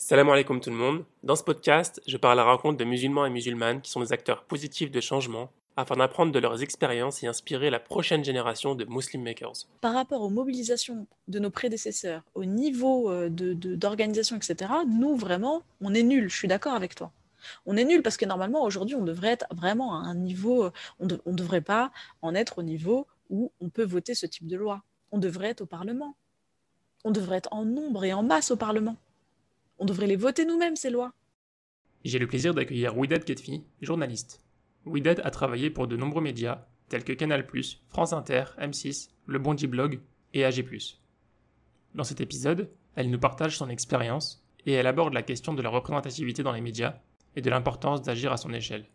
Salam 0.00 0.30
alaikum 0.30 0.60
tout 0.60 0.70
le 0.70 0.76
monde. 0.76 1.04
Dans 1.24 1.34
ce 1.34 1.42
podcast, 1.42 2.00
je 2.06 2.16
parle 2.16 2.38
à 2.38 2.44
la 2.44 2.48
rencontre 2.48 2.76
de 2.78 2.84
musulmans 2.84 3.26
et 3.26 3.30
musulmanes 3.30 3.80
qui 3.80 3.90
sont 3.90 3.98
des 3.98 4.12
acteurs 4.12 4.44
positifs 4.44 4.92
de 4.92 5.00
changement 5.00 5.50
afin 5.76 5.96
d'apprendre 5.96 6.30
de 6.30 6.38
leurs 6.38 6.62
expériences 6.62 7.24
et 7.24 7.26
inspirer 7.26 7.68
la 7.68 7.80
prochaine 7.80 8.24
génération 8.24 8.76
de 8.76 8.84
Muslim 8.84 9.24
Makers. 9.24 9.66
Par 9.80 9.94
rapport 9.94 10.22
aux 10.22 10.30
mobilisations 10.30 11.08
de 11.26 11.40
nos 11.40 11.50
prédécesseurs, 11.50 12.22
au 12.36 12.44
niveau 12.44 13.10
euh, 13.10 13.28
d'organisation, 13.28 14.36
de, 14.36 14.44
etc., 14.44 14.70
nous, 14.86 15.16
vraiment, 15.16 15.62
on 15.80 15.92
est 15.92 16.04
nuls, 16.04 16.30
je 16.30 16.36
suis 16.36 16.48
d'accord 16.48 16.74
avec 16.74 16.94
toi. 16.94 17.10
On 17.66 17.76
est 17.76 17.84
nul 17.84 18.00
parce 18.02 18.16
que 18.16 18.24
normalement, 18.24 18.62
aujourd'hui, 18.62 18.94
on 18.94 19.04
devrait 19.04 19.32
être 19.32 19.46
vraiment 19.50 19.94
à 19.94 20.06
un 20.06 20.14
niveau, 20.14 20.66
euh, 20.66 20.70
on 21.00 21.06
ne 21.06 21.36
devrait 21.36 21.60
pas 21.60 21.90
en 22.22 22.36
être 22.36 22.58
au 22.58 22.62
niveau 22.62 23.08
où 23.30 23.50
on 23.60 23.68
peut 23.68 23.84
voter 23.84 24.14
ce 24.14 24.26
type 24.26 24.46
de 24.46 24.56
loi. 24.56 24.84
On 25.10 25.18
devrait 25.18 25.48
être 25.48 25.62
au 25.62 25.66
Parlement. 25.66 26.14
On 27.04 27.10
devrait 27.10 27.38
être 27.38 27.52
en 27.52 27.64
nombre 27.64 28.04
et 28.04 28.12
en 28.12 28.22
masse 28.22 28.52
au 28.52 28.56
Parlement. 28.56 28.96
On 29.78 29.84
devrait 29.84 30.06
les 30.06 30.16
voter 30.16 30.44
nous-mêmes, 30.44 30.76
ces 30.76 30.90
lois. 30.90 31.12
J'ai 32.04 32.18
le 32.18 32.26
plaisir 32.26 32.54
d'accueillir 32.54 32.96
Widad 32.96 33.24
Ketfi, 33.24 33.64
journaliste. 33.80 34.42
Widad 34.84 35.20
a 35.24 35.30
travaillé 35.30 35.70
pour 35.70 35.86
de 35.86 35.96
nombreux 35.96 36.22
médias, 36.22 36.66
tels 36.88 37.04
que 37.04 37.12
Canal+, 37.12 37.46
France 37.88 38.12
Inter, 38.12 38.44
M6, 38.60 39.10
Le 39.26 39.38
Bondi 39.38 39.66
Blog 39.66 40.00
et 40.34 40.44
AG+. 40.44 40.64
Dans 41.94 42.04
cet 42.04 42.20
épisode, 42.20 42.70
elle 42.94 43.10
nous 43.10 43.18
partage 43.18 43.56
son 43.56 43.68
expérience 43.68 44.44
et 44.66 44.72
elle 44.72 44.86
aborde 44.86 45.14
la 45.14 45.22
question 45.22 45.54
de 45.54 45.62
la 45.62 45.70
représentativité 45.70 46.42
dans 46.42 46.52
les 46.52 46.60
médias 46.60 46.96
et 47.36 47.40
de 47.40 47.50
l'importance 47.50 48.02
d'agir 48.02 48.32
à 48.32 48.36
son 48.36 48.52
échelle. 48.52 48.86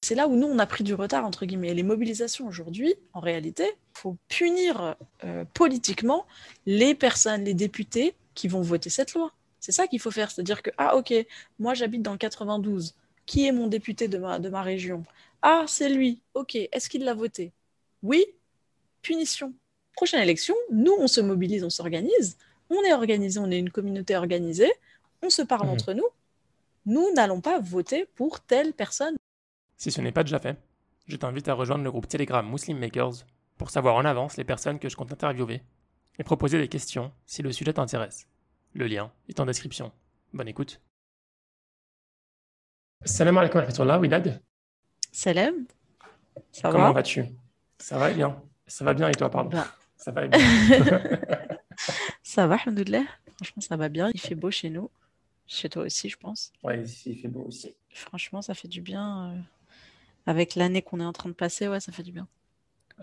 C'est 0.00 0.14
là 0.14 0.28
où 0.28 0.36
nous, 0.36 0.46
on 0.46 0.58
a 0.58 0.66
pris 0.66 0.84
du 0.84 0.94
retard, 0.94 1.24
entre 1.24 1.44
guillemets. 1.44 1.74
Les 1.74 1.82
mobilisations 1.82 2.46
aujourd'hui, 2.46 2.94
en 3.12 3.20
réalité, 3.20 3.64
il 3.64 3.98
faut 3.98 4.16
punir 4.28 4.96
euh, 5.24 5.44
politiquement 5.54 6.24
les 6.66 6.94
personnes, 6.94 7.44
les 7.44 7.54
députés 7.54 8.14
qui 8.34 8.48
vont 8.48 8.62
voter 8.62 8.90
cette 8.90 9.14
loi. 9.14 9.32
C'est 9.60 9.72
ça 9.72 9.86
qu'il 9.86 10.00
faut 10.00 10.10
faire, 10.10 10.30
c'est-à-dire 10.30 10.62
que, 10.62 10.70
ah 10.78 10.96
ok, 10.96 11.12
moi 11.58 11.74
j'habite 11.74 12.02
dans 12.02 12.12
le 12.12 12.18
92, 12.18 12.94
qui 13.26 13.46
est 13.46 13.52
mon 13.52 13.66
député 13.66 14.08
de 14.08 14.18
ma, 14.18 14.38
de 14.38 14.48
ma 14.48 14.62
région? 14.62 15.04
Ah, 15.42 15.64
c'est 15.66 15.88
lui, 15.88 16.20
ok, 16.34 16.56
est-ce 16.56 16.88
qu'il 16.88 17.04
l'a 17.04 17.14
voté? 17.14 17.52
Oui, 18.02 18.24
punition. 19.02 19.52
Prochaine 19.94 20.22
élection, 20.22 20.54
nous 20.70 20.94
on 20.98 21.08
se 21.08 21.20
mobilise, 21.20 21.64
on 21.64 21.70
s'organise, 21.70 22.36
on 22.70 22.82
est 22.82 22.92
organisé, 22.92 23.40
on 23.40 23.50
est 23.50 23.58
une 23.58 23.70
communauté 23.70 24.16
organisée, 24.16 24.72
on 25.22 25.30
se 25.30 25.42
parle 25.42 25.66
mhm. 25.66 25.72
entre 25.72 25.92
nous, 25.92 26.06
nous 26.86 27.12
n'allons 27.14 27.40
pas 27.40 27.58
voter 27.58 28.06
pour 28.14 28.40
telle 28.40 28.72
personne. 28.72 29.16
Si 29.76 29.90
ce 29.90 30.00
n'est 30.00 30.12
pas 30.12 30.24
déjà 30.24 30.38
fait, 30.38 30.56
je 31.06 31.16
t'invite 31.16 31.48
à 31.48 31.54
rejoindre 31.54 31.84
le 31.84 31.90
groupe 31.90 32.08
Telegram 32.08 32.48
Muslim 32.48 32.78
Makers 32.78 33.24
pour 33.56 33.70
savoir 33.70 33.96
en 33.96 34.04
avance 34.04 34.36
les 34.36 34.44
personnes 34.44 34.78
que 34.78 34.88
je 34.88 34.96
compte 34.96 35.12
interviewer 35.12 35.62
et 36.18 36.24
proposer 36.24 36.58
des 36.58 36.68
questions 36.68 37.12
si 37.26 37.42
le 37.42 37.52
sujet 37.52 37.72
t'intéresse. 37.72 38.26
Le 38.78 38.86
lien 38.86 39.10
est 39.28 39.40
en 39.40 39.44
description. 39.44 39.90
Bonne 40.32 40.46
écoute. 40.46 40.80
Salam 43.04 43.36
alaikum 43.36 43.60
wa 43.60 43.98
Widad. 43.98 44.40
Salam. 45.10 45.66
Ça 46.52 46.70
Comment 46.70 46.92
vas-tu? 46.92 47.24
Ça 47.80 47.98
va 47.98 48.12
bien. 48.12 48.40
Ça 48.68 48.84
va 48.84 48.94
bien 48.94 49.08
et 49.08 49.14
toi, 49.16 49.30
pardon? 49.30 49.50
Bah. 49.50 49.66
Ça 49.96 50.12
va 50.12 50.28
bien. 50.28 50.38
ça 52.22 52.46
va, 52.46 52.54
alhamdoulilah. 52.54 53.02
Franchement, 53.34 53.62
ça 53.62 53.76
va 53.76 53.88
bien. 53.88 54.12
Il 54.14 54.20
fait 54.20 54.36
beau 54.36 54.52
chez 54.52 54.70
nous. 54.70 54.92
Chez 55.48 55.68
toi 55.68 55.82
aussi, 55.82 56.08
je 56.08 56.16
pense. 56.16 56.52
Ouais, 56.62 56.80
ici, 56.80 57.10
il 57.10 57.18
fait 57.18 57.26
beau 57.26 57.42
aussi. 57.42 57.74
Franchement, 57.92 58.42
ça 58.42 58.54
fait 58.54 58.68
du 58.68 58.80
bien. 58.80 59.32
Euh, 59.32 59.40
avec 60.24 60.54
l'année 60.54 60.82
qu'on 60.82 61.00
est 61.00 61.04
en 61.04 61.12
train 61.12 61.28
de 61.28 61.34
passer, 61.34 61.66
ouais, 61.66 61.80
ça 61.80 61.90
fait 61.90 62.04
du 62.04 62.12
bien. 62.12 62.28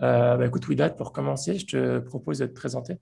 Euh, 0.00 0.38
bah, 0.38 0.46
écoute, 0.46 0.66
Widad, 0.68 0.96
pour 0.96 1.12
commencer, 1.12 1.58
je 1.58 1.66
te 1.66 1.98
propose 1.98 2.38
de 2.38 2.46
te 2.46 2.54
présenter. 2.54 2.96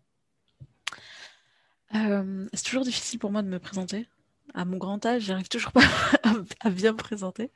Euh, 1.95 2.47
c'est 2.53 2.65
toujours 2.65 2.85
difficile 2.85 3.19
pour 3.19 3.31
moi 3.31 3.43
de 3.43 3.49
me 3.49 3.59
présenter. 3.59 4.09
À 4.55 4.65
mon 4.65 4.77
grand 4.77 5.05
âge, 5.07 5.23
j'arrive 5.23 5.49
toujours 5.49 5.73
pas 5.73 5.85
à, 6.61 6.71
bien 6.71 6.93
me 6.93 6.97
présenter. 6.97 7.51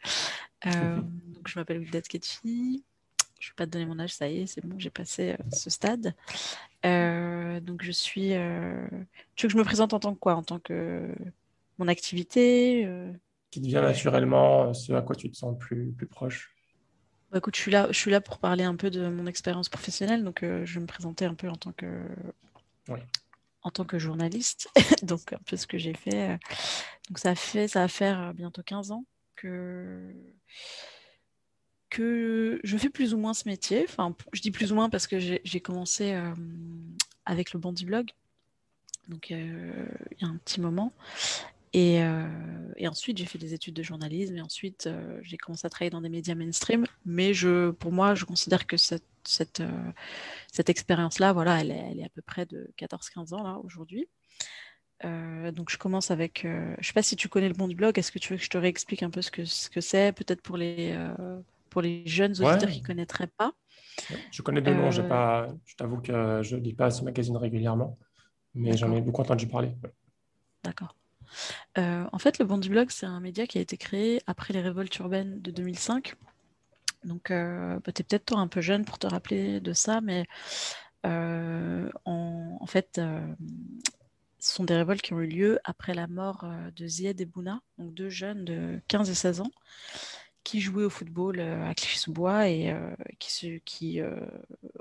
Euh, 0.66 0.96
donc, 0.96 1.48
je 1.48 1.58
m'appelle 1.58 1.78
Wildet 1.78 2.02
Ketchi. 2.02 2.84
Je 3.40 3.48
ne 3.48 3.50
vais 3.52 3.54
pas 3.56 3.66
te 3.66 3.70
donner 3.70 3.86
mon 3.86 4.00
âge, 4.00 4.14
ça 4.14 4.28
y 4.28 4.40
est, 4.40 4.46
c'est 4.46 4.64
bon, 4.64 4.76
j'ai 4.78 4.90
passé 4.90 5.30
euh, 5.30 5.36
ce 5.52 5.70
stade. 5.70 6.14
donc, 6.82 7.82
je 7.82 7.92
suis. 7.92 8.30
Tu 9.36 9.46
veux 9.46 9.48
que 9.48 9.52
je 9.52 9.56
me 9.56 9.64
présente 9.64 9.92
en 9.92 10.00
tant 10.00 10.14
que 10.14 10.18
quoi? 10.18 10.34
En 10.34 10.42
tant 10.42 10.58
que 10.58 11.14
mon 11.78 11.86
activité 11.86 12.88
Qui 13.50 13.60
devient 13.60 13.74
naturellement 13.74 14.74
ce 14.74 14.92
à 14.92 15.02
quoi 15.02 15.14
tu 15.14 15.30
te 15.30 15.36
sens 15.36 15.56
plus, 15.58 15.92
plus 15.92 16.06
proche 16.06 16.54
bah, 17.30 17.36
écoute, 17.36 17.56
je 17.56 17.60
suis, 17.60 17.70
là, 17.70 17.88
je 17.90 17.98
suis 17.98 18.10
là 18.10 18.22
pour 18.22 18.38
parler 18.38 18.64
un 18.64 18.74
peu 18.74 18.88
de 18.88 19.06
mon 19.06 19.26
expérience 19.26 19.68
professionnelle, 19.68 20.24
donc 20.24 20.38
je 20.42 20.74
vais 20.74 20.80
me 20.80 20.86
présenter 20.86 21.26
un 21.26 21.34
peu 21.34 21.50
en 21.50 21.56
tant 21.56 21.72
que 21.72 21.86
oui 22.88 23.00
en 23.68 23.70
tant 23.70 23.84
que 23.84 23.98
journaliste, 23.98 24.70
donc 25.02 25.34
un 25.34 25.40
peu 25.46 25.56
ce 25.58 25.66
que 25.66 25.76
j'ai 25.76 25.92
fait. 25.92 26.30
Euh, 26.30 26.36
donc 27.08 27.18
ça 27.18 27.34
fait, 27.34 27.68
ça 27.68 27.80
va 27.80 27.88
faire 27.88 28.20
euh, 28.20 28.32
bientôt 28.32 28.62
15 28.62 28.92
ans 28.92 29.04
que 29.36 30.14
que 31.90 32.60
je 32.64 32.76
fais 32.76 32.88
plus 32.88 33.12
ou 33.14 33.18
moins 33.18 33.34
ce 33.34 33.46
métier. 33.46 33.84
Enfin, 33.86 34.14
je 34.32 34.40
dis 34.40 34.50
plus 34.50 34.72
ou 34.72 34.74
moins 34.74 34.88
parce 34.88 35.06
que 35.06 35.18
j'ai 35.18 35.60
commencé 35.60 36.12
euh, 36.14 36.34
avec 37.26 37.52
le 37.52 37.60
Bandy 37.60 37.84
Blog, 37.84 38.10
donc 39.08 39.30
il 39.30 39.36
y 40.20 40.24
a 40.24 40.28
un 40.28 40.36
petit 40.38 40.60
moment. 40.60 40.92
Et, 41.72 42.00
et 42.76 42.88
ensuite, 42.88 43.18
j'ai 43.18 43.26
fait 43.26 43.38
des 43.38 43.54
études 43.54 43.74
de 43.74 43.82
journalisme 43.82 44.36
et 44.36 44.40
ensuite, 44.40 44.88
j'ai 45.22 45.36
commencé 45.36 45.66
à 45.66 45.70
travailler 45.70 45.90
dans 45.90 46.00
des 46.00 46.08
médias 46.08 46.34
mainstream. 46.34 46.84
Mais 47.04 47.34
je, 47.34 47.70
pour 47.70 47.92
moi, 47.92 48.14
je 48.14 48.24
considère 48.24 48.66
que 48.66 48.76
cette 48.76 49.04
cette, 49.28 49.60
euh, 49.60 49.92
cette 50.50 50.70
expérience-là, 50.70 51.32
voilà, 51.32 51.60
elle 51.60 51.70
est, 51.70 51.88
elle 51.90 52.00
est, 52.00 52.04
à 52.04 52.08
peu 52.08 52.22
près 52.22 52.46
de 52.46 52.70
14-15 52.78 53.34
ans 53.34 53.42
là 53.42 53.58
aujourd'hui. 53.62 54.08
Euh, 55.04 55.52
donc 55.52 55.70
je 55.70 55.78
commence 55.78 56.10
avec, 56.10 56.44
euh, 56.44 56.74
je 56.80 56.88
sais 56.88 56.92
pas 56.92 57.02
si 57.02 57.14
tu 57.14 57.28
connais 57.28 57.48
le 57.48 57.54
bon 57.54 57.68
du 57.68 57.76
blog, 57.76 57.98
est-ce 57.98 58.10
que 58.10 58.18
tu 58.18 58.32
veux 58.32 58.38
que 58.38 58.42
je 58.42 58.50
te 58.50 58.58
réexplique 58.58 59.02
un 59.04 59.10
peu 59.10 59.22
ce 59.22 59.30
que 59.30 59.44
ce 59.44 59.70
que 59.70 59.80
c'est, 59.80 60.12
peut-être 60.12 60.42
pour 60.42 60.56
les 60.56 60.96
pour 61.70 61.82
les 61.82 62.04
jeunes 62.06 62.32
auditeurs 62.32 62.70
qui 62.70 62.82
connaîtraient 62.82 63.28
pas? 63.28 63.52
Je 64.32 64.42
connais 64.42 64.60
deux 64.60 64.74
noms, 64.74 64.90
pas, 65.08 65.48
je 65.66 65.76
t'avoue 65.76 66.00
que 66.00 66.42
je 66.42 66.56
lis 66.56 66.74
pas 66.74 66.90
ce 66.90 67.04
magazine 67.04 67.36
régulièrement, 67.36 67.96
mais 68.54 68.76
j'en 68.76 68.92
ai 68.92 69.00
beaucoup 69.00 69.22
entendu 69.22 69.46
parler. 69.46 69.70
D'accord. 70.64 70.96
En 71.76 72.18
fait, 72.18 72.38
le 72.38 72.44
bon 72.44 72.58
du 72.58 72.68
blog, 72.68 72.90
c'est 72.90 73.06
un 73.06 73.20
média 73.20 73.46
qui 73.46 73.58
a 73.58 73.60
été 73.60 73.76
créé 73.76 74.20
après 74.26 74.52
les 74.52 74.60
révoltes 74.60 74.96
urbaines 74.98 75.40
de 75.40 75.50
2005 75.50 76.14
donc, 77.04 77.30
euh, 77.30 77.78
bah, 77.84 77.92
tu 77.92 78.02
es 78.02 78.04
peut-être 78.04 78.26
toi 78.26 78.38
un 78.38 78.48
peu 78.48 78.60
jeune 78.60 78.84
pour 78.84 78.98
te 78.98 79.06
rappeler 79.06 79.60
de 79.60 79.72
ça, 79.72 80.00
mais 80.00 80.26
euh, 81.06 81.90
en, 82.04 82.66
fait, 82.66 82.98
euh, 82.98 83.20
ce 84.38 84.54
sont 84.54 84.64
des 84.64 84.74
révoltes 84.76 85.02
qui 85.02 85.14
ont 85.14 85.20
eu 85.20 85.26
lieu 85.26 85.58
après 85.64 85.94
la 85.94 86.06
mort 86.06 86.44
de 86.76 86.86
Zied 86.86 87.20
et 87.20 87.26
Bouna, 87.26 87.60
donc 87.78 87.94
deux 87.94 88.10
jeunes 88.10 88.44
de 88.44 88.80
15 88.88 89.10
et 89.10 89.14
16 89.14 89.40
ans, 89.40 89.50
qui 90.44 90.60
jouaient 90.60 90.84
au 90.84 90.90
football 90.90 91.40
à 91.40 91.74
Clichy-sous-Bois 91.74 92.48
et 92.48 92.74
qui 93.64 94.00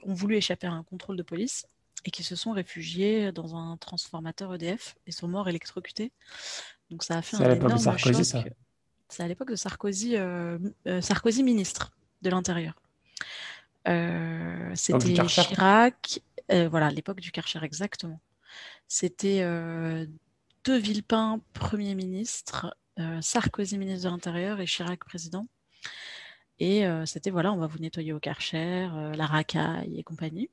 ont 0.03 0.13
voulu 0.13 0.35
échapper 0.37 0.67
à 0.67 0.73
un 0.73 0.83
contrôle 0.83 1.17
de 1.17 1.23
police 1.23 1.67
et 2.05 2.11
qui 2.11 2.23
se 2.23 2.35
sont 2.35 2.51
réfugiés 2.51 3.31
dans 3.31 3.55
un 3.55 3.77
transformateur 3.77 4.53
EDF 4.53 4.95
et 5.07 5.11
sont 5.11 5.27
morts 5.27 5.49
électrocutés. 5.49 6.11
Donc 6.89 7.03
ça 7.03 7.17
a 7.17 7.21
fait 7.21 7.37
un 7.37 7.55
énorme 7.55 7.97
choc. 7.97 8.15
C'est 9.09 9.23
à 9.23 9.27
l'époque 9.27 9.49
de 9.51 9.55
Sarkozy, 9.55 10.15
Sarkozy 11.01 11.43
ministre 11.43 11.91
de 12.21 12.29
l'intérieur. 12.29 12.73
Euh, 13.87 14.71
c'était 14.75 15.13
Chirac, 15.25 16.21
euh, 16.51 16.67
voilà, 16.69 16.89
l'époque 16.89 17.21
du 17.21 17.31
Karcher 17.31 17.59
exactement. 17.63 18.19
C'était 18.87 19.41
euh, 19.41 20.05
De 20.63 20.73
Villepin, 20.73 21.41
Premier 21.53 21.95
ministre, 21.95 22.75
Sarkozy, 23.21 23.77
ministre 23.77 24.05
de 24.05 24.09
l'Intérieur, 24.09 24.59
et 24.59 24.65
Chirac, 24.65 25.05
président. 25.05 25.45
Et 26.59 26.83
c'était, 27.05 27.29
voilà, 27.29 27.53
on 27.53 27.57
va 27.57 27.67
vous 27.67 27.77
nettoyer 27.77 28.11
au 28.11 28.19
Karcher, 28.19 28.89
la 29.15 29.27
racaille 29.27 29.99
et 29.99 30.03
compagnie. 30.03 30.49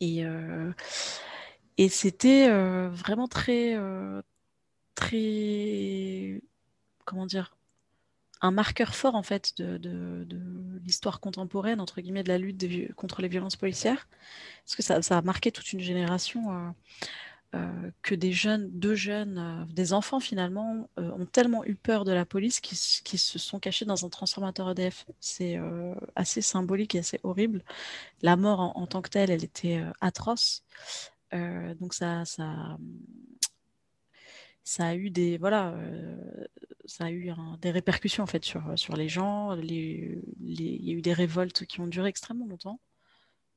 Et, 0.00 0.24
et 1.78 1.88
c'était 1.88 2.48
vraiment 2.88 3.28
très, 3.28 3.76
très, 4.94 6.42
comment 7.04 7.26
dire, 7.26 7.56
un 8.44 8.50
marqueur 8.50 8.94
fort 8.94 9.14
en 9.14 9.22
fait 9.22 9.56
de, 9.56 10.26
l'histoire 10.84 11.18
contemporaine 11.18 11.80
entre 11.80 12.02
guillemets 12.02 12.22
de 12.22 12.28
la 12.28 12.36
lutte 12.36 12.94
contre 12.94 13.22
les 13.22 13.28
violences 13.28 13.56
policières. 13.56 14.06
Parce 14.64 14.76
que 14.76 14.82
ça, 14.82 15.16
a 15.16 15.22
marqué 15.22 15.50
toute 15.50 15.72
une 15.72 15.80
génération 15.80 16.50
euh, 16.50 16.68
euh, 16.68 16.70
que 18.02 18.14
des 18.14 18.32
jeunes 18.32 18.70
deux 18.70 18.94
jeunes 18.94 19.38
euh, 19.38 19.72
des 19.72 19.92
enfants 19.92 20.20
finalement 20.20 20.88
ont 20.96 21.26
tellement 21.26 21.64
eu 21.64 21.74
peur 21.74 22.04
de 22.04 22.12
la 22.12 22.24
police 22.24 22.60
qu'ils 22.60 22.76
se 23.18 23.38
sont 23.38 23.58
cachés 23.58 23.84
dans 23.84 24.04
un 24.04 24.08
transformateur 24.08 24.70
EDF 24.70 25.06
c'est 25.20 25.58
assez 26.16 26.42
symbolique 26.42 26.94
et 26.94 27.00
assez 27.00 27.20
horrible. 27.22 27.62
La 28.22 28.36
mort 28.36 28.60
en, 28.60 28.86
tant 28.86 29.02
que 29.02 29.10
telle 29.10 29.30
elle 29.30 29.44
était 29.44 29.82
atroce. 30.00 30.62
Donc 31.32 31.94
ça 31.94 32.24
ça 32.24 32.78
ça 34.64 34.86
a 34.86 34.94
eu 34.94 35.10
des 35.10 35.36
voilà 35.38 35.72
euh, 35.74 36.46
ça 36.86 37.04
a 37.04 37.10
eu 37.10 37.30
des 37.60 37.70
répercussions 37.70 38.24
en 38.24 38.26
fait 38.26 38.44
sur, 38.44 38.62
sur 38.78 38.96
les 38.96 39.08
gens. 39.08 39.54
Il 39.56 40.20
y 40.40 40.90
a 40.90 40.94
eu 40.94 41.02
des 41.02 41.12
révoltes 41.12 41.66
qui 41.66 41.80
ont 41.80 41.86
duré 41.86 42.08
extrêmement 42.08 42.46
longtemps 42.46 42.80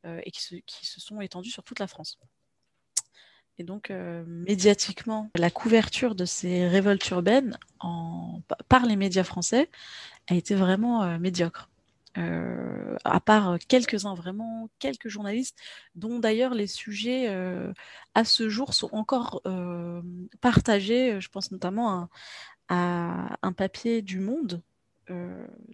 euh, 0.06 0.22
et 0.24 0.32
qui 0.32 0.42
se, 0.42 0.56
qui 0.56 0.86
se, 0.86 1.02
sont 1.02 1.20
étendues 1.22 1.50
sur 1.50 1.64
toute 1.64 1.80
la 1.80 1.88
France 1.88 2.18
Et 3.60 3.64
donc, 3.64 3.92
médiatiquement, 4.28 5.32
la 5.36 5.50
couverture 5.50 6.14
de 6.14 6.26
ces 6.26 6.68
révoltes 6.68 7.10
urbaines 7.10 7.58
par 8.70 8.86
les 8.86 8.96
médias 8.96 9.24
français 9.24 9.70
a 10.28 10.36
été 10.36 10.54
vraiment 10.54 11.18
médiocre. 11.18 11.68
Euh, 12.18 12.98
à 13.04 13.20
part 13.20 13.60
quelques-uns, 13.68 14.16
vraiment 14.16 14.70
quelques 14.80 15.08
journalistes, 15.08 15.58
dont 15.96 16.18
d'ailleurs 16.20 16.56
les 16.56 16.66
sujets 16.66 17.28
euh, 17.30 17.72
à 18.16 18.24
ce 18.24 18.50
jour 18.50 18.74
sont 18.74 18.90
encore 18.92 19.42
euh, 19.46 20.02
partagés. 20.42 21.22
Je 21.22 21.30
pense 21.30 21.52
notamment 21.52 22.10
à, 22.70 23.38
un 23.42 23.54
papier 23.54 24.02
du 24.02 24.20
Monde, 24.20 24.62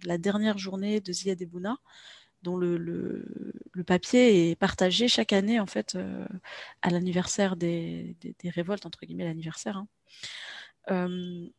la 0.03 0.19
dernière 0.19 0.59
journée 0.59 0.99
de 0.99 1.11
Ziad 1.11 1.41
Ebouna, 1.41 1.77
dont 2.43 2.57
le, 2.57 3.25
papier 3.87 4.51
est 4.51 4.55
partagé 4.55 5.07
chaque 5.07 5.33
année 5.33 5.59
en 5.59 5.65
fait 5.65 5.97
à 6.81 6.89
l'anniversaire 6.89 7.55
des, 7.55 8.15
révoltes 8.45 8.85
entre 8.85 9.05
guillemets 9.05 9.25
l'anniversaire. 9.25 9.83
Hein. 10.87 11.49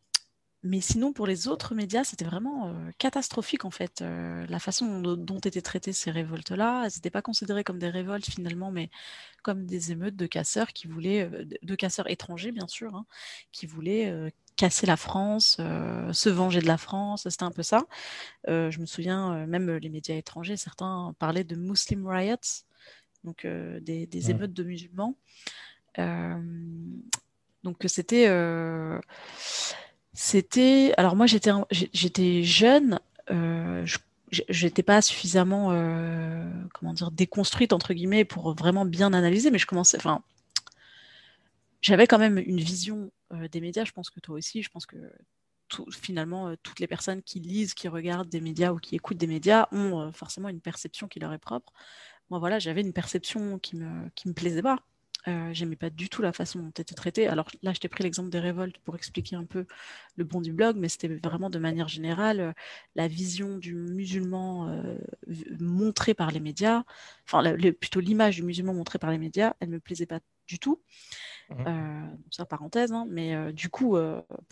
Mais 0.67 0.81
sinon, 0.81 1.13
pour 1.13 1.27
les 1.27 1.47
autres 1.47 1.75
médias, 1.75 2.05
c'était 2.05 2.25
vraiment 2.25 2.69
euh, 2.69 2.91
catastrophique 2.97 3.67
en 3.67 3.71
fait. 3.71 4.01
Euh, 4.01 4.47
la 4.49 4.59
façon 4.59 5.03
dont, 5.03 5.39
étaient 5.39 5.61
traitées 5.61 5.93
ces 5.93 6.11
révoltes-là, 6.11 6.85
elles 6.87 6.93
n'étaient 6.97 7.11
pas 7.11 7.21
considérées 7.21 7.65
comme 7.65 7.79
des 7.79 7.91
révoltes 7.91 8.25
finalement, 8.25 8.71
mais 8.71 8.89
comme 9.43 9.67
des 9.67 9.93
émeutes 9.93 10.17
de 10.17 10.27
casseurs 10.27 10.73
qui 10.73 10.87
voulaient, 10.87 11.31
euh, 11.31 11.45
de 11.63 11.75
casseurs 11.75 12.11
étrangers 12.11 12.51
bien 12.51 12.67
sûr, 12.67 12.95
hein, 12.97 13.05
qui 13.53 13.67
voulaient 13.67 14.33
casser 14.57 14.87
la 14.87 14.97
France, 14.97 15.57
se 16.13 16.29
venger 16.29 16.61
de 16.61 16.67
la 16.67 16.79
France. 16.79 17.29
C'était 17.29 17.45
un 17.45 17.51
peu 17.51 17.63
ça. 17.63 17.85
je 18.47 18.79
me 18.79 18.87
souviens, 18.87 19.47
même 19.47 19.71
les 19.71 19.89
médias 19.89 20.17
étrangers, 20.17 20.57
certains 20.57 21.15
parlaient 21.19 21.45
de 21.45 21.57
Muslim 21.57 22.07
riots, 22.07 22.37
donc 23.25 23.47
des, 23.47 24.07
des 24.07 24.31
émeutes 24.31 24.53
de 24.53 24.63
musulmans. 24.63 25.17
donc 25.97 27.77
c'était 27.87 28.29
c'était. 30.15 30.95
Alors, 30.97 31.17
moi, 31.17 31.27
j'étais, 31.27 31.51
j'étais 31.71 32.43
jeune. 32.45 33.01
Euh, 33.31 33.85
j'étais 34.49 34.83
pas 34.83 35.01
suffisamment 35.01 35.71
euh, 35.71 36.45
comment 36.73 36.93
dire 36.93 37.11
déconstruite 37.13 37.73
entre 37.73 37.95
guillemets 37.95 38.25
pour 38.25 38.53
vraiment 38.55 38.85
bien 38.85 39.13
analyser 39.15 39.51
mais 39.53 39.59
je 39.59 39.67
commençais 39.67 39.97
enfin 39.97 40.23
j'avais 41.81 42.09
quand 42.09 42.19
même 42.19 42.37
une 42.37 42.59
vision 42.59 43.13
euh, 43.24 43.24
des 43.51 43.61
médias 43.61 43.85
je 43.85 43.93
pense 43.93 44.11
que 44.11 44.21
toi 44.21 44.37
aussi 44.37 44.63
je 44.63 44.71
pense 44.71 44.87
que 44.87 44.97
finalement 45.91 46.55
toutes 46.63 46.79
les 46.81 46.87
personnes 46.87 47.23
qui 47.23 47.41
lisent 47.41 47.75
qui 47.75 47.89
regardent 47.89 48.29
des 48.29 48.41
médias 48.41 48.73
ou 48.73 48.79
qui 48.79 48.95
écoutent 48.95 49.17
des 49.17 49.27
médias 49.27 49.67
ont 49.73 50.13
forcément 50.13 50.49
une 50.49 50.61
perception 50.61 51.09
qui 51.09 51.21
leur 51.21 51.33
est 51.33 51.39
propre 51.39 51.73
moi 52.31 52.39
voilà 52.39 52.59
j'avais 52.59 52.83
une 52.83 52.93
perception 52.93 53.59
qui 53.59 53.77
me 53.77 54.09
qui 54.15 54.29
me 54.29 54.35
plaisait 54.35 54.63
pas 54.63 54.79
euh, 55.27 55.51
j'aimais 55.55 55.77
pas 55.77 55.89
du 55.89 56.11
tout 56.11 56.21
la 56.21 56.33
façon 56.33 56.59
dont 56.59 56.71
était 56.71 56.95
traité. 56.95 57.27
Alors 57.29 57.49
là, 57.63 57.73
je 57.73 57.81
t'ai 57.81 57.89
pris 57.89 58.05
l'exemple 58.05 58.29
des 58.29 58.41
révoltes 58.41 58.77
pour 58.79 58.95
expliquer 58.95 59.37
un 59.37 59.45
peu 59.45 59.67
le 60.17 60.25
bon 60.25 60.41
du 60.43 60.53
blog, 60.53 60.77
mais 60.77 60.89
c'était 60.89 61.09
vraiment 61.09 61.49
de 61.49 61.59
manière 61.59 61.89
générale 61.89 62.41
euh, 62.41 62.53
la 62.95 63.09
vision 63.09 63.57
du 63.57 63.75
musulman 63.75 64.69
euh, 64.69 64.99
montrée 65.61 66.15
par 66.15 66.31
les 66.31 66.41
médias, 66.41 66.85
enfin 67.27 67.43
plutôt 67.81 68.01
l'image 68.01 68.37
du 68.37 68.43
musulman 68.43 68.75
montrée 68.75 68.99
par 68.99 69.11
les 69.11 69.19
médias, 69.19 69.55
elle 69.61 69.71
me 69.71 69.81
plaisait 69.81 70.07
pas 70.07 70.21
du 70.47 70.59
tout. 70.59 70.83
Mmh. 71.57 72.17
ça 72.31 72.45
parenthèse, 72.45 72.93
hein, 72.93 73.07
mais 73.09 73.53
du 73.53 73.69
coup, 73.69 73.97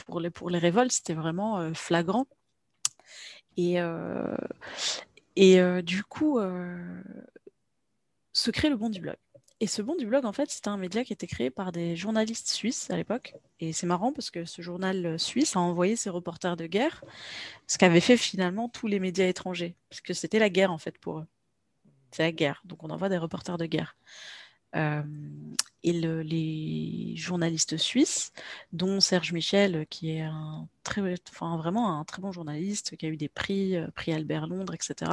pour, 0.07 0.21
les, 0.21 0.31
pour 0.31 0.51
les 0.51 0.59
révoltes, 0.59 0.93
c'était 0.93 1.15
vraiment 1.15 1.73
flagrant. 1.75 2.27
Et, 3.57 3.79
et 5.37 5.83
du 5.83 6.05
coup, 6.05 6.39
se 8.33 8.51
crée 8.51 8.69
le 8.69 8.77
bon 8.77 8.91
du 8.91 9.01
blog. 9.01 9.17
Et 9.63 9.69
ce 9.69 9.81
bon 9.81 9.95
du 9.95 10.07
blog, 10.07 10.25
en 10.25 10.33
fait, 10.33 10.51
c'était 10.51 10.71
un 10.71 10.77
média 10.77 11.05
qui 11.05 11.13
était 11.13 11.29
créé 11.29 11.49
par 11.49 11.71
des 11.71 11.95
journalistes 11.95 12.49
suisses 12.49 12.91
à 12.91 12.97
l'époque. 12.97 13.35
Et 13.61 13.73
c'est 13.73 13.87
marrant 13.87 14.13
parce 14.13 14.33
que 14.33 14.45
ce 14.45 14.61
journal 14.61 15.07
euh, 15.07 15.19
suisse 15.19 15.55
a 15.55 15.61
envoyé 15.61 15.95
ses 15.95 16.11
reporters 16.11 16.57
de 16.57 16.67
guerre, 16.67 17.05
ce 17.69 17.79
qu'avaient 17.79 18.01
fait 18.01 18.17
finalement 18.17 18.69
tous 18.69 18.89
les 18.89 18.99
médias 18.99 19.29
étrangers, 19.29 19.77
parce 19.89 20.01
que 20.01 20.15
c'était 20.15 20.41
la 20.41 20.51
guerre 20.51 20.73
en 20.73 20.79
fait 20.79 20.99
pour 20.99 21.21
eux. 21.21 21.27
C'est 22.11 22.25
la 22.25 22.33
guerre, 22.33 22.61
donc 22.65 22.83
on 22.83 22.91
envoie 22.91 23.09
des 23.09 23.19
reporters 23.19 23.57
de 23.57 23.67
guerre. 23.67 23.95
Euh, 24.77 25.03
et 25.85 25.93
les 25.93 27.15
journalistes 27.17 27.77
suisses, 27.77 28.33
dont 28.73 29.01
Serge 29.01 29.33
Michel, 29.33 29.87
qui 29.91 30.11
est 30.13 30.21
un 30.21 30.69
très, 30.85 31.03
enfin, 31.31 31.57
vraiment 31.57 31.99
un 31.99 32.05
très 32.05 32.23
bon 32.23 32.31
journaliste, 32.31 32.97
qui 32.97 33.07
a 33.07 33.09
eu 33.09 33.17
des 33.17 33.29
prix, 33.29 33.77
euh, 33.77 33.89
prix 33.95 34.13
Albert 34.13 34.47
Londres, 34.47 34.75
etc., 34.75 35.11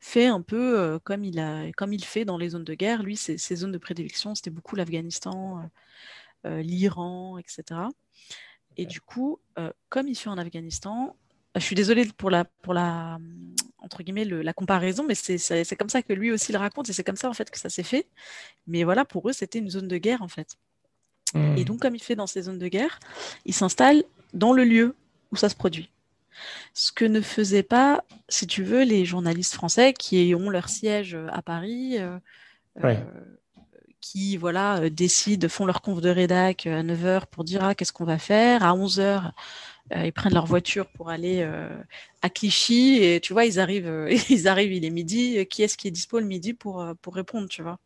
fait 0.00 0.26
un 0.26 0.42
peu 0.42 0.78
euh, 0.78 0.98
comme, 0.98 1.24
il 1.24 1.38
a, 1.38 1.70
comme 1.72 1.92
il 1.92 2.04
fait 2.04 2.24
dans 2.24 2.36
les 2.36 2.50
zones 2.50 2.64
de 2.64 2.74
guerre. 2.74 3.02
Lui, 3.02 3.16
ses, 3.16 3.38
zones 3.56 3.72
de 3.72 3.78
prédilection, 3.78 4.34
c'était 4.34 4.50
beaucoup 4.50 4.76
l'Afghanistan, 4.76 5.70
l'Iran, 6.44 7.38
etc. 7.38 7.80
Et 8.76 8.84
du 8.84 9.00
coup, 9.00 9.40
comme 9.88 10.08
il 10.08 10.14
fait 10.14 10.28
en 10.28 10.36
Afghanistan, 10.36 11.16
je 11.54 11.60
suis 11.60 11.76
désolée 11.76 12.06
pour 12.16 12.30
la, 12.30 12.44
pour 12.44 12.74
la, 12.74 13.18
entre 13.78 14.02
guillemets, 14.02 14.24
la 14.24 14.52
comparaison, 14.52 15.04
mais 15.04 15.14
c'est 15.14 15.76
comme 15.76 15.88
ça 15.88 16.02
que 16.02 16.12
lui 16.12 16.32
aussi 16.32 16.52
le 16.52 16.58
raconte 16.58 16.88
et 16.88 16.92
c'est 16.92 17.04
comme 17.04 17.16
ça 17.16 17.28
en 17.28 17.34
fait 17.34 17.50
que 17.50 17.58
ça 17.58 17.68
s'est 17.68 17.82
fait. 17.82 18.06
Mais 18.66 18.84
voilà, 18.84 19.04
pour 19.04 19.28
eux, 19.28 19.32
c'était 19.32 19.58
une 19.58 19.70
zone 19.70 19.88
de 19.88 19.98
guerre 19.98 20.22
en 20.22 20.28
fait. 20.28 20.56
Et 21.34 21.38
mmh. 21.38 21.64
donc, 21.64 21.80
comme 21.80 21.96
il 21.96 22.02
fait 22.02 22.14
dans 22.14 22.28
ces 22.28 22.42
zones 22.42 22.58
de 22.58 22.68
guerre, 22.68 23.00
il 23.44 23.54
s'installe 23.54 24.04
dans 24.34 24.52
le 24.52 24.64
lieu 24.64 24.94
où 25.32 25.36
ça 25.36 25.48
se 25.48 25.56
produit. 25.56 25.90
Ce 26.74 26.92
que 26.92 27.04
ne 27.04 27.20
faisaient 27.20 27.64
pas, 27.64 28.04
si 28.28 28.46
tu 28.46 28.62
veux, 28.62 28.82
les 28.84 29.04
journalistes 29.04 29.54
français 29.54 29.92
qui 29.92 30.34
ont 30.34 30.50
leur 30.50 30.68
siège 30.68 31.16
à 31.32 31.42
Paris, 31.42 31.98
euh, 31.98 32.18
euh, 32.84 32.94
qui 34.04 34.36
voilà, 34.36 34.90
décident, 34.90 35.48
font 35.48 35.64
leur 35.64 35.80
conf 35.80 36.02
de 36.02 36.10
rédac 36.10 36.66
à 36.66 36.82
9h 36.82 37.26
pour 37.26 37.42
dire 37.42 37.64
ah, 37.64 37.74
qu'est-ce 37.74 37.92
qu'on 37.92 38.04
va 38.04 38.18
faire? 38.18 38.62
À 38.62 38.74
11h, 38.74 39.32
ils 39.96 40.12
prennent 40.12 40.34
leur 40.34 40.44
voiture 40.46 40.86
pour 40.88 41.08
aller 41.08 41.42
à 42.20 42.28
Clichy 42.28 43.02
et 43.02 43.20
tu 43.20 43.32
vois, 43.32 43.46
ils 43.46 43.58
arrivent, 43.58 44.08
ils 44.30 44.46
arrivent, 44.46 44.72
il 44.72 44.84
est 44.84 44.90
midi. 44.90 45.46
Qui 45.46 45.62
est-ce 45.62 45.78
qui 45.78 45.88
est 45.88 45.90
dispo 45.90 46.20
le 46.20 46.26
midi 46.26 46.52
pour, 46.52 46.84
pour 47.00 47.14
répondre, 47.14 47.48
tu 47.48 47.62
vois? 47.62 47.78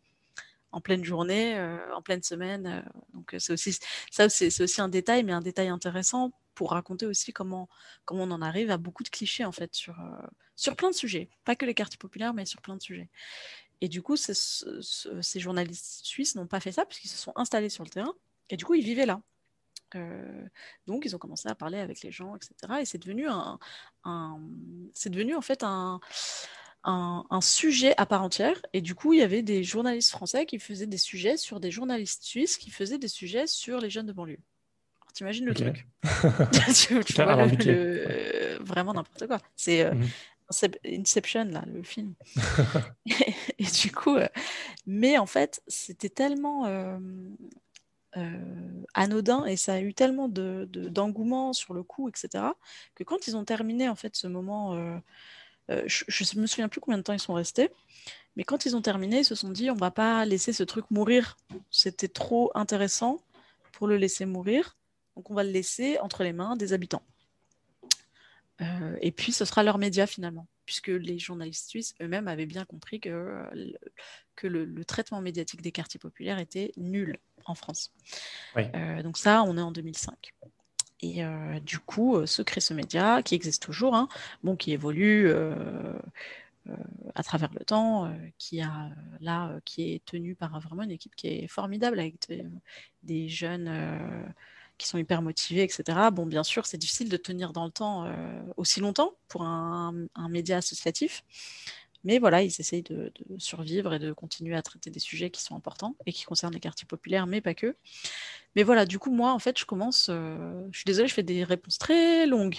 En 0.72 0.80
pleine 0.80 1.04
journée, 1.04 1.56
en 1.94 2.02
pleine 2.02 2.22
semaine. 2.22 2.84
donc 3.14 3.34
c'est 3.38 3.52
aussi 3.52 3.78
ça, 4.10 4.28
c'est 4.28 4.60
aussi 4.60 4.80
un 4.80 4.88
détail, 4.88 5.22
mais 5.22 5.32
un 5.32 5.40
détail 5.40 5.68
intéressant 5.68 6.32
pour 6.58 6.72
raconter 6.72 7.06
aussi 7.06 7.32
comment, 7.32 7.68
comment 8.04 8.24
on 8.24 8.32
en 8.32 8.42
arrive 8.42 8.72
à 8.72 8.78
beaucoup 8.78 9.04
de 9.04 9.08
clichés 9.08 9.44
en 9.44 9.52
fait 9.52 9.72
sur, 9.76 10.00
euh, 10.00 10.26
sur 10.56 10.74
plein 10.74 10.90
de 10.90 10.94
sujets, 10.94 11.30
pas 11.44 11.54
que 11.54 11.64
les 11.64 11.72
quartiers 11.72 11.98
populaires, 11.98 12.34
mais 12.34 12.46
sur 12.46 12.60
plein 12.60 12.74
de 12.74 12.82
sujets. 12.82 13.08
Et 13.80 13.88
du 13.88 14.02
coup, 14.02 14.16
ces 14.16 15.40
journalistes 15.40 16.04
suisses 16.04 16.34
n'ont 16.34 16.46
pas 16.46 16.60
fait 16.60 16.72
ça 16.72 16.84
puisqu'ils 16.84 17.08
se 17.08 17.18
sont 17.18 17.32
installés 17.36 17.68
sur 17.68 17.84
le 17.84 17.90
terrain 17.90 18.14
et 18.50 18.56
du 18.56 18.64
coup, 18.64 18.74
ils 18.74 18.84
vivaient 18.84 19.06
là. 19.06 19.20
Euh, 19.94 20.44
donc, 20.86 21.04
ils 21.04 21.14
ont 21.14 21.18
commencé 21.18 21.48
à 21.48 21.54
parler 21.54 21.78
avec 21.78 22.02
les 22.02 22.10
gens, 22.10 22.36
etc. 22.36 22.54
Et 22.80 22.84
c'est 22.84 22.98
devenu 22.98 23.26
un, 23.28 23.58
c'est 24.94 25.10
devenu 25.10 25.34
en 25.34 25.40
fait 25.40 25.62
un, 25.62 26.00
un, 26.84 27.24
un, 27.30 27.40
sujet 27.40 27.94
à 27.96 28.06
part 28.06 28.22
entière. 28.22 28.60
Et 28.72 28.80
du 28.80 28.94
coup, 28.94 29.12
il 29.12 29.20
y 29.20 29.22
avait 29.22 29.42
des 29.42 29.64
journalistes 29.64 30.10
français 30.10 30.46
qui 30.46 30.58
faisaient 30.58 30.86
des 30.86 30.98
sujets 30.98 31.36
sur 31.36 31.60
des 31.60 31.70
journalistes 31.70 32.24
suisses 32.24 32.58
qui 32.58 32.70
faisaient 32.70 32.98
des 32.98 33.08
sujets 33.08 33.46
sur 33.46 33.80
les 33.80 33.90
jeunes 33.90 34.06
de 34.06 34.12
banlieue. 34.12 34.40
T'imagines 35.14 35.46
le 35.46 35.54
truc? 35.54 35.86
Tu, 36.74 36.94
vois, 36.94 37.46
le, 37.46 38.58
vraiment 38.60 38.92
n'importe 38.92 39.26
quoi. 39.26 39.40
C'est 39.56 39.84
euh, 39.84 39.94
mhm. 39.94 40.08
Inception, 40.86 41.44
là, 41.44 41.64
le 41.66 41.82
film. 41.82 42.14
et, 43.64 43.64
du 43.64 43.92
coup, 43.92 44.16
euh, 44.16 44.28
mais 44.86 45.18
en 45.18 45.26
fait, 45.26 45.62
c'était 45.66 46.08
tellement 46.08 46.66
euh, 46.66 46.98
anodin 48.94 49.44
et 49.44 49.56
ça 49.56 49.74
a 49.74 49.80
eu 49.80 49.94
tellement 49.94 50.28
d'engouement 50.28 51.50
de, 51.50 51.56
sur 51.56 51.74
le 51.74 51.82
coup, 51.82 52.08
etc., 52.08 52.44
que 52.94 53.04
quand 53.04 53.26
ils 53.26 53.36
ont 53.36 53.44
terminé 53.44 53.88
en 53.88 53.94
fait 53.94 54.16
ce 54.16 54.26
moment, 54.26 54.74
je 55.68 56.36
ne 56.36 56.40
me 56.40 56.46
souviens 56.46 56.68
plus 56.68 56.80
combien 56.80 56.98
de 56.98 57.02
temps 57.02 57.12
ils 57.12 57.20
sont 57.20 57.34
restés, 57.34 57.70
mais 58.38 58.44
quand 58.44 58.66
ils 58.66 58.76
ont 58.76 58.82
terminé, 58.82 59.18
ils 59.18 59.24
se 59.24 59.34
sont 59.34 59.50
dit 59.50 59.70
on 59.70 59.74
va 59.74 59.90
pas 59.90 60.24
laisser 60.24 60.52
ce 60.52 60.62
truc 60.62 60.84
mourir. 60.90 61.36
C'était 61.70 62.08
trop 62.08 62.52
intéressant 62.54 63.20
pour 63.72 63.88
le 63.88 63.96
laisser 63.96 64.26
mourir. 64.26 64.76
Donc 65.16 65.30
on 65.30 65.34
va 65.34 65.42
le 65.42 65.50
laisser 65.50 65.98
entre 65.98 66.22
les 66.22 66.32
mains 66.32 66.54
des 66.54 66.72
habitants. 66.72 67.02
Euh, 68.60 68.96
et 69.00 69.10
puis 69.10 69.32
ce 69.32 69.44
sera 69.44 69.64
leur 69.64 69.78
média 69.78 70.06
finalement, 70.06 70.46
puisque 70.68 70.88
les 70.88 71.18
journalistes 71.18 71.66
suisses 71.66 71.94
eux-mêmes 72.02 72.28
avaient 72.28 72.44
bien 72.44 72.66
compris 72.66 73.00
que, 73.00 73.08
euh, 73.08 73.72
que 74.36 74.46
le, 74.46 74.84
traitement 74.84 75.22
médiatique 75.22 75.62
des 75.62 75.72
quartiers 75.72 75.98
populaires 75.98 76.38
était 76.38 76.72
nul 76.76 77.16
en 77.46 77.54
France. 77.54 77.90
Euh, 78.58 79.02
donc 79.02 79.16
ça, 79.16 79.44
on 79.44 79.56
est 79.56 79.62
en 79.62 79.72
2005. 79.72 80.34
Et 81.00 81.22
du 81.62 81.78
coup, 81.78 82.26
se 82.26 82.42
crée 82.42 82.60
ce 82.60 82.74
média 82.74 83.22
qui 83.22 83.34
existe 83.34 83.62
toujours, 83.62 83.94
hein, 83.94 84.08
bon, 84.42 84.56
qui 84.56 84.72
évolue 84.72 85.32
à 87.14 87.22
travers 87.22 87.50
le 87.54 87.64
temps, 87.64 88.12
qui 88.36 88.60
a 88.60 88.90
là, 89.20 89.58
qui 89.64 89.94
est 89.94 90.04
tenu 90.04 90.34
par 90.34 90.60
vraiment 90.60 90.82
une 90.82 90.90
équipe 90.90 91.14
qui 91.16 91.28
est 91.28 91.46
formidable 91.46 91.98
avec 91.98 92.16
des 93.04 93.28
jeunes 93.28 93.70
qui 94.78 94.86
sont 94.86 94.98
hyper 94.98 95.20
motivés, 95.20 95.62
etc. 95.62 95.82
Bon, 96.12 96.24
bien 96.24 96.44
sûr, 96.44 96.64
c'est 96.66 96.78
difficile 96.78 97.08
de 97.08 97.16
tenir 97.16 97.52
dans 97.52 97.64
le 97.64 97.70
temps 97.70 98.06
euh, 98.06 98.12
aussi 98.56 98.80
longtemps 98.80 99.12
pour 99.28 99.42
un, 99.42 99.92
média 100.30 100.58
associatif. 100.58 101.24
Mais 102.04 102.18
voilà, 102.18 102.42
ils 102.42 102.60
essayent 102.60 102.84
de, 102.84 103.12
survivre 103.38 103.92
et 103.92 103.98
de 103.98 104.12
continuer 104.12 104.54
à 104.54 104.62
traiter 104.62 104.88
des 104.88 105.00
sujets 105.00 105.30
qui 105.30 105.42
sont 105.42 105.56
importants 105.56 105.96
et 106.06 106.12
qui 106.12 106.24
concernent 106.24 106.54
les 106.54 106.60
quartiers 106.60 106.86
populaires, 106.86 107.26
mais 107.26 107.40
pas 107.40 107.54
que. 107.54 107.76
Mais 108.54 108.62
voilà, 108.62 108.86
du 108.86 108.98
coup, 108.98 109.10
moi, 109.10 109.32
en 109.32 109.38
fait, 109.38 109.58
je 109.58 109.66
commence. 109.66 110.08
Euh, 110.08 110.62
je 110.70 110.78
suis 110.78 110.84
désolée, 110.86 111.08
je 111.08 111.14
fais 111.14 111.22
des 111.22 111.44
réponses 111.44 111.78
très 111.78 112.26
longues. 112.26 112.56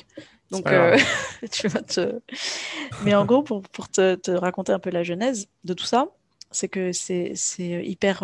Donc, 0.52 0.68
euh, 0.68 0.98
tu 1.52 1.68
vas 1.70 1.82
te. 1.82 2.20
Mais 3.06 3.16
en 3.16 3.26
gros, 3.26 3.42
pour, 3.42 3.62
pour 3.62 3.90
te, 3.90 4.16
te, 4.16 4.32
raconter 4.32 4.74
un 4.74 4.80
peu 4.80 4.90
la 4.90 5.04
genèse 5.04 5.48
de 5.64 5.74
tout 5.74 5.86
ça, 5.86 6.08
c'est 6.52 6.68
que 6.68 6.92
c'est 6.92 7.34
hyper 7.86 8.24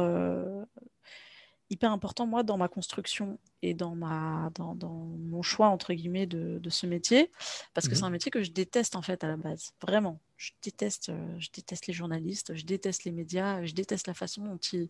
hyper 1.69 1.91
important, 1.91 2.27
moi, 2.27 2.43
dans 2.43 2.57
ma 2.57 2.67
construction 2.67 3.39
et 3.61 3.73
dans, 3.73 3.95
ma, 3.95 4.51
dans, 4.55 4.75
dans 4.75 4.93
mon 4.93 5.41
choix, 5.41 5.67
entre 5.67 5.93
guillemets, 5.93 6.27
de, 6.27 6.59
de 6.59 6.69
ce 6.69 6.85
métier, 6.85 7.31
parce 7.73 7.87
que 7.87 7.93
mhm. 7.93 7.97
c'est 7.97 8.03
un 8.05 8.09
métier 8.09 8.31
que 8.31 8.43
je 8.43 8.51
déteste, 8.51 8.95
en 8.95 9.01
fait, 9.01 9.23
à 9.23 9.27
la 9.27 9.37
base. 9.37 9.71
Vraiment. 9.81 10.19
Je 10.37 10.51
déteste, 10.61 11.09
euh, 11.09 11.35
je 11.39 11.49
déteste 11.53 11.87
les 11.87 11.93
journalistes, 11.93 12.55
je 12.55 12.65
déteste 12.65 13.05
les 13.05 13.11
médias, 13.11 13.63
je 13.63 13.73
déteste 13.73 14.07
la 14.07 14.13
façon 14.13 14.43
dont 14.43 14.57
ils, 14.57 14.89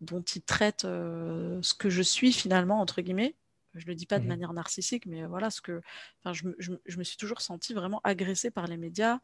dont 0.00 0.22
ils 0.22 0.42
traitent 0.42 0.84
euh, 0.84 1.60
ce 1.62 1.74
que 1.74 1.90
je 1.90 2.02
suis, 2.02 2.32
finalement, 2.32 2.80
entre 2.80 3.02
guillemets. 3.02 3.36
Je 3.74 3.84
ne 3.84 3.90
le 3.90 3.94
dis 3.94 4.06
pas 4.06 4.18
de 4.18 4.22
mhm. 4.22 4.30
manière 4.30 4.52
narcissique, 4.54 5.06
mais 5.06 5.26
voilà, 5.26 5.50
ce 5.50 5.60
que, 5.60 5.82
enfin, 6.24 6.32
je, 6.32 6.48
je, 6.58 6.72
je, 6.86 6.98
me 6.98 7.04
suis 7.04 7.18
toujours 7.18 7.42
sentie 7.42 7.74
vraiment 7.74 8.00
agressée 8.04 8.50
par 8.50 8.66
les 8.66 8.78
médias, 8.78 9.18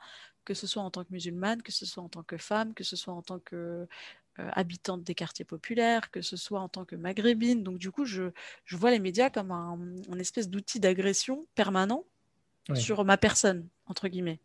que 0.44 0.54
ce 0.54 0.66
soit 0.66 0.82
en 0.82 0.90
tant 0.90 1.04
que 1.04 1.12
musulmane, 1.12 1.62
que 1.62 1.73
ce 1.73 1.87
soit 1.87 2.02
en 2.02 2.11
tant 2.11 2.23
que 2.23 2.37
femme, 2.37 2.75
que 2.75 2.85
ce 2.85 2.94
soit 2.94 3.14
en 3.14 3.23
tant 3.23 3.38
que 3.38 3.88
euh, 4.38 4.48
habitante 4.52 5.04
des 5.04 5.14
quartiers 5.14 5.44
populaires, 5.44 6.10
que 6.10 6.22
ce 6.22 6.38
soit 6.38 6.60
en 6.60 6.68
tant 6.70 6.86
que 6.86 6.96
maghrébine. 6.96 7.62
Donc 7.62 7.76
du 7.76 7.90
coup, 7.90 8.06
je, 8.06 8.30
je 8.64 8.76
vois 8.78 8.90
les 8.90 8.98
médias 8.98 9.28
comme 9.28 9.50
un, 9.50 9.78
espèce 10.18 10.48
d'outil 10.48 10.80
d'agression 10.80 11.46
permanent 11.54 12.04
sur 12.74 13.04
ma 13.04 13.18
personne, 13.18 13.68
entre 13.84 14.08
guillemets. 14.08 14.40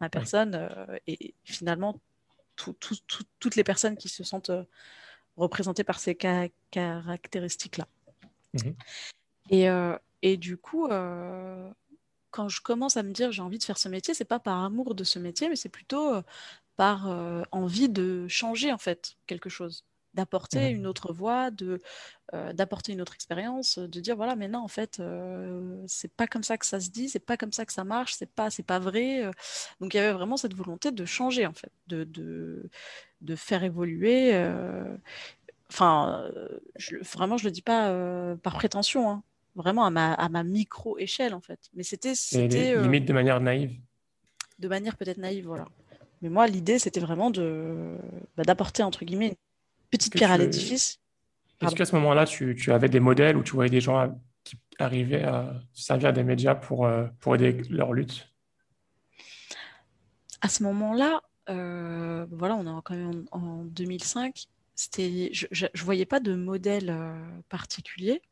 Ma 0.00 0.08
personne 0.08 0.56
euh, 0.56 0.98
et 1.06 1.32
finalement 1.44 2.00
toutes 2.56 3.54
les 3.54 3.62
personnes 3.62 3.96
qui 3.96 4.08
se 4.08 4.24
sentent 4.24 4.50
euh, 4.50 4.64
représentées 5.36 5.84
par 5.84 6.00
ces 6.00 6.16
caractéristiques-là. 6.70 7.86
Mhm. 8.54 8.74
Et, 9.50 9.68
et, 10.22 10.36
du 10.36 10.56
coup, 10.56 10.88
quand 12.30 12.48
je 12.48 12.60
commence 12.60 12.96
à 12.96 13.04
me 13.04 13.12
dire 13.12 13.30
j'ai 13.30 13.42
envie 13.42 13.58
de 13.58 13.64
faire 13.64 13.78
ce 13.78 13.88
métier, 13.88 14.12
c'est 14.12 14.24
pas 14.24 14.40
par 14.40 14.64
amour 14.64 14.94
de 14.94 15.04
ce 15.04 15.18
métier, 15.20 15.48
mais 15.48 15.56
c'est 15.56 15.68
plutôt 15.68 16.20
par 16.80 17.10
euh, 17.10 17.42
envie 17.52 17.90
de 17.90 18.26
changer 18.26 18.72
en 18.72 18.78
fait 18.78 19.16
quelque 19.26 19.50
chose, 19.50 19.84
d'apporter 20.14 20.70
une 20.70 20.86
autre 20.86 21.12
voix, 21.12 21.50
de 21.50 21.78
euh, 22.32 22.54
d'apporter 22.54 22.92
une 22.92 23.02
autre 23.02 23.12
expérience, 23.12 23.78
de 23.78 24.00
dire 24.00 24.16
voilà 24.16 24.34
maintenant 24.34 24.64
en 24.64 24.68
fait 24.68 24.98
euh, 24.98 25.76
c'est 25.86 26.10
pas 26.10 26.26
comme 26.26 26.42
ça 26.42 26.56
que 26.56 26.64
ça 26.64 26.80
se 26.80 26.88
dit, 26.88 27.10
c'est 27.10 27.26
pas 27.30 27.36
comme 27.36 27.52
ça 27.52 27.66
que 27.66 27.74
ça 27.74 27.84
marche, 27.84 28.14
c'est 28.14 28.30
pas 28.30 28.48
c'est 28.48 28.62
pas 28.62 28.78
vrai. 28.78 29.30
Donc 29.78 29.92
il 29.92 29.98
y 29.98 30.00
avait 30.00 30.14
vraiment 30.14 30.38
cette 30.38 30.54
volonté 30.54 30.90
de 30.90 31.04
changer 31.04 31.44
en 31.44 31.52
fait, 31.52 31.70
de 31.88 32.04
de, 32.04 32.70
de 33.20 33.36
faire 33.36 33.62
évoluer. 33.62 34.34
Enfin, 35.68 36.30
vraiment 37.02 37.36
je 37.36 37.44
le 37.44 37.50
dis 37.50 37.60
pas 37.60 37.92
par 38.42 38.54
prétention. 38.54 39.10
Hein, 39.10 39.22
vraiment 39.54 39.84
à 39.84 39.90
ma, 39.90 40.14
à 40.14 40.30
ma 40.30 40.44
micro 40.44 40.96
échelle 40.96 41.34
en 41.34 41.42
fait. 41.42 41.60
Mais 41.74 41.82
c'était 41.82 42.14
limite 42.80 43.04
de 43.04 43.12
manière 43.12 43.38
naïve? 43.38 43.72
De 44.58 44.68
manière 44.68 44.96
peut-être 44.96 45.18
naïve, 45.18 45.46
voilà. 45.46 45.66
Mais 46.22 46.28
moi, 46.28 46.46
l'idée, 46.46 46.78
c'était 46.78 47.00
vraiment 47.00 47.30
de 47.30 47.96
bah, 48.36 48.42
d'apporter, 48.44 48.82
entre 48.82 49.04
guillemets, 49.04 49.28
une 49.28 49.36
petite 49.90 50.14
pierre 50.14 50.30
à 50.30 50.38
l'édifice. 50.38 51.00
Est-ce 51.60 51.74
qu'à 51.74 51.84
ce, 51.84 51.94
moment-là, 51.96 52.26
tu, 52.26 52.54
tu, 52.54 52.72
avais 52.72 52.88
des 52.88 53.00
modèles 53.00 53.36
où 53.36 53.42
tu 53.42 53.52
voyais 53.52 53.70
des 53.70 53.80
gens 53.80 54.18
qui 54.44 54.56
arrivaient 54.78 55.24
à 55.24 55.60
se 55.74 55.84
servir 55.84 56.12
des 56.12 56.24
médias 56.24 56.54
pour, 56.54 56.86
euh, 56.86 57.06
pour 57.20 57.34
aider 57.34 57.62
leur 57.68 57.92
lutte? 57.92 58.28
À 60.40 60.48
ce 60.48 60.62
moment-là, 60.62 61.20
euh, 61.50 62.26
voilà, 62.30 62.56
on 62.56 62.62
est 62.62 62.82
quand 62.82 62.96
même 62.96 63.26
en, 63.30 63.64
2005. 63.64 64.46
Je 64.94 65.36
ne 65.64 65.82
voyais 65.82 66.06
pas 66.06 66.20
de 66.20 66.34
modèle 66.34 66.88
euh, 66.88 67.40
particulier. 67.50 68.22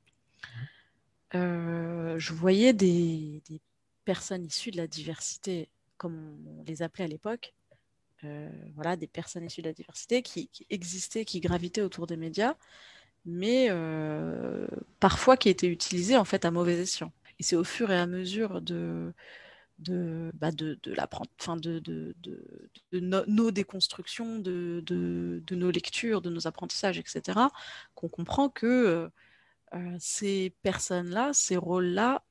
je 1.34 2.32
voyais 2.32 2.72
des, 2.72 3.42
des 3.48 3.60
personnes 4.06 4.46
issues 4.46 4.70
de 4.70 4.78
la 4.78 4.86
diversité, 4.86 5.68
comme 5.98 6.38
on 6.46 6.64
les 6.64 6.80
appelait 6.80 7.04
à 7.04 7.08
l'époque, 7.08 7.52
euh, 8.24 8.50
voilà, 8.74 8.96
des 8.96 9.06
personnes 9.06 9.44
issues 9.44 9.62
de 9.62 9.68
la 9.68 9.72
diversité 9.72 10.22
qui, 10.22 10.50
existaient, 10.70 11.24
qui 11.24 11.40
gravitaient 11.40 11.82
autour 11.82 12.06
des 12.06 12.16
médias, 12.16 12.54
mais 13.24 13.68
euh, 13.70 14.66
parfois 15.00 15.36
qui 15.36 15.48
étaient 15.48 15.68
utilisées 15.68 16.16
en 16.16 16.24
fait 16.24 16.44
à 16.44 16.50
mauvais 16.50 16.78
escient. 16.80 17.12
Et 17.38 17.42
c'est 17.42 17.56
au 17.56 17.64
fur 17.64 17.90
et 17.90 17.98
à 17.98 18.06
mesure 18.06 18.60
de, 18.60 19.12
de, 19.78 20.30
bah 20.34 20.50
de, 20.50 20.78
de, 20.82 20.96
enfin 21.40 21.56
de, 21.56 21.78
de, 21.78 22.14
de 22.92 23.00
nos 23.00 23.50
déconstructions, 23.50 24.38
de, 24.40 24.82
nos 25.50 25.70
lectures, 25.70 26.20
de 26.20 26.30
nos 26.30 26.46
apprentissages, 26.46 26.98
etc., 26.98 27.38
qu'on 27.94 28.08
comprend 28.08 28.48
que 28.48 29.10
euh, 29.74 29.96
ces 29.98 30.54
personnes-là, 30.62 31.32
ces 31.34 31.56
rôles-là, 31.56 32.24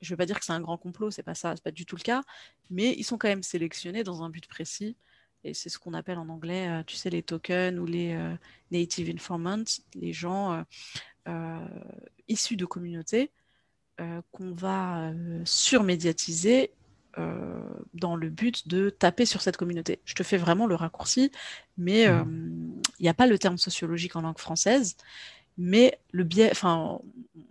je 0.00 0.08
ne 0.08 0.14
veux 0.14 0.16
pas 0.18 0.26
dire 0.26 0.38
que 0.38 0.44
c'est 0.44 0.52
un 0.52 0.60
grand 0.60 0.78
complot, 0.78 1.10
c'est 1.10 1.22
pas 1.22 1.34
ça, 1.34 1.56
c'est 1.56 1.64
pas 1.64 1.72
du 1.72 1.86
tout 1.86 1.96
le 1.96 2.02
cas, 2.02 2.22
mais 2.70 2.94
ils 2.96 3.04
sont 3.04 3.18
quand 3.18 3.28
même 3.28 3.42
sélectionnés 3.42 4.04
dans 4.04 4.22
un 4.22 4.30
but 4.30 4.46
précis 4.46 4.96
et 5.44 5.54
c'est 5.54 5.68
ce 5.68 5.78
qu'on 5.78 5.94
appelle 5.94 6.18
en 6.18 6.28
anglais, 6.28 6.68
euh, 6.68 6.82
tu 6.86 6.96
sais, 6.96 7.10
les 7.10 7.22
tokens 7.22 7.78
ou 7.78 7.86
les 7.86 8.12
euh, 8.12 8.34
native 8.70 9.10
informants, 9.10 9.64
les 9.94 10.12
gens 10.12 10.64
euh, 11.28 11.58
issus 12.28 12.56
de 12.56 12.66
communautés 12.66 13.30
qu'on 14.30 14.52
va 14.52 15.10
surmédiatiser 15.44 16.70
dans 17.94 18.14
le 18.14 18.28
but 18.28 18.68
de 18.68 18.90
taper 18.90 19.26
sur 19.26 19.42
cette 19.42 19.56
communauté. 19.56 19.98
Je 20.04 20.14
te 20.14 20.22
fais 20.22 20.36
vraiment 20.36 20.68
le 20.68 20.76
raccourci, 20.76 21.32
mais 21.76 22.08
mmh. 22.08 22.80
il 23.00 23.02
n'y 23.02 23.08
a 23.08 23.14
pas 23.14 23.26
le 23.26 23.40
terme 23.40 23.58
sociologique 23.58 24.14
en 24.14 24.20
langue 24.20 24.38
française. 24.38 24.96
Mais 25.60 25.98
le 26.12 26.22
biais, 26.22 26.52
on 26.62 27.02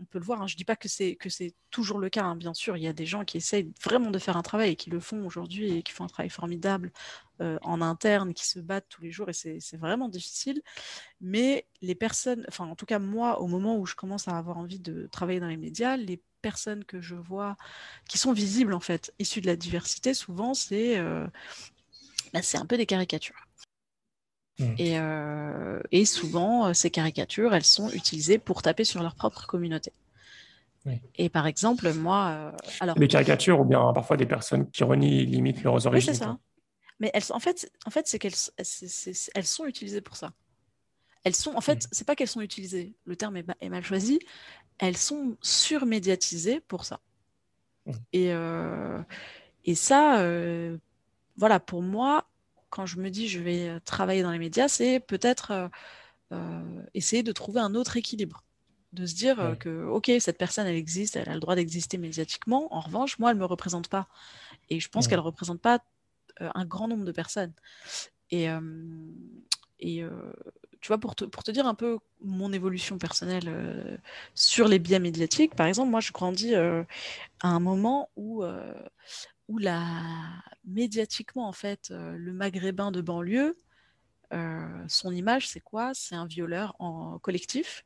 peut 0.09 0.17
le 0.17 0.23
voir, 0.23 0.41
hein, 0.41 0.47
je 0.47 0.55
ne 0.55 0.57
dis 0.57 0.63
pas 0.63 0.77
que 0.77 0.87
c'est, 0.87 1.15
que 1.15 1.29
c'est 1.29 1.53
toujours 1.71 1.99
le 1.99 2.09
cas, 2.09 2.23
hein, 2.23 2.37
bien 2.37 2.53
sûr, 2.53 2.77
il 2.77 2.83
y 2.83 2.87
a 2.87 2.93
des 2.93 3.05
gens 3.05 3.25
qui 3.25 3.35
essayent 3.35 3.69
vraiment 3.83 4.11
de 4.11 4.17
faire 4.17 4.37
un 4.37 4.43
travail 4.43 4.71
et 4.71 4.75
qui 4.77 4.89
le 4.89 5.01
font 5.01 5.25
aujourd'hui 5.25 5.77
et 5.77 5.83
qui 5.83 5.91
font 5.91 6.05
un 6.05 6.07
travail 6.07 6.29
formidable 6.29 6.93
euh, 7.41 7.57
en 7.63 7.81
interne, 7.81 8.33
qui 8.33 8.47
se 8.47 8.59
battent 8.59 8.87
tous 8.87 9.01
les 9.01 9.11
jours 9.11 9.29
et 9.29 9.33
c'est, 9.33 9.59
vraiment 9.77 10.07
difficile. 10.07 10.61
Mais 11.19 11.67
les 11.81 11.95
personnes, 11.95 12.45
en 12.59 12.75
tout 12.75 12.85
cas 12.85 12.99
moi, 12.99 13.41
au 13.41 13.47
moment 13.47 13.77
où 13.77 13.85
je 13.85 13.95
commence 13.95 14.29
à 14.29 14.37
avoir 14.37 14.57
envie 14.57 14.79
de 14.79 15.07
travailler 15.11 15.41
dans 15.41 15.47
les 15.47 15.57
médias, 15.57 15.97
les 15.97 16.21
personnes 16.41 16.85
que 16.85 17.01
je 17.01 17.15
vois 17.15 17.57
qui 18.07 18.17
sont 18.17 18.31
visibles 18.31 18.73
en 18.73 18.79
fait, 18.79 19.13
issues 19.19 19.41
de 19.41 19.47
la 19.47 19.57
diversité, 19.57 20.13
souvent 20.13 20.53
c'est, 20.53 20.97
euh, 20.97 21.27
bah, 22.33 22.41
c'est 22.41 22.57
un 22.57 22.65
peu 22.65 22.77
des 22.77 22.85
caricatures. 22.85 23.46
Mm. 24.59 24.75
Euh, 24.79 25.79
et, 25.91 26.05
souvent, 26.05 26.67
euh, 26.67 26.73
ces 26.73 26.89
caricatures, 26.89 27.53
elles 27.53 27.63
sont 27.63 27.89
utilisées 27.91 28.39
pour 28.39 28.61
taper 28.61 28.83
sur 28.83 29.01
leur 29.03 29.15
propre 29.15 29.45
communauté. 29.45 29.91
Et 31.17 31.27
par 31.27 31.47
exemple, 31.47 31.91
moi. 31.93 32.29
Euh, 32.29 32.51
alors... 32.79 32.97
Les 32.97 33.09
caricatures 33.09 33.59
ou 33.59 33.65
bien 33.65 33.91
parfois 33.93 34.15
des 34.15 34.25
personnes 34.25 34.71
qui 34.71 34.85
renient 34.85 35.25
limite 35.25 35.61
leurs 35.61 35.85
origines. 35.85 36.11
Oui, 36.11 36.17
c'est 36.17 36.23
ça. 36.23 36.37
Mais 37.01 37.11
elles, 37.13 37.23
en 37.31 37.39
fait, 37.39 37.69
en 37.85 37.89
fait 37.89 38.07
c'est 38.07 38.19
qu'elles 38.19 38.31
elles 39.35 39.45
sont 39.45 39.65
utilisées 39.65 39.99
pour 39.99 40.15
ça. 40.15 40.31
Elles 41.25 41.35
sont, 41.35 41.53
en 41.55 41.61
fait, 41.61 41.83
mm. 41.83 41.87
c'est 41.91 42.07
pas 42.07 42.15
qu'elles 42.15 42.29
sont 42.29 42.39
utilisées, 42.39 42.95
le 43.03 43.17
terme 43.17 43.35
est, 43.35 43.69
mal 43.69 43.83
choisi, 43.83 44.19
elles 44.77 44.95
sont 44.95 45.35
surmédiatisées 45.41 46.61
pour 46.61 46.85
ça. 46.85 47.01
Mm. 47.85 47.91
Et, 48.13 48.31
et 49.65 49.75
ça, 49.75 50.25
voilà, 51.35 51.59
pour 51.59 51.81
moi, 51.81 52.29
quand 52.69 52.85
je 52.85 52.99
me 52.99 53.09
dis 53.09 53.27
je 53.27 53.39
vais 53.39 53.69
euh, 53.69 53.79
travailler 53.83 54.23
dans 54.23 54.31
les 54.31 54.39
médias, 54.39 54.67
c'est 54.67 54.99
peut-être 54.99 55.51
euh, 55.51 55.67
euh, 56.33 56.81
essayer 56.93 57.23
de 57.23 57.31
trouver 57.31 57.59
un 57.59 57.75
autre 57.75 57.97
équilibre. 57.97 58.43
De 58.93 59.05
se 59.05 59.15
dire 59.15 59.57
que, 59.59 59.85
OK, 59.85 60.09
cette 60.21 60.37
personne, 60.37 60.65
elle 60.65 60.77
existe, 60.77 61.17
elle 61.17 61.27
a 61.27 61.33
le 61.33 61.41
droit 61.41 61.55
d'exister 61.55 61.97
médiatiquement. 61.97 62.73
En 62.73 62.79
revanche, 62.79 63.19
moi, 63.19 63.31
elle 63.31 63.35
ne 63.35 63.41
me 63.41 63.45
représente 63.45 63.89
pas. 63.89 64.07
Et 64.69 64.79
je 64.79 64.87
pense 64.87 65.09
qu'elle 65.09 65.19
ne 65.19 65.23
représente 65.23 65.59
pas 65.59 65.83
un 66.39 66.65
grand 66.65 66.87
nombre 66.87 67.03
de 67.03 67.11
personnes. 67.11 67.51
Et, 68.31 68.47
et 69.79 70.03
tu 70.79 70.87
vois, 70.87 70.97
pour 70.99 71.15
te, 71.15 71.25
pour 71.25 71.43
te 71.43 71.51
dire 71.51 71.67
un 71.67 71.75
peu 71.75 71.99
mon 72.21 72.53
évolution 72.53 72.97
personnelle 72.97 73.99
sur 74.35 74.69
les 74.69 74.79
biais 74.79 74.99
médiatiques, 74.99 75.53
par 75.53 75.67
exemple, 75.67 75.91
moi, 75.91 75.99
je 75.99 76.13
grandis 76.13 76.55
à 76.55 76.85
un 77.41 77.59
moment 77.59 78.09
où 78.15 78.41
où 79.47 79.57
la, 79.57 80.43
médiatiquement, 80.65 81.47
en 81.47 81.53
fait, 81.53 81.89
euh, 81.91 82.15
le 82.17 82.33
maghrébin 82.33 82.91
de 82.91 83.01
banlieue, 83.01 83.57
euh, 84.33 84.83
son 84.87 85.11
image, 85.11 85.47
c'est 85.47 85.61
quoi? 85.61 85.93
C'est 85.93 86.15
un 86.15 86.25
violeur 86.25 86.75
en 86.79 87.17
collectif. 87.19 87.85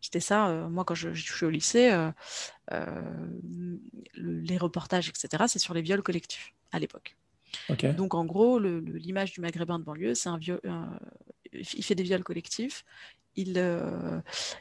C'était 0.00 0.20
ça, 0.20 0.48
euh, 0.48 0.68
moi, 0.68 0.84
quand 0.84 0.94
je, 0.94 1.12
suis 1.12 1.44
au 1.44 1.50
lycée, 1.50 1.90
les 4.14 4.58
reportages, 4.58 5.08
etc., 5.08 5.44
c'est 5.46 5.58
sur 5.58 5.74
les 5.74 5.82
viols 5.82 6.02
collectifs 6.02 6.54
à 6.72 6.78
l'époque. 6.78 7.16
Donc, 7.96 8.14
en 8.14 8.24
gros, 8.24 8.58
l'image 8.58 9.32
du 9.32 9.40
maghrébin 9.40 9.78
de 9.78 9.84
banlieue, 9.84 10.14
c'est 10.14 10.28
un, 10.28 10.38
viol, 10.38 10.60
il 11.52 11.84
fait 11.84 11.94
des 11.94 12.02
viols 12.02 12.24
collectifs, 12.24 12.84
il, 13.36 13.58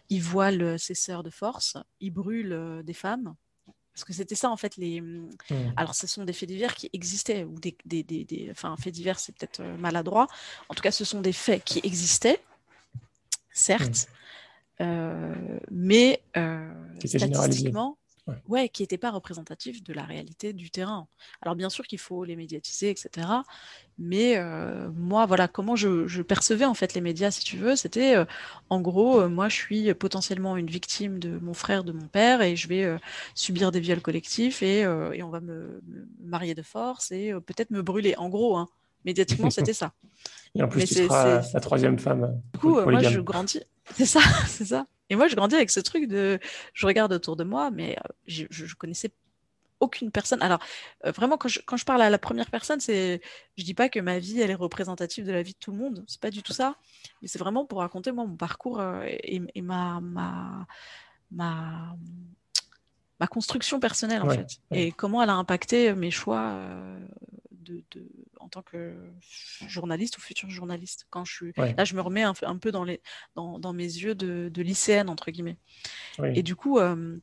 il 0.09 0.21
voile 0.21 0.79
ses 0.79 0.93
sœurs 0.93 1.23
de 1.23 1.29
force, 1.29 1.77
il 1.99 2.11
brûle 2.11 2.81
des 2.83 2.93
femmes, 2.93 3.35
Parce 3.97 4.05
que 4.05 4.13
c'était 4.13 4.35
ça, 4.35 4.51
en 4.51 4.57
fait, 4.57 4.77
les. 4.77 5.01
Mmh. 5.01 5.31
Alors, 5.75 5.95
ce 5.95 6.05
sont 6.05 6.23
des 6.23 6.33
faits 6.33 6.47
divers 6.47 6.75
qui 6.75 6.87
existaient, 6.93 7.43
ou 7.43 7.59
des. 7.59 7.75
des, 7.85 8.03
des, 8.03 8.47
Enfin, 8.51 8.75
faits 8.77 8.93
divers, 8.93 9.19
c'est 9.19 9.35
peut-être 9.35 9.63
maladroit. 9.63 10.27
En 10.69 10.75
tout 10.75 10.83
cas, 10.83 10.91
ce 10.91 11.03
sont 11.03 11.19
des 11.19 11.33
faits 11.33 11.63
qui 11.63 11.81
existaient, 11.83 12.39
certes, 13.51 14.07
mais 15.71 16.21
statistiquement, 17.03 17.97
ouais. 18.47 18.69
qui 18.69 18.83
n'était 18.83 18.97
pas 18.97 19.11
représentatif 19.11 19.83
de 19.83 19.93
la 19.93 20.03
réalité 20.03 20.53
du 20.53 20.69
terrain. 20.69 21.07
Alors 21.41 21.55
bien 21.55 21.69
sûr 21.69 21.85
qu'il 21.87 21.99
faut 21.99 22.23
les 22.23 22.35
médiatiser, 22.35 22.89
etc. 22.89 23.27
Mais 23.99 24.37
euh, 24.37 24.89
moi, 24.95 25.25
voilà, 25.25 25.47
comment 25.47 25.75
je, 25.75 26.21
percevais 26.21 26.65
en 26.65 26.73
fait 26.73 26.93
les 26.93 27.01
médias, 27.01 27.31
si 27.31 27.43
tu 27.43 27.57
veux, 27.57 27.75
c'était 27.75 28.15
euh, 28.15 28.25
en 28.69 28.79
gros, 28.79 29.21
euh, 29.21 29.29
moi 29.29 29.49
je 29.49 29.55
suis 29.55 29.93
potentiellement 29.93 30.55
une 30.57 30.67
victime 30.67 31.19
de 31.19 31.39
mon 31.39 31.53
frère, 31.53 31.83
de 31.83 31.91
mon 31.91 32.07
père, 32.07 32.41
et 32.41 32.55
je 32.55 32.67
vais 32.67 32.97
subir 33.33 33.71
des 33.71 33.79
viols 33.79 34.01
collectifs, 34.01 34.61
et, 34.61 34.81
et 34.81 35.23
on 35.23 35.29
va 35.29 35.39
me, 35.39 35.81
marier 36.23 36.53
de 36.53 36.61
force, 36.61 37.11
et 37.11 37.33
peut-être 37.45 37.71
me 37.71 37.81
brûler. 37.81 38.15
En 38.17 38.29
gros, 38.29 38.57
hein, 38.57 38.67
médiatiquement, 39.05 39.49
c'était 39.49 39.73
ça. 39.73 39.93
Et 40.55 40.63
en 40.63 40.67
plus, 40.67 40.85
tu 40.85 40.95
seras 40.95 41.43
la 41.53 41.59
troisième 41.59 41.99
femme. 41.99 42.41
Du 42.53 42.59
coup, 42.59 42.81
moi 42.81 43.03
je 43.03 43.19
grandis. 43.19 43.61
C'est 43.93 44.05
ça, 44.05 44.21
c'est 44.47 44.65
ça. 44.65 44.85
Et 45.09 45.15
moi, 45.15 45.27
je 45.27 45.35
grandis 45.35 45.55
avec 45.55 45.69
ce 45.69 45.79
truc 45.79 46.07
de, 46.07 46.39
je 46.73 46.85
regarde 46.85 47.13
autour 47.13 47.35
de 47.35 47.43
moi, 47.43 47.71
mais 47.71 47.97
euh, 47.97 48.13
je, 48.27 48.45
je, 48.49 48.75
connaissais 48.75 49.11
aucune 49.79 50.11
personne. 50.11 50.41
Alors, 50.41 50.59
euh, 51.05 51.11
vraiment, 51.11 51.37
quand 51.37 51.47
je, 51.47 51.61
quand 51.65 51.77
je, 51.77 51.85
parle 51.85 52.01
à 52.01 52.09
la 52.09 52.17
première 52.17 52.49
personne, 52.49 52.79
c'est, 52.79 53.21
je 53.57 53.63
dis 53.63 53.73
pas 53.73 53.89
que 53.89 53.99
ma 53.99 54.19
vie, 54.19 54.41
elle 54.41 54.51
est 54.51 54.55
représentative 54.55 55.25
de 55.25 55.31
la 55.31 55.41
vie 55.41 55.53
de 55.53 55.59
tout 55.59 55.71
le 55.71 55.77
monde. 55.77 56.03
C'est 56.07 56.19
pas 56.19 56.31
du 56.31 56.43
tout 56.43 56.53
ça. 56.53 56.75
Mais 57.21 57.27
c'est 57.27 57.39
vraiment 57.39 57.65
pour 57.65 57.79
raconter 57.79 58.11
moi 58.11 58.25
mon 58.25 58.35
parcours 58.35 58.79
euh, 58.79 59.03
et, 59.05 59.41
et, 59.55 59.61
ma, 59.61 60.01
ma, 60.01 60.67
ma, 61.31 61.95
ma 63.19 63.27
construction 63.27 63.79
personnelle 63.79 64.21
en 64.21 64.29
fait, 64.29 64.59
et 64.71 64.91
comment 64.91 65.23
elle 65.23 65.29
a 65.29 65.35
impacté 65.35 65.93
mes 65.93 66.11
choix 66.11 66.59
de, 67.67 67.83
de, 67.91 68.07
en 68.39 68.49
tant 68.49 68.61
que 68.61 68.95
journaliste 69.67 70.17
ou 70.17 70.21
futur 70.21 70.49
journaliste. 70.49 71.07
Quand 71.09 71.25
je 71.25 71.33
suis 71.33 71.53
là, 71.55 71.83
je 71.83 71.95
me 71.95 72.01
remets 72.01 72.23
un, 72.23 72.33
un 72.43 72.57
peu 72.57 72.71
dans, 72.71 72.83
les, 72.83 73.01
dans, 73.35 73.59
dans, 73.59 73.73
mes 73.73 73.83
yeux 73.83 74.15
de, 74.15 74.49
de 74.53 74.61
lycéenne 74.61 75.09
entre 75.09 75.31
guillemets. 75.31 75.57
Et 76.33 76.43
du 76.43 76.55
coup, 76.55 76.79
euh, 76.79 77.17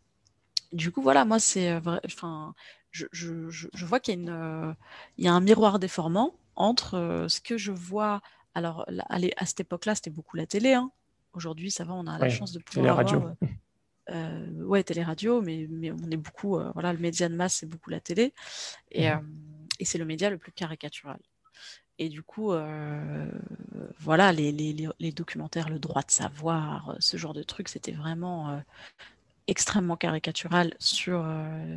du 0.72 0.90
coup, 0.90 1.02
voilà, 1.02 1.24
moi 1.24 1.38
c'est, 1.38 1.70
euh, 1.70 1.80
enfin, 2.04 2.54
je, 2.90 3.06
je, 3.12 3.48
je, 3.50 3.86
vois 3.86 4.00
qu'il 4.00 4.14
y 4.14 4.16
a 4.16 4.20
une, 4.20 4.28
euh, 4.30 4.72
il 5.18 5.24
y 5.24 5.28
a 5.28 5.32
un 5.32 5.40
miroir 5.40 5.78
déformant 5.78 6.34
entre 6.56 7.26
ce 7.28 7.40
que 7.40 7.56
je 7.56 7.72
vois. 7.72 8.20
Alors, 8.54 8.86
à, 9.08 9.46
cette 9.46 9.60
époque-là, 9.60 9.94
c'était 9.94 10.10
beaucoup 10.10 10.36
la 10.36 10.46
télé. 10.46 10.74
Hein. 10.74 10.90
Aujourd'hui, 11.32 11.70
ça 11.70 11.84
va, 11.84 11.94
on 11.94 12.06
a 12.06 12.18
la 12.18 12.28
chance 12.28 12.52
de 12.52 12.60
pouvoir 12.60 12.98
télé, 12.98 13.16
avoir. 13.16 13.34
Euh, 14.10 14.62
ouais, 14.64 14.84
télé-radio, 14.84 15.40
mais, 15.40 15.66
mais 15.70 15.90
on 15.90 16.10
est 16.10 16.16
beaucoup, 16.16 16.60
voilà, 16.74 16.92
le 16.92 16.98
média 16.98 17.28
de 17.28 17.34
masse, 17.34 17.54
c'est 17.54 17.66
beaucoup 17.66 17.90
la 17.90 18.00
télé. 18.00 18.32
Et, 18.90 19.10
mmh 19.10 19.22
et 19.78 19.84
c'est 19.84 19.98
le 19.98 20.04
média 20.04 20.30
le 20.30 20.38
plus 20.38 20.52
caricatural. 20.52 21.18
Et 21.98 22.08
du 22.08 22.22
coup, 22.22 22.52
euh, 22.52 23.30
voilà, 24.00 24.32
les, 24.32 24.50
les, 24.50 24.88
les, 24.98 25.12
documentaires, 25.12 25.68
le 25.68 25.78
droit 25.78 26.02
de 26.02 26.10
savoir, 26.10 26.90
euh, 26.90 26.96
ce 26.98 27.16
genre 27.16 27.34
de 27.34 27.44
trucs, 27.44 27.68
c'était 27.68 27.92
vraiment 27.92 28.50
euh, 28.50 28.58
extrêmement 29.46 29.96
caricatural 29.96 30.74
sur 30.80 31.24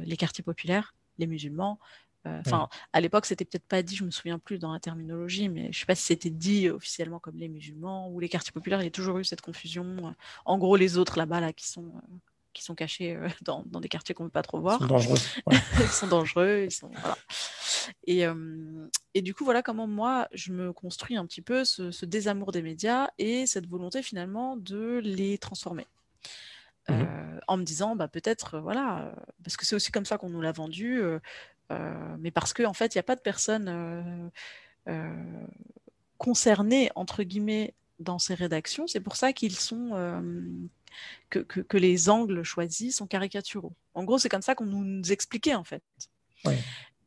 les 0.05 0.17
quartiers 0.17 0.43
populaires, 0.43 0.95
les 1.17 1.27
musulmans. 1.27 1.79
Enfin, 2.25 2.67
à 2.91 2.99
l'époque, 2.99 3.25
c'était 3.25 3.45
peut-être 3.45 3.67
pas 3.67 3.81
dit, 3.81 3.95
je 3.95 4.03
me 4.03 4.11
souviens 4.11 4.37
plus 4.37 4.59
dans 4.59 4.73
la 4.73 4.81
terminologie, 4.81 5.47
mais 5.47 5.71
je 5.71 5.79
sais 5.79 5.85
pas 5.85 5.95
si 5.95 6.03
c'était 6.03 6.29
dit 6.29 6.69
officiellement 6.69 7.19
comme 7.19 7.37
les 7.37 7.47
musulmans 7.47 8.09
ou 8.09 8.19
les 8.19 8.27
quartiers 8.27 8.51
populaires. 8.51 8.81
Il 8.81 8.83
y 8.83 8.87
a 8.87 8.91
toujours 8.91 9.17
eu 9.19 9.23
cette 9.23 9.39
confusion. 9.39 10.13
En 10.43 10.57
gros, 10.57 10.75
les 10.75 10.97
autres 10.97 11.17
là-bas, 11.17 11.39
là, 11.39 11.53
qui 11.53 11.65
sont 11.65 11.93
qui 12.57 12.63
sont 12.63 12.75
cachés 12.75 13.15
euh, 13.15 13.29
dans, 13.43 13.63
dans, 13.67 13.79
des 13.79 13.87
quartiers 13.87 14.15
qu'on 14.15 14.23
ne 14.23 14.29
peut 14.29 14.33
pas 14.33 14.41
trop 14.41 14.59
voir. 14.59 14.79
Ils 14.81 14.87
sont 14.87 14.87
dangereux. 14.87 15.17
ils 15.79 15.87
sont 15.87 16.07
dangereux. 16.07 16.63
Ils 16.65 16.71
sont, 16.71 16.89
voilà. 16.89 17.17
et, 18.05 18.25
euh, 18.25 18.87
et, 19.13 19.21
du 19.21 19.33
coup, 19.33 19.45
voilà 19.45 19.61
comment 19.61 19.87
moi, 19.87 20.27
je 20.33 20.51
me 20.51 20.73
construis 20.73 21.15
un 21.15 21.25
petit 21.25 21.41
peu 21.41 21.63
ce, 21.63 22.05
désamour 22.05 22.51
des 22.51 22.61
médias 22.61 23.09
et 23.17 23.45
cette 23.45 23.67
volonté 23.67 24.01
finalement 24.01 24.57
de 24.57 24.99
les 25.03 25.37
transformer. 25.37 25.85
Mmh 26.89 26.93
euh, 26.93 27.39
en 27.49 27.57
me 27.57 27.63
disant, 27.63 27.95
bah, 27.95 28.07
peut-être, 28.07 28.59
voilà, 28.59 29.13
parce 29.43 29.55
que 29.55 29.65
c'est 29.65 29.75
aussi 29.75 29.91
comme 29.91 30.05
ça 30.05 30.17
qu'on 30.17 30.29
nous 30.29 30.41
l'a 30.41 30.51
vendu, 30.51 31.01
mais 31.69 32.31
parce 32.31 32.53
qu'en 32.53 32.71
en 32.71 32.73
fait, 32.73 32.93
il 32.93 32.97
n'y 32.97 33.01
a 33.01 33.03
pas 33.03 33.15
de 33.15 33.21
personnes 33.21 34.31
concernées, 36.17 36.89
entre 36.95 37.23
guillemets, 37.23 37.73
dans 37.99 38.19
ces 38.19 38.33
rédactions. 38.33 38.87
C'est 38.87 38.99
pour 38.99 39.15
ça 39.15 39.31
qu'ils 39.31 39.55
sont 39.55 39.91
que, 41.29 41.39
que, 41.39 41.77
les 41.77 42.09
angles 42.09 42.43
choisis 42.43 42.97
sont 42.97 43.07
caricaturaux. 43.07 43.73
En 43.93 44.03
gros, 44.03 44.17
c'est 44.17 44.29
comme 44.29 44.41
ça 44.41 44.55
qu'on 44.55 44.65
nous 44.65 45.11
expliquait 45.11 45.55
en 45.55 45.63
fait. 45.63 45.83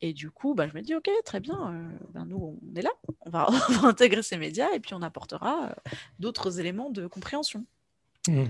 Et 0.01 0.13
du 0.13 0.31
coup, 0.31 0.55
bah, 0.55 0.67
je 0.67 0.73
me 0.75 0.81
dis, 0.81 0.95
ok, 0.95 1.09
très 1.23 1.39
bien, 1.39 1.73
euh, 1.73 1.97
ben, 2.13 2.25
nous, 2.25 2.59
on 2.59 2.75
est 2.75 2.81
là, 2.81 2.89
on 3.21 3.29
va, 3.29 3.47
intégrer 3.83 4.23
ces 4.23 4.37
médias 4.37 4.71
et 4.73 4.79
puis 4.79 4.93
on 4.93 5.01
apportera 5.01 5.69
euh, 5.69 5.91
d'autres 6.19 6.59
éléments 6.59 6.89
de 6.89 7.05
compréhension. 7.07 7.65
Mmh. 8.27 8.45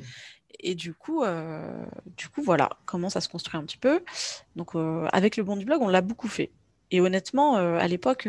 Et 0.59 0.75
du 0.75 0.93
coup, 0.93 1.23
euh, 1.23 1.85
du 2.17 2.29
coup, 2.29 2.41
voilà 2.41 2.69
comment 2.85 3.09
ça 3.09 3.21
se 3.21 3.29
construit 3.29 3.57
un 3.57 3.63
petit 3.63 3.77
peu. 3.77 4.03
Donc, 4.55 4.71
avec 5.11 5.37
le 5.37 5.43
bon 5.43 5.55
du 5.55 5.65
blog, 5.65 5.81
on 5.81 5.87
l'a 5.87 6.01
beaucoup 6.01 6.27
fait. 6.27 6.51
Et 6.91 6.99
honnêtement, 6.99 7.55
à 7.55 7.87
l'époque, 7.87 8.27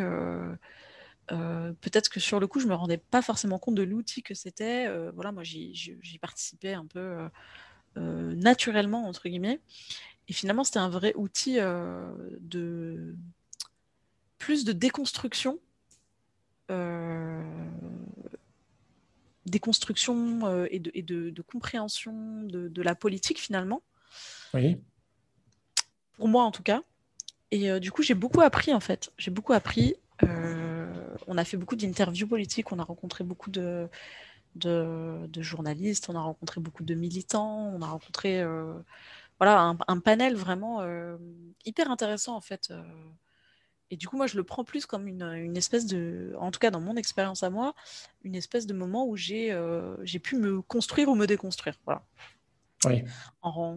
euh, 1.32 1.72
peut-être 1.80 2.08
que 2.10 2.20
sur 2.20 2.40
le 2.40 2.46
coup, 2.46 2.60
je 2.60 2.66
me 2.66 2.74
rendais 2.74 2.98
pas 2.98 3.22
forcément 3.22 3.58
compte 3.58 3.74
de 3.74 3.82
l'outil 3.82 4.22
que 4.22 4.34
c'était. 4.34 4.86
Euh, 4.86 5.10
voilà, 5.12 5.32
moi, 5.32 5.42
j'y 5.42 6.18
participais 6.20 6.74
un 6.74 6.86
peu 6.86 7.28
euh, 7.96 8.34
naturellement 8.34 9.06
entre 9.08 9.28
guillemets. 9.28 9.60
Et 10.28 10.32
finalement, 10.32 10.64
c'était 10.64 10.78
un 10.78 10.90
vrai 10.90 11.14
outil 11.16 11.56
de 11.56 13.16
plus 14.38 14.64
de 14.64 14.72
déconstruction, 14.72 15.58
déconstruction 19.46 20.66
et, 20.66 20.78
de, 20.78 20.90
et 20.94 21.02
de, 21.02 21.42
compréhension 21.42 22.42
de, 22.42 22.68
de, 22.68 22.82
la 22.82 22.94
politique 22.94 23.40
finalement. 23.40 23.82
Oui. 24.54 24.78
Pour 26.14 26.28
moi, 26.28 26.44
en 26.44 26.52
tout 26.52 26.62
cas. 26.62 26.82
Et 27.50 27.80
du 27.80 27.90
coup, 27.90 28.02
j'ai 28.02 28.14
beaucoup 28.14 28.40
appris 28.40 28.72
en 28.72 28.80
fait. 28.80 29.12
J'ai 29.18 29.30
beaucoup 29.30 29.52
appris 29.52 29.96
on 31.26 31.38
a 31.38 31.44
fait 31.44 31.56
beaucoup 31.56 31.76
d'interviews 31.76 32.26
politiques, 32.26 32.72
on 32.72 32.78
a 32.78 32.84
rencontré 32.84 33.24
beaucoup 33.24 33.50
de, 33.50 33.88
journalistes, 35.38 36.08
on 36.08 36.16
a 36.16 36.20
rencontré 36.20 36.60
beaucoup 36.60 36.84
de 36.84 36.94
militants, 36.94 37.72
on 37.74 37.82
a 37.82 37.86
rencontré 37.86 38.40
euh, 38.40 38.74
voilà, 39.38 39.74
un, 39.86 40.00
panel 40.00 40.36
vraiment 40.36 40.80
euh, 40.80 41.16
hyper 41.64 41.90
intéressant 41.90 42.36
en 42.36 42.40
fait. 42.40 42.70
Euh. 42.70 42.82
Et 43.90 43.96
du 43.96 44.08
coup, 44.08 44.16
moi, 44.16 44.26
je 44.26 44.38
le 44.38 44.44
prends 44.44 44.64
plus 44.64 44.86
comme 44.86 45.06
une, 45.06 45.56
espèce 45.56 45.84
de, 45.84 46.34
en 46.38 46.50
tout 46.50 46.58
cas 46.58 46.70
dans 46.70 46.80
mon 46.80 46.96
expérience 46.96 47.42
à 47.42 47.50
moi, 47.50 47.74
une 48.22 48.34
espèce 48.34 48.66
de 48.66 48.72
moment 48.72 49.06
où 49.06 49.16
j'ai 49.16 49.52
pu 50.22 50.36
me 50.36 50.62
construire 50.62 51.10
ou 51.10 51.14
me 51.14 51.26
déconstruire. 51.26 51.78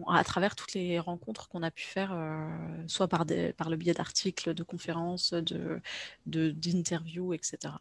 À 0.08 0.24
travers 0.24 0.56
toutes 0.56 0.74
les 0.74 0.98
rencontres 0.98 1.48
qu'on 1.48 1.62
a 1.62 1.70
pu 1.70 1.84
faire, 1.84 2.12
euh, 2.12 2.48
soit 2.86 3.08
par, 3.08 3.24
des, 3.26 3.52
par 3.52 3.70
le 3.70 3.76
biais 3.76 3.94
d'articles, 3.94 4.54
de 4.54 4.62
conférences, 4.62 5.32
de, 5.32 5.80
d'interviews, 6.26 7.34
etc. 7.34 7.74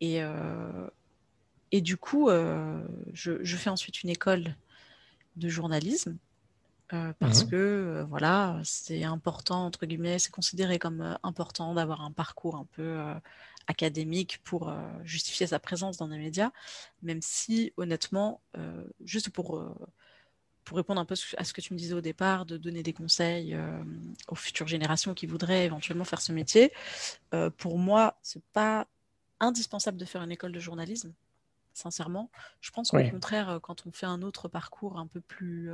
Et, 0.00 0.22
euh, 0.22 0.88
et 1.72 1.80
du 1.80 1.96
coup, 1.96 2.28
euh, 2.28 2.86
je, 3.12 3.42
je, 3.42 3.56
fais 3.56 3.70
ensuite 3.70 4.02
une 4.02 4.10
école 4.10 4.56
de 5.36 5.48
journalisme. 5.48 6.16
parce 7.18 7.44
mmh 7.44 7.50
que 7.50 8.06
voilà, 8.08 8.60
c'est 8.64 9.04
important, 9.04 9.66
entre 9.66 9.86
guillemets, 9.86 10.18
c'est 10.18 10.30
considéré 10.30 10.78
comme 10.78 11.18
important 11.22 11.74
d'avoir 11.74 12.00
un 12.02 12.12
parcours 12.12 12.56
un 12.56 12.66
peu 12.72 13.00
académique 13.66 14.40
pour 14.44 14.72
justifier 15.02 15.48
sa 15.48 15.58
présence 15.58 15.96
dans 15.96 16.06
les 16.06 16.18
médias, 16.18 16.52
même 17.02 17.20
si 17.20 17.72
honnêtement, 17.76 18.40
juste 19.04 19.30
pour 19.30 19.76
pour 20.66 20.76
répondre 20.76 21.00
un 21.00 21.04
peu 21.04 21.14
à 21.38 21.44
ce 21.44 21.52
que 21.52 21.60
tu 21.60 21.72
me 21.72 21.78
disais 21.78 21.94
au 21.94 22.00
départ, 22.02 22.44
de 22.44 22.58
donner 22.58 22.82
des 22.82 22.92
conseils 22.92 23.54
euh, 23.54 23.82
aux 24.28 24.34
futures 24.34 24.66
générations 24.66 25.14
qui 25.14 25.26
voudraient 25.26 25.64
éventuellement 25.64 26.04
faire 26.04 26.20
ce 26.20 26.32
métier, 26.32 26.72
euh, 27.32 27.50
pour 27.50 27.78
moi, 27.78 28.18
c'est 28.20 28.42
pas 28.52 28.88
indispensable 29.38 29.96
de 29.96 30.04
faire 30.04 30.22
une 30.22 30.32
école 30.32 30.50
de 30.50 30.58
journalisme, 30.58 31.12
sincèrement. 31.72 32.30
Je 32.60 32.72
pense 32.72 32.90
qu'au 32.90 33.08
contraire, 33.10 33.48
euh, 33.48 33.58
quand 33.60 33.86
on 33.86 33.92
fait 33.92 34.06
un 34.06 34.22
autre 34.22 34.48
parcours 34.48 34.98
un 34.98 35.06
peu 35.06 35.20
plus, 35.20 35.70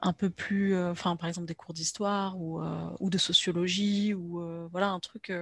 un 0.00 0.12
peu 0.12 0.28
plus, 0.28 0.76
enfin, 0.76 1.14
par 1.14 1.28
exemple 1.28 1.46
des 1.46 1.54
cours 1.54 1.72
d'histoire 1.72 2.36
ou, 2.36 2.60
ou, 2.98 3.10
de 3.10 3.18
sociologie 3.18 4.12
ou 4.12 4.40
voilà 4.72 4.90
un 4.90 4.98
truc 4.98 5.32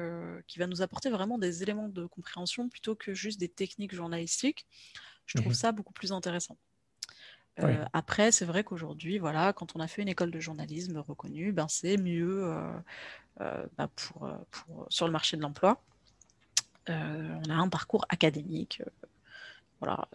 qui 0.47 0.59
va 0.59 0.67
nous 0.67 0.83
apporter 0.83 1.09
vraiment 1.09 1.39
des 1.39 1.63
éléments 1.63 1.89
de 1.89 2.05
compréhension 2.05 2.69
plutôt 2.69 2.95
que 2.95 3.15
juste 3.15 3.41
des 3.41 3.49
techniques 3.49 3.95
journalistiques, 3.95 4.67
je 5.25 5.39
trouve 5.39 5.53
mmh 5.53 5.55
ça 5.55 5.73
beaucoup 5.73 5.95
plus 5.95 6.13
intéressant. 6.13 6.59
Euh, 7.61 7.85
après, 7.93 8.33
c'est 8.33 8.45
vrai 8.45 8.65
qu'aujourd'hui, 8.65 9.19
voilà, 9.19 9.53
quand 9.53 9.77
on 9.77 9.81
a 9.81 9.87
fait 9.87 10.03
une 10.03 10.09
école 10.09 10.31
de 10.31 10.41
journalisme 10.41 10.99
reconnue, 10.99 11.53
ben, 11.53 11.69
c'est 11.69 11.97
mieux 11.97 12.45
euh, 12.45 12.73
euh, 13.41 13.67
ben, 13.79 13.89
pour, 13.95 14.29
sur 14.89 15.07
le 15.07 15.13
marché 15.13 15.37
de 15.37 15.43
l'emploi. 15.43 15.81
on 16.89 17.51
a 17.51 17.55
un 17.55 17.69
parcours 17.69 18.05
académique. 18.09 18.83
voilà. 19.81 20.09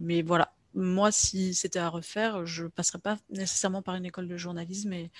mais 0.00 0.22
voilà, 0.22 0.52
moi, 0.74 1.12
si 1.12 1.54
c'était 1.54 1.78
à 1.78 1.88
refaire, 1.88 2.46
je 2.46 2.64
ne 2.64 2.68
passerais 2.68 2.98
pas 2.98 3.18
nécessairement 3.30 3.82
par 3.82 3.94
une 3.94 4.06
école 4.06 4.28
de 4.28 4.36
journalisme 4.36 4.92
et, 4.92 5.10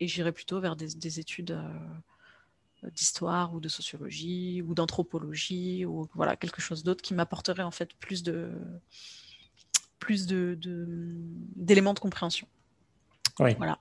et 0.00 0.08
j'irais 0.08 0.32
plutôt 0.32 0.60
vers 0.60 0.76
des, 0.76 1.20
études 1.20 1.52
euh, 1.52 2.90
d'histoire 2.90 3.54
ou 3.54 3.60
de 3.60 3.68
sociologie 3.68 4.62
ou 4.62 4.74
d'anthropologie 4.74 5.84
ou 5.86 6.08
voilà 6.14 6.36
quelque 6.36 6.60
chose 6.60 6.82
d'autre 6.82 7.02
qui 7.02 7.14
m'apporterait 7.14 7.62
en 7.62 7.70
fait 7.70 7.94
plus 7.94 8.22
de 8.22 8.50
plus 9.98 10.26
de 10.26 10.58
d'éléments 11.56 11.94
de, 11.94 11.98
compréhension. 11.98 12.46
Voilà. 13.38 13.78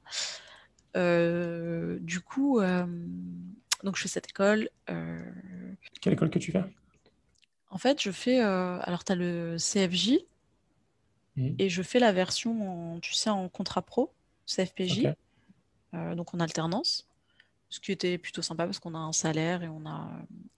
Euh, 0.95 1.97
du 1.99 2.21
coup, 2.21 2.59
euh, 2.59 2.85
donc 3.83 3.95
je 3.95 4.01
fais 4.01 4.07
cette 4.07 4.29
école. 4.29 4.69
Quelle 6.01 6.13
école 6.13 6.29
que 6.29 6.39
tu 6.39 6.51
fais? 6.51 6.63
En 7.69 7.77
fait, 7.77 8.01
je 8.01 8.11
fais. 8.11 8.39
alors, 8.39 9.03
tu 9.03 9.11
as 9.11 9.15
le 9.15 9.57
CFJ 9.57 10.19
mmh. 11.35 11.55
et 11.59 11.69
je 11.69 11.81
fais 11.81 11.99
la 11.99 12.11
version, 12.11 12.99
tu 13.01 13.13
sais, 13.13 13.29
en 13.29 13.49
contrat 13.49 13.81
pro, 13.81 14.13
CFPJ. 14.45 15.15
Euh, 15.95 16.15
donc 16.15 16.33
en 16.33 16.39
alternance, 16.39 17.07
ce 17.69 17.79
qui 17.79 17.91
était 17.91 18.17
plutôt 18.17 18.41
sympa 18.41 18.65
parce 18.65 18.79
qu'on 18.79 18.95
a 18.95 18.99
un 18.99 19.13
salaire 19.13 19.63
et 19.63 19.67
on 19.67 19.85
a, 19.85 20.09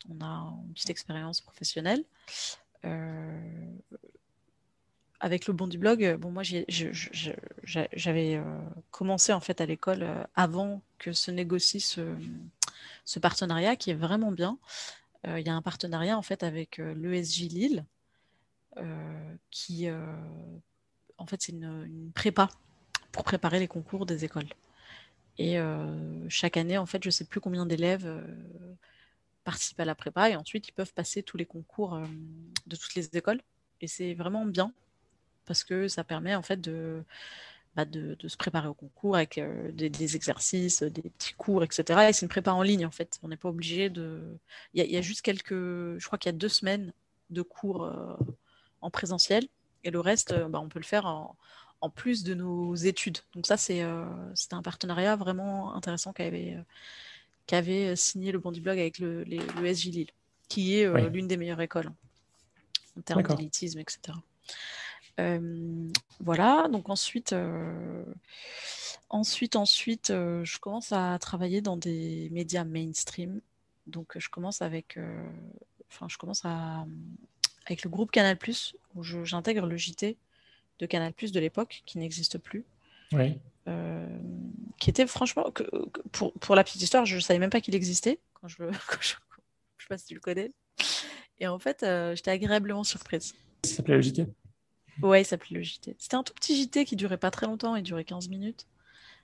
on 0.09 0.23
a 0.23 0.53
une 0.65 0.73
petite 0.73 0.89
expérience 0.89 1.41
professionnelle. 1.41 2.03
Euh, 5.23 5.25
avec 5.25 5.47
le 5.47 5.53
Bondi 5.53 5.77
Blog, 5.77 6.17
bon, 6.17 6.31
moi 6.31 6.43
j'avais 6.43 8.35
euh, 8.35 8.59
commencé 8.91 9.33
en 9.33 9.39
fait 9.39 9.61
à 9.61 9.65
l'école 9.65 10.07
avant 10.35 10.81
que 10.99 11.11
se 11.11 11.31
négocie 11.31 11.79
ce, 11.81 13.19
partenariat 13.19 13.75
qui 13.75 13.91
est 13.91 13.95
vraiment 13.95 14.31
bien. 14.31 14.57
Il 15.25 15.45
y 15.45 15.49
a 15.49 15.55
un 15.55 15.61
partenariat 15.61 16.17
en 16.17 16.21
fait 16.21 16.43
avec 16.43 16.77
l'ESJ 16.77 17.49
Lille 17.49 17.85
qui 19.51 19.89
en 21.17 21.25
fait 21.25 21.41
c'est 21.41 21.51
une, 21.51 22.11
prépa 22.13 22.49
pour 23.11 23.23
préparer 23.23 23.59
les 23.59 23.67
concours 23.67 24.05
des 24.05 24.23
écoles. 24.23 24.47
Et 25.37 25.59
euh, 25.59 26.27
chaque 26.29 26.57
année, 26.57 26.77
en 26.77 26.85
fait, 26.85 27.03
je 27.03 27.09
ne 27.09 27.11
sais 27.11 27.25
plus 27.25 27.39
combien 27.39 27.65
d'élèves 27.65 28.05
euh, 28.05 28.21
participent 29.43 29.79
à 29.79 29.85
la 29.85 29.95
prépa 29.95 30.29
et 30.29 30.35
ensuite 30.35 30.67
ils 30.67 30.71
peuvent 30.71 30.93
passer 30.93 31.23
tous 31.23 31.37
les 31.37 31.45
concours 31.45 31.93
euh, 31.93 32.05
de 32.65 32.75
toutes 32.75 32.95
les 32.95 33.07
écoles. 33.15 33.41
Et 33.81 33.87
c'est 33.87 34.13
vraiment 34.15 34.45
bien 34.45 34.73
parce 35.47 35.63
que 35.63 35.87
ça 35.87 36.03
permet 36.03 36.35
en 36.35 36.41
fait 36.43 36.61
de, 36.61 37.03
bah, 37.75 37.85
de, 37.85 38.15
se 38.27 38.37
préparer 38.37 38.67
au 38.67 38.73
concours 38.73 39.15
avec 39.15 39.41
des, 39.73 40.15
exercices, 40.15 40.83
des 40.83 41.01
petits 41.01 41.33
cours, 41.33 41.63
etc. 41.63 42.07
Et 42.09 42.13
c'est 42.13 42.25
une 42.25 42.29
prépa 42.29 42.51
en 42.51 42.61
ligne 42.61 42.85
en 42.85 42.91
fait. 42.91 43.19
On 43.23 43.29
n'est 43.29 43.37
pas 43.37 43.49
obligé 43.49 43.89
de. 43.89 44.21
Il 44.73 44.85
y, 44.85 44.97
a 44.97 45.01
juste 45.01 45.21
quelques. 45.21 45.53
Je 45.53 46.05
crois 46.05 46.19
qu'il 46.19 46.31
y 46.31 46.35
a 46.35 46.37
deux 46.37 46.49
semaines 46.49 46.93
de 47.29 47.41
cours 47.41 47.91
en 48.81 48.89
présentiel 48.91 49.47
et 49.83 49.91
le 49.91 49.99
reste, 49.99 50.33
bah, 50.49 50.59
on 50.59 50.69
peut 50.69 50.79
le 50.79 50.85
faire 50.85 51.05
en, 51.05 51.35
en 51.81 51.89
plus 51.89 52.23
de 52.23 52.33
nos 52.33 52.75
études. 52.75 53.19
Donc 53.33 53.45
ça, 53.45 53.57
c'est 53.57 53.83
euh, 53.83 54.05
un 54.51 54.61
partenariat 54.61 55.15
vraiment 55.15 55.75
intéressant 55.75 56.13
qu'avait 56.13 56.57
euh, 57.53 57.95
signé 57.95 58.31
le 58.31 58.39
Bondi 58.39 58.61
Blog 58.61 58.79
avec 58.79 58.99
le, 58.99 59.25
SJ 59.25 59.85
Lille, 59.85 60.11
qui 60.49 60.77
est 60.77 60.85
euh, 60.85 61.09
l'une 61.09 61.27
des 61.27 61.37
meilleures 61.37 61.61
écoles 61.61 61.91
en 62.97 63.01
termes 63.01 63.23
d'élitisme, 63.23 63.79
etc. 63.79 63.99
voilà, 66.19 66.67
donc 66.71 66.89
ensuite, 66.89 67.35
ensuite, 69.09 69.55
ensuite, 69.55 70.07
je 70.09 70.59
commence 70.59 70.91
à 70.91 71.17
travailler 71.19 71.61
dans 71.61 71.77
des 71.77 72.29
médias 72.31 72.63
mainstream. 72.63 73.41
Donc, 73.87 74.17
je 74.17 74.29
commence 74.29 74.61
avec, 74.61 74.99
enfin, 75.91 76.07
je 76.09 76.17
commence 76.17 76.43
à, 76.45 76.85
avec 77.65 77.83
le 77.83 77.89
groupe 77.89 78.11
Canal+, 78.11 78.37
où 78.95 79.03
j'intègre 79.03 79.65
le 79.65 79.77
JT 79.77 80.17
de 80.79 80.85
Canal 80.85 81.13
Plus 81.13 81.31
de 81.31 81.39
l'époque, 81.39 81.83
qui 81.85 81.97
n'existe 81.97 82.37
plus. 82.37 82.65
Oui. 83.11 83.37
Qui 84.79 84.89
était 84.89 85.07
franchement, 85.07 85.51
que, 85.51 85.63
pour, 86.11 86.33
pour, 86.33 86.55
la 86.55 86.63
petite 86.63 86.81
histoire, 86.81 87.05
je 87.05 87.15
ne 87.15 87.21
savais 87.21 87.39
même 87.39 87.49
pas 87.49 87.61
qu'il 87.61 87.75
existait 87.75 88.19
quand 88.33 88.47
je, 88.47 88.57
quand 88.87 89.01
je, 89.01 89.15
je 89.77 89.83
sais 89.83 89.89
pas 89.89 89.97
si 89.97 90.05
tu 90.05 90.13
le 90.13 90.19
connais. 90.19 90.51
Et 91.39 91.47
en 91.47 91.59
fait, 91.59 91.85
j'étais 92.15 92.31
agréablement 92.31 92.83
surprise. 92.83 93.33
Ça 93.63 93.77
s'appelait 93.77 93.95
le 93.95 94.01
JT 94.01 94.27
Ouais, 95.01 95.21
il 95.21 95.25
s'appelait 95.25 95.57
le 95.57 95.63
JT. 95.63 95.95
C'était 95.99 96.15
un 96.15 96.23
tout 96.23 96.33
petit 96.33 96.61
JT 96.61 96.85
qui 96.85 96.95
durait 96.95 97.17
pas 97.17 97.31
très 97.31 97.45
longtemps, 97.45 97.75
il 97.75 97.83
durait 97.83 98.03
15 98.03 98.29
minutes. 98.29 98.67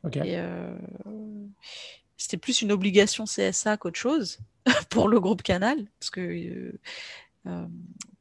Ok. 0.04 0.18
Et 0.18 0.38
euh, 0.38 0.76
c'était 2.18 2.38
plus 2.38 2.62
une 2.62 2.72
obligation 2.72 3.26
CSA 3.26 3.78
qu'autre 3.78 4.00
chose 4.00 4.40
pour 4.90 5.08
le 5.08 5.20
groupe 5.20 5.42
Canal, 5.42 5.88
parce 6.00 6.10
que 6.10 6.74
euh, 7.46 7.68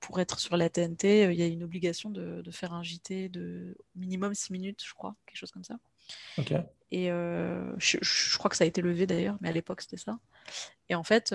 pour 0.00 0.18
être 0.20 0.40
sur 0.40 0.56
la 0.56 0.68
TNT, 0.68 1.26
euh, 1.26 1.32
il 1.32 1.38
y 1.38 1.42
a 1.42 1.46
une 1.46 1.62
obligation 1.62 2.10
de, 2.10 2.42
faire 2.50 2.72
un 2.72 2.82
JT 2.82 3.28
de 3.28 3.76
minimum 3.94 4.34
6 4.34 4.52
minutes, 4.52 4.82
je 4.84 4.92
crois, 4.94 5.14
quelque 5.26 5.36
chose 5.36 5.52
comme 5.52 5.64
ça. 5.64 5.76
Et 6.90 7.10
euh, 7.10 7.72
je, 7.78 8.36
crois 8.36 8.50
que 8.50 8.56
ça 8.56 8.64
a 8.64 8.66
été 8.66 8.82
levé 8.82 9.06
d'ailleurs, 9.06 9.38
mais 9.40 9.48
à 9.48 9.52
l'époque 9.52 9.80
c'était 9.80 9.96
ça. 9.96 10.18
Et 10.88 10.94
en 10.94 11.04
fait, 11.04 11.34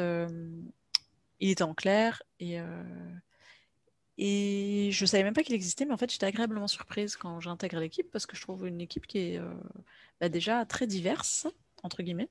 il 1.40 1.50
était 1.50 1.64
en 1.64 1.74
clair 1.74 2.22
et, 2.40 2.60
et 4.18 4.90
je 4.92 5.06
savais 5.06 5.24
même 5.24 5.34
pas 5.34 5.44
qu'il 5.44 5.56
existait, 5.56 5.86
mais 5.86 5.94
en 5.94 5.98
fait 5.98 6.12
j'étais 6.12 6.26
agréablement 6.26 6.68
surprise 6.68 7.16
quand 7.16 7.40
j'intègre 7.40 7.80
l'équipe 7.80 8.10
parce 8.12 8.26
que 8.26 8.36
je 8.36 8.42
trouve 8.42 8.68
une 8.68 8.82
équipe 8.82 9.08
qui 9.08 9.20
est 9.20 9.42
bah, 10.20 10.30
déjà 10.30 10.66
très 10.66 10.88
diverse, 10.88 11.48
entre 11.84 12.02
guillemets, 12.02 12.30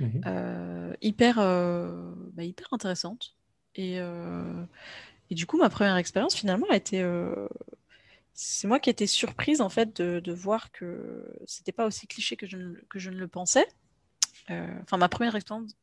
mhm. 0.00 0.96
hyper, 1.00 1.36
bah, 1.36 2.44
hyper 2.44 2.68
intéressante. 2.72 3.34
Euh, 3.78 4.64
et, 5.30 5.34
du 5.34 5.46
coup, 5.46 5.58
ma 5.58 5.70
première 5.70 5.96
expérience, 5.96 6.34
finalement, 6.34 6.66
a 6.70 6.76
été. 6.76 7.02
Euh, 7.02 7.48
c'est 8.34 8.68
moi 8.68 8.78
qui 8.78 8.90
étais 8.90 9.06
surprise, 9.06 9.60
en 9.60 9.68
fait, 9.68 10.00
de, 10.00 10.32
voir 10.32 10.70
que 10.72 11.24
c'était 11.46 11.72
pas 11.72 11.86
aussi 11.86 12.06
cliché 12.06 12.36
que 12.36 12.46
je 12.46 12.56
ne, 12.56 12.74
que 12.88 12.98
je 12.98 13.10
ne 13.10 13.16
le 13.16 13.28
pensais. 13.28 13.66
Euh, 14.50 14.66
enfin, 14.82 14.96
ma 14.96 15.08
première 15.08 15.36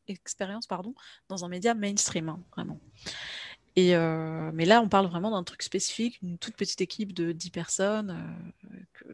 expérience, 0.07 0.65
pardon, 0.65 0.95
dans 1.29 1.45
un 1.45 1.49
média 1.49 1.73
mainstream, 1.73 2.29
hein, 2.29 2.39
vraiment. 2.55 2.79
Et 3.77 3.93
mais 4.53 4.63
là, 4.63 4.81
on 4.81 4.87
parle 4.87 5.07
vraiment 5.07 5.31
d'un 5.31 5.43
truc 5.43 5.61
spécifique, 5.61 6.19
une 6.23 6.37
toute 6.37 6.55
petite 6.55 6.79
équipe 6.79 7.11
de 7.11 7.33
10 7.33 7.49
personnes, 7.49 8.17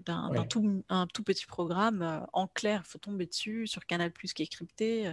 d'un 0.05 0.45
tout, 0.47 0.83
un 0.87 1.07
tout 1.07 1.23
petit 1.23 1.47
programme 1.47 2.27
en 2.31 2.47
clair, 2.47 2.83
il 2.85 2.89
faut 2.89 2.99
tomber 2.99 3.25
dessus, 3.25 3.65
sur 3.65 3.85
Canal 3.87 4.11
Plus 4.11 4.33
qui 4.33 4.43
est 4.43 4.47
crypté, 4.47 5.11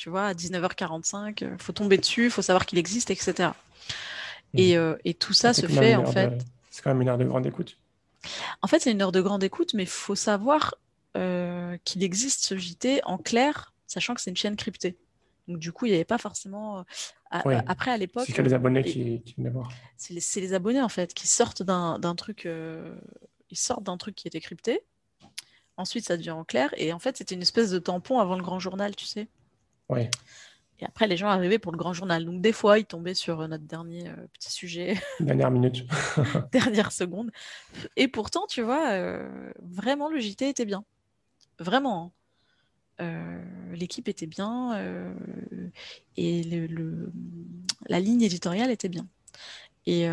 tu 0.00 0.08
vois, 0.08 0.28
à 0.28 0.32
19h45, 0.32 1.34
il 1.42 1.46
euh, 1.46 1.58
faut 1.58 1.74
tomber 1.74 1.98
dessus, 1.98 2.24
il 2.24 2.30
faut 2.30 2.40
savoir 2.40 2.64
qu'il 2.64 2.78
existe, 2.78 3.10
etc. 3.10 3.50
Et, 4.54 4.74
mmh. 4.74 4.78
euh, 4.78 4.96
et 5.04 5.12
tout 5.12 5.34
ça 5.34 5.52
se 5.52 5.66
fait, 5.66 5.94
en 5.94 6.06
fait. 6.06 6.42
C'est 6.70 6.80
quand 6.80 6.88
même 6.88 7.02
une 7.02 7.10
heure 7.10 7.18
de 7.18 7.24
grande 7.26 7.44
écoute. 7.44 7.76
En 8.62 8.66
fait, 8.66 8.80
c'est 8.80 8.92
une 8.92 9.02
heure 9.02 9.12
de 9.12 9.20
grande 9.20 9.44
écoute, 9.44 9.74
mais 9.74 9.82
il 9.82 9.88
faut 9.90 10.14
savoir 10.14 10.74
euh, 11.18 11.76
qu'il 11.84 12.02
existe 12.02 12.42
ce 12.44 12.56
JT 12.56 13.02
en 13.04 13.18
clair, 13.18 13.74
sachant 13.86 14.14
que 14.14 14.22
c'est 14.22 14.30
une 14.30 14.38
chaîne 14.38 14.56
cryptée. 14.56 14.96
Donc, 15.48 15.58
du 15.58 15.70
coup, 15.70 15.84
il 15.84 15.90
n'y 15.90 15.96
avait 15.96 16.04
pas 16.06 16.16
forcément. 16.16 16.86
Après, 17.30 17.90
à 17.90 17.96
l'époque. 17.96 18.24
C'est 18.26 18.32
que 18.32 18.42
les 18.42 18.54
abonnés 18.54 18.82
qui, 18.82 19.22
qui 19.22 19.34
viennent 19.36 19.52
voir. 19.52 19.70
C'est 19.96 20.14
les, 20.14 20.40
les, 20.40 20.54
abonnés, 20.54 20.82
en 20.82 20.88
fait, 20.88 21.14
qui 21.14 21.26
sortent 21.26 21.62
d'un 21.62 22.14
truc. 22.16 22.48
Ils 23.50 23.58
sortent 23.58 23.84
d'un 23.84 23.96
truc 23.96 24.14
qui 24.14 24.28
était 24.28 24.40
crypté. 24.40 24.80
Ensuite, 25.76 26.04
ça 26.04 26.16
devient 26.16 26.32
en 26.32 26.44
clair. 26.44 26.74
Et 26.76 26.92
en 26.92 26.98
fait, 26.98 27.16
c'était 27.16 27.34
une 27.34 27.42
espèce 27.42 27.70
de 27.70 27.78
tampon 27.78 28.18
avant 28.18 28.36
le 28.36 28.42
grand 28.42 28.58
journal, 28.58 28.94
tu 28.94 29.06
sais. 29.06 29.28
Et 30.80 30.86
après, 30.86 31.06
les 31.06 31.16
gens 31.16 31.28
arrivaient 31.28 31.58
pour 31.58 31.72
le 31.72 31.78
grand 31.78 31.92
journal. 31.92 32.24
Donc, 32.24 32.40
des 32.40 32.52
fois, 32.52 32.78
ils 32.78 32.86
tombaient 32.86 33.14
sur 33.14 33.40
euh, 33.40 33.46
notre 33.46 33.64
dernier 33.64 34.08
euh, 34.08 34.26
petit 34.32 34.50
sujet. 34.50 34.98
Dernière 35.20 35.50
minute. 35.50 35.84
Dernière 36.52 36.90
seconde. 36.90 37.30
Et 37.96 38.08
pourtant, 38.08 38.46
tu 38.46 38.62
vois, 38.62 38.92
euh, 38.92 39.52
vraiment, 39.60 40.08
le 40.08 40.18
JT 40.18 40.48
était 40.48 40.64
bien. 40.64 40.84
Vraiment. 41.58 42.04
Hein. 42.04 42.12
L'équipe 43.72 44.08
était 44.08 44.26
bien. 44.26 44.82
et 46.16 46.42
le, 46.42 47.12
la 47.88 48.00
ligne 48.00 48.22
éditoriale 48.22 48.70
était 48.70 48.88
bien. 48.88 49.06
Et, 49.86 50.06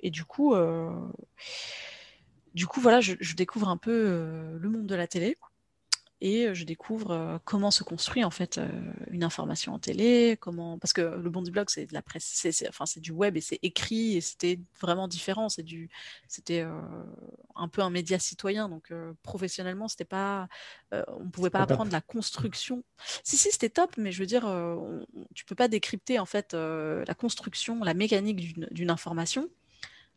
et 0.00 0.10
du 0.10 0.24
coup, 0.24 0.54
du 2.54 2.66
coup, 2.66 2.80
voilà, 2.80 3.00
je, 3.00 3.14
je 3.20 3.36
découvre 3.36 3.68
un 3.68 3.76
peu 3.76 4.58
le 4.58 4.68
monde 4.68 4.86
de 4.86 4.94
la 4.94 5.06
télé 5.06 5.36
et 6.22 6.46
euh, 6.46 6.54
je 6.54 6.64
découvre 6.64 7.10
euh, 7.10 7.38
comment 7.44 7.72
se 7.72 7.82
construit 7.82 8.22
en 8.22 8.30
fait 8.30 8.56
euh, 8.56 8.68
une 9.10 9.24
information 9.24 9.74
en 9.74 9.80
télé, 9.80 10.38
comment 10.40 10.78
parce 10.78 10.92
que 10.92 11.00
le 11.00 11.30
bon 11.30 11.42
du 11.42 11.50
blog 11.50 11.68
c'est 11.68 11.86
de 11.86 11.92
la 11.92 12.00
presse, 12.00 12.24
c'est 12.24 12.68
enfin 12.68 12.86
c'est 12.86 13.00
du 13.00 13.10
web 13.10 13.36
et 13.36 13.40
c'est 13.40 13.58
écrit 13.62 14.16
et 14.16 14.20
c'était 14.20 14.60
vraiment 14.80 15.08
différent, 15.08 15.48
c'est 15.48 15.64
du 15.64 15.90
c'était 16.28 16.64
un 17.56 17.68
peu 17.68 17.82
un 17.82 17.90
média 17.90 18.20
citoyen 18.20 18.68
donc 18.68 18.92
professionnellement 19.22 19.88
c'était 19.88 20.04
pas 20.04 20.48
on 20.92 21.28
pouvait 21.28 21.50
pas 21.50 21.62
apprendre 21.62 21.90
la 21.90 22.00
construction. 22.00 22.84
Si 23.24 23.36
si 23.36 23.50
c'était 23.50 23.68
top 23.68 23.96
mais 23.96 24.12
je 24.12 24.20
veux 24.20 24.26
dire 24.26 24.44
tu 25.34 25.44
peux 25.44 25.56
pas 25.56 25.68
décrypter 25.68 26.20
en 26.20 26.26
fait 26.26 26.54
la 26.54 27.14
construction, 27.14 27.82
la 27.82 27.94
mécanique 27.94 28.56
d'une 28.72 28.90
information 28.90 29.48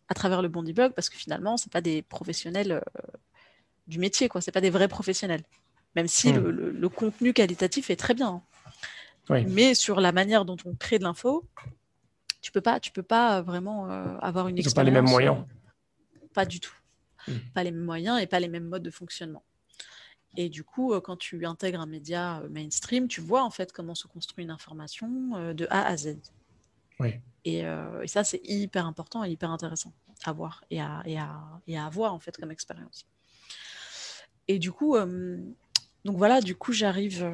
à 0.07 0.13
travers 0.13 0.43
le 0.43 0.49
Bondi 0.49 0.73
Blog 0.73 0.93
parce 0.93 1.09
que 1.09 1.17
finalement 1.17 1.57
c'est 1.57 1.71
pas 1.71 1.81
des 1.81 2.03
professionnels 2.03 2.83
du 3.87 3.97
métier 3.97 4.29
quoi, 4.29 4.41
c'est 4.41 4.51
pas 4.51 4.61
des 4.61 4.69
vrais 4.69 4.87
professionnels 4.87 5.43
même 5.95 6.07
si 6.07 6.31
hmm. 6.33 6.47
le, 6.47 6.89
contenu 6.89 7.33
qualitatif 7.33 7.89
est 7.89 7.95
très 7.95 8.13
bien. 8.13 8.41
Mais 9.29 9.73
sur 9.73 10.01
la 10.01 10.11
manière 10.11 10.45
dont 10.45 10.57
on 10.65 10.75
crée 10.75 10.99
de 10.99 11.03
l'info, 11.03 11.47
tu 12.41 12.51
peux 12.51 12.61
pas, 12.61 12.79
tu 12.79 12.91
peux 12.91 13.03
pas 13.03 13.41
vraiment 13.41 13.89
euh, 13.89 14.17
avoir 14.19 14.47
une 14.47 14.57
Ils 14.57 14.65
n'ont 14.65 14.71
pas 14.71 14.83
les 14.83 14.91
mêmes 14.91 15.09
moyens. 15.09 15.43
pas 16.33 16.45
du 16.45 16.59
tout. 16.59 16.75
Hmm. 17.27 17.37
Pas 17.55 17.63
les 17.63 17.71
mêmes 17.71 17.85
moyens 17.85 18.21
et 18.21 18.27
pas 18.27 18.39
les 18.39 18.47
mêmes 18.47 18.65
modes 18.65 18.83
de 18.83 18.91
fonctionnement. 18.91 19.43
Et 20.37 20.49
du 20.49 20.63
coup, 20.63 20.93
euh, 20.93 20.99
quand 20.99 21.15
tu 21.15 21.45
intègres 21.45 21.79
un 21.79 21.87
média 21.87 22.41
euh, 22.41 22.49
mainstream, 22.49 23.07
tu 23.07 23.21
vois 23.21 23.43
en 23.43 23.49
fait 23.49 23.71
comment 23.71 23.95
se 23.95 24.05
construit 24.05 24.43
une 24.43 24.51
information 24.51 25.53
de 25.53 25.65
A 25.71 25.87
à 25.87 25.97
Z. 25.97 26.17
Oui. 26.99 27.15
Et, 27.45 27.59
et 27.59 28.07
ça, 28.07 28.23
c'est 28.23 28.41
hyper 28.43 28.85
important 28.87 29.23
et 29.23 29.29
hyper 29.29 29.51
intéressant 29.51 29.93
à 30.23 30.31
voir 30.31 30.63
et 30.71 30.81
à, 30.81 31.03
et 31.05 31.19
à, 31.19 31.35
et 31.67 31.77
à 31.77 31.85
avoir 31.85 32.13
en 32.13 32.19
fait 32.19 32.35
comme 32.37 32.51
expérience. 32.51 33.05
Et 34.47 34.59
du 34.59 34.71
coup, 34.71 34.95
donc 36.05 36.17
voilà, 36.17 36.39
du 36.39 36.55
coup, 36.55 36.71
j'arrive 36.71 37.27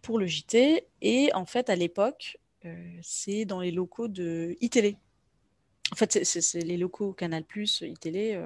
pour 0.00 0.18
le 0.18 0.26
JT. 0.26 0.86
Et 1.02 1.30
en 1.34 1.44
fait, 1.44 1.68
à 1.68 1.76
l'époque, 1.76 2.38
c'est 3.02 3.44
dans 3.44 3.60
les 3.60 3.70
locaux 3.70 4.08
de 4.08 4.56
iTélé. 4.60 4.96
En 5.92 5.96
fait, 5.96 6.24
c'est 6.24 6.62
les 6.62 6.78
locaux 6.78 7.12
Canal+, 7.12 7.44
iTélé, 7.82 8.42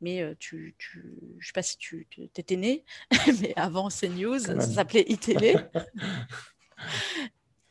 mais 0.00 0.34
tu, 0.40 0.74
tu, 0.78 1.14
je 1.38 1.46
sais 1.46 1.52
pas 1.52 1.62
si 1.62 1.76
tu 1.76 2.08
étais 2.18 2.56
né, 2.56 2.84
mais 3.40 3.52
avant 3.54 3.88
CNews, 3.88 4.40
ça 4.40 4.60
s'appelait 4.60 5.04
iTélé. 5.08 5.54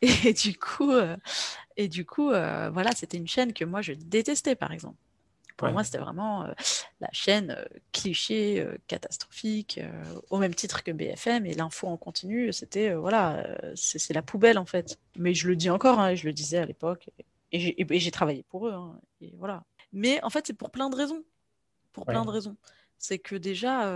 et 0.00 0.32
du 0.32 0.56
coup, 0.56 0.92
et 1.76 1.88
du 1.88 2.06
coup 2.06 2.28
voilà, 2.28 2.92
c'était 2.94 3.18
une 3.18 3.28
chaîne 3.28 3.52
que 3.52 3.64
moi, 3.64 3.82
je 3.82 3.92
détestais, 3.92 4.54
par 4.54 4.72
exemple. 4.72 4.96
Pour 5.62 5.72
moi, 5.72 5.84
c'était 5.84 5.98
vraiment 5.98 6.44
euh, 6.44 6.52
la 7.00 7.08
chaîne 7.12 7.52
euh, 7.56 7.64
cliché, 7.92 8.60
euh, 8.60 8.76
catastrophique, 8.88 9.80
au 10.30 10.38
même 10.38 10.54
titre 10.54 10.82
que 10.82 10.90
BFM. 10.90 11.46
Et 11.46 11.54
l'info 11.54 11.86
en 11.86 11.96
continu, 11.96 12.52
c'était, 12.52 12.92
voilà, 12.94 13.46
c'est 13.76 14.12
la 14.12 14.22
poubelle 14.22 14.58
en 14.58 14.66
fait. 14.66 14.98
Mais 15.16 15.34
je 15.34 15.46
le 15.46 15.54
dis 15.54 15.70
encore, 15.70 16.00
hein, 16.00 16.14
je 16.14 16.26
le 16.26 16.32
disais 16.32 16.58
à 16.58 16.66
l'époque. 16.66 17.10
Et, 17.52 18.00
j'ai 18.00 18.10
travaillé 18.10 18.42
pour 18.42 18.66
eux. 18.66 18.72
Hein, 18.72 18.98
et 19.20 19.32
voilà. 19.38 19.62
Mais 19.92 20.22
en 20.24 20.30
fait, 20.30 20.46
c'est 20.46 20.54
pour 20.54 20.70
plein 20.70 20.90
de 20.90 20.96
raisons. 20.96 21.22
Pour 21.92 22.06
plein 22.06 22.24
de 22.24 22.30
raisons. 22.30 22.56
C'est 22.98 23.18
que 23.18 23.36
déjà, 23.36 23.86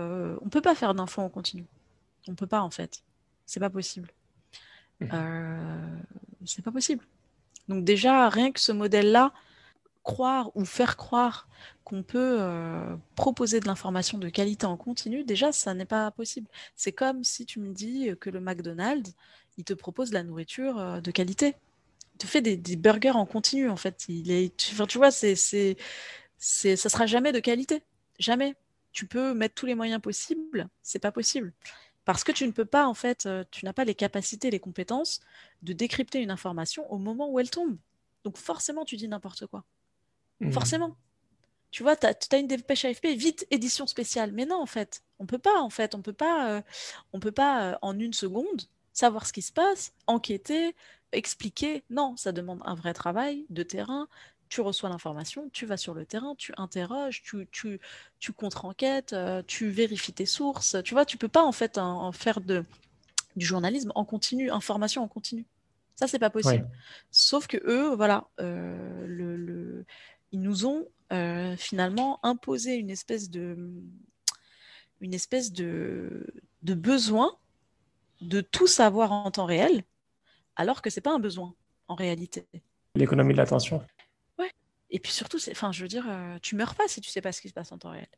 on 0.42 0.48
peut 0.48 0.60
pas 0.60 0.74
faire 0.74 0.94
d'info 0.94 1.22
en 1.22 1.28
continu. 1.28 1.64
On 2.28 2.34
peut 2.34 2.46
pas 2.46 2.60
en 2.60 2.70
fait. 2.70 3.02
C'est 3.44 3.60
pas 3.60 3.70
possible. 3.70 4.10
Mmh. 5.00 5.08
c'est 6.44 6.64
pas 6.64 6.72
possible. 6.72 7.04
Donc 7.68 7.84
déjà, 7.84 8.28
rien 8.28 8.52
que 8.52 8.60
ce 8.60 8.72
modèle-là, 8.72 9.32
croire 10.06 10.52
ou 10.54 10.64
faire 10.64 10.96
croire 10.96 11.48
qu'on 11.84 12.04
peut 12.04 12.38
euh, 12.40 12.96
proposer 13.16 13.58
de 13.58 13.66
l'information 13.66 14.18
de 14.18 14.28
qualité 14.28 14.64
en 14.64 14.76
continu, 14.76 15.24
déjà, 15.24 15.50
ça 15.50 15.74
n'est 15.74 15.84
pas 15.84 16.12
possible. 16.12 16.48
C'est 16.76 16.92
comme 16.92 17.24
si 17.24 17.44
tu 17.44 17.58
me 17.58 17.74
dis 17.74 18.10
que 18.20 18.30
le 18.30 18.40
McDonald's, 18.40 19.14
il 19.58 19.64
te 19.64 19.74
propose 19.74 20.10
de 20.10 20.14
la 20.14 20.22
nourriture 20.22 20.78
euh, 20.78 21.00
de 21.00 21.10
qualité. 21.10 21.56
Il 22.14 22.18
te 22.18 22.26
fait 22.26 22.40
des, 22.40 22.76
burgers 22.76 23.10
en 23.10 23.26
continu, 23.26 23.68
en 23.68 23.76
fait. 23.76 24.06
Il 24.08 24.30
est, 24.30 24.56
tu, 24.56 24.76
tu 24.86 24.98
vois, 24.98 25.10
c'est, 25.10 25.34
c'est, 25.34 25.76
c'est, 26.38 26.76
ça 26.76 26.88
sera 26.88 27.06
jamais 27.06 27.32
de 27.32 27.40
qualité. 27.40 27.82
Jamais. 28.20 28.54
Tu 28.92 29.06
peux 29.06 29.34
mettre 29.34 29.56
tous 29.56 29.66
les 29.66 29.74
moyens 29.74 30.00
possibles, 30.00 30.68
c'est 30.82 31.00
pas 31.00 31.12
possible. 31.12 31.52
Parce 32.04 32.22
que 32.22 32.32
tu 32.32 32.46
ne 32.46 32.52
peux 32.52 32.64
pas, 32.64 32.86
en 32.86 32.94
fait, 32.94 33.26
euh, 33.26 33.44
tu 33.50 33.64
n'as 33.64 33.72
pas 33.72 33.84
les 33.84 33.96
capacités, 33.96 34.50
les 34.50 34.60
compétences 34.60 35.20
de 35.62 35.72
décrypter 35.72 36.20
une 36.20 36.30
information 36.30 36.90
au 36.92 36.98
moment 36.98 37.28
où 37.28 37.40
elle 37.40 37.50
tombe. 37.50 37.76
Donc 38.24 38.38
forcément, 38.38 38.84
tu 38.84 38.96
dis 38.96 39.08
n'importe 39.08 39.46
quoi. 39.46 39.64
Mmh. 40.40 40.52
Forcément. 40.52 40.96
Tu 41.70 41.82
vois, 41.82 41.96
tu 41.96 42.06
as, 42.06 42.38
une 42.38 42.46
dépêche 42.46 42.84
AFP, 42.84 43.06
vite, 43.16 43.46
édition 43.50 43.86
spéciale. 43.86 44.32
Mais 44.32 44.46
non, 44.46 44.60
en 44.60 44.66
fait, 44.66 45.02
on 45.18 45.26
peut 45.26 45.38
pas, 45.38 45.60
en 45.60 45.70
fait, 45.70 45.94
on 45.94 46.02
peut 46.02 46.12
pas, 46.12 46.50
euh, 46.50 46.62
on 47.12 47.20
peut 47.20 47.32
pas 47.32 47.72
euh, 47.72 47.74
en 47.82 47.98
une 47.98 48.12
seconde 48.14 48.62
savoir 48.92 49.26
ce 49.26 49.32
qui 49.34 49.42
se 49.42 49.52
passe, 49.52 49.92
enquêter, 50.06 50.74
expliquer. 51.12 51.84
Non, 51.90 52.16
ça 52.16 52.32
demande 52.32 52.62
un 52.64 52.74
vrai 52.74 52.94
travail 52.94 53.44
de 53.50 53.62
terrain. 53.62 54.08
Tu 54.48 54.62
reçois 54.62 54.88
l'information, 54.88 55.50
tu 55.52 55.66
vas 55.66 55.76
sur 55.76 55.92
le 55.92 56.06
terrain, 56.06 56.34
tu 56.38 56.54
interroges, 56.56 57.22
tu, 57.22 57.46
tu, 57.50 57.80
tu 58.20 58.32
contre-enquêtes, 58.32 59.12
euh, 59.12 59.42
tu 59.46 59.68
vérifies 59.68 60.14
tes 60.14 60.24
sources. 60.24 60.76
Tu 60.82 60.94
vois, 60.94 61.04
tu 61.04 61.18
peux 61.18 61.28
pas 61.28 61.42
en 61.42 61.52
fait 61.52 61.78
en, 61.78 62.10
faire 62.12 62.40
de, 62.40 62.64
du 63.34 63.44
journalisme 63.44 63.92
en 63.96 64.06
continu, 64.06 64.50
information 64.50 65.02
en 65.02 65.08
continu. 65.08 65.44
Ça, 65.96 66.06
c'est 66.06 66.18
pas 66.18 66.30
possible. 66.30 66.66
Sauf 67.10 67.46
que 67.48 67.58
eux, 67.66 67.94
voilà, 67.94 68.28
le, 68.38 69.84
ils 70.32 70.40
nous 70.40 70.66
ont 70.66 70.86
euh, 71.12 71.56
finalement 71.56 72.18
imposé 72.24 72.74
une 72.74 72.90
espèce 72.90 73.30
de, 73.30 73.56
une 75.00 75.14
espèce 75.14 75.52
de, 75.52 76.26
de 76.62 76.74
besoin 76.74 77.36
de 78.20 78.40
tout 78.40 78.66
savoir 78.66 79.12
en 79.12 79.30
temps 79.30 79.44
réel, 79.44 79.84
alors 80.56 80.82
que 80.82 80.90
c'est 80.90 81.00
pas 81.00 81.12
un 81.12 81.18
besoin 81.18 81.54
en 81.88 81.94
réalité. 81.94 82.46
L'économie 82.94 83.34
de 83.34 83.38
l'attention. 83.38 83.84
Ouais. 84.38 84.50
Et 84.90 84.98
puis 84.98 85.12
surtout, 85.12 85.38
enfin, 85.50 85.70
je 85.72 85.82
veux 85.82 85.88
dire, 85.88 86.06
euh, 86.08 86.38
tu 86.42 86.56
meurs 86.56 86.74
pas 86.74 86.88
si 86.88 87.00
tu 87.00 87.10
sais 87.10 87.20
pas 87.20 87.32
ce 87.32 87.40
qui 87.40 87.48
se 87.48 87.54
passe 87.54 87.72
en 87.72 87.78
temps 87.78 87.90
réel. 87.90 88.08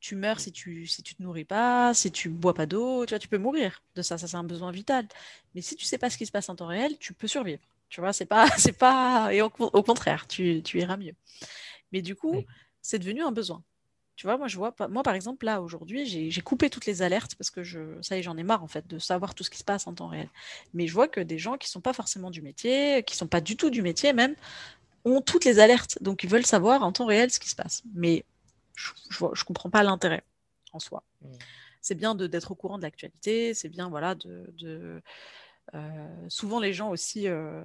Tu 0.00 0.14
meurs 0.14 0.38
si 0.38 0.52
tu 0.52 0.86
si 0.86 1.02
tu 1.02 1.14
te 1.14 1.22
nourris 1.22 1.44
pas, 1.44 1.92
si 1.92 2.12
tu 2.12 2.28
bois 2.28 2.54
pas 2.54 2.66
d'eau, 2.66 3.04
tu 3.04 3.10
vois, 3.10 3.18
tu 3.18 3.28
peux 3.28 3.38
mourir 3.38 3.82
de 3.96 4.02
ça, 4.02 4.16
ça 4.16 4.28
c'est 4.28 4.36
un 4.36 4.44
besoin 4.44 4.70
vital. 4.70 5.08
Mais 5.54 5.60
si 5.60 5.74
tu 5.74 5.84
sais 5.84 5.98
pas 5.98 6.10
ce 6.10 6.18
qui 6.18 6.26
se 6.26 6.30
passe 6.30 6.48
en 6.48 6.56
temps 6.56 6.66
réel, 6.66 6.98
tu 6.98 7.14
peux 7.14 7.26
survivre. 7.26 7.62
Tu 7.88 8.00
vois, 8.00 8.12
c'est 8.12 8.26
pas, 8.26 8.48
c'est 8.58 8.76
pas, 8.76 9.32
et 9.32 9.42
au, 9.42 9.50
contraire, 9.50 10.26
tu, 10.26 10.62
tu, 10.62 10.78
iras 10.80 10.96
mieux. 10.96 11.14
Mais 11.92 12.02
du 12.02 12.14
coup, 12.14 12.44
c'est 12.82 12.98
devenu 12.98 13.22
un 13.22 13.32
besoin. 13.32 13.62
Tu 14.16 14.26
vois, 14.26 14.36
moi, 14.36 14.48
je 14.48 14.56
vois, 14.56 14.74
moi, 14.90 15.04
par 15.04 15.14
exemple, 15.14 15.46
là, 15.46 15.62
aujourd'hui, 15.62 16.04
j'ai 16.04 16.40
coupé 16.40 16.70
toutes 16.70 16.86
les 16.86 17.02
alertes 17.02 17.36
parce 17.36 17.50
que 17.50 17.62
je, 17.62 18.02
ça 18.02 18.16
y 18.16 18.18
est, 18.18 18.22
j'en 18.22 18.36
ai 18.36 18.42
marre, 18.42 18.64
en 18.64 18.66
fait, 18.66 18.86
de 18.88 18.98
savoir 18.98 19.34
tout 19.34 19.44
ce 19.44 19.50
qui 19.50 19.58
se 19.58 19.64
passe 19.64 19.86
en 19.86 19.94
temps 19.94 20.08
réel. 20.08 20.28
Mais 20.74 20.88
je 20.88 20.92
vois 20.92 21.06
que 21.06 21.20
des 21.20 21.38
gens 21.38 21.56
qui 21.56 21.68
sont 21.68 21.80
pas 21.80 21.92
forcément 21.92 22.32
du 22.32 22.42
métier, 22.42 23.04
qui 23.04 23.16
sont 23.16 23.28
pas 23.28 23.40
du 23.40 23.56
tout 23.56 23.70
du 23.70 23.80
métier 23.80 24.12
même, 24.12 24.34
ont 25.04 25.20
toutes 25.20 25.44
les 25.44 25.60
alertes. 25.60 26.02
Donc, 26.02 26.24
ils 26.24 26.28
veulent 26.28 26.44
savoir 26.44 26.82
en 26.82 26.90
temps 26.90 27.06
réel 27.06 27.30
ce 27.30 27.38
qui 27.38 27.48
se 27.48 27.54
passe. 27.54 27.84
Mais 27.94 28.24
je, 28.74 28.90
je, 29.10 29.44
comprends 29.44 29.70
pas 29.70 29.84
l'intérêt 29.84 30.24
en 30.72 30.80
soi. 30.80 31.04
C'est 31.80 31.94
bien 31.94 32.16
d'être 32.16 32.50
au 32.50 32.54
courant 32.56 32.78
de 32.78 32.82
l'actualité, 32.82 33.54
c'est 33.54 33.68
bien, 33.68 33.88
voilà, 33.88 34.16
de, 34.16 34.52
de 34.58 35.00
souvent, 36.28 36.60
les 36.60 36.72
gens 36.72 36.90
aussi 36.90 37.28
euh, 37.28 37.62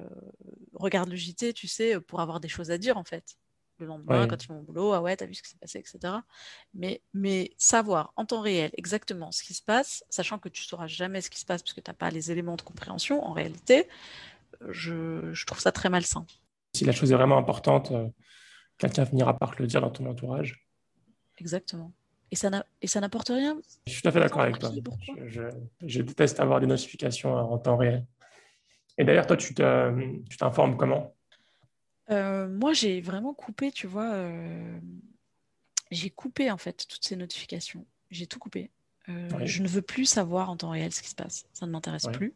regardent 0.74 1.10
le 1.10 1.16
JT, 1.16 1.54
tu 1.54 1.68
sais, 1.68 2.00
pour 2.00 2.20
avoir 2.20 2.40
des 2.40 2.48
choses 2.48 2.72
à 2.72 2.78
dire, 2.78 2.98
en 2.98 3.04
fait. 3.04 3.38
Le 3.80 3.88
lendemain, 3.88 4.28
quand 4.28 4.42
ils 4.44 4.48
vont 4.48 4.60
au 4.60 4.62
boulot, 4.62 4.94
ah 4.94 5.02
ouais, 5.02 5.18
t'as 5.18 5.26
vu 5.26 5.34
ce 5.34 5.42
qui 5.42 5.50
s'est 5.50 5.58
passé, 5.58 5.80
etc. 5.80 6.14
Mais, 6.76 7.02
mais 7.14 7.52
savoir 7.58 8.14
en 8.16 8.24
temps 8.24 8.40
réel 8.40 8.70
exactement 8.78 9.32
ce 9.32 9.42
qui 9.44 9.56
se 9.56 9.64
passe, 9.64 10.06
sachant 10.10 10.38
que 10.38 10.48
tu 10.48 10.62
sauras 10.62 10.86
jamais 10.86 11.22
ce 11.22 11.32
qui 11.32 11.40
se 11.40 11.46
passe 11.46 11.64
parce 11.64 11.74
que 11.74 11.82
tu 11.82 11.90
n'as 11.90 11.96
pas 11.96 12.12
les 12.12 12.32
éléments 12.32 12.56
de 12.56 12.62
compréhension, 12.62 13.26
en 13.26 13.34
réalité, 13.34 13.90
je, 14.70 15.34
je, 15.34 15.46
trouve 15.48 15.60
ça 15.60 15.72
très 15.72 15.90
malsain. 15.90 16.26
Si 16.76 16.86
la 16.86 16.92
chose 16.92 17.12
est 17.12 17.16
vraiment 17.16 17.38
importante, 17.38 17.92
euh, 17.92 18.08
quelqu'un 18.78 19.08
finira 19.08 19.38
par 19.38 19.56
le 19.58 19.66
dire 19.66 19.82
dans 19.82 19.90
ton 19.90 20.06
entourage. 20.06 20.68
Exactement. 21.38 21.92
Et 22.82 22.88
ça 22.88 23.00
n'apporte 23.00 23.30
rien 23.30 23.58
Je 23.86 23.94
suis 23.94 24.02
tout 24.02 24.08
à 24.08 24.12
fait 24.12 24.20
d'accord 24.20 24.42
avec 24.42 24.60
toi. 24.60 24.72
Je, 25.82 26.02
déteste 26.02 26.40
avoir 26.40 26.60
des 26.60 26.68
notifications 26.68 27.34
en 27.34 27.58
temps 27.58 27.78
réel. 27.78 28.06
Et 28.98 29.04
d'ailleurs, 29.04 29.28
toi, 29.28 29.38
tu 29.38 29.54
t'informes 29.54 30.78
comment? 30.78 31.16
Euh, 32.10 32.48
Moi, 32.48 32.74
j'ai 32.74 33.02
vraiment 33.02 33.34
coupé, 33.34 33.72
tu 33.72 33.88
vois. 33.88 34.14
Euh, 34.14 34.80
j'ai 35.92 36.10
coupé, 36.10 36.52
en 36.52 36.58
fait, 36.58 36.86
toutes 36.88 37.06
ces 37.06 37.16
notifications. 37.16 37.86
J'ai 38.12 38.28
tout 38.28 38.40
coupé. 38.40 38.70
Euh, 39.10 39.30
je 39.46 39.62
ne 39.62 39.68
veux 39.68 39.82
plus 39.82 40.06
savoir 40.06 40.50
en 40.50 40.58
temps 40.58 40.70
réel 40.70 40.92
ce 40.92 41.02
qui 41.02 41.10
se 41.10 41.16
passe. 41.16 41.46
Ça 41.54 41.66
ne 41.66 41.72
m'intéresse 41.72 42.08
plus. 42.14 42.34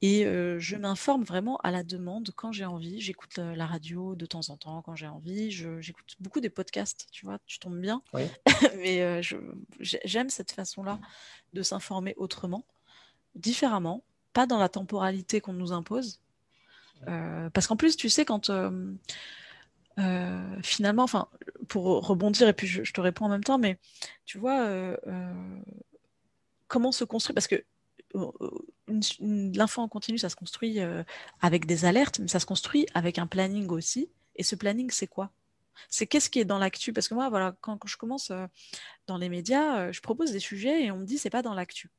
Et 0.00 0.24
je 0.24 0.76
m'informe 0.76 1.24
vraiment 1.24 1.56
à 1.58 1.70
la 1.70 1.82
demande 1.82 2.30
quand 2.36 2.52
j'ai 2.52 2.64
envie. 2.64 3.00
J'écoute 3.00 3.38
la 3.38 3.66
radio 3.66 4.14
de 4.14 4.26
temps 4.26 4.48
en 4.50 4.56
temps 4.56 4.82
quand 4.82 4.94
j'ai 4.94 5.08
envie. 5.08 5.50
J'écoute 5.50 6.16
beaucoup 6.20 6.40
des 6.40 6.50
podcasts, 6.50 7.08
tu 7.10 7.26
vois, 7.26 7.38
tu 7.46 7.58
tombes 7.58 7.80
bien. 7.80 8.02
Mais 8.76 9.20
j'aime 9.80 10.30
cette 10.30 10.52
façon-là 10.52 11.00
de 11.52 11.62
s'informer 11.62 12.14
autrement, 12.16 12.64
différemment, 13.34 14.04
pas 14.32 14.46
dans 14.46 14.58
la 14.58 14.68
temporalité 14.68 15.40
qu'on 15.40 15.52
nous 15.52 15.72
impose. 15.72 16.20
parce 17.06 17.66
qu'en 17.66 17.76
plus, 17.76 17.96
tu 17.96 18.08
sais, 18.08 18.24
quand 18.24 18.50
finalement, 20.62 21.02
enfin, 21.02 21.28
pour 21.66 22.06
rebondir, 22.06 22.46
et 22.46 22.52
puis 22.52 22.68
je, 22.68 22.84
je, 22.84 22.92
te 22.92 23.00
réponds 23.00 23.24
en 23.24 23.30
même 23.30 23.44
temps, 23.44 23.58
mais 23.58 23.78
tu 24.26 24.38
vois, 24.38 24.96
comment 26.68 26.92
se 26.92 27.02
construit, 27.02 27.34
parce 27.34 27.48
que 27.48 27.64
l'info 28.14 29.82
en 29.82 29.88
continu, 29.88 30.18
ça 30.18 30.28
se 30.28 30.36
construit 30.36 30.80
euh, 30.80 31.02
avec 31.40 31.66
des 31.66 31.84
alertes, 31.84 32.18
mais 32.18 32.28
ça 32.28 32.40
se 32.40 32.46
construit 32.46 32.86
avec 32.94 33.18
un 33.18 33.26
planning 33.26 33.68
aussi. 33.68 34.10
Et 34.36 34.42
ce 34.42 34.54
planning, 34.54 34.90
c'est 34.90 35.06
quoi? 35.06 35.30
C'est 35.88 36.06
qu'est-ce 36.06 36.30
qui 36.30 36.40
est 36.40 36.44
dans 36.44 36.58
l'actu? 36.58 36.92
Parce 36.92 37.08
que 37.08 37.14
moi, 37.14 37.28
voilà, 37.28 37.56
quand, 37.60 37.78
je 37.86 37.96
commence 37.96 38.30
euh, 38.30 38.46
dans 39.06 39.18
les 39.18 39.28
médias, 39.28 39.80
euh, 39.80 39.92
je 39.92 40.00
propose 40.00 40.32
des 40.32 40.40
sujets 40.40 40.84
et 40.84 40.90
on 40.90 40.98
me 40.98 41.04
dit 41.04 41.18
c'est 41.18 41.30
pas 41.30 41.42
dans 41.42 41.54
l'actu. 41.54 41.90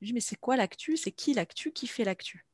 Je 0.00 0.06
dis 0.06 0.12
mais 0.12 0.20
c'est 0.20 0.36
quoi 0.36 0.56
l'actu? 0.56 0.96
C'est 0.96 1.12
qui 1.12 1.34
l'actu? 1.34 1.72
Qui 1.72 1.86
fait 1.86 2.04
l'actu? 2.04 2.46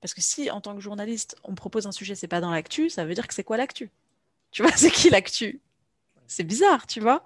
Parce 0.00 0.14
que 0.14 0.20
si 0.20 0.50
en 0.50 0.60
tant 0.60 0.74
que 0.74 0.80
journaliste, 0.80 1.36
on 1.44 1.52
me 1.52 1.56
propose 1.56 1.86
un 1.86 1.92
sujet, 1.92 2.14
c'est 2.14 2.28
pas 2.28 2.40
dans 2.40 2.50
l'actu, 2.50 2.90
ça 2.90 3.04
veut 3.04 3.14
dire 3.14 3.26
que 3.26 3.34
c'est 3.34 3.44
quoi 3.44 3.56
l'actu? 3.56 3.90
Tu 4.50 4.62
vois, 4.62 4.72
c'est 4.76 4.90
qui 4.90 5.10
l'actu? 5.10 5.60
C'est 6.26 6.44
bizarre, 6.44 6.86
tu 6.86 7.00
vois? 7.00 7.24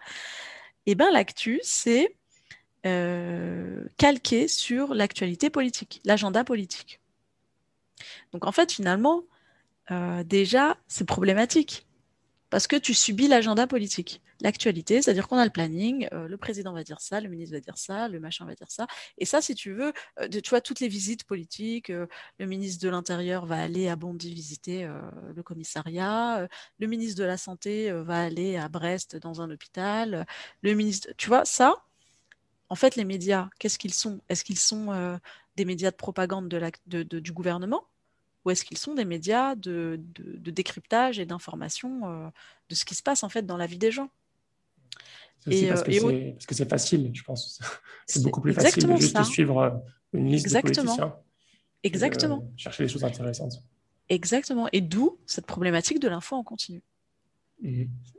Eh 0.86 0.94
bien, 0.94 1.10
l'actu, 1.10 1.60
c'est 1.62 2.16
euh, 2.86 3.84
calqué 3.98 4.48
sur 4.48 4.94
l'actualité 4.94 5.50
politique, 5.50 6.00
l'agenda 6.04 6.44
politique. 6.44 7.00
Donc 8.32 8.46
en 8.46 8.52
fait, 8.52 8.72
finalement, 8.72 9.24
euh, 9.90 10.24
déjà, 10.24 10.76
c'est 10.88 11.06
problématique. 11.06 11.86
parce 12.50 12.68
que 12.68 12.76
tu 12.76 12.94
subis 12.94 13.26
l'agenda 13.26 13.66
politique, 13.66 14.22
l'actualité, 14.40 15.02
c'est-à-dire 15.02 15.26
qu'on 15.26 15.38
a 15.38 15.44
le 15.44 15.50
planning, 15.50 16.08
euh, 16.12 16.28
le 16.28 16.36
président 16.36 16.72
va 16.72 16.84
dire 16.84 17.00
ça, 17.00 17.20
le 17.20 17.28
ministre 17.28 17.56
va 17.56 17.60
dire 17.60 17.76
ça, 17.76 18.06
le 18.06 18.20
machin 18.20 18.44
va 18.46 18.54
dire 18.54 18.70
ça. 18.70 18.86
Et 19.18 19.24
ça, 19.24 19.40
si 19.40 19.56
tu 19.56 19.72
veux, 19.72 19.92
euh, 20.20 20.28
tu 20.28 20.50
vois, 20.50 20.60
toutes 20.60 20.78
les 20.78 20.86
visites 20.86 21.24
politiques, 21.24 21.88
le 21.88 22.46
ministre 22.46 22.84
de 22.84 22.90
l'Intérieur 22.90 23.44
va 23.46 23.60
aller 23.60 23.88
à 23.88 23.96
Bondy 23.96 24.32
visiter 24.32 24.88
le 25.34 25.42
commissariat, 25.42 26.46
le 26.78 26.86
ministre 26.86 27.18
de 27.20 27.24
la 27.24 27.38
Santé 27.38 27.90
va 27.90 28.22
aller 28.22 28.56
à 28.56 28.68
Brest 28.68 29.16
dans 29.16 29.40
un 29.40 29.50
hôpital, 29.50 30.24
le 30.62 30.74
ministre, 30.74 31.08
tu 31.16 31.28
vois, 31.28 31.44
ça, 31.44 31.82
en 32.74 32.76
fait, 32.76 32.96
les 32.96 33.04
médias, 33.04 33.50
qu'est-ce 33.60 33.78
qu'ils 33.78 33.94
sont? 33.94 34.20
Est-ce 34.28 34.42
qu'ils 34.42 34.58
sont 34.58 35.18
des 35.54 35.64
médias 35.64 35.92
de 35.92 35.96
propagande 35.96 36.48
du 36.88 37.32
gouvernement? 37.32 37.84
Ou 38.44 38.50
est-ce 38.50 38.64
qu'ils 38.64 38.78
sont 38.78 38.94
des 38.94 39.04
médias 39.04 39.54
de, 39.54 40.00
décryptage 40.44 41.20
et 41.20 41.24
d'information 41.24 42.00
euh, 42.04 42.28
de 42.68 42.74
ce 42.74 42.84
qui 42.84 42.94
se 42.94 43.02
passe 43.02 43.22
en 43.22 43.28
fait 43.28 43.46
dans 43.46 43.56
la 43.56 43.66
vie 43.66 43.78
des 43.78 43.90
gens? 43.90 44.10
Et, 45.46 45.68
parce, 45.68 45.82
euh, 45.88 46.32
parce, 46.32 46.46
que 46.46 46.54
c'est 46.54 46.68
facile, 46.68 47.10
je 47.12 47.22
pense. 47.22 47.60
C'est 48.06 48.22
beaucoup 48.22 48.40
plus 48.40 48.52
facile 48.52 48.86
de 48.86 48.96
juste 48.96 49.22
suivre 49.24 49.58
euh, 49.58 49.70
une 50.12 50.28
liste 50.28 50.46
exactement. 50.46 50.94
de 50.94 51.00
politiciens. 51.00 51.16
Exactement. 51.84 52.50
chercher 52.56 52.84
des 52.84 52.88
choses 52.88 53.04
intéressantes. 53.04 53.62
Exactement. 54.08 54.68
Et 54.72 54.80
d'où 54.80 55.18
cette 55.26 55.46
problématique 55.46 56.00
de 56.00 56.08
l'info 56.08 56.36
en 56.36 56.42
continu. 56.42 56.82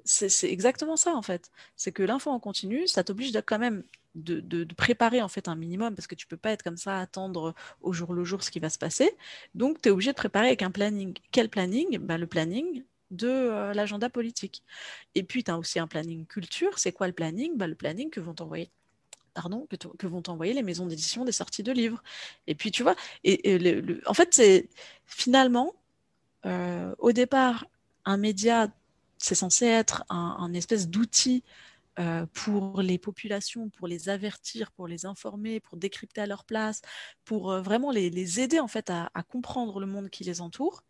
C'est 0.04 0.52
exactement 0.52 0.98
ça 0.98 1.16
en 1.16 1.22
fait. 1.22 1.52
C'est 1.76 1.92
que 1.92 2.04
l'info 2.04 2.32
en 2.32 2.40
continu, 2.40 2.88
ça 2.88 3.04
t'oblige 3.04 3.34
quand 3.46 3.60
même 3.60 3.84
de, 4.16 4.66
préparer 4.76 5.22
en 5.22 5.28
fait 5.28 5.48
un 5.48 5.56
minimum 5.56 5.96
parce 5.96 6.08
que 6.08 6.16
tu 6.16 6.28
peux 6.28 6.38
pas 6.38 6.52
être 6.52 6.64
comme 6.64 6.78
ça 6.78 7.00
attendre 7.00 7.54
au 7.82 7.94
jour 7.94 8.14
le 8.14 8.24
jour 8.24 8.44
ce 8.44 8.52
qui 8.52 8.60
va 8.60 8.70
se 8.70 8.78
passer. 8.78 9.12
Donc 9.54 9.82
tu 9.82 9.90
es 9.90 9.92
obligé 9.92 10.12
de 10.12 10.18
préparer 10.18 10.48
avec 10.48 10.62
un 10.62 10.72
planning. 10.72 11.14
Quel 11.32 11.50
planning? 11.50 11.98
Ben, 12.00 12.18
Le 12.18 12.28
planning 12.28 12.84
de 13.12 13.28
euh, 13.28 13.74
l'agenda 13.74 14.10
politique. 14.10 14.64
Et 15.16 15.24
puis 15.24 15.44
tu 15.44 15.52
as 15.52 15.58
aussi 15.58 15.80
un 15.80 15.88
planning 15.88 16.26
culture. 16.26 16.80
C'est 16.80 16.92
quoi 16.92 17.08
le 17.08 17.14
planning? 17.14 17.58
Ben, 17.58 17.68
Le 17.68 17.76
planning 17.76 18.10
que 18.10 18.20
vont 18.20 18.34
t'envoyer 18.34 18.70
pardon, 19.34 19.68
que, 20.00 20.08
vont 20.08 20.22
t'envoyer 20.22 20.54
les 20.54 20.64
maisons 20.64 20.86
d'édition 20.86 21.26
des 21.26 21.34
sorties 21.34 21.62
de 21.62 21.74
livres. 21.74 22.02
Et 22.48 22.56
puis 22.56 22.72
tu 22.72 22.84
vois, 22.84 22.96
et, 23.24 23.58
le, 23.60 24.02
en 24.08 24.14
fait 24.14 24.34
c'est 24.34 24.70
finalement 25.06 25.76
euh, 26.46 26.96
au 27.00 27.12
départ 27.12 27.68
un 28.06 28.18
média 28.18 28.70
c'est 29.26 29.36
censé 29.36 29.66
être 29.66 30.04
un, 30.10 30.38
un 30.40 30.54
espèce 30.54 30.88
d'outil 30.88 31.44
euh, 31.98 32.26
pour 32.34 32.82
les 32.82 32.98
populations, 32.98 33.70
pour 33.70 33.88
les 33.88 34.10
avertir, 34.10 34.72
pour 34.74 34.86
les 34.86 35.06
informer, 35.06 35.62
pour 35.62 35.78
décrypter 35.78 36.20
à 36.20 36.28
leur 36.28 36.44
place, 36.44 36.82
pour 37.24 37.52
euh, 37.52 37.62
vraiment 37.62 37.90
les, 37.90 38.40
aider 38.42 38.60
en 38.60 38.68
fait 38.68 38.90
à, 38.90 39.10
comprendre 39.30 39.80
le 39.80 39.86
monde 39.86 40.10
qui 40.10 40.26
les 40.26 40.42
entoure. 40.42 40.84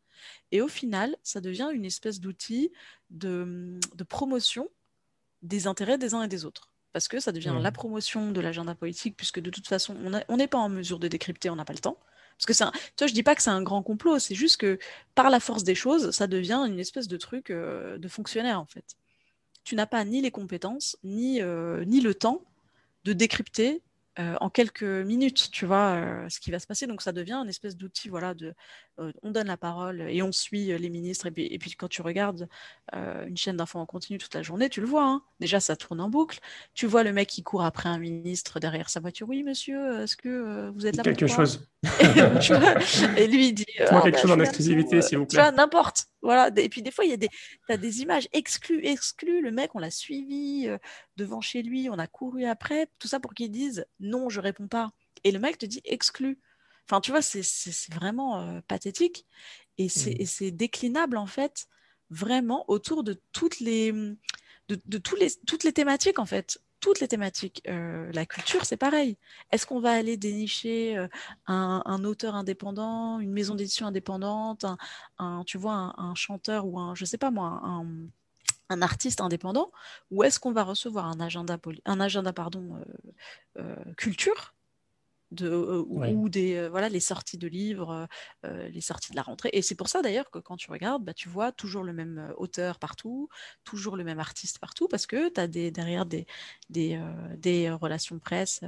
Et 0.52 0.62
au 0.62 0.68
final, 0.68 1.16
ça 1.22 1.42
devient 1.42 1.70
une 1.72 1.86
espèce 1.86 2.20
d'outil 2.20 2.72
de, 3.12 3.80
promotion 4.10 4.68
des 5.44 5.68
intérêts 5.68 6.00
des 6.00 6.16
uns 6.16 6.24
et 6.24 6.28
des 6.28 6.44
autres. 6.44 6.72
Parce 6.92 7.08
que 7.08 7.20
ça 7.20 7.32
devient 7.32 7.56
la 7.60 7.72
promotion 7.72 8.32
de 8.32 8.42
l'agenda 8.42 8.74
politique, 8.74 9.16
puisque 9.16 9.40
de 9.40 9.52
toute 9.52 9.68
façon, 9.68 9.96
on 10.28 10.38
n'est 10.38 10.48
pas 10.48 10.58
en 10.58 10.70
mesure 10.70 10.98
de 10.98 11.08
décrypter, 11.08 11.52
on 11.52 11.56
n'a 11.56 11.66
pas 11.66 11.74
le 11.74 11.80
temps. 11.80 12.00
Parce 12.38 12.46
que 12.46 12.54
c'est 12.54 12.66
toi, 12.98 13.08
je 13.08 13.14
dis 13.14 13.24
pas 13.24 13.36
que 13.36 13.42
c'est 13.42 13.50
un 13.50 13.62
grand 13.62 13.82
complot, 13.82 14.20
c'est 14.20 14.36
juste 14.36 14.58
que 14.58 14.78
par 15.16 15.30
la 15.30 15.40
force 15.40 15.64
des 15.64 15.76
choses, 15.76 16.12
ça 16.12 16.28
devient 16.28 16.64
une 16.68 16.80
espèce 16.80 17.08
de 17.08 17.18
truc 17.18 17.50
euh, 17.50 17.98
de 17.98 18.08
fonctionnaire 18.08 18.60
en 18.60 18.66
fait 18.66 18.98
tu 19.66 19.76
n'as 19.76 19.88
pas 19.88 20.06
ni 20.06 20.22
les 20.22 20.32
compétences, 20.32 20.98
ni, 21.04 21.42
euh, 21.42 21.84
le 21.84 22.14
temps 22.14 22.42
de 23.04 23.12
décrypter 23.12 23.82
euh, 24.20 24.38
en 24.40 24.50
quelques 24.50 24.84
minutes, 24.84 25.50
tu 25.52 25.66
vois, 25.66 26.30
ce 26.30 26.40
qui 26.40 26.52
va 26.52 26.60
se 26.60 26.68
passer. 26.68 26.88
Donc 26.88 27.02
ça 27.02 27.12
devient 27.12 27.34
une 27.34 27.50
espèce 27.50 27.76
d'outil, 27.76 28.08
voilà, 28.08 28.34
de, 28.34 28.54
on 28.98 29.32
donne 29.32 29.48
la 29.48 29.58
parole 29.58 30.02
et 30.02 30.22
on 30.22 30.32
suit 30.32 30.78
les 30.78 30.90
ministres. 30.90 31.28
Et 31.28 31.32
puis, 31.32 31.46
et 31.46 31.58
puis 31.58 31.72
quand 31.72 31.88
tu 31.88 32.02
regardes 32.02 32.48
une 32.94 33.38
chaîne 33.38 33.58
d'infos 33.58 33.80
en 33.80 33.86
continu 33.86 34.18
toute 34.18 34.34
la 34.34 34.42
journée, 34.42 34.70
tu 34.70 34.82
le 34.82 34.88
vois. 34.88 35.06
Hein. 35.06 35.22
Déjà, 35.40 35.60
ça 35.60 35.76
tourne 35.76 36.00
en 36.00 36.10
boucle. 36.10 36.40
Tu 36.74 36.86
vois 36.86 37.04
le 37.04 37.12
mec 37.12 37.28
qui 37.28 37.44
court 37.44 37.64
après 37.64 37.90
un 37.90 37.98
ministre 37.98 38.60
derrière 38.60 38.90
sa 38.90 39.00
voiture. 39.00 39.28
Oui, 39.28 39.44
monsieur, 39.44 40.02
est-ce 40.02 40.16
que 40.16 40.70
vous 40.70 40.88
êtes 40.88 40.96
là 40.96 41.04
Quelque 41.04 41.28
chose. 41.28 41.68
et, 43.18 43.28
lui, 43.28 43.50
il 43.50 43.54
dit. 43.54 43.66
Ah, 43.88 44.02
quelque 44.02 44.16
bah, 44.16 44.22
chose 44.22 44.32
en 44.32 44.40
exclusivité, 44.40 45.02
s'il 45.02 45.18
vous 45.18 45.26
plaît. 45.26 45.38
Tu 45.38 45.42
vois, 45.42 45.52
n'importe. 45.52 46.06
Voilà. 46.22 46.50
Et 46.56 46.70
puis 46.70 46.82
des 46.82 46.92
fois, 46.92 47.06
il 47.06 47.12
y 47.12 47.14
a 47.14 47.18
des, 47.18 47.30
as 47.70 47.78
des 47.78 48.02
images 48.02 48.28
exclues, 48.34 48.86
exclues. 48.86 49.42
Le 49.42 49.52
mec, 49.52 49.76
on 49.76 49.80
l'a 49.80 49.92
suivi 49.92 50.68
devant 51.18 51.42
chez 51.42 51.62
lui, 51.62 51.90
on 51.90 52.00
a 52.00 52.08
couru 52.08 52.46
après. 52.46 52.88
Tout 53.00 53.08
ça 53.08 53.20
pour 53.20 53.34
qu'il 53.34 53.52
dise 53.52 53.86
non, 54.00 54.30
je 54.30 54.40
réponds 54.40 54.68
pas. 54.68 54.92
Et 55.24 55.32
le 55.32 55.40
mec 55.40 55.58
te 55.58 55.66
dit 55.66 55.82
exclu. 55.86 56.40
Enfin, 56.88 57.02
tu 57.02 57.12
vois, 57.12 57.22
c'est 57.22 57.42
vraiment 57.94 58.62
pathétique. 58.68 59.26
Et 59.78 59.88
mmh. 59.88 60.26
c'est 60.26 60.52
déclinable, 60.52 61.18
en 61.18 61.26
fait, 61.26 61.68
vraiment 62.10 62.66
autour 62.70 63.04
de 63.04 63.20
toutes 63.32 63.60
les, 63.60 63.92
de, 64.70 64.98
tous 64.98 65.16
les, 65.16 65.32
toutes 65.46 65.64
les 65.64 65.74
thématiques, 65.74 66.20
en 66.20 66.26
fait 66.26 66.60
toutes 66.86 67.00
les 67.00 67.08
thématiques. 67.08 67.64
Euh, 67.68 68.12
la 68.14 68.28
culture, 68.28 68.64
c'est 68.64 68.78
pareil. 68.78 69.18
Est-ce 69.52 69.66
qu'on 69.66 69.80
va 69.80 69.92
aller 69.92 70.18
dénicher 70.18 70.96
euh, 70.98 71.08
un, 71.48 72.04
auteur 72.04 72.36
indépendant, 72.36 73.20
une 73.20 73.32
maison 73.32 73.56
d'édition 73.56 73.88
indépendante, 73.88 74.66
un, 75.18 75.44
tu 75.46 75.58
vois, 75.58 75.96
un, 75.98 76.14
chanteur 76.14 76.68
ou 76.68 76.80
un, 76.80 76.94
je 76.94 77.04
sais 77.06 77.18
pas 77.18 77.32
moi, 77.32 77.60
un, 78.70 78.82
artiste 78.84 79.20
indépendant, 79.20 79.72
ou 80.12 80.24
est-ce 80.24 80.40
qu'on 80.40 80.52
va 80.52 80.62
recevoir 80.64 81.08
un 81.08 81.20
agenda, 81.20 81.58
un 81.86 82.00
agenda 82.00 82.34
pardon, 82.34 82.80
euh, 83.58 83.76
culture 83.98 84.54
de, 85.32 85.50
euh, 85.50 85.84
ou 85.88 86.30
des 86.30 86.56
euh, 86.56 86.70
voilà 86.70 86.90
les 86.90 87.00
sorties 87.00 87.38
de 87.38 87.48
livres, 87.48 88.08
euh, 88.46 88.68
les 88.70 88.82
sorties 88.82 89.12
de 89.12 89.16
la 89.16 89.22
rentrée. 89.22 89.50
Et 89.54 89.62
c'est 89.62 89.76
pour 89.76 89.90
ça 89.90 90.02
d'ailleurs 90.02 90.30
que 90.30 90.40
quand 90.40 90.58
tu 90.58 90.70
regardes, 90.72 91.04
bah, 91.04 91.14
tu 91.14 91.30
vois 91.30 91.52
toujours 91.52 91.84
le 91.84 91.94
même 91.94 92.34
auteur 92.38 92.80
partout, 92.80 93.30
toujours 93.64 93.98
le 93.98 94.04
même 94.04 94.20
artiste 94.20 94.60
partout, 94.60 94.88
parce 94.88 95.08
que 95.08 95.30
tu 95.30 95.40
as 95.40 95.48
des, 95.48 95.72
derrière 95.72 96.06
des, 96.06 96.26
des, 96.70 97.00
des 97.38 97.70
relations 97.72 98.16
de 98.16 98.22
presse, 98.22 98.62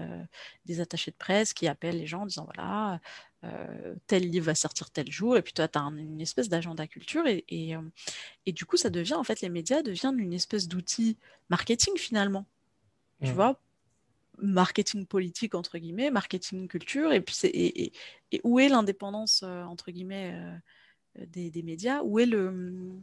des 0.65 0.79
attachés 0.79 1.11
de 1.11 1.17
presse 1.17 1.53
qui 1.53 1.67
appellent 1.67 1.97
les 1.97 2.07
gens 2.07 2.21
en 2.21 2.25
disant 2.25 2.45
voilà, 2.45 2.99
tel 4.07 4.29
livre 4.29 4.47
va 4.47 4.55
sortir 4.55 4.89
tel 4.89 5.11
jour, 5.11 5.37
et 5.37 5.41
puis 5.41 5.53
toi, 5.53 5.67
tu 5.67 5.77
as 5.77 5.81
une 5.81 6.21
espèce 6.21 6.49
d'agenda 6.49 6.87
culture, 6.87 7.25
et, 7.27 7.45
et, 7.49 7.75
et, 8.45 8.51
du 8.51 8.65
coup, 8.65 8.77
ça 8.77 8.89
devient, 8.89 9.13
en 9.13 9.23
fait, 9.23 9.41
les 9.41 9.49
médias 9.49 9.81
deviennent 9.83 10.19
une 10.19 10.33
espèce 10.33 10.67
d'outil 10.67 11.17
marketing 11.49 11.97
finalement. 11.97 12.45
Tu 13.23 13.31
mmh. 13.31 13.33
vois, 13.33 13.59
marketing 14.37 15.05
politique 15.05 15.55
entre 15.55 15.77
guillemets, 15.77 16.11
marketing 16.11 16.67
culture, 16.67 17.11
et 17.11 17.21
puis 17.21 17.35
et, 17.43 17.91
et, 18.31 18.41
où 18.43 18.59
est 18.59 18.69
l'indépendance 18.69 19.41
euh, 19.43 19.63
entre 19.63 19.91
guillemets 19.91 20.33
euh, 21.19 21.25
des, 21.27 21.63
médias, 21.63 22.01
où 22.03 22.19
est 22.19 22.25
le, 22.25 22.99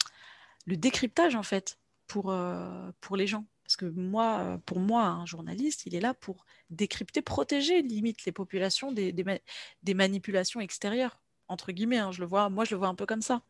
le 0.66 0.76
décryptage 0.76 1.34
en 1.34 1.42
fait 1.42 1.78
pour, 2.06 2.30
euh, 2.30 2.90
pour 3.00 3.16
les 3.16 3.26
gens? 3.26 3.44
Parce 3.64 3.76
que 3.76 3.86
moi, 3.86 4.60
pour 4.66 4.78
moi, 4.78 5.06
un 5.06 5.24
journaliste, 5.24 5.86
il 5.86 5.94
est 5.94 6.00
là 6.00 6.12
pour 6.12 6.44
décrypter, 6.68 7.22
protéger 7.22 7.80
limite 7.80 8.26
les 8.26 8.32
populations 8.32 8.92
des, 8.92 9.10
des, 9.12 9.94
manipulations 9.94 10.60
extérieures 10.60 11.18
entre 11.48 11.72
guillemets. 11.72 11.96
Hein, 11.96 12.12
je 12.12 12.20
le 12.20 12.26
vois, 12.26 12.50
moi 12.50 12.66
je 12.66 12.74
le 12.74 12.78
vois 12.78 12.88
un 12.88 12.94
peu 12.94 13.06
comme 13.06 13.22
ça. 13.22 13.40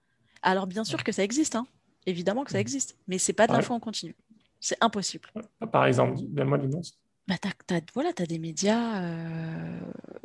Alors 0.42 0.68
bien 0.68 0.85
sûr 0.85 1.03
que 1.03 1.11
ça 1.11 1.25
existe, 1.25 1.57
hein, 1.57 1.66
évidemment 2.07 2.44
que 2.44 2.53
ça 2.53 2.59
mmh. 2.59 2.61
existe, 2.61 2.97
mais 3.09 3.18
c'est 3.18 3.33
pas 3.33 3.49
de 3.49 3.53
l'info 3.53 3.75
en 3.75 3.81
continu. 3.81 4.14
C'est 4.61 4.79
impossible. 4.81 5.31
Par 5.73 5.85
exemple, 5.87 6.20
donne-moi 6.29 6.59
nom 6.59 6.81
bah, 7.26 7.37
tu 7.38 7.74
as, 7.74 7.80
voilà, 7.94 8.10
as 8.18 8.26
des 8.26 8.38
médias, 8.38 9.02
euh, 9.02 9.80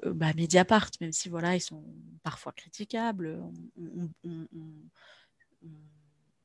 bah, 0.05 0.33
Mediapart, 0.35 0.91
même 0.99 1.13
si 1.13 1.29
voilà, 1.29 1.55
ils 1.55 1.61
sont 1.61 1.83
parfois 2.23 2.51
critiquables, 2.51 3.39
on, 3.77 4.09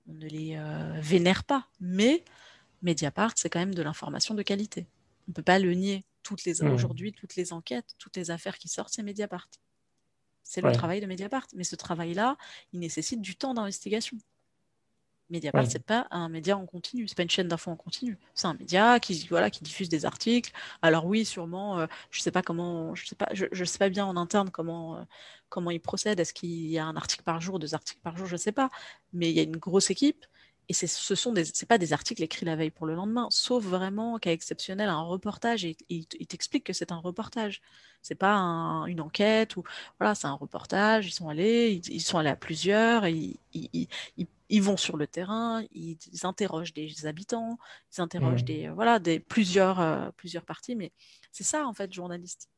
ne 0.07 0.29
les 0.29 0.57
euh, 0.57 1.01
vénère 1.01 1.45
pas, 1.45 1.69
mais 1.81 2.25
Mediapart, 2.83 3.33
c'est 3.37 3.49
quand 3.49 3.59
même 3.59 3.75
de 3.75 3.83
l'information 3.83 4.35
de 4.35 4.43
qualité. 4.43 4.87
On 5.27 5.31
ne 5.31 5.35
peut 5.35 5.43
pas 5.43 5.59
le 5.59 5.73
nier. 5.73 6.05
Toutes 6.23 6.45
les, 6.45 6.63
mmh. 6.63 6.71
Aujourd'hui, 6.71 7.13
toutes 7.13 7.37
les 7.37 7.53
enquêtes, 7.53 7.95
toutes 7.99 8.17
les 8.17 8.31
affaires 8.31 8.59
qui 8.59 8.69
sortent, 8.69 8.93
c'est 8.95 9.03
Mediapart. 9.03 9.49
C'est 10.43 10.61
le 10.61 10.73
travail 10.73 11.01
de 11.01 11.07
Mediapart. 11.07 11.47
Mais 11.55 11.65
ce 11.65 11.75
travail-là, 11.75 12.37
il 12.73 12.81
nécessite 12.81 13.21
du 13.21 13.35
temps 13.35 13.55
d'investigation. 13.55 14.19
Mediapart, 15.31 15.67
c'est 15.71 15.85
pas 15.85 16.07
un 16.11 16.29
média 16.29 16.57
en 16.57 16.67
continu, 16.67 17.09
c'est 17.09 17.17
pas 17.17 17.23
une 17.23 17.31
chaîne 17.31 17.49
d'infos 17.49 17.71
en 17.71 17.77
continu. 17.77 18.19
C'est 18.35 18.47
un 18.47 18.55
média 18.55 19.01
qui, 19.01 19.27
voilà, 19.29 19.51
qui 19.51 19.65
diffuse 19.65 19.89
des 19.89 20.05
articles. 20.05 20.53
Alors 20.83 21.07
oui, 21.07 21.25
sûrement, 21.25 21.79
euh, 21.79 21.87
je 22.11 22.21
sais 22.21 22.31
pas 22.31 22.43
comment, 22.43 22.95
je 22.95 23.07
sais 23.07 23.15
pas, 23.15 23.29
je, 23.33 23.65
sais 23.65 23.79
pas 23.79 23.89
bien 23.89 24.05
en 24.05 24.17
interne 24.17 24.51
comment, 24.51 24.99
euh, 24.99 25.03
comment 25.49 25.71
ils 25.71 25.81
procèdent. 25.81 26.21
Est-ce 26.21 26.35
qu'il 26.35 26.67
y 26.67 26.79
a 26.79 26.85
un 26.85 26.97
article 26.97 27.23
par 27.25 27.41
jour, 27.41 27.59
deux 27.59 27.75
articles 27.75 28.01
par 28.03 28.17
jour, 28.17 28.27
je 28.27 28.37
sais 28.37 28.53
pas. 28.53 28.71
Mais 29.13 29.31
il 29.31 29.37
y 29.37 29.41
a 29.41 29.43
une 29.43 29.57
grosse 29.57 29.91
équipe 29.91 30.27
et 30.69 30.73
ce 30.73 31.15
sont 31.15 31.33
des, 31.33 31.45
c'est 31.45 31.67
pas 31.67 31.77
des 31.79 31.93
articles 31.93 32.23
écrits 32.23 32.47
la 32.47 32.57
veille 32.57 32.71
pour 32.71 32.87
le 32.87 32.95
lendemain, 32.95 33.29
sauf 33.31 33.63
vraiment 33.65 34.19
cas 34.19 34.33
exceptionnel 34.33 34.89
un 34.89 35.03
reportage 35.03 35.65
et, 35.65 35.77
il 35.91 36.07
t'explique 36.07 36.65
que 36.65 36.73
c'est 36.73 36.91
un 36.91 36.97
reportage. 36.97 37.61
C'est 38.03 38.15
pas 38.15 38.37
une 38.87 39.01
enquête 39.01 39.57
ou 39.57 39.65
voilà, 39.99 40.15
c'est 40.15 40.27
un 40.27 40.33
reportage. 40.35 41.07
Ils 41.07 41.13
sont 41.13 41.29
allés, 41.29 41.81
ils, 41.89 42.01
sont 42.01 42.19
allés 42.19 42.31
à 42.31 42.37
plusieurs, 42.37 43.07
ils, 43.07 43.39
ils, 43.53 43.89
vont 44.51 44.77
sur 44.77 44.97
le 44.97 45.07
terrain, 45.07 45.65
ils, 45.73 45.99
interrogent 46.23 46.75
des 46.75 47.07
habitants, 47.07 47.59
ils 47.97 48.01
interrogent 48.01 48.43
mmh. 48.43 48.47
des 48.47 48.69
voilà 48.69 48.99
des 48.99 49.21
plusieurs 49.21 49.81
euh, 49.81 50.11
plusieurs 50.17 50.45
parties. 50.45 50.77
Mais 50.77 50.93
c'est 51.33 51.45
ça 51.45 51.67
en 51.67 51.75
fait, 51.75 51.93
journaliste. 51.93 52.49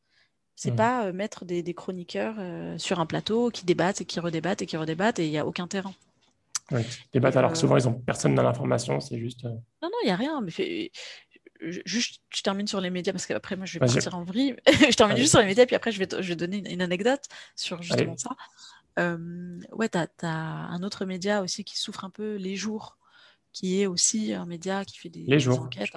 C'est 0.54 0.70
mmh. 0.70 0.76
pas 0.76 1.06
euh, 1.06 1.12
mettre 1.12 1.44
des, 1.44 1.74
chroniqueurs 1.74 2.36
euh, 2.38 2.78
sur 2.78 2.98
un 2.98 3.06
plateau 3.06 3.50
qui 3.50 3.66
débattent 3.66 4.00
et 4.00 4.04
qui 4.04 4.20
redébattent 4.20 4.62
et 4.62 4.66
qui 4.66 4.76
redébattent 4.76 5.18
et 5.18 5.26
il 5.26 5.30
n'y 5.30 5.38
a 5.38 5.46
aucun 5.46 5.66
terrain 5.66 5.92
Oui, 6.70 6.80
débattent 7.12 7.36
alors 7.36 7.52
que 7.52 7.58
souvent, 7.58 7.76
ils 7.76 7.86
ont 7.86 7.92
personne 7.92 8.34
dans 8.34 8.42
l'information, 8.42 9.00
c'est 9.00 9.18
juste. 9.18 9.44
Non, 9.44 9.62
non, 9.82 9.90
il 10.02 10.06
n'y 10.06 10.12
a 10.12 10.16
rien. 10.16 10.40
Mais 10.40 10.90
juste, 11.60 12.20
je 12.30 12.42
termine 12.42 12.66
sur 12.66 12.80
les 12.80 12.90
médias 12.90 13.12
parce 13.12 13.26
qu'après, 13.26 13.56
moi, 13.56 13.66
je 13.66 13.74
vais 13.74 13.86
partir 13.86 14.14
en 14.14 14.24
vrille. 14.24 14.56
je 14.66 14.96
termine 14.96 15.16
juste 15.16 15.30
sur 15.30 15.40
les 15.40 15.46
médias, 15.46 15.66
puis 15.66 15.76
après, 15.76 15.92
je 15.92 15.98
vais, 15.98 16.08
je 16.10 16.28
vais 16.28 16.36
donner 16.36 16.62
une, 16.70 16.82
anecdote 16.82 17.22
sur 17.54 17.82
justement 17.82 18.16
ça. 18.16 18.30
Euh, 18.98 19.60
ouais, 19.72 19.88
tu 19.88 19.98
as, 19.98 20.08
un 20.26 20.82
autre 20.82 21.04
média 21.04 21.42
aussi 21.42 21.64
qui 21.64 21.78
souffre 21.78 22.04
un 22.04 22.10
peu, 22.10 22.36
Les 22.36 22.56
Jours, 22.56 22.96
qui 23.52 23.80
est 23.80 23.86
aussi 23.86 24.32
un 24.32 24.46
média 24.46 24.84
qui 24.84 24.98
fait 24.98 25.08
des, 25.08 25.20
les 25.20 25.40
jours, 25.40 25.62
enquêtes. 25.62 25.90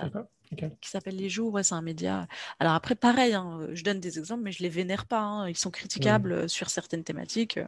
Qui 0.81 0.89
s'appelle 0.89 1.15
Les 1.15 1.29
Jours, 1.29 1.53
ouais, 1.53 1.63
c'est 1.63 1.75
un 1.75 1.81
média. 1.81 2.27
Alors 2.59 2.73
après, 2.73 2.95
pareil, 2.95 3.33
hein, 3.33 3.67
je 3.71 3.83
donne 3.83 3.99
des 3.99 4.17
exemples, 4.17 4.43
mais 4.43 4.51
je 4.51 4.63
les 4.63 4.69
vénère 4.69 5.05
pas. 5.05 5.21
Hein. 5.21 5.49
Ils 5.49 5.57
sont 5.57 5.71
critiquables 5.71 6.49
sur 6.49 6.69
certaines 6.69 7.03
thématiques, 7.03 7.59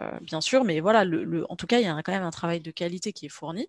euh, 0.00 0.18
bien 0.20 0.40
sûr, 0.40 0.64
mais 0.64 0.80
voilà, 0.80 1.04
le, 1.04 1.44
en 1.50 1.56
tout 1.56 1.66
cas, 1.66 1.80
il 1.80 1.84
y 1.84 1.88
a 1.88 2.02
quand 2.02 2.12
même 2.12 2.22
un 2.22 2.30
travail 2.30 2.60
de 2.60 2.70
qualité 2.70 3.12
qui 3.12 3.26
est 3.26 3.30
fourni. 3.30 3.68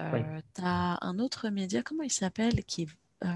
Euh, 0.00 0.40
tu 0.54 0.62
as 0.62 0.98
un 1.02 1.18
autre 1.18 1.48
média, 1.48 1.82
comment 1.82 2.02
il 2.02 2.10
s'appelle 2.10 2.64
qui 2.64 2.88
euh, 3.24 3.28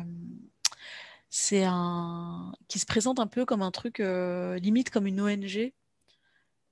c'est 1.30 1.64
un 1.64 2.52
qui 2.68 2.78
se 2.78 2.86
présente 2.86 3.20
un 3.20 3.26
peu 3.26 3.44
comme 3.44 3.62
un 3.62 3.70
truc 3.70 4.00
euh, 4.00 4.58
limite 4.58 4.90
comme 4.90 5.06
une 5.06 5.20
ONG 5.20 5.72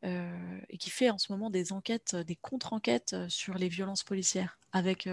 et 0.06 0.78
qui 0.78 0.90
fait 0.90 1.10
en 1.10 1.18
ce 1.18 1.32
moment 1.32 1.50
des 1.50 1.72
enquêtes, 1.72 2.14
des 2.14 2.36
contre-enquêtes 2.36 3.16
sur 3.28 3.54
les 3.54 3.68
violences 3.68 4.04
policières. 4.04 4.58
Avec, 4.72 5.08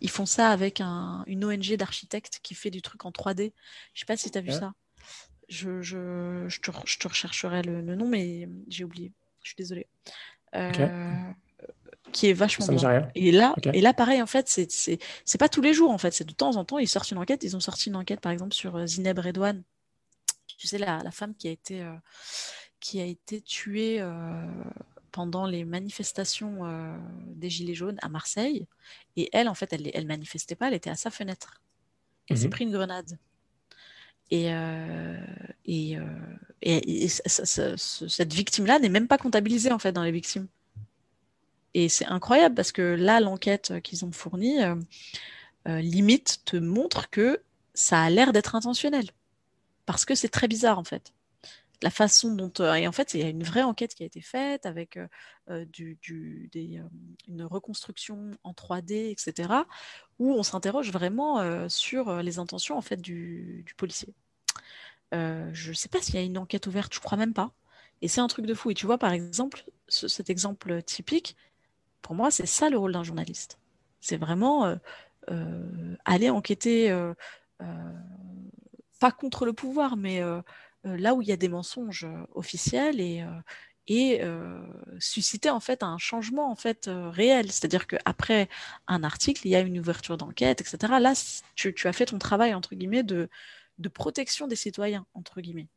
ils 0.00 0.10
font 0.10 0.26
ça 0.26 0.50
avec 0.50 0.80
un, 0.80 1.24
une 1.26 1.44
ONG 1.44 1.74
d'architectes 1.76 2.40
qui 2.42 2.54
fait 2.54 2.70
du 2.70 2.82
truc 2.82 3.04
en 3.04 3.10
3D. 3.10 3.52
Je 3.94 4.00
sais 4.00 4.06
pas 4.06 4.16
si 4.16 4.30
tu 4.30 4.38
as 4.38 4.42
vu 4.42 4.52
ça. 4.52 4.74
Je, 5.48 5.80
je, 5.80 6.46
je, 6.48 6.60
te, 6.60 6.70
je, 6.84 6.98
te, 6.98 7.08
rechercherai 7.08 7.62
le, 7.62 7.82
nom, 7.96 8.06
mais 8.06 8.48
j'ai 8.68 8.84
oublié. 8.84 9.12
Je 9.42 9.48
suis 9.48 9.56
désolée 9.56 9.86
qui 12.12 12.28
est 12.28 12.32
vachement 12.32 12.66
bien. 12.66 13.08
Et 13.14 13.32
là, 13.32 13.54
et 13.72 13.80
là, 13.80 13.92
pareil, 13.92 14.22
en 14.22 14.26
fait, 14.26 14.48
c'est 14.48 14.68
c'est 14.70 15.38
pas 15.38 15.48
tous 15.48 15.62
les 15.62 15.74
jours, 15.74 15.90
en 15.90 15.98
fait, 15.98 16.12
c'est 16.12 16.24
de 16.26 16.32
temps 16.32 16.56
en 16.56 16.64
temps, 16.64 16.78
ils 16.78 16.88
sortent 16.88 17.10
une 17.10 17.18
enquête. 17.18 17.42
Ils 17.44 17.56
ont 17.56 17.60
sorti 17.60 17.88
une 17.88 17.96
enquête, 17.96 18.20
par 18.20 18.32
exemple, 18.32 18.54
sur 18.54 18.76
euh, 18.76 18.86
Zineb 18.86 19.18
Redouane, 19.18 19.62
tu 20.58 20.66
sais, 20.66 20.78
la, 20.78 21.02
la 21.02 21.10
femme 21.10 21.34
qui 21.34 21.48
a 21.48 21.50
été, 21.50 21.82
euh, 21.82 21.92
qui 22.80 23.00
a 23.00 23.04
été 23.04 23.40
tuée 23.40 24.00
euh, 24.00 24.46
pendant 25.12 25.46
les 25.46 25.64
manifestations 25.64 26.60
des 27.26 27.50
Gilets 27.50 27.74
jaunes 27.74 27.98
à 28.02 28.08
Marseille. 28.08 28.66
Et 29.16 29.28
elle, 29.32 29.48
en 29.48 29.54
fait, 29.54 29.72
elle, 29.72 29.90
elle 29.92 30.06
manifestait 30.06 30.54
pas, 30.54 30.68
elle 30.68 30.74
était 30.74 30.90
à 30.90 30.94
sa 30.94 31.10
fenêtre. 31.10 31.60
Elle 32.28 32.38
s'est 32.38 32.44
mhm. 32.44 32.50
pris 32.50 32.64
une 32.64 32.72
grenade. 32.72 33.18
Et, 34.30 34.48
et, 35.64 35.98
et, 36.62 37.08
cette 37.08 38.32
victime-là 38.32 38.78
n'est 38.78 38.88
même 38.88 39.08
pas 39.08 39.18
comptabilisée, 39.18 39.72
en 39.72 39.80
fait, 39.80 39.92
dans 39.92 40.04
les 40.04 40.12
victimes. 40.12 40.46
Et 41.74 41.88
c'est 41.88 42.06
incroyable 42.06 42.54
parce 42.54 42.72
que 42.72 42.82
là, 42.82 43.20
l'enquête 43.20 43.80
qu'ils 43.82 44.04
ont 44.04 44.12
fournie, 44.12 44.62
euh, 44.62 44.74
euh, 45.68 45.80
limite, 45.80 46.42
te 46.44 46.56
montre 46.56 47.10
que 47.10 47.40
ça 47.74 48.02
a 48.02 48.10
l'air 48.10 48.32
d'être 48.32 48.54
intentionnel. 48.54 49.06
Parce 49.86 50.04
que 50.04 50.14
c'est 50.14 50.28
très 50.28 50.48
bizarre, 50.48 50.78
en 50.78 50.84
fait. 50.84 51.12
La 51.82 51.90
façon 51.90 52.34
dont. 52.34 52.52
Et 52.74 52.86
en 52.86 52.92
fait, 52.92 53.14
il 53.14 53.20
y 53.20 53.22
a 53.24 53.28
une 53.28 53.42
vraie 53.42 53.62
enquête 53.62 53.94
qui 53.94 54.02
a 54.02 54.06
été 54.06 54.20
faite 54.20 54.66
avec 54.66 54.98
une 55.48 57.42
reconstruction 57.42 58.32
en 58.44 58.52
3D, 58.52 59.10
etc., 59.10 59.64
où 60.18 60.34
on 60.34 60.42
s'interroge 60.42 60.92
vraiment 60.92 61.68
sur 61.68 62.22
les 62.22 62.38
intentions, 62.38 62.76
en 62.76 62.82
fait, 62.82 63.00
du, 63.00 63.64
policier. 63.78 64.14
je 65.12 65.68
ne 65.68 65.74
sais 65.74 65.88
pas 65.88 66.00
s'il 66.02 66.16
y 66.16 66.18
a 66.18 66.22
une 66.22 66.38
enquête 66.38 66.66
ouverte, 66.66 66.92
je 66.94 67.00
crois 67.00 67.16
même 67.16 67.32
pas. 67.32 67.52
Et 68.02 68.08
c'est 68.08 68.20
un 68.20 68.28
truc 68.28 68.46
de 68.46 68.54
fou. 68.54 68.70
Et 68.70 68.74
tu 68.74 68.86
vois, 68.86 68.98
par 68.98 69.12
exemple, 69.12 69.64
cet 69.88 70.28
exemple 70.30 70.82
typique, 70.82 71.36
pour 72.02 72.14
moi, 72.14 72.30
c'est 72.30 72.46
ça 72.46 72.68
le 72.70 72.78
rôle 72.78 72.92
d'un 72.92 73.04
journaliste. 73.04 73.58
C'est 74.00 74.16
vraiment 74.18 74.78
aller 76.04 76.28
enquêter, 76.28 76.94
pas 77.58 79.12
contre 79.12 79.46
le 79.46 79.54
pouvoir, 79.54 79.96
mais 79.96 80.22
là 80.84 81.14
où 81.14 81.22
il 81.22 81.28
y 81.28 81.32
a 81.32 81.36
des 81.36 81.48
mensonges 81.48 82.06
officiels 82.34 83.00
et, 83.00 83.24
et 83.86 84.20
susciter 84.98 85.50
en 85.50 85.60
fait 85.60 85.82
un 85.82 85.98
changement 85.98 86.50
en 86.50 86.56
fait 86.56 86.88
réel. 86.88 87.52
C'est-à-dire 87.52 87.86
qu'après 87.86 88.48
un 88.86 89.02
article, 89.04 89.46
il 89.46 89.50
y 89.50 89.56
a 89.56 89.60
une 89.60 89.78
ouverture 89.78 90.16
d'enquête, 90.16 90.60
etc. 90.60 90.78
Là, 91.00 91.12
tu, 91.54 91.74
tu, 91.74 91.88
as 91.88 91.92
fait 91.92 92.06
ton 92.06 92.18
travail 92.18 92.54
entre 92.54 92.74
guillemets 92.74 93.02
de, 93.02 93.28
de 93.78 93.88
protection 93.88 94.46
des 94.46 94.56
citoyens 94.56 95.06
entre 95.14 95.40
guillemets. 95.40 95.68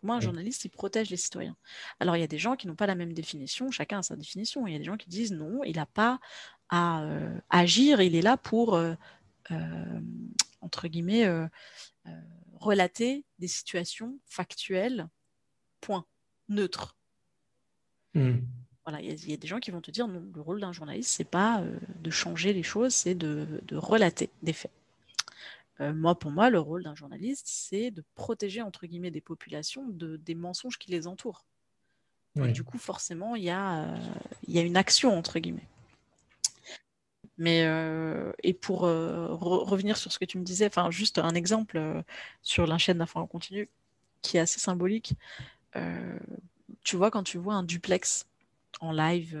Pour 0.00 0.06
moi, 0.06 0.16
un 0.16 0.20
journaliste, 0.20 0.64
il 0.64 0.70
protège 0.70 1.10
les 1.10 1.18
citoyens. 1.18 1.56
Alors, 2.00 2.16
il 2.16 2.20
y 2.20 2.22
a 2.22 2.26
des 2.26 2.38
gens 2.38 2.56
qui 2.56 2.66
n'ont 2.66 2.74
pas 2.74 2.86
la 2.86 2.94
même 2.94 3.12
définition, 3.12 3.70
chacun 3.70 3.98
a 3.98 4.02
sa 4.02 4.16
définition. 4.16 4.66
Il 4.66 4.72
y 4.72 4.76
a 4.76 4.78
des 4.78 4.84
gens 4.84 4.96
qui 4.96 5.10
disent 5.10 5.32
non, 5.32 5.62
il 5.62 5.76
n'a 5.76 5.84
pas 5.84 6.20
à 6.70 7.02
euh, 7.02 7.38
agir, 7.50 8.00
il 8.00 8.16
est 8.16 8.22
là 8.22 8.38
pour, 8.38 8.76
euh, 8.76 8.94
euh, 9.50 10.00
entre 10.62 10.88
guillemets, 10.88 11.28
relater 12.60 13.24
des 13.40 13.48
situations 13.48 14.18
factuelles, 14.26 15.08
point, 15.80 16.06
neutre. 16.48 16.96
Hmm. 18.14 18.38
Voilà, 18.84 19.00
il 19.00 19.28
y, 19.28 19.32
a 19.32 19.36
des 19.36 19.46
gens 19.48 19.58
qui 19.58 19.70
vont 19.70 19.80
te 19.80 19.90
dire 19.90 20.08
non, 20.08 20.24
le 20.34 20.40
rôle 20.40 20.60
d'un 20.60 20.72
journaliste, 20.72 21.10
c'est 21.10 21.24
pas 21.24 21.62
de 22.00 22.10
changer 22.10 22.52
les 22.52 22.62
choses, 22.62 22.94
c'est 22.94 23.14
de 23.14 23.76
relater 23.76 24.30
des 24.42 24.52
faits. 24.52 24.72
Euh, 25.80 25.94
moi, 25.94 26.18
pour 26.18 26.30
moi, 26.30 26.50
le 26.50 26.60
rôle 26.60 26.82
d'un 26.82 26.94
journaliste, 26.94 27.46
c'est 27.46 27.90
de 27.90 28.04
protéger, 28.14 28.60
entre 28.62 28.86
guillemets, 28.86 29.10
des 29.10 29.20
populations 29.20 29.88
de, 29.88 30.16
des 30.16 30.34
mensonges 30.34 30.78
qui 30.78 30.90
les 30.90 31.06
entourent. 31.06 31.44
du 32.36 32.62
coup, 32.62 32.78
forcément, 32.78 33.34
il 33.34 33.44
y, 33.44 33.50
euh, 33.50 33.96
y 34.46 34.58
a 34.58 34.62
une 34.62 34.76
action, 34.76 35.16
entre 35.16 35.38
guillemets. 35.38 35.66
Mais, 37.40 37.64
euh, 37.64 38.32
et 38.42 38.52
pour 38.52 38.82
revenir 38.82 39.96
sur 39.96 40.12
ce 40.12 40.18
que 40.18 40.26
tu 40.26 40.38
me 40.38 40.44
disais, 40.44 40.66
enfin, 40.66 40.90
juste 40.90 41.18
un 41.18 41.34
exemple 41.34 42.04
sur 42.42 42.66
la 42.66 42.76
chaîne 42.76 42.98
d'infos 42.98 43.18
en 43.18 43.26
continu 43.26 43.68
qui 44.20 44.36
est 44.36 44.40
assez 44.40 44.60
symbolique. 44.60 45.14
tu 46.84 46.96
vois, 46.96 47.10
quand 47.10 47.22
tu 47.22 47.38
vois 47.38 47.54
un 47.54 47.62
duplex 47.62 48.26
en 48.80 48.92
live, 48.92 49.38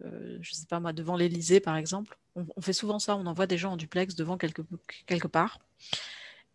je 0.00 0.52
sais 0.52 0.66
pas 0.66 0.80
moi, 0.80 0.94
devant 0.94 1.16
l'Elysée, 1.16 1.60
par 1.60 1.76
exemple, 1.76 2.16
on, 2.56 2.60
fait 2.62 2.72
souvent 2.72 2.98
ça, 2.98 3.16
on 3.16 3.26
envoie 3.26 3.46
des 3.46 3.58
gens 3.58 3.72
en 3.72 3.76
duplex 3.76 4.14
devant 4.14 4.38
quelque, 4.38 4.62
quelque 5.06 5.28
part. 5.28 5.58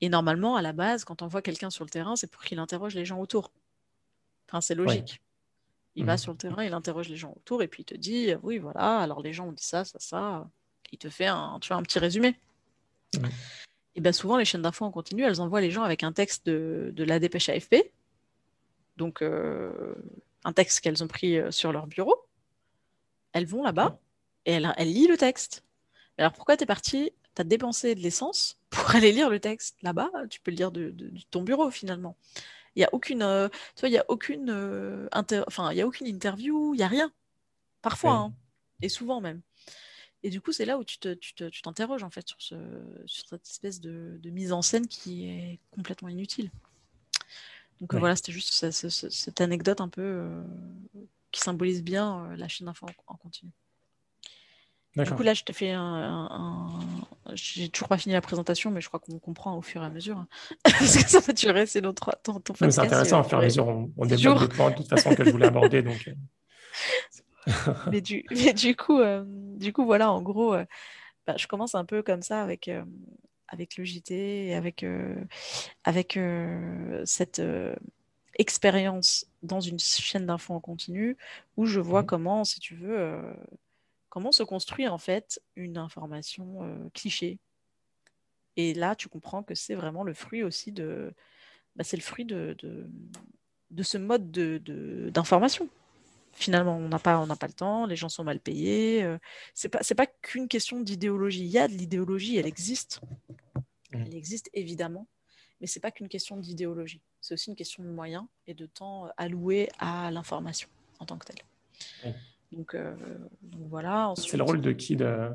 Et 0.01 0.09
normalement, 0.09 0.55
à 0.55 0.61
la 0.61 0.73
base, 0.73 1.05
quand 1.05 1.21
on 1.21 1.27
voit 1.27 1.41
quelqu'un 1.41 1.69
sur 1.69 1.83
le 1.85 1.89
terrain, 1.89 2.15
c'est 2.15 2.27
pour 2.27 2.43
qu'il 2.43 2.59
interroge 2.59 2.95
les 2.95 3.05
gens 3.05 3.19
autour. 3.19 3.51
Enfin, 4.49 4.61
c'est 4.61 4.75
logique. 4.75 5.21
Il 5.95 6.05
va 6.05 6.13
mhm. 6.13 6.17
sur 6.17 6.31
le 6.31 6.37
terrain, 6.37 6.63
il 6.63 6.73
interroge 6.73 7.09
les 7.09 7.15
gens 7.15 7.33
autour 7.35 7.61
et 7.61 7.67
puis 7.67 7.83
il 7.83 7.85
te 7.85 7.95
dit 7.95 8.33
oui, 8.41 8.57
voilà, 8.57 8.99
alors 8.99 9.21
les 9.21 9.33
gens 9.33 9.47
ont 9.47 9.51
dit 9.51 9.65
ça, 9.65 9.85
ça, 9.85 9.99
ça. 9.99 10.49
Il 10.91 10.97
te 10.97 11.09
fait 11.09 11.27
un, 11.27 11.57
tu 11.61 11.69
vois, 11.69 11.77
un 11.77 11.83
petit 11.83 11.99
résumé. 11.99 12.39
Et 13.95 14.01
bien 14.01 14.11
souvent, 14.11 14.37
les 14.37 14.45
chaînes 14.45 14.61
d'infos 14.61 14.85
en 14.85 14.91
continu, 14.91 15.23
elles 15.23 15.41
envoient 15.41 15.61
les 15.61 15.71
gens 15.71 15.83
avec 15.83 16.03
un 16.03 16.11
texte 16.11 16.45
de, 16.45 16.91
de 16.93 17.03
la 17.03 17.19
dépêche 17.19 17.49
AFP. 17.49 17.91
Donc, 18.97 19.21
euh, 19.21 19.95
un 20.43 20.53
texte 20.53 20.81
qu'elles 20.81 21.03
ont 21.03 21.07
pris 21.07 21.37
euh, 21.37 21.51
sur 21.51 21.71
leur 21.71 21.87
bureau. 21.87 22.15
Elles 23.33 23.45
vont 23.45 23.63
là-bas 23.63 23.99
et 24.45 24.53
elles, 24.53 24.71
elles 24.77 24.91
lisent 24.91 25.09
le 25.09 25.17
texte. 25.17 25.63
Alors 26.17 26.33
pourquoi 26.33 26.57
tu 26.57 26.63
es 26.63 26.67
parti 26.67 27.11
Tu 27.35 27.41
as 27.41 27.45
dépensé 27.45 27.95
de 27.95 28.01
l'essence 28.01 28.59
pour 28.69 28.91
aller 28.95 29.11
lire 29.11 29.29
le 29.29 29.39
texte? 29.39 29.77
Là-bas. 29.81 30.09
Tu 30.29 30.39
peux 30.39 30.51
le 30.51 30.57
lire 30.57 30.71
de, 30.71 30.93
ton 31.31 31.41
bureau 31.41 31.71
finalement. 31.71 32.15
Il 32.75 32.79
n'y 32.79 32.85
a 32.85 32.89
aucune, 32.91 33.21
euh, 33.21 33.49
il 33.83 33.89
y 33.89 33.97
a 33.97 34.05
aucune, 34.07 34.49
euh, 34.49 35.07
enfin, 35.47 35.71
il 35.71 35.77
y 35.77 35.81
a 35.81 35.87
aucune 35.87 36.07
interview, 36.07 36.73
il 36.73 36.77
n'y 36.77 36.83
a 36.83 36.87
rien. 36.87 37.11
Parfois, 37.81 38.13
hein, 38.13 38.33
et 38.81 38.89
souvent 38.89 39.21
même. 39.21 39.41
Et 40.23 40.29
du 40.29 40.39
coup, 40.39 40.53
c'est 40.53 40.65
là 40.65 40.77
où 40.77 40.83
tu 40.83 40.97
t'interroges 40.99 41.33
te, 41.35 42.03
tu 42.03 42.05
en 42.05 42.09
fait 42.09 42.27
sur, 42.27 42.41
ce, 42.41 42.55
sur 43.05 43.27
cette 43.27 43.45
espèce 43.45 43.81
de, 43.81 44.19
mise 44.23 44.53
en 44.53 44.61
scène 44.61 44.87
qui 44.87 45.29
est 45.29 45.59
complètement 45.71 46.09
inutile. 46.09 46.49
Donc 47.81 47.93
voilà, 47.95 48.15
c'était 48.15 48.31
juste 48.31 48.71
cette, 48.71 49.41
anecdote 49.41 49.81
un 49.81 49.89
peu 49.89 50.01
euh, 50.01 50.43
qui 51.31 51.41
symbolise 51.41 51.83
bien 51.83 52.33
la 52.37 52.47
chaîne 52.47 52.67
d'info 52.67 52.87
en 53.07 53.17
continu. 53.17 53.51
Du 54.95 55.11
coup, 55.11 55.23
là, 55.23 55.33
je 55.33 55.43
te 55.43 55.51
fais 55.51 55.71
un. 55.71 56.69
J'ai 57.33 57.69
toujours 57.69 57.87
pas 57.87 57.97
fini 57.97 58.13
la 58.13 58.21
présentation, 58.21 58.69
mais 58.69 58.79
je 58.79 58.87
crois 58.87 58.99
qu'on 58.99 59.17
comprend 59.17 59.57
au 59.57 59.61
fur 59.61 59.81
et 59.81 59.85
à 59.85 59.89
mesure. 59.89 60.17
Hein. 60.17 60.27
Parce 60.63 60.97
que 60.97 61.09
ça 61.09 61.19
va 61.19 61.33
durer, 61.33 61.65
c'est 61.65 61.81
notre 61.81 62.15
ton, 62.21 62.39
ton 62.39 62.53
C'est 62.53 62.79
intéressant, 62.79 63.21
au 63.21 63.23
fur 63.23 63.39
et 63.39 63.41
à 63.41 63.45
mesure, 63.45 63.67
on, 63.67 63.91
on 63.97 64.05
développe 64.05 64.39
des 64.39 64.47
points 64.49 64.69
de 64.69 64.75
toute 64.75 64.89
façon 64.89 65.15
que 65.15 65.23
je 65.23 65.31
voulais 65.31 65.47
aborder. 65.47 65.81
Donc... 65.81 66.07
Euh. 66.07 67.73
mais, 67.91 68.01
du, 68.01 68.23
mais 68.31 68.53
du, 68.53 68.75
coup, 68.75 68.99
euh, 68.99 69.23
du 69.25 69.73
coup, 69.73 69.83
voilà, 69.83 70.11
en 70.11 70.21
gros, 70.21 70.53
euh, 70.53 70.65
bah, 71.25 71.35
je 71.37 71.47
commence 71.47 71.73
un 71.73 71.85
peu 71.85 72.03
comme 72.03 72.21
ça 72.21 72.43
avec, 72.43 72.69
avec 73.47 73.77
le 73.77 73.85
JT, 73.85 74.47
et 74.47 74.55
avec, 74.55 74.85
avec 75.85 76.19
cette 77.05 77.41
expérience 78.37 79.25
dans 79.41 79.59
une 79.59 79.79
chaîne 79.79 80.27
d'infos 80.27 80.53
en 80.53 80.59
continu 80.59 81.17
où 81.57 81.65
je 81.65 81.79
vois 81.79 82.03
mmh. 82.03 82.05
comment, 82.05 82.43
si 82.43 82.59
tu 82.59 82.75
veux 82.75 83.21
comment 84.13 84.31
se 84.31 84.43
construit 84.43 84.87
en 84.87 84.99
fait 84.99 85.41
une 85.55 85.75
information 85.75 86.61
euh, 86.61 86.87
cliché? 86.93 87.39
Et 88.57 88.75
là, 88.75 88.95
tu 88.95 89.09
comprends 89.09 89.41
que 89.41 89.55
c'est 89.55 89.73
vraiment 89.73 90.03
le 90.03 90.13
fruit 90.13 90.43
aussi 90.43 90.71
de. 90.71 91.11
Bah, 91.75 91.83
c'est 91.83 91.97
le 91.97 92.03
fruit 92.03 92.23
de, 92.23 92.55
de, 93.71 93.83
ce 93.83 93.97
mode 93.97 94.29
d'information. 95.09 95.67
finalement, 96.31 96.77
on 96.77 96.89
n'a 96.89 96.99
pas, 96.99 97.17
on 97.17 97.25
n'a 97.25 97.35
pas 97.35 97.47
le 97.47 97.53
temps, 97.53 97.87
les 97.87 97.95
gens 97.95 98.07
sont 98.07 98.23
mal 98.23 98.39
payés. 98.39 99.01
Euh, 99.01 99.17
c'est 99.55 99.69
pas, 99.69 99.79
pas 99.97 100.05
qu'une 100.05 100.47
question 100.47 100.79
d'idéologie. 100.79 101.45
Il 101.45 101.49
y 101.49 101.57
a 101.57 101.67
de 101.67 101.73
l'idéologie, 101.73 102.37
elle 102.37 102.45
existe. 102.45 103.01
Mmh. 103.93 104.03
Elle 104.05 104.15
existe 104.15 104.47
évidemment, 104.53 105.07
mais 105.59 105.65
c'est 105.65 105.79
pas 105.79 105.89
qu'une 105.89 106.07
question 106.07 106.37
d'idéologie. 106.37 107.01
C'est 107.19 107.33
aussi 107.33 107.49
une 107.49 107.55
question 107.55 107.81
de 107.81 107.89
moyens 107.89 108.25
et 108.45 108.53
de 108.53 108.67
temps 108.67 109.09
alloué 109.17 109.69
à 109.79 110.11
l'information 110.11 110.69
en 110.99 111.07
tant 111.07 111.17
que 111.17 111.25
telle. 111.25 111.43
Mmh. 112.05 112.15
Donc, 112.55 112.75
voilà. 113.69 114.13
C'est 114.15 114.37
le 114.37 114.43
rôle 114.43 114.61
de 114.61 114.71
qui 114.71 114.95
de, 114.95 115.31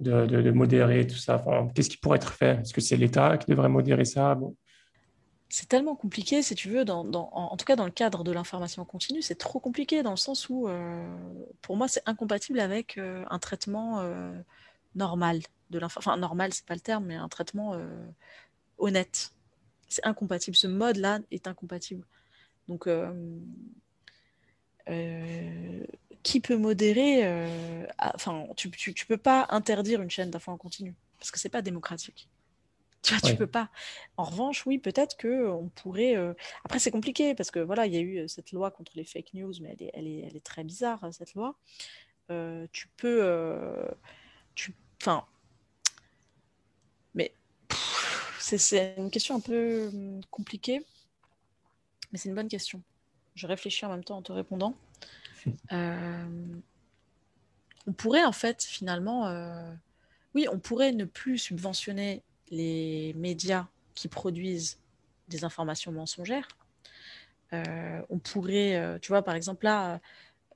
de, 0.00 0.50
modérer 0.50 1.06
tout 1.06 1.16
ça? 1.16 1.42
Qu'est-ce 1.74 1.90
qui 1.90 1.96
pourrait 1.96 2.16
être 2.16 2.32
fait? 2.32 2.60
Est-ce 2.60 2.72
que 2.72 2.80
c'est 2.80 2.96
l'État 2.96 3.36
qui 3.38 3.50
devrait 3.50 3.68
modérer 3.68 4.04
ça? 4.04 4.34
Bon 4.34 4.56
c'est 5.52 5.68
tellement 5.68 5.94
compliqué, 5.94 6.40
si 6.40 6.54
tu 6.54 6.70
veux, 6.70 6.86
dans, 6.86 7.04
en, 7.12 7.56
tout 7.58 7.66
cas 7.66 7.76
dans 7.76 7.84
le 7.84 7.90
cadre 7.90 8.24
de 8.24 8.32
l'information 8.32 8.86
continue, 8.86 9.20
c'est 9.20 9.34
trop 9.34 9.60
compliqué 9.60 10.02
dans 10.02 10.12
le 10.12 10.16
sens 10.16 10.48
où, 10.48 10.66
euh, 10.66 11.14
pour 11.60 11.76
moi, 11.76 11.88
c'est 11.88 12.00
incompatible 12.06 12.58
avec 12.58 12.96
euh, 12.96 13.22
un 13.28 13.38
traitement 13.38 14.00
euh, 14.00 14.32
normal 14.94 15.40
de 15.68 15.78
Enfin, 15.84 16.16
normal, 16.16 16.54
c'est 16.54 16.64
pas 16.64 16.72
le 16.72 16.80
terme, 16.80 17.04
mais 17.04 17.16
un 17.16 17.28
traitement 17.28 17.76
honnête. 18.78 19.32
C'est 19.88 20.06
incompatible. 20.06 20.56
Ce 20.56 20.66
mode-là 20.66 21.20
est 21.30 21.46
incompatible. 21.46 22.06
Donc, 22.66 22.88
qui 26.22 26.40
peut 26.40 26.56
modérer 26.56 27.24
Enfin, 27.98 28.46
tu, 28.56 28.70
tu, 28.70 29.06
peux 29.06 29.16
pas 29.16 29.46
interdire 29.50 30.00
une 30.02 30.10
chaîne 30.10 30.30
d'infos 30.30 30.52
en 30.52 30.56
continu 30.56 30.94
parce 31.18 31.30
que 31.30 31.38
c'est 31.38 31.48
pas 31.48 31.62
démocratique. 31.62 32.28
Tu 33.02 33.14
vois, 33.14 33.20
tu 33.20 33.36
peux 33.36 33.48
pas. 33.48 33.68
En 34.16 34.22
revanche, 34.22 34.64
oui, 34.64 34.78
peut-être 34.78 35.16
que 35.16 35.48
on 35.48 35.68
pourrait. 35.68 36.16
Euh, 36.16 36.34
après, 36.64 36.78
c'est 36.78 36.92
compliqué 36.92 37.34
parce 37.34 37.50
que 37.50 37.58
voilà, 37.58 37.86
il 37.86 37.94
y 37.94 37.96
a 37.96 38.00
eu 38.00 38.18
euh, 38.18 38.28
cette 38.28 38.52
loi 38.52 38.70
contre 38.70 38.92
les 38.94 39.04
fake 39.04 39.34
news, 39.34 39.52
mais 39.60 39.76
elle 39.78 39.86
est, 39.86 39.90
elle 39.94 40.06
est, 40.06 40.18
elle 40.20 40.36
est 40.36 40.44
très 40.44 40.62
bizarre 40.62 41.00
cette 41.12 41.34
loi. 41.34 41.56
Euh, 42.30 42.66
tu 42.70 42.88
peux, 42.96 43.88
tu, 44.54 44.74
enfin, 45.00 45.26
mais 47.14 47.34
c'est 48.38 48.94
une 48.96 49.10
question 49.10 49.36
un 49.36 49.40
peu 49.40 49.88
hum, 49.92 50.20
compliquée, 50.30 50.84
mais 52.12 52.18
c'est 52.18 52.28
une 52.28 52.36
bonne 52.36 52.48
question. 52.48 52.82
Je 53.34 53.48
réfléchis 53.48 53.84
en 53.84 53.90
même 53.90 54.04
temps 54.04 54.18
en 54.18 54.22
te 54.22 54.32
répondant. 54.32 54.76
On 55.70 56.62
pourrait 57.96 58.24
en 58.24 58.32
fait 58.32 58.62
finalement, 58.62 59.32
oui, 60.34 60.46
on 60.50 60.58
pourrait 60.58 60.92
ne 60.92 61.04
plus 61.04 61.38
subventionner 61.38 62.22
les 62.50 63.14
médias 63.14 63.66
qui 63.94 64.08
produisent 64.08 64.78
des 65.28 65.44
informations 65.44 65.92
mensongères. 65.92 66.48
Euh, 67.52 68.00
on 68.08 68.18
pourrait, 68.18 68.76
euh, 68.76 68.98
tu 68.98 69.08
vois, 69.08 69.22
par 69.22 69.34
exemple, 69.34 69.64
là, 69.64 70.00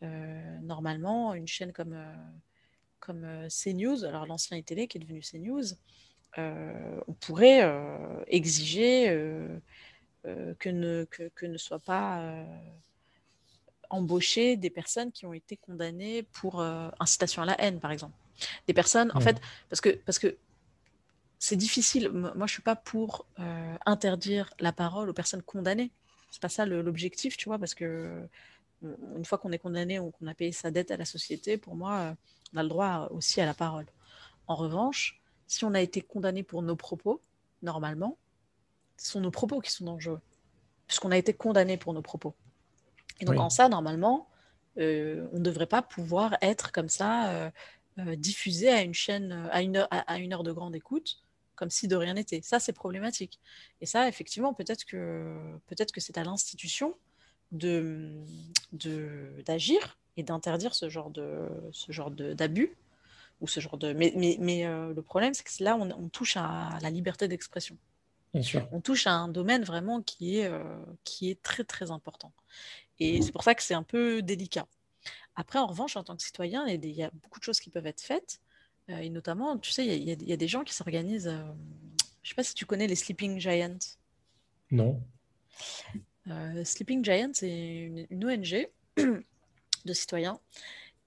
euh, 0.03 0.59
normalement, 0.63 1.35
une 1.35 1.47
chaîne 1.47 1.73
comme, 1.73 1.97
comme 3.01 3.27
CNews, 3.49 4.05
alors 4.05 4.27
l'ancien 4.27 4.61
télé 4.63 4.89
qui 4.89 4.99
est 4.99 5.01
devenu 5.01 5.21
CNews, 5.21 5.75
on 6.39 7.13
pourrait 7.15 7.63
exiger 8.27 9.07
que, 10.25 10.69
ne, 10.69 11.05
que, 11.05 11.47
ne 11.47 11.57
soient 11.57 11.79
pas 11.79 12.45
embauchées 13.91 14.57
des 14.57 14.71
personnes 14.71 15.13
qui 15.13 15.27
ont 15.27 15.33
été 15.33 15.57
condamnées 15.57 16.23
pour 16.23 16.61
incitation 17.01 17.43
à 17.43 17.47
la 17.47 17.61
haine, 17.61 17.81
par 17.81 17.91
exemple. 17.91 18.15
Des 18.67 18.75
personnes, 18.75 19.11
en 19.15 19.21
fait, 19.21 19.41
parce 19.69 19.81
que, 19.81 19.91
parce 20.05 20.19
que 20.19 20.37
c'est 21.39 21.57
difficile. 21.57 22.11
Moi, 22.11 22.47
je 22.47 22.53
suis 22.53 22.63
pas 22.63 22.77
pour 22.77 23.27
euh, 23.39 23.77
interdire 23.85 24.53
la 24.59 24.73
parole 24.73 25.09
aux 25.09 25.13
personnes 25.13 25.43
condamnées. 25.43 25.91
C'est 26.31 26.43
pas 26.43 26.49
ça 26.49 26.67
l'objectif, 26.67 27.37
tu 27.37 27.49
vois, 27.49 27.59
parce 27.59 27.75
que 27.75 28.29
une 28.83 29.25
fois 29.25 29.39
qu'on 29.39 29.53
est 29.53 29.59
condamné 29.59 29.99
ou 29.99 30.11
qu'on 30.11 30.27
a 30.27 30.35
payé 30.35 30.53
sa 30.53 30.71
dette 30.71 30.91
à 30.91 30.97
la 30.97 31.05
société, 31.05 31.57
pour 31.57 31.77
moi, 31.77 31.99
euh, 31.99 32.15
on 32.53 32.59
a 32.59 32.63
le 32.63 32.69
droit 32.69 33.09
aussi 33.11 33.41
à 33.41 33.47
la 33.47 33.55
parole. 33.55 33.87
En 34.47 34.55
revanche, 34.55 35.21
si 35.47 35.65
on 35.65 35.75
a 35.75 35.81
été 35.81 36.01
condamné 36.01 36.43
pour 36.43 36.63
nos 36.63 36.77
propos, 36.77 37.21
normalement, 37.63 38.19
ce 38.97 39.13
sont 39.13 39.21
nos 39.21 39.31
propos 39.31 39.61
qui 39.61 39.71
sont 39.71 39.85
dangereux, 39.85 40.21
puisqu'on 40.87 41.11
a 41.11 41.19
été 41.19 41.33
condamné 41.33 41.77
pour 41.77 41.93
nos 41.93 42.03
propos. 42.03 42.35
Et 43.21 43.25
donc, 43.25 43.39
en 43.39 43.51
ça, 43.51 43.69
normalement, 43.69 44.29
euh, 44.79 45.27
on 45.33 45.39
ne 45.39 45.43
devrait 45.43 45.67
pas 45.67 45.83
pouvoir 45.83 46.37
être 46.43 46.73
comme 46.73 46.89
ça, 46.89 47.51
diffusé 48.17 48.69
à 48.69 48.83
une 48.83 48.95
chaîne, 48.95 49.49
à 49.51 49.63
une, 49.63 49.87
à 49.91 50.19
une 50.19 50.35
heure 50.35 50.43
de 50.43 50.53
grande 50.53 50.77
écoute, 50.77 51.23
comme 51.57 51.71
si 51.71 51.89
de 51.89 51.97
rien 51.97 52.15
n'était. 52.15 52.41
Ça, 52.43 52.61
c'est 52.61 52.73
problématique. 52.73 53.41
Et 53.81 53.87
ça, 53.87 54.07
effectivement, 54.09 54.55
peut-être 54.55 54.85
que, 54.85 55.35
peut-être 55.67 55.91
que 55.91 56.01
c'est 56.01 56.19
à 56.19 56.25
l'institution 56.25 56.95
de, 57.51 58.13
d'agir 59.45 59.99
et 60.17 60.23
d'interdire 60.23 60.75
ce 60.75 60.89
genre, 60.89 61.11
de, 61.11 61.49
ce 61.73 61.91
genre 61.91 62.11
d'abus. 62.11 62.77
Ou 63.43 63.49
ce 63.49 63.61
genre 63.61 63.77
de... 63.77 63.93
Mais, 63.93 64.15
mais, 64.17 64.39
mais 64.41 64.65
euh, 64.65 64.95
le 64.95 65.03
problème, 65.03 65.35
c'est 65.35 65.45
que 65.45 65.63
là, 65.63 65.77
on, 65.77 66.09
touche 66.09 66.39
à 66.39 66.71
la 66.81 66.89
liberté 66.89 67.29
d'expression. 67.29 67.77
On 68.73 68.81
touche 68.81 69.07
à 69.07 69.13
un 69.13 69.29
domaine 69.29 69.63
vraiment 69.63 70.01
qui 70.01 70.39
est, 70.39 70.47
euh, 70.47 70.63
qui 71.05 71.31
est 71.31 71.43
très, 71.43 71.63
très 71.63 71.91
important. 71.91 72.33
Et 72.99 73.23
c'est 73.23 73.33
pour 73.33 73.43
ça 73.43 73.55
que 73.55 73.63
c'est 73.63 73.75
un 73.75 73.83
peu 73.83 74.23
délicat. 74.23 74.67
Après, 75.37 75.59
en 75.59 75.67
revanche, 75.67 75.97
en 75.97 76.05
tant 76.05 76.17
que 76.17 76.23
citoyen, 76.23 76.67
il 76.67 76.85
y 76.87 77.03
a 77.03 77.11
beaucoup 77.11 77.39
de 77.39 77.45
choses 77.45 77.61
qui 77.61 77.71
peuvent 77.71 77.87
être 77.87 78.01
faites. 78.01 78.41
Euh, 78.91 78.99
et 78.99 79.11
notamment, 79.11 79.59
tu 79.59 79.71
sais, 79.71 79.87
il 79.87 80.29
y, 80.29 80.33
a 80.33 80.37
des 80.37 80.49
gens 80.49 80.65
qui 80.65 80.75
s'organisent. 80.75 81.29
Euh, 81.29 81.45
je 82.23 82.29
ne 82.29 82.29
sais 82.31 82.35
pas 82.35 82.43
si 82.43 82.55
tu 82.55 82.67
connais 82.67 82.87
les 82.87 82.95
Sleeping 82.95 83.39
Giants. 83.39 83.79
Non. 84.71 85.01
Euh, 86.29 86.65
Sleeping 86.65 87.05
Giants, 87.05 87.33
c'est 87.35 88.07
une, 88.11 88.25
ONG 88.25 88.69
de 88.97 89.93
citoyens 89.93 90.41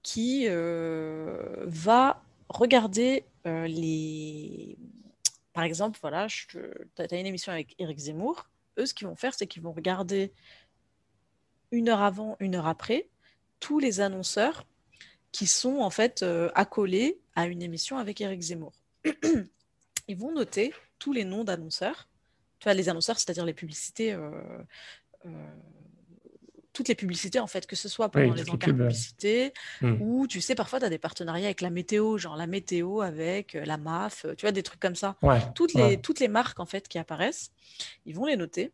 qui 0.02 0.46
va 0.48 2.22
regarder 2.48 3.24
les. 3.44 4.76
Par 5.52 5.64
exemple, 5.64 5.98
voilà, 6.00 6.26
tu 6.28 6.58
as 6.98 7.16
une 7.16 7.26
émission 7.26 7.52
avec 7.52 7.74
Eric 7.78 7.98
Zemmour. 7.98 8.48
Eux, 8.78 8.86
ce 8.86 8.94
qu'ils 8.94 9.08
vont 9.08 9.16
faire, 9.16 9.34
c'est 9.34 9.46
qu'ils 9.46 9.62
vont 9.62 9.72
regarder 9.72 10.32
une 11.72 11.88
heure 11.88 12.02
avant, 12.02 12.36
une 12.40 12.56
heure 12.56 12.66
après, 12.66 13.08
tous 13.60 13.78
les 13.78 14.00
annonceurs 14.00 14.66
qui 15.32 15.46
sont 15.46 15.78
en 15.78 15.90
fait 15.90 16.22
euh, 16.22 16.50
accolés 16.54 17.18
à 17.36 17.46
une 17.46 17.62
émission 17.62 17.98
avec 17.98 18.20
Eric 18.20 18.40
Zemmour. 18.40 18.72
Ils 20.08 20.16
vont 20.16 20.32
noter 20.32 20.72
tous 20.98 21.12
les 21.12 21.24
noms 21.24 21.44
d'annonceurs. 21.44 22.08
Tu 22.58 22.64
vois, 22.64 22.74
les 22.74 22.88
annonceurs, 22.88 23.18
c'est-à-dire 23.18 23.44
les 23.44 23.54
publicités, 23.54 24.12
euh, 24.12 24.30
euh, 25.24 25.30
toutes 26.72 26.88
les 26.88 26.94
publicités 26.94 27.38
en 27.38 27.46
fait, 27.46 27.66
que 27.66 27.76
ce 27.76 27.88
soit 27.88 28.10
pendant 28.10 28.34
les 28.34 28.50
encarts 28.50 28.74
publicités 28.74 29.52
hmm. 29.80 29.96
ou 30.00 30.26
tu 30.26 30.40
sais, 30.40 30.54
parfois 30.54 30.80
tu 30.80 30.84
as 30.84 30.90
des 30.90 30.98
partenariats 30.98 31.46
avec 31.46 31.60
la 31.60 31.70
météo, 31.70 32.18
genre 32.18 32.36
la 32.36 32.46
météo 32.46 33.00
avec 33.00 33.54
la 33.54 33.76
MAF, 33.76 34.26
tu 34.36 34.42
vois, 34.42 34.52
des 34.52 34.62
trucs 34.62 34.80
comme 34.80 34.96
ça. 34.96 35.16
toutes, 35.54 35.74
les, 35.74 36.00
toutes 36.00 36.20
les 36.20 36.28
marques 36.28 36.60
en 36.60 36.66
fait 36.66 36.88
qui 36.88 36.98
apparaissent, 36.98 37.50
ils 38.04 38.14
vont 38.14 38.26
les 38.26 38.36
noter. 38.36 38.72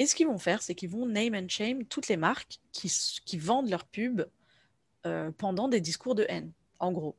Et 0.00 0.06
ce 0.06 0.14
qu'ils 0.14 0.26
vont 0.26 0.38
faire, 0.38 0.62
c'est 0.62 0.74
qu'ils 0.74 0.88
vont 0.88 1.04
name 1.04 1.34
and 1.34 1.50
shame 1.50 1.84
toutes 1.84 2.08
les 2.08 2.16
marques 2.16 2.58
qui, 2.72 3.36
vendent 3.36 3.68
leurs 3.68 3.84
pubs 3.84 4.26
euh, 5.04 5.30
pendant 5.36 5.68
des 5.68 5.82
discours 5.82 6.14
de 6.14 6.24
haine, 6.30 6.52
en 6.78 6.90
gros. 6.90 7.16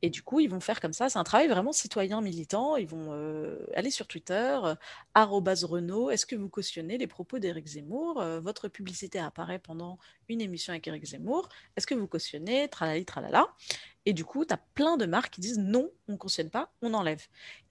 Et 0.00 0.08
du 0.08 0.22
coup, 0.22 0.40
ils 0.40 0.48
vont 0.48 0.60
faire 0.60 0.80
comme 0.80 0.94
ça. 0.94 1.10
C'est 1.10 1.18
un 1.18 1.24
travail 1.24 1.48
vraiment 1.48 1.72
citoyen 1.72 2.22
militant. 2.22 2.76
Ils 2.76 2.86
vont 2.86 3.08
euh, 3.10 3.58
aller 3.74 3.90
sur 3.90 4.06
Twitter, 4.06 4.58
euh, 4.64 4.74
Renault. 5.14 6.08
Est-ce 6.08 6.24
que 6.24 6.36
vous 6.36 6.48
cautionnez 6.48 6.96
les 6.96 7.06
propos 7.06 7.38
d'Éric 7.38 7.66
Zemmour? 7.66 8.22
Votre 8.40 8.68
publicité 8.68 9.18
apparaît 9.18 9.58
pendant 9.58 9.98
une 10.30 10.40
émission 10.40 10.72
avec 10.72 10.86
Éric 10.86 11.04
Zemmour. 11.04 11.50
Est-ce 11.76 11.86
que 11.86 11.94
vous 11.94 12.06
cautionnez? 12.06 12.68
Tralali, 12.68 13.04
tralala. 13.04 13.46
Et 14.06 14.12
du 14.12 14.24
coup, 14.24 14.44
tu 14.44 14.54
as 14.54 14.56
plein 14.56 14.96
de 14.96 15.04
marques 15.04 15.34
qui 15.34 15.40
disent 15.40 15.58
non, 15.58 15.90
on 16.06 16.12
ne 16.12 16.16
cautionne 16.16 16.48
pas, 16.48 16.72
on 16.80 16.94
enlève. 16.94 17.22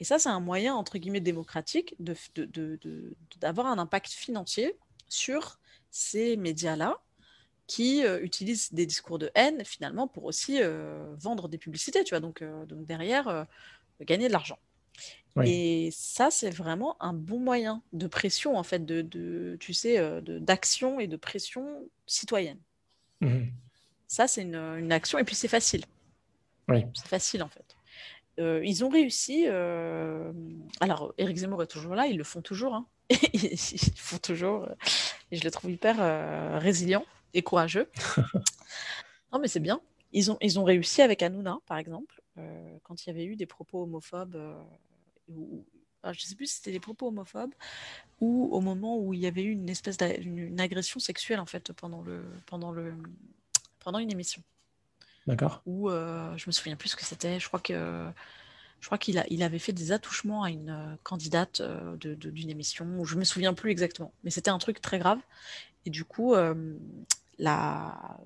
Et 0.02 0.04
ça, 0.04 0.20
c'est 0.20 0.30
un 0.30 0.42
moyen, 0.42 0.76
entre 0.76 0.98
guillemets, 0.98 1.22
démocratique 1.22 1.96
d'avoir 1.98 3.74
de, 3.74 3.80
un 3.80 3.82
impact 3.82 4.10
financier 4.10 4.78
sur 5.08 5.60
ces 5.92 6.36
médias-là 6.36 7.00
qui 7.68 8.06
euh, 8.06 8.22
utilisent 8.22 8.74
des 8.74 8.86
discours 8.86 9.18
de 9.18 9.32
haine 9.34 9.64
finalement 9.66 10.08
pour 10.08 10.26
aussi 10.26 10.62
euh, 10.62 11.16
vendre 11.18 11.48
des 11.48 11.58
publicités, 11.58 12.04
tu 12.04 12.12
vois, 12.12 12.20
donc, 12.20 12.42
euh, 12.42 12.66
donc 12.66 12.86
derrière 12.86 13.48
gagner 14.02 14.28
de 14.28 14.34
l'argent. 14.34 14.60
Et 15.44 15.90
ça, 15.92 16.32
c'est 16.32 16.50
vraiment 16.50 16.96
un 17.02 17.12
bon 17.12 17.40
moyen 17.40 17.82
de 17.92 18.08
pression, 18.08 18.58
en 18.58 18.64
fait, 18.64 18.86
de, 18.86 19.02
de 19.02 19.58
tu 19.60 19.74
sais, 19.74 20.00
d'action 20.22 21.00
et 21.00 21.08
de 21.08 21.18
pression 21.18 21.90
citoyenne. 22.06 22.60
Mmh 23.22 23.46
ça, 24.08 24.28
c'est 24.28 24.44
une, 24.44 24.56
une, 24.56 24.92
action, 24.94 25.18
et 25.18 25.24
puis 25.24 25.36
c'est 25.36 25.50
facile. 25.50 25.84
Oui. 26.68 26.86
C'est 26.94 27.08
facile, 27.08 27.44
en 27.44 27.50
fait. 27.50 27.76
ils 28.38 28.84
ont 28.84 28.90
réussi. 28.90 29.48
Alors, 30.80 31.14
Eric 31.18 31.38
Zemmour 31.38 31.64
est 31.64 31.68
toujours 31.68 31.96
là, 31.96 32.08
ils 32.08 32.18
le 32.18 32.24
font 32.24 32.42
toujours. 32.42 32.74
Hein. 32.74 32.86
ils 33.34 33.58
font 33.96 34.18
toujours. 34.18 34.68
Et 35.32 35.38
je 35.38 35.44
le 35.44 35.52
trouve 35.52 35.72
hyper 35.72 36.60
résilient 36.60 37.06
et 37.34 37.44
courageux. 37.44 37.90
non, 39.32 39.40
mais 39.40 39.48
c'est 39.48 39.60
bien. 39.60 39.82
Ils 40.16 40.32
ont, 40.32 40.38
ils 40.42 40.60
ont 40.60 40.64
réussi 40.64 41.02
avec 41.02 41.22
Hanouna, 41.22 41.60
par 41.66 41.78
exemple, 41.78 42.22
euh, 42.38 42.78
quand 42.84 43.06
il 43.06 43.10
y 43.10 43.12
avait 43.12 43.26
eu 43.26 43.36
des 43.36 43.46
propos 43.46 43.84
homophobes. 43.84 44.36
Euh, 44.38 44.64
je 46.06 46.10
ne 46.10 46.14
sais 46.14 46.36
plus 46.36 46.48
si 46.48 46.56
c'était 46.58 46.72
des 46.72 46.80
propos 46.80 47.08
homophobes 47.08 47.54
ou 48.22 48.48
au 48.52 48.62
moment 48.62 48.98
où 48.98 49.14
il 49.14 49.20
y 49.20 49.28
avait 49.28 49.44
eu 49.44 49.52
une 49.52 49.70
espèce 49.70 49.98
d'agression 49.98 51.00
sexuelle 51.00 51.40
en 51.40 51.48
fait 51.48 51.74
pendant 51.74 52.04
le 52.04 52.24
pendant 52.46 52.72
le 52.72 52.94
pendant 53.80 53.98
une 53.98 54.12
émission. 54.12 54.44
D'accord. 55.28 55.62
Où 55.66 55.90
je 55.90 56.44
me 56.48 56.52
souviens 56.52 56.76
plus 56.76 56.90
ce 56.90 56.96
que 56.96 57.06
c'était. 57.06 57.40
Je 57.40 57.48
crois 57.48 57.60
que 57.60 58.08
je 58.80 58.86
crois 58.88 58.98
qu'il 58.98 59.18
a, 59.18 59.26
il 59.30 59.42
avait 59.42 59.60
fait 59.60 59.74
des 59.74 59.92
attouchements 59.92 60.44
à 60.44 60.50
une 60.50 60.98
candidate 61.04 61.62
d'une 61.98 62.50
émission. 62.50 62.86
Où 63.00 63.06
je 63.06 63.16
me 63.16 63.24
souviens 63.24 63.54
plus 63.54 63.72
exactement, 63.72 64.14
mais 64.24 64.30
c'était 64.30 64.52
un 64.52 64.60
truc 64.60 64.82
très 64.82 65.00
grave. 65.00 65.20
Et 65.86 65.90
du 65.90 66.04
coup, 66.06 66.36
la... 67.40 68.18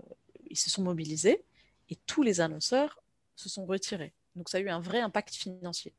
ils 0.49 0.57
se 0.57 0.69
sont 0.69 0.83
mobilisés 0.83 1.43
et 1.89 1.95
tous 2.05 2.23
les 2.23 2.41
annonceurs 2.41 3.01
se 3.35 3.47
sont 3.49 3.65
retirés. 3.65 4.13
Donc 4.35 4.49
ça 4.49 4.57
a 4.57 4.61
eu 4.61 4.69
un 4.69 4.79
vrai 4.79 4.99
impact 4.99 5.33
financier. 5.33 5.93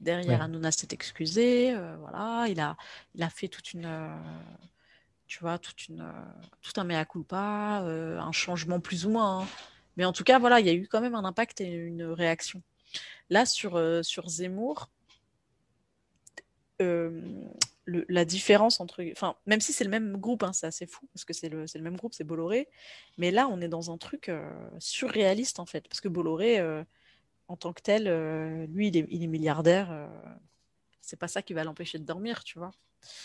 Derrière, 0.00 0.38
ouais. 0.38 0.44
Hanouna 0.44 0.72
s'est 0.72 0.88
excusé, 0.90 1.72
euh, 1.72 1.96
voilà, 2.00 2.46
il 2.48 2.58
a, 2.58 2.76
il 3.14 3.22
a 3.22 3.30
fait 3.30 3.46
toute 3.46 3.72
une, 3.72 3.86
euh, 3.86 4.16
tu 5.28 5.38
vois, 5.40 5.58
toute 5.58 5.86
une, 5.86 6.00
euh, 6.00 6.12
tout 6.60 6.72
un 6.80 6.84
mea 6.84 7.04
culpa, 7.04 7.84
un 7.84 8.32
changement 8.32 8.80
plus 8.80 9.06
ou 9.06 9.10
moins. 9.10 9.42
Hein. 9.42 9.46
Mais 9.96 10.04
en 10.04 10.12
tout 10.12 10.24
cas, 10.24 10.38
voilà, 10.38 10.60
il 10.60 10.66
y 10.66 10.70
a 10.70 10.74
eu 10.74 10.88
quand 10.88 11.00
même 11.00 11.14
un 11.14 11.24
impact 11.24 11.60
et 11.60 11.70
une 11.70 12.04
réaction. 12.04 12.62
Là, 13.30 13.46
sur, 13.46 13.80
sur 14.04 14.28
Zemmour, 14.28 14.88
le, 16.78 18.04
la 18.08 18.24
différence 18.24 18.80
entre. 18.80 19.04
Enfin, 19.12 19.36
même 19.46 19.60
si 19.60 19.72
c'est 19.72 19.84
le 19.84 19.90
même 19.90 20.16
groupe, 20.16 20.42
hein, 20.42 20.52
c'est 20.52 20.66
assez 20.66 20.86
fou, 20.86 21.08
parce 21.12 21.24
que 21.24 21.32
c'est 21.32 21.48
le, 21.48 21.64
le, 21.72 21.80
même 21.80 21.96
groupe, 21.96 22.14
c'est 22.14 22.24
Bolloré. 22.24 22.68
Mais 23.18 23.30
là, 23.30 23.48
on 23.48 23.60
est 23.60 23.68
dans 23.68 23.90
un 23.90 23.98
truc 23.98 24.30
surréaliste, 24.78 25.58
en 25.58 25.66
fait. 25.66 25.88
Parce 25.88 26.00
que 26.00 26.08
Bolloré, 26.08 26.60
en 27.52 27.56
tant 27.56 27.72
que 27.72 27.82
tel, 27.82 28.08
euh, 28.08 28.66
lui, 28.68 28.88
il 28.88 28.96
est, 28.96 29.06
il 29.10 29.22
est 29.22 29.26
milliardaire. 29.26 29.90
Euh, 29.90 30.06
c'est 31.00 31.18
pas 31.18 31.28
ça 31.28 31.42
qui 31.42 31.52
va 31.52 31.64
l'empêcher 31.64 31.98
de 31.98 32.04
dormir, 32.04 32.44
tu 32.44 32.58
vois. 32.58 32.70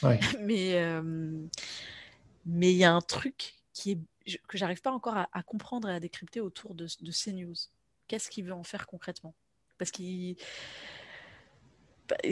mais 0.41 0.76
euh, 0.76 1.32
mais 2.45 2.72
il 2.72 2.78
y 2.78 2.84
a 2.84 2.93
un 2.93 3.01
truc 3.01 3.55
qui 3.74 3.91
est, 3.91 3.99
que 4.47 4.57
j'arrive 4.57 4.82
pas 4.82 4.91
encore 4.91 5.17
à, 5.17 5.43
comprendre 5.43 5.89
et 5.89 5.93
à 5.93 5.99
décrypter 5.99 6.41
autour 6.41 6.75
de, 6.75 6.88
ces 6.88 7.34
news. 7.34 7.55
Qu'est-ce 8.07 8.30
qu'il 8.30 8.45
veut 8.45 8.53
en 8.53 8.63
faire 8.63 8.88
concrètement? 8.88 9.34
Parce 9.78 9.91
qu'il 9.91 10.38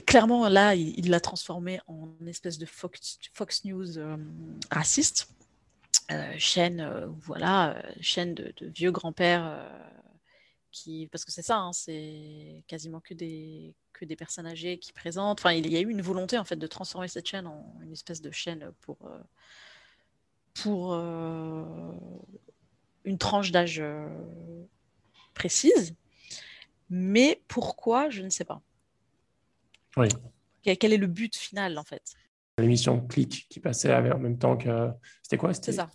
clairement 0.07 0.47
là, 0.47 0.73
il 0.73 1.09
l'a 1.09 1.19
transformé 1.19 1.81
en 1.87 2.07
une 2.21 2.29
espèce 2.29 2.57
de 2.57 2.65
Fox, 2.65 3.19
Fox 3.33 3.65
News 3.65 3.99
raciste. 4.71 5.29
chaîne, 6.37 7.05
voilà, 7.21 7.81
chaîne 7.99 8.33
de, 8.33 8.53
vieux 8.61 8.91
grands-pères 8.91 9.69
parce 11.11 11.25
que 11.25 11.31
c'est 11.31 11.41
ça, 11.41 11.57
hein, 11.57 11.73
c'est 11.73 12.63
quasiment 12.67 12.99
que 12.99 13.13
des, 13.13 13.73
que 13.93 14.05
des 14.05 14.15
personnes 14.15 14.45
âgées 14.45 14.77
qui 14.77 14.93
présentent. 14.93 15.39
Enfin, 15.39 15.53
il 15.53 15.71
y 15.71 15.77
a 15.77 15.79
eu 15.79 15.89
une 15.89 16.01
volonté 16.01 16.37
en 16.37 16.43
fait 16.43 16.57
de 16.57 16.67
transformer 16.67 17.07
cette 17.07 17.27
chaîne 17.27 17.47
en 17.47 17.79
une 17.81 17.91
espèce 17.91 18.21
de 18.21 18.31
chaîne 18.31 18.71
pour, 18.81 18.97
euh, 19.05 19.19
pour 20.55 20.93
euh, 20.93 21.63
une 23.03 23.17
tranche 23.17 23.51
d'âge 23.51 23.79
euh, 23.79 24.07
précise. 25.33 25.95
Mais 26.89 27.41
pourquoi, 27.47 28.09
je 28.09 28.23
ne 28.23 28.29
sais 28.29 28.45
pas. 28.45 28.61
Oui. 29.97 30.07
Quel, 30.63 30.93
est 30.93 30.97
le 30.97 31.07
but 31.07 31.35
final 31.35 31.77
en 31.77 31.83
fait? 31.83 32.15
L'émission 32.57 33.05
Click 33.05 33.47
qui 33.49 33.59
passait 33.59 33.93
en 33.93 34.19
même 34.19 34.37
temps 34.37 34.57
que. 34.57 34.89
C'était 35.21 35.37
quoi? 35.37 35.53
C'est 35.53 35.73
ça. 35.73 35.89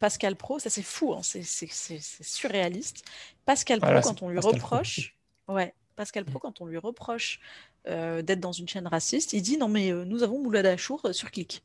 Pascal 0.00 0.36
Pro, 0.36 0.58
ça 0.58 0.70
c'est 0.70 0.82
fou, 0.82 1.12
hein, 1.12 1.20
c'est 1.22 1.42
surréaliste. 1.44 3.04
Pascal 3.44 3.80
Pro, 3.80 4.00
quand 4.02 4.22
on 4.22 4.30
lui 4.30 4.38
reproche, 4.38 5.14
ouais, 5.48 5.74
Pascal 5.94 6.24
Pro, 6.24 6.38
quand 6.38 6.60
on 6.60 6.66
lui 6.66 6.78
reproche 6.78 7.40
euh, 7.88 8.22
d'être 8.22 8.40
dans 8.40 8.52
une 8.52 8.68
chaîne 8.68 8.86
raciste, 8.86 9.32
il 9.32 9.42
dit 9.42 9.58
non 9.58 9.68
mais 9.68 9.92
euh, 9.92 10.04
nous 10.04 10.22
avons 10.22 10.42
Moulad 10.42 10.66
Achour 10.66 11.02
euh, 11.04 11.12
sur 11.12 11.30
clic. 11.30 11.62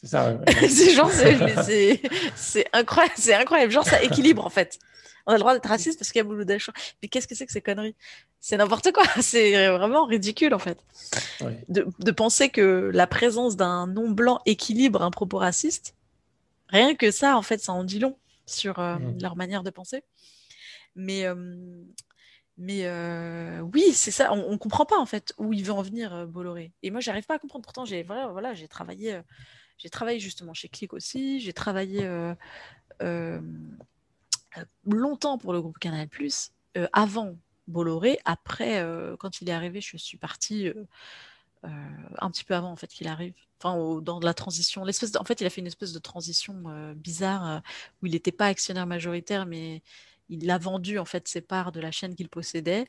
C'est 0.00 0.08
ça. 0.08 0.38
c'est 0.68 0.90
genre, 0.92 1.10
c'est 1.10 2.66
incroyable, 2.72 3.14
c'est 3.16 3.34
incroyable, 3.34 3.72
genre 3.72 3.86
ça 3.86 4.02
équilibre 4.02 4.44
en 4.46 4.50
fait. 4.50 4.78
On 5.26 5.32
a 5.32 5.34
le 5.34 5.40
droit 5.40 5.52
d'être 5.52 5.68
raciste 5.68 5.98
parce 5.98 6.10
qu'il 6.10 6.20
y 6.20 6.22
a 6.22 6.24
Moulad 6.24 6.50
Achour. 6.50 6.72
Mais 7.02 7.08
qu'est-ce 7.08 7.28
que 7.28 7.34
c'est 7.34 7.44
que 7.44 7.52
ces 7.52 7.60
conneries? 7.60 7.94
C'est 8.40 8.56
n'importe 8.56 8.90
quoi, 8.92 9.04
c'est 9.20 9.68
vraiment 9.68 10.06
ridicule 10.06 10.54
en 10.54 10.58
fait. 10.58 10.78
De, 11.68 11.86
de 11.98 12.10
penser 12.10 12.48
que 12.48 12.90
la 12.94 13.06
présence 13.06 13.56
d'un 13.56 13.86
non 13.86 14.08
blanc 14.10 14.40
équilibre 14.46 15.02
un 15.02 15.10
propos 15.10 15.38
raciste 15.38 15.94
Rien 16.70 16.94
que 16.94 17.10
ça, 17.10 17.36
en 17.36 17.42
fait, 17.42 17.58
ça 17.60 17.72
en 17.72 17.82
dit 17.82 17.98
long 17.98 18.16
sur 18.46 18.78
euh, 18.78 18.96
mmh. 18.96 19.22
leur 19.22 19.36
manière 19.36 19.62
de 19.64 19.70
penser. 19.70 20.04
Mais, 20.94 21.26
mais 22.56 22.82
euh, 22.84 23.60
oui, 23.60 23.92
c'est 23.92 24.10
ça. 24.10 24.32
On, 24.32 24.52
ne 24.52 24.56
comprend 24.56 24.84
pas 24.84 24.98
en 24.98 25.06
fait 25.06 25.32
où 25.38 25.52
il 25.52 25.64
veut 25.64 25.72
en 25.72 25.82
venir, 25.82 26.14
euh, 26.14 26.26
Bolloré. 26.26 26.72
Et 26.82 26.90
moi, 26.90 27.00
j'arrive 27.00 27.24
pas 27.24 27.34
à 27.34 27.38
comprendre. 27.38 27.64
Pourtant, 27.64 27.84
j'ai 27.84 28.02
voilà, 28.02 28.28
voilà, 28.28 28.54
j'ai 28.54 28.68
travaillé, 28.68 29.18
j'ai 29.80 29.90
travaillé 29.90 30.20
justement 30.20 30.54
chez 30.54 30.68
Click 30.68 30.92
aussi. 30.92 31.40
J'ai 31.40 31.52
travaillé 31.52 32.08
longtemps 34.84 35.38
pour 35.38 35.52
le 35.52 35.60
groupe 35.60 35.78
Canal 35.78 36.08
avant 36.92 37.36
Bolloré. 37.66 38.18
Après, 38.24 38.84
quand 39.18 39.40
il 39.40 39.48
est 39.48 39.52
arrivé, 39.52 39.80
je 39.80 39.96
suis 39.96 40.18
partie 40.18 40.70
un 41.62 42.30
petit 42.30 42.44
peu 42.44 42.54
avant 42.54 42.70
en 42.70 42.76
fait 42.76 42.88
qu'il 42.88 43.08
arrive 43.08 43.34
enfin, 43.62 44.00
dans 44.00 44.20
la 44.20 44.34
transition. 44.34 44.82
En 44.82 45.24
fait, 45.24 45.40
il 45.40 45.46
a 45.46 45.50
fait 45.50 45.60
une 45.60 45.66
espèce 45.66 45.92
de 45.92 45.98
transition 45.98 46.64
euh, 46.68 46.94
bizarre 46.94 47.48
euh, 47.48 47.60
où 48.02 48.06
il 48.06 48.12
n'était 48.12 48.32
pas 48.32 48.46
actionnaire 48.46 48.86
majoritaire, 48.86 49.46
mais 49.46 49.82
il 50.28 50.50
a 50.50 50.58
vendu 50.58 50.98
en 50.98 51.04
fait 51.04 51.28
ses 51.28 51.40
parts 51.40 51.72
de 51.72 51.80
la 51.80 51.90
chaîne 51.90 52.14
qu'il 52.14 52.28
possédait. 52.28 52.86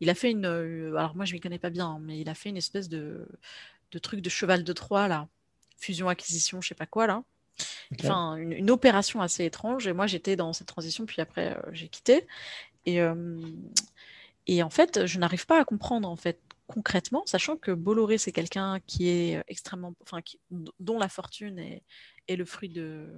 Il 0.00 0.10
a 0.10 0.14
fait 0.14 0.30
une, 0.30 0.46
euh, 0.46 0.96
alors 0.96 1.14
moi 1.16 1.24
je 1.24 1.34
m'y 1.34 1.40
connais 1.40 1.58
pas 1.58 1.70
bien, 1.70 1.86
hein, 1.86 1.98
mais 2.02 2.20
il 2.20 2.28
a 2.28 2.34
fait 2.34 2.50
une 2.50 2.56
espèce 2.56 2.88
de, 2.88 3.26
de 3.92 3.98
truc 3.98 4.20
de 4.20 4.30
cheval 4.30 4.64
de 4.64 4.72
Troie 4.72 5.08
là, 5.08 5.28
fusion 5.80 6.08
acquisition, 6.08 6.60
je 6.60 6.68
sais 6.68 6.74
pas 6.74 6.86
quoi 6.86 7.06
là. 7.06 7.22
Enfin, 8.00 8.36
une, 8.36 8.70
opération 8.70 9.20
assez 9.20 9.44
étrange. 9.44 9.86
Et 9.86 9.92
moi 9.92 10.06
j'étais 10.06 10.36
dans 10.36 10.52
cette 10.52 10.68
transition, 10.68 11.04
puis 11.06 11.20
après 11.20 11.56
j'ai 11.72 11.88
quitté. 11.88 12.26
Et 12.86 13.00
et 14.46 14.62
en 14.62 14.70
fait, 14.70 15.06
je 15.06 15.18
n'arrive 15.18 15.46
pas 15.46 15.60
à 15.60 15.64
comprendre 15.64 16.08
en 16.08 16.16
fait 16.16 16.40
concrètement, 16.66 17.22
sachant 17.26 17.56
que 17.56 17.72
Bolloré, 17.72 18.16
c'est 18.16 18.32
quelqu'un 18.32 18.78
qui 18.86 19.08
est 19.08 19.36
euh, 19.36 19.42
extrêmement, 19.48 19.92
enfin, 20.02 20.20
dont 20.78 20.98
la 20.98 21.08
fortune 21.08 21.58
est, 21.58 21.82
est, 22.28 22.36
le 22.36 22.44
fruit 22.44 22.68
de, 22.68 23.08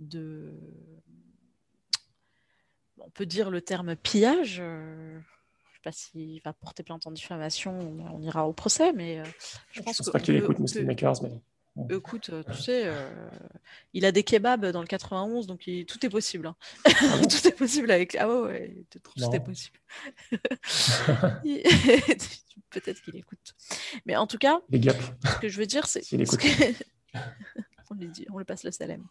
de, 0.00 0.52
on 2.98 3.10
peut 3.10 3.26
dire 3.26 3.50
le 3.50 3.60
terme 3.60 3.94
pillage. 3.94 4.58
Euh, 4.60 5.12
je 5.12 5.18
ne 5.18 5.74
sais 5.74 5.80
pas 5.84 5.92
s'il 5.92 6.42
va 6.42 6.52
porter 6.52 6.82
plainte 6.82 7.06
en 7.06 7.12
diffamation, 7.12 7.78
on, 8.12 8.20
ira 8.22 8.48
au 8.48 8.52
procès, 8.52 8.92
mais 8.92 9.20
euh, 9.20 9.24
je 9.70 9.80
pense, 9.80 9.98
pense 9.98 10.10
pas 10.10 10.18
qu'il 10.18 10.34
écoute 10.34 10.58
Muslim 10.58 10.86
Makers, 10.86 11.22
mais 11.22 11.30
Écoute, 11.90 12.30
euh, 12.30 12.42
tu 12.50 12.54
sais, 12.54 12.82
euh, 12.86 13.10
il 13.92 14.04
a 14.04 14.12
des 14.12 14.22
kebabs 14.22 14.66
dans 14.66 14.80
le 14.80 14.86
91, 14.86 15.46
donc 15.46 15.68
tout 15.86 16.06
est 16.06 16.08
possible. 16.08 16.46
Hein. 16.46 16.56
Ah 16.84 16.90
tout 17.30 17.48
est 17.48 17.56
possible 17.56 17.90
avec. 17.90 18.16
Ah 18.16 18.28
ouais, 18.28 18.84
tout 18.90 19.00
est 19.32 19.40
possible. 19.40 19.78
Peut-être 22.70 23.00
qu'il 23.02 23.16
écoute. 23.16 23.54
Mais 24.04 24.16
en 24.16 24.26
tout 24.26 24.38
cas, 24.38 24.60
ce 24.72 25.38
que 25.40 25.48
je 25.48 25.58
veux 25.58 25.66
dire, 25.66 25.86
c'est. 25.86 26.02
on, 27.90 27.94
lui 27.94 28.08
dit, 28.08 28.26
on 28.30 28.38
lui 28.38 28.44
passe 28.44 28.64
le 28.64 28.70
salem. 28.70 29.06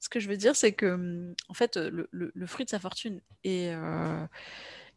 Ce 0.00 0.08
que 0.08 0.18
je 0.18 0.28
veux 0.28 0.36
dire, 0.36 0.56
c'est 0.56 0.72
que, 0.72 1.32
en 1.48 1.54
fait, 1.54 1.76
le, 1.76 2.08
le, 2.10 2.46
fruit 2.46 2.64
de 2.64 2.70
sa 2.70 2.80
fortune 2.80 3.20
est, 3.44 3.72
euh, 3.72 4.26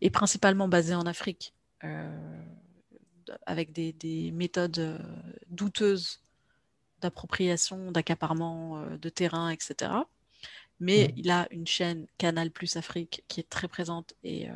est 0.02 0.10
principalement 0.10 0.68
basé 0.68 0.96
en 0.96 1.06
Afrique, 1.06 1.54
avec 3.46 3.72
des, 3.72 3.94
des 3.94 4.32
méthodes 4.32 5.00
douteuses 5.50 6.22
d'appropriation, 7.02 7.92
d'accaparement 7.92 8.78
euh, 8.78 8.98
de 8.98 9.10
terrain, 9.10 9.50
etc. 9.50 9.92
Mais 10.80 11.08
mmh. 11.08 11.14
il 11.18 11.32
a 11.32 11.48
une 11.52 11.68
chaîne 11.68 12.08
Canal 12.18 12.52
Plus 12.52 12.78
Afrique 12.78 13.24
qui 13.28 13.40
est 13.40 13.50
très 13.50 13.68
présente 13.68 14.14
et, 14.24 14.50
euh, 14.50 14.54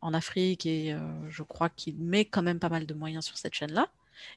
en 0.00 0.14
Afrique 0.14 0.66
et 0.66 0.92
euh, 0.92 1.00
je 1.28 1.42
crois 1.42 1.68
qu'il 1.68 1.98
met 1.98 2.24
quand 2.24 2.42
même 2.42 2.58
pas 2.58 2.68
mal 2.68 2.86
de 2.86 2.94
moyens 2.94 3.24
sur 3.24 3.36
cette 3.36 3.54
chaîne-là. 3.54 3.88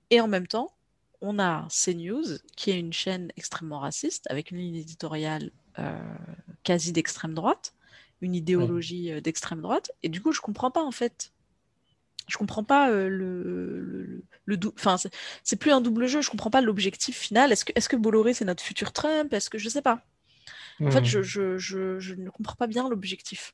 Et 0.09 0.21
en 0.21 0.27
même 0.27 0.47
temps, 0.47 0.73
on 1.21 1.39
a 1.39 1.67
CNews 1.69 2.39
qui 2.55 2.71
est 2.71 2.79
une 2.79 2.93
chaîne 2.93 3.31
extrêmement 3.37 3.79
raciste 3.79 4.25
avec 4.29 4.51
une 4.51 4.57
ligne 4.57 4.75
éditoriale 4.75 5.51
quasi 6.63 6.91
d'extrême 6.91 7.33
droite, 7.33 7.73
une 8.19 8.35
idéologie 8.35 9.21
d'extrême 9.21 9.61
droite. 9.61 9.91
Et 10.03 10.09
du 10.09 10.21
coup, 10.21 10.31
je 10.33 10.41
comprends 10.41 10.69
pas 10.69 10.83
en 10.83 10.91
fait 10.91 11.31
je 12.31 12.37
comprends 12.37 12.63
pas 12.63 12.89
le, 12.89 13.07
le, 13.09 14.23
le, 14.45 14.59
enfin 14.75 14.95
c'est 15.43 15.55
plus 15.57 15.71
un 15.71 15.81
double 15.81 16.07
jeu 16.07 16.21
je 16.21 16.29
comprends 16.29 16.49
pas 16.49 16.61
l'objectif 16.61 17.17
final. 17.17 17.51
Est-ce 17.51 17.65
que 17.65 17.73
est-ce 17.75 17.89
que 17.89 17.97
Bolloré 17.97 18.33
c'est 18.33 18.45
notre 18.45 18.63
futur 18.63 18.93
Trump? 18.93 19.33
Est-ce 19.33 19.49
que 19.49 19.57
je 19.57 19.67
sais 19.69 19.81
pas. 19.81 20.01
En 20.81 20.89
fait 20.89 21.01
hmm. 21.01 21.05
je, 21.05 21.21
je, 21.21 21.57
je, 21.57 21.99
je, 21.99 22.15
ne 22.15 22.29
comprends 22.29 22.55
pas 22.55 22.67
bien 22.67 22.89
l'objectif. 22.89 23.53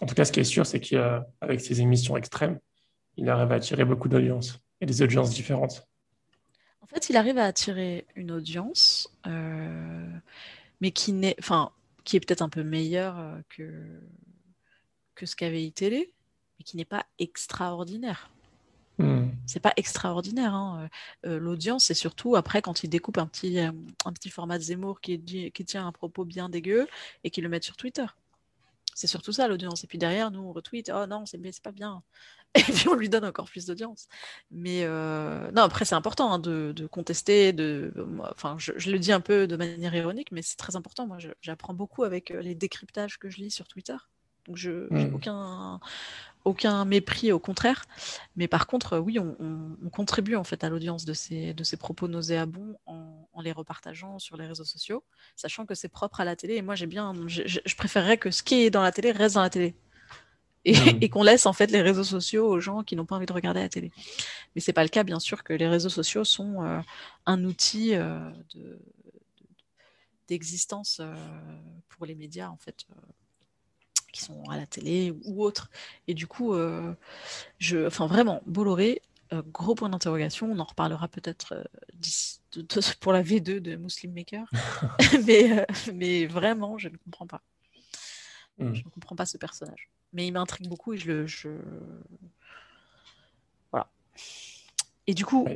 En 0.00 0.06
tout 0.06 0.14
cas 0.14 0.24
ce 0.24 0.32
qui 0.32 0.40
est 0.40 0.44
sûr 0.44 0.64
c'est 0.64 0.80
qu'avec 0.80 1.60
ses 1.60 1.80
émissions 1.80 2.16
extrêmes 2.16 2.58
il 3.16 3.28
arrive 3.28 3.50
à 3.50 3.56
attirer 3.56 3.84
beaucoup 3.84 4.08
d'audience 4.08 4.60
et 4.80 4.86
des 4.86 5.02
audiences 5.02 5.30
différentes. 5.30 5.86
En 6.80 6.86
fait 6.86 7.10
il 7.10 7.16
arrive 7.16 7.38
à 7.38 7.44
attirer 7.44 8.06
une 8.14 8.30
audience 8.30 9.12
euh, 9.26 10.08
mais 10.80 10.92
qui 10.92 11.12
n'est 11.12 11.36
enfin 11.40 11.72
qui 12.04 12.16
est 12.16 12.20
peut-être 12.20 12.42
un 12.42 12.48
peu 12.48 12.62
meilleure 12.62 13.18
euh, 13.18 13.38
que 13.48 13.84
que 15.16 15.26
ce 15.26 15.34
qu'avait 15.34 15.64
iTélé 15.64 16.12
mais 16.58 16.64
qui 16.64 16.76
n'est 16.76 16.84
pas 16.84 17.04
extraordinaire. 17.18 18.30
Hmm. 18.98 19.28
C'est 19.46 19.60
pas 19.60 19.72
extraordinaire. 19.76 20.54
Hein. 20.54 20.88
Euh, 21.24 21.30
euh, 21.30 21.38
l'audience, 21.38 21.84
c'est 21.84 21.94
surtout 21.94 22.34
après 22.34 22.62
quand 22.62 22.82
ils 22.82 22.88
découpent 22.88 23.18
un 23.18 23.26
petit, 23.26 23.60
euh, 23.60 23.70
un 24.04 24.12
petit 24.12 24.28
format 24.28 24.58
de 24.58 24.64
Zemmour 24.64 25.00
qui, 25.00 25.18
dit, 25.18 25.52
qui 25.52 25.64
tient 25.64 25.86
un 25.86 25.92
propos 25.92 26.24
bien 26.24 26.48
dégueu 26.48 26.88
et 27.22 27.30
qui 27.30 27.40
le 27.40 27.48
mettent 27.48 27.64
sur 27.64 27.76
Twitter. 27.76 28.06
C'est 28.98 29.06
surtout 29.06 29.30
ça 29.30 29.46
l'audience. 29.46 29.84
Et 29.84 29.86
puis 29.86 29.96
derrière, 29.96 30.32
nous, 30.32 30.40
on 30.40 30.52
retweet, 30.52 30.90
oh 30.92 31.06
non, 31.06 31.24
c'est 31.24 31.38
pas 31.62 31.70
bien. 31.70 32.02
Et 32.56 32.62
puis 32.62 32.88
on 32.88 32.94
lui 32.94 33.08
donne 33.08 33.24
encore 33.24 33.44
plus 33.44 33.66
d'audience. 33.66 34.08
Mais 34.50 34.82
euh, 34.82 35.52
non, 35.52 35.62
après, 35.62 35.84
c'est 35.84 35.94
important 35.94 36.32
hein, 36.32 36.40
de, 36.40 36.74
contester. 36.90 37.52
De, 37.52 37.94
enfin, 38.18 38.56
je, 38.58 38.72
le 38.90 38.98
dis 38.98 39.12
un 39.12 39.20
peu 39.20 39.46
de 39.46 39.54
manière 39.54 39.94
ironique, 39.94 40.32
mais 40.32 40.42
c'est 40.42 40.56
très 40.56 40.74
important. 40.74 41.06
Moi, 41.06 41.18
j'apprends 41.42 41.74
beaucoup 41.74 42.02
avec 42.02 42.30
les 42.30 42.56
décryptages 42.56 43.20
que 43.20 43.30
je 43.30 43.36
lis 43.36 43.52
sur 43.52 43.68
Twitter. 43.68 43.96
Donc, 44.48 44.56
je 44.56 44.92
n'ai 44.92 45.06
mmh. 45.06 45.14
aucun, 45.14 45.78
aucun 46.48 46.84
mépris, 46.84 47.32
au 47.32 47.38
contraire. 47.38 47.84
Mais 48.36 48.48
par 48.48 48.66
contre, 48.66 48.98
oui, 48.98 49.18
on, 49.18 49.90
contribue 49.90 50.36
en 50.36 50.44
fait 50.44 50.64
à 50.64 50.68
l'audience 50.68 51.04
de 51.04 51.12
ces, 51.12 51.54
de 51.54 51.64
ces 51.64 51.76
propos 51.76 52.08
nauséabonds 52.08 52.76
en, 52.86 53.28
les 53.40 53.52
repartageant 53.52 54.18
sur 54.18 54.36
les 54.36 54.46
réseaux 54.46 54.64
sociaux, 54.64 55.04
sachant 55.36 55.64
que 55.64 55.74
c'est 55.74 55.88
propre 55.88 56.20
à 56.20 56.24
la 56.24 56.34
télé. 56.34 56.56
Et 56.56 56.62
moi, 56.62 56.74
j'ai 56.74 56.86
bien, 56.86 57.14
je, 57.26 57.74
préférerais 57.76 58.18
que 58.18 58.30
ce 58.30 58.42
qui 58.42 58.62
est 58.62 58.70
dans 58.70 58.82
la 58.82 58.90
télé 58.90 59.12
reste 59.12 59.36
dans 59.36 59.42
la 59.42 59.50
télé. 59.50 59.76
Et, 60.64 60.74
mmh. 60.74 61.08
qu'on 61.10 61.22
laisse 61.22 61.46
en 61.46 61.52
fait 61.52 61.70
les 61.70 61.82
réseaux 61.82 62.04
sociaux 62.04 62.48
aux 62.48 62.58
gens 62.58 62.82
qui 62.82 62.96
n'ont 62.96 63.06
pas 63.06 63.14
envie 63.14 63.26
de 63.26 63.32
regarder 63.32 63.60
la 63.60 63.68
télé. 63.68 63.92
Mais 64.54 64.60
c'est 64.60 64.72
pas 64.72 64.82
le 64.82 64.88
cas, 64.88 65.04
bien 65.04 65.20
sûr, 65.20 65.44
que 65.44 65.52
les 65.52 65.68
réseaux 65.68 65.88
sociaux 65.88 66.24
sont 66.24 66.64
euh, 66.64 66.80
un 67.26 67.44
outil 67.44 67.94
euh, 67.94 68.28
d'existence 70.26 71.00
euh, 71.00 71.14
pour 71.88 72.06
les 72.06 72.14
médias 72.14 72.48
en 72.48 72.56
fait 72.56 72.86
qui 74.12 74.22
sont 74.22 74.42
à 74.50 74.56
la 74.56 74.66
télé 74.66 75.14
ou 75.24 75.42
autres. 75.42 75.70
Et 76.06 76.14
du 76.14 76.26
coup, 76.26 76.54
euh, 76.54 76.94
je, 77.58 77.86
enfin 77.86 78.06
vraiment, 78.06 78.42
Bolloré, 78.46 79.02
euh, 79.32 79.42
gros 79.46 79.74
point 79.74 79.88
d'interrogation. 79.88 80.50
On 80.50 80.58
en 80.58 80.64
reparlera 80.64 81.08
peut-être 81.08 81.54
euh, 81.54 82.90
pour 83.00 83.12
la 83.12 83.22
V2 83.22 83.60
de 83.60 83.76
Muslim 83.76 84.14
Maker. 84.14 84.46
mais, 85.26 85.66
mais 85.94 86.26
vraiment, 86.26 86.78
je 86.78 86.88
ne 86.88 86.96
comprends 86.96 87.26
pas. 87.26 87.42
Hmm. 88.58 88.74
Je 88.74 88.82
ne 88.84 88.90
comprends 88.90 89.16
pas 89.16 89.26
ce 89.26 89.36
personnage. 89.36 89.90
Mais 90.12 90.26
il 90.26 90.32
m'intrigue 90.32 90.68
beaucoup 90.68 90.94
et 90.94 90.98
je 90.98 91.12
le. 91.12 91.26
Je... 91.26 91.48
Voilà. 93.70 93.88
Et 95.06 95.14
du 95.14 95.24
coup, 95.24 95.46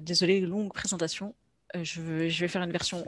désolé, 0.00 0.40
longue 0.40 0.72
présentation. 0.72 1.34
Je, 1.74 2.28
je, 2.28 2.40
vais 2.40 2.48
faire 2.48 2.62
une 2.62 2.72
version 2.72 3.04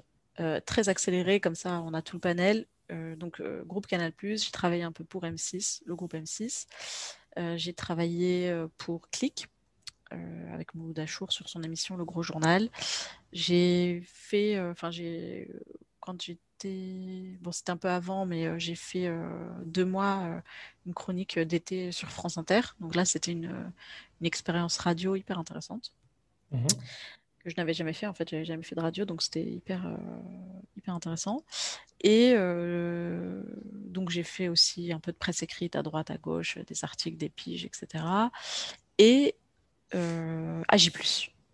très 0.65 0.89
accélérée, 0.89 1.41
comme 1.41 1.57
ça 1.57 1.81
on 1.83 1.93
a 1.93 2.03
tout 2.03 2.17
le 2.17 2.21
panel. 2.21 2.67
Euh, 2.93 3.17
donc 3.17 3.41
euh, 3.41 3.65
groupe 3.65 3.87
Canal+, 3.87 4.13
j'ai 4.21 4.51
travaillé 4.51 4.83
un 4.83 4.93
peu 4.93 5.05
pour 5.05 5.25
M6, 5.25 5.83
le 5.87 5.97
groupe 5.97 6.15
M6. 6.15 6.67
Euh, 7.39 7.57
j'ai 7.57 7.73
travaillé 7.75 8.55
pour 8.79 9.11
Click, 9.11 9.49
avec 10.11 10.75
Mouloud 10.75 10.99
Achour 10.99 11.33
sur 11.33 11.49
son 11.49 11.63
émission 11.63 11.97
Le 11.97 12.05
Gros 12.05 12.23
Journal. 12.23 12.69
J'ai 13.33 14.03
fait, 14.07 14.59
enfin 14.61 14.91
j'ai, 14.91 15.51
quand 16.01 16.23
j'étais, 16.23 17.37
bon 17.41 17.53
c'était 17.53 17.73
un 17.73 17.77
peu 17.77 17.89
avant, 17.89 18.25
mais 18.25 18.59
j'ai 18.59 18.77
fait 18.77 19.11
deux 19.65 19.85
mois 19.85 20.43
une 20.87 20.95
chronique 20.95 21.39
d'été 21.39 21.93
sur 21.93 22.11
France 22.11 22.39
Inter. 22.39 22.61
Donc 22.81 22.95
là 22.95 23.05
c'était 23.05 23.33
une, 23.33 23.73
expérience 24.23 24.79
radio 24.79 25.17
hyper 25.17 25.39
intéressante. 25.39 25.93
Mmh 26.53 26.67
que 27.47 27.53
je 27.53 27.61
n'avais 27.61 27.75
jamais 27.75 27.93
fait. 27.93 28.07
En 28.07 28.13
fait, 28.13 28.29
j'avais 28.29 28.45
jamais 28.45 28.63
fait 28.63 28.75
de 28.75 28.81
radio, 28.81 29.05
donc 29.05 29.23
c'était 29.23 29.45
hyper, 29.45 29.87
euh, 29.87 29.97
hyper 30.77 30.95
intéressant. 30.95 31.45
Et 32.03 32.33
euh, 32.35 33.43
donc, 33.73 34.11
j'ai 34.11 34.25
fait 34.25 34.49
aussi 34.49 34.93
un 34.93 34.99
peu 34.99 35.13
de 35.13 35.17
presse 35.17 35.43
écrite 35.43 35.77
à 35.77 35.83
droite, 35.83 36.11
à 36.11 36.19
gauche, 36.19 36.59
des 36.59 36.85
articles, 36.85 37.17
des 37.17 37.29
piges, 37.29 37.65
etc. 37.65 38.05
Et 38.99 39.37
euh, 39.95 40.63
AJ, 40.69 40.93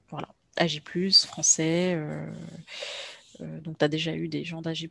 voilà. 0.08 0.28
AJ, 0.56 0.82
français. 1.26 1.98
donc, 3.40 3.78
tu 3.78 3.84
as 3.84 3.88
déjà 3.88 4.14
eu 4.14 4.28
des 4.28 4.44
gens 4.44 4.62
d'AJ, 4.62 4.88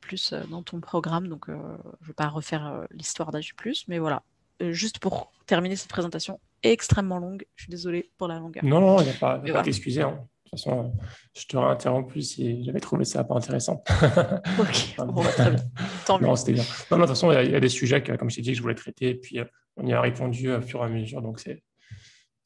dans 0.50 0.64
ton 0.64 0.80
programme, 0.80 1.28
donc 1.28 1.46
je 1.48 1.54
ne 1.54 2.08
vais 2.08 2.14
pas 2.14 2.28
refaire 2.28 2.88
l'histoire 2.92 3.32
d'AJ, 3.32 3.54
mais 3.88 4.00
voilà. 4.00 4.24
juste 4.70 5.00
pour 5.00 5.32
terminer 5.46 5.76
cette 5.76 5.90
présentation 5.90 6.40
extrêmement 6.64 7.18
longue, 7.18 7.46
je 7.56 7.64
suis 7.64 7.72
désolée 7.72 8.12
pour 8.18 8.28
la 8.28 8.40
longueur. 8.40 8.64
Non, 8.64 8.80
non, 8.80 9.00
il 9.00 9.06
n'y 9.06 9.10
a 9.12 9.14
pas, 9.14 9.42
à 9.60 9.64
t'excuser. 9.64 10.02
Hein. 10.02 10.28
De 10.54 10.58
toute 10.58 10.66
façon, 10.66 10.94
je 11.34 11.46
te 11.46 11.56
réinterromps 11.56 12.20
si 12.20 12.66
j'avais 12.66 12.82
trouvé 12.82 13.06
ça 13.06 13.24
pas 13.24 13.36
intéressant. 13.36 13.82
ok, 14.60 14.96
bon, 14.98 15.24
bah, 15.24 15.30
très 15.30 15.52
bien. 15.52 15.64
Tant 16.06 16.20
non, 16.20 16.36
c'était 16.36 16.52
bien. 16.52 16.64
Non, 16.92 16.98
non, 16.98 17.04
de 17.04 17.08
toute 17.08 17.16
façon, 17.16 17.32
il 17.32 17.52
y, 17.52 17.56
a 17.56 17.60
des 17.62 17.70
sujets, 17.70 18.04
que, 18.04 18.12
comme 18.18 18.30
je 18.30 18.36
t'ai 18.36 18.42
dit, 18.42 18.52
que 18.52 18.58
je 18.58 18.62
voulais 18.62 18.76
traiter, 18.76 19.12
et 19.12 19.16
puis 19.16 19.40
euh, 19.40 19.46
on 19.78 19.88
y 19.88 19.94
a 19.94 20.02
répondu 20.02 20.52
au 20.52 20.60
fur 20.60 20.82
et 20.82 20.88
à 20.88 20.90
mesure, 20.90 21.22
donc 21.22 21.40
c'est 21.40 21.64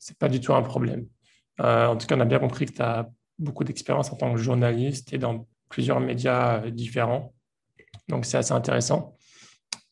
n'est 0.08 0.16
pas 0.20 0.30
du 0.30 0.40
tout 0.40 0.54
un 0.54 0.62
problème. 0.62 1.08
Euh, 1.62 1.88
en 1.88 1.98
tout 1.98 2.06
cas, 2.06 2.16
on 2.16 2.20
a 2.20 2.26
bien 2.26 2.38
compris 2.38 2.68
que 2.68 2.74
tu 2.74 2.82
as 2.84 3.10
beaucoup 3.40 3.64
d'expérience 3.64 4.12
en 4.12 4.18
tant 4.18 4.32
que 4.32 4.40
journaliste 4.40 5.12
et 5.12 5.18
dans 5.18 5.48
plusieurs 5.70 6.00
médias 6.00 6.62
euh, 6.62 6.70
différents. 6.70 7.34
Donc, 8.08 8.26
c'est 8.26 8.38
assez 8.38 8.54
intéressant. 8.54 9.18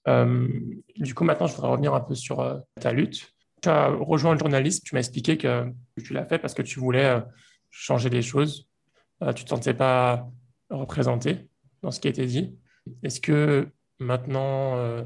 du 0.05 1.15
coup, 1.15 1.23
maintenant, 1.23 1.47
je 1.47 1.55
voudrais 1.55 1.71
revenir 1.71 1.95
un 1.95 2.01
peu 2.01 2.13
sur 2.13 2.61
ta 2.79 2.93
lutte. 2.93 3.33
Tu 3.63 3.69
as 3.69 3.87
rejoint 3.87 4.33
le 4.33 4.39
journaliste, 4.39 4.83
tu 4.85 4.93
m'as 4.93 4.99
expliqué 4.99 5.35
que 5.35 5.65
tu 6.03 6.13
l'as 6.13 6.25
fait 6.25 6.37
parce 6.37 6.53
que 6.53 6.61
tu 6.61 6.79
voulais 6.79 7.23
changer 7.73 8.09
les 8.09 8.21
choses. 8.21 8.69
Euh, 9.21 9.33
tu 9.33 9.43
ne 9.43 9.45
te 9.45 9.49
sentais 9.49 9.73
pas 9.73 10.29
représenté 10.69 11.49
dans 11.81 11.91
ce 11.91 11.99
qui 11.99 12.07
a 12.07 12.11
été 12.11 12.25
dit. 12.25 12.55
Est-ce 13.01 13.19
que 13.19 13.67
maintenant, 13.99 14.77
euh, 14.77 15.03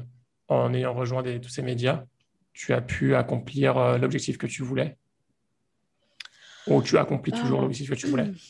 en 0.48 0.72
ayant 0.74 0.94
rejoint 0.94 1.22
tous 1.40 1.48
ces 1.48 1.62
médias, 1.62 2.04
tu 2.52 2.72
as 2.74 2.80
pu 2.80 3.16
accomplir 3.16 3.78
euh, 3.78 3.98
l'objectif 3.98 4.38
que 4.38 4.46
tu 4.46 4.62
voulais? 4.62 4.96
Ou 6.66 6.82
tu 6.82 6.98
accomplis 6.98 7.32
toujours 7.32 7.62
l'objectif 7.62 7.90
que 7.90 7.94
tu 7.94 8.06
voulais? 8.06 8.30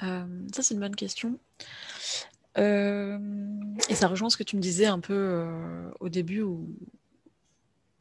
Ça, 0.00 0.62
c'est 0.62 0.74
une 0.74 0.80
bonne 0.80 0.96
question. 0.96 1.38
et 2.56 3.94
ça 3.94 4.08
rejoint 4.08 4.28
ce 4.28 4.36
que 4.36 4.42
tu 4.42 4.56
me 4.56 4.60
disais 4.60 4.86
un 4.86 4.98
peu 4.98 5.46
au 6.00 6.08
début, 6.08 6.40
ou 6.42 6.68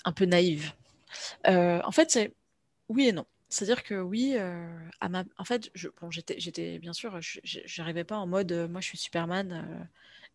un 0.04 0.12
peu 0.12 0.26
naïve. 0.26 0.72
en 1.46 1.92
fait, 1.92 2.10
c'est 2.10 2.34
oui 2.90 3.10
et 3.10 3.12
non. 3.12 3.28
C'est-à-dire 3.54 3.84
que 3.84 4.02
oui, 4.02 4.34
euh, 4.36 4.68
à 5.00 5.10
ma... 5.10 5.24
en 5.38 5.44
fait, 5.44 5.70
je... 5.76 5.88
bon, 6.02 6.10
j'étais, 6.10 6.40
j'étais 6.40 6.80
bien 6.80 6.92
sûr, 6.92 7.20
j'arrivais 7.22 8.04
pas 8.04 8.18
en 8.18 8.26
mode 8.26 8.52
euh, 8.52 8.68
moi 8.68 8.82
je 8.82 8.88
suis 8.88 8.98
Superman 8.98 9.88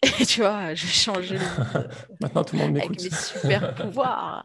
euh, 0.04 0.08
et 0.20 0.24
tu 0.24 0.42
vois, 0.42 0.72
je 0.76 0.86
vais 0.86 0.92
changer 0.92 1.38
le 1.38 1.44
monde 1.44 1.90
Maintenant 2.20 2.44
tout 2.44 2.54
le 2.54 2.62
monde 2.62 2.72
m'écoute. 2.74 3.00
Avec 3.00 3.10
mes 3.10 3.18
super 3.18 3.74
pouvoirs. 3.82 4.44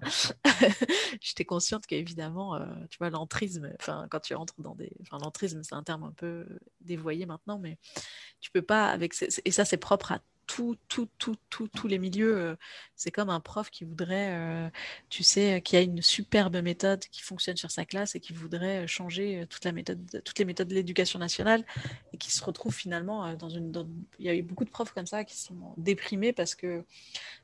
j'étais 1.21 1.45
consciente 1.45 1.85
qu'évidemment, 1.85 2.59
tu 2.89 2.97
vois, 2.97 3.11
l'entrisme, 3.11 3.71
enfin, 3.79 4.07
quand 4.09 4.21
tu 4.21 4.33
rentres 4.33 4.55
dans 4.57 4.73
des. 4.73 4.91
Enfin, 5.03 5.19
l'entrisme, 5.23 5.61
c'est 5.61 5.75
un 5.75 5.83
terme 5.83 6.05
un 6.05 6.13
peu 6.17 6.47
dévoyé 6.81 7.27
maintenant, 7.27 7.59
mais 7.59 7.77
tu 8.41 8.49
peux 8.49 8.63
pas, 8.63 8.87
avec. 8.87 9.13
Et 9.45 9.51
ça, 9.51 9.63
c'est 9.63 9.77
propre 9.77 10.13
à 10.13 10.21
tout, 10.47 10.77
tout, 10.87 11.07
tout, 11.17 11.35
tout, 11.49 11.67
tous 11.67 11.87
les 11.87 11.99
milieux. 11.99 12.37
Euh, 12.37 12.55
c'est 12.95 13.11
comme 13.11 13.29
un 13.29 13.39
prof 13.39 13.69
qui 13.69 13.83
voudrait, 13.83 14.31
euh, 14.33 14.69
tu 15.09 15.23
sais, 15.23 15.61
qui 15.63 15.75
a 15.75 15.81
une 15.81 16.01
superbe 16.01 16.57
méthode 16.57 16.99
qui 17.11 17.21
fonctionne 17.21 17.57
sur 17.57 17.71
sa 17.71 17.85
classe 17.85 18.15
et 18.15 18.19
qui 18.19 18.33
voudrait 18.33 18.87
changer 18.87 19.45
toute 19.49 19.65
la 19.65 19.71
méthode, 19.71 20.21
toutes 20.23 20.39
les 20.39 20.45
méthodes 20.45 20.67
de 20.67 20.75
l'éducation 20.75 21.19
nationale 21.19 21.65
et 22.13 22.17
qui 22.17 22.31
se 22.31 22.43
retrouve 22.43 22.73
finalement 22.73 23.33
dans 23.35 23.49
une. 23.49 23.71
Il 24.19 24.25
y 24.25 24.29
a 24.29 24.35
eu 24.35 24.43
beaucoup 24.43 24.65
de 24.65 24.69
profs 24.69 24.93
comme 24.93 25.07
ça 25.07 25.23
qui 25.23 25.37
sont 25.37 25.73
déprimés 25.77 26.33
parce 26.33 26.55
que 26.55 26.83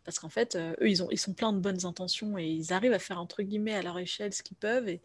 parce 0.04 0.20
qu'en 0.20 0.30
fait, 0.30 0.56
eux, 0.56 0.90
ils, 0.90 1.04
ont, 1.04 1.10
ils 1.12 1.20
sont 1.20 1.34
pleins 1.34 1.54
de 1.54 1.60
bonnes 1.60 1.86
intentions 1.86 2.38
et 2.38 2.46
ils 2.46 2.74
arrivent 2.74 2.94
à 2.94 3.00
faire 3.00 3.20
entre 3.20 3.44
guillemets 3.44 3.76
à 3.76 3.82
leur 3.82 4.00
échelle 4.00 4.34
ce 4.34 4.44
qu'ils 4.44 4.58
peuvent 4.58 4.88
et, 4.88 5.02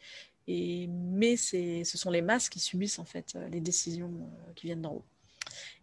et 0.46 0.88
mais 0.88 1.36
ce 1.36 1.82
sont 1.84 2.10
les 2.10 2.22
masses 2.22 2.48
qui 2.48 2.60
subissent 2.60 2.98
en 2.98 3.04
fait 3.04 3.36
les 3.50 3.60
décisions 3.60 4.12
qui 4.54 4.66
viennent 4.66 4.82
d'en 4.82 4.94
haut. 4.94 5.04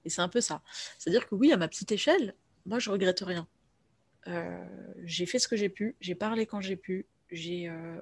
Et 0.05 0.09
c'est 0.09 0.21
un 0.21 0.29
peu 0.29 0.41
ça. 0.41 0.61
C'est-à-dire 0.97 1.27
que 1.27 1.35
oui, 1.35 1.51
à 1.51 1.57
ma 1.57 1.67
petite 1.67 1.91
échelle, 1.91 2.35
moi, 2.65 2.79
je 2.79 2.89
regrette 2.89 3.21
rien. 3.21 3.47
Euh, 4.27 4.63
j'ai 5.03 5.25
fait 5.25 5.39
ce 5.39 5.47
que 5.47 5.55
j'ai 5.55 5.69
pu, 5.69 5.95
j'ai 5.99 6.15
parlé 6.15 6.45
quand 6.45 6.61
j'ai 6.61 6.75
pu, 6.75 7.05
j'ai 7.31 7.67
euh, 7.69 7.99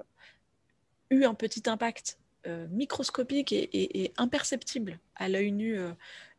eu 1.10 1.24
un 1.24 1.34
petit 1.34 1.62
impact 1.68 2.18
euh, 2.46 2.66
microscopique 2.68 3.52
et, 3.52 4.12
imperceptible 4.16 4.98
à 5.14 5.28
l'œil 5.28 5.52
nu 5.52 5.78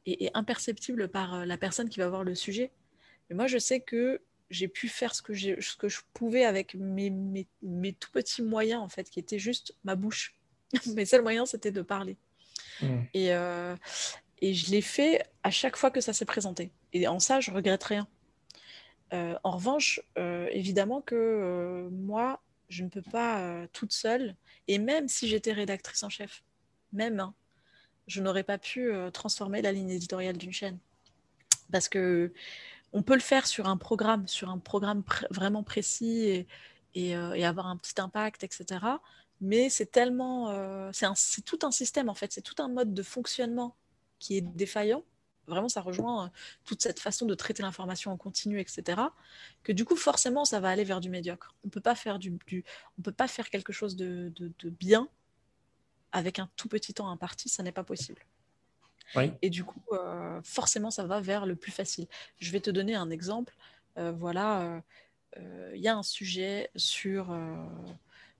et, 0.05 0.29
imperceptible 0.33 1.09
par 1.09 1.45
la 1.45 1.57
personne 1.57 1.89
qui 1.89 1.99
va 1.99 2.09
voir 2.09 2.23
le 2.23 2.35
sujet. 2.35 2.71
Mais 3.29 3.35
moi, 3.35 3.47
je 3.47 3.57
sais 3.57 3.79
que 3.79 4.21
j'ai 4.49 4.67
pu 4.67 4.87
faire 4.87 5.15
ce 5.15 5.21
que, 5.21 5.33
ce 5.33 5.77
que 5.77 5.87
je 5.87 6.01
pouvais 6.13 6.43
avec 6.43 6.75
mes, 6.75 7.09
mes, 7.09 7.47
mes, 7.61 7.93
tout 7.93 8.11
petits 8.11 8.41
moyens, 8.41 8.81
en 8.81 8.89
fait, 8.89 9.09
qui 9.09 9.19
étaient 9.19 9.39
juste 9.39 9.73
ma 9.83 9.95
bouche. 9.95 10.35
mes 10.95 11.05
seuls 11.05 11.21
moyens, 11.21 11.49
c'était 11.49 11.71
de 11.71 11.81
parler. 11.81 12.17
Mmh. 12.81 12.97
Et, 13.13 13.31
et 14.41 14.53
je 14.53 14.71
l'ai 14.71 14.81
fait 14.81 15.23
à 15.43 15.51
chaque 15.51 15.77
fois 15.77 15.91
que 15.91 16.01
ça 16.01 16.13
s'est 16.13 16.25
présenté. 16.25 16.71
Et 16.93 17.07
en 17.07 17.19
ça, 17.19 17.39
je 17.39 17.51
regrette 17.51 17.83
rien. 17.83 18.07
Euh, 19.13 19.35
en 19.43 19.51
revanche, 19.51 20.01
euh, 20.17 20.47
évidemment 20.51 21.01
que 21.01 21.15
euh, 21.15 21.89
moi, 21.91 22.41
je 22.69 22.83
ne 22.83 22.89
peux 22.89 23.01
pas 23.01 23.67
toute 23.73 23.91
seule, 23.91 24.35
et 24.69 24.77
même 24.77 25.09
si 25.09 25.27
j'étais 25.27 25.51
rédactrice 25.51 26.03
en 26.03 26.09
chef, 26.09 26.43
même, 26.93 27.19
hein, 27.19 27.33
je 28.07 28.21
n'aurais 28.21 28.43
pas 28.43 28.57
pu 28.57 28.91
transformer 29.11 29.61
la 29.61 29.73
ligne 29.73 29.89
éditoriale 29.89 30.37
d'une 30.37 30.53
chaîne. 30.53 30.79
Parce 31.71 31.89
que 31.89 32.33
on 32.93 33.03
peut 33.03 33.13
le 33.13 33.19
faire 33.19 33.45
sur 33.45 33.67
un 33.67 33.75
programme, 33.75 34.27
sur 34.27 34.49
un 34.49 34.57
programme 34.57 35.03
vraiment 35.31 35.63
précis 35.63 36.45
et, 36.93 37.11
et, 37.11 37.45
avoir 37.45 37.67
un 37.67 37.75
petit 37.75 37.99
impact, 37.99 38.45
etc. 38.45 38.85
Mais 39.41 39.69
c'est 39.69 39.91
tellement, 39.91 40.91
c'est 40.93 41.43
tout 41.43 41.59
un 41.63 41.71
système 41.71 42.07
en 42.07 42.13
fait, 42.13 42.31
c'est 42.31 42.41
tout 42.41 42.61
un 42.63 42.69
mode 42.69 42.93
de 42.93 43.03
fonctionnement 43.03 43.75
qui 44.21 44.37
est 44.37 44.41
défaillant, 44.41 45.03
vraiment, 45.47 45.67
ça 45.67 45.81
rejoint 45.81 46.25
euh, 46.25 46.29
toute 46.63 46.81
cette 46.81 46.99
façon 46.99 47.25
de 47.25 47.33
traiter 47.33 47.63
l'information 47.63 48.11
en 48.11 48.17
continu, 48.17 48.59
etc. 48.59 49.01
Que 49.63 49.71
du 49.71 49.83
coup, 49.83 49.95
forcément, 49.95 50.45
ça 50.45 50.59
va 50.59 50.69
aller 50.69 50.83
vers 50.83 51.01
du 51.01 51.09
médiocre. 51.09 51.55
On 51.65 51.69
peut 51.69 51.81
pas 51.81 51.95
faire 51.95 52.19
du, 52.19 52.37
on 52.97 53.01
peut 53.01 53.11
pas 53.11 53.27
faire 53.27 53.49
quelque 53.49 53.73
chose 53.73 53.95
de, 53.95 54.31
de, 54.37 54.69
bien 54.69 55.09
avec 56.11 56.39
un 56.39 56.49
tout 56.55 56.67
petit 56.67 56.93
temps 56.93 57.09
imparti, 57.09 57.49
ça 57.49 57.63
n'est 57.63 57.71
pas 57.71 57.83
possible. 57.83 58.21
Et 59.41 59.49
du 59.49 59.65
coup, 59.65 59.83
euh, 59.91 60.39
forcément, 60.41 60.89
ça 60.89 61.05
va 61.05 61.19
vers 61.19 61.45
le 61.45 61.57
plus 61.57 61.71
facile. 61.71 62.07
Je 62.37 62.49
vais 62.51 62.61
te 62.61 62.69
donner 62.69 62.95
un 62.95 63.09
exemple. 63.09 63.53
Euh, 63.97 64.13
voilà, 64.13 64.81
il 65.37 65.81
y 65.81 65.89
a 65.89 65.95
un 65.95 66.03
sujet 66.03 66.69
sur, 66.75 67.37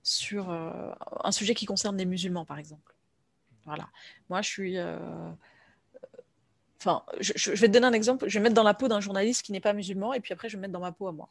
sur 0.03 0.49
un 0.49 1.31
sujet 1.31 1.55
qui 1.55 1.65
concerne 1.65 1.97
les 1.97 2.05
musulmans, 2.05 2.45
par 2.45 2.57
exemple. 2.57 2.95
Voilà. 3.65 3.89
Moi, 4.29 4.41
je 4.41 4.49
suis 4.49 4.77
Enfin, 6.83 7.03
je, 7.19 7.51
vais 7.51 7.67
te 7.67 7.73
donner 7.73 7.85
un 7.85 7.93
exemple. 7.93 8.27
Je 8.27 8.39
vais 8.39 8.43
mettre 8.43 8.55
dans 8.55 8.63
la 8.63 8.73
peau 8.73 8.87
d'un 8.87 9.01
journaliste 9.01 9.43
qui 9.43 9.51
n'est 9.51 9.59
pas 9.59 9.73
musulman, 9.73 10.13
et 10.13 10.19
puis 10.19 10.33
après, 10.33 10.49
je 10.49 10.57
vais 10.57 10.61
mettre 10.61 10.73
dans 10.73 10.79
ma 10.79 10.91
peau 10.91 11.07
à 11.07 11.11
moi. 11.11 11.29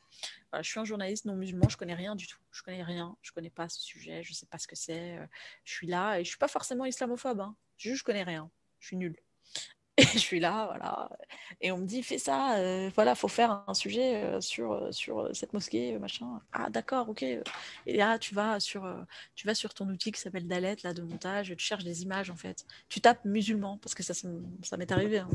je 0.55 0.63
suis 0.63 0.79
un 0.79 0.85
journaliste 0.85 1.25
non 1.25 1.35
musulman, 1.35 1.69
je 1.69 1.77
connais 1.77 1.95
rien 1.95 2.15
du 2.15 2.29
tout. 2.29 2.39
Je 2.53 2.63
connais 2.63 2.85
rien, 2.85 3.17
je 3.21 3.33
connais 3.33 3.51
pas 3.51 3.69
ce 3.69 3.81
sujet, 3.81 4.23
je 4.23 4.33
sais 4.33 4.47
pas 4.47 4.59
ce 4.59 4.69
que 4.69 4.77
c'est. 4.77 5.19
Euh, 5.19 5.27
je 5.65 5.73
suis 5.73 5.89
là 5.89 6.21
et 6.21 6.25
je 6.25 6.29
suis 6.29 6.39
pas 6.39 6.47
forcément 6.47 6.85
islamophobe. 6.85 7.41
Hein. 7.41 7.57
Juste, 7.79 7.99
je 7.99 8.05
connais 8.05 8.23
rien. 8.23 8.49
Je 8.79 8.87
suis 8.87 8.97
nulle. 8.97 9.17
Et 10.01 10.05
je 10.15 10.19
suis 10.19 10.41
là, 10.41 10.67
voilà. 10.67 11.11
Et 11.61 11.73
on 11.73 11.79
me 11.79 11.87
dit, 11.87 12.03
fais 12.03 12.17
ça, 12.17 12.57
euh, 12.57 12.91
voilà, 12.95 13.15
faut 13.15 13.29
faire 13.29 13.65
un 13.67 13.75
sujet 13.75 14.25
euh, 14.25 14.41
sur, 14.41 14.73
euh, 14.73 14.93
sur 14.93 15.29
cette 15.35 15.53
mosquée, 15.53 15.99
machin. 15.99 16.41
Ah, 16.53 16.71
d'accord, 16.71 17.11
ok. 17.11 17.23
Et 17.23 17.43
là, 17.87 18.19
tu 18.19 18.35
vas 18.35 18.61
sur, 18.61 18.83
tu 19.35 19.47
vas 19.47 19.55
sur 19.55 19.75
ton 19.75 19.87
outil 19.89 20.11
qui 20.13 20.21
s'appelle 20.21 20.47
Dalet, 20.47 20.77
là, 20.85 20.95
de 20.95 21.03
montage, 21.03 21.55
tu 21.57 21.65
cherches 21.65 21.85
des 21.85 22.03
images, 22.03 22.31
en 22.31 22.37
fait. 22.37 22.65
Tu 22.89 23.01
tapes 23.01 23.25
musulman, 23.25 23.79
parce 23.79 23.95
que 23.95 24.03
ça, 24.03 24.15
ça 24.15 24.77
m'est 24.79 24.91
arrivé, 24.91 25.19
hein, 25.19 25.29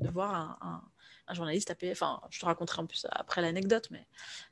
de 0.00 0.10
voir 0.10 0.58
un 0.60 0.82
journaliste 1.34 1.68
taper, 1.68 1.90
enfin, 1.92 2.20
je 2.30 2.40
te 2.40 2.44
raconterai 2.44 2.82
en 2.82 2.86
plus 2.86 3.06
après 3.10 3.40
l'anecdote, 3.42 3.88
mais 3.90 4.06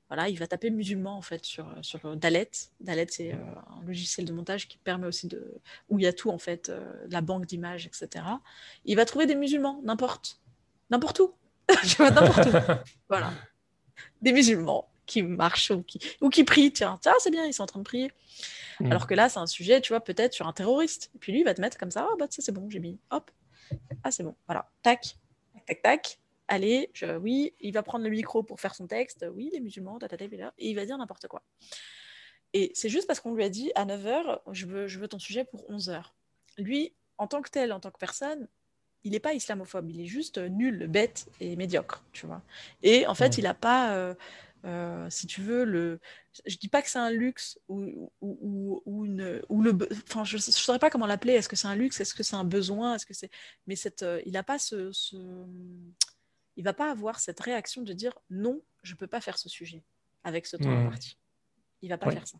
voilà, 0.09 0.29
il 0.29 0.39
va 0.39 0.47
taper 0.47 0.71
musulman 0.71 1.17
en 1.17 1.23
fait 1.23 1.45
sur, 1.45 1.67
sur 1.83 2.17
Dalet. 2.17 2.51
Dalet, 2.81 3.07
c'est 3.11 3.35
euh, 3.35 3.37
un 3.79 3.83
logiciel 3.85 4.27
de 4.27 4.33
montage 4.33 4.67
qui 4.67 4.79
permet 4.79 5.07
aussi 5.07 5.27
de. 5.27 5.61
où 5.89 5.99
il 5.99 6.03
y 6.03 6.07
a 6.07 6.13
tout 6.13 6.31
en 6.31 6.39
fait, 6.39 6.71
euh, 6.71 6.81
la 7.11 7.21
banque 7.21 7.47
d'images, 7.47 7.87
etc. 7.87 8.25
Il 8.85 8.97
va 8.97 9.05
trouver 9.05 9.27
des 9.27 9.35
musulmans, 9.35 9.81
n'importe. 9.85 10.41
N'importe 10.91 11.21
où. 11.21 11.35
n'importe 11.99 12.47
où. 12.47 12.73
Voilà. 13.09 13.33
Des 14.23 14.33
musulmans 14.33 14.89
qui 15.05 15.23
marchent 15.23 15.71
ou 15.71 15.83
qui, 15.83 16.01
ou 16.23 16.31
qui 16.31 16.45
prient. 16.45 16.73
Tiens, 16.73 16.99
tiens 17.03 17.15
c'est 17.19 17.31
bien, 17.31 17.45
ils 17.45 17.53
sont 17.53 17.65
en 17.65 17.67
train 17.67 17.81
de 17.81 17.85
prier. 17.85 18.11
Hmm. 18.81 18.87
Alors 18.87 19.07
que 19.07 19.15
là, 19.15 19.29
c'est 19.29 19.41
un 19.41 19.47
sujet, 19.47 19.81
tu 19.83 19.93
vois, 19.93 20.01
peut-être 20.01 20.33
sur 20.33 20.47
un 20.47 20.53
terroriste. 20.55 21.11
Et 21.15 21.19
puis 21.19 21.33
lui, 21.33 21.41
il 21.41 21.45
va 21.45 21.53
te 21.53 21.61
mettre 21.61 21.77
comme 21.77 21.91
ça. 21.91 22.07
Ah, 22.11 22.15
bah, 22.19 22.27
ça, 22.31 22.41
c'est 22.41 22.53
bon, 22.53 22.71
j'ai 22.71 22.81
mis. 22.81 22.99
Hop. 23.11 23.31
Ah, 24.03 24.11
c'est 24.11 24.23
bon. 24.23 24.35
Voilà. 24.47 24.71
Tac. 24.83 25.17
Tac, 25.67 25.67
tac, 25.67 25.83
tac 25.83 26.19
allez, 26.49 26.91
oui, 27.21 27.55
il 27.61 27.73
va 27.73 27.83
prendre 27.83 28.05
le 28.05 28.11
micro 28.11 28.43
pour 28.43 28.61
faire 28.61 28.75
son 28.75 28.87
texte, 28.87 29.27
oui, 29.35 29.51
les 29.53 29.61
musulmans, 29.61 29.99
et 30.59 30.71
il 30.71 30.75
va 30.75 30.87
dire 30.87 30.99
n'importe 30.99 31.29
quoi. 31.29 31.43
Et 32.55 32.73
c'est 32.75 32.89
juste 32.89 33.07
parce 33.07 33.21
qu'on 33.21 33.35
lui 33.35 33.45
a 33.45 33.49
dit 33.49 33.71
à 33.75 33.85
9h, 33.85 34.41
je 34.53 34.67
veux, 34.67 34.89
je 34.89 34.99
veux 34.99 35.09
ton 35.09 35.19
sujet 35.19 35.45
pour 35.45 35.63
11h. 35.71 36.03
Lui, 36.57 36.95
en 37.19 37.27
tant 37.27 37.43
que 37.43 37.51
tel, 37.51 37.73
en 37.73 37.81
tant 37.81 37.91
que 37.91 37.99
personne, 37.99 38.49
il 39.05 39.13
n'est 39.13 39.21
pas 39.21 39.35
islamophobe, 39.35 39.91
il 39.91 40.01
est 40.01 40.07
juste 40.07 40.39
nul, 40.39 40.87
bête 40.89 41.29
et 41.41 41.57
médiocre, 41.57 42.03
tu 42.13 42.27
vois. 42.27 42.43
Et 42.83 43.07
en 43.07 43.15
fait, 43.15 43.39
il 43.39 43.45
n'a 43.45 43.55
pas, 43.55 43.95
euh, 43.95 44.15
euh, 44.65 45.09
si 45.11 45.27
tu 45.27 45.41
veux, 45.41 45.65
le... 45.65 46.01
je 46.47 46.57
dis 46.57 46.69
pas 46.69 46.83
que 46.83 46.89
c'est 46.89 46.99
un 46.99 47.11
luxe 47.11 47.61
ou, 47.69 48.11
ou, 48.21 48.83
ou, 48.87 49.05
une, 49.05 49.43
ou 49.49 49.63
le... 49.63 49.77
Enfin, 50.09 50.25
je 50.25 50.37
ne 50.37 50.41
saurais 50.41 50.79
pas 50.79 50.91
comment 50.91 51.07
l'appeler, 51.07 51.35
est-ce 51.35 51.49
que 51.49 51.57
c'est 51.57 51.69
un 51.69 51.77
luxe, 51.77 52.01
est-ce 52.01 52.15
que 52.15 52.23
c'est 52.23 52.37
un 52.37 52.45
besoin, 52.45 52.95
est-ce 52.95 53.07
que 53.07 53.15
c'est... 53.15 53.31
Mais 53.67 53.77
cette, 53.77 54.03
euh, 54.03 54.21
il 54.27 54.33
n'a 54.33 54.43
pas 54.43 54.59
ce 54.59 54.91
il 56.59 56.65
va 56.65 56.75
pas 56.75 56.91
avoir 56.91 57.21
cette 57.21 57.39
réaction 57.39 57.83
de 57.83 57.93
dire 57.93 58.19
non, 58.31 58.61
je 58.83 58.97
peux 58.97 59.07
pas 59.07 59.21
faire 59.21 59.39
ce 59.39 59.49
sujet 59.49 59.85
avec 60.25 60.45
ce 60.45 60.57
temps 60.57 60.69
mmh. 60.69 60.91
parti. 60.91 61.17
Il 61.83 61.89
va 61.89 61.97
pas 61.97 62.11
faire 62.11 62.27
ça. 62.27 62.37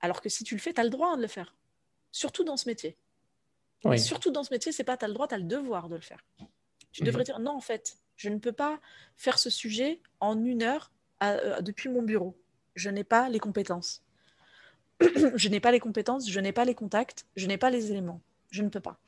Alors 0.00 0.22
que 0.22 0.30
si 0.30 0.42
tu 0.42 0.54
le 0.54 0.60
fais, 0.60 0.72
tu 0.72 0.80
as 0.80 0.84
le 0.84 0.88
droit 0.88 1.14
de 1.16 1.20
le 1.20 1.28
faire. 1.28 1.54
Surtout 2.10 2.42
dans 2.42 2.56
ce 2.56 2.70
métier. 2.70 2.96
Surtout 3.98 4.30
dans 4.30 4.44
ce 4.44 4.52
métier, 4.52 4.72
c'est 4.72 4.82
pas 4.82 4.96
tu 4.96 5.04
as 5.04 5.08
le 5.08 5.14
droit, 5.14 5.28
tu 5.28 5.34
as 5.34 5.38
le 5.38 5.44
devoir 5.44 5.90
de 5.90 5.94
le 5.94 6.00
faire. 6.00 6.24
Tu 6.90 7.04
devrais 7.04 7.20
mmh. 7.20 7.24
dire 7.24 7.38
non, 7.38 7.52
en 7.52 7.60
fait, 7.60 7.98
je 8.16 8.30
ne 8.30 8.38
peux 8.38 8.52
pas 8.52 8.80
faire 9.18 9.38
ce 9.38 9.50
sujet 9.50 10.00
en 10.20 10.42
une 10.42 10.62
heure 10.62 10.90
euh, 11.22 11.60
depuis 11.60 11.90
mon 11.90 12.02
bureau. 12.02 12.34
Je 12.76 12.88
n'ai 12.88 13.04
pas 13.04 13.28
les 13.28 13.40
compétences. 13.40 14.02
je 15.34 15.48
n'ai 15.50 15.60
pas 15.60 15.70
les 15.70 15.80
compétences, 15.80 16.30
je 16.30 16.40
n'ai 16.40 16.52
pas 16.52 16.64
les 16.64 16.74
contacts, 16.74 17.26
je 17.36 17.46
n'ai 17.46 17.58
pas 17.58 17.68
les 17.68 17.90
éléments. 17.90 18.22
Je 18.50 18.62
ne 18.62 18.70
peux 18.70 18.80
pas. 18.80 18.98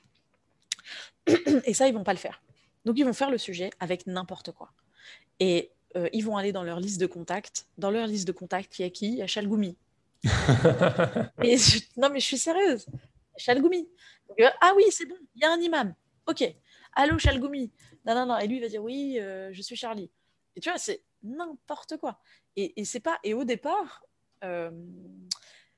Et 1.65 1.73
ça, 1.73 1.89
ils 1.89 1.95
vont 1.95 2.05
pas 2.05 2.13
le 2.13 2.19
faire. 2.19 2.43
Donc, 2.85 2.99
ils 2.99 3.05
vont 3.05 3.13
faire 3.13 3.31
le 3.31 3.39
sujet 3.39 3.71
avec 3.81 4.07
n'importe 4.07 4.53
quoi. 4.53 4.73
Et 5.41 5.71
euh, 5.97 6.09
ils 6.13 6.25
vont 6.25 6.37
aller 6.37 6.53
dans 6.53 6.63
leur 6.63 6.81
liste 6.81 7.01
de 7.01 7.07
contacts. 7.07 7.67
Dans 7.79 7.91
leur 7.91 8.07
liste 8.07 8.27
de 8.27 8.33
contacts, 8.33 8.79
il 8.79 8.83
y 8.83 8.85
a 8.85 8.91
qui? 8.91 9.09
Il 9.09 9.15
y 9.17 9.23
a 9.23 9.27
Chalgoumi. 9.27 9.77
et 11.43 11.57
Non, 11.97 12.11
mais 12.11 12.21
je 12.21 12.27
suis 12.27 12.39
sérieuse. 12.39 12.87
Chalgoumi. 13.37 13.89
Euh, 14.41 14.49
ah 14.61 14.73
oui, 14.77 14.85
c'est 14.91 15.07
bon, 15.07 15.17
il 15.35 15.43
y 15.43 15.45
a 15.45 15.53
un 15.53 15.61
imam. 15.61 15.95
Ok. 16.27 16.45
Allô, 16.95 17.19
Chalgoumi. 17.19 17.71
Non, 18.05 18.15
non, 18.15 18.27
non. 18.27 18.39
Et 18.39 18.47
lui, 18.47 18.57
il 18.57 18.63
va 18.63 18.69
dire 18.69 18.83
oui, 18.83 19.19
euh, 19.21 19.51
je 19.53 19.63
suis 19.63 19.77
Charlie. 19.77 20.11
Et 20.57 20.61
tu 20.61 20.69
vois, 20.69 20.79
c'est 20.79 21.03
n'importe 21.23 21.97
quoi. 21.97 22.21
Et, 22.57 22.81
et 22.81 22.85
c'est 22.85 23.01
pas. 23.01 23.19
Et 23.25 23.35
au 23.35 23.45
départ, 23.45 24.05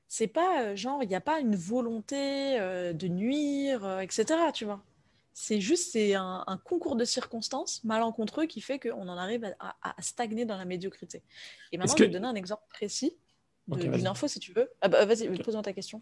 c'est 0.07 0.27
pas 0.27 0.75
genre, 0.75 1.01
il 1.01 1.09
n'y 1.09 1.15
a 1.15 1.21
pas 1.21 1.39
une 1.39 1.55
volonté 1.55 2.59
de 2.59 3.07
nuire, 3.07 4.01
etc. 4.01 4.25
Tu 4.53 4.65
vois 4.65 4.83
c'est 5.33 5.61
juste 5.61 5.91
c'est 5.91 6.13
un, 6.15 6.59
concours 6.63 6.95
de 6.95 7.05
circonstances 7.05 7.83
malencontreux 7.83 8.45
qui 8.45 8.61
fait 8.61 8.79
qu'on 8.79 9.07
en 9.07 9.17
arrive 9.17 9.55
à, 9.59 10.01
stagner 10.01 10.45
dans 10.45 10.57
la 10.57 10.65
médiocrité. 10.65 11.23
Et 11.71 11.77
maintenant, 11.77 11.95
je 11.95 12.03
vais 12.03 12.09
te 12.09 12.13
donner 12.13 12.27
un 12.27 12.35
exemple 12.35 12.63
précis 12.69 13.15
d'une 13.67 14.07
info 14.07 14.27
si 14.27 14.39
tu 14.39 14.53
veux. 14.53 14.69
Ah 14.81 14.87
bah, 14.87 15.05
vas-y, 15.05 15.27
pose-moi 15.41 15.63
ta 15.63 15.73
question. 15.73 16.01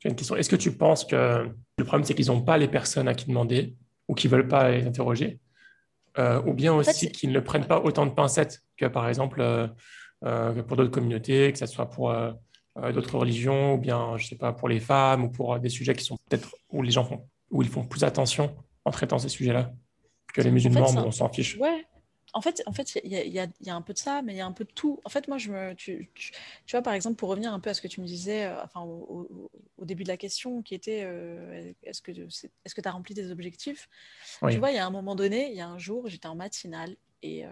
J'ai 0.00 0.08
une 0.08 0.16
question. 0.16 0.34
Est-ce 0.36 0.48
que 0.48 0.56
tu 0.56 0.72
penses 0.72 1.04
que 1.04 1.48
le 1.78 1.84
problème, 1.84 2.04
c'est 2.04 2.14
qu'ils 2.14 2.28
n'ont 2.28 2.42
pas 2.42 2.58
les 2.58 2.68
personnes 2.68 3.06
à 3.06 3.14
qui 3.14 3.26
demander 3.26 3.76
ou 4.08 4.14
qu'ils 4.14 4.30
ne 4.30 4.36
veulent 4.36 4.48
pas 4.48 4.70
les 4.70 4.86
interroger 4.86 5.38
euh, 6.18 6.42
Ou 6.42 6.54
bien 6.54 6.74
aussi 6.74 7.12
qu'ils 7.12 7.32
ne 7.32 7.40
prennent 7.40 7.66
pas 7.66 7.80
autant 7.80 8.06
de 8.06 8.12
pincettes 8.12 8.62
que, 8.76 8.86
par 8.86 9.08
exemple, 9.08 9.40
euh, 9.40 9.68
euh, 10.24 10.62
pour 10.62 10.76
d'autres 10.76 10.90
communautés, 10.90 11.52
que 11.52 11.58
ce 11.58 11.66
soit 11.66 11.88
pour 11.88 12.12
d'autres 12.94 13.18
religions, 13.18 13.74
ou 13.74 13.78
bien, 13.78 14.16
je 14.16 14.24
ne 14.24 14.28
sais 14.28 14.36
pas, 14.36 14.52
pour 14.52 14.68
les 14.68 14.80
femmes, 14.80 15.24
ou 15.24 15.30
pour 15.30 15.58
des 15.58 15.68
sujets 15.68 15.94
qui 15.94 16.04
sont 16.04 16.16
peut-être 16.28 16.54
où 16.70 16.82
les 16.82 16.90
gens 16.90 17.04
font? 17.04 17.28
Où 17.50 17.62
ils 17.62 17.68
font 17.68 17.84
plus 17.84 18.04
attention 18.04 18.54
en 18.84 18.90
traitant 18.90 19.18
ces 19.18 19.28
sujets-là 19.28 19.72
que 20.32 20.40
les 20.40 20.50
musulmans, 20.50 20.86
on 21.04 21.10
s'en 21.10 21.28
fiche. 21.28 21.56
Ouais. 21.56 21.86
En 22.32 22.40
fait, 22.40 22.62
en 22.66 22.72
fait, 22.72 23.00
il 23.02 23.12
y, 23.12 23.40
a 23.40 23.74
un 23.74 23.82
peu 23.82 23.92
de 23.92 23.98
ça, 23.98 24.22
mais 24.22 24.34
il 24.34 24.36
y 24.36 24.40
a 24.40 24.46
un 24.46 24.52
peu 24.52 24.64
de 24.64 24.70
tout. 24.70 25.00
En 25.04 25.08
fait, 25.08 25.26
moi, 25.26 25.36
je 25.36 25.50
me, 25.50 25.74
tu, 25.74 26.08
vois, 26.70 26.80
par 26.80 26.94
exemple, 26.94 27.16
pour 27.16 27.28
revenir 27.28 27.52
un 27.52 27.58
peu 27.58 27.70
à 27.70 27.74
ce 27.74 27.80
que 27.80 27.88
tu 27.88 28.00
me 28.00 28.06
disais, 28.06 28.44
euh, 28.44 28.62
enfin, 28.62 28.82
au, 28.82 29.50
début 29.82 30.04
de 30.04 30.08
la 30.08 30.16
question, 30.16 30.62
qui 30.62 30.76
était, 30.76 31.02
euh, 31.02 31.72
est-ce 31.82 32.00
que 32.00 32.12
est-ce 32.12 32.74
que 32.74 32.80
tu 32.80 32.88
as 32.88 32.92
rempli 32.92 33.14
tes 33.14 33.32
objectifs? 33.32 33.88
Tu 34.48 34.58
vois, 34.58 34.70
il 34.70 34.76
y 34.76 34.78
a 34.78 34.86
un 34.86 34.90
moment 34.90 35.16
donné, 35.16 35.50
il 35.50 35.56
y 35.56 35.60
a 35.60 35.66
un 35.66 35.78
jour, 35.78 36.06
j'étais 36.06 36.28
en 36.28 36.36
matinale 36.36 36.94
et 37.22 37.44
euh, 37.44 37.48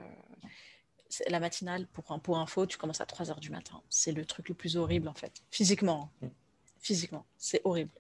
la 1.29 1.41
matinale, 1.41 1.89
pour, 1.89 2.05
pour 2.21 2.39
info, 2.39 2.65
tu 2.67 2.79
commences 2.79 3.01
à 3.01 3.07
3 3.07 3.33
heures 3.33 3.41
du 3.41 3.51
matin. 3.51 3.83
C'est 3.89 4.13
le 4.13 4.25
truc 4.25 4.49
le 4.49 4.55
plus 4.55 4.77
horrible, 4.77 5.09
en 5.09 5.15
fait, 5.15 5.43
physiquement. 5.51 6.13
Hein. 6.23 6.27
Mm. 6.27 6.31
Physiquement, 6.81 7.27
c'est 7.37 7.61
horrible 7.65 7.91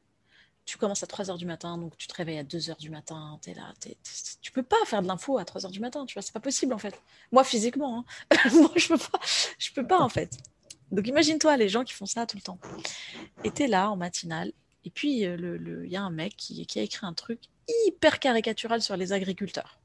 tu 0.68 0.76
commences 0.76 1.02
à 1.02 1.06
3 1.06 1.30
heures 1.30 1.38
du 1.38 1.46
matin, 1.46 1.78
donc 1.78 1.96
tu 1.96 2.06
te 2.06 2.14
réveilles 2.14 2.38
à 2.38 2.42
2 2.44 2.68
heures 2.68 2.76
du 2.76 2.90
matin, 2.90 3.40
tu 3.42 3.50
es 3.50 3.54
là, 3.54 3.72
tu 4.42 4.52
peux 4.52 4.62
pas 4.62 4.76
faire 4.84 5.00
de 5.00 5.08
l'info 5.08 5.38
à 5.38 5.46
3 5.46 5.64
heures 5.64 5.72
du 5.72 5.80
matin, 5.80 6.04
tu 6.04 6.12
vois, 6.12 6.20
c'est 6.20 6.34
pas 6.34 6.40
possible 6.40 6.74
en 6.74 6.78
fait. 6.78 7.00
Moi 7.32 7.42
physiquement, 7.42 8.04
hein. 8.30 8.36
moi 8.52 8.70
je 8.76 8.88
peux 8.88 8.98
pas, 8.98 9.18
je 9.58 9.72
peux 9.72 9.86
pas 9.86 9.98
en 9.98 10.10
fait. 10.10 10.36
Donc 10.92 11.06
imagine-toi 11.06 11.56
les 11.56 11.70
gens 11.70 11.84
qui 11.84 11.94
font 11.94 12.04
ça 12.04 12.26
tout 12.26 12.36
le 12.36 12.42
temps. 12.42 12.58
Et 13.44 13.50
tu 13.50 13.62
es 13.62 13.66
là 13.66 13.90
en 13.90 13.96
matinale, 13.96 14.52
et 14.84 14.90
puis 14.90 15.20
il 15.20 15.24
euh, 15.24 15.36
le, 15.56 15.88
y 15.88 15.96
a 15.96 16.02
un 16.02 16.10
mec 16.10 16.36
qui, 16.36 16.66
qui, 16.66 16.78
a 16.78 16.82
écrit 16.82 17.06
un 17.06 17.14
truc 17.14 17.40
hyper 17.86 18.20
caricatural 18.20 18.82
sur 18.82 18.94
les 18.98 19.14
agriculteurs. 19.14 19.80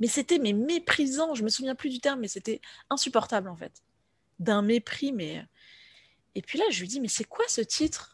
Mais 0.00 0.06
c'était 0.06 0.38
mais 0.38 0.52
méprisant, 0.52 1.34
je 1.34 1.44
me 1.44 1.48
souviens 1.48 1.74
plus 1.74 1.88
du 1.88 2.00
terme, 2.00 2.20
mais 2.20 2.28
c'était 2.28 2.60
insupportable 2.90 3.48
en 3.48 3.56
fait. 3.56 3.82
D'un 4.38 4.60
mépris, 4.60 5.12
mais. 5.12 5.46
Et 6.34 6.42
puis 6.42 6.58
là, 6.58 6.66
je 6.70 6.80
lui 6.80 6.88
dis, 6.88 7.00
mais 7.00 7.08
c'est 7.08 7.24
quoi 7.24 7.44
ce 7.48 7.62
titre? 7.62 8.13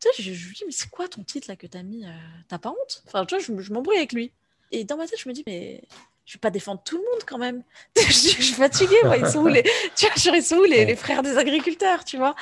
Tu 0.00 0.08
sais, 0.12 0.22
je, 0.22 0.30
lui 0.30 0.54
dis, 0.54 0.64
mais 0.66 0.72
c'est 0.72 0.90
quoi 0.90 1.08
ton 1.08 1.22
titre 1.22 1.48
là 1.48 1.56
que 1.56 1.66
t'as 1.66 1.82
mis 1.82 2.04
euh, 2.04 2.10
T'as 2.48 2.58
pas 2.58 2.70
honte? 2.70 3.02
Enfin, 3.06 3.24
tu 3.26 3.34
vois, 3.34 3.44
je, 3.44 3.62
je 3.62 3.72
m'embrouille 3.72 3.96
avec 3.96 4.12
lui. 4.12 4.32
Et 4.70 4.84
dans 4.84 4.96
ma 4.96 5.06
tête, 5.06 5.18
je 5.18 5.28
me 5.28 5.34
dis, 5.34 5.42
mais 5.46 5.82
je 6.28 6.34
vais 6.34 6.40
pas 6.40 6.50
défendre 6.50 6.82
tout 6.84 6.98
le 6.98 7.04
monde 7.04 7.22
quand 7.24 7.38
même. 7.38 7.62
je, 7.96 8.12
suis 8.12 8.52
fatiguée, 8.52 8.98
moi. 9.02 9.16
Ils 9.16 9.26
sont 9.26 9.40
où 9.40 9.46
les, 9.46 9.62
tu 9.96 10.06
vois, 10.06 10.36
ils 10.36 10.42
sont 10.42 10.56
où 10.56 10.64
les, 10.64 10.84
les 10.84 10.94
frères 10.94 11.22
des 11.22 11.38
agriculteurs, 11.38 12.04
tu 12.04 12.18
vois? 12.18 12.36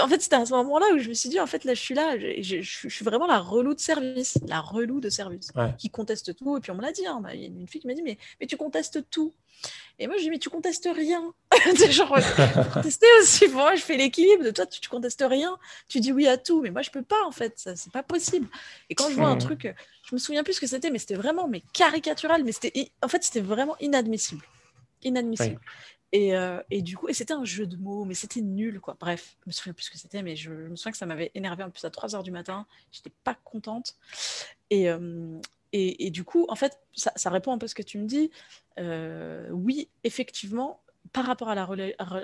En 0.00 0.06
fait, 0.06 0.22
c'était 0.22 0.36
à 0.36 0.46
ce 0.46 0.52
moment-là 0.52 0.86
où 0.94 0.98
je 0.98 1.08
me 1.08 1.14
suis 1.14 1.28
dit, 1.28 1.40
en 1.40 1.48
fait, 1.48 1.64
là, 1.64 1.74
je 1.74 1.80
suis 1.80 1.94
là, 1.94 2.16
je, 2.18 2.60
je, 2.62 2.88
suis 2.88 3.04
vraiment 3.04 3.26
la 3.26 3.40
relou 3.40 3.74
de 3.74 3.80
service, 3.80 4.38
la 4.46 4.60
relou 4.60 5.00
de 5.00 5.10
service, 5.10 5.50
qui 5.76 5.90
conteste 5.90 6.36
tout. 6.36 6.56
Et 6.56 6.60
puis 6.60 6.70
on 6.70 6.76
me 6.76 6.82
l'a 6.82 6.92
dit, 6.92 7.04
hein, 7.04 7.20
il 7.34 7.40
y 7.40 7.44
a 7.44 7.48
une 7.48 7.66
fille 7.66 7.80
qui 7.80 7.88
m'a 7.88 7.94
dit, 7.94 8.02
mais, 8.02 8.16
mais 8.40 8.46
tu 8.46 8.56
contestes 8.56 9.10
tout. 9.10 9.34
Et 9.98 10.06
moi, 10.06 10.16
je 10.16 10.22
dis, 10.22 10.30
mais 10.30 10.38
tu 10.38 10.50
contestes 10.50 10.88
rien. 10.92 11.32
genre, 11.90 12.18
contester 12.72 13.06
aussi. 13.20 13.48
Moi, 13.48 13.76
je 13.76 13.82
fais 13.82 13.96
l'équilibre 13.96 14.44
de 14.44 14.50
toi, 14.50 14.66
tu, 14.66 14.80
tu, 14.80 14.88
contestes 14.88 15.24
rien. 15.26 15.58
Tu 15.88 16.00
dis 16.00 16.12
oui 16.12 16.26
à 16.26 16.36
tout, 16.38 16.60
mais 16.62 16.70
moi, 16.70 16.82
je 16.82 16.90
peux 16.90 17.02
pas, 17.02 17.22
en 17.24 17.30
fait. 17.30 17.58
Ça, 17.58 17.76
c'est 17.76 17.92
pas 17.92 18.02
possible. 18.02 18.48
Et 18.90 18.94
quand 18.94 19.08
je 19.10 19.14
vois 19.14 19.28
un 19.28 19.36
truc, 19.36 19.72
je 20.08 20.14
me 20.14 20.18
souviens 20.18 20.42
plus 20.42 20.54
ce 20.54 20.60
que 20.60 20.66
c'était, 20.66 20.90
mais 20.90 20.98
c'était 20.98 21.14
vraiment 21.14 21.48
mais 21.48 21.62
caricatural. 21.72 22.44
Mais 22.44 22.52
c'était, 22.52 22.90
en 23.02 23.08
fait, 23.08 23.22
c'était 23.22 23.40
vraiment 23.40 23.76
inadmissible. 23.80 24.44
Inadmissible. 25.02 25.60
Et, 26.12 26.36
euh, 26.36 26.60
et, 26.70 26.82
du 26.82 26.96
coup, 26.96 27.08
et 27.08 27.14
c'était 27.14 27.32
un 27.32 27.44
jeu 27.44 27.66
de 27.66 27.76
mots, 27.76 28.04
mais 28.04 28.14
c'était 28.14 28.42
nul, 28.42 28.80
quoi. 28.80 28.96
Bref, 29.00 29.36
je 29.44 29.48
me 29.48 29.52
souviens 29.52 29.72
plus 29.72 29.84
ce 29.84 29.90
que 29.90 29.98
c'était, 29.98 30.22
mais 30.22 30.36
je, 30.36 30.50
me 30.50 30.76
souviens 30.76 30.92
que 30.92 30.98
ça 30.98 31.06
m'avait 31.06 31.30
énervé 31.34 31.64
en 31.64 31.70
plus 31.70 31.84
à 31.86 31.90
3 31.90 32.14
heures 32.14 32.22
du 32.22 32.30
matin. 32.30 32.66
J'étais 32.92 33.12
pas 33.24 33.34
contente. 33.34 33.96
Et, 34.68 34.90
euh, 34.90 35.38
et, 35.72 36.06
et, 36.06 36.10
du 36.10 36.24
coup, 36.24 36.46
en 36.48 36.54
fait, 36.54 36.78
ça, 36.94 37.12
ça, 37.16 37.30
répond 37.30 37.52
un 37.52 37.58
peu 37.58 37.64
à 37.64 37.68
ce 37.68 37.74
que 37.74 37.82
tu 37.82 37.98
me 37.98 38.06
dis. 38.06 38.30
Euh, 38.78 39.48
oui, 39.50 39.88
effectivement, 40.04 40.80
par 41.12 41.24
rapport 41.24 41.48
à 41.48 41.54
la, 41.54 41.66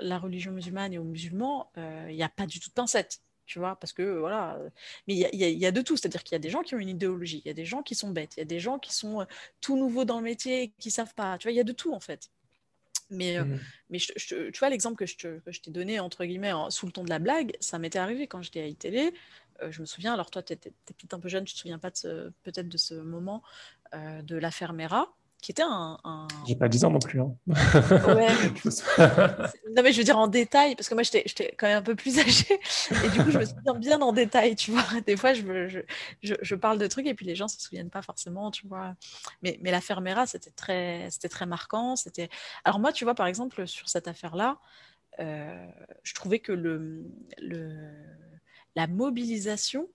la, 0.01 0.19
religion 0.19 0.51
musulmane 0.51 0.93
et 0.93 0.97
aux 0.97 1.03
musulmans, 1.03 1.71
il 1.75 2.15
n'y 2.15 2.23
a 2.23 2.29
pas 2.29 2.45
du 2.45 2.59
tout 2.59 2.69
de 2.69 2.73
pincette. 2.73 3.21
Tu 3.45 3.57
vois, 3.57 3.75
parce 3.77 3.93
que 3.93 4.03
voilà, 4.19 4.59
mais 5.07 5.15
il 5.15 5.33
y, 5.33 5.43
y, 5.43 5.57
y, 5.57 5.65
a 5.65 5.71
de 5.71 5.81
tout, 5.81 5.97
c'est-à-dire 5.97 6.23
qu'il 6.23 6.35
y 6.35 6.35
a 6.35 6.39
des 6.39 6.51
gens 6.51 6.61
qui 6.61 6.75
ont 6.75 6.77
une 6.77 6.89
idéologie, 6.89 7.41
il 7.43 7.47
y 7.47 7.51
a 7.51 7.55
des 7.55 7.65
gens 7.65 7.81
qui 7.81 7.95
sont 7.95 8.11
bêtes, 8.11 8.37
il 8.37 8.41
y 8.41 8.43
a 8.43 8.45
des 8.45 8.59
gens 8.59 8.77
qui 8.77 8.93
sont 8.93 9.25
tout 9.59 9.75
nouveaux 9.75 10.05
dans 10.05 10.17
le 10.17 10.23
métier, 10.23 10.71
qui 10.77 10.91
savent 10.91 11.15
pas, 11.15 11.35
tu 11.39 11.47
vois, 11.47 11.51
il 11.51 11.55
y 11.55 11.59
a 11.59 11.63
de 11.63 11.71
tout 11.71 11.91
en 11.91 11.99
fait. 11.99 12.29
Mais, 13.09 13.37
euh, 13.37 13.45
mais 13.89 13.99
je, 13.99 14.13
je, 14.15 14.49
tu 14.49 14.59
vois, 14.59 14.69
l'exemple 14.69 14.95
que 14.95 15.05
je 15.05 15.61
t'ai 15.61 15.71
donné, 15.71 15.99
entre 15.99 16.25
guillemets, 16.25 16.51
en, 16.51 16.69
sous 16.69 16.85
le 16.85 16.91
ton 16.91 17.03
de 17.03 17.09
la 17.09 17.19
blague, 17.19 17.55
ça 17.59 17.79
m'était 17.79 17.99
arrivé 17.99 18.27
quand 18.27 18.41
j'étais 18.41 18.61
à 18.61 18.67
iTélé. 18.67 19.13
Euh, 19.61 19.71
je 19.71 19.81
me 19.81 19.85
souviens, 19.85 20.13
alors 20.13 20.31
toi, 20.31 20.41
tu 20.41 20.53
étais, 20.53 20.71
peut-être 20.85 21.13
un 21.13 21.19
peu 21.19 21.29
jeune, 21.29 21.45
tu 21.45 21.53
te 21.53 21.59
souviens 21.59 21.79
pas 21.79 21.91
peut-être 22.43 22.69
de 22.69 22.77
ce 22.77 22.93
moment 22.93 23.43
euh, 23.93 24.21
de 24.21 24.35
l'affaire 24.37 24.73
Mera 24.73 25.13
qui 25.41 25.51
était 25.51 25.63
un. 25.63 25.97
un... 26.03 26.27
J'ai 26.45 26.55
pas 26.55 26.67
10 26.67 26.83
ans 26.83 26.91
non 26.91 26.99
plus. 26.99 27.21
Hein. 27.21 27.33
Ouais. 27.47 28.27
non, 29.73 29.83
mais 29.83 29.93
je 29.93 29.97
veux 29.97 30.03
dire 30.03 30.17
en 30.17 30.27
détail, 30.27 30.75
parce 30.75 30.89
que 30.89 30.93
moi, 30.95 31.03
j'étais 31.03 31.55
quand 31.57 31.67
même 31.67 31.77
un 31.77 31.81
peu 31.81 31.95
plus 31.95 32.19
âgée. 32.19 32.59
Et 33.05 33.09
du 33.09 33.23
coup, 33.23 33.31
je 33.31 33.39
me 33.39 33.45
souviens 33.45 33.73
bien 33.75 34.01
en 34.01 34.11
détail, 34.11 34.55
tu 34.55 34.71
vois. 34.71 34.83
Des 35.05 35.15
fois, 35.15 35.33
je, 35.33 35.81
je, 36.21 36.33
je, 36.41 36.55
parle 36.55 36.77
de 36.77 36.87
trucs 36.87 37.07
et 37.07 37.13
puis 37.13 37.25
les 37.25 37.35
gens 37.35 37.47
se 37.47 37.59
souviennent 37.59 37.89
pas 37.89 38.01
forcément, 38.01 38.51
tu 38.51 38.67
vois. 38.67 38.95
Mais, 39.41 39.57
mais 39.61 39.71
l'affaire 39.71 40.01
Mera, 40.01 40.25
c'était 40.25 40.51
très, 40.51 41.09
très 41.09 41.45
marquant. 41.45 41.95
C'était... 41.95 42.29
Alors, 42.65 42.79
moi, 42.79 42.91
tu 42.91 43.05
vois, 43.05 43.15
par 43.15 43.27
exemple, 43.27 43.65
sur 43.65 43.87
cette 43.87 44.09
affaire-là, 44.09 44.59
euh, 45.19 45.67
je 46.03 46.13
trouvais 46.13 46.39
que 46.39 46.51
le, 46.51 47.03
le, 47.41 47.77
la 48.75 48.87
mobilisation, 48.87 49.87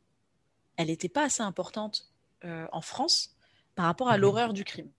elle 0.76 0.88
n'était 0.88 1.08
pas 1.08 1.24
assez 1.24 1.42
importante 1.42 2.10
euh, 2.44 2.66
en 2.72 2.80
France 2.80 3.36
par 3.74 3.86
rapport 3.86 4.08
à 4.08 4.18
mmh 4.18 4.20
l'horreur 4.20 4.52
du 4.52 4.64
crime. 4.64 4.90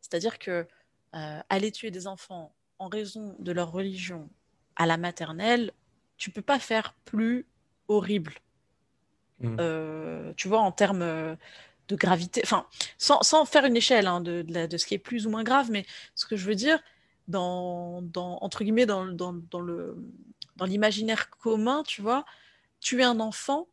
C'est-à-dire 0.00 0.38
que 0.38 0.66
euh, 1.14 1.40
aller 1.48 1.72
tuer 1.72 1.90
des 1.90 2.06
enfants 2.06 2.54
en 2.78 2.88
raison 2.88 3.36
de 3.38 3.52
leur 3.52 3.72
religion 3.72 4.28
à 4.76 4.86
la 4.86 4.96
maternelle, 4.96 5.72
tu 6.16 6.30
peux 6.30 6.42
pas 6.42 6.58
faire 6.58 6.94
plus 7.04 7.46
horrible. 7.88 8.34
Mmh. 9.40 9.56
Euh, 9.60 10.32
tu 10.36 10.48
vois, 10.48 10.60
en 10.60 10.72
termes 10.72 11.36
de 11.88 11.96
gravité, 11.96 12.40
enfin, 12.44 12.66
sans, 12.98 13.22
sans, 13.22 13.44
faire 13.44 13.64
une 13.64 13.76
échelle 13.76 14.06
hein, 14.06 14.20
de, 14.20 14.42
de, 14.42 14.66
de, 14.66 14.76
ce 14.76 14.86
qui 14.86 14.94
est 14.94 14.98
plus 14.98 15.26
ou 15.26 15.30
moins 15.30 15.44
grave, 15.44 15.70
mais 15.70 15.86
ce 16.14 16.26
que 16.26 16.36
je 16.36 16.46
veux 16.46 16.54
dire, 16.54 16.80
dans, 17.28 18.02
dans 18.02 18.38
entre 18.40 18.64
guillemets, 18.64 18.86
dans, 18.86 19.06
dans, 19.06 19.32
dans 19.32 19.60
le 19.60 19.96
dans 20.56 20.64
l'imaginaire 20.64 21.30
commun, 21.30 21.82
tu 21.86 22.00
vois, 22.00 22.24
tuer 22.80 23.02
un 23.02 23.20
enfant 23.20 23.68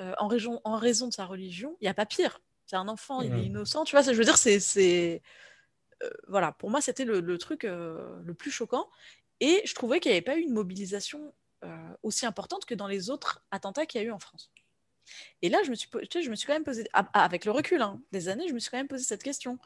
euh, 0.00 0.14
en, 0.18 0.28
raison, 0.28 0.60
en 0.64 0.76
raison 0.76 1.08
de 1.08 1.12
sa 1.12 1.26
religion, 1.26 1.76
il 1.80 1.84
n'y 1.84 1.88
a 1.88 1.94
pas 1.94 2.06
pire. 2.06 2.40
C'est 2.66 2.76
un 2.76 2.88
enfant, 2.88 3.20
mmh. 3.20 3.24
il 3.24 3.34
est 3.34 3.44
innocent, 3.46 3.84
tu 3.84 3.96
vois, 3.96 4.02
je 4.02 4.12
veux 4.12 4.24
dire, 4.24 4.36
c'est 4.36 5.22
euh, 6.02 6.10
voilà, 6.28 6.52
pour 6.52 6.70
moi, 6.70 6.80
c'était 6.80 7.04
le, 7.04 7.38
truc 7.38 7.64
euh, 7.64 8.20
le 8.24 8.34
plus 8.34 8.50
choquant. 8.50 8.88
Et 9.40 9.62
je 9.64 9.74
trouvais 9.74 10.00
qu'il 10.00 10.10
n'y 10.10 10.16
avait 10.16 10.24
pas 10.24 10.36
eu 10.36 10.42
une 10.42 10.52
mobilisation 10.52 11.32
aussi 12.04 12.24
importante 12.24 12.64
que 12.66 12.74
dans 12.74 12.86
les 12.86 13.10
autres 13.10 13.44
attentats 13.50 13.84
qu'il 13.84 14.00
y 14.00 14.04
a 14.04 14.06
eu 14.06 14.12
en 14.12 14.20
France. 14.20 14.52
Et 15.42 15.48
là, 15.48 15.58
je 15.64 15.70
me 15.70 15.74
suis, 15.74 15.88
je 15.90 16.30
me 16.30 16.36
suis 16.36 16.46
quand 16.46 16.52
même 16.52 16.64
posé, 16.64 16.84
ah, 16.92 17.08
ah, 17.12 17.24
avec 17.24 17.44
le 17.44 17.50
recul 17.50 17.82
hein, 17.82 18.00
des 18.12 18.28
années, 18.28 18.46
je 18.48 18.54
me 18.54 18.60
suis 18.60 18.70
quand 18.70 18.76
même 18.76 18.86
posé 18.86 19.02
cette 19.02 19.24
question. 19.24 19.58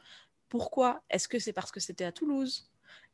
Pourquoi 0.49 1.03
Est-ce 1.11 1.27
que 1.27 1.37
c'est 1.37 1.53
parce 1.53 1.71
que 1.71 1.79
c'était 1.79 2.05
à 2.05 2.11
Toulouse? 2.11 2.69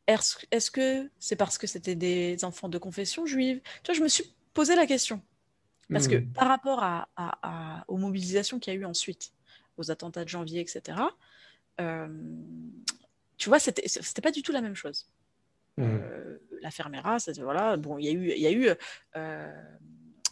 Est-ce 0.08 0.72
que 0.72 1.10
c'est 1.20 1.36
parce 1.36 1.58
que 1.58 1.68
c'était 1.68 1.96
des 1.96 2.44
enfants 2.44 2.70
de 2.70 2.78
confession 2.78 3.26
juive? 3.26 3.62
Tu 3.84 3.92
vois, 3.92 3.96
je 3.96 4.02
me 4.02 4.08
suis 4.08 4.34
posé 4.54 4.76
la 4.76 4.88
question. 4.88 5.22
Parce 5.92 6.08
que 6.08 6.16
mmh. 6.16 6.34
par 6.34 6.48
rapport 6.48 6.84
à, 6.84 7.84
aux 7.88 7.98
mobilisations 7.98 8.60
qu'il 8.60 8.74
y 8.74 8.78
a 8.78 8.80
eu 8.80 8.86
ensuite, 8.86 9.34
aux 9.78 9.92
attentats 9.92 10.24
de 10.24 10.30
janvier, 10.30 10.62
etc., 10.62 10.98
euh, 11.82 12.08
tu 13.38 13.50
vois, 13.50 13.60
c'était, 13.60 13.88
c'était 13.88 14.22
pas 14.22 14.32
du 14.32 14.44
tout 14.44 14.52
la 14.52 14.62
même 14.62 14.76
chose. 14.76 15.10
Mmh. 15.78 15.84
Euh, 15.84 16.38
la 16.62 16.72
Fermera, 16.72 17.18
voilà, 17.38 17.78
bon, 17.78 17.98
il 17.98 18.06
y 18.06 18.10
a 18.10 18.12
eu, 18.12 18.32
il 18.32 18.42
y 18.42 18.48
a 18.48 18.52
eu, 18.52 18.70
euh, 19.16 19.64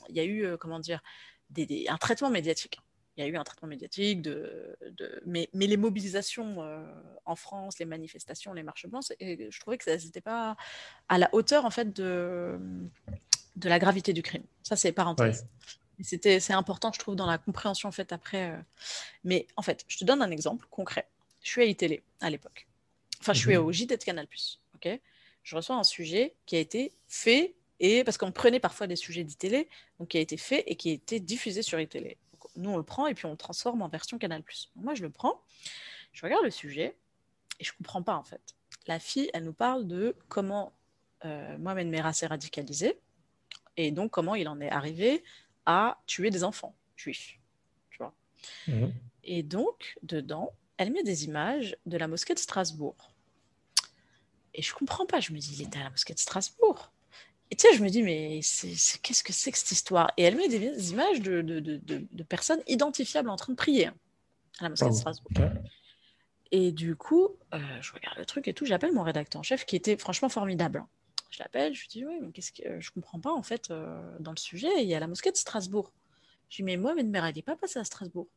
il 0.09 0.15
y 0.15 0.19
a 0.19 0.25
eu, 0.25 0.57
comment 0.57 0.79
dire, 0.79 1.01
des, 1.49 1.65
des, 1.65 1.87
un 1.87 1.97
traitement 1.97 2.29
médiatique. 2.29 2.79
Il 3.17 3.23
y 3.23 3.23
a 3.23 3.29
eu 3.29 3.35
un 3.35 3.43
traitement 3.43 3.67
médiatique, 3.67 4.21
de, 4.21 4.77
de 4.91 5.21
mais, 5.25 5.49
mais, 5.51 5.65
les 5.65 5.77
mobilisations 5.77 6.61
euh, 6.61 6.85
en 7.25 7.35
France, 7.35 7.79
les 7.79 7.85
manifestations, 7.85 8.53
les 8.53 8.61
marches 8.61 8.85
blanches, 8.85 9.11
je 9.19 9.59
trouvais 9.59 9.79
que 9.79 9.85
ça 9.85 9.97
n'était 9.97 10.21
pas 10.21 10.55
à 11.09 11.17
la 11.17 11.27
hauteur 11.33 11.65
en 11.65 11.71
fait 11.71 11.91
de, 11.93 12.59
de 13.57 13.69
la 13.69 13.79
gravité 13.79 14.13
du 14.13 14.21
crime. 14.21 14.43
Ça, 14.63 14.75
c'est 14.75 14.91
parenthèse. 14.91 15.41
Ouais. 15.41 16.03
C'était, 16.03 16.39
c'est 16.39 16.53
important, 16.53 16.91
je 16.93 16.99
trouve, 16.99 17.15
dans 17.15 17.25
la 17.25 17.39
compréhension 17.39 17.89
en 17.89 17.91
fait 17.91 18.13
après. 18.13 18.51
Euh... 18.51 18.57
Mais 19.23 19.47
en 19.57 19.63
fait, 19.63 19.83
je 19.87 19.97
te 19.97 20.05
donne 20.05 20.21
un 20.21 20.31
exemple 20.31 20.67
concret. 20.69 21.07
Je 21.41 21.49
suis 21.49 21.61
à 21.61 21.65
iTélé 21.65 22.03
à 22.21 22.29
l'époque. 22.29 22.67
Enfin, 23.19 23.33
je 23.33 23.39
suis 23.39 23.55
mmh. 23.55 23.65
au 23.65 23.71
JT 23.71 23.97
de 23.97 24.03
Canal+. 24.03 24.27
ok? 24.75 24.99
Je 25.43 25.55
reçois 25.55 25.75
un 25.75 25.83
sujet 25.83 26.35
qui 26.45 26.55
a 26.55 26.59
été 26.59 26.93
fait, 27.07 27.55
et 27.79 28.03
parce 28.03 28.17
qu'on 28.17 28.31
prenait 28.31 28.59
parfois 28.59 28.85
des 28.85 28.95
sujets 28.95 29.23
d'ITélé, 29.23 29.69
donc 29.99 30.09
qui 30.09 30.17
a 30.17 30.21
été 30.21 30.37
fait 30.37 30.63
et 30.67 30.75
qui 30.75 30.89
a 30.89 30.93
été 30.93 31.19
diffusé 31.19 31.63
sur 31.63 31.79
iTélé. 31.79 32.17
Donc, 32.33 32.51
nous, 32.57 32.69
on 32.69 32.77
le 32.77 32.83
prend 32.83 33.07
et 33.07 33.15
puis 33.15 33.25
on 33.25 33.31
le 33.31 33.37
transforme 33.37 33.81
en 33.81 33.87
version 33.87 34.19
Canal+. 34.19 34.41
Donc, 34.41 34.83
moi, 34.83 34.93
je 34.93 35.01
le 35.01 35.09
prends, 35.09 35.41
je 36.11 36.21
regarde 36.23 36.43
le 36.43 36.51
sujet, 36.51 36.95
et 37.59 37.63
je 37.63 37.73
comprends 37.73 38.03
pas, 38.03 38.15
en 38.15 38.23
fait. 38.23 38.55
La 38.85 38.99
fille, 38.99 39.29
elle 39.33 39.45
nous 39.45 39.53
parle 39.53 39.87
de 39.87 40.15
comment 40.27 40.73
euh, 41.25 41.57
Mohamed 41.57 41.87
Merah 41.87 42.13
s'est 42.13 42.27
radicalisé, 42.27 42.99
et 43.77 43.91
donc 43.91 44.11
comment 44.11 44.35
il 44.35 44.47
en 44.47 44.59
est 44.59 44.69
arrivé 44.69 45.23
à 45.65 46.01
tuer 46.07 46.29
des 46.29 46.43
enfants 46.43 46.75
juifs. 46.95 47.39
Tu 47.91 47.97
vois 47.99 48.13
mmh. 48.67 48.87
Et 49.23 49.43
donc, 49.43 49.97
dedans, 50.03 50.53
elle 50.77 50.91
met 50.91 51.03
des 51.03 51.25
images 51.25 51.75
de 51.85 51.97
la 51.97 52.07
mosquée 52.07 52.33
de 52.33 52.39
Strasbourg. 52.39 53.11
Et 54.53 54.61
je 54.61 54.73
comprends 54.73 55.05
pas. 55.05 55.19
Je 55.19 55.33
me 55.33 55.37
dis, 55.37 55.55
il 55.59 55.61
était 55.63 55.79
à 55.79 55.83
la 55.83 55.89
mosquée 55.89 56.13
de 56.13 56.19
Strasbourg. 56.19 56.91
Et 57.51 57.55
tu 57.55 57.67
sais, 57.67 57.75
je 57.75 57.83
me 57.83 57.89
dis, 57.89 58.03
mais 58.03 58.39
qu'est-ce 58.39 59.23
que 59.23 59.33
c'est 59.33 59.51
que 59.51 59.57
cette 59.57 59.71
histoire? 59.71 60.11
Et 60.17 60.23
elle 60.23 60.35
met 60.35 60.47
des, 60.47 60.59
des 60.59 60.91
images 60.91 61.21
de, 61.21 61.41
de, 61.41 61.59
de, 61.59 61.79
de, 62.11 62.23
personnes 62.23 62.61
identifiables 62.67 63.29
en 63.29 63.37
train 63.37 63.53
de 63.53 63.57
prier 63.57 63.87
hein, 63.87 63.95
à 64.59 64.63
la 64.63 64.69
mosquée 64.69 64.87
oh, 64.87 64.93
de 64.93 64.95
Strasbourg. 64.95 65.31
Okay. 65.35 65.47
Et 66.51 66.71
du 66.71 66.95
coup, 66.95 67.29
euh, 67.53 67.59
je 67.81 67.93
regarde 67.93 68.17
le 68.17 68.25
truc 68.25 68.47
et 68.47 68.53
tout. 68.53 68.65
J'appelle 68.65 68.93
mon 68.93 69.03
rédacteur 69.03 69.39
en 69.39 69.43
chef 69.43 69.65
qui 69.65 69.75
était 69.75 69.97
franchement 69.97 70.29
formidable. 70.29 70.85
Je 71.29 71.39
l'appelle, 71.39 71.73
je 71.73 71.81
lui 71.81 71.87
dis, 71.89 72.05
oui, 72.05 72.19
mais 72.21 72.31
qu'est-ce 72.31 72.51
que 72.51 72.79
je 72.79 72.91
comprends 72.91 73.19
pas 73.19 73.33
en 73.33 73.43
fait 73.43 73.69
euh, 73.69 74.17
dans 74.19 74.31
le 74.31 74.37
sujet 74.37 74.81
Il 74.81 74.87
y 74.87 74.95
a 74.95 74.99
la 74.99 75.07
mosquée 75.07 75.31
de 75.31 75.37
Strasbourg. 75.37 75.91
Je 76.49 76.57
lui 76.57 76.63
dis, 76.63 76.63
mais 76.63 76.77
moi, 76.77 76.95
Medmer, 76.95 77.21
elle 77.27 77.35
n'est 77.35 77.41
pas 77.41 77.57
passée 77.57 77.79
à 77.79 77.83
Strasbourg. 77.83 78.27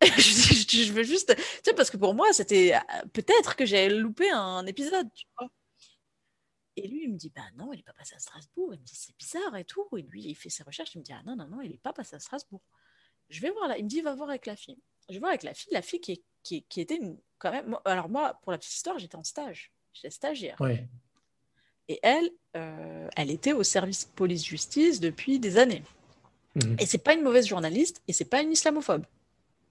je, 0.02 0.84
je, 0.84 0.92
veux 0.92 1.02
juste. 1.02 1.34
Tu 1.36 1.42
sais, 1.62 1.74
parce 1.74 1.90
que 1.90 1.96
pour 1.96 2.14
moi, 2.14 2.32
c'était 2.32 2.74
euh, 2.74 3.06
peut-être 3.12 3.56
que 3.56 3.64
j'ai 3.66 3.88
loupé 3.88 4.30
un 4.30 4.66
épisode, 4.66 5.08
tu 5.14 5.26
vois. 5.38 5.50
Et 6.76 6.88
lui, 6.88 7.04
il 7.04 7.12
me 7.12 7.16
dit, 7.16 7.30
bah 7.30 7.42
non, 7.56 7.72
il 7.72 7.76
n'est 7.76 7.82
pas 7.82 7.92
passé 7.92 8.14
à 8.14 8.18
Strasbourg. 8.18 8.74
Il 8.74 8.80
me 8.80 8.84
dit, 8.84 8.96
c'est 8.96 9.16
bizarre 9.16 9.56
et 9.56 9.64
tout. 9.64 9.86
Et 9.96 10.02
lui, 10.02 10.24
il 10.24 10.34
fait 10.34 10.50
ses 10.50 10.64
recherches. 10.64 10.94
Il 10.94 10.98
me 10.98 11.04
dit, 11.04 11.12
ah 11.12 11.22
non, 11.24 11.36
non, 11.36 11.46
non, 11.46 11.60
il 11.60 11.70
n'est 11.70 11.78
pas 11.78 11.92
passé 11.92 12.16
à 12.16 12.18
Strasbourg. 12.18 12.62
Je 13.28 13.40
vais 13.40 13.50
voir 13.50 13.68
là. 13.68 13.78
Il 13.78 13.84
me 13.84 13.88
dit, 13.88 14.00
va 14.00 14.14
voir 14.14 14.28
avec 14.28 14.46
la 14.46 14.56
fille. 14.56 14.78
Je 15.08 15.14
vais 15.14 15.20
voir 15.20 15.30
avec 15.30 15.44
la 15.44 15.54
fille, 15.54 15.72
la 15.72 15.82
fille 15.82 16.00
qui, 16.00 16.64
était 16.76 17.00
quand 17.38 17.52
même. 17.52 17.78
Alors, 17.84 18.08
moi, 18.08 18.34
pour 18.42 18.50
la 18.50 18.58
petite 18.58 18.74
histoire, 18.74 18.98
j'étais 18.98 19.16
en 19.16 19.24
stage. 19.24 19.72
J'étais 19.92 20.10
stagiaire. 20.10 20.60
Ouais. 20.60 20.88
Et 21.88 22.00
elle, 22.02 22.30
euh, 22.56 23.08
elle 23.16 23.30
était 23.30 23.52
au 23.52 23.62
service 23.62 24.04
police-justice 24.04 25.00
depuis 25.00 25.38
des 25.38 25.58
années. 25.58 25.82
Mmh. 26.54 26.76
Et 26.78 26.86
c'est 26.86 26.98
pas 26.98 27.14
une 27.14 27.22
mauvaise 27.22 27.46
journaliste 27.46 28.02
et 28.08 28.12
c'est 28.12 28.24
pas 28.24 28.42
une 28.42 28.52
islamophobe. 28.52 29.04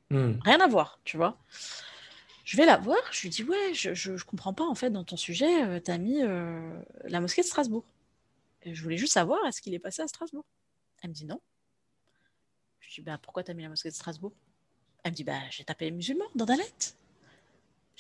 Mmh. 0.10 0.34
Rien 0.44 0.60
à 0.60 0.68
voir, 0.68 1.00
tu 1.04 1.18
vois. 1.18 1.38
Je 2.46 2.58
vais 2.58 2.66
la 2.66 2.78
voir, 2.78 3.00
je 3.12 3.22
lui 3.22 3.30
dis 3.30 3.44
Ouais, 3.44 3.74
je, 3.74 3.94
je, 3.94 4.18
je 4.18 4.26
comprends 4.26 4.54
pas 4.54 4.66
en 4.66 4.76
fait 4.76 4.90
dans 4.90 5.04
ton 5.04 5.18
sujet, 5.18 5.64
euh, 5.64 5.80
tu 5.84 5.92
as 5.92 5.98
mis 5.98 6.22
euh, 6.22 6.78
la 7.06 7.22
mosquée 7.22 7.42
de 7.42 7.48
Strasbourg. 7.48 7.86
Et 8.64 8.76
je 8.76 8.84
voulais 8.84 8.98
juste 8.98 9.14
savoir 9.14 9.46
est-ce 9.48 9.62
qu'il 9.62 9.74
est 9.74 9.80
passé 9.80 10.02
à 10.02 10.08
Strasbourg? 10.08 10.46
Elle 11.02 11.10
me 11.10 11.16
dit 11.16 11.26
non. 11.26 11.40
Je 12.80 12.88
lui 12.88 12.96
dis 12.96 13.02
bah, 13.02 13.18
Pourquoi 13.22 13.44
tu 13.44 13.52
as 13.52 13.54
mis 13.54 13.64
la 13.64 13.70
mosquée 13.70 13.90
de 13.90 13.96
Strasbourg? 13.96 14.34
Elle 15.04 15.12
me 15.12 15.16
dit 15.16 15.24
bah, 15.24 15.40
J'ai 15.52 15.64
tapé 15.64 15.90
musulman 15.92 16.26
dans 16.36 16.46
Dalet. 16.46 16.64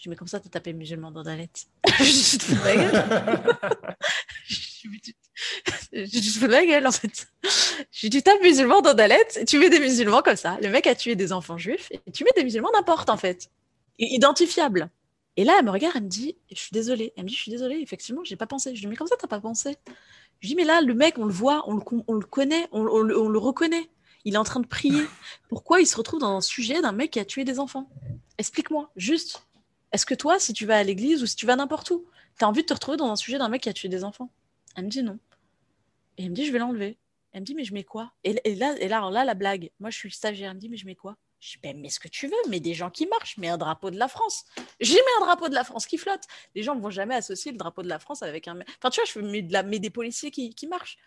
Je 0.03 0.09
lui 0.09 0.15
Mais 0.15 0.17
comme 0.17 0.27
ça, 0.27 0.41
tu 0.41 0.47
as 0.47 0.49
tapé 0.49 0.73
musulman 0.73 1.11
dans 1.11 1.23
Je 1.23 2.03
dis 2.03 2.29
Tu 2.29 2.37
te 2.37 2.43
fous 2.43 2.55
de 2.55 2.61
ma 2.61 2.75
gueule 2.75 3.05
Je 4.73 4.87
lui 4.89 4.99
te 4.99 6.39
fous 6.39 6.47
de 6.47 6.51
ma 6.51 6.65
gueule 6.65 6.87
en 6.87 6.91
fait. 6.91 7.27
Je 7.89 8.07
tu 8.09 8.21
tapes 8.21 8.41
musulman 8.41 8.81
dans 8.81 8.93
Dalet, 8.93 9.25
et 9.37 9.45
tu 9.45 9.59
mets 9.59 9.69
des 9.69 9.79
musulmans 9.79 10.21
comme 10.21 10.35
ça. 10.35 10.57
Le 10.61 10.67
mec 10.67 10.87
a 10.87 10.95
tué 10.95 11.15
des 11.15 11.31
enfants 11.31 11.57
juifs 11.57 11.89
et 12.05 12.11
tu 12.11 12.25
mets 12.25 12.31
des 12.35 12.43
musulmans 12.43 12.69
n'importe 12.73 13.09
en 13.09 13.15
fait. 13.15 13.49
Identifiables. 13.97 14.89
Et 15.37 15.45
là, 15.45 15.55
elle 15.57 15.65
me 15.65 15.71
regarde, 15.71 15.95
elle 15.95 16.03
me 16.03 16.09
dit, 16.09 16.35
je 16.51 16.59
suis 16.59 16.73
désolée. 16.73 17.13
Elle 17.15 17.23
me 17.23 17.29
dit, 17.29 17.35
je 17.35 17.41
suis 17.41 17.51
désolée, 17.51 17.77
effectivement, 17.77 18.25
j'ai 18.25 18.35
pas 18.35 18.45
pensé. 18.45 18.75
Je 18.75 18.81
dis, 18.81 18.87
mais 18.87 18.97
comme 18.97 19.07
ça, 19.07 19.15
t'as 19.17 19.27
pas 19.27 19.39
pensé? 19.39 19.77
Je 20.41 20.49
dis, 20.49 20.55
mais 20.55 20.65
là, 20.65 20.81
le 20.81 20.93
mec, 20.93 21.17
on 21.17 21.25
le 21.25 21.33
voit, 21.33 21.63
on 21.67 21.75
le, 21.75 21.81
on 22.07 22.13
le 22.13 22.25
connaît, 22.25 22.67
on, 22.73 22.81
on, 22.81 23.09
on, 23.09 23.29
le 23.29 23.39
reconnaît. 23.39 23.89
Il 24.25 24.33
est 24.33 24.37
en 24.37 24.43
train 24.43 24.59
de 24.59 24.67
prier. 24.67 25.05
Pourquoi 25.47 25.79
il 25.79 25.87
se 25.87 25.95
retrouve 25.95 26.19
dans 26.19 26.35
un 26.35 26.41
sujet 26.41 26.81
d'un 26.81 26.91
mec 26.91 27.11
qui 27.11 27.19
a 27.21 27.25
tué 27.25 27.45
des 27.45 27.59
enfants? 27.59 27.89
Explique-moi, 28.37 28.91
juste. 28.95 29.43
Est-ce 29.93 30.05
que 30.05 30.15
toi, 30.15 30.39
si 30.39 30.53
tu 30.53 30.65
vas 30.65 30.77
à 30.77 30.83
l'église 30.83 31.21
ou 31.23 31.27
si 31.27 31.35
tu 31.35 31.45
vas 31.45 31.55
n'importe 31.55 31.91
où, 31.91 32.05
tu 32.37 32.43
as 32.43 32.47
envie 32.49 32.63
de 32.63 32.67
te 32.67 32.73
retrouver 32.73 32.97
dans 32.97 33.09
un 33.09 33.15
sujet 33.15 33.37
d'un 33.37 33.47
mec 33.47 33.61
qui 33.61 33.69
a 33.69 33.73
tué 33.73 33.89
des 33.89 34.03
enfants? 34.03 34.31
Elle 34.75 34.85
me 34.85 34.89
dit 34.89 35.03
non. 35.03 35.19
Et 36.17 36.23
elle 36.23 36.31
me 36.31 36.35
dit, 36.35 36.45
je 36.45 36.51
vais 36.51 36.59
l'enlever. 36.59 36.97
Elle 37.31 37.41
me 37.41 37.45
dit, 37.45 37.55
mais 37.55 37.63
je 37.63 37.73
mets 37.73 37.83
quoi? 37.83 38.11
Et, 38.23 38.33
là, 38.33 38.75
et 38.79 38.87
là, 38.87 39.09
là, 39.09 39.23
la 39.23 39.33
blague. 39.33 39.71
Moi, 39.79 39.91
je 39.91 39.97
suis 39.97 40.11
stagiaire. 40.11 40.49
Elle 40.49 40.55
me 40.57 40.59
dit, 40.59 40.69
mais 40.69 40.77
je 40.77 40.85
mets 40.85 40.95
quoi? 40.95 41.15
Je 41.39 41.51
dis, 41.51 41.57
ben, 41.61 41.79
mets 41.79 41.89
ce 41.89 41.99
que 41.99 42.07
tu 42.07 42.27
veux, 42.27 42.33
mais 42.49 42.59
des 42.59 42.73
gens 42.73 42.89
qui 42.89 43.05
marchent, 43.05 43.37
mets 43.37 43.49
un 43.49 43.57
drapeau 43.57 43.91
de 43.91 43.97
la 43.97 44.07
France. 44.07 44.45
J'ai 44.79 44.95
mis 44.95 45.01
un 45.19 45.25
drapeau 45.25 45.47
de 45.47 45.53
la 45.53 45.63
France 45.63 45.85
qui 45.85 45.97
flotte. 45.97 46.23
Les 46.55 46.63
gens 46.63 46.75
ne 46.75 46.81
vont 46.81 46.89
jamais 46.89 47.15
associer 47.15 47.51
le 47.51 47.57
drapeau 47.57 47.83
de 47.83 47.89
la 47.89 47.99
France 47.99 48.23
avec 48.23 48.47
un. 48.47 48.59
Enfin, 48.79 48.89
tu 48.89 49.01
vois, 49.01 49.09
je 49.11 49.19
mets, 49.19 49.41
de 49.43 49.53
la... 49.53 49.61
mets 49.61 49.79
des 49.79 49.89
policiers 49.91 50.31
qui, 50.31 50.55
qui 50.55 50.67
marchent. 50.67 50.97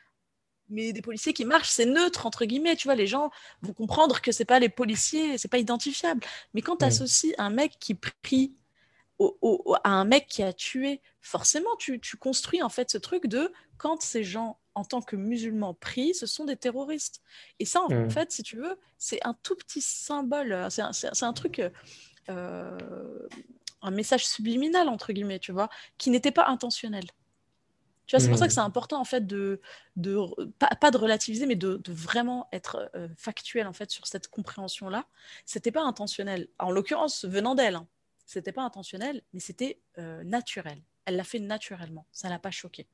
Mais 0.69 0.93
des 0.93 1.03
policiers 1.03 1.33
qui 1.33 1.45
marchent, 1.45 1.71
c'est 1.71 1.87
neutre, 1.87 2.27
entre 2.27 2.45
guillemets. 2.45 2.77
Tu 2.77 2.87
vois, 2.87 2.97
les 2.97 3.07
gens 3.07 3.31
vont 3.63 3.73
comprendre 3.73 4.21
que 4.21 4.31
c'est 4.31 4.45
pas 4.45 4.59
les 4.59 4.69
policiers, 4.69 5.39
c'est 5.39 5.49
pas 5.49 5.59
identifiable. 5.59 6.21
Mais 6.55 6.63
quand 6.63 6.77
tu 6.77 6.85
associes 6.85 7.35
un 7.39 7.51
mec 7.51 7.79
qui 7.81 7.95
prie 7.95 8.55
à 9.85 9.91
un 9.91 10.05
mec 10.05 10.27
qui 10.29 10.43
a 10.43 10.53
tué, 10.53 11.01
forcément, 11.21 11.75
tu, 11.79 12.01
tu, 12.01 12.17
construis 12.17 12.63
en 12.63 12.69
fait 12.69 12.91
ce 12.91 12.99
truc 12.99 13.27
de 13.27 13.53
quand 13.79 14.03
ces 14.03 14.25
gens, 14.25 14.59
en 14.75 14.85
tant 14.85 15.01
que 15.01 15.17
musulmans, 15.17 15.75
prient, 15.75 16.15
ce 16.15 16.27
sont 16.27 16.45
des 16.45 16.57
terroristes. 16.57 17.23
Et 17.59 17.65
ça, 17.65 17.81
en 17.81 17.89
mmh. 17.89 18.11
fait, 18.11 18.33
si 18.33 18.43
tu 18.43 18.57
veux, 18.57 18.79
c'est 18.99 19.25
un 19.25 19.35
tout 19.43 19.57
petit 19.57 19.81
symbole, 19.81 20.53
euh, 20.53 20.71
c'est 20.71 20.83
un, 20.83 20.91
un, 21.23 21.33
truc, 21.33 21.63
euh, 22.29 22.79
un 23.83 23.91
message 23.91 24.27
subliminal, 24.27 24.89
entre 24.89 25.13
guillemets, 25.13 25.39
tu 25.39 25.53
vois, 25.53 25.69
qui 25.99 26.11
n'était 26.11 26.33
pas 26.33 26.47
intentionnel. 26.49 27.05
Tu 28.07 28.15
vois, 28.15 28.21
c'est 28.21 28.29
pour 28.29 28.39
ça 28.39 28.47
que 28.47 28.53
mmh. 28.53 28.55
c'est 28.55 28.61
important 28.61 29.01
en 29.01 29.05
fait 29.05 29.27
de, 29.27 29.61
de 29.97 30.17
pas, 30.59 30.93
de 30.93 30.97
relativiser, 30.97 31.45
mais 31.45 31.57
de, 31.57 31.79
de 31.79 31.93
vraiment 31.93 32.47
être 32.53 32.89
euh, 32.95 33.09
factuel 33.17 33.67
en 33.67 33.73
fait 33.73 33.91
sur 33.91 34.07
cette 34.07 34.29
compréhension-là. 34.29 35.07
C'était 35.45 35.73
pas 35.73 35.83
intentionnel. 35.83 36.47
En 36.61 36.71
l'occurrence, 36.71 37.25
venant 37.25 37.57
d'elle, 37.57 37.75
hein, 37.75 37.89
c'était 38.27 38.53
pas 38.53 38.63
intentionnel, 38.63 39.23
mais 39.33 39.41
c'était 39.41 39.81
euh, 39.99 40.23
naturel. 40.25 40.83
Elle 41.05 41.17
l'a 41.17 41.25
fait 41.25 41.39
naturellement. 41.39 42.07
Ça 42.11 42.29
l'a 42.29 42.41
pas 42.41 42.51
choqué. 42.51 42.87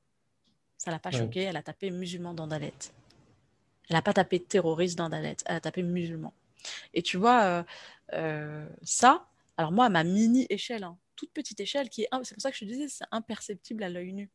Ça 0.77 0.91
l'a 0.91 0.99
pas 0.99 1.11
choqué. 1.11 1.41
Elle 1.41 1.57
a 1.57 1.63
tapé 1.63 1.91
musulman 1.91 2.35
dans 2.35 2.47
Dalet. 2.47 2.75
Elle 3.89 3.97
n'a 3.97 4.03
pas 4.03 4.13
tapé 4.13 4.41
terroriste 4.41 4.99
dans 4.99 5.09
Dalet. 5.09 5.37
Elle 5.47 5.57
a 5.57 5.61
tapé 5.61 5.83
musulman. 5.83 6.35
Et 6.93 7.03
tu 7.03 7.17
vois, 7.17 7.43
euh, 7.45 7.63
euh, 8.13 8.69
ça, 8.83 9.27
alors 9.57 9.73
moi, 9.73 9.87
à 9.87 9.89
ma 9.89 10.05
mini 10.05 10.47
échelle, 10.51 10.85
hein, 10.85 10.99
toute 11.17 11.33
petite 11.33 11.61
échelle, 11.61 11.89
qui 11.89 12.03
est, 12.03 12.09
c'est 12.25 12.35
pour 12.35 12.43
ça 12.43 12.51
que 12.51 12.57
je 12.57 12.65
te 12.65 12.71
disais, 12.71 12.89
c'est 12.89 13.05
imperceptible 13.11 13.83
à 13.83 13.89
l'œil 13.89 14.13
nu. 14.13 14.31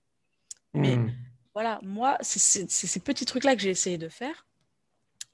Mais 0.74 0.98
hmm. 0.98 1.14
voilà, 1.54 1.80
moi, 1.84 2.18
c'est 2.22 2.70
ces 2.70 3.00
petits 3.00 3.26
trucs-là 3.26 3.56
que 3.56 3.62
j'ai 3.62 3.70
essayé 3.70 4.00
de 4.00 4.10
faire 4.10 4.48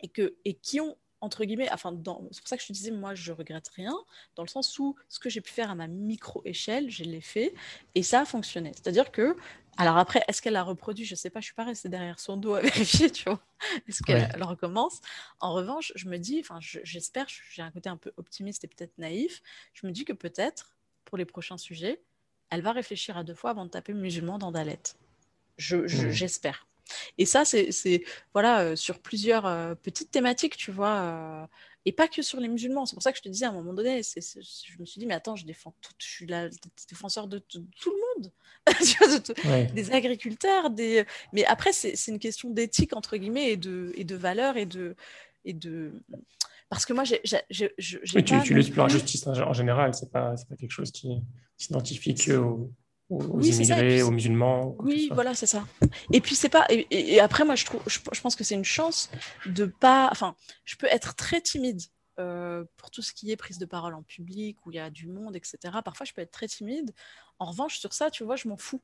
et, 0.01 0.09
que, 0.09 0.35
et 0.43 0.55
qui 0.55 0.81
ont 0.81 0.97
entre 1.23 1.45
guillemets, 1.45 1.71
enfin, 1.71 1.97
c'est 2.31 2.41
pour 2.41 2.47
ça 2.47 2.57
que 2.57 2.61
je 2.61 2.67
te 2.67 2.73
disais, 2.73 2.91
moi, 2.91 3.15
je 3.15 3.31
regrette 3.31 3.69
rien, 3.69 3.95
dans 4.35 4.43
le 4.43 4.49
sens 4.49 4.77
où 4.77 4.97
ce 5.07 5.19
que 5.19 5.29
j'ai 5.29 5.39
pu 5.39 5.51
faire 5.51 5.71
à 5.71 5.75
ma 5.75 5.87
micro-échelle, 5.87 6.89
je 6.89 7.05
l'ai 7.05 7.21
fait, 7.21 7.53
et 7.95 8.03
ça 8.03 8.21
a 8.21 8.25
fonctionné. 8.25 8.73
C'est-à-dire 8.75 9.09
que, 9.09 9.37
alors 9.77 9.97
après, 9.97 10.21
est-ce 10.27 10.41
qu'elle 10.41 10.57
a 10.57 10.63
reproduit? 10.63 11.05
Je 11.05 11.13
ne 11.13 11.17
sais 11.17 11.29
pas, 11.29 11.39
je 11.39 11.45
ne 11.45 11.47
suis 11.47 11.53
pas 11.55 11.63
restée 11.63 11.87
derrière 11.87 12.19
son 12.19 12.35
dos 12.35 12.55
à 12.55 12.59
vérifier, 12.61 13.09
tu 13.09 13.23
vois, 13.23 13.39
est-ce 13.87 14.03
qu'elle 14.03 14.43
recommence? 14.43 14.99
En 15.39 15.53
revanche, 15.53 15.93
je 15.95 16.09
me 16.09 16.17
dis, 16.17 16.41
enfin, 16.41 16.59
j'espère, 16.59 17.27
j'ai 17.29 17.61
un 17.61 17.71
côté 17.71 17.87
un 17.87 17.97
peu 17.97 18.11
optimiste 18.17 18.65
et 18.65 18.67
peut-être 18.67 18.97
naïf, 18.97 19.41
je 19.73 19.87
me 19.87 19.93
dis 19.93 20.03
que 20.03 20.13
peut-être, 20.13 20.75
pour 21.05 21.17
les 21.17 21.25
prochains 21.25 21.57
sujets, 21.57 22.03
elle 22.49 22.61
va 22.61 22.73
réfléchir 22.73 23.17
à 23.17 23.23
deux 23.23 23.33
fois 23.33 23.51
avant 23.51 23.63
de 23.63 23.69
taper 23.69 23.93
musulman 23.93 24.37
dans 24.39 24.51
Dalette. 24.51 24.97
Mmh. 25.87 26.11
Et 27.17 27.25
ça, 27.25 27.45
c'est 27.45 28.03
voilà, 28.33 28.61
euh, 28.61 28.75
sur 28.75 28.99
plusieurs 28.99 29.45
euh, 29.45 29.75
petites 29.75 30.11
thématiques, 30.11 30.57
tu 30.57 30.71
vois, 30.71 30.95
euh, 30.95 31.45
et 31.85 31.91
pas 31.91 32.07
que 32.07 32.21
sur 32.21 32.39
les 32.39 32.47
musulmans. 32.47 32.85
C'est 32.85 32.95
pour 32.95 33.03
ça 33.03 33.11
que 33.11 33.17
je 33.17 33.23
te 33.23 33.29
disais 33.29 33.45
à 33.45 33.49
un 33.49 33.53
moment 33.53 33.73
donné, 33.73 34.01
je 34.03 34.79
me 34.79 34.85
suis 34.85 34.99
dit, 34.99 35.05
mais 35.05 35.13
attends, 35.13 35.35
je 35.35 35.45
défends 35.45 35.73
tout, 35.81 35.93
je 35.97 36.07
suis 36.07 36.25
la 36.25 36.49
défenseur 36.89 37.27
de, 37.27 37.39
tout 37.39 37.65
le 37.85 38.21
monde, 38.21 38.31
des 39.75 39.91
agriculteurs, 39.91 40.69
des... 40.69 41.05
mais 41.33 41.45
après, 41.45 41.73
c'est 41.73 42.07
une 42.07 42.19
question 42.19 42.49
d'éthique, 42.49 42.95
entre 42.95 43.17
guillemets, 43.17 43.51
et 43.51 43.57
de, 43.57 43.91
et 43.95 44.03
de 44.03 44.15
valeur, 44.15 44.57
et 44.57 44.65
de, 44.65 44.95
et 45.45 45.53
de... 45.53 45.91
Parce 46.69 46.85
que 46.85 46.93
moi, 46.93 47.03
j'ai. 47.03 47.21
Oui, 48.15 48.23
tu, 48.23 48.41
tu 48.43 48.53
luttes 48.55 48.73
pour 48.73 48.83
la 48.83 48.89
justice 48.89 49.27
en 49.27 49.53
général, 49.53 49.93
c'est 49.93 50.11
pas, 50.11 50.33
pas 50.49 50.55
quelque 50.55 50.71
chose 50.71 50.91
qui 50.91 51.21
s'identifie 51.55 52.15
qu'aux 52.15 52.71
aux, 53.17 53.41
immigrés, 53.41 54.01
aux 54.01 54.11
musulmans. 54.11 54.75
Oui, 54.79 55.09
voilà, 55.11 55.33
c'est 55.33 55.45
ça. 55.45 55.65
Et 56.11 56.21
puis 56.21 56.35
c'est 56.35 56.49
pas. 56.49 56.65
Et, 56.69 57.19
après, 57.19 57.45
moi, 57.45 57.55
je 57.55 57.65
trouve, 57.65 57.81
je, 57.87 58.21
pense 58.21 58.35
que 58.35 58.43
c'est 58.43 58.55
une 58.55 58.65
chance 58.65 59.09
de 59.45 59.65
pas. 59.65 60.09
Enfin, 60.11 60.35
je 60.65 60.75
peux 60.75 60.87
être 60.87 61.15
très 61.15 61.41
timide 61.41 61.81
euh, 62.19 62.63
pour 62.77 62.91
tout 62.91 63.01
ce 63.01 63.13
qui 63.13 63.31
est 63.31 63.35
prise 63.35 63.57
de 63.57 63.65
parole 63.65 63.93
en 63.93 64.03
public 64.03 64.57
où 64.65 64.71
il 64.71 64.75
y 64.75 64.79
a 64.79 64.89
du 64.89 65.07
monde, 65.07 65.35
etc. 65.35 65.57
Parfois, 65.83 66.05
je 66.05 66.13
peux 66.13 66.21
être 66.21 66.31
très 66.31 66.47
timide. 66.47 66.93
En 67.39 67.45
revanche, 67.45 67.79
sur 67.79 67.93
ça, 67.93 68.11
tu 68.11 68.23
vois, 68.23 68.35
je 68.35 68.47
m'en 68.47 68.57
fous. 68.57 68.81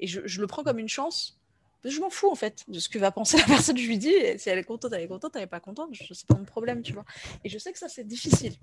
Et 0.00 0.06
je, 0.06 0.20
je, 0.24 0.40
le 0.40 0.46
prends 0.46 0.62
comme 0.62 0.78
une 0.78 0.88
chance. 0.88 1.40
je 1.84 2.00
m'en 2.00 2.10
fous 2.10 2.30
en 2.30 2.36
fait 2.36 2.64
de 2.68 2.78
ce 2.78 2.88
que 2.88 2.98
va 2.98 3.10
penser 3.10 3.38
la 3.38 3.44
personne. 3.46 3.76
Je 3.76 3.86
lui 3.86 3.98
dis, 3.98 4.14
si 4.36 4.48
elle 4.48 4.58
est 4.58 4.64
contente, 4.64 4.92
elle 4.92 5.02
est 5.02 5.08
contente, 5.08 5.32
elle 5.34 5.42
n'est 5.42 5.46
pas 5.46 5.60
contente, 5.60 5.90
c'est 5.94 6.26
pas 6.26 6.36
mon 6.36 6.44
problème, 6.44 6.82
tu 6.82 6.92
vois. 6.92 7.04
Et 7.44 7.48
je 7.48 7.58
sais 7.58 7.72
que 7.72 7.78
ça, 7.78 7.88
c'est 7.88 8.04
difficile. 8.04 8.54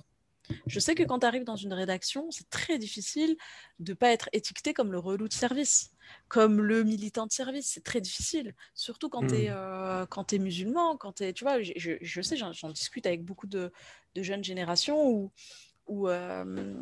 Je 0.68 0.80
sais 0.80 0.96
que 0.96 1.04
quand 1.04 1.20
tu 1.20 1.26
arrives 1.26 1.44
dans 1.44 1.56
une 1.56 1.74
rédaction, 1.74 2.30
c'est 2.32 2.50
très 2.50 2.78
difficile 2.78 3.36
de 3.80 3.92
ne 3.92 3.96
pas 3.96 4.12
être 4.12 4.30
étiqueté 4.34 4.74
comme 4.74 4.92
le 4.92 5.00
relou 5.00 5.28
de 5.28 5.34
service, 5.34 5.92
comme 6.28 6.62
le 6.62 6.84
militant 6.84 7.26
de 7.26 7.32
service. 7.32 7.68
C'est 7.68 7.84
très 7.84 8.02
difficile, 8.02 8.56
surtout 8.74 9.10
quand 9.10 9.28
tu 9.28 9.36
es, 9.36 9.50
mmh. 9.50 9.54
euh, 9.56 10.40
musulman, 10.40 10.98
quand 10.98 11.14
tu 11.14 11.34
Tu 11.34 11.44
vois, 11.44 11.62
je, 11.62 11.98
je 12.02 12.22
sais, 12.22 12.36
j'en 12.38 12.70
discute 12.70 13.06
avec 13.06 13.24
beaucoup 13.24 13.48
de, 13.48 13.72
jeunes 14.16 14.44
générations 14.44 15.10
où, 15.10 15.32
où, 15.88 16.08
euh, 16.08 16.74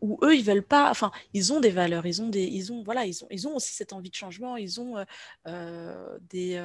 où, 0.00 0.18
eux, 0.22 0.34
ils 0.36 0.44
veulent 0.44 0.66
pas... 0.66 0.90
Enfin, 0.90 1.12
ils 1.32 1.52
ont 1.52 1.60
des 1.60 1.70
valeurs, 1.70 2.06
ils 2.06 2.20
ont, 2.22 2.28
des, 2.28 2.44
ils 2.44 2.72
ont, 2.72 2.82
voilà, 2.82 3.06
ils 3.06 3.24
ont, 3.24 3.28
ils 3.30 3.46
ont 3.46 3.56
aussi 3.56 3.72
cette 3.72 3.92
envie 3.92 4.10
de 4.10 4.14
changement, 4.14 4.56
ils 4.56 4.80
ont 4.80 5.04
euh, 5.46 6.18
des... 6.28 6.62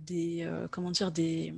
des 0.00 0.50
comment 0.70 0.90
dire 0.90 1.12
des 1.12 1.52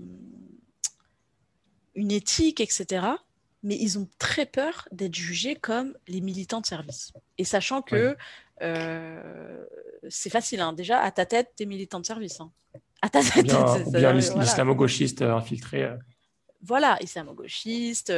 une 1.95 2.11
éthique 2.12 2.61
etc 2.61 3.19
mais 3.63 3.77
ils 3.77 3.99
ont 3.99 4.09
très 4.19 4.47
peur 4.47 4.89
d'être 4.93 5.15
jugés 5.15 5.57
comme 5.57 5.97
les 6.07 6.21
militants 6.21 6.61
de 6.61 6.67
service. 6.67 7.13
Et 7.39 7.45
sachant 7.45 7.83
que 7.83 8.17
euh, 8.63 9.65
c'est 10.09 10.31
facile, 10.31 10.61
hein. 10.61 10.73
déjà, 10.73 11.01
à 11.01 11.11
ta 11.11 11.27
tête, 11.27 11.53
tu 11.57 11.65
es 11.65 11.67
militant 11.67 12.01
de 12.01 12.07
service. 12.07 12.41
Hein. 12.41 12.51
À 13.03 13.09
ta 13.09 13.23
tête, 13.23 13.45
bien, 13.45 13.79
bien 13.93 14.13
l'islamo-gauchiste 14.13 15.23
euh, 15.23 15.35
infiltré. 15.35 15.85
Euh. 15.85 15.97
Voilà, 16.63 16.99
islamo-gauchiste, 17.01 18.13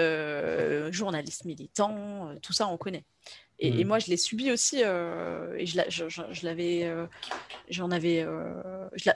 journaliste 0.91 1.45
militant, 1.45 2.35
tout 2.41 2.55
ça, 2.55 2.69
on 2.69 2.79
connaît. 2.79 3.05
Et, 3.59 3.85
mm. 3.85 3.87
moi, 3.87 3.99
je 3.99 4.07
l'ai 4.07 4.17
subi 4.17 4.51
aussi, 4.51 4.79
et 4.79 5.67
je, 5.67 6.45
l'avais, 6.47 6.91
j'en 7.69 7.91
avais, 7.91 8.27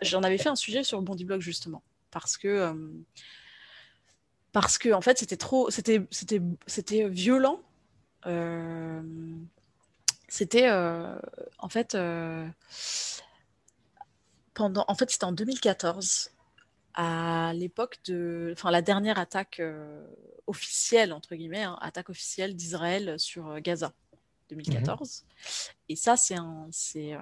j'en 0.03 0.23
avais 0.23 0.37
fait 0.37 0.51
un 0.51 0.57
sujet 0.57 0.85
sur 0.85 0.99
le 0.99 1.05
Bondi 1.05 1.25
Blog 1.25 1.41
justement, 1.41 1.83
parce 2.11 2.37
que 2.37 2.75
parce 4.55 4.79
que 4.79 4.93
en 4.93 5.01
fait 5.01 5.19
c'était 5.19 5.37
trop 5.37 5.69
c'était 5.69 6.07
c'était 6.11 6.41
c'était 6.69 7.09
violent 7.09 7.61
euh, 8.25 9.03
c'était 10.29 10.69
euh, 10.69 11.19
en 11.59 11.69
fait 11.69 11.97
euh, 11.97 12.47
pendant 14.55 14.85
en 14.87 14.95
fait 14.95 15.11
c'était 15.11 15.25
en 15.25 15.33
2014 15.33 16.31
à 16.95 17.53
l'époque 17.53 17.99
de 18.07 18.53
enfin 18.57 18.71
la 18.71 18.81
dernière 18.81 19.19
attaque 19.19 19.61
officielle 20.47 21.13
entre 21.13 21.35
guillemets 21.35 21.65
hein, 21.65 21.77
attaque 21.81 22.09
officielle 22.09 22.55
d'Israël 22.55 23.19
sur 23.19 23.61
Gaza 23.61 23.93
2014 24.51 25.25
mhm. 25.27 25.75
et 25.89 25.97
ça 25.97 26.17
c'est 26.17 26.37
un 26.37 26.69
c'est 26.71 27.15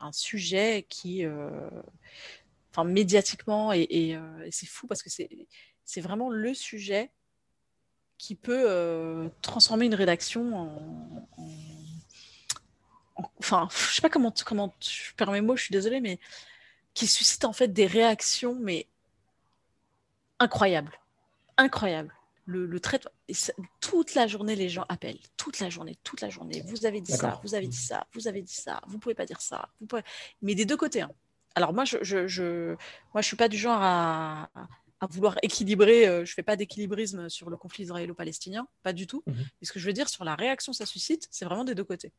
un 0.00 0.12
sujet 0.12 0.86
qui 0.88 1.26
enfin 2.70 2.84
médiatiquement 2.84 3.74
et, 3.74 3.86
et 3.90 4.18
c'est 4.50 4.66
fou 4.66 4.86
parce 4.86 5.02
que 5.02 5.10
c'est 5.10 5.28
c'est 5.84 6.00
vraiment 6.00 6.30
le 6.30 6.54
sujet 6.54 7.10
qui 8.18 8.34
peut 8.34 8.64
euh, 8.66 9.28
transformer 9.42 9.86
une 9.86 9.94
rédaction 9.94 10.56
en, 10.56 11.28
Enfin, 13.38 13.68
je 13.70 13.94
sais 13.94 14.02
pas 14.02 14.08
comment, 14.08 14.32
comment 14.44 14.74
je 14.80 15.12
perds 15.16 15.30
mes 15.30 15.40
mots, 15.40 15.56
je 15.56 15.64
suis 15.64 15.72
désolée, 15.72 16.00
mais 16.00 16.18
qui 16.94 17.06
suscite 17.06 17.44
en 17.44 17.52
fait 17.52 17.68
des 17.68 17.86
réactions, 17.86 18.56
mais 18.60 18.88
incroyables. 20.38 20.98
Incroyables. 21.56 22.12
Le. 22.46 22.68
Toute 23.80 24.14
la 24.14 24.26
journée, 24.26 24.56
les 24.56 24.68
gens 24.68 24.84
appellent. 24.88 25.18
Toute 25.36 25.60
la 25.60 25.70
journée, 25.70 25.96
toute 26.02 26.20
la 26.20 26.28
journée. 26.28 26.62
Vous 26.66 26.86
avez 26.86 27.00
dit 27.00 27.12
ça, 27.12 27.40
vous 27.42 27.54
avez 27.54 27.68
dit 27.68 27.76
ça, 27.76 28.06
vous 28.12 28.28
avez 28.28 28.42
dit 28.42 28.54
ça, 28.54 28.80
vous 28.86 28.98
pouvez 28.98 29.14
pas 29.14 29.24
dire 29.24 29.40
ça. 29.40 29.68
Vous 29.80 29.86
pouvez... 29.86 30.02
Mais 30.42 30.54
des 30.54 30.64
deux 30.64 30.76
côtés. 30.76 31.02
Hein. 31.02 31.10
Alors 31.54 31.72
moi, 31.72 31.84
je, 31.84 31.98
je, 32.02 32.26
je, 32.26 32.74
moi, 33.14 33.22
je 33.22 33.26
suis 33.26 33.36
pas 33.36 33.48
du 33.48 33.56
genre 33.56 33.80
à, 33.80 34.50
à 34.54 34.66
vouloir 35.10 35.36
équilibrer. 35.42 36.04
je 36.04 36.20
ne 36.20 36.24
fais 36.26 36.42
pas 36.42 36.56
d'équilibrisme 36.56 37.28
sur 37.28 37.50
le 37.50 37.56
conflit 37.56 37.84
israélo-palestinien, 37.84 38.66
pas 38.82 38.92
du 38.92 39.06
tout. 39.06 39.22
Mhm. 39.26 39.34
Mais 39.36 39.66
ce 39.66 39.72
que 39.72 39.78
je 39.78 39.86
veux 39.86 39.92
dire 39.92 40.08
sur 40.08 40.24
la 40.24 40.34
réaction 40.34 40.72
que 40.72 40.78
ça 40.78 40.86
suscite, 40.86 41.28
c'est 41.30 41.44
vraiment 41.44 41.64
des 41.64 41.74
deux 41.74 41.84
côtés. 41.84 42.12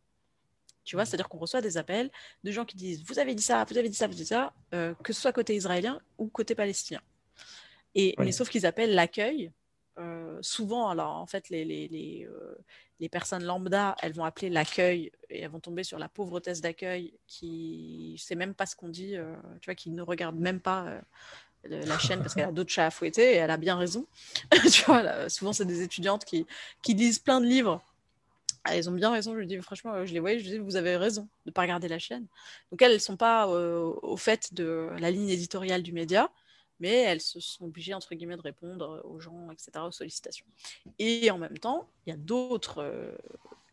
Tu 0.84 0.96
vois, 0.96 1.04
Mhm. 1.04 1.08
c'est-à-dire 1.08 1.30
qu'on 1.30 1.40
reçoit 1.40 1.62
des 1.62 1.78
appels 1.78 2.12
de 2.44 2.52
gens 2.52 2.64
qui 2.66 2.76
disent 2.78 3.04
Vous 3.06 3.18
avez 3.18 3.34
dit 3.34 3.42
ça, 3.44 3.64
vous 3.68 3.78
avez 3.78 3.90
dit 3.90 3.96
ça, 3.96 4.06
vous 4.08 4.14
avez 4.14 4.22
dit 4.24 4.28
ça, 4.28 4.54
euh, 4.74 4.94
que 5.04 5.14
ce 5.14 5.22
soit 5.22 5.34
côté 5.34 5.56
israélien 5.56 6.00
ou 6.20 6.28
côté 6.28 6.54
palestinien. 6.54 7.02
Et, 7.96 8.14
Oui. 8.20 8.26
Mais 8.26 8.32
sauf 8.32 8.50
qu'ils 8.50 8.66
appellent 8.66 8.94
l'accueil. 8.94 9.52
euh, 9.98 10.38
souvent, 10.42 10.90
alors 10.90 11.12
en 11.16 11.26
fait, 11.26 11.48
les, 11.50 11.64
les, 11.64 11.88
les, 11.88 12.28
euh, 12.30 12.56
les 13.00 13.08
personnes 13.08 13.46
lambda, 13.46 13.96
elles 14.02 14.12
vont 14.12 14.26
appeler 14.26 14.50
l'accueil 14.50 15.10
et 15.30 15.40
elles 15.40 15.50
vont 15.50 15.62
tomber 15.62 15.86
sur 15.86 15.98
la 15.98 16.10
pauvretesse 16.10 16.60
d'accueil 16.60 17.14
qui 17.28 18.12
ne 18.14 18.18
sait 18.18 18.36
même 18.36 18.54
pas 18.54 18.66
ce 18.66 18.76
qu'on 18.76 18.90
dit, 18.90 19.16
euh, 19.16 19.34
tu 19.62 19.68
vois, 19.68 19.76
qui 19.76 19.90
ne 19.92 20.02
regarde 20.02 20.36
même 20.38 20.60
pas 20.60 21.02
la 21.70 21.98
chaîne 21.98 22.20
parce 22.20 22.34
qu'elle 22.34 22.50
a 22.50 22.52
d'autres 22.52 22.72
chats 22.72 22.88
à 22.88 22.92
fouetter 22.92 23.34
et 23.34 23.36
elle 23.36 23.52
a 23.52 23.58
bien 23.58 23.78
raison. 23.78 24.06
tu 24.72 24.84
vois, 24.84 25.30
souvent, 25.30 25.54
c'est 25.54 25.66
des 25.66 25.82
étudiantes 25.82 26.26
qui, 26.26 26.46
qui 26.82 26.94
lisent 26.94 27.20
plein 27.20 27.42
de 27.42 27.46
livres. 27.46 27.82
Ah, 28.68 28.76
elles 28.76 28.90
ont 28.90 28.94
bien 28.94 29.12
raison, 29.12 29.38
je 29.38 29.44
dis 29.44 29.58
franchement, 29.58 29.94
euh, 29.94 30.06
je 30.08 30.14
les 30.14 30.20
voyais, 30.20 30.40
je 30.40 30.46
dis 30.50 30.58
vous 30.58 30.76
avez 30.76 30.98
raison 30.98 31.22
de 31.22 31.28
ne 31.48 31.52
pas 31.52 31.62
regarder 31.62 31.88
la 31.88 32.00
chaîne. 32.00 32.26
Donc 32.72 32.82
elles 32.82 32.94
ne 32.94 32.98
sont 32.98 33.16
pas 33.16 33.48
euh, 33.48 33.94
au 34.02 34.18
fait 34.18 34.56
de 34.56 34.90
la 34.98 35.12
ligne 35.12 35.30
éditoriale 35.30 35.84
du 35.84 35.94
média, 35.94 36.32
mais 36.80 36.96
elles 37.04 37.22
se 37.22 37.40
sont 37.40 37.66
obligées, 37.66 37.94
entre 37.94 38.14
guillemets, 38.16 38.38
de 38.38 38.42
répondre 38.42 39.02
aux 39.06 39.20
gens, 39.20 39.50
etc., 39.52 39.72
aux 39.86 39.92
sollicitations. 39.92 40.46
Et 41.00 41.32
en 41.32 41.38
même 41.38 41.58
temps, 41.58 41.88
il 42.06 42.12
y 42.12 42.14
a 42.14 42.18
d'autres... 42.18 42.80
euh, 42.80 43.16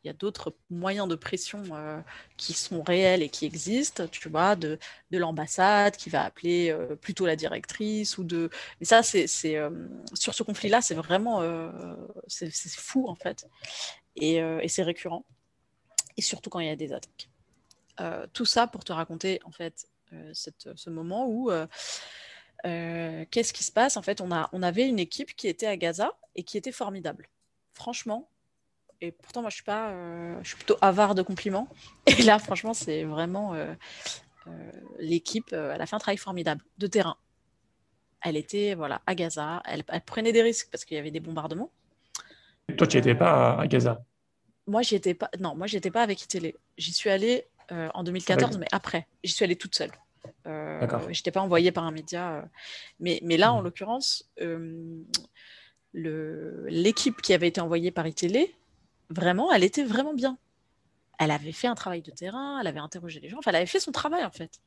il 0.05 0.09
y 0.09 0.11
a 0.11 0.15
d'autres 0.15 0.53
moyens 0.69 1.07
de 1.07 1.15
pression 1.15 1.63
euh, 1.71 2.01
qui 2.37 2.55
sont 2.55 2.83
réels 2.83 3.23
et 3.23 3.29
qui 3.29 3.47
existent, 3.47 4.09
tu 4.09 4.29
vois, 4.29 4.57
de, 4.57 4.77
de 5.13 5.19
l'ambassade 5.19 5.97
qui 5.97 6.11
va 6.11 6.25
appeler 6.25 6.71
euh, 6.71 6.97
plutôt 6.97 7.25
la 7.25 7.37
directrice 7.37 8.19
ou 8.19 8.25
de. 8.25 8.51
Mais 8.81 8.87
ça, 8.87 9.05
c'est 9.05 9.29
euh, 9.57 9.71
sur 10.13 10.35
ce 10.35 10.43
conflit-là, 10.43 10.81
c'est 10.83 10.97
vraiment 10.97 11.41
euh, 11.43 11.71
c'est 12.27 12.51
fou 12.51 13.07
en 13.09 13.15
fait, 13.15 13.47
et, 14.17 14.43
euh, 14.43 14.59
et 14.61 14.67
c'est 14.67 14.83
récurrent, 14.83 15.25
et 16.17 16.23
surtout 16.23 16.51
quand 16.51 16.59
il 16.59 16.67
y 16.67 16.71
a 16.71 16.75
des 16.75 16.93
attaques. 16.93 17.29
Euh, 18.01 18.27
tout 18.33 18.45
ça 18.45 18.67
pour 18.67 18.83
te 18.83 18.93
raconter 18.93 19.39
en 19.45 19.53
fait 19.53 19.87
euh, 20.13 20.31
cette, 20.35 20.69
ce 20.75 20.91
moment 20.91 21.29
où 21.29 21.53
euh, 21.53 21.69
euh, 22.67 23.25
qu'est-ce 23.31 23.53
qui 23.53 23.65
se 23.65 23.73
passe? 23.73 23.97
En 23.97 24.03
fait, 24.03 24.21
on, 24.21 24.31
a, 24.33 24.49
on 24.53 24.63
avait 24.63 24.89
une 24.89 24.99
équipe 24.99 25.35
qui 25.37 25.49
était 25.49 25.67
à 25.67 25.77
Gaza 25.77 26.13
et 26.37 26.43
qui 26.45 26.57
était 26.59 26.73
formidable. 26.73 27.29
Franchement, 27.75 28.29
et 29.01 29.11
pourtant 29.13 29.41
moi 29.41 29.51
je 29.51 29.57
suis 29.57 29.65
pas, 29.65 29.91
euh, 29.91 30.39
je 30.43 30.49
suis 30.49 30.57
plutôt 30.57 30.77
avare 30.81 31.15
de 31.15 31.23
compliments. 31.23 31.69
Et 32.07 32.23
là, 32.23 32.39
franchement, 32.39 32.75
c'est 32.75 33.05
vraiment 33.05 33.55
euh, 33.55 33.75
l'équipe. 34.99 35.53
euh, 35.53 35.73
elle 35.75 35.81
a 35.83 35.87
fait 35.87 35.97
un 35.97 35.99
travail 35.99 36.19
formidable 36.19 36.63
de 36.79 36.87
terrain. 36.87 37.17
Elle 38.21 38.37
était 38.37 38.75
voilà 38.75 39.03
à 39.07 39.15
Gaza. 39.15 39.63
Elle, 39.65 39.83
elle 39.89 40.01
prenait 40.03 40.33
des 40.33 40.43
risques 40.43 40.69
parce 40.71 40.85
qu'il 40.85 40.97
y 40.97 41.01
avait 41.01 41.11
des 41.11 41.21
bombardements. 41.21 41.71
Toi, 42.79 42.87
tu 42.87 42.97
n'étais 42.97 43.15
pas 43.17 43.55
à, 43.55 43.61
à 43.63 43.67
Gaza? 43.67 44.05
Moi, 44.69 44.83
j'y 44.83 44.95
étais 44.95 45.15
pas. 45.15 45.29
Non, 45.41 45.57
moi, 45.57 45.67
j'étais 45.67 45.91
pas 45.91 46.03
avec 46.03 46.23
Itélé. 46.23 46.57
J'y 46.79 46.93
suis 46.93 47.11
allée 47.11 47.47
euh, 47.73 47.89
en 47.95 48.05
2014, 48.05 48.45
Avec- 48.57 48.61
mais 48.61 48.69
après. 48.71 49.09
J'y 49.25 49.33
suis 49.33 49.45
allée 49.45 49.57
toute 49.57 49.75
seule. 49.75 49.91
Euh, 50.47 50.81
D'accord. 50.81 51.03
j'étais 51.11 51.31
pas 51.33 51.41
envoyée 51.41 51.73
par 51.73 51.85
un 51.85 51.91
média. 51.91 52.37
euh. 52.37 52.43
Mais, 53.01 53.21
mais 53.23 53.37
là, 53.37 53.53
en 53.53 53.59
Mhm. 53.59 53.65
l'occurrence, 53.65 54.31
euh, 54.41 55.03
l'équipe 55.95 57.21
qui 57.23 57.33
avait 57.35 57.49
été 57.49 57.61
envoyée 57.61 57.91
par 57.91 58.07
Itélé, 58.07 58.55
vraiment, 59.11 59.53
elle 59.53 59.65
était 59.65 59.85
vraiment 59.85 60.15
bien. 60.15 60.39
Elle 61.19 61.31
avait 61.31 61.53
fait 61.53 61.69
un 61.69 61.75
travail 61.75 62.03
de 62.03 62.11
terrain, 62.11 62.59
elle 62.61 62.67
avait 62.67 62.81
interrogé 62.81 63.21
les 63.21 63.29
gens, 63.29 63.39
enfin, 63.39 63.51
elle 63.51 63.57
avait 63.57 63.67
fait 63.67 63.81
son 63.81 63.93
travail 63.93 64.25
en 64.25 64.31
fait. 64.31 64.61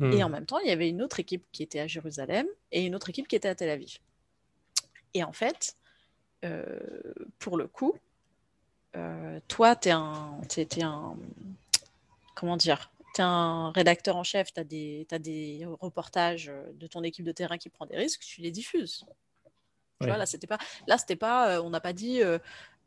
Hmm. 0.00 0.12
Et 0.12 0.22
en 0.22 0.28
même 0.28 0.46
temps, 0.46 0.58
il 0.58 0.68
y 0.68 0.72
avait 0.72 0.88
une 0.88 1.02
autre 1.02 1.20
équipe 1.20 1.44
qui 1.52 1.62
était 1.62 1.80
à 1.80 1.86
Jérusalem 1.86 2.46
et 2.72 2.84
une 2.84 2.94
autre 2.94 3.08
équipe 3.10 3.26
qui 3.28 3.36
était 3.36 3.48
à 3.48 3.54
Tel 3.54 3.70
Aviv. 3.70 3.98
Et 5.14 5.24
en 5.24 5.32
fait, 5.32 5.76
euh, 6.44 6.78
pour 7.38 7.56
le 7.56 7.66
coup, 7.66 7.94
euh, 8.96 9.40
toi, 9.48 9.74
tu 9.76 9.88
es 9.88 10.64
t'es 10.66 10.82
un. 10.82 11.16
Comment 12.34 12.56
dire 12.56 12.90
Tu 13.16 13.22
es 13.22 13.24
un 13.24 13.70
rédacteur 13.70 14.16
en 14.16 14.24
chef, 14.24 14.52
tu 14.52 14.60
as, 14.60 14.64
des 15.18 15.66
reportages 15.80 16.52
de 16.74 16.86
ton 16.86 17.02
équipe 17.02 17.24
de 17.24 17.32
terrain 17.32 17.56
qui 17.56 17.70
prend 17.70 17.86
des 17.86 17.96
risques, 17.96 18.20
tu 18.20 18.42
les 18.42 18.50
diffuses. 18.50 19.06
Tu 19.06 20.04
Ouais. 20.04 20.08
vois, 20.08 20.18
là, 20.18 20.26
c'était 20.26 20.46
pas. 20.46 20.58
Là, 20.86 20.98
c'était 20.98 21.16
pas. 21.16 21.56
euh, 21.56 21.62
on 21.62 21.70
n'a 21.70 21.80
pas 21.80 21.94
dit. 21.94 22.22
euh, 22.22 22.38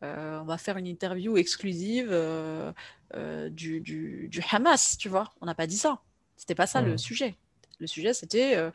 euh, 0.04 0.40
on 0.40 0.46
va 0.46 0.60
faire 0.60 0.78
une 0.78 0.86
interview 0.86 1.36
exclusive 1.36 2.10
euh, 2.12 2.72
euh, 3.16 3.50
du, 3.50 3.82
du, 3.82 4.28
du 4.30 4.44
Hamas, 4.52 4.96
tu 5.00 5.10
vois. 5.10 5.34
On 5.42 5.48
n'a 5.48 5.56
pas 5.56 5.66
dit 5.66 5.78
ça. 5.80 6.00
C'était 6.38 6.54
pas 6.54 6.68
ça 6.68 6.82
le 6.84 6.92
Mhm. 6.92 6.98
sujet. 7.00 7.36
Le 7.80 7.88
sujet, 7.88 8.14
c'était. 8.14 8.56
euh, 8.56 8.70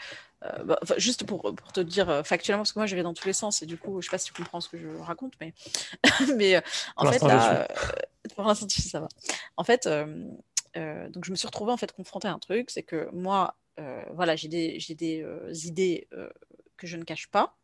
euh, 0.44 0.64
bah, 0.64 0.78
juste 0.98 1.24
pour, 1.24 1.54
pour 1.54 1.72
te 1.72 1.80
dire 1.80 2.10
euh, 2.10 2.22
factuellement, 2.24 2.62
parce 2.62 2.72
que 2.72 2.80
moi, 2.80 2.86
je 2.86 2.96
vais 2.96 3.04
dans 3.04 3.14
tous 3.14 3.28
les 3.28 3.32
sens 3.32 3.62
et 3.62 3.66
du 3.66 3.78
coup, 3.78 4.00
je 4.02 4.06
sais 4.06 4.10
pas 4.10 4.18
si 4.18 4.26
tu 4.26 4.32
comprends 4.32 4.60
ce 4.60 4.68
que 4.68 4.76
je 4.78 4.88
raconte, 4.88 5.34
mais, 5.40 5.54
mais 6.36 6.56
euh, 6.56 6.60
en 6.96 7.04
Pour 7.04 7.12
fait, 7.14 7.22
là. 7.22 7.60
euh, 7.62 7.66
pour 8.34 8.44
l'instant, 8.44 8.66
ça 8.68 9.00
va. 9.00 9.08
En 9.56 9.62
fait, 9.64 9.88
euh, 10.76 11.08
donc 11.08 11.24
je 11.24 11.30
me 11.30 11.36
suis 11.36 11.46
retrouvée 11.46 11.72
en 11.72 11.76
fait 11.76 11.92
confrontée 11.92 12.28
à 12.28 12.32
un 12.32 12.38
truc, 12.38 12.70
c'est 12.70 12.82
que 12.82 13.08
moi, 13.12 13.56
euh, 13.78 14.04
voilà, 14.12 14.36
j'ai 14.36 14.48
des, 14.48 15.22
euh, 15.22 15.52
idées 15.64 16.08
que 16.76 16.86
je 16.86 16.96
ne 16.96 17.04
cache 17.04 17.28
pas, 17.28 17.56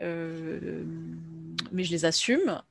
mais 0.00 1.84
je 1.84 1.90
les 1.90 2.04
assume. 2.04 2.62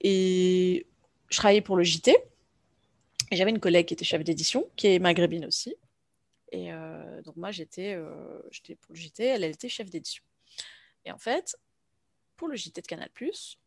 et 0.00 0.86
je 1.28 1.36
travaillais 1.36 1.60
pour 1.62 1.76
le 1.76 1.84
JT. 1.84 2.16
Et 3.32 3.36
j'avais 3.36 3.50
une 3.50 3.58
collègue 3.58 3.86
qui 3.86 3.94
était 3.94 4.04
chef 4.04 4.22
d'édition, 4.22 4.68
qui 4.76 4.86
est 4.88 4.98
maghrébine 5.00 5.46
aussi. 5.46 5.74
Et 6.52 6.70
donc 7.24 7.36
moi, 7.36 7.50
j'étais 7.50 7.98
j'étais 8.50 8.76
pour 8.76 8.94
le 8.94 9.00
JT, 9.00 9.24
elle 9.24 9.44
était 9.44 9.68
chef 9.68 9.90
d'édition. 9.90 10.22
Et 11.04 11.12
en 11.12 11.18
fait, 11.18 11.56
pour 12.36 12.48
le 12.48 12.56
JT 12.56 12.82
de 12.82 12.86
Canal+, 12.86 13.08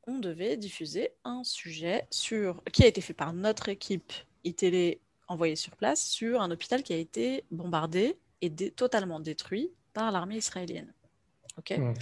on 0.08 0.20
devait 0.20 0.58
diffuser 0.58 1.12
un 1.24 1.44
sujet 1.44 2.08
sur 2.12 2.64
qui 2.72 2.84
a 2.84 2.88
été 2.88 3.02
fait 3.02 3.14
par 3.14 3.34
notre 3.34 3.70
équipe 3.70 4.14
iTélé 4.44 5.02
envoyée 5.28 5.56
sur 5.56 5.76
place 5.76 6.04
sur 6.06 6.42
un 6.42 6.50
hôpital 6.52 6.84
qui 6.84 6.94
a 6.94 6.98
été 6.98 7.44
bombardé 7.52 8.18
et 8.42 8.50
dé- 8.50 8.72
totalement 8.72 9.20
détruit 9.20 9.72
par 9.94 10.12
l'armée 10.12 10.38
israélienne. 10.38 10.94
Ok? 11.58 11.72
Hmm. 11.78 11.94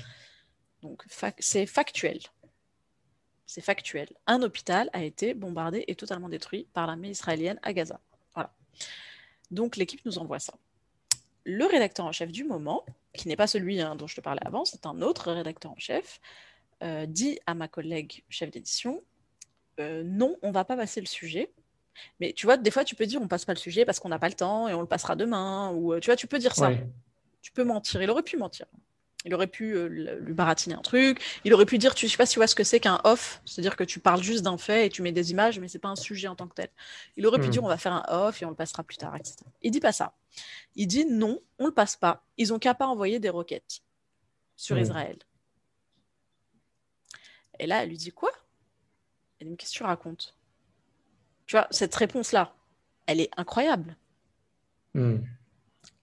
Donc 0.81 1.03
c'est 1.39 1.65
factuel. 1.65 2.19
C'est 3.45 3.61
factuel. 3.61 4.10
Un 4.27 4.41
hôpital 4.44 4.89
a 4.94 5.03
été 5.03 5.34
bombardé 5.34 5.85
et 5.88 5.95
totalement 5.95 6.30
détruit 6.30 6.68
par 6.73 6.85
l'armée 6.85 7.10
israélienne 7.10 7.60
à 7.64 7.73
Gaza. 7.73 7.99
Voilà. 8.34 8.53
Donc 9.52 9.77
l'équipe 9.77 10.06
nous 10.06 10.18
envoie 10.19 10.39
ça. 10.39 10.53
Le 11.45 11.65
rédacteur 11.65 12.06
en 12.06 12.11
chef 12.11 12.30
du 12.31 12.44
moment, 12.44 12.85
qui 13.14 13.30
n'est 13.30 13.38
pas 13.38 13.48
celui 13.48 13.80
hein, 13.80 13.95
dont 13.95 14.06
je 14.06 14.15
te 14.15 14.22
parlais 14.22 14.45
avant, 14.45 14.65
c'est 14.65 14.85
un 14.85 15.02
autre 15.02 15.31
rédacteur 15.31 15.72
en 15.72 15.77
chef, 15.77 16.19
dit 17.08 17.40
à 17.45 17.54
ma 17.54 17.68
collègue 17.68 18.24
chef 18.30 18.52
d'édition 18.52 19.04
euh, 19.80 20.02
non, 20.04 20.38
on 20.41 20.49
va 20.52 20.66
pas 20.66 20.76
passer 20.76 20.99
le 21.02 21.06
sujet. 21.06 21.52
Mais 22.20 22.34
tu 22.34 22.45
vois, 22.48 22.58
des 22.58 22.72
fois, 22.72 22.84
tu 22.84 22.95
peux 22.95 23.06
dire 23.06 23.22
on 23.22 23.28
passe 23.28 23.45
pas 23.45 23.54
le 23.54 23.60
sujet 23.60 23.86
parce 23.86 23.99
qu'on 23.99 24.10
n'a 24.10 24.18
pas 24.20 24.28
le 24.28 24.34
temps 24.34 24.68
et 24.68 24.74
on 24.74 24.82
le 24.82 24.88
passera 24.88 25.16
demain. 25.16 25.70
Ou 25.72 25.94
euh, 25.94 25.99
tu 25.99 26.08
vois, 26.08 26.16
tu 26.16 26.26
peux 26.28 26.40
dire 26.40 26.56
ça. 26.56 26.70
Ouais. 26.70 26.88
Tu 27.44 27.52
peux 27.52 27.64
mentir. 27.64 28.02
Il 28.02 28.10
aurait 28.10 28.24
pu 28.24 28.38
mentir. 28.38 28.66
Il 29.26 29.34
aurait 29.36 29.48
pu 29.48 29.74
euh, 29.76 29.88
lui 30.20 30.34
baratiner 30.34 30.74
un 30.76 30.82
truc. 30.82 31.22
Il 31.44 31.54
aurait 31.54 31.66
pu 31.68 31.78
dire, 31.78 31.94
tu, 31.94 32.08
je 32.08 32.12
sais 32.12 32.18
pas 32.18 32.26
si 32.26 32.34
tu 32.34 32.40
vois 32.40 32.48
ce 32.48 32.56
que 32.56 32.64
c'est 32.64 32.80
qu'un 32.80 32.99
off, 33.04 33.41
c'est-à-dire 33.45 33.76
que 33.76 33.84
tu 33.84 33.99
parles 33.99 34.24
juste 34.24 34.44
d'un 34.44 34.58
fait 34.58 34.88
et 34.88 34.90
tu 34.90 35.02
mets 35.04 35.12
des 35.12 35.30
images, 35.32 35.60
mais 35.60 35.68
c'est 35.68 35.80
pas 35.80 35.90
un 35.90 35.95
sujet 35.95 36.28
en 36.28 36.36
tant 36.36 36.48
que 36.48 36.56
tel. 36.56 36.70
Il 37.16 37.26
aurait 37.28 37.40
pu 37.40 37.48
Hmm. 37.48 37.52
dire, 37.52 37.64
on 37.64 37.68
va 37.68 37.78
faire 37.78 37.94
un 37.94 38.04
off 38.10 38.41
et 38.41 38.45
on 38.45 38.49
le 38.49 38.56
passera 38.56 38.84
plus 38.84 38.98
tard, 38.98 39.16
etc. 39.16 39.38
Il 39.62 39.70
dit 39.72 39.80
pas 39.80 39.91
ça. 39.91 40.14
Il 40.76 40.88
dit 40.88 41.06
non, 41.06 41.40
on 41.60 41.66
le 41.68 41.74
passe 41.74 41.95
pas. 41.98 42.24
Ils 42.38 42.52
ont 42.54 42.58
qu'à 42.60 42.74
pas 42.74 42.88
envoyer 42.88 43.20
des 43.20 43.30
roquettes 43.30 43.82
sur 44.56 44.76
Hmm. 44.76 44.80
Israël. 44.82 45.18
Et 47.60 47.68
là, 47.68 47.84
elle 47.84 47.90
lui 47.90 47.98
dit 47.98 48.12
quoi? 48.12 48.32
Elle 49.40 49.48
dit, 49.48 49.52
mais 49.52 49.58
qu'est-ce 49.58 49.74
que 49.74 49.78
tu 49.78 49.84
racontes? 49.84 50.36
Tu 51.46 51.56
vois, 51.56 51.68
cette 51.72 51.96
réponse-là, 51.96 52.54
elle 53.06 53.22
est 53.22 53.30
incroyable. 53.38 53.96
Hmm. 54.94 55.18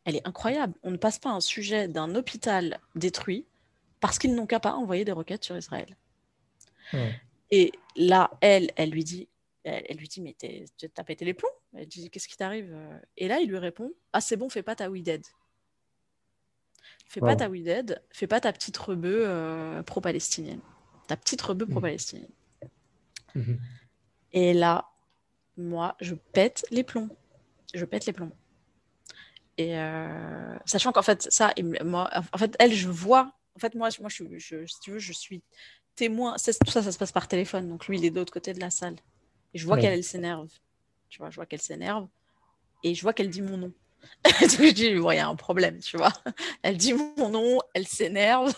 Elle 0.04 0.16
est 0.16 0.26
incroyable. 0.26 0.74
On 0.82 0.90
ne 0.90 0.96
passe 0.96 1.18
pas 1.18 1.30
un 1.30 1.40
sujet 1.40 1.88
d'un 1.88 2.14
hôpital 2.14 2.80
détruit 2.94 3.46
parce 4.00 4.18
qu'ils 4.18 4.34
n'ont 4.34 4.46
qu'à 4.46 4.60
pas 4.60 4.74
envoyer 4.74 5.04
des 5.04 5.12
roquettes 5.12 5.44
sur 5.44 5.56
Israël. 5.56 5.96
Hmm. 6.92 7.10
Et 7.50 7.72
là, 7.96 8.30
elle, 8.40 8.70
elle 8.76 8.90
lui 8.90 9.04
dit, 9.04 9.28
elle, 9.64 9.84
elle 9.88 9.96
lui 9.96 10.08
dit, 10.08 10.20
mais 10.20 10.34
t'as 10.34 11.04
pété 11.04 11.24
les 11.24 11.34
plombs? 11.34 11.48
Elle 11.74 11.86
dit, 11.86 12.10
qu'est-ce 12.10 12.28
qui 12.28 12.36
t'arrive? 12.36 12.76
Et 13.16 13.28
là, 13.28 13.40
il 13.40 13.48
lui 13.48 13.58
répond, 13.58 13.92
ah 14.12 14.20
c'est 14.20 14.36
bon, 14.36 14.48
fais 14.48 14.62
pas 14.62 14.76
ta 14.76 14.90
we 14.90 15.02
dead. 15.02 15.24
Fais 17.06 17.20
pas 17.20 17.36
ta 17.36 17.48
we 17.48 17.62
dead, 17.62 18.02
fais 18.10 18.26
pas 18.26 18.40
ta 18.40 18.52
petite 18.52 18.76
rebeu 18.76 19.24
euh, 19.26 19.82
pro-palestinienne. 19.82 20.60
Ta 21.06 21.16
petite 21.16 21.42
rebeu 21.42 21.64
Mhm. 21.66 21.70
pro-palestinienne. 21.72 22.30
Mhm. 23.34 23.58
Et 24.32 24.52
là, 24.54 24.88
moi, 25.56 25.96
je 26.00 26.14
pète 26.14 26.64
les 26.70 26.84
plombs. 26.84 27.08
Je 27.74 27.84
pète 27.84 28.06
les 28.06 28.12
plombs. 28.12 28.32
Et 29.56 29.78
euh, 29.78 30.56
sachant 30.64 30.92
qu'en 30.92 31.02
fait, 31.02 31.28
ça, 31.30 31.52
moi, 31.84 32.10
en 32.32 32.38
fait, 32.38 32.56
elle, 32.58 32.72
je 32.72 32.88
vois. 32.88 33.32
En 33.56 33.60
fait, 33.60 33.74
moi, 33.74 33.88
moi 34.00 34.08
je, 34.08 34.24
si 34.66 34.80
tu 34.80 34.90
veux, 34.90 34.98
je 34.98 35.12
suis 35.12 35.42
témoin. 35.94 36.34
Tout 36.36 36.70
ça, 36.70 36.82
ça 36.82 36.90
se 36.92 36.98
passe 36.98 37.12
par 37.12 37.28
téléphone. 37.28 37.68
Donc 37.68 37.86
lui, 37.86 37.98
il 37.98 38.04
est 38.04 38.10
de 38.10 38.16
l'autre 38.16 38.32
côté 38.32 38.52
de 38.52 38.60
la 38.60 38.70
salle. 38.70 38.96
Et 39.52 39.58
je 39.58 39.66
vois 39.66 39.76
qu'elle, 39.78 39.92
elle 39.92 40.04
s'énerve. 40.04 40.48
Tu 41.08 41.18
vois, 41.18 41.30
je 41.30 41.36
vois 41.36 41.46
qu'elle 41.46 41.62
s'énerve. 41.62 42.08
Et 42.82 42.94
je 42.94 43.02
vois 43.02 43.12
qu'elle 43.12 43.30
dit 43.30 43.42
mon 43.42 43.56
nom. 43.56 43.72
je 44.24 44.72
dis, 44.72 44.86
il 44.86 44.98
y 45.00 45.18
a 45.18 45.28
un 45.28 45.36
problème, 45.36 45.78
tu 45.78 45.96
vois. 45.96 46.12
Elle 46.62 46.76
dit 46.76 46.92
mon 46.92 47.28
nom, 47.30 47.60
elle 47.74 47.86
s'énerve. 47.86 48.52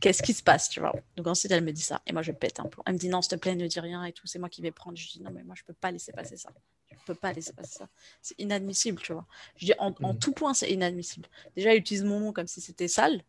Qu'est-ce 0.00 0.22
qui 0.22 0.32
se 0.32 0.42
passe, 0.42 0.68
tu 0.68 0.80
vois? 0.80 0.92
Donc 1.16 1.26
ensuite, 1.26 1.52
elle 1.52 1.62
me 1.64 1.72
dit 1.72 1.82
ça. 1.82 2.02
Et 2.06 2.12
moi, 2.12 2.22
je 2.22 2.32
pète 2.32 2.58
un 2.60 2.64
plomb. 2.64 2.82
Elle 2.86 2.94
me 2.94 2.98
dit, 2.98 3.08
non, 3.08 3.22
s'il 3.22 3.30
te 3.30 3.36
plaît, 3.36 3.54
ne 3.54 3.66
dis 3.66 3.80
rien 3.80 4.04
et 4.04 4.12
tout. 4.12 4.26
C'est 4.26 4.38
moi 4.38 4.48
qui 4.48 4.62
vais 4.62 4.72
prendre. 4.72 4.96
Je 4.96 5.06
dis, 5.08 5.20
non, 5.22 5.30
mais 5.30 5.42
moi, 5.44 5.54
je 5.56 5.62
peux 5.64 5.74
pas 5.74 5.90
laisser 5.90 6.12
passer 6.12 6.36
ça. 6.36 6.50
Je 6.90 6.96
peux 7.06 7.14
pas 7.14 7.32
laisser 7.32 7.52
passer 7.52 7.78
ça. 7.78 7.88
C'est 8.20 8.38
inadmissible, 8.40 9.00
tu 9.00 9.12
vois. 9.12 9.26
Je 9.56 9.66
dis, 9.66 9.74
en, 9.78 9.90
Mhm. 10.00 10.18
tout 10.18 10.32
point, 10.32 10.54
c'est 10.54 10.70
inadmissible. 10.70 11.28
Déjà, 11.56 11.72
elle 11.72 11.78
utilise 11.78 12.04
mon 12.04 12.20
nom 12.20 12.32
comme 12.32 12.46
si 12.46 12.60
c'était 12.60 12.88
sale. 12.88 13.22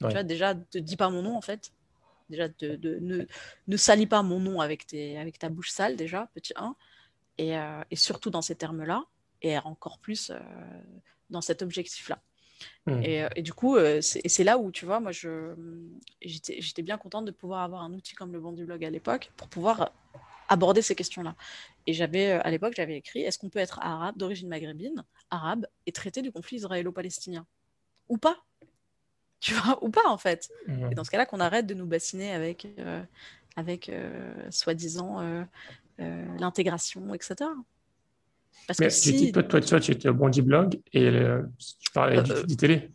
Ouais. 0.00 0.08
Tu 0.08 0.12
vois, 0.12 0.22
déjà, 0.22 0.54
te 0.54 0.78
dis 0.78 0.96
pas 0.96 1.10
mon 1.10 1.22
nom, 1.22 1.36
en 1.36 1.40
fait. 1.40 1.72
Déjà, 2.28 2.48
de, 2.48 2.76
de- 2.76 2.98
ne, 3.00 3.24
ne 3.66 3.76
salis 3.76 4.06
pas 4.06 4.22
mon 4.22 4.38
nom 4.40 4.60
avec, 4.60 4.86
tes, 4.86 5.16
avec 5.18 5.38
ta 5.38 5.48
bouche 5.48 5.70
sale, 5.70 5.96
déjà, 5.96 6.28
petit 6.34 6.52
1. 6.56 6.76
Et, 7.38 7.56
euh, 7.56 7.82
et 7.90 7.96
surtout 7.96 8.30
dans 8.30 8.42
ces 8.42 8.54
termes-là. 8.56 9.04
Et 9.42 9.56
encore 9.58 9.98
plus 10.00 10.30
euh, 10.30 10.38
dans 11.30 11.40
cet 11.40 11.62
objectif-là. 11.62 12.20
Et, 12.86 13.22
euh, 13.22 13.28
et 13.36 13.42
du 13.42 13.52
coup, 13.52 13.76
euh, 13.76 14.00
c'est 14.00 14.44
là 14.44 14.58
où, 14.58 14.70
tu 14.70 14.86
vois, 14.86 15.00
moi, 15.00 15.12
j'étais 15.12 16.82
bien 16.82 16.98
contente 16.98 17.24
de 17.24 17.30
pouvoir 17.30 17.62
avoir 17.62 17.82
un 17.82 17.92
outil 17.92 18.14
comme 18.14 18.32
le 18.32 18.40
banc 18.40 18.52
du 18.52 18.64
blog 18.64 18.84
à 18.84 18.90
l'époque 18.90 19.30
pour 19.36 19.48
pouvoir 19.48 19.92
aborder 20.48 20.82
ces 20.82 20.94
questions-là. 20.94 21.36
Et 21.86 21.92
j'avais, 21.92 22.32
euh, 22.32 22.40
à 22.42 22.50
l'époque, 22.50 22.74
j'avais 22.76 22.96
écrit 22.96 23.20
est-ce 23.20 23.38
qu'on 23.38 23.50
peut 23.50 23.58
être 23.58 23.78
arabe, 23.80 24.16
d'origine 24.16 24.48
maghrébine, 24.48 25.04
arabe, 25.30 25.66
et 25.86 25.92
traiter 25.92 26.22
du 26.22 26.32
conflit 26.32 26.56
israélo-palestinien? 26.56 27.46
Ou 28.08 28.18
pas 28.18 28.44
Tu 29.40 29.54
vois, 29.54 29.82
ou 29.84 29.90
pas, 29.90 30.08
en 30.08 30.18
fait. 30.18 30.50
Mhm. 30.66 30.92
Et 30.92 30.94
dans 30.94 31.04
ce 31.04 31.10
cas-là, 31.10 31.26
qu'on 31.26 31.40
arrête 31.40 31.66
de 31.66 31.74
nous 31.74 31.86
bassiner 31.86 32.32
avec, 32.32 32.66
euh, 32.78 33.02
avec 33.56 33.88
euh, 33.88 34.50
soi-disant 34.50 35.20
euh, 35.20 35.44
l'intégration, 36.38 37.14
etc. 37.14 37.50
Parce 38.66 38.78
Mais 38.80 38.86
que 38.88 38.92
si. 38.92 39.32
toi, 39.32 39.42
toi, 39.42 39.60
toi, 39.60 39.80
tu 39.80 39.92
étais 39.92 40.08
au 40.08 40.14
Bondi 40.14 40.42
Blog 40.42 40.80
et 40.92 41.06
euh, 41.06 41.42
tu 41.58 41.90
parlais 41.92 42.22
du, 42.22 42.32
Euh, 42.32 42.42
du 42.44 42.56
télé. 42.56 42.90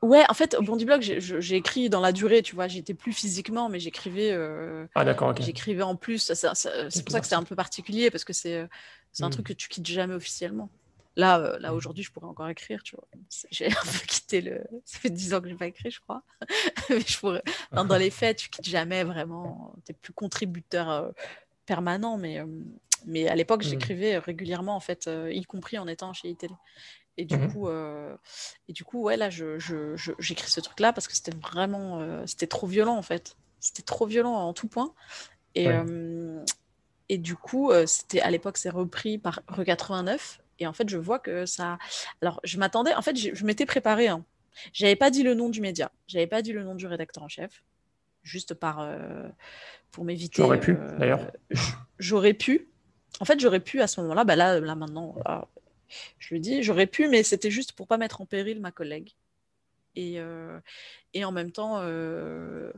Ouais, 0.00 0.24
en 0.28 0.34
fait, 0.34 0.54
au 0.54 0.62
Bondi 0.62 0.84
Blog, 0.84 1.02
j'ai- 1.02 1.20
je- 1.20 1.54
écrit 1.54 1.90
dans 1.90 2.00
la 2.00 2.12
durée, 2.12 2.42
tu 2.42 2.54
vois, 2.54 2.68
j'étais 2.68 2.94
plus 2.94 3.12
physiquement, 3.12 3.68
mais 3.68 3.80
j'écrivais 3.80 4.30
euh, 4.32 4.86
Ah, 4.94 5.04
d'accord, 5.04 5.34
j'écrivais 5.40 5.82
en 5.82 5.96
plus. 5.96 6.32
C'est 6.34 6.46
pour 7.04 7.12
ça 7.12 7.20
que 7.20 7.26
c'est 7.26 7.34
un 7.34 7.42
peu 7.42 7.56
particulier, 7.56 8.10
parce 8.10 8.24
que 8.24 8.32
c'est 8.32 8.54
euh, 8.58 8.66
c'est 9.12 9.24
un 9.24 9.28
Mm. 9.28 9.32
truc 9.32 9.46
que 9.46 9.52
tu 9.54 9.68
quittes 9.68 9.86
jamais 9.86 10.14
officiellement. 10.14 10.70
Là, 11.16 11.40
euh, 11.40 11.58
là 11.58 11.72
Mm. 11.72 11.74
aujourd'hui, 11.76 12.04
je 12.04 12.12
pourrais 12.12 12.28
encore 12.28 12.48
écrire, 12.48 12.82
tu 12.84 12.94
vois. 12.94 13.08
J'ai 13.50 13.66
un 13.70 13.70
peu 13.82 14.06
quitté 14.06 14.40
le. 14.40 14.62
Ça 14.84 15.00
fait 15.00 15.10
10 15.10 15.34
ans 15.34 15.40
que 15.40 15.48
j'ai 15.48 15.56
pas 15.56 15.66
écrit, 15.66 15.90
je 15.90 15.98
crois. 16.00 16.22
mais 16.90 17.00
je 17.00 17.18
pourrais... 17.18 17.42
enfin, 17.72 17.84
dans 17.84 17.96
les 17.98 18.10
faits, 18.10 18.36
tu 18.36 18.50
quittes 18.50 18.68
jamais 18.68 19.02
vraiment. 19.02 19.74
Tu 19.84 19.94
plus 19.94 20.12
contributeur 20.12 20.88
euh, 20.90 21.10
permanent, 21.66 22.18
mais, 22.18 22.38
euh, 22.38 22.46
mais 23.06 23.28
à 23.28 23.34
l'époque, 23.34 23.60
Mm. 23.64 23.68
j'écrivais 23.68 24.18
régulièrement, 24.18 24.74
en 24.76 24.80
fait, 24.80 25.06
euh, 25.06 25.32
y 25.32 25.44
compris 25.44 25.78
en 25.78 25.86
étant 25.86 26.12
chez 26.12 26.28
iTélé. 26.28 26.54
Et 27.16 27.24
du 27.24 27.36
Mhm. 27.36 27.52
coup, 27.52 27.68
euh, 27.68 28.16
et 28.68 28.72
du 28.72 28.84
coup, 28.84 29.02
ouais, 29.02 29.16
là, 29.16 29.28
je, 29.28 29.58
je- 29.58 29.96
je- 29.96 30.12
j'écris 30.18 30.50
ce 30.50 30.60
truc-là 30.60 30.92
parce 30.92 31.08
que 31.08 31.14
c'était 31.14 31.34
vraiment, 31.42 32.00
euh, 32.00 32.22
c'était 32.26 32.46
trop 32.46 32.66
violent 32.68 32.96
en 32.96 33.02
fait. 33.02 33.36
C'était 33.60 33.82
trop 33.82 34.06
violent 34.06 34.34
en 34.34 34.52
tout 34.52 34.68
point. 34.68 34.94
Et, 35.56 35.66
Ouais. 35.66 35.74
euh, 35.84 36.44
et 37.08 37.18
du 37.18 37.34
coup, 37.34 37.72
c'était 37.86 38.20
à 38.20 38.30
l'époque, 38.30 38.56
c'est 38.56 38.70
repris 38.70 39.18
par 39.18 39.40
Re 39.48 39.64
89. 39.64 40.40
Et 40.60 40.66
en 40.68 40.72
fait, 40.72 40.88
je 40.88 40.96
vois 40.98 41.18
que 41.18 41.44
ça. 41.46 41.78
Alors, 42.22 42.38
je 42.44 42.58
m'attendais. 42.58 42.94
En 42.94 43.02
fait, 43.02 43.16
je, 43.16 43.44
m'étais 43.44 43.66
préparée. 43.66 44.06
Hein. 44.08 44.24
J'avais 44.72 44.94
pas 44.96 45.10
dit 45.10 45.22
le 45.24 45.34
nom 45.34 45.48
du 45.48 45.60
média. 45.60 45.90
J'avais 46.06 46.26
pas 46.28 46.42
dit 46.42 46.52
le 46.52 46.62
nom 46.62 46.74
du 46.76 46.86
rédacteur 46.86 47.22
en 47.24 47.28
chef. 47.28 47.64
Juste 48.22 48.54
par 48.54 48.86
pour 49.90 50.04
m'éviter. 50.04 50.34
Tu 50.36 50.42
aurais 50.42 50.60
pu, 50.60 50.76
d'ailleurs. 50.98 51.20
J'aurais 51.98 52.34
pu. 52.34 52.68
En 53.20 53.24
fait, 53.24 53.40
j'aurais 53.40 53.60
pu 53.60 53.80
à 53.80 53.86
ce 53.86 54.00
moment-là. 54.00 54.24
Bah 54.24 54.36
là, 54.36 54.60
là 54.60 54.74
maintenant, 54.74 55.16
là, 55.26 55.48
je 56.18 56.34
le 56.34 56.40
dis, 56.40 56.62
j'aurais 56.62 56.86
pu, 56.86 57.08
mais 57.08 57.22
c'était 57.22 57.50
juste 57.50 57.72
pour 57.72 57.86
pas 57.86 57.96
mettre 57.98 58.20
en 58.20 58.26
péril 58.26 58.60
ma 58.60 58.70
collègue. 58.70 59.12
Et, 59.96 60.20
euh, 60.20 60.60
et 61.14 61.24
en 61.24 61.32
même 61.32 61.50
temps, 61.50 61.78
euh, 61.80 62.70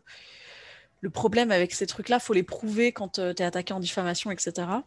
le 1.02 1.10
problème 1.10 1.50
avec 1.50 1.72
ces 1.72 1.86
trucs-là, 1.86 2.18
faut 2.20 2.32
les 2.32 2.42
prouver 2.42 2.92
quand 2.92 3.14
tu 3.14 3.20
es 3.20 3.42
attaqué 3.42 3.74
en 3.74 3.80
diffamation, 3.80 4.30
etc. 4.30 4.84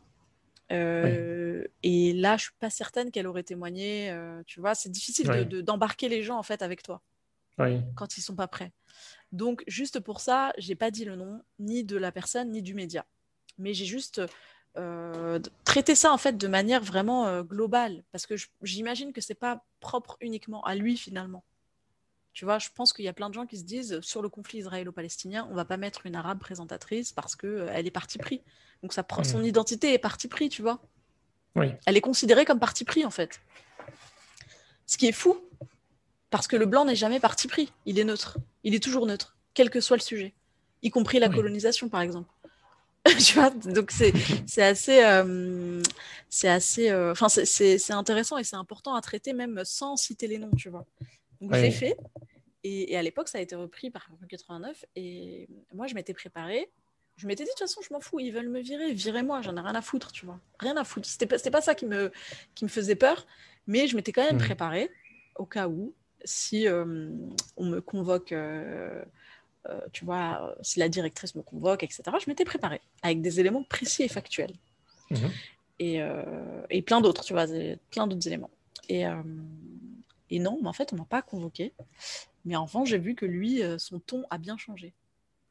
Euh, 0.72 1.66
Et 1.84 2.14
là, 2.14 2.38
je 2.38 2.44
suis 2.44 2.54
pas 2.60 2.70
certaine 2.70 3.12
qu'elle 3.12 3.28
aurait 3.28 3.44
témoigné. 3.44 4.10
euh, 4.10 4.42
tu 4.48 4.60
vois, 4.60 4.74
c'est 4.74 4.90
difficile 4.90 5.28
de- 5.28 5.62
d'embarquer 5.62 6.10
les 6.10 6.24
gens 6.24 6.38
en 6.38 6.44
fait 6.44 6.62
avec 6.62 6.82
toi 6.82 7.02
Oui. 7.60 7.82
quand 7.96 8.18
ils 8.18 8.22
sont 8.22 8.36
pas 8.36 8.48
prêts. 8.48 8.72
Donc, 9.32 9.64
juste 9.68 10.00
pour 10.00 10.22
ça, 10.22 10.54
j'ai 10.58 10.76
pas 10.76 10.90
dit 10.90 11.06
le 11.06 11.16
nom 11.16 11.42
ni 11.60 11.84
de 11.84 11.98
la 11.98 12.12
personne 12.12 12.52
ni 12.52 12.62
du 12.62 12.74
média, 12.74 13.06
mais 13.58 13.74
j'ai 13.74 13.86
juste 13.86 14.22
euh, 14.78 15.40
traité 15.66 15.96
ça 15.96 16.12
en 16.12 16.18
fait 16.18 16.38
de 16.38 16.48
manière 16.48 16.84
vraiment 16.84 17.28
euh, 17.28 17.44
globale, 17.44 18.04
parce 18.12 18.26
que 18.26 18.36
j'imagine 18.62 19.14
que 19.14 19.22
c'est 19.22 19.36
pas 19.36 19.64
propre 19.80 20.18
uniquement 20.22 20.64
à 20.64 20.76
lui 20.76 20.98
finalement. 20.98 21.44
Tu 22.34 22.46
vois, 22.46 22.58
je 22.58 22.70
pense 22.74 22.94
qu'il 22.94 23.06
y 23.06 23.08
a 23.08 23.14
plein 23.14 23.30
de 23.30 23.36
gens 23.36 23.46
qui 23.46 23.58
se 23.60 23.64
disent 23.64 24.00
sur 24.02 24.24
le 24.24 24.30
conflit 24.30 24.58
israélo-palestinien, 24.60 25.48
on 25.52 25.54
va 25.54 25.66
pas 25.66 25.78
mettre 25.78 26.08
une 26.08 26.16
arabe 26.16 26.40
présentatrice 26.40 27.12
parce 27.12 27.36
que 27.36 27.46
euh, 27.46 27.70
elle 27.72 27.86
est 27.86 27.92
parti 27.92 28.18
pris. 28.18 28.42
Donc 28.82 28.92
ça 28.94 29.04
prend 29.04 29.22
Mm. 29.22 29.26
son 29.26 29.44
identité 29.44 29.94
est 29.94 30.00
parti 30.00 30.28
pris, 30.28 30.50
tu 30.50 30.64
vois. 30.64 30.82
Oui. 31.56 31.68
Elle 31.86 31.96
est 31.96 32.02
considérée 32.02 32.46
comme 32.46 32.60
parti 32.60 32.84
pris 32.86 33.06
en 33.06 33.12
fait. 33.12 33.40
Ce 34.88 34.98
qui 34.98 35.06
est 35.08 35.12
fou, 35.12 35.40
parce 36.32 36.48
que 36.48 36.56
le 36.56 36.66
blanc 36.66 36.86
n'est 36.86 36.96
jamais 36.96 37.20
parti 37.20 37.48
pris. 37.48 37.72
Il 37.86 38.00
est 38.00 38.04
neutre. 38.04 38.40
Il 38.64 38.74
est 38.74 38.82
toujours 38.84 39.06
neutre, 39.06 39.38
quel 39.54 39.70
que 39.70 39.80
soit 39.80 39.98
le 39.98 40.02
sujet, 40.02 40.34
y 40.82 40.90
compris 40.90 41.20
la 41.20 41.28
Oui. 41.30 41.36
colonisation 41.36 41.88
par 41.90 42.02
exemple. 42.02 42.33
tu 43.20 43.34
vois, 43.34 43.50
donc 43.50 43.92
c'est 43.92 44.62
assez, 44.62 45.04
euh, 45.04 45.82
c'est 46.30 46.48
assez, 46.48 46.90
euh, 46.90 47.12
enfin 47.12 47.28
c'est- 47.46 47.78
c'est 47.78 47.94
intéressant 47.94 48.38
et 48.38 48.44
c'est 48.46 48.56
important 48.56 48.96
à 48.96 49.02
traiter 49.02 49.34
même 49.34 49.62
sans 49.66 49.98
citer 49.98 50.28
les 50.28 50.38
noms, 50.38 50.52
tu 50.56 50.70
vois. 50.70 50.86
Donc 51.42 51.52
l'ai 51.52 51.72
fait 51.72 51.98
et, 52.64 52.94
et 52.94 52.98
à 52.98 53.02
l'époque 53.02 53.28
ça 53.28 53.40
a 53.40 53.42
été 53.42 53.56
repris 53.56 53.90
par 53.90 54.08
89 54.30 54.86
et 54.96 55.50
moi 55.74 55.88
je 55.88 55.96
m'étais 55.96 56.14
préparée. 56.14 56.70
Je 57.18 57.28
m'étais 57.28 57.44
dit 57.44 57.50
de 57.50 57.52
toute 57.54 57.60
façon 57.68 57.82
je 57.88 57.94
m'en 57.94 58.00
fous, 58.00 58.20
ils 58.22 58.32
veulent 58.32 58.50
me 58.50 58.62
virer, 58.62 58.94
virez-moi, 58.94 59.42
j'en 59.42 59.56
ai 59.58 59.60
rien 59.62 59.76
à 59.76 59.82
foutre, 59.82 60.12
tu 60.14 60.26
vois, 60.26 60.40
rien 60.60 60.78
à 60.78 60.84
foutre. 60.86 61.08
C'était 61.08 61.26
pas, 61.28 61.38
pas 61.38 61.62
ça 61.62 61.76
qui 61.76 61.86
me 61.86 62.12
qui 62.56 62.64
me 62.64 62.70
faisait 62.70 62.96
peur, 62.96 63.28
mais 63.68 63.88
je 63.88 63.96
m'étais 63.98 64.14
quand 64.14 64.24
même 64.24 64.38
Mhm. 64.38 64.42
préparée 64.46 64.90
au 65.36 65.46
cas 65.46 65.68
où 65.68 65.94
si 66.24 66.68
euh, 66.70 67.10
on 67.58 67.66
me 67.66 67.82
convoque. 67.82 68.32
Euh, 69.70 69.80
tu 69.94 70.04
vois, 70.04 70.50
euh, 70.50 70.56
si 70.62 70.80
la 70.80 70.90
directrice 70.90 71.36
me 71.36 71.42
convoque, 71.42 71.84
etc., 71.84 72.04
je 72.22 72.30
m'étais 72.30 72.46
préparée 72.46 72.82
avec 73.02 73.22
des 73.22 73.40
éléments 73.40 73.64
précis 73.64 74.04
et 74.04 74.08
factuels. 74.08 74.54
Mhm. 75.10 75.32
Et, 75.80 76.02
euh, 76.02 76.62
et 76.70 76.82
plein 76.82 77.02
d'autres, 77.02 77.24
tu 77.24 77.34
vois, 77.34 77.46
plein 77.90 78.08
d'autres 78.08 78.28
éléments. 78.28 78.52
Et, 78.90 79.08
euh, 79.08 79.22
et 80.30 80.40
non, 80.40 80.60
mais 80.62 80.68
en 80.68 80.74
fait, 80.74 80.92
on 80.94 80.98
m'a 80.98 81.06
pas 81.06 81.22
convoqué. 81.22 81.74
Mais 82.46 82.56
en 82.56 82.66
revanche, 82.66 82.90
j'ai 82.90 82.98
vu 82.98 83.16
que 83.16 83.26
lui, 83.26 83.62
son 83.78 84.00
ton 84.00 84.26
a 84.30 84.38
bien 84.38 84.58
changé. 84.58 84.94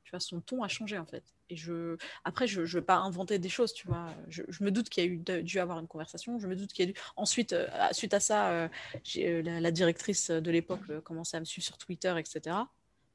Tu 0.05 0.11
vois, 0.11 0.21
son 0.21 0.41
ton 0.41 0.63
a 0.63 0.69
changé, 0.69 0.99
en 0.99 1.07
fait. 1.07 1.25
Et 1.49 1.57
je... 1.57 1.97
Après, 2.25 2.47
je 2.47 2.61
ne 2.61 2.67
veux 2.67 2.83
pas 2.83 2.97
inventer 2.97 3.39
des 3.39 3.49
choses, 3.49 3.73
tu 3.73 3.87
vois. 3.87 4.09
Je, 4.29 4.43
je 4.49 4.63
me 4.63 4.71
doute 4.71 4.91
qu'il 4.91 5.05
y 5.05 5.07
a 5.07 5.11
eu 5.11 5.43
dû 5.43 5.59
avoir 5.59 5.79
une 5.79 5.87
conversation. 5.87 6.39
Je 6.39 6.47
me 6.47 6.57
doute 6.57 6.73
qu'il 6.73 6.87
y 6.87 6.89
a 6.91 6.93
dû... 6.93 6.99
Ensuite, 7.17 7.53
euh, 7.55 7.67
suite 7.93 8.13
à 8.13 8.21
ça, 8.21 8.69
la, 9.17 9.61
la 9.61 9.71
directrice 9.71 10.31
de 10.31 10.51
l'époque 10.51 11.01
commençait 11.03 11.39
à 11.39 11.41
me 11.41 11.47
suivre 11.47 11.65
sur 11.65 11.79
Twitter, 11.79 12.15
etc. 12.19 12.57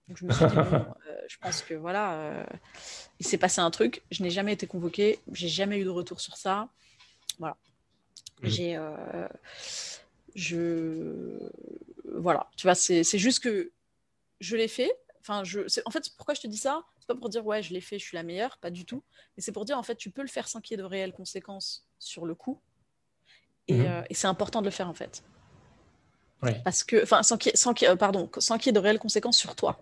Donc 0.08 0.18
je 0.18 0.26
me 0.26 0.32
suis 0.32 0.46
dit, 0.46 0.56
bon, 0.56 0.62
euh, 0.64 1.22
je 1.28 1.38
pense 1.38 1.62
que 1.62 1.74
voilà, 1.74 2.14
euh, 2.14 2.46
il 3.20 3.28
s'est 3.28 3.38
passé 3.38 3.60
un 3.60 3.72
truc. 3.72 4.04
Je 4.10 4.24
n'ai 4.24 4.30
jamais 4.30 4.54
été 4.54 4.66
convoquée. 4.68 5.20
J'ai 5.34 5.50
jamais 5.50 5.80
eu 5.80 5.84
de 5.84 5.90
retour 5.90 6.22
sur 6.22 6.38
ça. 6.38 6.70
Voilà. 7.40 7.58
Mhm. 8.42 8.50
J'ai... 8.50 8.78
euh, 8.78 9.28
je... 10.36 11.38
Voilà. 12.16 12.50
Tu 12.56 12.68
vois, 12.68 12.76
c'est 12.76 13.04
juste 13.18 13.44
que 13.44 13.72
je 14.40 14.56
l'ai 14.56 14.70
fait. 14.70 14.92
Enfin, 15.20 15.44
je... 15.44 15.62
En 15.86 15.92
fait, 15.92 16.10
pourquoi 16.16 16.36
je 16.36 16.42
te 16.42 16.48
dis 16.48 16.58
ça? 16.58 16.84
C'est 17.00 17.08
pas 17.08 17.16
pour 17.16 17.28
dire, 17.30 17.46
ouais, 17.46 17.62
je 17.62 17.74
l'ai 17.74 17.82
fait, 17.82 18.00
je 18.00 18.06
suis 18.06 18.16
la 18.16 18.24
meilleure. 18.24 18.58
Pas 18.60 18.70
du 18.70 18.86
tout. 18.86 19.04
Mais 19.36 19.44
c'est 19.44 19.52
pour 19.52 19.66
dire, 19.66 19.78
en 19.78 19.84
fait, 19.84 19.96
tu 19.96 20.10
peux 20.10 20.22
le 20.22 20.30
faire 20.30 20.48
sans 20.48 20.62
qu'il 20.62 20.76
y 20.78 20.80
ait 20.80 20.84
de 20.84 20.88
réelles 20.88 21.14
conséquences 21.14 21.86
sur 22.00 22.26
le 22.26 22.34
coup. 22.34 22.62
Et, 23.68 23.82
et 24.10 24.14
c'est 24.14 24.28
important 24.28 24.62
de 24.62 24.68
le 24.68 24.72
faire, 24.72 24.88
en 24.88 24.94
fait. 24.94 25.22
Oui. 26.44 26.52
Parce 26.64 26.84
que, 26.84 27.02
enfin, 27.02 27.24
sans 27.24 27.38
qu'il 27.38 27.52
y 27.52 27.74
qu'il 27.74 27.88
y 27.88 27.90
euh, 27.90 28.58
qu'il 28.58 28.66
y 28.66 28.70
ait 28.70 28.72
de 28.72 28.80
réelles 28.80 29.00
conséquences 29.00 29.38
sur 29.38 29.56
toi, 29.56 29.80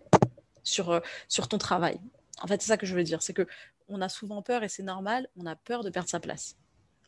sur, 0.66 0.90
euh, 0.92 1.00
sur 1.30 1.48
ton 1.48 1.58
travail. 1.58 2.00
En 2.42 2.48
fait, 2.48 2.62
c'est 2.62 2.68
ça 2.68 2.76
que 2.78 2.86
je 2.86 2.94
veux 2.94 3.04
dire. 3.04 3.22
C'est 3.22 3.34
que 3.34 3.48
on 3.88 4.02
a 4.02 4.10
souvent 4.10 4.42
peur, 4.42 4.64
et 4.64 4.68
c'est 4.68 4.84
normal, 4.84 5.30
on 5.38 5.46
a 5.46 5.56
peur 5.56 5.84
de 5.84 5.90
perdre 5.90 6.10
sa 6.10 6.20
place. 6.20 6.58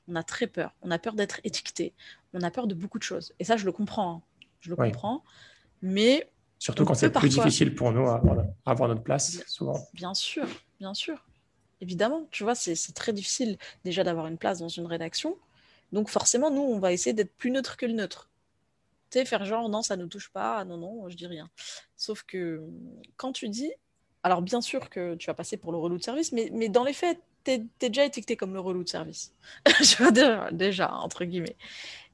On 0.07 0.15
a 0.15 0.23
très 0.23 0.47
peur. 0.47 0.73
On 0.81 0.91
a 0.91 0.99
peur 0.99 1.15
d'être 1.15 1.41
étiqueté. 1.43 1.93
On 2.33 2.41
a 2.41 2.51
peur 2.51 2.67
de 2.67 2.73
beaucoup 2.75 2.97
de 2.99 3.03
choses. 3.03 3.33
Et 3.39 3.43
ça, 3.43 3.57
je 3.57 3.65
le 3.65 3.73
comprends. 3.73 4.13
hein. 4.17 4.21
Je 4.61 4.69
le 4.69 4.75
Oui. 4.79 4.91
comprends. 4.91 5.23
Mais 5.81 6.29
Surtout 6.59 6.85
quand 6.85 6.93
c'est 6.95 7.11
plus 7.11 7.29
difficile 7.29 7.75
pour 7.75 7.91
nous 7.91 8.07
à 8.07 8.15
avoir, 8.15 8.39
à 8.65 8.71
avoir 8.71 8.87
notre 8.89 9.03
place, 9.03 9.35
Bien- 9.35 9.43
souvent. 9.47 9.87
Bien 9.93 10.13
sûr, 10.13 10.47
bien 10.79 10.93
sûr. 10.93 11.23
Évidemment, 11.81 12.27
tu 12.31 12.43
vois, 12.43 12.55
c'est 12.55 12.75
très 12.95 13.13
difficile 13.13 13.57
déjà 13.83 14.03
d'avoir 14.03 14.25
une 14.27 14.37
place 14.39 14.59
dans 14.59 14.69
une 14.69 14.87
rédaction. 14.87 15.37
Donc 15.91 16.09
forcément, 16.09 16.49
nous, 16.49 16.61
on 16.63 16.79
va 16.79 16.91
essayer 16.93 17.13
d'être 17.13 17.35
plus 17.37 17.51
neutre 17.51 17.77
que 17.77 17.85
le 17.85 17.93
neutre. 17.93 18.29
Tu 19.09 19.19
sais, 19.19 19.25
faire 19.25 19.45
genre, 19.45 19.69
non, 19.69 19.81
ça 19.81 19.95
ne 19.95 20.05
touche 20.05 20.29
pas, 20.29 20.63
non, 20.65 20.77
non, 20.77 21.09
je 21.09 21.15
dis 21.15 21.27
rien. 21.27 21.49
Sauf 21.95 22.23
que 22.23 22.61
quand 23.15 23.31
tu 23.31 23.49
dis, 23.49 23.71
alors 24.23 24.41
bien 24.41 24.61
sûr 24.61 24.89
que 24.89 25.15
tu 25.15 25.27
vas 25.27 25.33
passer 25.33 25.57
pour 25.57 25.71
le 25.71 25.77
relou 25.77 25.97
de 25.97 26.03
service, 26.03 26.31
mais, 26.31 26.49
mais 26.53 26.69
dans 26.69 26.83
les 26.83 26.93
faits, 26.93 27.19
tu 27.43 27.51
es, 27.51 27.65
déjà 27.79 28.05
étiqueté 28.05 28.35
comme 28.35 28.53
le 28.53 28.59
relou 28.59 28.83
de 28.83 28.89
service. 28.89 29.33
je 29.65 30.03
veux 30.03 30.11
dire, 30.11 30.49
déjà, 30.51 30.93
entre 30.93 31.23
guillemets. 31.25 31.55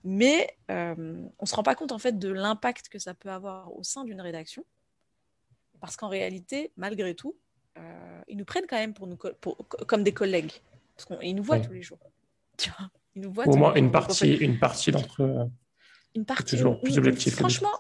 Mais 0.03 0.55
on 0.69 1.25
ne 1.41 1.45
se 1.45 1.55
rend 1.55 1.63
pas 1.63 1.75
compte 1.75 1.91
en 1.91 1.99
fait 1.99 2.19
de 2.19 2.29
l'impact 2.29 2.89
que 2.89 2.99
ça 2.99 3.13
peut 3.13 3.29
avoir 3.29 3.75
au 3.75 3.83
sein 3.83 4.03
d'une 4.03 4.21
rédaction. 4.21 4.65
Parce 5.79 5.97
qu'en 5.97 6.09
réalité, 6.09 6.71
malgré 6.77 7.15
tout, 7.15 7.35
ils 8.27 8.37
nous 8.37 8.45
prennent 8.45 8.67
quand 8.67 8.77
même 8.77 8.93
pour 8.93 9.07
nous, 9.07 9.17
comme 9.17 10.03
des 10.03 10.13
collègues. 10.13 10.51
Parce 10.95 11.05
qu'ils 11.05 11.35
nous 11.35 11.43
voient 11.43 11.59
tous 11.59 11.73
les 11.73 11.81
jours. 11.81 11.99
Tu 12.57 12.69
vois? 12.69 12.89
Ils 13.15 13.21
nous 13.21 13.31
voient 13.31 13.47
au 13.47 13.55
moins 13.55 13.73
une 13.75 13.91
partie, 13.91 14.35
une 14.35 14.59
partie 14.59 14.91
d'entre 14.91 15.23
eux. 15.23 15.49
Une 16.15 16.26
partie. 16.26 16.56
Toujours 16.56 16.80
plus 16.80 16.98
objectif. 16.98 17.35
Franchement, 17.35 17.73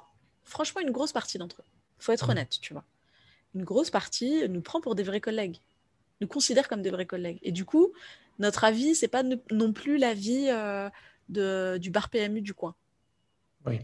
franchement, 0.43 0.81
une 0.81 0.91
grosse 0.91 1.11
partie 1.11 1.37
d'entre 1.37 1.61
eux. 1.61 1.65
faut 1.99 2.11
être 2.11 2.29
honnête, 2.29 2.57
tu 2.61 2.73
vois. 2.73 2.85
Une 3.55 3.63
grosse 3.63 3.91
partie 3.91 4.47
nous 4.49 4.61
prend 4.61 4.81
pour 4.81 4.95
des 4.95 5.03
vrais 5.03 5.21
collègues, 5.21 5.57
nous 6.21 6.27
considère 6.27 6.67
comme 6.67 6.81
des 6.81 6.89
vrais 6.89 7.05
collègues. 7.05 7.39
Et 7.43 7.51
du 7.51 7.65
coup, 7.65 7.93
notre 8.39 8.63
avis, 8.63 8.95
c'est 8.95 9.07
pas 9.07 9.23
non 9.51 9.73
plus 9.73 9.97
l'avis 9.97 10.49
euh, 10.49 10.89
de, 11.29 11.77
du 11.79 11.91
bar 11.91 12.09
PMU 12.09 12.41
du 12.41 12.53
coin. 12.53 12.75
Oui. 13.65 13.79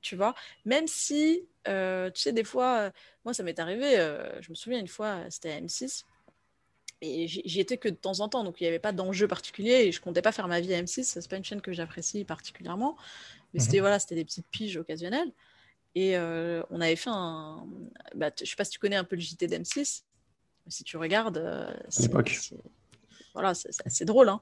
Tu 0.00 0.16
vois, 0.16 0.34
même 0.64 0.86
si, 0.86 1.46
euh, 1.68 2.10
tu 2.10 2.22
sais, 2.22 2.32
des 2.32 2.44
fois, 2.44 2.78
euh, 2.78 2.90
moi, 3.24 3.34
ça 3.34 3.42
m'est 3.42 3.58
arrivé, 3.58 3.96
je 4.40 4.50
me 4.50 4.54
souviens 4.54 4.78
une 4.78 4.88
fois, 4.88 5.18
c'était 5.28 5.50
à 5.50 5.60
M6, 5.60 6.04
et 7.02 7.28
j'y 7.28 7.60
étais 7.60 7.76
que 7.76 7.88
de 7.90 7.94
temps 7.94 8.20
en 8.20 8.28
temps, 8.28 8.42
donc 8.42 8.60
il 8.60 8.64
n'y 8.64 8.68
avait 8.68 8.78
pas 8.78 8.92
d'enjeu 8.92 9.28
particulier 9.28 9.72
et 9.72 9.92
je 9.92 10.00
comptais 10.00 10.22
pas 10.22 10.32
faire 10.32 10.48
ma 10.48 10.60
vie 10.60 10.72
à 10.72 10.82
M6. 10.82 11.04
C'est 11.04 11.28
pas 11.28 11.36
une 11.36 11.44
chaîne 11.44 11.60
que 11.60 11.72
j'apprécie 11.72 12.24
particulièrement, 12.24 12.96
mais 13.54 13.60
c'était 13.60 13.80
voilà, 13.80 13.98
c'était 13.98 14.14
des 14.14 14.24
petites 14.24 14.46
piges 14.48 14.76
occasionnelles. 14.76 15.32
Et 15.94 16.16
euh, 16.16 16.62
on 16.70 16.80
avait 16.80 16.96
fait 16.96 17.10
un. 17.10 17.66
Bah, 18.14 18.30
je 18.38 18.44
sais 18.44 18.56
pas 18.56 18.64
si 18.64 18.72
tu 18.72 18.78
connais 18.78 18.96
un 18.96 19.04
peu 19.04 19.16
le 19.16 19.22
JT 19.22 19.46
d'M6, 19.46 20.02
mais 20.66 20.70
si 20.70 20.84
tu 20.84 20.96
regardes, 20.98 21.38
euh, 21.38 21.74
c'est 21.88 22.12
voilà, 23.32 23.52
c'est 23.54 24.04
drôle. 24.06 24.30
Hein. 24.30 24.40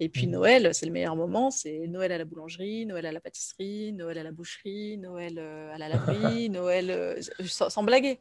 Et 0.00 0.10
puis 0.10 0.26
mhm. 0.26 0.32
Noël, 0.32 0.74
c'est 0.74 0.84
le 0.84 0.92
meilleur 0.92 1.16
moment. 1.16 1.50
C'est 1.50 1.86
Noël 1.88 2.12
à 2.12 2.18
la 2.18 2.24
boulangerie, 2.26 2.84
Noël 2.84 3.06
à 3.06 3.12
la 3.12 3.20
pâtisserie, 3.20 3.92
Noël 3.92 4.18
à 4.18 4.22
la 4.22 4.32
boucherie, 4.32 4.98
Noël 4.98 5.38
euh, 5.38 5.74
à 5.74 5.78
la 5.78 5.88
laverie, 5.88 6.48
Noël 6.50 7.18
sans, 7.46 7.70
sans 7.70 7.82
blaguer. 7.82 8.20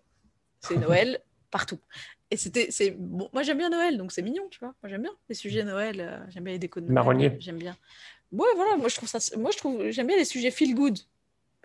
C'est 0.62 0.78
Noël 0.78 1.22
partout. 1.52 1.80
Et 2.32 2.36
c'était, 2.36 2.72
c'est 2.72 2.92
bon, 2.98 3.30
moi 3.32 3.44
j'aime 3.44 3.60
bien 3.60 3.70
Noël, 3.70 3.96
donc 3.96 4.12
c'est 4.12 4.24
mignon, 4.24 4.48
tu 4.50 4.60
vois. 4.60 4.74
Moi 4.82 4.90
j'aime 4.90 5.04
bien 5.04 5.12
les 5.30 5.36
sujets 5.36 5.64
Noël, 5.64 6.02
euh, 6.02 6.18
j'aime 6.30 6.46
bien 6.46 6.54
les 6.54 6.60
décos 6.60 6.80
de 6.82 6.86
Noël. 6.86 6.96
Marronnier. 6.96 7.38
J'aime 7.40 7.60
bien. 7.60 7.78
Ouais, 8.34 8.50
voilà, 8.56 8.78
moi 8.78 8.90
je 8.90 8.96
trouve 8.96 9.10
ça, 9.10 9.20
moi 9.38 9.52
je 9.52 9.58
trouve, 9.58 9.90
j'aime 9.90 10.08
bien 10.08 10.18
les 10.18 10.26
sujets 10.26 10.52
feel 10.52 10.76
good. 10.76 10.98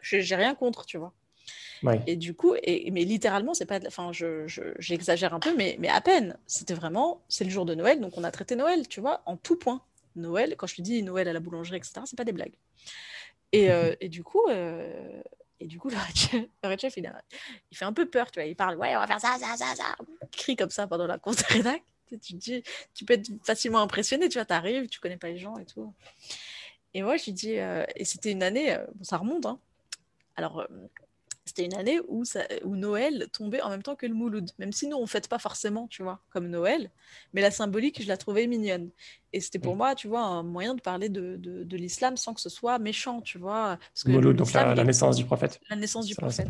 J'ai 0.03 0.37
rien 0.37 0.55
contre, 0.55 0.87
tu 0.87 0.99
vois. 0.99 1.13
Et 2.07 2.17
du 2.17 2.35
coup, 2.35 2.55
et, 2.63 2.91
mais 2.91 3.05
littéralement, 3.05 3.55
c'est 3.55 3.67
pas, 3.67 3.79
enfin, 3.87 4.11
je, 4.13 4.45
j'exagère 4.79 5.35
un 5.35 5.41
peu, 5.41 5.55
mais, 5.55 5.77
mais 5.79 5.89
à 5.89 6.01
peine. 6.01 6.37
C'était 6.47 6.75
vraiment, 6.75 7.23
c'est 7.29 7.45
le 7.45 7.51
jour 7.51 7.65
de 7.65 7.75
Noël, 7.75 8.01
donc 8.01 8.17
on 8.17 8.25
a 8.25 8.31
traité 8.31 8.57
Noël, 8.57 8.89
tu 8.89 9.01
vois, 9.01 9.23
en 9.27 9.37
tout 9.37 9.57
point. 9.57 9.83
Noël, 10.17 10.57
quand 10.57 10.67
je 10.67 10.77
te 10.77 10.83
dis 10.83 11.03
Noël 11.03 11.29
à 11.29 11.33
la 11.33 11.41
boulangerie, 11.41 11.77
etc., 11.77 12.01
c'est 12.05 12.17
pas 12.17 12.25
des 12.25 12.33
blagues. 12.33 12.55
Et, 13.53 13.71
euh, 13.71 13.95
et 14.01 14.09
du 14.09 14.23
coup, 14.25 14.43
euh, 14.49 15.23
et 15.61 15.67
du 15.67 15.79
coup, 15.79 15.89
le 15.89 15.97
red 15.97 16.81
chef, 16.81 16.97
il, 16.97 17.13
il, 17.71 17.77
fait 17.77 17.85
un 17.85 17.93
peu 17.93 18.07
peur, 18.07 18.31
tu 18.31 18.41
vois. 18.41 18.49
Il 18.49 18.57
parle, 18.57 18.77
ouais, 18.77 18.97
on 18.97 19.01
va 19.01 19.07
faire 19.07 19.21
ça, 19.21 19.37
ça, 19.39 19.57
ça, 19.57 19.75
ça. 19.75 19.97
Il 20.23 20.29
crie 20.37 20.57
comme 20.57 20.71
ça 20.71 20.87
pendant 20.87 21.07
la 21.07 21.19
course 21.19 21.39
de 21.39 21.53
rédac. 21.53 21.83
Tu, 22.23 22.39
tu, 22.39 22.63
tu 22.95 23.05
peux 23.05 23.15
être 23.15 23.29
facilement 23.45 23.81
impressionné, 23.81 24.29
tu 24.29 24.39
vois. 24.39 24.47
Tu 24.47 24.55
arrives, 24.55 24.89
tu 24.89 24.99
connais 24.99 25.19
pas 25.19 25.29
les 25.29 25.37
gens 25.37 25.59
et 25.59 25.67
tout. 25.67 25.93
Et 26.99 27.03
moi, 27.03 27.17
je 27.17 27.27
lui 27.27 27.33
dis, 27.33 27.59
euh, 27.59 27.85
et 27.95 28.05
c'était 28.05 28.33
une 28.33 28.43
année, 28.43 28.75
euh, 28.75 28.85
bon, 28.97 29.05
ça 29.05 29.19
remonte, 29.19 29.47
hein. 29.47 29.61
Alors, 30.35 30.59
euh, 30.59 30.67
c'était 31.45 31.65
une 31.65 31.75
année 31.75 32.01
où, 32.09 32.25
ça, 32.25 32.41
où 32.65 32.75
Noël 32.75 33.29
tombait 33.33 33.61
en 33.61 33.71
même 33.71 33.85
temps 33.85 33.95
que 33.95 34.05
le 34.05 34.15
Mouloud. 34.15 34.51
Même 34.59 34.73
si 34.73 34.89
nous, 34.89 34.97
on 34.97 35.03
ne 35.03 35.07
fête 35.07 35.29
pas 35.29 35.39
forcément, 35.39 35.87
tu 35.87 36.03
vois, 36.03 36.19
comme 36.31 36.49
Noël. 36.49 36.91
Mais 37.35 37.41
la 37.41 37.53
symbolique, 37.53 38.03
je 38.03 38.09
la 38.09 38.17
trouvais 38.17 38.49
mignonne. 38.49 38.91
Et 39.33 39.39
c'était 39.39 39.61
pour 39.61 39.77
moi, 39.77 39.95
tu 39.95 40.09
vois, 40.09 40.23
un 40.23 40.43
moyen 40.43 40.75
de 40.75 40.81
parler 40.81 41.09
de, 41.09 41.37
de, 41.37 41.77
l'islam 41.77 42.17
sans 42.17 42.35
que 42.35 42.41
ce 42.41 42.49
soit 42.49 42.81
méchant, 42.81 43.21
tu 43.21 43.39
vois. 43.39 43.79
Parce 43.95 44.03
que 44.03 44.11
Mouloud, 44.11 44.35
donc 44.35 44.53
la, 44.53 44.75
naissance 44.83 45.15
du 45.15 45.25
prophète. 45.25 45.61
La 45.71 45.77
naissance 45.77 46.05
du 46.05 46.17
prophète. 46.17 46.49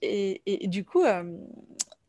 Et, 0.00 0.40
et, 0.46 0.68
du 0.68 0.86
coup, 0.86 1.04
euh, 1.04 1.36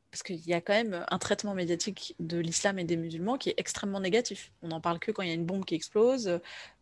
parce 0.09 0.23
qu'il 0.23 0.39
y 0.47 0.53
a 0.53 0.61
quand 0.61 0.73
même 0.73 1.05
un 1.09 1.19
traitement 1.19 1.53
médiatique 1.53 2.15
de 2.19 2.37
l'islam 2.37 2.79
et 2.79 2.85
des 2.85 2.95
musulmans 2.95 3.37
qui 3.37 3.49
est 3.49 3.55
extrêmement 3.57 3.99
négatif. 3.99 4.53
On 4.61 4.69
n'en 4.69 4.79
parle 4.79 4.99
que 4.99 5.11
quand 5.11 5.21
il 5.21 5.27
y 5.27 5.31
a 5.31 5.35
une 5.35 5.45
bombe 5.45 5.65
qui 5.65 5.75
explose, 5.75 6.39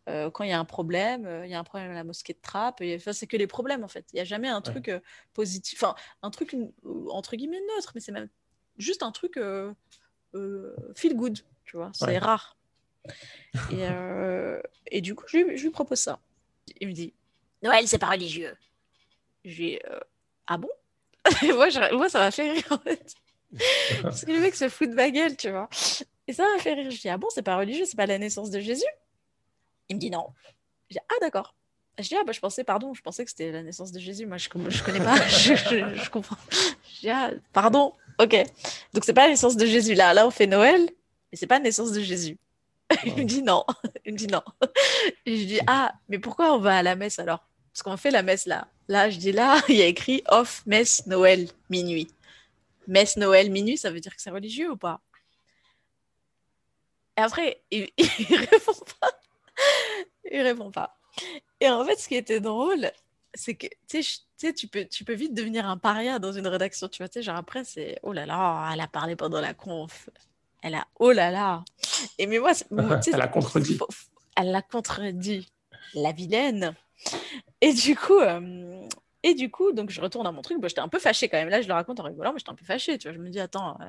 euh, 0.07 0.29
quand 0.29 0.43
il 0.43 0.51
y 0.51 0.53
a 0.53 0.59
un 0.59 0.65
problème, 0.65 1.25
euh, 1.25 1.45
il 1.45 1.51
y 1.51 1.55
a 1.55 1.59
un 1.59 1.63
problème 1.63 1.89
à 1.89 1.95
la 1.95 2.03
mosquée 2.03 2.33
de 2.33 2.39
Trappes. 2.41 2.81
Enfin, 2.95 3.11
c'est 3.11 3.25
que 3.25 3.37
les 3.37 3.47
problèmes 3.47 3.83
en 3.83 3.87
fait. 3.87 4.05
Il 4.13 4.17
n'y 4.17 4.21
a 4.21 4.25
jamais 4.25 4.47
un 4.47 4.61
truc 4.61 4.89
euh, 4.89 4.99
positif, 5.33 5.81
enfin 5.81 5.95
un 6.21 6.29
truc 6.29 6.55
entre 7.09 7.35
guillemets 7.35 7.61
neutre, 7.75 7.91
mais 7.95 8.01
c'est 8.01 8.11
même 8.11 8.29
juste 8.77 9.01
un 9.01 9.11
truc 9.11 9.39
feel 10.95 11.15
good, 11.15 11.39
tu 11.63 11.77
vois. 11.77 11.91
C'est 11.93 12.17
rare. 12.17 12.55
Et, 13.71 13.83
et, 14.87 15.01
du 15.01 15.15
coup, 15.15 15.25
je 15.27 15.37
lui, 15.37 15.57
je 15.57 15.63
lui, 15.63 15.69
propose 15.69 15.99
ça. 15.99 16.19
Il 16.79 16.87
me 16.87 16.93
dit 16.93 17.13
Noël, 17.63 17.87
c'est 17.87 17.99
pas 17.99 18.09
religieux. 18.09 18.55
Je 19.43 19.49
lui 19.49 19.71
dis 19.71 19.79
Ah 20.47 20.57
bon? 20.57 20.69
Moi, 21.41 21.69
moi, 21.93 22.09
ça 22.09 22.19
m'a 22.19 22.29
fait 22.29 22.51
rire 22.51 22.67
en 22.69 22.77
fait. 22.77 23.15
Parce 24.03 24.25
que 24.25 24.31
le 24.31 24.39
mec 24.39 24.53
se 24.53 24.69
fout 24.69 24.87
de 24.87 24.93
ma 24.93 25.09
gueule, 25.09 25.35
tu 25.35 25.49
vois. 25.49 25.67
Et 26.27 26.33
ça 26.33 26.43
m'a 26.43 26.61
fait 26.61 26.73
rire. 26.73 26.91
Je 26.91 27.01
dis 27.01 27.09
Ah 27.09 27.17
bon, 27.17 27.27
c'est 27.31 27.41
pas 27.41 27.57
religieux, 27.57 27.85
c'est 27.85 27.97
pas 27.97 28.05
la 28.05 28.19
naissance 28.19 28.51
de 28.51 28.59
Jésus? 28.59 28.85
Il 29.89 29.95
me 29.95 30.01
dit 30.01 30.09
non. 30.09 30.27
Je 30.89 30.95
dis, 30.95 30.99
ah 31.09 31.15
d'accord. 31.21 31.55
Je 31.97 32.07
dis, 32.07 32.15
ah 32.15 32.23
bah 32.25 32.33
je 32.33 32.39
pensais, 32.39 32.63
pardon, 32.63 32.93
je 32.93 33.01
pensais 33.01 33.23
que 33.23 33.31
c'était 33.31 33.51
la 33.51 33.63
naissance 33.63 33.91
de 33.91 33.99
Jésus. 33.99 34.25
Moi, 34.25 34.37
je, 34.37 34.49
je 34.67 34.83
connais 34.83 34.99
pas, 34.99 35.15
je, 35.27 35.55
je, 35.55 36.09
comprends. 36.09 36.37
Je 36.51 36.99
dis, 37.01 37.09
ah, 37.09 37.31
pardon, 37.53 37.93
ok. 38.19 38.35
Donc, 38.93 39.05
c'est 39.05 39.13
pas 39.13 39.23
la 39.23 39.29
naissance 39.29 39.55
de 39.55 39.65
Jésus. 39.65 39.93
Là, 39.93 40.13
là, 40.13 40.27
on 40.27 40.31
fait 40.31 40.47
Noël, 40.47 40.81
mais 40.81 41.37
c'est 41.37 41.47
pas 41.47 41.55
la 41.55 41.63
naissance 41.63 41.91
de 41.91 42.01
Jésus. 42.01 42.37
Il 43.05 43.15
me 43.15 43.23
dit 43.23 43.41
non. 43.41 43.63
Il 44.05 44.13
me 44.13 44.17
dit 44.17 44.27
non. 44.27 44.43
Je 45.25 45.31
dis, 45.31 45.59
ah, 45.67 45.93
mais 46.09 46.19
pourquoi 46.19 46.53
on 46.53 46.59
va 46.59 46.77
à 46.77 46.83
la 46.83 46.95
messe 46.95 47.17
alors? 47.17 47.47
Parce 47.71 47.81
qu'on 47.81 47.97
fait 47.97 48.11
la 48.11 48.23
messe 48.23 48.45
là. 48.45 48.67
Là, 48.87 49.09
je 49.09 49.17
dis 49.17 49.31
là, 49.31 49.61
il 49.69 49.75
y 49.75 49.81
a 49.81 49.87
écrit 49.87 50.23
off 50.27 50.63
messe 50.65 51.07
Noël 51.07 51.47
minuit. 51.69 52.07
Messe 52.87 53.17
Noël 53.17 53.49
minuit, 53.49 53.77
ça 53.77 53.89
veut 53.89 53.99
dire 53.99 54.15
que 54.15 54.21
c'est 54.21 54.29
religieux 54.29 54.71
ou 54.71 54.77
pas? 54.77 55.01
Et 57.17 57.21
après, 57.21 57.61
il 57.71 57.89
répond 58.29 58.73
pas 58.99 59.11
il 60.31 60.41
répond 60.41 60.71
pas. 60.71 60.97
Et 61.59 61.69
en 61.69 61.85
fait, 61.85 61.95
ce 61.97 62.07
qui 62.07 62.15
était 62.15 62.39
drôle, 62.39 62.91
c'est 63.33 63.55
que 63.55 63.67
tu 63.87 64.03
sais, 64.03 64.53
tu 64.53 64.67
peux, 64.67 64.85
tu 64.85 65.03
peux 65.03 65.13
vite 65.13 65.33
devenir 65.33 65.67
un 65.67 65.77
paria 65.77 66.19
dans 66.19 66.31
une 66.31 66.47
rédaction. 66.47 66.87
Tu 66.87 67.01
vois, 67.01 67.09
tu 67.09 67.19
sais, 67.19 67.23
genre 67.23 67.37
après, 67.37 67.63
c'est 67.63 67.99
oh 68.03 68.13
là 68.13 68.25
là, 68.25 68.69
elle 68.73 68.81
a 68.81 68.87
parlé 68.87 69.15
pendant 69.15 69.41
la 69.41 69.53
conf. 69.53 70.09
Elle 70.61 70.75
a 70.75 70.87
oh 70.99 71.11
là 71.11 71.31
là. 71.31 71.63
Et 72.17 72.27
mais 72.27 72.39
moi, 72.39 72.51
elle 73.13 73.21
a 73.21 73.27
contredit. 73.27 73.79
Elle 74.35 74.51
l'a 74.51 74.61
contredit. 74.61 75.51
La 75.93 76.11
vilaine. 76.11 76.75
Et 77.61 77.73
du 77.73 77.95
coup, 77.95 78.19
euh, 78.19 78.87
et 79.27 79.33
du 79.33 79.49
coup, 79.49 79.71
donc 79.71 79.89
je 79.89 79.99
retourne 79.99 80.27
à 80.27 80.31
mon 80.31 80.43
truc. 80.43 80.59
j'étais 80.67 80.81
un 80.81 80.87
peu 80.87 80.99
fâchée 80.99 81.29
quand 81.29 81.37
même. 81.37 81.49
Là, 81.49 81.59
je 81.59 81.67
le 81.67 81.73
raconte 81.73 81.99
en 81.99 82.03
rigolant, 82.03 82.31
mais 82.31 82.37
j'étais 82.37 82.51
un 82.51 82.55
peu 82.55 82.63
fâchée. 82.63 82.99
Tu 82.99 83.07
vois, 83.07 83.17
je 83.17 83.19
me 83.19 83.27
dis, 83.29 83.39
attends, 83.39 83.75
euh, 83.81 83.85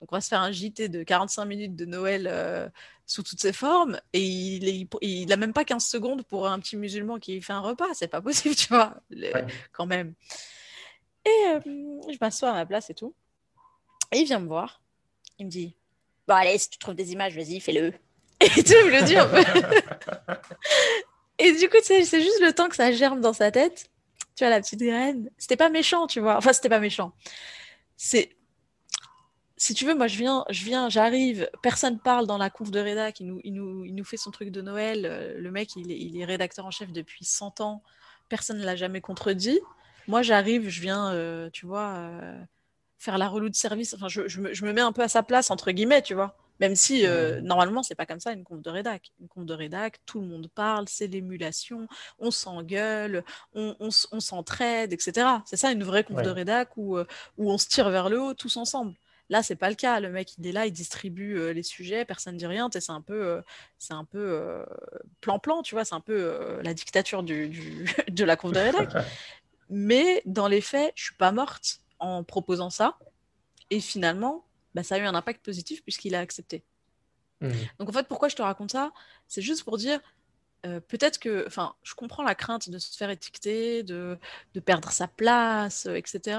donc 0.00 0.10
on 0.10 0.16
va 0.16 0.20
se 0.20 0.28
faire 0.28 0.40
un 0.40 0.50
JT 0.50 0.88
de 0.88 1.04
45 1.04 1.44
minutes 1.44 1.76
de 1.76 1.84
Noël 1.84 2.26
euh, 2.28 2.68
sous 3.06 3.22
toutes 3.22 3.40
ses 3.40 3.52
formes. 3.52 4.00
Et 4.12 4.20
il, 4.20 4.88
il, 5.00 5.32
a 5.32 5.36
même 5.36 5.52
pas 5.52 5.64
15 5.64 5.86
secondes 5.86 6.24
pour 6.24 6.48
un 6.48 6.58
petit 6.58 6.76
musulman 6.76 7.20
qui 7.20 7.40
fait 7.40 7.52
un 7.52 7.60
repas. 7.60 7.86
C'est 7.94 8.08
pas 8.08 8.20
possible, 8.20 8.54
tu 8.56 8.66
vois, 8.66 8.96
quand 9.70 9.86
même. 9.86 10.14
Et 11.24 11.46
euh, 11.50 11.60
je 12.10 12.16
m'assois 12.20 12.50
à 12.50 12.54
ma 12.54 12.66
place 12.66 12.90
et 12.90 12.94
tout. 12.94 13.14
Et 14.10 14.18
il 14.18 14.24
vient 14.24 14.40
me 14.40 14.48
voir. 14.48 14.82
Il 15.38 15.46
me 15.46 15.50
dit, 15.52 15.76
bon, 16.26 16.34
allez, 16.34 16.58
si 16.58 16.68
tu 16.68 16.78
trouves 16.78 16.96
des 16.96 17.12
images, 17.12 17.36
vas-y, 17.36 17.60
fais-le. 17.60 17.92
Et 18.40 18.64
tu 18.64 18.72
me 18.72 18.90
le 18.90 19.04
dis 19.04 19.16
un 19.16 19.28
peu. 19.28 19.38
et 21.38 21.52
du 21.52 21.68
coup, 21.68 21.76
c'est 21.82 22.02
juste 22.02 22.40
le 22.40 22.52
temps 22.54 22.68
que 22.70 22.74
ça 22.74 22.90
germe 22.90 23.20
dans 23.20 23.34
sa 23.34 23.50
tête 23.50 23.90
tu 24.36 24.44
vois, 24.44 24.50
la 24.50 24.60
petite 24.60 24.80
graine. 24.80 25.30
C'était 25.38 25.56
pas 25.56 25.68
méchant, 25.68 26.06
tu 26.06 26.20
vois. 26.20 26.36
Enfin, 26.36 26.52
c'était 26.52 26.68
pas 26.68 26.80
méchant. 26.80 27.12
C'est. 27.96 28.36
Si 29.56 29.74
tu 29.74 29.84
veux, 29.84 29.94
moi, 29.94 30.06
je 30.06 30.16
viens, 30.16 30.46
je 30.48 30.64
viens, 30.64 30.88
j'arrive, 30.88 31.50
personne 31.62 31.98
parle 31.98 32.26
dans 32.26 32.38
la 32.38 32.48
conf 32.48 32.70
de 32.70 32.80
rédac, 32.80 33.20
il 33.20 33.26
nous, 33.26 33.40
il 33.44 33.52
nous, 33.52 33.84
il 33.84 33.94
nous 33.94 34.04
fait 34.04 34.16
son 34.16 34.30
truc 34.30 34.48
de 34.48 34.62
Noël. 34.62 35.04
Euh, 35.04 35.34
le 35.36 35.50
mec, 35.50 35.76
il 35.76 36.18
est, 36.18 36.24
rédacteur 36.24 36.64
en 36.64 36.70
chef 36.70 36.90
depuis 36.92 37.26
100 37.26 37.60
ans, 37.60 37.82
personne 38.30 38.58
ne 38.58 38.64
l'a 38.64 38.76
jamais 38.76 39.02
contredit. 39.02 39.60
Moi, 40.08 40.22
j'arrive, 40.22 40.70
je 40.70 40.80
viens, 40.80 41.12
euh, 41.12 41.50
tu 41.52 41.66
vois, 41.66 41.90
euh, 41.90 42.42
faire 42.98 43.18
la 43.18 43.28
relou 43.28 43.50
de 43.50 43.54
service. 43.54 43.92
Enfin, 43.92 44.08
je, 44.08 44.22
me, 44.40 44.54
je, 44.54 44.64
me, 44.64 44.72
mets 44.72 44.80
un 44.80 44.92
peu 44.92 45.02
à 45.02 45.08
sa 45.08 45.22
place, 45.22 45.50
entre 45.50 45.70
guillemets, 45.70 46.00
tu 46.00 46.14
vois. 46.14 46.34
Même 46.60 46.76
si 46.76 47.06
euh, 47.06 47.40
normalement, 47.40 47.82
c'est 47.82 47.94
pas 47.94 48.06
comme 48.06 48.20
ça 48.20 48.32
une 48.32 48.44
conf 48.44 48.60
de 48.60 48.70
rédac. 48.70 49.12
Une 49.20 49.28
conf 49.28 49.46
de 49.46 49.54
rédac, 49.54 49.98
tout 50.04 50.20
le 50.20 50.26
monde 50.26 50.48
parle, 50.54 50.84
c'est 50.88 51.06
l'émulation, 51.06 51.88
on 52.18 52.30
s'engueule, 52.30 53.24
on, 53.54 53.74
on, 53.80 54.20
s'entraide, 54.20 54.92
etc. 54.92 55.26
C'est 55.46 55.56
ça 55.56 55.72
une 55.72 55.82
vraie 55.82 56.04
conf 56.04 56.22
de 56.22 56.30
rédac 56.30 56.76
où, 56.76 56.98
euh, 56.98 57.06
où 57.38 57.50
on 57.50 57.56
se 57.56 57.66
tire 57.66 57.88
vers 57.88 58.10
le 58.10 58.20
haut 58.20 58.34
tous 58.34 58.58
ensemble. 58.58 58.94
Là, 59.30 59.42
c'est 59.42 59.56
pas 59.56 59.70
le 59.70 59.76
cas. 59.76 60.00
Le 60.00 60.10
mec, 60.10 60.36
il 60.38 60.46
est 60.46 60.52
là, 60.52 60.66
il 60.66 60.72
distribue 60.72 61.38
euh, 61.38 61.52
les 61.52 61.62
sujets, 61.62 62.04
personne 62.04 62.34
ne 62.34 62.38
dit 62.38 62.46
rien. 62.46 62.68
C'est 62.72 62.90
un 62.90 63.00
peu, 63.00 63.40
c'est 63.78 63.94
un 63.94 64.04
peu 64.04 64.64
plan-plan, 65.22 65.62
tu 65.62 65.74
vois. 65.74 65.86
C'est 65.86 65.94
un 65.94 66.00
peu 66.00 66.60
la 66.62 66.74
dictature 66.74 67.22
du, 67.22 67.48
du 67.48 67.86
de 68.08 68.24
la 68.24 68.36
conf 68.36 68.52
de 68.52 68.60
rédac. 68.60 68.90
Mais 69.70 70.20
dans 70.26 70.48
les 70.48 70.60
faits, 70.60 70.92
je 70.96 71.04
suis 71.04 71.14
pas 71.14 71.32
morte 71.32 71.80
en 72.00 72.24
proposant 72.24 72.70
ça. 72.70 72.98
Et 73.70 73.80
finalement, 73.80 74.44
bah, 74.74 74.82
ça 74.82 74.96
a 74.96 74.98
eu 74.98 75.02
un 75.02 75.14
impact 75.14 75.44
positif 75.44 75.82
puisqu'il 75.82 76.14
a 76.14 76.20
accepté. 76.20 76.64
Mmh. 77.40 77.50
Donc 77.78 77.88
en 77.88 77.92
fait, 77.92 78.06
pourquoi 78.06 78.28
je 78.28 78.36
te 78.36 78.42
raconte 78.42 78.72
ça? 78.72 78.92
C'est 79.28 79.42
juste 79.42 79.64
pour 79.64 79.78
dire, 79.78 80.00
peut-être 80.62 81.18
que, 81.18 81.46
enfin, 81.46 81.74
je 81.82 81.94
comprends 81.94 82.22
la 82.22 82.34
crainte 82.34 82.68
de 82.68 82.78
se 82.78 82.96
faire 82.96 83.10
étiqueter, 83.10 83.82
de, 83.82 84.18
de 84.54 84.60
perdre 84.60 84.90
sa 84.90 85.08
place, 85.08 85.86
etc. 85.86 86.38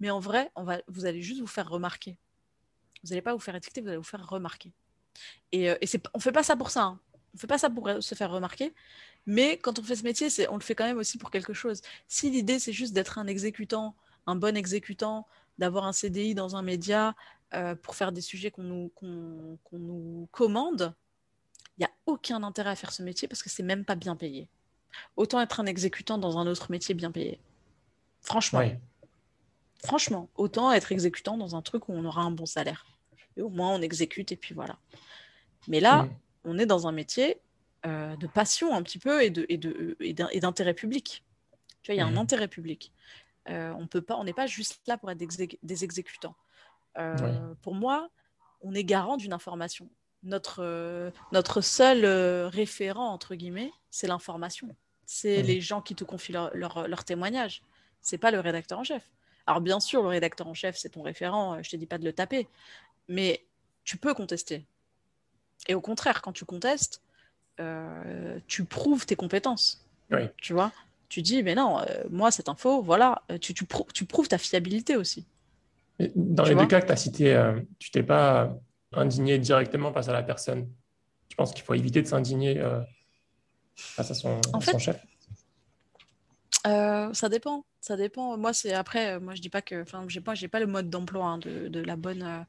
Mais 0.00 0.10
en 0.10 0.20
vrai, 0.20 0.50
on 0.54 0.64
va, 0.64 0.80
vous 0.88 1.04
allez 1.04 1.22
juste 1.22 1.40
vous 1.40 1.46
faire 1.46 1.68
remarquer. 1.68 2.16
Vous 3.02 3.10
n'allez 3.10 3.22
pas 3.22 3.34
vous 3.34 3.40
faire 3.40 3.54
étiqueter, 3.54 3.80
vous 3.80 3.88
allez 3.88 3.96
vous 3.96 4.02
faire 4.02 4.26
remarquer. 4.26 4.72
Et, 5.52 5.66
et 5.66 5.88
on 6.14 6.18
ne 6.18 6.22
fait 6.22 6.32
pas 6.32 6.42
ça 6.42 6.56
pour 6.56 6.70
ça. 6.70 6.84
Hein. 6.84 7.00
On 7.14 7.36
ne 7.36 7.40
fait 7.40 7.46
pas 7.46 7.58
ça 7.58 7.68
pour 7.68 7.90
se 8.00 8.14
faire 8.14 8.30
remarquer. 8.30 8.74
Mais 9.26 9.58
quand 9.58 9.78
on 9.78 9.82
fait 9.82 9.96
ce 9.96 10.04
métier, 10.04 10.28
on 10.48 10.54
le 10.54 10.62
fait 10.62 10.74
quand 10.74 10.86
même 10.86 10.98
aussi 10.98 11.18
pour 11.18 11.30
quelque 11.30 11.52
chose. 11.52 11.82
Si 12.06 12.30
l'idée, 12.30 12.58
c'est 12.58 12.72
juste 12.72 12.94
d'être 12.94 13.18
un 13.18 13.26
exécutant, 13.26 13.94
un 14.26 14.36
bon 14.36 14.56
exécutant, 14.56 15.26
d'avoir 15.58 15.84
un 15.84 15.92
CDI 15.92 16.34
dans 16.34 16.56
un 16.56 16.62
média 16.62 17.14
euh, 17.54 17.74
pour 17.74 17.94
faire 17.94 18.12
des 18.12 18.20
sujets 18.20 18.50
qu'on 18.50 18.62
nous, 18.62 18.90
nous 19.72 20.28
commande, 20.32 20.94
il 21.76 21.82
n'y 21.82 21.86
a 21.86 21.90
aucun 22.06 22.42
intérêt 22.42 22.70
à 22.70 22.76
faire 22.76 22.92
ce 22.92 23.02
métier 23.02 23.28
parce 23.28 23.42
que 23.42 23.48
c'est 23.48 23.62
même 23.62 23.84
pas 23.84 23.94
bien 23.94 24.16
payé. 24.16 24.48
Autant 25.16 25.40
être 25.40 25.60
un 25.60 25.66
exécutant 25.66 26.18
dans 26.18 26.38
un 26.38 26.46
autre 26.46 26.70
métier 26.70 26.94
bien 26.94 27.10
payé. 27.10 27.40
Franchement. 28.20 28.62
Franchement, 29.84 30.28
autant 30.34 30.72
être 30.72 30.90
exécutant 30.90 31.36
dans 31.36 31.54
un 31.54 31.62
truc 31.62 31.88
où 31.88 31.92
on 31.92 32.04
aura 32.04 32.22
un 32.22 32.32
bon 32.32 32.46
salaire. 32.46 32.84
Et 33.36 33.42
au 33.42 33.48
moins, 33.48 33.70
on 33.74 33.80
exécute 33.80 34.32
et 34.32 34.36
puis 34.36 34.54
voilà. 34.54 34.76
Mais 35.68 35.78
là, 35.78 36.08
on 36.44 36.58
est 36.58 36.66
dans 36.66 36.88
un 36.88 36.92
métier 36.92 37.40
euh, 37.86 38.16
de 38.16 38.26
passion 38.26 38.74
un 38.74 38.82
petit 38.82 38.98
peu 38.98 39.22
et, 39.22 39.30
de, 39.30 39.46
et, 40.00 40.12
d'intérêt 40.40 40.74
public. 40.74 41.24
Tu 41.82 41.92
vois, 41.92 41.94
il 41.94 41.98
y 41.98 42.00
a 42.00 42.06
un 42.06 42.10
mhm. 42.10 42.18
intérêt 42.18 42.48
public. 42.48 42.92
Euh, 43.48 43.72
on 43.78 43.86
peut 43.86 44.02
pas, 44.02 44.16
on 44.16 44.24
n'est 44.24 44.32
pas 44.32 44.46
juste 44.46 44.80
là 44.86 44.98
pour 44.98 45.10
être 45.10 45.18
des, 45.18 45.84
exécutants. 45.84 46.34
Euh, 46.96 47.54
pour 47.62 47.74
moi, 47.74 48.08
on 48.62 48.74
est 48.74 48.84
garant 48.84 49.16
d'une 49.16 49.32
information. 49.32 49.88
Notre, 50.24 51.12
notre 51.30 51.60
seul 51.60 52.04
référent, 52.46 53.08
entre 53.08 53.36
guillemets, 53.36 53.70
c'est 53.90 54.08
l'information. 54.08 54.74
C'est 55.06 55.42
les 55.42 55.60
gens 55.60 55.80
qui 55.80 55.94
te 55.94 56.04
confient 56.04 56.32
leur, 56.32 56.50
leur, 56.54 56.88
leur 56.88 57.04
témoignage. 57.04 57.62
C'est 58.00 58.18
pas 58.18 58.30
le 58.30 58.40
rédacteur 58.40 58.80
en 58.80 58.84
chef. 58.84 59.04
Alors 59.46 59.60
bien 59.60 59.80
sûr, 59.80 60.02
le 60.02 60.08
rédacteur 60.08 60.46
en 60.46 60.54
chef, 60.54 60.76
c'est 60.76 60.90
ton 60.90 61.02
référent, 61.02 61.62
je 61.62 61.70
te 61.70 61.76
dis 61.76 61.86
pas 61.86 61.98
de 61.98 62.04
le 62.04 62.12
taper, 62.12 62.48
mais 63.08 63.44
tu 63.84 63.96
peux 63.96 64.12
contester. 64.12 64.66
Et 65.66 65.74
au 65.74 65.80
contraire, 65.80 66.20
quand 66.20 66.32
tu 66.32 66.44
contestes, 66.44 67.00
euh, 67.60 68.38
tu 68.46 68.64
prouves 68.64 69.06
tes 69.06 69.16
compétences. 69.16 69.84
Tu 70.36 70.52
vois? 70.52 70.72
Tu 71.08 71.22
dis, 71.22 71.42
mais 71.42 71.54
non, 71.54 71.80
euh, 71.80 72.04
moi, 72.10 72.30
cette 72.30 72.48
info, 72.48 72.82
voilà, 72.82 73.22
euh, 73.30 73.38
tu, 73.38 73.54
tu, 73.54 73.66
tu, 73.94 74.04
prouves 74.04 74.28
ta 74.28 74.38
fiabilité 74.38 74.96
aussi. 74.96 75.26
Dans 76.14 76.44
les 76.44 76.54
deux 76.54 76.66
cas 76.66 76.80
que 76.80 76.86
tu 76.86 76.92
as 76.92 76.96
cités, 76.96 77.52
tu 77.78 77.90
t'es 77.90 78.02
pas 78.02 78.56
indigné 78.92 79.38
directement 79.38 79.92
face 79.92 80.08
à 80.08 80.12
la 80.12 80.22
personne. 80.22 80.68
Je 81.30 81.36
pense 81.36 81.52
qu'il 81.52 81.64
faut 81.64 81.74
éviter 81.74 82.02
de 82.02 82.06
s'indigner 82.06 82.62
face 83.76 84.10
à 84.10 84.14
son, 84.14 84.40
chef? 84.78 85.00
ça 86.64 87.28
dépend, 87.28 87.64
ça 87.80 87.96
dépend. 87.96 88.36
Moi, 88.36 88.52
c'est 88.52 88.72
après, 88.72 89.18
moi 89.20 89.34
je 89.34 89.40
dis 89.40 89.50
pas 89.50 89.62
que, 89.62 89.82
enfin, 89.82 90.04
j'ai 90.08 90.20
pas, 90.20 90.34
j'ai 90.34 90.48
pas 90.48 90.60
le 90.60 90.66
mode 90.66 90.90
d'emploi 90.90 91.26
hein, 91.26 91.38
de, 91.38 91.68
de, 91.68 91.80
la 91.80 91.96
bonne, 91.96 92.46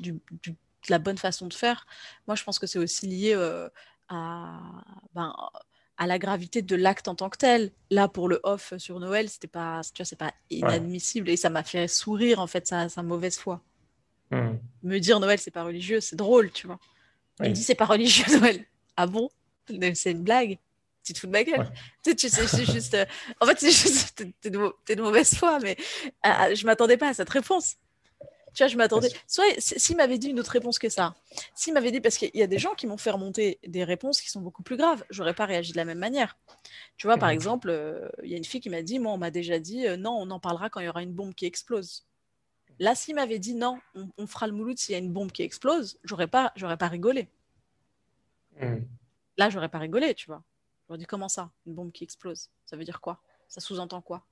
du, 0.00 0.20
du, 0.42 0.50
de 0.50 0.56
la 0.90 0.98
bonne 0.98 1.18
façon 1.18 1.46
de 1.46 1.54
faire. 1.54 1.86
Moi, 2.26 2.34
je 2.34 2.44
pense 2.44 2.58
que 2.58 2.66
c'est 2.66 2.78
aussi 2.78 3.06
lié 3.06 3.34
à, 4.08 4.60
ben, 5.14 5.34
à 5.98 6.06
la 6.06 6.18
gravité 6.18 6.62
de 6.62 6.76
l'acte 6.76 7.08
en 7.08 7.14
tant 7.14 7.28
que 7.28 7.36
tel. 7.36 7.72
Là, 7.90 8.08
pour 8.08 8.28
le 8.28 8.40
off 8.44 8.72
sur 8.78 9.00
Noël, 9.00 9.28
c'était 9.28 9.48
pas, 9.48 9.80
tu 9.92 10.02
vois, 10.02 10.06
c'est 10.06 10.16
pas 10.16 10.32
inadmissible 10.48 11.28
et 11.28 11.36
ça 11.36 11.50
m'a 11.50 11.64
fait 11.64 11.88
sourire 11.88 12.38
en 12.40 12.46
fait 12.46 12.66
sa, 12.66 12.88
sa 12.88 13.02
mauvaise 13.02 13.36
foi. 13.36 13.60
Hmm. 14.30 14.56
Me 14.82 14.98
dire 14.98 15.20
Noël, 15.20 15.38
c'est 15.38 15.50
pas 15.50 15.64
religieux, 15.64 16.00
c'est 16.00 16.16
drôle, 16.16 16.50
tu 16.52 16.66
vois. 16.66 16.78
Il 17.42 17.52
dit 17.52 17.62
c'est 17.62 17.74
pas 17.74 17.86
religieux 17.86 18.24
Noël. 18.40 18.64
Ah 18.96 19.06
bon? 19.06 19.28
C'est 19.94 20.12
une 20.12 20.22
blague. 20.22 20.58
Tu 21.04 21.12
te 21.12 21.20
fous 21.20 21.26
de 21.26 21.32
ma 21.32 21.44
gueule. 21.44 21.70
Tu 22.02 22.28
sais, 22.28 22.46
c'est 22.46 22.64
juste. 22.64 22.94
Euh, 22.94 23.04
en 23.40 23.46
fait, 23.46 23.58
c'est 23.60 23.70
juste. 23.70 24.24
T'es 24.40 24.50
de, 24.50 24.58
de, 24.88 25.02
mauvaise 25.02 25.34
foi, 25.34 25.58
mais 25.60 25.76
ah, 26.22 26.54
je 26.54 26.64
m'attendais 26.64 26.96
pas 26.96 27.08
à 27.08 27.14
cette 27.14 27.28
réponse. 27.28 27.76
Tu 28.54 28.62
vois, 28.62 28.68
je 28.68 28.76
m'attendais. 28.76 29.08
Soit 29.26 29.44
s'il 29.58 29.96
m'avait 29.96 30.18
dit 30.18 30.28
une 30.28 30.40
autre 30.40 30.50
réponse 30.50 30.78
que 30.78 30.88
ça, 30.88 31.14
s'il 31.54 31.74
m'avait 31.74 31.90
dit, 31.90 32.00
parce 32.00 32.16
qu'il 32.16 32.30
y 32.34 32.42
a 32.42 32.46
des 32.46 32.58
gens 32.58 32.74
qui 32.74 32.86
m'ont 32.86 32.96
fait 32.96 33.10
remonter 33.10 33.58
des 33.66 33.84
réponses 33.84 34.20
qui 34.20 34.30
sont 34.30 34.40
beaucoup 34.40 34.62
plus 34.62 34.76
graves, 34.76 35.04
j'aurais 35.10 35.34
pas 35.34 35.46
réagi 35.46 35.72
de 35.72 35.76
la 35.76 35.84
même 35.84 35.98
manière. 35.98 36.36
Tu 36.96 37.06
vois, 37.06 37.16
par 37.16 37.28
exemple, 37.28 37.70
euh, 37.70 38.08
il 38.22 38.30
y 38.30 38.34
a 38.34 38.36
une 38.36 38.44
fille 38.44 38.60
qui 38.60 38.70
m'a 38.70 38.82
dit, 38.82 38.98
moi, 38.98 39.12
on 39.12 39.18
m'a 39.18 39.30
déjà 39.30 39.58
dit, 39.58 39.86
euh, 39.86 39.96
non, 39.96 40.12
on 40.12 40.30
en 40.30 40.40
parlera 40.40 40.70
quand 40.70 40.80
il 40.80 40.86
y 40.86 40.88
aura 40.88 41.02
une 41.02 41.12
bombe 41.12 41.34
qui 41.34 41.46
explose. 41.46 42.06
Là, 42.78 42.94
s'il 42.94 43.14
m'avait 43.14 43.38
dit, 43.38 43.54
non, 43.54 43.78
on, 44.16 44.26
fera 44.26 44.46
le 44.46 44.52
mouloud 44.52 44.78
s'il 44.78 44.92
y 44.92 44.96
a 44.96 44.98
une 44.98 45.12
bombe 45.12 45.32
qui 45.32 45.42
explose, 45.42 45.98
j'aurais 46.04 46.28
pas, 46.28 46.52
j'aurais 46.54 46.76
pas 46.76 46.88
rigolé. 46.88 47.28
Hmm. 48.60 48.82
Là, 49.36 49.50
j'aurais 49.50 49.68
pas 49.68 49.78
rigolé, 49.78 50.14
tu 50.14 50.26
vois. 50.26 50.42
J'aurais 50.86 50.98
dit, 50.98 51.06
comment 51.06 51.28
ça, 51.28 51.50
une 51.66 51.74
bombe 51.74 51.92
qui 51.92 52.04
explose? 52.04 52.50
Ça 52.66 52.76
veut 52.76 52.84
dire 52.84 53.00
quoi? 53.00 53.20
Ça 53.48 53.60
sous-entend 53.60 54.00
quoi? 54.00 54.24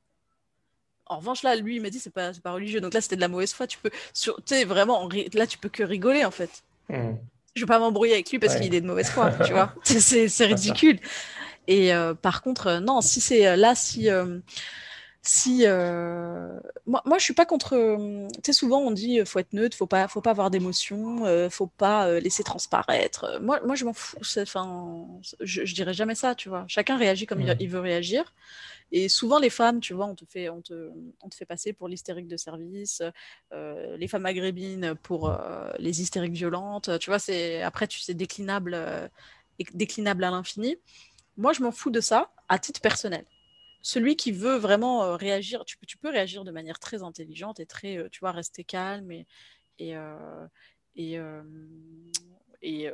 En 1.07 1.19
revanche, 1.19 1.43
là, 1.43 1.57
lui, 1.57 1.77
il 1.77 1.83
m'a 1.83 1.91
dit 1.91 1.99
c'est 1.99 2.13
pas, 2.13 2.33
pas 2.43 2.53
religieux. 2.53 2.81
Donc 2.81 2.95
là, 2.95 3.01
c'était 3.01 3.17
de 3.17 3.21
la 3.21 3.29
mauvaise 3.29 3.53
foi. 3.53 3.67
Tu 3.67 3.79
peux, 3.79 3.91
sais, 4.13 4.65
vraiment, 4.65 5.09
là, 5.35 5.47
tu 5.47 5.59
peux 5.59 5.69
que 5.69 5.83
rigoler 5.83 6.25
en 6.25 6.31
fait. 6.31 6.63
Hmm. 6.89 7.15
Je 7.55 7.63
vais 7.63 7.67
pas 7.67 7.79
m'embrouiller 7.79 8.15
avec 8.15 8.31
lui 8.31 8.39
parce 8.39 8.57
qu'il 8.57 8.75
est 8.75 8.81
de 8.81 8.87
mauvaise 8.87 9.09
foi, 9.09 9.33
tu 9.45 9.53
vois. 9.53 9.73
C'est 9.85 10.45
ridicule. 10.45 10.99
Et 11.69 11.93
euh, 11.93 12.15
par 12.15 12.43
contre, 12.43 12.67
euh, 12.67 12.81
non, 12.81 13.01
si 13.01 13.21
c'est 13.21 13.47
euh, 13.47 13.57
là, 13.57 13.75
si. 13.75 14.09
Si 15.27 15.65
moi, 16.87 17.03
moi, 17.05 17.19
je 17.19 17.25
suis 17.25 17.35
pas 17.35 17.47
contre. 17.47 17.77
Tu 18.35 18.41
sais, 18.45 18.53
souvent 18.53 18.81
on 18.81 18.91
dit 18.91 19.21
faut 19.25 19.39
être 19.39 19.53
neutre, 19.53 19.77
faut 19.77 19.87
pas, 19.87 20.09
faut 20.09 20.21
pas 20.21 20.31
avoir 20.31 20.51
d'émotion, 20.51 21.49
faut 21.51 21.67
pas 21.67 22.19
laisser 22.21 22.43
transparaître. 22.45 23.39
Moi, 23.41 23.61
moi, 23.65 23.75
je 23.75 23.85
m'en 23.85 23.93
fous. 23.93 24.19
Enfin, 24.39 25.07
je, 25.41 25.65
je 25.65 25.75
dirais 25.75 25.95
jamais 25.95 26.15
ça, 26.15 26.35
tu 26.35 26.49
vois. 26.49 26.65
Chacun 26.69 26.97
réagit 26.97 27.27
comme 27.27 27.41
il, 27.41 27.51
hmm. 27.51 27.57
il, 27.61 27.69
veut 27.69 27.81
réagir. 27.81 28.33
Et 28.93 29.09
souvent, 29.09 29.39
les 29.39 29.51
femmes, 29.51 29.81
tu 29.81 29.95
vois, 29.95 30.07
on 30.07 30.15
te 30.15 30.25
fait, 30.25 30.49
on 30.49 30.63
te, 30.63 30.91
on 31.23 31.29
te 31.29 31.35
fait 31.35 31.45
passer 31.45 31.73
pour 31.73 31.89
l'hystérique 31.89 32.29
de 32.29 32.37
service, 32.37 33.03
euh, 33.53 33.97
les 33.97 34.09
femmes 34.09 34.23
maghrébines 34.23 34.95
pour 35.03 35.29
euh, 35.29 35.71
les 35.79 36.01
hystériques 36.01 36.35
violentes. 36.35 36.91
Tu 37.01 37.11
vois, 37.11 37.19
c'est 37.19 37.63
après, 37.63 37.89
tu 37.89 37.99
sais, 37.99 38.15
déclinable, 38.15 38.75
euh, 38.75 39.09
déclinable 39.75 40.23
à 40.25 40.31
l'infini. 40.31 40.77
Moi, 41.37 41.53
je 41.53 41.63
m'en 41.63 41.73
fous 41.73 41.91
de 41.91 42.01
ça 42.01 42.31
à 42.49 42.59
titre 42.59 42.81
personnel. 42.81 43.25
Celui 43.89 44.17
qui 44.17 44.33
veut 44.33 44.57
vraiment 44.57 45.17
réagir, 45.17 45.65
tu 45.65 45.79
peux, 45.79 45.87
tu 45.87 45.97
peux 45.97 46.09
réagir 46.09 46.43
de 46.43 46.51
manière 46.51 46.81
très 46.81 47.05
intelligente 47.05 47.61
et 47.61 47.67
très, 47.67 48.09
tu 48.11 48.19
vois, 48.19 48.33
rester 48.33 48.65
calme 48.65 49.13
et, 49.13 49.29
et, 49.79 49.95
et, 50.97 51.21
et 52.63 52.91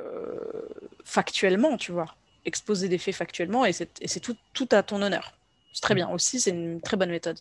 factuellement, 1.03 1.77
tu 1.77 1.91
vois, 1.91 2.15
exposer 2.45 2.89
des 2.89 2.99
faits 2.99 3.15
factuellement 3.15 3.65
et 3.65 3.73
c'est 3.73 4.19
tout, 4.19 4.37
tout 4.53 4.69
à 4.69 4.83
ton 4.83 5.01
honneur. 5.01 5.33
C'est 5.73 5.81
très 5.81 5.95
bien 5.95 6.07
aussi, 6.11 6.39
c'est 6.39 6.51
une 6.51 6.79
très 6.79 6.95
bonne 6.95 7.09
méthode. 7.09 7.39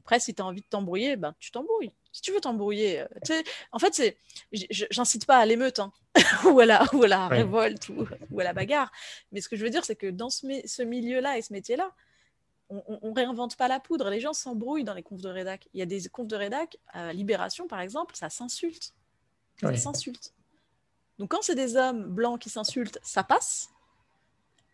Après, 0.00 0.18
si 0.18 0.34
tu 0.34 0.42
as 0.42 0.44
envie 0.44 0.62
de 0.62 0.66
t'embrouiller, 0.66 1.14
ben, 1.14 1.36
tu 1.38 1.52
t'embrouilles. 1.52 1.92
Si 2.10 2.20
tu 2.20 2.32
veux 2.32 2.40
t'embrouiller, 2.40 3.04
en 3.70 3.78
fait, 3.78 3.94
c'est, 3.94 4.16
j'incite 4.90 5.24
pas 5.24 5.38
à 5.38 5.46
l'émeute 5.46 5.78
hein, 5.78 5.92
ou, 6.46 6.58
à 6.58 6.66
la, 6.66 6.84
ou 6.92 7.04
à 7.04 7.06
la 7.06 7.28
révolte 7.28 7.90
ou, 7.90 8.40
à 8.40 8.42
la 8.42 8.52
bagarre. 8.52 8.90
Mais 9.30 9.40
ce 9.40 9.48
que 9.48 9.54
je 9.54 9.62
veux 9.62 9.70
dire, 9.70 9.84
c'est 9.84 9.94
que 9.94 10.08
dans 10.08 10.30
ce, 10.30 10.48
ce 10.64 10.82
milieu-là 10.82 11.38
et 11.38 11.42
ce 11.42 11.52
métier-là, 11.52 11.92
on, 12.86 13.10
ne 13.10 13.14
réinvente 13.14 13.56
pas 13.56 13.68
la 13.68 13.80
poudre. 13.80 14.08
Les 14.10 14.20
gens 14.20 14.32
s'embrouillent 14.32 14.84
dans 14.84 14.94
les 14.94 15.02
confs 15.02 15.20
de 15.20 15.28
rédac. 15.28 15.68
Il 15.74 15.80
y 15.80 15.82
a 15.82 15.86
des 15.86 16.08
confs 16.08 16.28
de 16.28 16.36
rédac, 16.36 16.78
à 16.88 17.12
Libération 17.12 17.66
par 17.66 17.80
exemple, 17.80 18.16
ça 18.16 18.30
s'insulte. 18.30 18.94
Ça 19.60 19.76
s'insulte. 19.76 20.34
Donc 21.18 21.30
quand 21.30 21.42
c'est 21.42 21.54
des 21.54 21.76
hommes 21.76 22.04
blancs 22.04 22.40
qui 22.40 22.50
s'insultent, 22.50 22.98
ça 23.02 23.22
passe. 23.22 23.68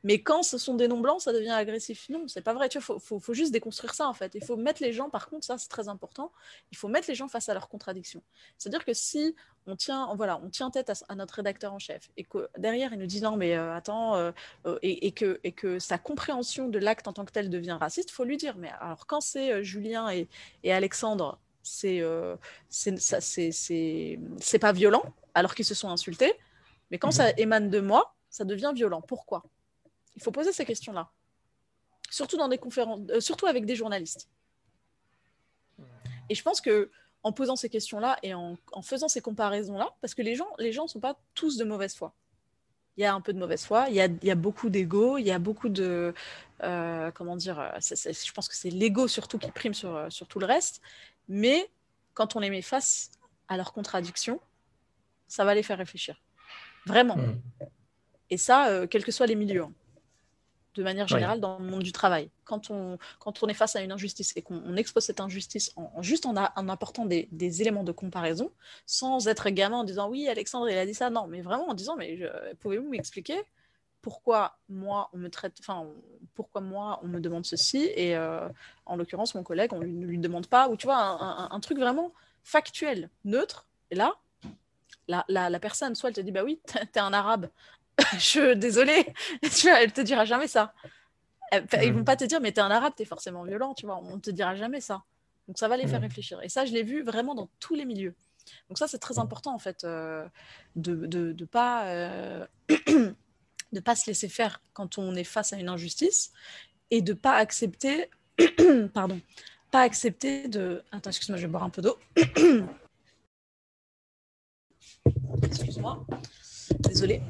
Mais 0.09 0.23
quand 0.23 0.43
ce 0.43 0.57
sont 0.57 0.75
des 0.75 0.89
noms 0.89 1.01
blancs, 1.01 1.21
ça 1.21 1.35
devient 1.35 1.51
agressif. 1.51 2.09
Non, 2.09 2.27
c'est 2.29 2.41
pas 2.41 2.55
vrai. 2.55 2.69
Il 2.75 2.81
faut, 2.81 2.99
faut, 2.99 3.35
juste 3.35 3.53
déconstruire 3.53 3.93
ça, 3.93 4.09
en 4.09 4.15
fait. 4.15 4.35
Il 4.35 4.43
faut 4.43 4.57
mettre 4.57 4.83
les 4.83 4.91
gens, 4.91 5.11
par 5.11 5.29
contre, 5.29 5.45
ça, 5.45 5.59
c'est 5.59 5.69
très 5.69 5.87
important, 5.87 6.33
il 6.73 6.79
faut 6.79 6.89
mettre 6.89 7.11
les 7.11 7.15
gens 7.15 7.29
face 7.29 7.51
à 7.51 7.53
leurs 7.53 7.69
contradictions. 7.69 8.23
C'est-à-dire 8.57 8.87
que 8.87 8.95
si 8.95 9.37
on 9.67 9.77
tient, 9.77 10.09
voilà, 10.15 10.41
on 10.43 10.49
tient 10.49 10.71
tête 10.71 10.91
à, 11.11 11.15
notre 11.15 11.35
rédacteur 11.35 11.75
en 11.75 11.79
chef 11.79 12.09
et 12.17 12.25
que 12.25 12.49
derrière, 12.57 12.95
il 12.95 12.99
nous 12.99 13.05
dit 13.05 13.21
non, 13.21 13.37
mais 13.37 13.55
euh, 13.55 13.77
attends, 13.77 14.17
euh, 14.17 14.33
euh, 14.65 14.79
et, 14.81 15.13
que, 15.13 15.41
et 15.45 15.53
que 15.53 15.79
sa 15.79 15.99
compréhension 15.99 16.69
de 16.71 16.79
l'acte 16.79 17.07
en 17.07 17.13
tant 17.13 17.27
que 17.27 17.33
tel 17.33 17.51
devient 17.51 17.77
raciste, 17.79 18.09
il 18.09 18.15
faut 18.15 18.25
lui 18.25 18.39
dire. 18.39 18.57
Mais 18.57 18.71
alors, 18.81 19.07
quand 19.07 19.21
c'est 19.21 19.63
Julien 19.63 20.09
et, 20.09 20.27
et 20.63 20.73
Alexandre, 20.73 21.39
c'est 21.63 22.03
c'est 22.71 24.59
pas 24.59 24.73
violent, 24.73 25.03
alors 25.35 25.55
qu'ils 25.55 25.67
se 25.67 25.75
sont 25.75 25.91
insultés. 25.91 26.33
Mais 26.91 26.97
quand 26.97 27.09
mhm. 27.09 27.13
ça 27.13 27.31
émane 27.37 27.69
de 27.69 27.81
moi, 27.81 28.15
ça 28.31 28.47
devient 28.47 28.73
violent. 28.75 29.03
Pourquoi? 29.03 29.45
Il 30.19 30.23
faut 30.23 30.33
poser 30.33 30.53
ces 30.53 30.65
questions-là. 30.65 31.09
Surtout 32.11 32.37
dans 32.37 32.49
des 32.49 32.59
conférences, 32.59 33.01
euh, 33.11 33.21
surtout 33.21 33.47
avec 33.47 33.65
des 33.67 33.77
journalistes. 33.77 34.29
Et 36.29 36.35
je 36.35 36.43
pense 36.43 36.61
que 36.61 36.91
en 37.23 37.33
posant 37.33 37.57
ces 37.57 37.69
questions-là 37.69 38.19
et 38.23 38.35
en, 38.35 38.57
faisant 38.83 39.09
ces 39.09 39.21
comparaisons-là, 39.21 39.95
parce 40.01 40.15
que 40.15 40.23
les 40.23 40.35
gens 40.35 40.49
les 40.59 40.73
gens 40.73 40.85
ne 40.85 40.89
sont 40.89 41.01
pas 41.01 41.17
tous 41.35 41.57
de 41.57 41.65
mauvaise 41.65 41.95
foi. 41.95 42.13
Il 42.97 43.03
y 43.03 43.05
a 43.05 43.15
un 43.15 43.21
peu 43.21 43.33
de 43.33 43.39
mauvaise 43.39 43.65
foi, 43.65 43.87
il 43.89 43.95
y 43.95 44.01
a, 44.01 44.07
il 44.07 44.25
y 44.25 44.31
a 44.31 44.35
beaucoup 44.35 44.71
d'ego, 44.71 45.19
il 45.19 45.27
y 45.27 45.31
a 45.31 45.39
beaucoup 45.39 45.69
de... 45.69 46.13
Euh, 46.65 47.13
comment 47.13 47.37
dire 47.37 47.61
euh, 47.61 47.71
Je 47.81 48.33
pense 48.33 48.49
que 48.49 48.57
c'est 48.57 48.71
l'ego 48.71 49.07
surtout 49.07 49.39
qui 49.39 49.51
prime 49.53 49.75
sur, 49.75 50.11
sur 50.11 50.27
tout 50.27 50.41
le 50.41 50.47
reste. 50.47 50.81
Mais 51.29 51.71
quand 52.15 52.35
on 52.35 52.41
les 52.41 52.51
met 52.51 52.63
face 52.63 53.13
à 53.47 53.57
leurs 53.57 53.73
contradictions, 53.73 54.41
ça 55.29 55.45
va 55.45 55.55
les 55.55 55.63
faire 55.63 55.79
réfléchir. 55.79 56.21
Vraiment. 56.87 57.17
Mmh. 57.17 57.41
Et 58.31 58.37
ça, 58.37 58.87
quels 58.89 59.05
que 59.05 59.13
soient 59.13 59.27
les 59.27 59.37
milieux. 59.37 59.67
De 60.79 60.85
manière 60.85 61.09
générale 61.09 61.41
dans 61.41 61.59
le 61.59 61.65
monde 61.65 61.83
du 61.83 61.91
travail. 61.91 62.31
Quand 62.45 62.71
on, 62.71 62.99
quand 63.19 63.43
on 63.43 63.49
est 63.49 63.55
face 63.55 63.75
à 63.75 63.83
une 63.83 63.91
injustice 63.91 64.33
et 64.37 64.43
qu'on 64.43 64.77
expose 64.77 65.03
cette 65.03 65.21
injustice 65.21 65.73
en, 65.75 66.03
juste 66.03 66.25
en, 66.25 66.35
en 66.37 66.69
apportant 66.69 67.05
des, 67.05 67.29
des, 67.33 67.63
éléments 67.63 67.83
de 67.83 67.91
comparaison, 67.91 68.53
sans 68.87 69.27
être 69.27 69.51
gamin 69.51 69.79
en 69.79 69.85
disant 69.85 70.09
oui, 70.09 70.29
Alexandre, 70.29 70.71
il 70.71 70.79
a 70.79 70.87
dit 70.87 70.95
ça, 70.95 71.11
non, 71.11 71.27
mais 71.27 71.41
vraiment 71.41 71.69
en 71.69 71.75
disant 71.75 71.97
mais 71.97 72.21
pouvez-vous 72.61 72.89
m'expliquer 72.89 73.43
pourquoi 74.03 74.59
moi 74.69 75.11
on 75.13 75.19
me 75.19 75.29
traite, 75.29 75.57
enfin 75.61 75.87
pourquoi 76.35 76.61
moi 76.61 77.01
on 77.03 77.09
me 77.09 77.21
demande 77.21 77.45
ceci 77.45 77.91
et 77.95 78.17
euh, 78.17 78.49
en 78.87 78.97
l'occurrence 78.97 79.35
mon 79.35 79.43
collègue 79.43 79.73
on 79.73 79.81
ne 79.81 80.07
lui 80.07 80.19
demande 80.19 80.47
pas 80.47 80.69
ou 80.69 80.77
tu 80.77 80.87
vois 80.87 80.97
un, 80.97 81.51
un, 81.51 81.61
truc 81.61 81.79
vraiment 81.79 82.13
factuel, 82.43 83.11
neutre. 83.25 83.67
Et 83.91 83.95
là, 83.95 84.15
la, 85.09 85.25
la, 85.29 85.51
la 85.51 85.61
personne 85.61 85.95
soit 85.95 86.11
elle 86.11 86.15
te 86.15 86.21
dit 86.21 86.33
bah 86.33 86.45
oui 86.45 86.61
t'es 86.93 87.01
un 87.01 87.13
arabe, 87.13 87.51
je 88.19 88.55
désolée, 88.55 89.15
tu 89.43 89.69
vois, 89.69 89.83
elle 89.83 89.93
te 89.93 90.01
dira 90.01 90.25
jamais 90.25 90.49
ça. 90.49 90.75
Ils 91.83 91.93
vont 91.93 92.01
hmm. 92.01 92.05
pas 92.05 92.17
te 92.17 92.25
dire 92.25 92.41
mais 92.41 92.53
t'es 92.53 92.61
un 92.61 92.71
arabe 92.71 92.93
t'es 92.97 93.07
forcément 93.07 93.43
violent, 93.45 93.75
tu 93.75 93.87
vois, 93.87 93.97
on 93.97 94.19
te 94.19 94.31
dira 94.31 94.55
jamais 94.55 94.81
ça. 94.81 95.03
Donc 95.47 95.59
ça 95.59 95.67
va 95.67 95.77
les 95.77 95.87
faire 95.87 96.01
hmm. 96.01 96.05
réfléchir. 96.05 96.43
Et 96.43 96.49
ça 96.49 96.67
je 96.67 96.73
l'ai 96.73 96.83
vu 96.83 97.03
vraiment 97.03 97.35
dans 97.35 97.49
tous 97.59 97.75
les 97.75 97.85
milieux. 97.85 98.15
Donc 98.69 98.79
ça 98.79 98.87
c'est 98.87 98.99
très 98.99 99.15
hmm. 99.15 99.21
important 99.21 99.55
en 99.55 99.59
fait 99.59 99.85
euh, 99.85 100.27
de, 100.77 100.95
de, 101.07 101.33
de 101.33 101.45
pas 101.45 101.87
euh, 101.87 102.47
de 103.73 103.81
pas 103.81 103.95
se 103.95 104.07
laisser 104.07 104.29
faire 104.29 104.63
quand 104.73 104.99
on 104.99 105.15
est 105.15 105.25
face 105.25 105.53
à 105.53 105.57
une 105.57 105.69
injustice 105.69 106.33
et 106.91 107.03
de 107.03 107.13
pas 107.13 107.35
accepter, 107.35 108.11
pardon, 108.95 109.21
pas 109.71 109.83
accepter 109.83 110.49
de. 110.49 110.83
Attends, 110.91 111.11
excuse-moi, 111.11 111.37
je 111.37 111.43
vais 111.43 111.51
boire 111.51 111.65
un 111.65 111.71
peu 111.71 111.83
d'eau. 111.83 111.99
excuse-moi, 115.43 116.07
désolée. 116.81 117.23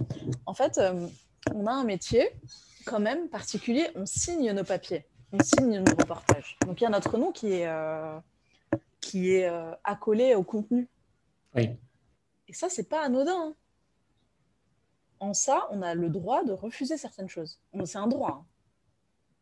En 0.47 0.55
fait, 0.55 0.79
euh, 0.79 1.07
on 1.55 1.67
a 1.67 1.73
un 1.73 1.85
métier 1.85 2.31
quand 2.85 3.01
même 3.01 3.29
particulier. 3.29 3.89
On 3.95 4.07
signe 4.07 4.53
nos 4.53 4.65
papiers, 4.65 5.07
on 5.33 5.39
signe 5.43 5.79
nos 5.81 5.95
reportages. 5.95 6.59
Donc 6.67 6.81
il 6.81 6.85
y 6.85 6.87
a 6.87 6.91
notre 6.91 7.17
nom 7.19 7.33
qui 7.33 7.53
est 7.53 7.67
euh, 7.67 8.19
qui 9.01 9.35
est 9.35 9.49
euh, 9.49 9.73
accolé 9.85 10.35
au 10.35 10.43
contenu. 10.43 10.89
Oui. 11.55 11.71
Et 12.49 12.53
ça, 12.53 12.69
c'est 12.69 12.89
pas 12.89 13.03
anodin. 13.03 13.49
Hein 13.49 13.55
en 15.21 15.35
ça, 15.35 15.67
on 15.71 15.83
a 15.83 15.95
le 15.95 16.09
droit 16.09 16.45
de 16.45 16.53
refuser 16.53 16.97
certaines 16.97 17.29
choses. 17.29 17.61
C'est 17.85 17.99
un 17.99 18.07
droit. 18.07 18.47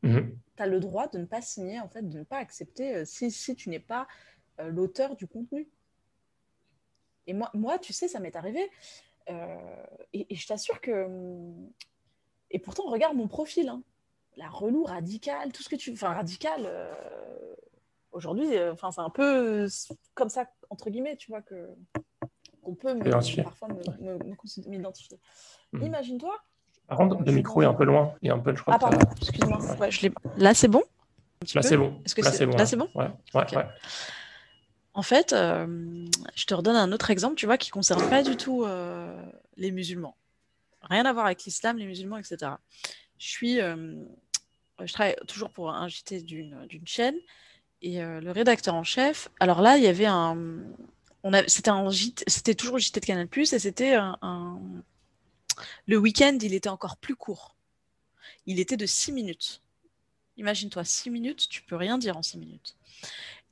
Hein. 0.02 0.08
Mhm. 0.08 0.38
Tu 0.56 0.62
as 0.62 0.66
le 0.66 0.80
droit 0.80 1.08
de 1.08 1.18
ne 1.18 1.24
pas 1.24 1.42
signer, 1.42 1.80
en 1.80 1.88
fait, 1.88 2.08
de 2.08 2.18
ne 2.18 2.24
pas 2.24 2.38
accepter 2.38 2.96
euh, 2.96 3.04
si, 3.04 3.56
tu 3.56 3.70
n'es 3.70 3.80
pas 3.80 4.06
euh, 4.60 4.70
l'auteur 4.70 5.16
du 5.16 5.26
contenu. 5.26 5.68
Et 7.26 7.34
moi, 7.34 7.50
moi, 7.54 7.78
tu 7.78 7.92
sais, 7.92 8.08
ça 8.08 8.20
m'est 8.20 8.36
arrivé. 8.36 8.70
Euh, 9.30 9.56
et, 10.12 10.34
je 10.34 10.46
t'assure 10.46 10.80
que. 10.80 11.04
Hum, 11.04 11.70
et 12.50 12.58
pourtant, 12.58 12.84
regarde 12.88 13.16
mon 13.16 13.28
profil. 13.28 13.68
Hein. 13.68 13.82
La 14.36 14.48
relou 14.48 14.84
radicale, 14.84 15.52
tout 15.52 15.62
ce 15.62 15.68
que 15.68 15.76
tu. 15.76 15.92
Enfin, 15.92 16.12
radical. 16.12 16.70
Aujourd'hui, 18.12 18.46
enfin, 18.70 18.90
c'est 18.90 19.00
un 19.00 19.10
peu 19.10 19.66
comme 20.14 20.28
ça, 20.28 20.46
entre 20.70 20.90
guillemets, 20.90 21.16
tu 21.16 21.30
vois, 21.30 21.42
que 21.42 21.68
qu'on 22.66 22.74
peut 22.74 22.94
me, 22.94 23.42
parfois 23.42 23.68
m'identifier. 24.66 25.18
Hmm. 25.72 25.82
Imagine-toi. 25.82 26.34
Par 26.88 26.98
contre, 26.98 27.22
le 27.24 27.32
micro 27.32 27.62
est 27.62 27.66
un 27.66 27.74
peu 27.74 27.84
loin 27.84 28.14
et 28.22 28.30
un 28.30 28.38
peu, 28.38 28.54
je 28.54 28.62
crois. 28.62 28.74
Ah, 28.74 28.78
pardon, 28.78 28.98
excuse-moi. 29.20 29.58
Là, 30.36 30.54
c'est 30.54 30.68
bon? 30.68 30.82
Là, 31.54 31.62
c'est 31.62 31.76
bon. 31.76 32.00
Est-ce 32.04 32.14
que 32.14 32.22
Là, 32.22 32.32
c'est 32.32 32.46
bon. 32.46 32.56
Là, 32.56 32.66
c'est 32.66 32.76
bon? 32.76 32.88
Ouais. 32.94 33.08
Ouais, 33.34 33.44
En 34.96 35.02
fait, 35.02 35.34
euh, 35.34 36.06
je 36.34 36.46
te 36.46 36.54
redonne 36.54 36.74
un 36.74 36.90
autre 36.90 37.10
exemple, 37.10 37.34
tu 37.34 37.44
vois, 37.44 37.58
qui 37.58 37.68
ne 37.68 37.72
concerne 37.72 38.08
pas 38.08 38.22
du 38.22 38.38
tout 38.38 38.64
euh, 38.64 39.14
les 39.58 39.70
musulmans. 39.70 40.16
Rien 40.80 41.04
à 41.04 41.12
voir 41.12 41.26
avec 41.26 41.44
l'islam, 41.44 41.76
les 41.76 41.84
musulmans, 41.84 42.16
etc. 42.16 42.52
Je 43.18 43.28
suis. 43.28 43.60
Euh, 43.60 43.94
travaille 44.88 45.16
toujours 45.28 45.50
pour 45.50 45.70
un 45.70 45.86
JT 45.86 46.22
d'une 46.22 46.86
chaîne 46.86 47.16
et 47.82 48.00
le 48.00 48.30
rédacteur 48.30 48.74
en 48.74 48.84
chef. 48.84 49.28
Alors 49.38 49.60
là, 49.60 49.76
il 49.76 49.84
y 49.84 49.86
avait 49.86 50.06
un, 50.06 50.36
c'était 51.46 51.70
un 51.70 51.90
c'était 52.26 52.56
JT 52.56 53.00
de 53.00 53.06
Canal+, 53.06 53.28
et 53.36 53.44
c'était 53.44 53.94
un, 53.94 54.58
le 55.86 55.98
week-end, 55.98 56.38
il 56.40 56.54
était 56.54 56.68
encore 56.70 56.96
plus 56.96 57.16
court. 57.16 57.54
Il 58.46 58.60
était 58.60 58.76
de 58.78 58.86
6 58.86 59.12
minutes. 59.12 59.62
Imagine-toi, 60.38 60.84
6 60.84 61.10
minutes, 61.10 61.48
tu 61.48 61.62
peux 61.62 61.76
rien 61.76 61.98
dire 61.98 62.16
en 62.16 62.22
6 62.22 62.38
minutes. 62.38 62.76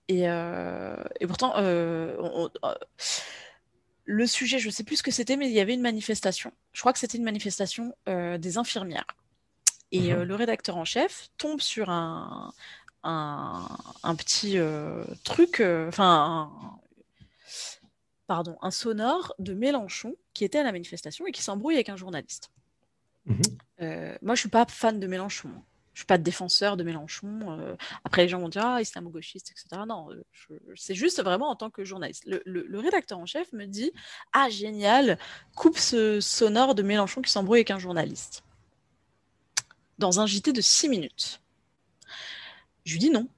Et, 0.09 0.29
euh, 0.29 0.97
pourtant, 1.27 1.55
euh, 1.57 2.17
euh, 2.65 2.75
le 4.05 4.27
sujet, 4.27 4.59
je 4.59 4.67
ne 4.67 4.73
sais 4.73 4.85
plus 4.85 4.97
ce 4.97 5.03
que 5.03 5.11
c'était, 5.11 5.37
mais 5.37 5.49
il 5.49 5.53
y 5.53 5.61
avait 5.61 5.75
une 5.75 5.81
manifestation. 5.81 6.53
Je 6.73 6.81
crois 6.81 6.93
que 6.93 6.99
c'était 6.99 7.19
une 7.19 7.25
manifestation 7.25 7.95
des 8.07 8.59
infirmières. 8.59 9.07
Et 9.93 10.13
mhm. 10.13 10.23
le 10.23 10.35
rédacteur 10.35 10.77
en 10.77 10.85
chef 10.85 11.29
tombe 11.39 11.61
sur 11.61 11.89
un, 11.89 12.53
un, 13.03 14.15
petit 14.17 14.59
truc, 15.25 15.63
enfin, 15.89 16.51
pardon, 18.27 18.57
un 18.61 18.71
sonore 18.71 19.35
de 19.39 19.55
Mélenchon 19.55 20.17
qui 20.35 20.45
était 20.45 20.59
à 20.59 20.65
la 20.65 20.73
manifestation 20.73 21.27
et 21.27 21.33
qui 21.33 21.43
s'embrouille 21.43 21.75
avec 21.75 21.89
un 21.89 21.97
journaliste. 21.97 22.51
Mhm. 23.27 23.41
Euh, 23.81 24.17
moi, 24.23 24.35
je 24.35 24.41
suis 24.41 24.49
pas 24.49 24.67
fan 24.69 25.01
de 25.01 25.07
Mélenchon. 25.07 25.51
Je 25.95 26.01
suis 26.01 26.07
pas 26.07 26.19
défenseur 26.19 26.77
de 26.77 26.83
Mélenchon. 26.83 27.59
Euh, 27.59 27.77
après, 28.05 28.23
les 28.23 28.29
gens 28.29 28.41
vont 28.41 28.49
dire 28.49 28.65
ah, 28.65 28.83
islamo-gauchiste, 28.83 29.53
etc. 29.53 29.83
Non, 29.87 30.11
euh, 30.11 30.59
c'est 30.75 30.95
juste 30.95 31.23
vraiment 31.23 31.49
en 31.49 31.57
tant 31.57 31.71
que 31.71 31.85
journaliste. 31.85 32.25
Le, 32.27 32.79
rédacteur 32.79 33.19
en 33.19 33.27
chef 33.27 33.53
me 33.53 33.67
dit 33.67 33.93
ah 34.33 34.51
génial, 34.51 35.19
coupe 35.55 35.79
ce 35.79 36.21
sonore 36.21 36.75
de 36.75 36.83
Mélenchon 36.83 37.23
qui 37.23 37.31
s'embrouille 37.31 37.59
avec 37.59 37.71
un 37.71 37.79
journaliste 37.79 38.43
dans 39.99 40.21
un 40.21 40.27
JT 40.27 40.53
de 40.53 40.61
6 40.61 40.89
minutes. 40.89 41.41
Je 42.85 42.93
lui 42.93 42.99
dis 42.99 43.11
non. 43.11 43.29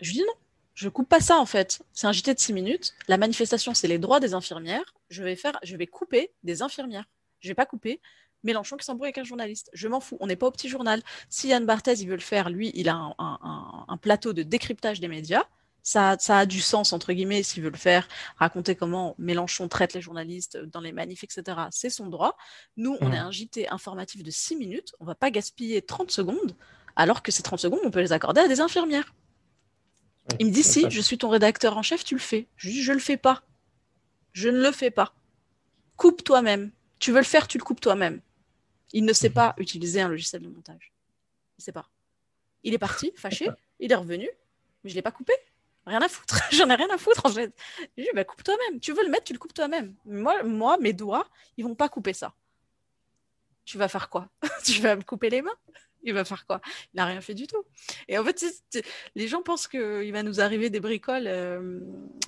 Je 0.00 0.10
lui 0.10 0.18
dis 0.18 0.24
non. 0.24 0.34
Je 0.74 0.88
coupe 0.88 1.08
pas 1.08 1.20
ça 1.20 1.38
en 1.38 1.46
fait. 1.46 1.82
C'est 1.92 2.06
un 2.06 2.12
JT 2.12 2.34
de 2.34 2.38
6 2.38 2.52
minutes. 2.52 2.94
La 3.08 3.18
manifestation, 3.18 3.74
c'est 3.74 3.88
les 3.88 3.98
droits 3.98 4.20
des 4.20 4.34
infirmières. 4.34 4.94
Je 5.10 5.22
vais 5.24 5.36
faire, 5.36 5.58
je 5.64 5.76
vais 5.76 5.88
couper 5.88 6.32
des 6.44 6.62
infirmières. 6.62 7.08
Je 7.40 7.48
vais 7.48 7.54
pas 7.54 7.66
couper 7.66 8.00
Mélenchon 8.44 8.76
qui 8.76 8.84
s'embrouille 8.84 9.08
avec 9.08 9.18
un 9.18 9.24
journaliste. 9.24 9.70
Je 9.72 9.88
m'en 9.88 10.00
fous. 10.00 10.16
On 10.20 10.26
n'est 10.26 10.36
pas 10.36 10.46
au 10.46 10.50
petit 10.50 10.68
journal. 10.68 11.02
Si 11.28 11.48
Yann 11.48 11.64
Barthez, 11.64 11.94
il 11.94 12.08
veut 12.08 12.16
le 12.16 12.20
faire, 12.20 12.50
lui, 12.50 12.70
il 12.74 12.88
a 12.88 13.14
un, 13.18 13.96
plateau 13.98 14.32
de 14.32 14.42
décryptage 14.42 15.00
des 15.00 15.08
médias. 15.08 15.44
Ça, 15.84 16.16
ça, 16.20 16.38
a 16.38 16.46
du 16.46 16.60
sens, 16.60 16.92
entre 16.92 17.12
guillemets, 17.12 17.42
s'il 17.42 17.62
veut 17.62 17.70
le 17.70 17.76
faire, 17.76 18.06
raconter 18.36 18.76
comment 18.76 19.16
Mélenchon 19.18 19.66
traite 19.66 19.94
les 19.94 20.00
journalistes 20.00 20.56
dans 20.56 20.80
les 20.80 20.92
manifs, 20.92 21.24
etc. 21.24 21.58
C'est 21.72 21.90
son 21.90 22.06
droit. 22.06 22.36
Nous, 22.76 22.96
on 23.00 23.12
est 23.12 23.18
un 23.18 23.32
JT 23.32 23.68
informatif 23.68 24.22
de 24.22 24.30
6 24.30 24.56
minutes. 24.56 24.94
On 25.00 25.04
va 25.04 25.16
pas 25.16 25.32
gaspiller 25.32 25.82
30 25.82 26.12
secondes, 26.12 26.54
alors 26.94 27.22
que 27.22 27.32
ces 27.32 27.42
30 27.42 27.58
secondes, 27.58 27.80
on 27.84 27.90
peut 27.90 28.00
les 28.00 28.12
accorder 28.12 28.42
à 28.42 28.48
des 28.48 28.60
infirmières. 28.60 29.12
Il 30.38 30.46
me 30.46 30.52
dit 30.52 30.62
si, 30.62 30.88
je 30.88 31.00
suis 31.00 31.18
ton 31.18 31.28
rédacteur 31.28 31.76
en 31.76 31.82
chef, 31.82 32.04
tu 32.04 32.14
le 32.14 32.20
fais. 32.20 32.46
Je 32.56 32.68
lui 32.68 32.74
dis 32.74 32.82
je 32.82 32.92
le 32.92 33.00
fais 33.00 33.16
pas. 33.16 33.42
Je 34.32 34.48
ne 34.48 34.60
le 34.60 34.72
fais 34.72 34.90
pas. 34.90 35.14
Coupe 35.96 36.24
toi-même. 36.24 36.70
Tu 36.98 37.10
veux 37.10 37.18
le 37.18 37.24
faire, 37.24 37.48
tu 37.48 37.58
le 37.58 37.64
coupes 37.64 37.80
toi-même. 37.80 38.20
Il 38.92 39.04
ne 39.04 39.12
sait 39.12 39.28
mhm. 39.28 39.34
pas 39.34 39.54
utiliser 39.58 40.00
un 40.00 40.08
logiciel 40.08 40.42
de 40.42 40.48
montage. 40.48 40.92
Il 41.58 41.60
ne 41.60 41.64
sait 41.64 41.72
pas. 41.72 41.88
Il 42.62 42.74
est 42.74 42.78
parti, 42.78 43.12
fâché, 43.16 43.48
il 43.80 43.92
est 43.92 43.96
revenu, 43.96 44.28
mais 44.84 44.90
je 44.90 44.94
ne 44.94 44.96
l'ai 44.96 45.02
pas 45.02 45.12
coupé. 45.12 45.32
Rien 45.86 46.00
à 46.00 46.08
foutre. 46.08 46.38
J'en 46.52 46.68
ai 46.70 46.74
rien 46.74 46.90
à 46.90 46.98
foutre 46.98 47.26
en 47.26 47.30
fait. 47.30 47.52
Je 47.78 47.84
lui 47.96 48.04
dis 48.04 48.10
bah, 48.14 48.24
coupe 48.24 48.44
toi-même. 48.44 48.80
Tu 48.80 48.92
veux 48.92 49.02
le 49.02 49.10
mettre, 49.10 49.24
tu 49.24 49.32
le 49.32 49.38
coupes 49.38 49.54
toi-même. 49.54 49.94
Moi, 50.04 50.42
moi, 50.44 50.78
mes 50.78 50.92
doigts, 50.92 51.26
ils 51.56 51.64
vont 51.64 51.74
pas 51.74 51.88
couper 51.88 52.12
ça. 52.12 52.34
Tu 53.64 53.78
vas 53.78 53.88
faire 53.88 54.08
quoi? 54.08 54.28
Tu 54.64 54.80
vas 54.80 54.96
me 54.96 55.02
couper 55.02 55.30
les 55.30 55.42
mains? 55.42 55.56
Il 56.04 56.14
va 56.14 56.24
faire 56.24 56.46
quoi? 56.46 56.60
Il 56.92 56.96
n'a 56.96 57.06
rien 57.06 57.20
fait 57.20 57.34
du 57.34 57.46
tout. 57.46 57.64
Et 58.08 58.18
en 58.18 58.24
fait, 58.24 58.44
les 59.14 59.28
gens 59.28 59.42
pensent 59.42 59.68
qu'il 59.68 60.12
va 60.12 60.22
nous 60.22 60.40
arriver 60.40 60.68
des 60.68 60.80
bricoles 60.80 61.28
euh, 61.28 61.80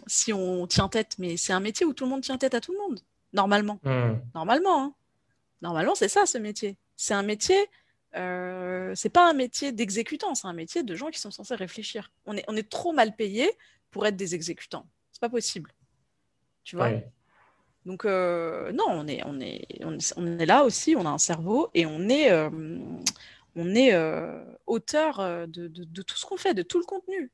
si 0.06 0.32
on 0.32 0.66
tient 0.66 0.88
tête, 0.88 1.16
mais 1.18 1.36
c'est 1.36 1.52
un 1.52 1.60
métier 1.60 1.84
où 1.84 1.92
tout 1.92 2.04
le 2.04 2.10
monde 2.10 2.22
tient 2.22 2.38
tête 2.38 2.54
à 2.54 2.60
tout 2.60 2.72
le 2.72 2.78
monde, 2.78 3.00
normalement. 3.32 3.80
Hmm. 3.82 4.14
Normalement, 4.34 4.84
hein. 4.84 4.94
Normalement, 5.64 5.94
c'est 5.94 6.08
ça 6.08 6.26
ce 6.26 6.38
métier. 6.38 6.76
C'est 6.96 7.14
un 7.14 7.22
métier, 7.22 7.58
euh, 8.16 8.92
c'est 8.94 9.08
pas 9.08 9.28
un 9.28 9.32
métier 9.32 9.72
d'exécutant, 9.72 10.34
c'est 10.34 10.46
un 10.46 10.52
métier 10.52 10.84
de 10.84 10.94
gens 10.94 11.10
qui 11.10 11.18
sont 11.18 11.32
censés 11.32 11.56
réfléchir. 11.56 12.12
On 12.26 12.36
est, 12.36 12.44
on 12.48 12.56
est 12.56 12.68
trop 12.68 12.92
mal 12.92 13.16
payé 13.16 13.50
pour 13.90 14.06
être 14.06 14.16
des 14.16 14.34
exécutants. 14.34 14.86
C'est 15.10 15.20
pas 15.20 15.30
possible. 15.30 15.72
Tu 16.64 16.76
vois 16.76 16.90
Donc, 17.86 18.04
euh, 18.04 18.72
non, 18.72 18.84
on 18.88 19.08
est, 19.08 19.22
on, 19.24 19.40
est, 19.40 19.66
on, 20.16 20.38
est, 20.38 20.46
là 20.46 20.64
aussi, 20.64 20.94
on 20.96 21.06
a 21.06 21.10
un 21.10 21.18
cerveau 21.18 21.70
et 21.74 21.86
on 21.86 22.08
est, 22.08 22.30
euh, 22.30 22.50
on 23.56 23.74
est 23.74 23.96
auteur 24.66 25.48
de, 25.48 26.02
tout 26.02 26.16
ce 26.16 26.26
qu'on 26.26 26.36
fait, 26.36 26.54
de 26.54 26.62
tout 26.62 26.78
le 26.78 26.84
contenu. 26.84 27.30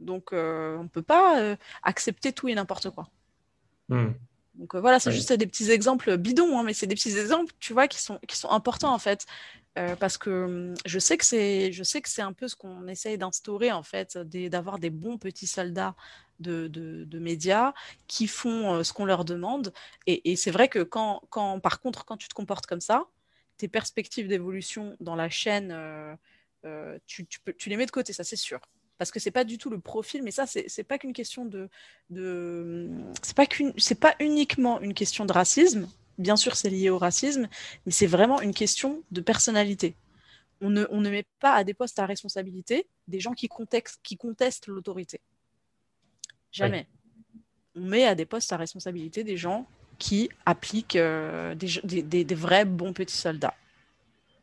Donc, 0.00 0.32
on 0.32 0.82
ne 0.82 0.88
peut 0.88 1.02
pas 1.02 1.56
accepter 1.82 2.32
tout 2.32 2.48
et 2.48 2.54
n'importe 2.54 2.90
quoi. 2.90 3.08
Hmm. 3.88 4.12
Donc 4.58 4.74
voilà, 4.74 4.98
c'est 4.98 5.12
juste 5.12 5.32
des 5.32 5.46
petits 5.46 5.70
exemples 5.70 6.16
bidons, 6.16 6.58
hein, 6.58 6.64
mais 6.64 6.74
c'est 6.74 6.88
des 6.88 6.96
petits 6.96 7.16
exemples, 7.16 7.52
tu 7.60 7.72
vois, 7.72 7.86
qui 7.86 8.00
sont, 8.00 8.18
qui 8.26 8.36
sont 8.36 8.50
importants 8.50 8.92
en 8.92 8.98
fait. 8.98 9.24
parce 10.00 10.18
que 10.18 10.30
hum, 10.30 10.74
je 10.84 10.98
sais 10.98 11.16
que 11.16 11.24
c'est 11.24 11.72
je 11.72 11.84
sais 11.84 12.02
que 12.02 12.08
c'est 12.08 12.22
un 12.22 12.32
peu 12.32 12.48
ce 12.48 12.56
qu'on 12.56 12.88
essaye 12.88 13.16
d'instaurer 13.18 13.70
en 13.72 13.84
fait 13.84 14.18
d'avoir 14.18 14.80
des 14.80 14.90
bons 14.90 15.16
petits 15.18 15.46
soldats 15.46 15.94
de, 16.40 17.18
médias 17.18 17.72
qui 18.08 18.26
font 18.26 18.82
ce 18.82 18.92
qu'on 18.92 19.04
leur 19.04 19.24
demande. 19.24 19.72
Et, 20.06 20.32
et 20.32 20.36
c'est 20.36 20.50
vrai 20.50 20.68
que 20.68 20.80
quand, 20.80 21.22
quand 21.30 21.60
par 21.60 21.80
contre 21.80 22.04
quand 22.04 22.16
tu 22.16 22.28
te 22.28 22.34
comportes 22.34 22.66
comme 22.66 22.80
ça 22.80 23.06
tes 23.58 23.68
perspectives 23.68 24.28
d'évolution 24.28 24.96
dans 25.00 25.16
la 25.16 25.28
chaîne, 25.28 25.72
tu, 27.06 27.26
peux, 27.44 27.52
tu 27.54 27.68
les 27.68 27.76
mets 27.76 27.86
de 27.86 27.90
côté, 27.92 28.12
ça 28.12 28.24
c'est 28.24 28.36
sûr 28.36 28.60
parce 28.98 29.12
que 29.12 29.20
c'est 29.20 29.30
pas 29.30 29.44
du 29.44 29.58
tout 29.58 29.70
le 29.70 29.78
profil, 29.78 30.22
mais 30.22 30.32
ça, 30.32 30.44
c'est 30.46 30.84
pas 30.84 30.98
qu'une 30.98 31.12
question 31.12 31.44
de, 31.44 31.68
de 32.10 32.90
c'est 33.22 33.36
pas 33.36 33.46
qu'une, 33.46 33.72
c'est 33.78 33.98
pas 33.98 34.14
uniquement 34.18 34.80
une 34.80 34.92
question 34.92 35.24
de 35.24 35.32
racisme. 35.32 35.88
Bien 36.18 36.36
sûr, 36.36 36.56
c'est 36.56 36.68
lié 36.68 36.90
au 36.90 36.98
racisme, 36.98 37.48
mais 37.86 37.92
c'est 37.92 38.08
vraiment 38.08 38.40
une 38.40 38.52
question 38.52 39.04
de 39.12 39.20
personnalité. 39.20 39.94
On 40.60 40.70
ne, 40.70 40.84
on 40.90 41.00
ne 41.00 41.10
met 41.10 41.26
pas 41.38 41.54
à 41.54 41.62
des 41.62 41.74
postes 41.74 42.00
à 42.00 42.06
responsabilité 42.06 42.88
des 43.06 43.20
gens 43.20 43.34
qui, 43.34 43.46
contestent, 43.46 44.00
qui 44.02 44.16
contestent 44.16 44.66
l'autorité. 44.66 45.20
Jamais. 46.50 46.88
On 47.76 47.82
met 47.82 48.04
à 48.04 48.16
des 48.16 48.26
postes 48.26 48.52
à 48.52 48.56
responsabilité 48.56 49.22
des 49.22 49.36
gens 49.36 49.68
qui 49.98 50.28
appliquent 50.44 50.96
euh, 50.96 51.54
des, 51.54 52.02
des, 52.02 52.24
des, 52.24 52.34
vrais 52.34 52.64
bons 52.64 52.92
petits 52.92 53.16
soldats. 53.16 53.54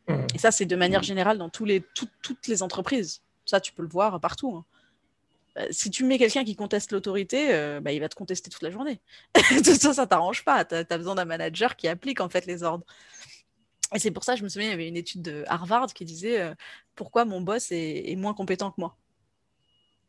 Mmh. 0.08 0.14
Et 0.34 0.38
ça, 0.38 0.50
c'est 0.50 0.64
de 0.64 0.76
manière 0.76 1.02
générale 1.02 1.36
dans 1.36 1.50
tous 1.50 1.66
les, 1.66 1.82
toutes 1.92 2.46
les 2.46 2.62
entreprises. 2.62 3.20
Ça, 3.46 3.60
tu 3.60 3.72
peux 3.72 3.82
le 3.82 3.88
voir 3.88 4.20
partout. 4.20 4.56
Hein. 4.56 4.64
Euh, 5.58 5.66
si 5.70 5.90
tu 5.90 6.04
mets 6.04 6.18
quelqu'un 6.18 6.44
qui 6.44 6.54
conteste 6.54 6.92
l'autorité, 6.92 7.54
euh, 7.54 7.80
bah, 7.80 7.92
il 7.92 8.00
va 8.00 8.08
te 8.08 8.14
contester 8.14 8.50
toute 8.50 8.62
la 8.62 8.70
journée. 8.70 9.00
Ça, 9.64 9.94
ça 9.94 10.06
t'arrange 10.06 10.44
pas. 10.44 10.64
Tu 10.64 10.74
as, 10.74 10.98
besoin 10.98 11.14
d'un 11.14 11.24
manager 11.24 11.76
qui 11.76 11.88
applique 11.88 12.20
en 12.20 12.28
fait 12.28 12.46
les 12.46 12.62
ordres. 12.62 12.84
Et 13.94 13.98
c'est 13.98 14.10
pour 14.10 14.24
ça, 14.24 14.34
je 14.34 14.42
me 14.42 14.48
souviens, 14.48 14.68
il 14.68 14.70
y 14.72 14.74
avait 14.74 14.88
une 14.88 14.96
étude 14.96 15.22
de 15.22 15.44
Harvard 15.46 15.86
qui 15.94 16.04
disait 16.04 16.40
euh, 16.40 16.54
pourquoi 16.96 17.24
mon 17.24 17.40
boss 17.40 17.68
est, 17.70 18.16
moins 18.16 18.34
compétent 18.34 18.70
que 18.72 18.80
moi? 18.80 18.96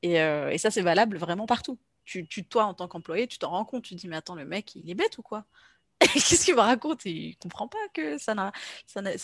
Et, 0.01 0.18
ça, 0.57 0.72
c'est 0.72 0.81
valable 0.81 1.18
vraiment 1.18 1.45
partout. 1.45 1.77
Tu, 2.05 2.27
toi, 2.27 2.65
en 2.65 2.73
tant 2.73 2.88
qu'employé, 2.88 3.27
tu 3.27 3.38
t'en 3.38 3.51
rends 3.51 3.65
compte. 3.65 3.84
Tu 3.84 3.95
te 3.95 3.99
dis, 3.99 4.07
mais 4.07 4.15
attends, 4.15 4.35
le 4.35 4.45
mec, 4.45 4.76
il 4.76 4.89
est 4.89 4.95
bête 4.95 5.18
ou 5.18 5.22
quoi? 5.22 5.45
Qu'est-ce 5.99 6.45
qu'il 6.45 6.55
me 6.55 6.61
raconte? 6.61 7.05
Il 7.05 7.35
comprend 7.38 7.68
pas 7.68 7.77
que 7.93 8.18
ça 8.18 8.34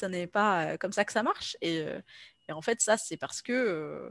n'est 0.09 0.27
pas 0.27 0.77
comme 0.77 0.91
ça 0.91 1.05
que 1.05 1.13
ça 1.13 1.23
marche. 1.23 1.57
Et, 1.61 1.85
et 2.49 2.51
en 2.51 2.61
fait, 2.61 2.81
ça, 2.81 2.97
c'est 2.97 3.17
parce 3.17 3.41
que 3.41 3.51
euh, 3.53 4.09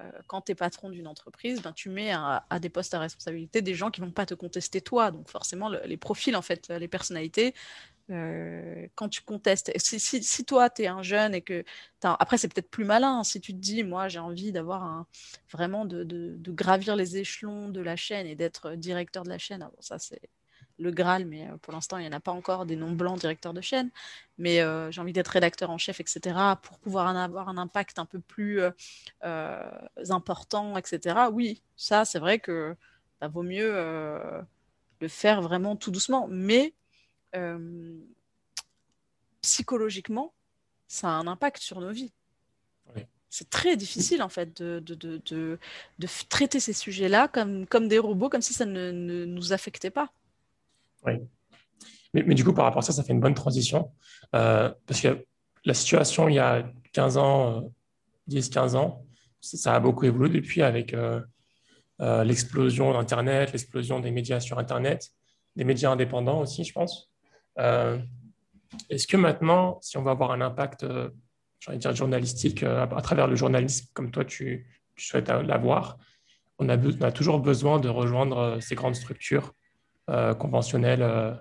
euh, 0.00 0.10
quand 0.26 0.42
tu 0.42 0.52
es 0.52 0.54
patron 0.54 0.90
d'une 0.90 1.06
entreprise, 1.06 1.62
ben, 1.62 1.72
tu 1.72 1.88
mets 1.90 2.12
à, 2.12 2.44
des 2.60 2.68
postes 2.68 2.94
à 2.94 2.98
responsabilité 2.98 3.62
des 3.62 3.74
gens 3.74 3.90
qui 3.90 4.00
vont 4.00 4.10
pas 4.10 4.26
te 4.26 4.34
contester 4.34 4.80
toi. 4.80 5.10
Donc 5.10 5.28
forcément, 5.28 5.68
les 5.68 5.96
profils, 5.96 6.36
en 6.36 6.42
fait, 6.42 6.68
les 6.68 6.88
personnalités, 6.88 7.54
euh, 8.10 8.86
quand 8.96 9.08
tu 9.08 9.22
contestes, 9.22 9.72
si, 9.78 10.44
toi, 10.44 10.70
tu 10.70 10.82
es 10.82 10.86
un 10.86 11.02
jeune 11.02 11.34
et 11.34 11.42
que... 11.42 11.64
Après, 12.02 12.38
c'est 12.38 12.48
peut-être 12.52 12.70
plus 12.70 12.84
malin 12.84 13.22
si 13.24 13.40
tu 13.40 13.52
te 13.52 13.58
dis, 13.58 13.84
moi, 13.84 14.08
j'ai 14.08 14.18
envie 14.18 14.52
d'avoir 14.52 14.82
un... 14.82 15.06
vraiment 15.50 15.84
de, 15.84 16.04
gravir 16.52 16.96
les 16.96 17.18
échelons 17.18 17.68
de 17.68 17.80
la 17.80 17.96
chaîne 17.96 18.26
et 18.26 18.34
d'être 18.34 18.74
directeur 18.74 19.22
de 19.24 19.28
la 19.28 19.38
chaîne. 19.38 19.62
Alors, 19.62 19.74
ça, 19.80 19.98
c'est 19.98 20.20
le 20.80 20.90
Graal, 20.90 21.26
mais 21.26 21.48
euh, 21.48 21.56
pour 21.58 21.72
l'instant, 21.72 21.98
il 21.98 22.02
n'y 22.02 22.08
en 22.08 22.16
a 22.16 22.20
pas 22.20 22.32
encore 22.32 22.66
des 22.66 22.76
noms 22.76 22.92
blancs 22.92 23.20
directeurs 23.20 23.54
de 23.54 23.60
chaîne. 23.60 23.90
Mais 24.38 24.60
euh, 24.60 24.90
j'ai 24.90 25.00
envie 25.00 25.12
d'être 25.12 25.28
rédacteur 25.28 25.70
en 25.70 25.78
chef, 25.78 26.00
etc., 26.00 26.20
pour 26.62 26.78
pouvoir 26.78 27.06
en 27.06 27.16
avoir 27.16 27.48
un 27.48 27.58
impact 27.58 27.98
un 27.98 28.06
peu 28.06 28.20
plus 28.20 28.60
euh, 29.24 29.70
important, 30.08 30.76
etc. 30.76 31.28
Oui, 31.32 31.62
ça, 31.76 32.04
c'est 32.04 32.18
vrai 32.18 32.38
que 32.38 32.74
ça 33.20 33.28
vaut 33.28 33.42
mieux 33.42 33.70
le 35.00 35.08
faire 35.08 35.42
vraiment 35.42 35.76
tout 35.76 35.90
doucement. 35.90 36.26
Mais 36.30 36.74
psychologiquement, 39.42 40.32
ça 40.88 41.08
a 41.08 41.12
un 41.12 41.26
impact 41.26 41.58
sur 41.58 41.80
nos 41.80 41.92
vies. 41.92 42.12
C'est 43.32 43.48
très 43.48 43.76
difficile 43.76 44.24
en 44.24 44.28
fait 44.28 44.60
de, 44.60 44.80
de, 44.80 44.94
de, 44.96 45.20
de 46.00 46.08
traiter 46.28 46.58
ces 46.58 46.72
sujets-là 46.72 47.28
comme, 47.28 47.64
comme 47.64 47.86
des 47.86 48.00
robots, 48.00 48.28
comme 48.28 48.42
si 48.42 48.52
ça 48.52 48.66
ne, 48.66 48.90
ne 48.90 49.24
nous 49.24 49.52
affectait 49.52 49.90
pas. 49.90 50.12
Oui. 51.06 51.14
Mais, 52.12 52.34
du 52.34 52.44
coup, 52.44 52.52
par 52.52 52.64
rapport 52.64 52.80
à 52.80 52.82
ça, 52.82 52.92
ça 52.92 53.04
fait 53.04 53.12
une 53.12 53.20
bonne 53.20 53.34
transition. 53.34 53.92
Euh, 54.34 54.72
parce 54.86 55.00
que 55.00 55.24
la 55.64 55.74
situation 55.74 56.28
il 56.28 56.34
y 56.34 56.38
a 56.38 56.64
15 56.92 57.16
ans, 57.18 57.72
10-15 58.28 58.74
euh, 58.74 58.78
ans, 58.78 59.04
ça 59.40 59.74
a 59.74 59.80
beaucoup 59.80 60.04
évolué 60.04 60.28
depuis 60.28 60.62
avec 60.62 60.94
euh, 60.94 61.20
l'explosion 61.98 62.92
d'Internet, 62.92 63.52
l'explosion 63.52 64.00
des 64.00 64.10
médias 64.10 64.40
sur 64.40 64.58
Internet, 64.58 65.10
des 65.56 65.64
médias 65.64 65.90
indépendants 65.90 66.40
aussi, 66.40 66.64
je 66.64 66.72
pense. 66.72 67.10
Est-ce 68.88 69.06
que 69.06 69.16
maintenant, 69.16 69.78
si 69.82 69.96
on 69.96 70.02
va 70.02 70.12
avoir 70.12 70.30
un 70.30 70.40
impact, 70.40 70.86
j'ai 71.58 71.76
dire 71.76 71.94
journalistique, 71.94 72.62
à, 72.62 72.86
travers 73.02 73.26
le 73.26 73.36
journalisme 73.36 73.88
comme 73.92 74.10
toi 74.10 74.24
tu, 74.24 74.66
souhaites 74.96 75.28
l'avoir, 75.28 75.98
on 76.58 76.68
a 76.68 77.12
toujours 77.12 77.40
besoin 77.40 77.80
de 77.80 77.88
rejoindre 77.88 78.58
ces 78.60 78.74
grandes 78.74 78.94
structures 78.94 79.54
euh, 80.08 80.34
conventionnelles. 80.34 81.02
Euh, 81.02 81.34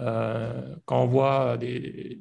euh, 0.00 0.74
quand 0.86 1.02
on 1.02 1.06
voit 1.06 1.56
des, 1.56 2.20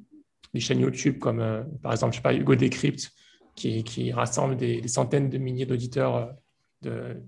chaînes 0.58 0.80
YouTube 0.80 1.20
comme 1.20 1.66
par 1.82 1.92
exemple, 1.92 2.14
je 2.14 2.18
sais 2.18 2.24
pas, 2.24 2.34
Hugo 2.34 2.56
Decrypt, 2.56 3.12
qui, 3.56 3.84
qui 3.84 4.12
rassemble 4.12 4.58
des, 4.58 4.88
centaines 4.88 5.30
de 5.30 5.38
milliers 5.38 5.66
d'auditeurs, 5.66 6.34
de 6.82 7.22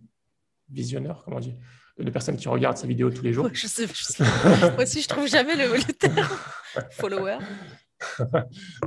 visionneurs, 0.69 1.23
comment 1.23 1.37
on 1.37 1.41
dit, 1.41 1.55
de 1.97 2.09
personnes 2.09 2.37
qui 2.37 2.47
regardent 2.47 2.77
sa 2.77 2.87
vidéo 2.87 3.09
tous 3.09 3.23
les 3.23 3.33
jours. 3.33 3.49
je 3.51 3.67
sais, 3.67 3.87
Moi 4.19 4.83
aussi, 4.83 5.01
je 5.01 5.07
trouve 5.07 5.27
jamais 5.27 5.55
le, 5.55 5.75
le 5.75 5.93
terme. 5.93 6.27
Follower. 6.91 7.39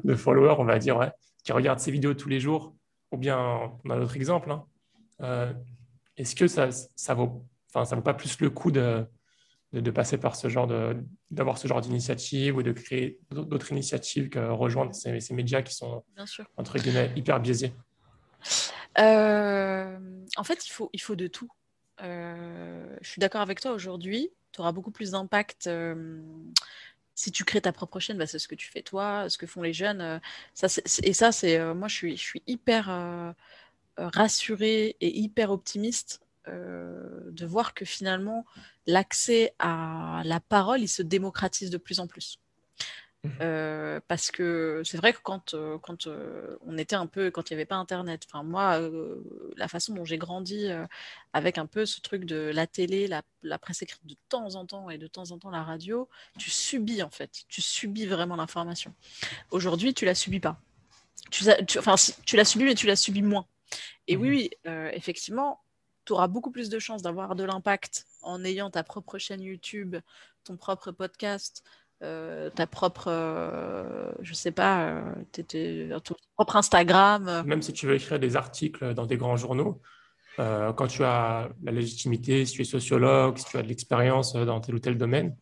de 0.04 0.14
followers, 0.14 0.54
on 0.58 0.64
va 0.64 0.78
dire, 0.78 0.96
ouais, 0.96 1.10
qui 1.42 1.52
regardent 1.52 1.80
ses 1.80 1.90
vidéos 1.90 2.14
tous 2.14 2.28
les 2.28 2.40
jours. 2.40 2.76
Ou 3.10 3.16
bien, 3.16 3.72
on 3.84 3.90
a 3.90 3.98
d'autres 3.98 4.16
exemples. 4.16 4.52
Hein. 4.52 5.54
Est-ce 6.16 6.36
que 6.36 6.46
ça, 6.46 6.70
ça 6.70 7.14
vaut, 7.14 7.44
enfin, 7.68 7.84
ça 7.84 7.96
vaut 7.96 8.02
pas 8.02 8.14
plus 8.14 8.40
le 8.40 8.50
coup 8.50 8.70
de, 8.70 9.04
de, 9.72 9.90
passer 9.90 10.18
par 10.18 10.34
ce 10.36 10.48
genre 10.48 10.66
de, 10.66 10.97
d'avoir 11.30 11.59
ce 11.59 11.68
genre 11.68 11.80
d'initiative 11.80 12.56
ou 12.56 12.62
de 12.62 12.72
créer 12.72 13.18
d'autres 13.30 13.70
initiatives 13.72 14.28
que 14.28 14.38
rejoindre 14.38 14.94
ces, 14.94 15.20
ces 15.20 15.34
médias 15.34 15.62
qui 15.62 15.74
sont, 15.74 16.02
entre 16.56 16.78
guillemets, 16.78 17.12
hyper 17.16 17.40
biaisés 17.40 17.72
euh, 18.98 19.98
En 20.36 20.44
fait, 20.44 20.66
il 20.66 20.70
faut, 20.70 20.90
il 20.92 21.01
faut 21.01 21.16
de 21.16 21.28
tout. 21.28 21.51
Euh, 22.02 22.97
je 23.01 23.09
suis 23.09 23.20
d'accord 23.20 23.42
avec 23.42 23.60
toi 23.60 23.72
aujourd'hui. 23.72 24.30
Tu 24.52 24.60
auras 24.60 24.72
beaucoup 24.72 24.90
plus 24.90 25.12
d'impact 25.12 25.68
euh, 25.68 26.20
si 27.14 27.30
tu 27.30 27.44
crées 27.44 27.60
ta 27.60 27.72
propre 27.72 28.01
chaîne. 28.01 28.18
Bah, 28.18 28.26
c'est 28.26 28.40
ce 28.40 28.48
que 28.48 28.56
tu 28.56 28.68
fais 28.70 28.82
toi, 28.82 29.30
ce 29.30 29.38
que 29.38 29.47
font 29.47 29.62
les 29.62 29.72
jeunes. 29.72 30.20
ça, 30.55 30.66
et 31.02 31.12
ça, 31.12 31.30
c'est 31.30 31.74
moi, 31.74 31.86
je 31.86 31.94
suis, 31.94 32.16
je 32.16 32.22
suis 32.22 32.42
hyper 32.48 33.34
rassurée 33.97 34.97
et 35.01 35.18
hyper 35.18 35.52
optimiste 35.52 36.22
de 36.46 37.46
voir 37.46 37.74
que 37.74 37.84
finalement 37.84 38.44
l'accès 38.86 39.54
à 39.58 40.22
la 40.24 40.40
parole, 40.40 40.80
il 40.80 40.88
se 40.88 41.02
démocratise 41.02 41.70
de 41.70 41.78
plus 41.78 42.00
en 42.00 42.06
plus. 42.06 42.38
Mmh. 43.22 43.28
Euh, 43.42 44.00
parce 44.08 44.30
que 44.30 44.80
c'est 44.82 44.96
vrai 44.96 45.12
que 45.12 45.18
quand, 45.22 45.52
euh, 45.52 45.76
quand 45.76 46.06
euh, 46.06 46.56
on 46.64 46.78
était 46.78 46.96
un 46.96 47.06
peu, 47.06 47.30
quand 47.30 47.50
il 47.50 47.52
n'y 47.52 47.56
avait 47.56 47.66
pas 47.66 47.76
Internet, 47.76 48.26
enfin 48.26 48.42
moi, 48.42 48.80
la 49.56 49.68
façon 49.68 49.92
dont 49.92 50.06
j'ai 50.06 50.16
grandi 50.16 50.68
avec 51.32 51.58
un 51.58 51.66
peu 51.66 51.84
ce 51.84 52.00
truc 52.00 52.24
de 52.24 52.50
la 52.54 52.66
télé, 52.66 53.08
la, 53.08 53.58
presse 53.58 53.82
écrite 53.82 54.06
de 54.06 54.16
temps 54.28 54.54
en 54.54 54.64
temps 54.64 54.88
et 54.88 54.96
de 54.96 55.06
temps 55.06 55.32
en 55.32 55.38
temps 55.38 55.50
la 55.50 55.62
radio, 55.62 56.08
tu 56.38 56.50
subis 56.50 57.02
en 57.02 57.10
fait, 57.10 57.44
tu 57.48 57.60
subis 57.60 58.06
vraiment 58.06 58.36
l'information. 58.36 58.94
Aujourd'hui, 59.50 59.92
tu 59.92 60.06
la 60.06 60.14
subis 60.14 60.40
pas. 60.40 60.58
Tu, 61.30 61.44
enfin, 61.78 61.96
tu 62.24 62.36
la 62.36 62.44
subis, 62.44 62.64
mais 62.64 62.74
tu 62.74 62.86
la 62.86 62.96
subis 62.96 63.22
moins. 63.22 63.46
Et 64.08 64.16
mmh. 64.16 64.20
oui, 64.20 64.50
oui 64.64 64.72
effectivement, 64.94 65.60
tu 66.05 66.12
auras 66.12 66.28
beaucoup 66.28 66.51
plus 66.51 66.68
de 66.68 66.78
chances 66.78 67.02
d'avoir 67.02 67.35
de 67.35 67.44
l'impact 67.44 68.06
en 68.22 68.44
ayant 68.44 68.70
ta 68.70 68.82
propre 68.82 69.18
chaîne 69.18 69.43
YouTube, 69.43 69.97
ton 70.44 70.56
propre 70.56 70.90
podcast, 70.90 71.62
euh, 72.02 72.48
ta 72.48 72.66
propre, 72.66 73.09
euh, 73.09 74.10
je 74.22 74.32
sais 74.32 74.52
pas, 74.52 74.89
euh, 74.89 75.98
ton 76.01 76.14
propre 76.35 76.56
Instagram. 76.56 77.43
Même 77.44 77.60
si 77.60 77.74
tu 77.74 77.86
veux 77.86 77.94
écrire 77.94 78.18
des 78.18 78.36
articles 78.36 78.94
dans 78.94 79.05
des 79.05 79.16
grands 79.16 79.36
journaux, 79.36 79.81
quand 80.39 80.86
tu 80.86 81.05
as 81.05 81.51
la 81.62 81.72
légitimité, 81.72 82.47
si 82.47 82.55
tu 82.55 82.62
es 82.62 82.64
sociologue, 82.64 83.36
si 83.36 83.44
tu 83.44 83.59
as 83.59 83.62
de 83.62 83.68
l'expérience 83.68 84.32
dans 84.32 84.59
tel 84.60 84.74
ou 84.74 84.78
tel 84.78 84.97
domaine, 84.97 85.36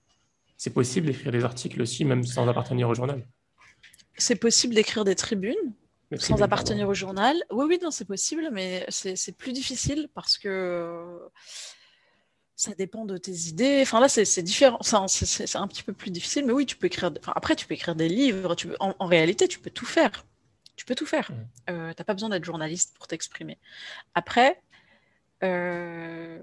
c'est 0.56 0.74
possible 0.74 1.06
d'écrire 1.06 1.30
des 1.30 1.44
articles 1.44 1.80
aussi, 1.80 2.04
même 2.04 2.24
sans 2.24 2.48
appartenir 2.48 2.88
au 2.88 2.94
journal. 2.94 3.24
C'est 4.16 4.34
possible 4.34 4.74
d'écrire 4.74 5.04
des 5.04 5.14
tribunes, 5.14 5.72
sans 6.16 6.42
appartenir 6.42 6.88
au 6.88 6.94
journal. 6.94 7.36
Oui, 7.50 7.66
oui, 7.68 7.78
non, 7.82 7.90
c'est 7.90 8.06
possible, 8.06 8.48
mais 8.52 8.86
c'est 8.88 9.36
plus 9.36 9.52
difficile 9.52 10.08
parce 10.14 10.38
que 10.38 11.20
ça 12.56 12.74
dépend 12.74 13.04
de 13.04 13.16
tes 13.16 13.48
idées. 13.48 13.80
Enfin 13.82 14.00
là, 14.00 14.08
c'est 14.08 14.42
différent. 14.42 14.78
C'est 14.82 15.56
un 15.56 15.68
petit 15.68 15.82
peu 15.82 15.92
plus 15.92 16.10
difficile, 16.10 16.46
mais 16.46 16.52
oui, 16.52 16.66
tu 16.66 16.76
peux 16.76 16.86
écrire. 16.86 17.12
après, 17.34 17.54
tu 17.54 17.66
peux 17.66 17.74
écrire 17.74 17.94
des 17.94 18.08
livres. 18.08 18.54
Tu 18.54 18.68
peux... 18.68 18.76
en, 18.80 19.06
réalité, 19.06 19.46
tu 19.48 19.60
peux 19.60 19.70
tout 19.70 19.86
faire. 19.86 20.24
Tu 20.76 20.84
peux 20.84 20.94
tout 20.94 21.06
faire. 21.06 21.30
Mm. 21.30 21.70
Euh, 21.70 21.92
tu 21.92 22.00
n'as 22.00 22.04
pas 22.04 22.14
besoin 22.14 22.30
d'être 22.30 22.44
journaliste 22.44 22.94
pour 22.96 23.06
t'exprimer. 23.06 23.58
Après, 24.14 24.60
euh, 25.44 26.38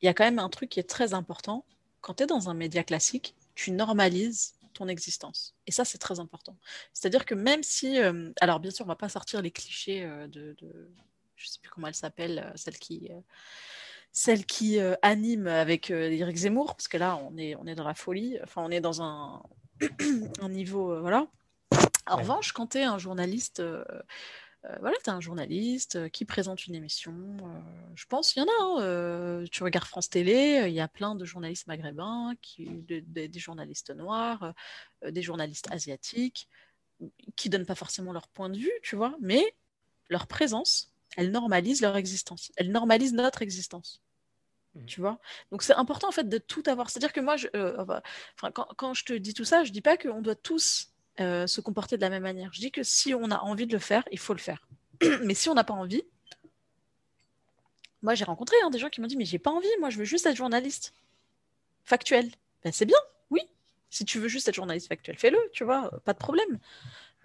il 0.00 0.06
y 0.06 0.08
a 0.08 0.14
quand 0.14 0.24
même 0.24 0.38
un 0.38 0.48
truc 0.48 0.70
qui 0.70 0.80
est 0.80 0.88
très 0.88 1.14
important. 1.14 1.64
Quand 2.00 2.14
tu 2.14 2.24
es 2.24 2.26
dans 2.26 2.48
un 2.48 2.54
média 2.54 2.82
classique, 2.82 3.34
tu 3.54 3.70
normalises 3.70 4.54
ton 4.82 4.88
existence. 4.88 5.54
Et 5.66 5.72
ça, 5.72 5.84
c'est 5.84 5.98
très 5.98 6.20
important. 6.20 6.56
C'est-à-dire 6.92 7.24
que 7.24 7.34
même 7.34 7.62
si... 7.62 7.98
Euh, 7.98 8.32
alors, 8.40 8.60
bien 8.60 8.70
sûr, 8.70 8.84
on 8.84 8.88
va 8.88 8.96
pas 8.96 9.08
sortir 9.08 9.42
les 9.42 9.50
clichés 9.50 10.06
de, 10.28 10.54
de... 10.58 10.90
Je 11.36 11.48
sais 11.48 11.58
plus 11.60 11.70
comment 11.70 11.88
elle 11.88 11.94
s'appelle, 11.94 12.52
celle 12.56 12.78
qui 12.78 13.10
celle 14.12 14.44
qui 14.44 14.78
euh, 14.78 14.94
anime 15.00 15.46
avec 15.46 15.90
euh, 15.90 16.10
Eric 16.10 16.36
Zemmour, 16.36 16.76
parce 16.76 16.86
que 16.86 16.98
là, 16.98 17.16
on 17.16 17.36
est, 17.38 17.56
on 17.56 17.66
est 17.66 17.74
dans 17.74 17.84
la 17.84 17.94
folie. 17.94 18.38
Enfin, 18.42 18.62
on 18.64 18.70
est 18.70 18.80
dans 18.80 19.02
un, 19.02 19.42
un 20.40 20.48
niveau, 20.50 20.92
euh, 20.92 21.00
voilà. 21.00 21.26
En 22.06 22.16
revanche, 22.16 22.52
quand 22.52 22.68
tu 22.68 22.78
es 22.78 22.84
un 22.84 22.98
journaliste 22.98 23.62
euh, 24.64 24.76
voilà, 24.80 24.96
tu 25.02 25.10
as 25.10 25.14
un 25.14 25.20
journaliste 25.20 25.96
euh, 25.96 26.08
qui 26.08 26.24
présente 26.24 26.66
une 26.66 26.74
émission. 26.74 27.12
Euh, 27.12 27.60
je 27.96 28.06
pense 28.06 28.32
qu'il 28.32 28.42
y 28.42 28.46
en 28.46 28.48
a. 28.48 28.82
Hein, 28.82 29.44
tu 29.50 29.64
regardes 29.64 29.86
France 29.86 30.08
Télé, 30.08 30.64
il 30.68 30.74
y 30.74 30.80
a 30.80 30.88
plein 30.88 31.14
de 31.14 31.24
journalistes 31.24 31.66
maghrébins, 31.66 32.34
qui, 32.40 32.66
des 32.66 33.38
journalistes 33.38 33.90
noirs, 33.90 34.54
des 35.04 35.22
journalistes 35.22 35.68
asiatiques, 35.70 36.48
qui 37.36 37.48
donnent 37.50 37.66
pas 37.66 37.74
forcément 37.74 38.12
leur 38.12 38.28
point 38.28 38.48
de 38.50 38.58
vue, 38.58 38.72
tu 38.82 38.94
vois, 38.94 39.16
mais 39.20 39.56
leur 40.08 40.26
présence, 40.28 40.92
elle 41.16 41.32
normalise 41.32 41.82
leur 41.82 41.96
existence. 41.96 42.52
Elle 42.56 42.70
normalise 42.70 43.12
notre 43.14 43.42
existence. 43.42 44.00
Mmh. 44.74 44.86
Tu 44.86 45.00
vois 45.00 45.18
Donc 45.50 45.62
c'est 45.62 45.74
important 45.74 46.08
en 46.08 46.12
fait 46.12 46.28
de 46.28 46.38
tout 46.38 46.62
avoir. 46.66 46.88
C'est-à-dire 46.88 47.12
que 47.12 47.20
moi, 47.20 47.36
je, 47.36 47.48
quand, 48.54 48.68
quand, 48.76 48.94
je 48.94 49.04
te 49.04 49.12
dis 49.12 49.34
tout 49.34 49.44
ça, 49.44 49.64
je 49.64 49.72
dis 49.72 49.82
pas 49.82 49.96
qu'on 49.96 50.22
doit 50.22 50.36
tous 50.36 50.91
euh, 51.20 51.46
se 51.46 51.60
comporter 51.60 51.96
de 51.96 52.00
la 52.00 52.08
même 52.08 52.22
manière. 52.22 52.50
Je 52.54 52.60
dis 52.60 52.70
que 52.70 52.82
si 52.82 53.14
on 53.14 53.30
a 53.30 53.38
envie 53.40 53.66
de 53.66 53.72
le 53.72 53.78
faire, 53.78 54.02
il 54.10 54.18
faut 54.18 54.32
le 54.32 54.38
faire. 54.38 54.66
mais 55.22 55.34
si 55.34 55.50
on 55.50 55.54
n'a 55.54 55.64
pas 55.64 55.74
envie, 55.74 56.02
moi 58.02 58.14
j'ai 58.14 58.24
rencontré 58.24 58.56
hein, 58.64 58.70
des 58.70 58.78
gens 58.78 58.88
qui 58.88 59.00
m'ont 59.00 59.06
dit 59.06 59.16
mais 59.16 59.26
j'ai 59.26 59.38
pas 59.38 59.50
envie, 59.50 59.68
moi 59.78 59.90
je 59.90 59.98
veux 59.98 60.04
juste 60.04 60.24
être 60.24 60.36
journaliste 60.36 60.94
factuel. 61.84 62.30
Ben, 62.64 62.72
c'est 62.72 62.86
bien, 62.86 62.96
oui. 63.30 63.40
Si 63.90 64.06
tu 64.06 64.18
veux 64.20 64.28
juste 64.28 64.48
être 64.48 64.54
journaliste 64.54 64.88
factuel, 64.88 65.18
fais-le, 65.18 65.38
tu 65.52 65.64
vois, 65.64 65.90
pas 66.04 66.14
de 66.14 66.18
problème. 66.18 66.58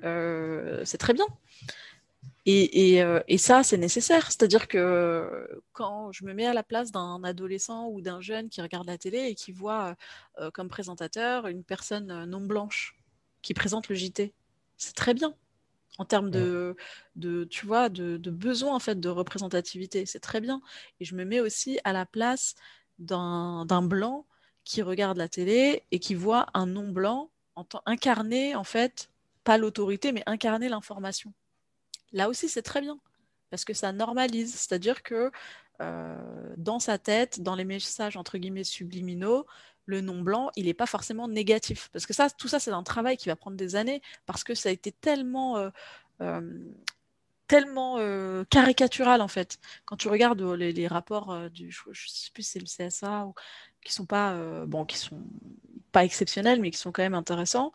Euh, 0.04 0.84
c'est 0.84 0.98
très 0.98 1.14
bien. 1.14 1.26
Euh, 2.48 3.22
et, 3.28 3.38
ça, 3.38 3.64
c'est 3.64 3.78
nécessaire. 3.78 4.26
C'est-à-dire 4.32 4.68
que 4.68 5.62
quand 5.74 6.12
je 6.12 6.26
me 6.26 6.34
mets 6.34 6.46
à 6.46 6.54
la 6.54 6.64
place 6.64 6.92
d'un 6.92 7.24
adolescent 7.24 7.88
ou 7.88 8.02
d'un 8.02 8.22
jeune 8.22 8.50
qui 8.50 8.62
regarde 8.62 8.88
la 8.88 8.98
télé 8.98 9.20
et 9.20 9.36
qui 9.36 9.52
voit 9.52 9.96
comme 10.54 10.70
présentateur 10.70 11.48
une 11.48 11.64
personne 11.64 12.26
non 12.26 12.42
blanche 12.42 12.97
qui 13.48 13.54
présente 13.54 13.88
le 13.88 13.96
JT. 13.96 14.34
C'est 14.76 14.94
très 14.94 15.14
bien 15.14 15.34
en 16.00 16.04
termes 16.04 16.30
de, 16.30 16.76
de 17.16 17.46
tu 17.46 17.66
vois, 17.66 17.88
de, 17.88 18.18
de, 18.18 18.30
besoin 18.30 18.76
en 18.76 18.80
fait 18.80 19.00
de 19.00 19.08
représentativité. 19.08 20.06
C'est 20.06 20.20
très 20.20 20.42
bien. 20.42 20.62
Et 21.00 21.06
je 21.06 21.16
me 21.16 21.24
mets 21.24 21.40
aussi 21.40 21.80
à 21.86 21.94
la 21.94 22.06
place 22.06 22.56
d'un 23.00 23.82
blanc 23.84 24.26
qui 24.66 24.82
regarde 24.82 25.16
la 25.16 25.30
télé 25.30 25.84
et 25.92 26.00
qui 26.00 26.14
voit 26.14 26.48
un 26.54 26.66
non 26.66 26.90
blanc 26.90 27.32
en 27.56 27.66
incarner 27.86 28.54
en 28.54 28.66
fait 28.66 29.10
pas 29.46 29.58
l'autorité 29.58 30.12
mais 30.12 30.24
incarner 30.26 30.68
l'information. 30.68 31.32
Là 32.12 32.28
aussi 32.28 32.50
c'est 32.50 32.64
très 32.64 32.82
bien 32.82 33.00
parce 33.50 33.64
que 33.64 33.74
ça 33.74 33.94
normalise, 33.94 34.56
c'est-à-dire 34.56 35.04
que 35.04 35.32
euh, 35.80 36.54
dans 36.58 36.80
sa 36.80 36.98
tête, 36.98 37.40
dans 37.40 37.56
les 37.56 37.64
messages 37.64 38.18
entre 38.18 38.38
guillemets 38.38 38.66
subliminaux, 38.66 39.46
le 39.88 40.02
nom 40.02 40.22
blanc, 40.22 40.52
il 40.56 40.66
n'est 40.66 40.76
pas 40.76 40.86
forcément 40.86 41.28
négatif. 41.28 41.90
Parce 41.92 42.06
que 42.06 42.14
ça, 42.14 42.30
tout 42.30 42.48
ça, 42.48 42.60
c'est 42.60 42.72
un 42.72 42.84
travail 42.84 43.18
qui 43.18 43.30
va 43.30 43.36
prendre 43.36 43.58
des 43.58 43.76
années, 43.76 44.02
parce 44.28 44.44
que 44.44 44.54
ça 44.54 44.70
a 44.70 44.72
été 44.72 44.92
tellement, 44.92 45.58
euh, 45.58 45.70
euh, 46.22 46.60
tellement 47.48 47.98
euh, 47.98 48.44
caricatural, 48.50 49.22
en 49.22 49.30
fait. 49.30 49.58
Quand 49.86 49.96
tu 49.96 50.10
regardes 50.10 50.42
les, 50.42 50.88
rapports 50.88 51.50
du, 51.50 51.72
je, 51.72 52.08
sais 52.08 52.30
plus 52.34 52.44
c'est 52.44 52.60
le 52.60 52.66
CSA, 52.66 53.26
ou, 53.26 53.34
qui 53.84 53.94
sont 53.94 54.06
pas, 54.06 54.38
bon, 54.66 54.86
qui 54.86 54.98
sont 54.98 55.24
pas 55.94 56.04
exceptionnels, 56.04 56.60
mais 56.62 56.70
qui 56.70 56.78
sont 56.78 56.92
quand 56.92 57.04
même 57.04 57.16
intéressants, 57.16 57.72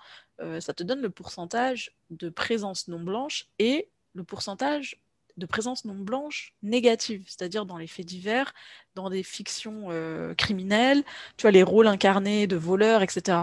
ça 0.60 0.74
te 0.74 0.82
donne 0.82 1.00
le 1.00 1.10
pourcentage 1.10 1.96
de 2.10 2.28
présence 2.28 2.88
non 2.88 3.00
blanche 3.00 3.48
et 3.58 3.88
le 4.14 4.24
pourcentage 4.24 5.01
de 5.36 5.46
présence 5.46 5.84
non 5.84 5.94
blanche 5.94 6.54
négative, 6.62 7.24
c'est-à-dire 7.26 7.66
dans 7.66 7.78
les 7.78 7.86
faits 7.86 8.06
divers, 8.06 8.52
dans 8.94 9.10
des 9.10 9.22
fictions 9.22 9.86
euh, 9.90 10.34
criminelles, 10.34 11.02
tu 11.36 11.42
vois, 11.42 11.50
les 11.50 11.62
rôles 11.62 11.86
incarnés 11.86 12.46
de 12.46 12.56
voleurs, 12.56 13.02
etc. 13.02 13.38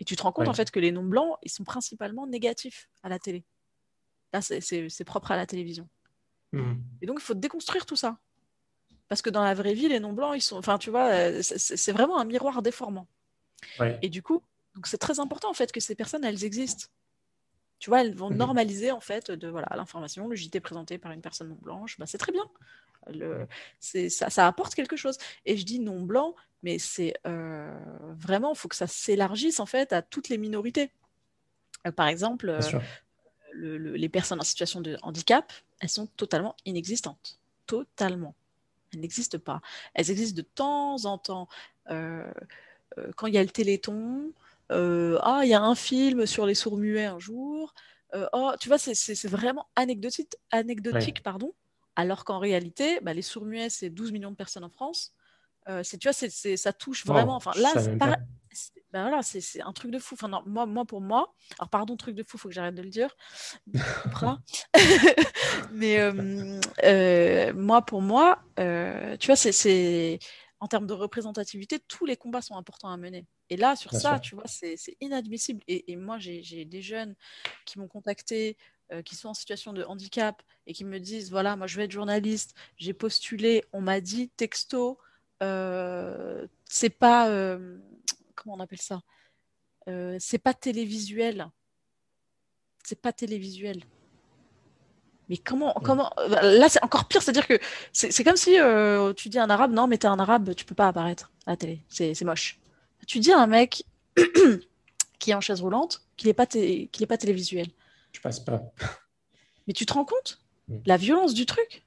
Et 0.00 0.04
tu 0.04 0.16
te 0.16 0.22
rends 0.22 0.32
compte 0.32 0.48
en 0.48 0.54
fait 0.54 0.70
que 0.70 0.80
les 0.80 0.92
noms 0.92 1.04
blancs, 1.04 1.36
ils 1.42 1.50
sont 1.50 1.64
principalement 1.64 2.26
négatifs 2.26 2.88
à 3.02 3.08
la 3.08 3.18
télé. 3.18 3.44
Là, 4.32 4.40
c'est 4.42 5.04
propre 5.04 5.30
à 5.30 5.36
la 5.36 5.46
télévision. 5.46 5.88
Mmh. 6.52 6.74
Et 7.02 7.06
donc, 7.06 7.18
il 7.20 7.24
faut 7.24 7.34
déconstruire 7.34 7.86
tout 7.86 7.96
ça. 7.96 8.18
Parce 9.08 9.22
que 9.22 9.30
dans 9.30 9.42
la 9.42 9.54
vraie 9.54 9.74
vie, 9.74 9.88
les 9.88 10.00
noms 10.00 10.12
blancs, 10.12 10.34
ils 10.36 10.42
sont. 10.42 10.56
Enfin, 10.56 10.78
tu 10.78 10.90
vois, 10.90 11.08
euh, 11.08 11.40
c'est 11.42 11.92
vraiment 11.92 12.18
un 12.18 12.24
miroir 12.24 12.62
déformant. 12.62 13.06
Et 14.02 14.08
du 14.08 14.22
coup, 14.22 14.42
c'est 14.84 14.98
très 14.98 15.18
important 15.18 15.50
en 15.50 15.54
fait 15.54 15.72
que 15.72 15.80
ces 15.80 15.94
personnes, 15.94 16.24
elles 16.24 16.44
existent. 16.44 16.86
Tu 17.78 17.90
vois, 17.90 18.00
elles 18.00 18.14
vont 18.14 18.30
mmh 18.30 18.36
normaliser 18.36 18.90
en 18.90 19.00
fait 19.00 19.30
de 19.30 19.48
voilà 19.48 19.68
l'information, 19.76 20.28
le 20.28 20.34
JT 20.34 20.60
présenté 20.60 20.98
par 20.98 21.12
une 21.12 21.20
personne 21.20 21.48
non 21.48 21.58
blanche, 21.60 21.98
bah, 21.98 22.06
c'est 22.06 22.18
très 22.18 22.32
bien. 22.32 22.44
Le, 23.12 23.46
ça, 23.80 24.28
ça, 24.30 24.46
apporte 24.46 24.74
quelque 24.74 24.96
chose. 24.96 25.16
Et 25.46 25.56
je 25.56 25.64
dis 25.64 25.78
non 25.78 26.02
blanc, 26.02 26.34
mais 26.62 26.78
c'est 26.78 27.14
euh, 27.26 27.78
vraiment, 28.16 28.52
il 28.52 28.58
faut 28.58 28.68
que 28.68 28.76
ça 28.76 28.86
s'élargisse 28.86 29.60
en 29.60 29.66
fait 29.66 29.92
à 29.92 30.02
toutes 30.02 30.28
les 30.28 30.38
minorités. 30.38 30.90
Euh, 31.86 31.92
par 31.92 32.08
exemple, 32.08 32.48
euh, 32.50 32.80
les 33.54 34.08
personnes 34.08 34.40
en 34.40 34.44
situation 34.44 34.80
de 34.80 34.98
handicap, 35.02 35.52
elles 35.80 35.88
sont 35.88 36.06
totalement 36.06 36.56
inexistantes. 36.64 37.38
Totalement. 37.66 38.34
Elles 38.92 39.00
n'existent 39.00 39.38
pas. 39.38 39.60
Elles 39.94 40.10
existent 40.10 40.36
de 40.36 40.42
temps 40.42 41.04
en 41.04 41.18
temps. 41.18 41.48
quand 41.86 43.26
il 43.26 43.34
y 43.34 43.38
a 43.38 43.42
le 43.42 43.48
téléthon, 43.48 44.32
ah, 44.70 45.40
il 45.42 45.48
y 45.48 45.54
a 45.54 45.62
un 45.62 45.74
film 45.74 46.26
sur 46.26 46.46
les 46.46 46.54
sourds 46.54 46.76
muets 46.76 47.06
un 47.06 47.18
jour. 47.18 47.74
Euh, 48.14 48.26
oh, 48.32 48.52
tu 48.58 48.68
vois, 48.68 48.78
c'est 48.78 49.28
vraiment 49.28 49.66
anecdotique, 49.76 50.36
anecdotique 50.50 51.22
pardon. 51.22 51.52
Alors 51.96 52.24
qu'en 52.24 52.38
réalité, 52.38 53.00
bah, 53.02 53.12
les 53.12 53.22
sourds 53.22 53.44
muets, 53.44 53.70
c'est 53.70 53.90
12 53.90 54.12
millions 54.12 54.30
de 54.30 54.36
personnes 54.36 54.64
en 54.64 54.70
France. 54.70 55.12
Euh, 55.68 55.82
tu 55.82 55.98
vois, 56.02 56.12
c'est 56.12 56.56
ça 56.56 56.72
touche 56.72 57.04
vraiment. 57.04 57.34
Enfin, 57.34 57.52
là, 57.56 57.72
ben 58.90 59.02
voilà, 59.02 59.22
c'est 59.22 59.60
un 59.60 59.72
truc 59.72 59.90
de 59.90 59.98
fou. 59.98 60.14
Enfin, 60.14 60.28
non, 60.28 60.42
moi, 60.46 60.64
moi, 60.64 60.86
pour 60.86 61.02
moi, 61.02 61.34
alors 61.58 61.68
pardon, 61.68 61.96
truc 61.96 62.14
de 62.14 62.22
fou, 62.22 62.38
faut 62.38 62.48
que 62.48 62.54
j'arrête 62.54 62.74
de 62.74 62.82
le 62.82 62.88
dire. 62.88 63.14
Mais 65.72 65.98
euh, 66.00 67.52
moi, 67.52 67.82
pour 67.82 68.00
moi, 68.00 68.38
tu 68.56 69.26
vois, 69.26 69.36
c'est 69.36 70.18
en 70.60 70.66
termes 70.66 70.86
de 70.86 70.92
représentativité, 70.92 71.78
tous 71.78 72.04
les 72.04 72.16
combats 72.16 72.42
sont 72.42 72.56
importants 72.56 72.88
à 72.88 72.96
mener. 72.96 73.26
Et 73.50 73.56
là, 73.56 73.76
sur 73.76 73.92
ça, 73.92 74.18
tu 74.18 74.34
vois, 74.34 74.46
c'est 74.46 74.76
inadmissible. 75.00 75.62
Et, 75.68 75.96
moi, 75.96 76.18
j'ai 76.18 76.64
des 76.64 76.82
jeunes 76.82 77.14
qui 77.64 77.78
m'ont 77.78 77.88
contacté, 77.88 78.56
euh, 78.92 79.02
qui 79.02 79.14
sont 79.14 79.28
en 79.28 79.34
situation 79.34 79.72
de 79.72 79.84
handicap 79.84 80.42
et 80.66 80.72
qui 80.72 80.84
me 80.84 80.98
disent, 80.98 81.30
voilà, 81.30 81.56
moi, 81.56 81.66
je 81.66 81.76
vais 81.76 81.84
être 81.84 81.92
journaliste, 81.92 82.54
j'ai 82.76 82.92
postulé, 82.92 83.64
on 83.72 83.80
m'a 83.80 84.00
dit, 84.00 84.30
texto, 84.30 84.98
euh, 85.42 86.46
c'est 86.64 86.90
pas, 86.90 87.28
euh, 87.28 87.78
comment 88.34 88.56
on 88.56 88.60
appelle 88.60 88.80
ça? 88.80 89.02
C'est 90.18 90.38
pas 90.38 90.52
télévisuel. 90.52 91.50
C'est 92.84 93.00
pas 93.00 93.12
télévisuel. 93.12 93.82
Mais 95.28 95.36
comment, 95.36 95.74
comment 95.84 96.10
bah, 96.16 96.42
Là, 96.42 96.68
c'est 96.68 96.82
encore 96.82 97.06
pire, 97.06 97.22
c'est-à-dire 97.22 97.46
que 97.46 97.58
c'est 97.92 98.24
comme 98.24 98.36
si 98.36 98.58
euh, 98.58 99.12
tu 99.12 99.28
dis 99.28 99.38
à 99.38 99.44
un 99.44 99.50
arabe, 99.50 99.72
non, 99.72 99.86
mais 99.86 99.98
t'es 99.98 100.06
un 100.06 100.18
arabe, 100.18 100.54
tu 100.54 100.64
peux 100.64 100.74
pas 100.74 100.88
apparaître 100.88 101.30
à 101.46 101.50
la 101.50 101.56
télé, 101.56 101.82
c'est 101.88 102.22
moche. 102.22 102.58
Tu 103.06 103.20
dis 103.20 103.32
à 103.32 103.38
un 103.38 103.46
mec 103.46 103.84
qui 105.18 105.30
est 105.30 105.34
en 105.34 105.40
chaise 105.40 105.60
roulante 105.60 106.02
qu'il 106.16 106.28
n'est 106.28 106.34
pas, 106.34 106.46
qu'il 106.46 106.88
est 107.00 107.06
pas 107.06 107.18
télévisuel. 107.18 107.68
Je 108.12 108.20
passe 108.20 108.40
pas. 108.40 108.62
Mais 109.66 109.74
tu 109.74 109.86
te 109.86 109.92
rends 109.92 110.04
compte 110.04 110.40
La 110.86 110.96
violence 110.96 111.34
du 111.34 111.46
truc? 111.46 111.84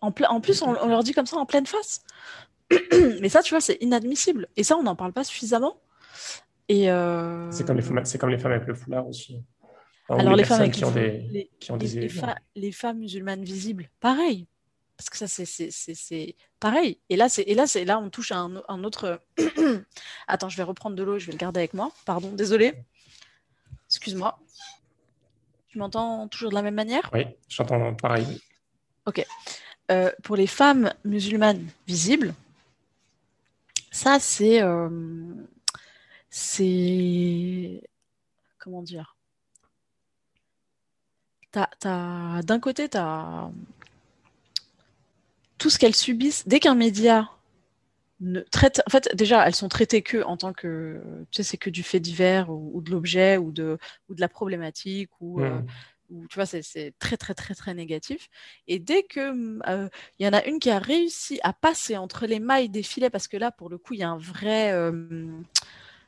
En, 0.00 0.12
en 0.28 0.40
plus, 0.40 0.62
on, 0.62 0.72
leur 0.72 1.02
dit 1.02 1.12
comme 1.12 1.26
ça 1.26 1.36
en 1.36 1.46
pleine 1.46 1.66
face. 1.66 2.02
mais 3.20 3.28
ça, 3.28 3.42
tu 3.42 3.50
vois, 3.50 3.60
c'est 3.60 3.78
inadmissible. 3.80 4.48
Et 4.56 4.64
ça, 4.64 4.76
on 4.76 4.82
n'en 4.82 4.96
parle 4.96 5.12
pas 5.12 5.24
suffisamment. 5.24 5.80
Et 6.68 6.90
euh... 6.90 7.50
C'est 7.50 7.66
comme, 7.66 7.80
comme, 7.82 8.30
les 8.30 8.38
femmes 8.38 8.52
avec 8.52 8.66
le 8.66 8.74
foulard 8.74 9.06
aussi. 9.06 9.42
Alors, 10.08 10.36
les, 10.36 10.44
femmes 10.44 10.70
qui, 10.70 10.84
ont 10.84 10.90
des, 10.90 11.48
les, 12.54 12.72
femmes 12.72 12.98
musulmanes 12.98 13.42
visibles, 13.42 13.88
pareil. 14.00 14.46
Parce 14.96 15.08
que 15.08 15.16
ça, 15.16 15.26
c'est 15.26 16.36
pareil. 16.60 16.98
Et 17.08 17.16
là, 17.16 17.28
et 17.38 17.54
là, 17.54 17.64
là, 17.84 17.98
on 17.98 18.10
touche 18.10 18.30
à 18.30 18.38
un, 18.38 18.84
autre. 18.84 19.20
Attends, 20.28 20.48
je 20.48 20.56
vais 20.56 20.62
reprendre 20.62 20.94
de 20.94 21.02
l'eau, 21.02 21.18
je 21.18 21.26
vais 21.26 21.32
le 21.32 21.38
garder 21.38 21.60
avec 21.60 21.74
moi. 21.74 21.90
Pardon, 22.04 22.30
désolé. 22.32 22.74
Excuse-moi. 23.86 24.38
Tu 25.68 25.78
m'entends 25.78 26.28
toujours 26.28 26.50
de 26.50 26.54
la 26.54 26.62
même 26.62 26.74
manière? 26.74 27.10
Oui, 27.12 27.26
j'entends 27.48 27.94
pareil. 27.94 28.26
Ok. 29.06 29.26
Euh, 29.90 30.12
pour 30.22 30.36
les 30.36 30.46
femmes 30.46 30.92
musulmanes 31.04 31.66
visibles, 31.86 32.34
ça, 33.90 34.18
c'est. 34.20 34.62
Euh, 34.62 34.90
c'est. 36.30 37.82
Comment 38.58 38.82
dire? 38.82 39.13
D'un 41.80 42.60
côté, 42.60 42.88
tu 42.88 42.96
as 42.96 43.50
tout 45.58 45.70
ce 45.70 45.78
qu'elles 45.78 45.94
subissent. 45.94 46.46
Dès 46.46 46.60
qu'un 46.60 46.74
média 46.74 47.30
ne 48.20 48.40
traite. 48.40 48.82
En 48.86 48.90
fait, 48.90 49.14
déjà, 49.14 49.46
elles 49.46 49.54
sont 49.54 49.68
traitées 49.68 50.02
que 50.02 50.22
en 50.24 50.36
tant 50.36 50.52
que. 50.52 51.00
Tu 51.30 51.36
sais, 51.36 51.42
c'est 51.42 51.56
que 51.56 51.70
du 51.70 51.82
fait 51.82 52.00
divers 52.00 52.50
ou, 52.50 52.80
de 52.82 52.90
l'objet 52.90 53.36
ou 53.36 53.52
de, 53.52 53.78
ou 54.08 54.14
de 54.14 54.20
la 54.20 54.28
problématique 54.28 55.10
ou. 55.20 55.40
Euh, 55.40 55.60
mmh. 56.10 56.26
tu 56.28 56.34
vois, 56.34 56.46
c'est 56.46 56.94
très, 56.98 57.16
très, 57.16 57.34
très, 57.34 57.54
très 57.54 57.74
négatif. 57.74 58.28
Et 58.68 58.78
dès 58.78 59.02
que 59.02 59.58
euh, 59.68 59.88
il 60.18 60.26
y 60.26 60.28
en 60.28 60.32
a 60.32 60.44
une 60.44 60.58
qui 60.58 60.70
a 60.70 60.78
réussi 60.78 61.40
à 61.42 61.52
passer 61.52 61.96
entre 61.96 62.26
les 62.26 62.40
mailles 62.40 62.68
des 62.68 62.82
filets, 62.82 63.10
parce 63.10 63.28
que 63.28 63.36
là, 63.36 63.50
pour 63.50 63.68
le 63.68 63.78
coup, 63.78 63.94
il 63.94 64.00
y 64.00 64.04
a 64.04 64.10
un 64.10 64.18
vrai, 64.18 64.72
euh, 64.72 65.26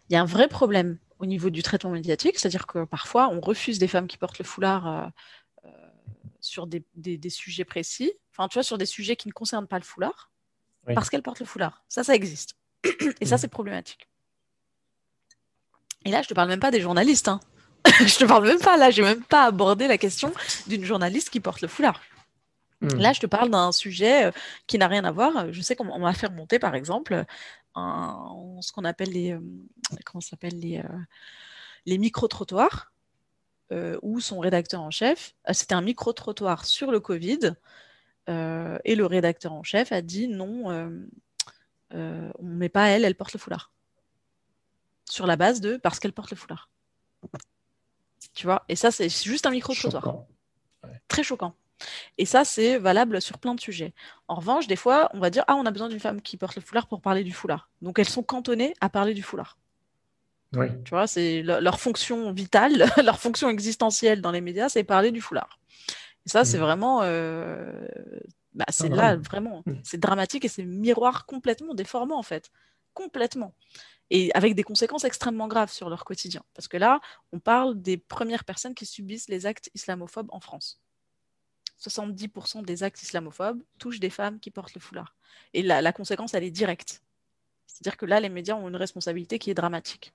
il 0.09 0.15
y 0.15 0.17
a 0.17 0.23
un 0.23 0.27
vrai 0.27 0.49
problème 0.49 0.99
au 1.19 1.27
niveau 1.27 1.51
du 1.51 1.63
traitement 1.63 1.91
médiatique, 1.91 2.39
c'est-à-dire 2.39 2.67
que 2.67 2.85
parfois 2.85 3.29
on 3.29 3.41
refuse 3.41 3.79
des 3.79 3.89
femmes 3.89 4.07
qui 4.07 4.19
portent 4.19 4.39
le 4.39 4.45
foulard 4.45 5.11
sur 6.41 6.67
des, 6.67 7.31
sujets 7.31 7.65
précis, 7.65 8.13
enfin 8.33 8.49
tu 8.49 8.55
vois, 8.55 8.63
sur 8.63 8.79
des 8.79 8.87
sujets 8.87 9.17
qui 9.17 9.29
ne 9.29 9.33
concernent 9.33 9.67
pas 9.67 9.79
le 9.79 9.85
foulard, 9.85 10.31
parce 10.95 11.11
qu'elles 11.11 11.23
portent 11.23 11.41
le 11.41 11.47
foulard. 11.47 11.85
Ça, 11.89 12.05
ça 12.05 12.15
existe. 12.15 12.57
Et 13.21 13.27
ça, 13.27 13.37
mm. 13.37 13.39
c'est 13.39 13.49
problématique. 13.49 14.09
Et 16.05 16.11
là, 16.11 16.23
je 16.23 16.29
te 16.29 16.35
parle 16.35 16.49
même 16.49 16.61
pas 16.61 16.71
des 16.71 16.81
journalistes. 16.81 17.29
Hein. 17.29 17.41
je 17.85 18.17
te 18.17 18.25
parle 18.25 18.47
même 18.47 18.61
pas, 18.61 18.77
là, 18.77 18.91
j'ai 18.91 19.03
même 19.03 19.23
pas 19.23 19.45
abordé 19.45 19.89
la 19.89 19.99
question 19.99 20.33
d'une 20.67 20.85
journaliste 20.85 21.31
qui 21.31 21.41
porte 21.41 21.61
le 21.61 21.69
foulard. 21.69 22.01
Hmm. 22.81 22.97
Là, 22.99 23.13
je 23.13 23.21
te 23.21 23.27
parle 23.27 23.51
d'un 23.51 23.73
sujet 23.73 24.27
euh, 24.27 24.31
qui 24.67 24.79
n'a 24.79 24.87
rien 24.87 25.05
à 25.05 25.11
voir. 25.11 25.53
Je 25.53 25.61
sais 25.63 25.75
qu'on 25.75 25.99
m'a 25.99 26.13
fait 26.13 26.27
remonter, 26.27 26.59
par 26.59 26.75
exemple, 26.75 27.25
ce 27.77 28.73
qu'on 28.73 28.85
appelle 28.85 29.11
les, 29.11 29.33
euh, 29.33 29.41
comment 30.05 30.21
s'appelle 30.21 30.59
les, 30.59 30.79
euh, 30.79 30.99
les 31.85 31.99
micro-trottoirs, 31.99 32.93
où 34.03 34.21
son 34.21 34.39
rédacteur 34.39 34.81
en 34.81 34.93
chef, 34.93 35.35
c'était 35.51 35.75
un 35.75 35.83
micro-trottoir 35.83 36.65
sur 36.65 36.93
le 36.93 37.01
Covid, 37.01 37.55
et 38.29 38.95
le 38.95 39.07
rédacteur 39.07 39.53
en 39.53 39.65
chef 39.65 39.91
a 39.91 40.03
dit 40.03 40.29
non, 40.29 40.69
on 40.69 41.09
ne 41.91 42.33
met 42.41 42.69
pas 42.69 42.89
elle, 42.89 43.05
elle 43.05 43.17
porte 43.17 43.33
le 43.33 43.41
foulard. 43.41 43.73
Sur 45.09 45.27
la 45.27 45.37
base 45.37 45.61
de 45.61 45.77
parce 45.77 45.99
qu'elle 45.99 46.13
porte 46.13 46.31
le 46.31 46.37
foulard. 46.37 46.71
Tu 48.35 48.47
vois? 48.47 48.65
Et 48.69 48.77
ça, 48.77 48.91
c'est 48.93 49.09
juste 49.09 49.47
un 49.47 49.51
micro-trottoir. 49.51 50.27
Très 51.09 51.25
choquant. 51.25 51.55
Et 52.19 52.27
ça, 52.27 52.45
c'est 52.45 52.79
valable 52.79 53.21
sur 53.21 53.39
plein 53.39 53.55
de 53.55 53.61
sujets. 53.61 53.93
En 54.29 54.37
revanche, 54.37 54.67
des 54.67 54.77
fois, 54.77 55.11
on 55.15 55.19
va 55.19 55.31
dire 55.31 55.45
Ah, 55.49 55.57
on 55.57 55.67
a 55.67 55.71
besoin 55.71 55.89
d'une 55.89 56.01
femme 56.01 56.23
qui 56.23 56.37
porte 56.37 56.57
le 56.57 56.63
foulard 56.63 56.87
pour 56.87 57.01
parler 57.01 57.25
du 57.25 57.33
foulard. 57.33 57.71
Donc, 57.83 57.99
elles 57.99 58.09
sont 58.09 58.23
cantonnées 58.23 58.75
à 58.81 58.89
parler 58.89 59.15
du 59.15 59.23
foulard. 59.23 59.59
Oui. 60.55 60.67
Tu 60.85 60.91
vois, 60.91 61.07
c'est 61.07 61.43
leur 61.43 61.81
fonction 61.81 62.33
vitale, 62.33 62.87
leur 63.05 63.19
fonction 63.19 63.49
existentielle 63.49 64.23
dans 64.23 64.31
les 64.31 64.41
médias, 64.41 64.69
c'est 64.69 64.85
parler 64.85 65.11
du 65.11 65.21
foulard. 65.21 65.59
Et 66.25 66.29
ça, 66.29 66.45
c'est 66.45 66.59
mm. 66.59 66.63
vraiment. 66.63 67.03
Euh, 67.03 67.87
bah, 68.55 68.65
c'est 68.71 68.91
ah, 68.93 68.97
là, 68.97 69.17
vraiment, 69.17 69.63
mm. 69.67 69.75
c'est 69.83 69.99
dramatique 69.99 70.45
et 70.45 70.49
c'est 70.49 70.65
miroir 70.65 71.27
complètement 71.27 71.75
déformant, 71.75 72.19
en 72.19 72.23
fait. 72.23 72.51
Complètement 72.95 73.53
et 74.11 74.31
avec 74.35 74.55
des 74.55 74.63
conséquences 74.63 75.05
extrêmement 75.05 75.49
graves 75.49 75.73
sur 75.73 75.89
leur 75.89 76.05
quotidien. 76.05 76.43
Parce 76.55 76.69
que 76.69 76.77
là, 76.77 77.01
on 77.33 77.41
parle 77.41 77.81
des 77.81 77.97
premières 77.97 78.45
personnes 78.45 78.75
qui 78.75 78.87
subissent 78.87 79.29
les 79.29 79.47
actes 79.47 79.71
islamophobes 79.75 80.29
en 80.31 80.41
France. 80.41 80.81
70% 81.81 82.65
des 82.65 82.83
actes 82.83 83.03
islamophobes 83.03 83.63
touchent 83.79 84.01
des 84.01 84.11
femmes 84.11 84.41
qui 84.41 84.51
portent 84.51 84.75
le 84.75 84.81
foulard. 84.81 85.15
Et 85.53 85.63
la, 85.63 85.83
la 85.83 85.93
conséquence, 85.93 86.35
elle 86.35 86.45
est 86.45 86.51
directe. 86.51 87.03
C'est-à-dire 87.67 87.97
que 87.97 88.07
là, 88.07 88.21
les 88.21 88.29
médias 88.29 88.55
ont 88.55 88.69
une 88.69 88.77
responsabilité 88.77 89.39
qui 89.39 89.51
est 89.51 89.55
dramatique. 89.55 90.15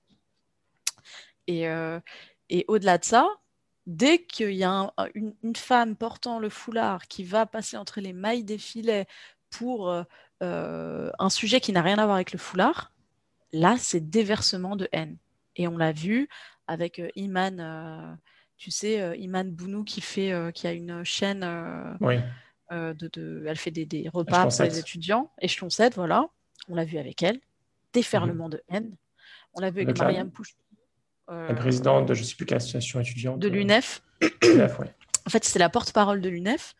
Et, 1.46 1.68
euh, 1.68 2.00
au-delà 2.68 2.98
de 2.98 3.04
ça, 3.04 3.28
dès 3.86 4.22
qu'il 4.24 4.54
y 4.54 4.64
a 4.64 4.92
une, 5.14 5.56
femme 5.56 5.96
portant 5.96 6.38
le 6.38 6.48
foulard 6.48 7.08
qui 7.08 7.24
va 7.24 7.46
passer 7.46 7.76
entre 7.76 8.00
les 8.00 8.12
mailles 8.12 8.44
des 8.44 8.58
filets 8.58 9.06
pour 9.50 9.88
euh, 9.90 10.02
euh 10.42 11.10
un 11.18 11.30
sujet 11.30 11.60
qui 11.60 11.72
n'a 11.72 11.82
rien 11.82 11.98
à 11.98 12.04
voir 12.04 12.16
avec 12.16 12.32
le 12.32 12.38
foulard, 12.38 12.92
Là, 13.52 13.76
c'est 13.78 14.00
déversement 14.00 14.76
de 14.76 14.88
haine. 14.92 15.18
Et 15.56 15.68
on 15.68 15.76
l'a 15.76 15.92
vu 15.92 16.28
avec 16.66 17.02
Iman, 17.16 18.18
tu 18.62 18.70
sais, 18.70 19.00
euh, 19.00 19.16
Iman 19.16 19.50
Bounou 19.50 19.82
qui, 19.82 20.00
fait, 20.00 20.32
qui 20.54 20.68
a 20.68 20.72
une 20.72 21.02
chaîne. 21.02 21.40
De, 22.70 23.44
elle 23.46 23.56
fait 23.56 23.72
des, 23.72 24.08
repas 24.08 24.46
pour 24.46 24.62
les 24.62 24.78
étudiants. 24.78 25.32
Et 25.40 25.48
7, 25.48 25.96
voilà. 25.96 26.28
On 26.68 26.76
l'a 26.76 26.84
vu 26.84 26.98
avec 26.98 27.24
elle. 27.24 27.40
Déferlement 27.92 28.48
de 28.48 28.62
haine. 28.68 28.96
On 29.54 29.60
l'a 29.60 29.70
vu 29.72 29.82
avec, 29.82 29.98
Mariam 29.98 30.30
Pouch. 30.30 30.54
La 31.28 31.54
présidente 31.54 32.06
de 32.06 32.14
je 32.14 32.20
ne 32.20 32.24
sais 32.24 32.36
plus 32.36 32.46
quelle 32.46 32.58
association 32.58 33.00
étudiante. 33.00 33.40
De 33.40 33.48
l'UNEF. 33.48 34.00
En 35.26 35.30
fait, 35.30 35.44
c'est 35.44 35.58
la 35.58 35.68
porte-parole 35.68 36.20
de 36.20 36.28
l'UNEF. 36.28 36.76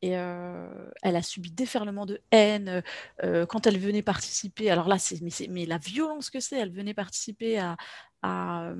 Et 0.00 0.16
euh, 0.16 0.68
elle 1.02 1.16
a 1.16 1.22
subi 1.22 1.50
déferlement 1.50 2.06
de 2.06 2.20
haine 2.30 2.82
euh, 3.24 3.44
quand 3.44 3.66
elle 3.66 3.78
venait 3.78 4.02
participer. 4.02 4.70
Alors 4.70 4.88
là, 4.88 4.98
c'est 4.98 5.20
mais, 5.20 5.30
mais, 5.50 5.66
la 5.66 5.78
violence 5.78 6.30
que 6.30 6.40
c'est. 6.40 6.58
Elle 6.58 6.72
venait 6.72 6.94
participer 6.94 7.58
à, 7.58 7.76
à, 8.22 8.72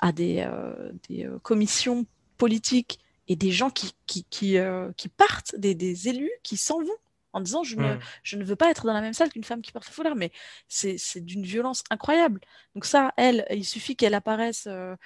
à 0.00 0.12
des, 0.12 0.44
euh, 0.46 0.92
des, 1.08 1.28
commissions 1.42 2.06
politiques 2.36 2.98
et 3.26 3.36
des 3.36 3.50
gens 3.50 3.70
qui, 3.70 3.94
qui, 4.06 4.24
qui, 4.24 4.56
qui 4.96 5.08
partent, 5.08 5.54
des, 5.56 5.74
des, 5.74 6.08
élus 6.08 6.30
qui 6.42 6.56
s'en 6.56 6.78
vont 6.78 6.96
en 7.32 7.40
disant 7.40 7.62
je, 7.62 7.76
ne, 7.76 7.94
mmh. 7.94 8.00
je 8.22 8.36
ne 8.36 8.44
veux 8.44 8.56
pas 8.56 8.70
être 8.70 8.86
dans 8.86 8.92
la 8.92 9.00
même 9.00 9.12
salle 9.12 9.30
qu'une 9.30 9.44
femme 9.44 9.62
qui 9.62 9.72
porte 9.72 9.86
le 9.86 9.92
foulard. 9.92 10.16
Mais 10.16 10.32
c'est 10.68 11.20
d'une 11.20 11.44
violence 11.44 11.84
incroyable. 11.90 12.40
Donc 12.74 12.84
ça, 12.84 13.12
elle, 13.16 13.46
il 13.50 13.64
suffit 13.64 13.96
qu'elle 13.96 14.14
apparaisse 14.14 14.66
euh, 14.66 14.96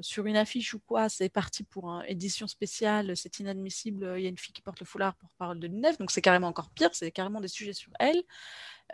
sur 0.00 0.26
une 0.26 0.36
affiche 0.36 0.74
ou 0.74 0.78
quoi, 0.78 1.08
c'est 1.08 1.28
parti 1.28 1.62
pour 1.62 1.88
une 1.88 2.04
édition 2.08 2.46
spéciale, 2.46 3.16
c'est 3.16 3.40
inadmissible, 3.40 4.14
il 4.16 4.22
y 4.22 4.26
a 4.26 4.28
une 4.28 4.38
fille 4.38 4.54
qui 4.54 4.62
porte 4.62 4.80
le 4.80 4.86
foulard 4.86 5.14
pour 5.16 5.30
parole 5.38 5.58
de 5.58 5.66
l'UNEF, 5.66 5.98
donc 5.98 6.10
c'est 6.10 6.22
carrément 6.22 6.48
encore 6.48 6.70
pire, 6.70 6.90
c'est 6.92 7.10
carrément 7.10 7.40
des 7.40 7.48
sujets 7.48 7.72
sur 7.72 7.92
elle. 7.98 8.22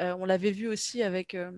Euh, 0.01 0.15
on 0.19 0.24
l'avait 0.24 0.51
vu 0.51 0.66
aussi 0.66 1.02
avec 1.02 1.35
euh, 1.35 1.52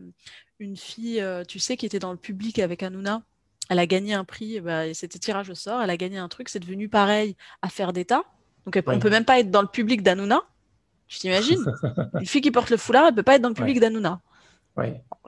une 0.59 0.77
fille, 0.77 1.25
tu 1.49 1.59
sais, 1.59 1.77
qui 1.77 1.87
était 1.87 1.99
dans 1.99 2.13
le 2.13 2.19
public 2.19 2.59
avec 2.59 2.83
Hanouna. 2.83 3.23
Elle 3.69 3.79
a 3.79 3.87
gagné 3.87 4.15
un 4.15 4.25
prix, 4.25 4.61
bah, 4.61 4.93
c'était 4.95 5.19
tirage 5.19 5.51
au 5.51 5.55
sort, 5.55 5.83
elle 5.83 5.91
a 5.91 5.97
gagné 5.97 6.19
un 6.19 6.29
truc, 6.29 6.49
c'est 6.49 6.61
devenu 6.61 6.89
pareil 6.89 7.37
à 7.63 7.69
faire 7.69 7.93
d'État. 7.93 8.25
Donc 8.65 8.79
on 8.87 8.99
peut 8.99 9.11
même 9.11 9.25
pas 9.25 9.39
être 9.39 9.51
dans 9.51 9.63
le 9.63 9.69
public 9.69 10.03
d'Hanouna. 10.03 10.43
Tu 11.09 11.21
t'imagines? 11.21 11.65
Une 12.21 12.27
fille 12.27 12.41
qui 12.41 12.51
porte 12.51 12.71
le 12.71 12.77
foulard, 12.77 13.07
elle 13.09 13.15
peut 13.15 13.23
pas 13.23 13.37
être 13.37 13.43
dans 13.43 13.49
le 13.49 13.55
public 13.55 13.79
d'Hanouna. 13.81 14.21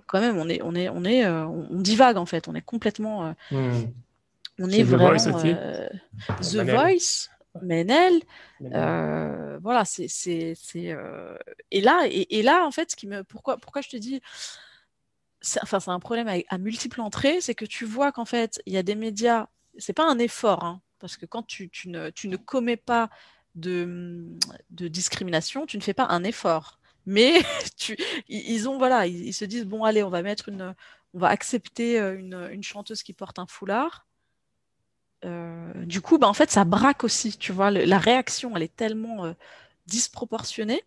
Quand 0.07 0.21
même, 0.21 0.39
on 0.39 0.49
est, 0.49 0.61
on 0.63 0.75
est, 0.75 0.89
on 0.89 1.05
est, 1.05 1.25
euh, 1.25 1.47
on 1.47 1.81
divague 1.81 2.17
en 2.17 2.27
fait. 2.27 2.49
On 2.49 2.55
est 2.55 2.63
complètement, 2.63 3.35
euh, 3.53 3.83
on 4.59 4.71
est, 4.71 4.83
vraiment 4.83 5.17
The 5.17 5.29
Voice, 5.29 5.45
euh, 5.45 5.89
The 6.41 6.69
Voice 6.69 7.29
Menel. 7.63 8.21
voilà, 9.61 9.85
c'est, 9.85 10.09
c'est, 10.09 10.55
et 11.71 11.81
là, 11.81 12.07
et, 12.09 12.43
là 12.43 12.65
en 12.65 12.71
fait, 12.71 12.91
ce 12.93 12.97
qui 12.97 13.07
me, 13.07 13.23
pourquoi, 13.25 13.59
pourquoi 13.59 13.83
je 13.83 13.89
te 13.89 13.97
dis, 13.97 14.21
c'est, 15.41 15.63
enfin, 15.63 15.81
c'est 15.81 15.91
un 15.91 16.01
problème 16.01 16.29
à, 16.49 16.59
multiples 16.59 17.01
entrées, 17.01 17.41
c'est 17.41 17.55
que 17.55 17.65
tu 17.65 17.85
vois 17.85 18.13
qu'en 18.13 18.25
fait, 18.25 18.63
il 18.67 18.73
y 18.73 18.79
a 18.79 18.83
des 18.83 18.95
médias, 18.95 19.47
c'est 19.79 19.93
pas 19.93 20.09
un 20.09 20.19
effort, 20.19 20.65
hein, 20.65 20.81
parce 20.99 21.17
que 21.17 21.27
quand 21.27 21.43
tu, 21.43 21.69
tu, 21.71 21.89
ne, 21.89 22.11
tu 22.11 22.29
ne 22.29 22.37
commets 22.37 22.77
pas 22.77 23.11
de, 23.55 24.27
de 24.71 24.89
discrimination, 24.89 25.67
tu 25.67 25.77
ne 25.77 25.83
fais 25.83 25.95
pas 25.95 26.07
un 26.07 26.25
effort 26.25 26.79
mais 27.09 27.41
ils 28.29 28.69
ont 28.69 28.77
voilà, 28.77 29.07
ils, 29.07 29.33
se 29.33 29.47
disent 29.47 29.65
bon 29.65 29.83
allez, 29.83 30.03
on 30.03 30.11
va 30.11 30.23
mettre 30.23 30.51
une, 30.51 30.75
on 31.15 31.19
va 31.19 31.29
accepter 31.29 31.99
euh, 31.99 32.19
une, 32.19 32.63
chanteuse 32.63 33.03
qui 33.03 33.15
porte 33.15 33.39
un 33.39 33.47
foulard. 33.47 34.07
Euh, 35.25 35.73
du 35.87 36.01
coup, 36.03 36.19
bah, 36.19 36.29
en 36.29 36.35
fait, 36.35 36.51
ça 36.51 36.65
braque 36.65 37.03
aussi, 37.05 37.37
tu 37.37 37.51
vois, 37.51 37.71
la 37.71 37.99
réaction, 37.99 38.55
elle 38.55 38.63
est 38.63 38.77
tellement 38.77 39.25
euh, 39.25 39.33
disproportionnée 39.87 40.85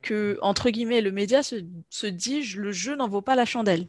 que 0.00 0.38
entre 0.42 0.70
guillemets, 0.70 1.02
le 1.02 1.12
média 1.12 1.42
se, 1.42 2.06
dit 2.06 2.42
le 2.54 2.72
jeu 2.72 2.96
n'en 2.96 3.06
vaut 3.06 3.22
pas 3.22 3.36
la 3.36 3.44
chandelle. 3.44 3.86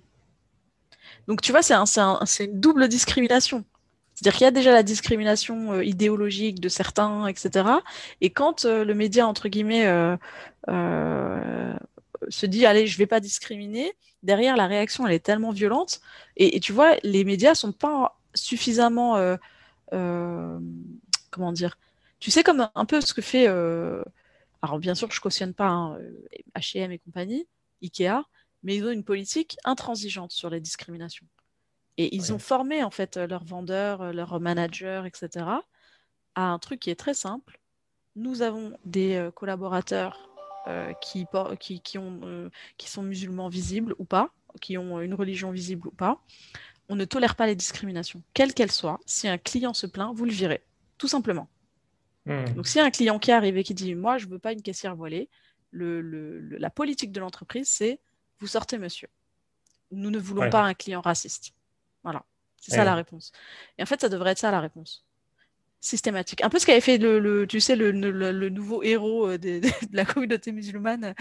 Donc 1.28 1.42
tu 1.42 1.52
vois, 1.52 1.64
c'est 1.64 2.46
une 2.46 2.60
double 2.60 2.88
discrimination. 2.90 3.66
C'est-à-dire 4.24 4.38
qu'il 4.38 4.46
y 4.46 4.48
a 4.48 4.52
déjà 4.52 4.72
la 4.72 4.84
discrimination 4.84 5.74
euh, 5.74 5.84
idéologique 5.84 6.62
de 6.62 6.70
certains, 6.70 7.28
etc. 7.28 7.68
Et 8.22 8.30
quand 8.30 8.64
euh, 8.64 8.86
le 8.86 8.94
média, 8.94 9.28
entre 9.28 9.50
guillemets, 9.50 9.86
euh, 9.86 10.16
se 12.30 12.46
dit, 12.46 12.66
allez, 12.66 12.88
je 12.88 12.98
vais 12.98 13.06
pas 13.06 13.20
discriminer, 13.20 13.92
derrière, 14.22 14.56
la 14.56 14.68
réaction, 14.68 15.06
elle 15.06 15.14
est 15.14 15.26
tellement 15.26 15.52
violente. 15.52 16.00
Et, 16.38 16.62
tu 16.62 16.72
vois, 16.72 16.96
les 17.04 17.26
médias 17.26 17.54
sont 17.54 17.74
pas 17.74 18.18
suffisamment... 18.34 19.18
comment 19.92 21.52
dire 21.52 21.78
Tu 22.22 22.32
sais, 22.32 22.44
comme 22.44 22.70
un 22.74 22.86
peu 22.86 23.02
ce 23.02 23.14
que 23.14 23.22
fait... 23.22 23.48
alors, 23.48 24.80
bien 24.80 24.96
sûr, 24.96 25.12
je 25.12 25.20
cautionne 25.20 25.54
pas 25.54 25.98
H&M 26.56 26.94
et 26.94 27.00
compagnie, 27.00 27.46
Ikea, 27.82 28.24
mais 28.64 28.78
ils 28.78 28.86
ont 28.86 28.92
une 28.92 29.04
politique 29.04 29.58
intransigeante 29.66 30.32
sur 30.32 30.50
les 30.50 30.62
discriminations. 30.62 31.28
Et 31.98 32.16
ils 32.16 32.34
ont 32.34 32.40
formé 32.40 32.84
en 32.84 32.90
fait 32.90 33.18
leurs 33.18 33.44
vendeurs, 33.44 34.14
leurs 34.14 34.40
managers, 34.40 35.04
etc. 35.06 35.46
à 36.36 36.42
un 36.42 36.60
truc 36.60 36.80
qui 36.80 36.90
est 36.90 36.96
très 36.96 37.14
simple. 37.14 37.60
Nous 38.16 38.42
avons 38.42 38.78
des 38.86 39.16
euh, 39.16 39.32
collaborateurs 39.32 40.30
euh, 40.68 40.94
qui, 41.02 41.26
qui, 41.60 41.82
qui, 41.82 41.98
ont, 41.98 42.22
euh, 42.24 42.50
qui 42.78 42.90
sont 42.90 43.04
musulmans 43.04 43.50
visibles 43.50 43.96
ou 43.98 44.06
pas, 44.06 44.32
qui 44.62 44.78
ont 44.78 45.02
une 45.02 45.14
religion 45.14 45.52
visible 45.52 45.88
ou 45.88 45.92
pas. 45.92 46.22
On 46.90 46.96
ne 46.96 47.06
tolère 47.06 47.36
pas 47.36 47.48
les 47.48 47.56
discriminations, 47.56 48.22
quelles 48.34 48.54
qu'elles 48.54 48.72
soient. 48.72 49.00
Si 49.06 49.28
un 49.28 49.38
client 49.38 49.74
se 49.74 49.88
plaint, 49.88 50.14
vous 50.14 50.26
le 50.26 50.32
virez, 50.32 50.64
tout 50.98 51.08
simplement. 51.08 51.48
Hmm. 52.26 52.46
Donc, 52.56 52.68
si 52.68 52.80
un 52.80 52.92
client 52.92 53.20
qui 53.20 53.32
arrive 53.32 53.58
et 53.58 53.64
qui 53.64 53.74
dit 53.74 53.96
Moi, 53.96 54.18
je 54.18 54.28
ne 54.28 54.32
veux 54.32 54.40
pas 54.40 54.54
une 54.54 54.62
caissière 54.62 54.96
voilée, 54.96 55.30
le, 55.72 56.02
le, 56.02 56.40
la 56.58 56.70
politique 56.70 57.12
de 57.12 57.20
l'entreprise, 57.20 57.68
c'est 57.68 58.00
Vous 58.40 58.48
sortez, 58.48 58.78
monsieur. 58.78 59.08
Nous 59.92 60.12
ne 60.12 60.20
voulons 60.20 60.50
pas 60.50 60.64
un 60.64 60.74
client 60.74 61.02
raciste. 61.02 61.54
Voilà. 62.04 62.24
C'est 62.60 62.72
ça 62.76 62.86
la 62.86 62.96
réponse. 62.96 63.32
Et 63.78 63.84
en 63.84 63.86
fait, 63.86 64.00
ça 64.00 64.10
devrait 64.10 64.32
être 64.32 64.40
ça 64.40 64.52
la 64.52 64.62
réponse. 64.62 65.06
Systématique. 65.82 66.42
Un 66.44 66.50
peu 66.50 66.60
ce 66.60 66.66
qu'avait 66.66 66.80
fait 66.80 66.98
le, 66.98 67.46
tu 67.46 67.60
sais, 67.60 67.76
le, 67.76 67.92
nouveau 68.50 68.84
héros 68.84 69.28
euh, 69.28 69.38
de, 69.40 69.62
la 69.92 70.06
communauté 70.06 70.52
musulmane, 70.52 71.14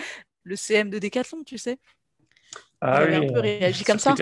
le 0.45 0.57
CM 0.57 0.89
de 0.91 0.99
Décathlon, 0.99 1.43
tu 1.45 1.59
sais. 1.59 1.79
Ah 2.81 3.05
Il 3.05 3.15
avait 3.15 3.29
un 3.29 3.33
peu 3.33 3.41
réagi 3.41 3.85
comme 3.85 3.99
ça. 3.99 4.15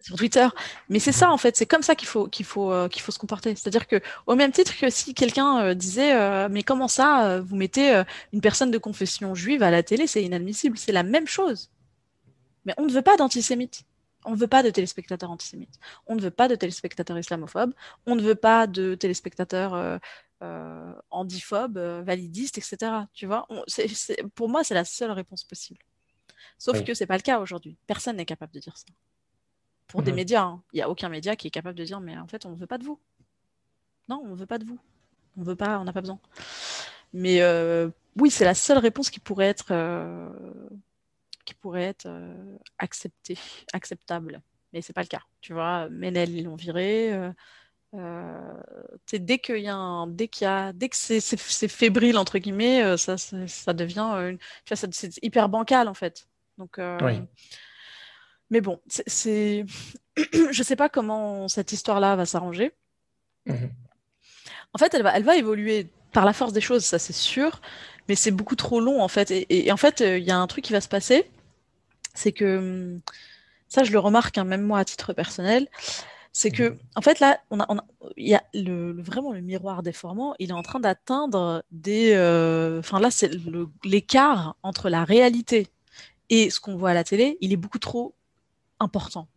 sur 0.00 0.16
Twitter. 0.16 0.46
Mais 0.88 0.98
c'est 0.98 1.12
ça, 1.12 1.30
en 1.30 1.36
fait, 1.36 1.56
c'est 1.56 1.66
comme 1.66 1.82
ça 1.82 1.94
qu'il 1.94 2.08
faut, 2.08 2.26
qu'il 2.26 2.46
faut, 2.46 2.72
euh, 2.72 2.88
qu'il 2.88 3.02
faut 3.02 3.12
se 3.12 3.18
comporter. 3.18 3.54
C'est-à-dire 3.54 3.86
que, 3.86 4.00
au 4.26 4.34
même 4.34 4.52
titre 4.52 4.76
que 4.78 4.90
si 4.90 5.14
quelqu'un 5.14 5.60
euh, 5.60 5.74
disait, 5.74 6.14
euh, 6.14 6.48
mais 6.50 6.62
comment 6.62 6.88
ça, 6.88 7.40
vous 7.40 7.56
mettez 7.56 8.02
une 8.32 8.40
personne 8.40 8.70
de 8.70 8.78
confession 8.78 9.34
juive 9.34 9.62
à 9.62 9.70
la 9.70 9.82
télé, 9.82 10.06
c'est 10.06 10.22
inadmissible. 10.22 10.78
C'est 10.78 10.92
la 10.92 11.02
même 11.02 11.26
chose. 11.26 11.70
Mais 12.64 12.74
on 12.76 12.86
ne 12.86 12.92
veut 12.92 13.02
pas 13.02 13.16
d'antisémites. 13.16 13.84
On 14.24 14.32
ne 14.32 14.36
veut 14.36 14.46
pas 14.46 14.62
de 14.62 14.70
téléspectateurs 14.70 15.30
antisémites. 15.30 15.78
On 16.06 16.14
ne 16.14 16.20
veut 16.20 16.30
pas 16.30 16.48
de 16.48 16.54
téléspectateurs 16.54 17.18
islamophobes. 17.18 17.72
On 18.06 18.16
ne 18.16 18.22
veut 18.22 18.34
pas 18.34 18.66
de 18.66 18.94
téléspectateurs 18.94 20.00
handiphobes, 21.10 21.78
validistes, 21.78 22.58
etc. 22.58 22.92
Tu 23.14 23.26
vois, 23.26 23.48
pour 24.34 24.48
moi, 24.48 24.62
c'est 24.62 24.74
la 24.74 24.84
seule 24.84 25.10
réponse 25.10 25.44
possible. 25.44 25.80
Sauf 26.58 26.84
que 26.84 26.92
c'est 26.92 27.06
pas 27.06 27.16
le 27.16 27.22
cas 27.22 27.40
aujourd'hui. 27.40 27.76
Personne 27.86 28.16
n'est 28.16 28.26
capable 28.26 28.52
de 28.52 28.60
dire 28.60 28.76
ça 28.76 28.86
pour 29.90 30.02
des 30.02 30.12
mhm. 30.12 30.16
médias. 30.16 30.42
Hein. 30.44 30.62
Il 30.72 30.76
n'y 30.76 30.82
a 30.82 30.88
aucun 30.88 31.08
média 31.08 31.36
qui 31.36 31.48
est 31.48 31.50
capable 31.50 31.76
de 31.76 31.84
dire 31.84 32.00
mais 32.00 32.16
en 32.16 32.26
fait 32.26 32.46
on 32.46 32.50
ne 32.50 32.56
veut 32.56 32.66
pas 32.66 32.78
de 32.78 32.84
vous. 32.84 32.98
Non, 34.08 34.22
on 34.24 34.30
ne 34.30 34.36
veut 34.36 34.46
pas 34.46 34.58
de 34.58 34.64
vous. 34.64 34.78
On 35.36 35.42
veut 35.42 35.56
pas, 35.56 35.78
on 35.78 35.84
n'a 35.84 35.92
pas 35.92 36.00
besoin. 36.00 36.18
Mais 37.12 37.40
euh, 37.42 37.90
oui, 38.16 38.30
c'est 38.30 38.44
la 38.44 38.54
seule 38.54 38.78
réponse 38.78 39.10
qui 39.10 39.20
pourrait 39.20 39.46
être 39.46 39.68
euh, 39.70 40.28
qui 41.50 41.54
pourrait 41.56 41.82
être 41.82 42.06
euh, 42.06 42.56
acceptée, 42.78 43.36
acceptable. 43.72 44.40
Mais 44.72 44.82
c'est 44.82 44.92
pas 44.92 45.02
le 45.02 45.08
cas. 45.08 45.22
Tu 45.40 45.52
vois, 45.52 45.88
Menel 45.90 46.30
ils 46.30 46.44
l'ont 46.44 46.54
viré. 46.54 47.12
dès 49.12 49.38
qu'il 49.38 49.58
y 49.58 49.68
a 49.68 49.74
un, 49.74 50.06
dès 50.06 50.28
qu'il 50.28 50.44
y 50.44 50.48
a, 50.48 50.72
dès 50.72 50.88
que 50.88 50.96
c'est, 50.96 51.20
fébrile 51.68 52.16
entre 52.18 52.38
guillemets, 52.38 52.96
ça, 52.96 53.16
ça, 53.18 53.72
devient, 53.72 54.00
une, 54.00 54.38
tu 54.64 54.74
vois, 54.74 54.88
c'est 54.92 55.18
hyper 55.22 55.48
bancal 55.48 55.88
en 55.88 55.94
fait. 55.94 56.28
Donc 56.56 56.78
oui. 57.02 57.20
Mais 58.50 58.60
bon, 58.60 58.80
c'est, 58.88 59.64
je 60.50 60.62
sais 60.62 60.76
pas 60.76 60.88
comment 60.88 61.48
cette 61.48 61.72
histoire-là 61.72 62.16
va 62.16 62.26
s'arranger. 62.26 62.72
Mhm. 63.46 63.70
En 64.72 64.78
fait, 64.78 64.92
elle 64.94 65.02
va, 65.02 65.16
elle 65.16 65.24
va 65.24 65.36
évoluer 65.36 65.88
par 66.12 66.24
la 66.24 66.32
force 66.32 66.52
des 66.52 66.60
choses, 66.60 66.84
ça 66.84 66.98
c'est 66.98 67.12
sûr, 67.12 67.60
mais 68.08 68.16
c'est 68.16 68.32
beaucoup 68.32 68.56
trop 68.56 68.80
long 68.80 69.02
en 69.02 69.08
fait. 69.08 69.30
Et, 69.30 69.70
en 69.70 69.76
fait, 69.76 70.00
il 70.00 70.24
y 70.24 70.30
a 70.30 70.36
un 70.36 70.46
truc 70.46 70.64
qui 70.64 70.72
va 70.72 70.80
se 70.80 70.88
passer, 70.88 71.30
c'est 72.14 72.32
que 72.32 72.98
ça, 73.68 73.84
je 73.84 73.92
le 73.92 73.98
remarque 73.98 74.38
hein, 74.38 74.44
même 74.44 74.62
moi 74.62 74.80
à 74.80 74.84
titre 74.84 75.12
personnel, 75.12 75.68
c'est 76.32 76.50
que 76.50 76.70
mhm. 76.70 76.78
en 76.96 77.00
fait 77.02 77.20
là, 77.20 77.40
on 77.50 77.60
a, 77.60 77.66
il 78.16 78.28
y 78.28 78.34
a 78.34 78.42
le, 78.54 79.00
vraiment 79.00 79.32
le 79.32 79.40
miroir 79.40 79.82
déformant, 79.82 80.34
il 80.38 80.50
est 80.50 80.54
en 80.54 80.62
train 80.62 80.80
d'atteindre 80.80 81.64
des, 81.70 82.12
euh, 82.14 82.80
enfin 82.80 83.00
là, 83.00 83.10
c'est 83.10 83.30
l'écart 83.84 84.56
entre 84.62 84.88
la 84.88 85.04
réalité 85.04 85.68
et 86.28 86.50
ce 86.50 86.60
qu'on 86.60 86.76
voit 86.76 86.90
à 86.90 86.94
la 86.94 87.04
télé, 87.04 87.38
il 87.40 87.52
est 87.52 87.56
beaucoup 87.56 87.80
trop 87.80 88.14
important. 88.78 89.28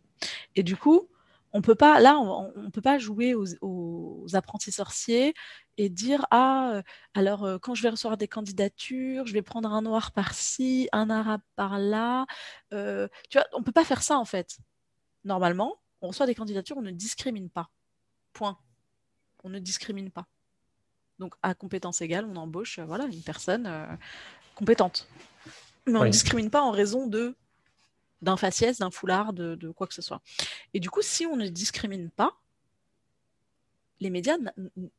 Et 0.56 0.62
du 0.62 0.76
coup, 0.76 1.08
on 1.54 1.62
peut 1.62 1.76
pas, 1.76 2.00
là, 2.00 2.18
on, 2.18 2.52
ne 2.62 2.68
peut 2.68 2.82
pas 2.82 2.98
jouer 2.98 3.34
aux, 3.34 4.26
apprentis 4.34 4.72
sorciers 4.72 5.34
et 5.76 5.88
dire 5.88 6.26
ah 6.32 6.72
euh, 6.74 6.82
alors 7.14 7.44
euh, 7.44 7.58
quand 7.58 7.74
je 7.76 7.82
vais 7.82 7.90
recevoir 7.90 8.16
des 8.16 8.26
candidatures, 8.26 9.26
je 9.26 9.32
vais 9.32 9.42
prendre 9.42 9.72
un 9.72 9.82
noir 9.82 10.10
par-ci, 10.10 10.88
un 10.92 11.10
arabe 11.10 11.42
par-là. 11.54 12.26
Euh, 12.72 13.06
tu 13.30 13.38
vois, 13.38 13.46
on 13.52 13.62
peut 13.62 13.72
pas 13.72 13.84
faire 13.84 14.02
ça 14.02 14.18
en 14.18 14.24
fait. 14.24 14.58
Normalement, 15.22 15.76
on 16.00 16.08
reçoit 16.08 16.26
des 16.26 16.34
candidatures, 16.34 16.76
on 16.76 16.82
ne 16.82 16.90
discrimine 16.90 17.48
pas. 17.48 17.70
Point. 18.32 18.58
On 19.44 19.48
ne 19.48 19.60
discrimine 19.60 20.10
pas. 20.10 20.26
Donc 21.20 21.34
à 21.42 21.54
compétence 21.54 22.00
égale, 22.00 22.24
on 22.24 22.34
embauche 22.34 22.80
voilà 22.80 23.04
une 23.04 23.22
personne 23.22 23.70
compétente. 24.56 25.08
Mais 25.86 25.98
on 25.98 26.04
ne 26.04 26.10
discrimine 26.10 26.50
pas 26.50 26.62
en 26.62 26.72
raison 26.72 27.06
de 27.06 27.36
d'un 28.24 28.36
faciès, 28.36 28.78
d'un 28.78 28.90
foulard, 28.90 29.32
de, 29.32 29.70
quoi 29.70 29.86
que 29.86 29.94
ce 29.94 30.02
soit. 30.02 30.20
Et 30.72 30.80
du 30.80 30.90
coup, 30.90 31.02
si 31.02 31.26
on 31.26 31.36
ne 31.36 31.48
discrimine 31.48 32.10
pas, 32.10 32.36
les 34.00 34.10
médias 34.10 34.36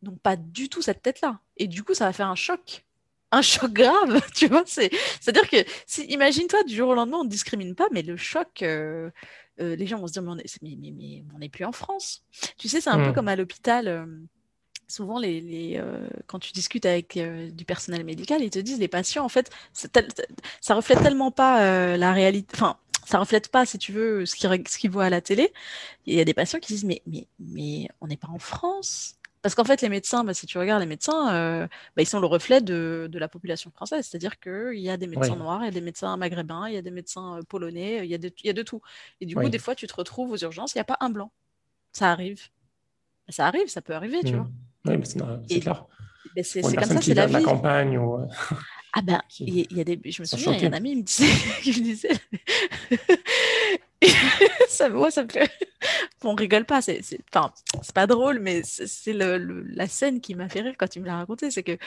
n'ont 0.02 0.18
pas 0.22 0.36
du 0.36 0.70
tout 0.70 0.82
cette 0.82 1.02
tête-là. 1.02 1.40
Et 1.58 1.68
du 1.68 1.84
coup, 1.84 1.94
ça 1.94 2.06
va 2.06 2.14
faire 2.14 2.28
un 2.28 2.36
choc. 2.36 2.86
Un 3.32 3.42
choc 3.42 3.72
grave, 3.72 4.22
tu 4.36 4.48
vois. 4.48 4.64
C'est-à-dire 4.66 5.50
que, 5.50 5.58
si, 5.86 6.06
imagine-toi, 6.06 6.64
du 6.64 6.76
jour 6.76 6.90
au 6.90 6.96
lendemain, 6.96 7.18
on 7.18 7.24
ne 7.24 7.30
discrimine 7.30 7.76
pas, 7.76 7.88
mais 7.92 8.02
le 8.02 8.18
choc, 8.18 8.62
euh, 8.62 9.10
euh, 9.60 9.76
les 9.76 9.88
gens 9.88 10.00
vont 10.00 10.08
se 10.08 10.14
dire, 10.14 10.24
mais 10.24 11.24
on 11.34 11.40
n'est 11.40 11.50
plus 11.50 11.66
en 11.66 11.72
France. 11.72 12.24
Tu 12.58 12.68
sais, 12.68 12.82
c'est 12.82 12.90
un 12.90 12.98
peu 12.98 13.10
hmm. 13.10 13.14
comme 13.14 13.28
à 13.28 13.36
l'hôpital. 13.36 13.88
Euh, 13.88 14.06
souvent, 14.88 15.20
les, 15.20 15.82
quand 16.28 16.40
tu 16.40 16.54
discutes 16.54 16.86
avec 16.86 17.20
du 17.52 17.66
personnel 17.66 18.04
médical, 18.06 18.44
ils 18.44 18.52
te 18.52 18.60
disent, 18.60 18.80
les 18.80 18.88
patients, 18.88 19.26
en 19.26 19.30
fait, 19.30 19.52
ça 19.74 20.76
reflète 20.76 21.02
tellement 21.02 21.32
pas 21.32 21.98
la 21.98 22.14
réalité. 22.14 22.56
Enfin, 22.56 22.78
ça 23.06 23.20
reflète 23.20 23.50
pas, 23.50 23.66
si 23.66 23.78
tu 23.78 23.92
veux, 23.92 24.26
ce 24.26 24.36
qu'ils 24.36 24.50
ce 24.68 24.88
voient 24.88 25.06
à 25.06 25.10
la 25.10 25.22
télé. 25.22 25.54
Il 26.06 26.16
y 26.16 26.20
a 26.20 26.26
des 26.26 26.34
patients 26.34 26.60
qui 26.60 26.74
disent 26.74 26.86
mais, 26.86 27.02
mais, 27.06 27.28
mais 27.40 27.88
on 28.02 28.08
n'est 28.08 28.18
pas 28.18 28.28
en 28.28 28.40
France. 28.40 29.16
Parce 29.46 29.54
qu'en 29.54 29.64
fait, 29.64 29.84
les 29.84 29.90
médecins, 29.90 30.24
bah, 30.24 30.34
si 30.34 30.48
tu 30.48 30.58
regardes 30.58 30.82
les 30.82 30.88
médecins, 30.88 31.32
euh, 31.36 31.68
bah, 31.96 32.02
ils 32.02 32.08
sont 32.08 32.20
le 32.20 32.26
reflet 32.26 32.62
de, 32.62 33.08
de 33.12 33.20
la 33.20 33.28
population 33.28 33.70
française. 33.70 34.08
C'est-à-dire 34.08 34.40
qu'il 34.40 34.80
y 34.80 34.90
a 34.90 34.98
des 34.98 35.06
médecins 35.06 35.36
noirs, 35.36 35.62
il 35.62 35.66
y 35.66 35.68
a 35.68 35.72
des 35.72 35.82
médecins 35.82 36.18
maghrébins, 36.18 36.68
il 36.68 36.74
y 36.74 36.78
a 36.78 36.82
des 36.82 36.90
médecins 36.90 37.38
euh, 37.38 37.42
polonais, 37.44 38.00
il 38.04 38.10
y, 38.10 38.16
a 38.16 38.18
de, 38.18 38.32
il 38.44 38.48
y 38.48 38.50
a 38.50 38.54
de 38.54 38.64
tout. 38.64 38.82
Et 39.22 39.28
du 39.28 39.36
coup, 39.36 39.48
des 39.48 39.60
fois, 39.60 39.76
tu 39.76 39.86
te 39.86 39.94
retrouves 39.94 40.32
aux 40.32 40.38
urgences, 40.38 40.74
il 40.74 40.80
n'y 40.80 40.82
a 40.82 40.86
pas 40.86 40.98
un 41.00 41.12
blanc. 41.12 41.32
Ça 41.92 42.12
arrive. 42.12 42.42
Ça 43.30 43.46
arrive, 43.46 43.68
ça 43.68 43.84
peut 43.84 43.94
arriver, 43.94 44.22
tu 44.24 44.34
mmh. 44.34 44.36
vois. 44.36 44.50
Oui, 44.86 44.98
mais 44.98 45.06
c'est 45.06 45.60
clair. 45.60 45.86
c'est 46.44 46.62
comme 46.62 46.84
ça, 46.84 47.02
c'est 47.02 47.14
la 47.14 47.28
vie. 47.28 47.34
la 47.34 47.42
campagne 47.42 48.00
ou... 48.00 48.28
Euh, 48.96 49.00
ah 49.00 49.02
ben, 49.02 49.22
il 49.40 49.68
y, 49.72 49.82
a 49.82 49.84
des... 49.84 50.00
je 50.06 50.22
me 50.22 50.26
souviens, 50.26 50.54
il 50.54 50.62
y 50.62 50.66
a 50.66 50.70
un 50.70 50.74
ami 50.74 50.92
qui 50.92 50.98
me 50.98 51.04
disait, 51.04 51.34
qui 51.62 51.70
me 51.72 51.84
disait... 51.84 52.10
ça, 54.70 54.90
moi, 54.90 55.12
ça 55.12 55.24
me. 55.24 55.30
Bon, 56.22 56.32
on 56.32 56.36
rigole 56.36 56.66
pas, 56.66 56.82
c'est 56.82 57.02
enfin, 57.32 57.54
pas 57.94 58.08
drôle, 58.08 58.40
mais 58.40 58.62
c'est 58.64 59.14
la 59.14 59.88
scène 59.88 60.22
qui 60.22 60.34
m'a 60.34 60.50
fait 60.50 60.62
rire 60.62 60.74
quand 60.78 60.96
il 60.96 61.02
me 61.02 61.06
l'a 61.06 61.18
raconté, 61.18 61.52
c'est 61.52 61.62
que 61.62 61.78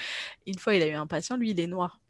une 0.47 0.59
fois, 0.59 0.77
il 0.77 0.83
a 0.83 0.87
eu 0.87 0.93
un 0.95 1.09
patient, 1.09 1.37
lui, 1.37 1.51
il 1.51 1.59
est 1.59 1.67
noir. 1.67 2.01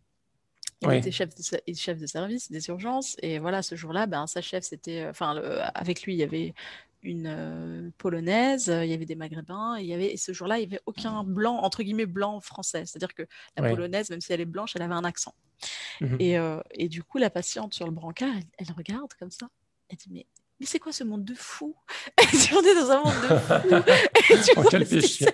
Il 0.83 0.93
était 0.93 1.11
chef 1.11 1.31
de, 1.35 1.75
chef 1.75 1.99
de 1.99 2.07
service 2.07 2.51
des 2.51 2.69
urgences, 2.69 3.17
et 3.23 3.39
voilà, 3.39 3.63
ce 3.63 3.75
jour-là, 3.75 4.07
ben, 4.07 4.27
sa 4.27 4.43
chef, 4.43 4.65
c'était... 4.65 5.07
Enfin, 5.09 5.37
avec 5.75 6.03
lui, 6.03 6.15
il 6.15 6.19
y 6.19 6.23
avait 6.23 6.55
une 7.03 7.93
polonaise, 7.99 8.67
il 8.67 8.89
y 8.89 8.93
avait 8.93 9.07
des 9.07 9.15
maghrébins, 9.15 9.77
et, 9.77 9.83
il 9.83 9.87
y 9.87 9.95
avait, 9.95 10.13
et 10.13 10.17
ce 10.17 10.33
jour-là, 10.33 10.59
il 10.59 10.69
n'y 10.69 10.75
avait 10.75 10.83
aucun 10.87 11.25
blanc, 11.25 11.57
entre 11.57 11.83
guillemets, 11.83 12.07
blanc 12.07 12.41
français. 12.41 12.85
C'est-à-dire 12.87 13.15
que 13.15 13.27
la 13.57 13.69
polonaise, 13.69 14.11
même 14.11 14.21
si 14.21 14.33
elle 14.33 14.41
est 14.41 14.47
blanche, 14.47 14.73
elle 14.77 14.83
avait 14.83 14.95
un 14.95 15.05
accent. 15.05 15.35
Mmh 16.01 16.17
et, 16.21 16.39
euh, 16.39 16.61
et, 16.73 16.89
du 16.89 17.03
coup, 17.03 17.19
la 17.19 17.31
patiente 17.31 17.75
sur 17.75 17.87
le 17.87 17.93
brancard, 17.93 18.35
elle, 18.59 18.73
regarde 18.77 19.13
comme 19.19 19.31
ça. 19.31 19.49
Elle 19.89 19.97
dit 19.97 20.09
Mais, 20.11 20.27
mais 20.61 20.67
c'est 20.67 20.79
quoi 20.79 20.93
ce 20.93 21.05
monde 21.05 21.25
de 21.25 21.35
fou 21.35 21.75
Elle 22.17 22.39
dit 22.39 22.51
On 22.55 22.63
est 22.63 22.75
dans 22.75 22.91
un 22.93 23.03
monde 23.03 23.15
de 23.23 23.35
fou. 23.39 23.53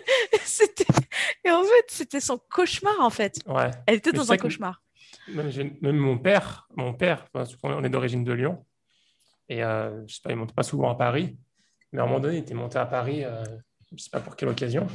et, 1.44 1.50
en 1.50 1.62
fait, 1.62 1.84
c'était 1.88 2.20
son 2.20 2.38
cauchemar, 2.50 3.00
en 3.00 3.10
fait. 3.10 3.38
Ouais. 3.46 3.70
Elle 3.86 3.96
était 3.96 4.12
dans 4.12 4.32
un 4.32 4.36
cauchemar. 4.36 4.82
Même, 5.28 5.50
même, 5.80 5.96
mon 5.96 6.18
père, 6.18 6.68
mon 6.76 6.92
père, 6.92 7.26
on 7.62 7.84
est 7.84 7.88
d'origine 7.88 8.24
de 8.24 8.32
Lyon, 8.32 8.64
et 9.48 9.62
euh, 9.62 10.06
je 10.06 10.14
sais 10.16 10.20
pas, 10.22 10.30
il 10.30 10.36
monte 10.36 10.54
pas 10.54 10.62
souvent 10.62 10.90
à 10.90 10.94
Paris. 10.94 11.36
Mais 11.94 12.00
à 12.00 12.02
un 12.02 12.06
moment 12.06 12.18
donné, 12.18 12.38
il 12.38 12.40
était 12.40 12.54
monté 12.54 12.76
à 12.76 12.86
Paris, 12.86 13.24
euh, 13.24 13.44
je 13.88 13.94
ne 13.94 13.98
sais 13.98 14.10
pas 14.10 14.18
pour 14.18 14.34
quelle 14.34 14.48
occasion. 14.48 14.88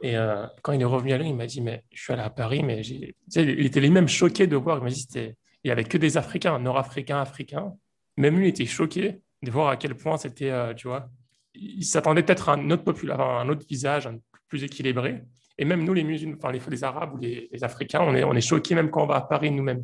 Et 0.00 0.16
euh, 0.16 0.46
quand 0.62 0.72
il 0.72 0.80
est 0.80 0.86
revenu 0.86 1.12
à 1.12 1.18
Lyon, 1.18 1.28
il 1.28 1.36
m'a 1.36 1.46
dit 1.46 1.60
Mais 1.60 1.84
je 1.92 2.02
suis 2.02 2.12
allé 2.12 2.22
à 2.22 2.30
Paris, 2.30 2.62
mais 2.62 2.80
il 2.80 3.66
était 3.66 3.80
lui-même 3.80 4.08
choqué 4.08 4.46
de 4.46 4.56
voir. 4.56 4.78
Il 4.78 4.84
m'a 4.84 4.90
dit 4.90 5.06
Il 5.14 5.34
n'y 5.66 5.70
avait 5.70 5.84
que 5.84 5.98
des 5.98 6.16
Africains, 6.16 6.58
Nord-Africains, 6.58 7.20
Africains. 7.20 7.74
Même 8.16 8.38
lui, 8.38 8.46
il 8.46 8.48
était 8.48 8.64
choqué 8.64 9.20
de 9.42 9.50
voir 9.50 9.68
à 9.68 9.76
quel 9.76 9.94
point 9.94 10.16
c'était, 10.16 10.50
euh, 10.50 10.72
tu 10.72 10.88
vois, 10.88 11.10
il 11.54 11.84
s'attendait 11.84 12.22
peut-être 12.22 12.48
à 12.48 12.54
un 12.54 12.70
autre, 12.70 13.10
un 13.10 13.48
autre 13.50 13.66
visage, 13.68 14.06
un 14.06 14.18
plus 14.48 14.64
équilibré. 14.64 15.22
Et 15.58 15.66
même 15.66 15.84
nous, 15.84 15.92
les 15.92 16.02
musulmans, 16.02 16.36
enfin 16.38 16.50
les, 16.50 16.84
Arabes 16.84 17.12
ou 17.14 17.18
les, 17.18 17.50
Africains, 17.60 18.00
on 18.00 18.14
est, 18.14 18.24
on 18.24 18.32
est 18.32 18.40
choqués 18.40 18.74
même 18.74 18.90
quand 18.90 19.02
on 19.02 19.06
va 19.06 19.16
à 19.16 19.20
Paris 19.20 19.50
nous-mêmes. 19.50 19.82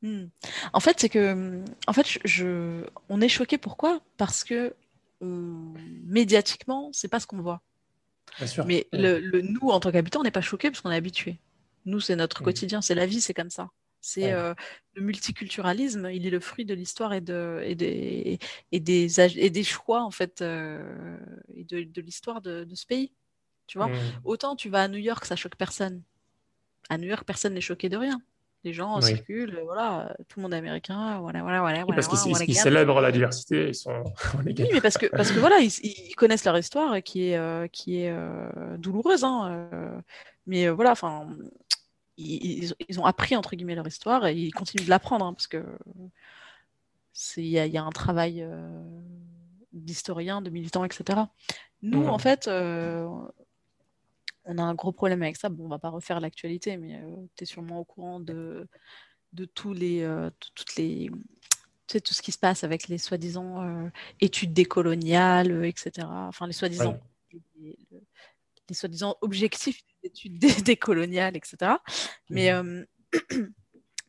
Hmm. 0.00 0.24
En 0.72 0.80
fait, 0.80 0.98
c'est 0.98 1.10
que, 1.10 1.62
en 1.86 1.92
fait, 1.92 2.18
je, 2.24 2.84
on 3.10 3.20
est 3.20 3.28
choqué. 3.28 3.58
Pourquoi? 3.58 4.00
Parce 4.16 4.44
que 4.44 4.74
médiatiquement, 5.22 6.90
c'est 6.92 7.08
pas 7.08 7.20
ce 7.20 7.26
qu'on 7.26 7.40
voit. 7.40 7.62
Mais 8.66 8.86
le, 8.92 9.40
nous, 9.40 9.68
en 9.68 9.80
tant 9.80 9.92
qu'habitants, 9.92 10.20
on 10.20 10.24
n'est 10.24 10.30
pas 10.30 10.40
choqués 10.40 10.70
parce 10.70 10.80
qu'on 10.80 10.90
est 10.90 10.96
habitué. 10.96 11.38
Nous, 11.84 12.00
c'est 12.00 12.16
notre 12.16 12.42
quotidien, 12.42 12.80
c'est 12.80 12.94
la 12.94 13.06
vie, 13.06 13.20
c'est 13.20 13.34
comme 13.34 13.50
ça. 13.50 13.70
C'est 14.00 14.32
euh, 14.32 14.52
le 14.94 15.02
multiculturalisme, 15.02 16.10
il 16.12 16.26
est 16.26 16.30
le 16.30 16.40
fruit 16.40 16.64
de 16.64 16.74
l'histoire 16.74 17.12
et, 17.12 17.20
de, 17.20 17.60
et, 17.64 17.76
des, 17.76 18.38
et, 18.72 18.80
des, 18.80 19.20
et 19.20 19.50
des 19.50 19.64
choix, 19.64 20.02
en 20.02 20.10
fait, 20.10 20.42
euh, 20.42 21.16
et 21.54 21.64
de, 21.64 21.84
de 21.84 22.00
l'histoire 22.00 22.40
de, 22.40 22.66
ce 22.74 22.86
pays. 22.86 23.12
Tu 23.68 23.78
vois, 23.78 23.86
mmh. 23.86 24.20
autant 24.24 24.56
tu 24.56 24.68
vas 24.68 24.82
à 24.82 24.88
New 24.88 24.98
York, 24.98 25.24
ça 25.24 25.36
choque 25.36 25.54
personne. 25.56 26.02
À 26.88 26.98
New 26.98 27.08
York, 27.08 27.24
personne 27.24 27.54
n'est 27.54 27.60
choqué 27.60 27.88
de 27.88 27.96
rien. 27.96 28.20
Les 28.64 28.72
gens 28.72 29.00
circulent, 29.00 29.60
voilà, 29.64 30.14
tout 30.28 30.38
le 30.38 30.42
monde 30.42 30.54
est 30.54 30.58
américain, 30.58 31.18
voilà, 31.18 31.42
voilà, 31.42 31.60
voilà. 31.60 31.84
parce 31.84 32.06
qu'ils 32.06 32.54
célèbrent 32.54 33.00
la 33.00 33.10
diversité, 33.10 33.68
ils 33.68 33.74
sont. 33.74 34.04
oui, 34.46 34.54
mais 34.72 34.80
parce 34.80 34.98
que, 34.98 35.06
parce 35.06 35.32
que 35.32 35.40
voilà, 35.40 35.58
ils, 35.58 36.14
connaissent 36.16 36.44
leur 36.44 36.56
histoire 36.56 37.02
qui 37.02 37.30
est, 37.30 37.36
euh, 37.36 37.66
qui 37.66 37.98
est 37.98 38.10
euh, 38.10 38.76
douloureuse, 38.78 39.24
hein, 39.24 39.68
euh, 39.72 40.00
mais 40.46 40.68
voilà, 40.68 40.92
enfin, 40.92 41.26
ils, 42.16 42.72
ils, 42.88 43.00
ont 43.00 43.04
appris 43.04 43.34
entre 43.34 43.56
guillemets 43.56 43.74
leur 43.74 43.86
histoire 43.88 44.26
et 44.28 44.34
ils 44.34 44.54
continuent 44.54 44.84
de 44.84 44.90
l'apprendre, 44.90 45.26
hein, 45.26 45.32
parce 45.32 45.48
que 45.48 45.64
il 47.36 47.44
y, 47.44 47.50
y, 47.54 47.78
a 47.78 47.82
un 47.82 47.90
travail 47.90 48.46
d'historiens, 49.72 50.40
de 50.40 50.50
militants, 50.50 50.84
etc. 50.84 51.20
Nous, 51.82 52.06
en 52.06 52.18
fait, 52.18 52.48
on 54.44 54.58
a 54.58 54.62
un 54.62 54.74
gros 54.74 54.92
problème 54.92 55.22
avec 55.22 55.36
ça. 55.36 55.48
Bon, 55.48 55.64
on 55.64 55.68
va 55.68 55.78
pas 55.78 55.90
refaire 55.90 56.20
l'actualité, 56.20 56.76
mais 56.76 57.00
tu 57.36 57.44
es 57.44 57.46
sûrement 57.46 57.78
au 57.78 57.84
courant 57.84 58.20
de, 58.20 58.68
de 59.32 59.44
tous 59.44 59.72
les, 59.72 60.08
toutes 60.54 60.76
les, 60.76 61.10
tu 61.86 61.92
sais, 61.92 62.00
tout 62.00 62.14
ce 62.14 62.22
qui 62.22 62.32
se 62.32 62.38
passe 62.38 62.64
avec 62.64 62.88
les 62.88 62.98
soi-disant 62.98 63.90
études 64.20 64.52
décoloniales, 64.52 65.64
etc. 65.64 66.06
Enfin, 66.10 66.46
les 66.46 66.52
soi-disant 66.52 66.98
les, 67.60 68.74
soi-disant 68.74 69.16
objectifs 69.20 69.80
d'études 70.02 70.38
décoloniales, 70.64 71.36
etc. 71.36 71.72
Mais, 72.30 72.52
mmh. 72.52 72.86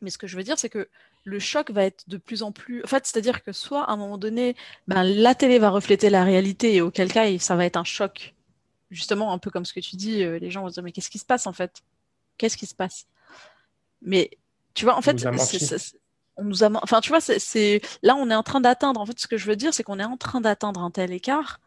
mais 0.00 0.10
ce 0.10 0.18
que 0.18 0.26
je 0.26 0.36
veux 0.36 0.42
dire, 0.42 0.58
c'est 0.58 0.68
que 0.68 0.88
le 1.24 1.38
choc 1.38 1.70
va 1.70 1.84
être 1.84 2.08
de 2.08 2.18
plus 2.18 2.42
en 2.42 2.52
plus. 2.52 2.82
En 2.84 2.86
fait, 2.86 3.06
c'est-à-dire 3.06 3.42
que 3.42 3.52
soit 3.52 3.84
à 3.84 3.92
un 3.92 3.96
moment 3.96 4.18
donné, 4.18 4.54
ben, 4.86 5.02
la 5.02 5.34
télé 5.34 5.58
va 5.58 5.70
refléter 5.70 6.10
la 6.10 6.22
réalité 6.22 6.74
et 6.74 6.80
auquel 6.80 7.12
cas, 7.12 7.26
ça 7.38 7.56
va 7.56 7.64
être 7.64 7.76
un 7.76 7.84
choc. 7.84 8.34
Justement, 8.90 9.32
un 9.32 9.38
peu 9.38 9.50
comme 9.50 9.64
ce 9.64 9.72
que 9.72 9.80
tu 9.80 9.96
dis, 9.96 10.22
euh, 10.22 10.38
les 10.38 10.50
gens 10.50 10.62
vont 10.62 10.68
se 10.68 10.74
dire 10.74 10.82
Mais 10.82 10.92
qu'est-ce 10.92 11.10
qui 11.10 11.18
se 11.18 11.24
passe 11.24 11.46
en 11.46 11.52
fait? 11.52 11.82
Qu'est-ce 12.38 12.56
qui 12.56 12.66
se 12.66 12.74
passe? 12.74 13.06
Mais 14.02 14.30
tu 14.74 14.84
vois, 14.84 14.96
en 14.96 15.02
fait, 15.02 15.24
on 16.36 16.44
nous 16.44 16.64
a. 16.64 16.70
Enfin, 16.82 17.00
tu 17.00 17.10
vois, 17.10 17.20
c'est 17.20 17.80
là, 18.02 18.16
on 18.16 18.30
est 18.30 18.34
en 18.34 18.42
train 18.42 18.60
d'atteindre. 18.60 19.00
En 19.00 19.06
fait, 19.06 19.18
ce 19.18 19.26
que 19.26 19.36
je 19.36 19.46
veux 19.46 19.56
dire, 19.56 19.72
c'est 19.72 19.82
qu'on 19.82 19.98
est 19.98 20.04
en 20.04 20.16
train 20.16 20.40
d'atteindre 20.40 20.80
un 20.80 20.90
tel 20.90 21.12
écart 21.12 21.60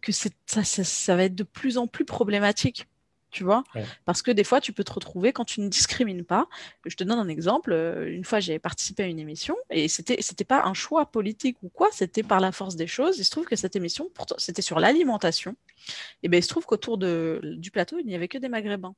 que 0.00 0.12
ça, 0.12 0.30
ça 0.46 1.16
va 1.16 1.24
être 1.24 1.34
de 1.34 1.42
plus 1.42 1.76
en 1.76 1.86
plus 1.86 2.06
problématique 2.06 2.88
tu 3.30 3.44
vois? 3.44 3.64
Parce 4.04 4.22
que 4.22 4.30
des 4.30 4.44
fois, 4.44 4.60
tu 4.60 4.72
peux 4.72 4.84
te 4.84 4.92
retrouver 4.92 5.32
quand 5.32 5.44
tu 5.44 5.60
ne 5.60 5.68
discrimines 5.68 6.24
pas. 6.24 6.48
Je 6.86 6.96
te 6.96 7.04
donne 7.04 7.18
un 7.18 7.28
exemple. 7.28 7.72
Euh, 7.72 8.12
une 8.12 8.24
fois, 8.24 8.40
j'ai 8.40 8.58
participé 8.58 9.04
à 9.04 9.06
une 9.06 9.18
émission 9.18 9.56
et 9.70 9.88
c'était 9.88 10.16
c'était 10.20 10.44
pas 10.44 10.64
un 10.64 10.74
choix 10.74 11.06
politique 11.06 11.56
ou 11.62 11.68
quoi, 11.68 11.88
c'était 11.92 12.22
par 12.22 12.40
la 12.40 12.52
force 12.52 12.76
des 12.76 12.86
choses. 12.86 13.18
Il 13.18 13.24
se 13.24 13.30
trouve 13.30 13.46
que 13.46 13.56
cette 13.56 13.76
émission, 13.76 14.10
c'était 14.38 14.62
sur 14.62 14.80
l'alimentation. 14.80 15.56
Et 16.22 16.28
ben, 16.28 16.38
il 16.38 16.42
se 16.42 16.48
trouve 16.48 16.66
qu'autour 16.66 16.98
du 16.98 17.70
plateau, 17.70 17.98
il 17.98 18.06
n'y 18.06 18.14
avait 18.14 18.28
que 18.28 18.38
des 18.38 18.48
Maghrébins. 18.48 18.94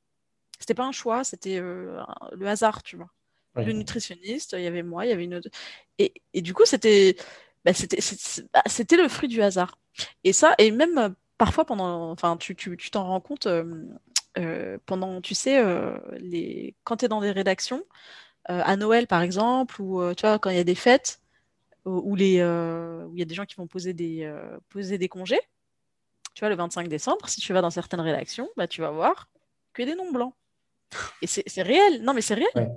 C'était 0.58 0.74
pas 0.74 0.84
un 0.84 0.92
choix, 0.92 1.24
c'était 1.24 1.58
euh, 1.58 2.00
le 2.32 2.46
hasard, 2.46 2.82
tu 2.82 2.96
vois. 2.96 3.10
Le 3.54 3.72
nutritionniste, 3.72 4.54
il 4.56 4.62
y 4.62 4.66
avait 4.66 4.82
moi, 4.82 5.04
il 5.04 5.10
y 5.10 5.12
avait 5.12 5.24
une 5.24 5.34
autre. 5.34 5.50
Et, 5.98 6.14
et 6.32 6.40
du 6.40 6.54
coup, 6.54 6.64
c'était 6.64 7.16
bah, 7.64 7.72
c'était 7.74 8.96
le 8.96 9.08
fruit 9.08 9.28
du 9.28 9.42
hasard. 9.42 9.78
Et 10.24 10.32
ça, 10.32 10.54
et 10.58 10.70
même 10.70 10.98
euh, 10.98 11.08
parfois 11.38 11.64
pendant, 11.64 12.10
enfin, 12.10 12.36
tu 12.36 12.56
t'en 12.56 12.76
tu, 12.76 12.90
t'en 12.90 13.06
rends 13.06 13.20
compte 13.20 13.46
euh, 13.46 13.84
pendant, 14.86 15.20
tu 15.20 15.34
sais, 15.34 15.58
euh, 15.58 15.96
les... 16.18 16.74
quand 16.84 16.98
tu 16.98 17.04
es 17.04 17.08
dans 17.08 17.20
des 17.20 17.30
rédactions, 17.30 17.82
euh, 18.50 18.60
à 18.64 18.76
Noël 18.76 19.06
par 19.06 19.22
exemple, 19.22 19.80
ou 19.80 20.14
tu 20.14 20.26
vois, 20.26 20.38
quand 20.38 20.50
il 20.50 20.56
y 20.56 20.60
a 20.60 20.64
des 20.64 20.74
fêtes, 20.74 21.20
où 21.84 22.16
il 22.16 22.34
y 22.34 22.40
a 22.40 23.24
des 23.24 23.34
gens 23.34 23.44
qui 23.44 23.56
vont 23.56 23.66
poser 23.66 23.92
des, 23.92 24.32
poser 24.68 24.98
des 24.98 25.08
congés, 25.08 25.40
tu 26.34 26.40
vois, 26.40 26.48
le 26.48 26.56
25 26.56 26.88
décembre, 26.88 27.28
si 27.28 27.40
tu 27.40 27.52
vas 27.52 27.60
dans 27.60 27.70
certaines 27.70 28.00
rédactions, 28.00 28.48
bah, 28.56 28.66
tu 28.66 28.80
vas 28.80 28.90
voir 28.90 29.28
que 29.72 29.82
des 29.82 29.94
noms 29.94 30.12
blancs. 30.12 30.34
Et 31.20 31.26
c'est 31.26 31.62
réel. 31.62 32.02
Non, 32.02 32.14
mais 32.14 32.20
c'est 32.20 32.34
réel. 32.34 32.70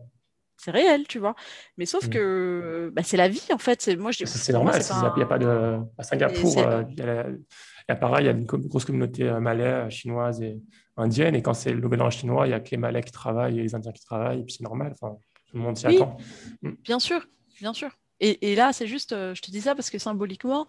C'est 0.57 0.71
réel, 0.71 1.05
tu 1.07 1.19
vois. 1.19 1.35
Mais 1.77 1.85
sauf 1.85 2.07
mm. 2.07 2.09
que 2.09 2.91
bah, 2.93 3.03
c'est 3.03 3.17
la 3.17 3.27
vie, 3.27 3.45
en 3.51 3.57
fait. 3.57 3.87
Moi, 3.97 4.11
c'est 4.13 4.53
normal. 4.53 4.81
Il 4.81 5.17
n'y 5.17 5.23
a, 5.23 5.25
pas 5.25 5.37
de... 5.37 5.79
À 5.97 6.03
Singapour, 6.03 6.55
il 6.89 6.95
y, 6.97 7.91
a 7.91 7.95
pareil, 7.95 8.23
il 8.23 8.27
y 8.27 8.29
a 8.29 8.31
une 8.31 8.45
grosse 8.45 8.85
communauté 8.85 9.29
malais, 9.39 9.89
chinoise 9.89 10.41
et 10.41 10.59
indienne. 10.97 11.35
Et 11.35 11.41
quand 11.41 11.53
c'est 11.53 11.73
le 11.73 11.87
mélange 11.89 12.17
chinois, 12.17 12.47
il 12.47 12.51
y 12.51 12.53
a 12.53 12.59
que 12.59 12.69
les 12.71 12.77
Malais 12.77 13.03
qui 13.03 13.11
travaillent 13.11 13.59
et 13.59 13.63
les 13.63 13.75
Indiens 13.75 13.91
qui 13.91 14.03
travaillent. 14.03 14.41
Et 14.41 14.43
puis 14.43 14.53
c'est 14.53 14.63
normal. 14.63 14.93
Enfin, 14.93 15.17
tout 15.49 15.57
le 15.57 15.63
monde 15.63 15.77
s'y 15.77 15.87
attend. 15.87 16.17
Mm. 16.61 16.71
Bien 16.83 16.99
sûr, 16.99 17.27
bien 17.59 17.73
sûr. 17.73 17.91
Et, 18.21 18.55
là, 18.55 18.71
c'est 18.71 18.87
juste, 18.87 19.11
euh, 19.11 19.35
je 19.35 19.41
te 19.41 19.51
dis 19.51 19.59
ça 19.59 19.75
parce 19.75 19.89
que 19.89 19.97
symboliquement, 19.97 20.67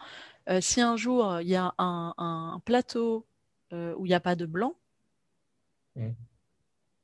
euh, 0.48 0.60
si 0.60 0.80
un 0.80 0.96
jour 0.96 1.40
il 1.40 1.48
y 1.48 1.54
a 1.54 1.72
un, 1.78 2.60
plateau 2.64 3.24
euh, 3.72 3.94
où 3.96 4.04
il 4.04 4.08
n'y 4.08 4.14
a 4.14 4.20
pas 4.20 4.34
de 4.34 4.46
blanc, 4.46 4.74
mm. 5.94 6.08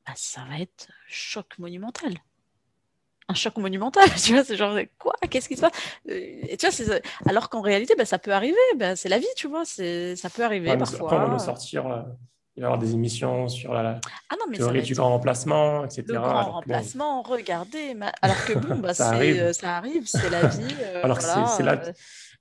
bah, 0.07 0.13
ça 0.17 0.45
va 0.49 0.59
être 0.59 0.89
choc 1.07 1.59
monumental 1.59 2.15
un 3.29 3.35
choc 3.35 3.57
monumental. 3.57 4.09
Tu 4.23 4.33
vois, 4.33 4.45
c'est 4.45 4.57
genre, 4.57 4.77
quoi 4.99 5.15
Qu'est-ce 5.31 5.49
qui 5.49 5.57
se 5.57 5.63
passe? 5.63 5.73
Et 6.07 6.57
tu 6.59 6.67
vois, 6.69 6.97
alors 7.25 7.49
qu'en 7.49 7.63
réalité, 7.63 7.95
bah, 7.97 8.05
ça 8.05 8.19
peut 8.19 8.33
arriver. 8.33 8.57
Bah, 8.77 8.97
c'est 8.97 9.09
la 9.09 9.19
vie, 9.19 9.27
tu 9.37 9.47
vois. 9.47 9.65
Ça 9.65 10.29
peut 10.29 10.45
arriver 10.45 10.77
parfois. 10.77 11.07
Après, 11.07 11.17
on 11.17 11.29
va 11.29 11.33
nous 11.33 11.39
sortir 11.39 12.05
il 12.57 12.61
va 12.61 12.65
y 12.65 12.71
avoir 12.71 12.79
des 12.79 12.93
émissions 12.93 13.49
sur 13.49 13.73
la 13.73 13.99
ah 14.29 14.35
non, 14.39 14.45
mais 14.51 14.59
théorie 14.59 14.83
du 14.83 14.95
grand 14.95 15.09
remplacement, 15.09 15.85
etc. 15.87 16.05
Le 16.09 16.15
grand 16.19 16.53
remplacement, 16.53 17.23
regardez. 17.23 17.97
Alors 18.21 18.45
que 18.45 18.53
bon, 18.53 18.77
bah, 18.77 18.93
ça, 18.95 19.09
arrive. 19.09 19.41
Euh, 19.41 19.53
ça 19.55 19.79
arrive, 19.79 20.07
c'est 20.07 20.29
la 20.29 20.47
vie. 20.49 20.75
Euh, 20.81 21.01
alors 21.05 21.17
que 21.17 21.25
c'est 21.25 21.63
là, 21.63 21.83
euh, 21.83 21.93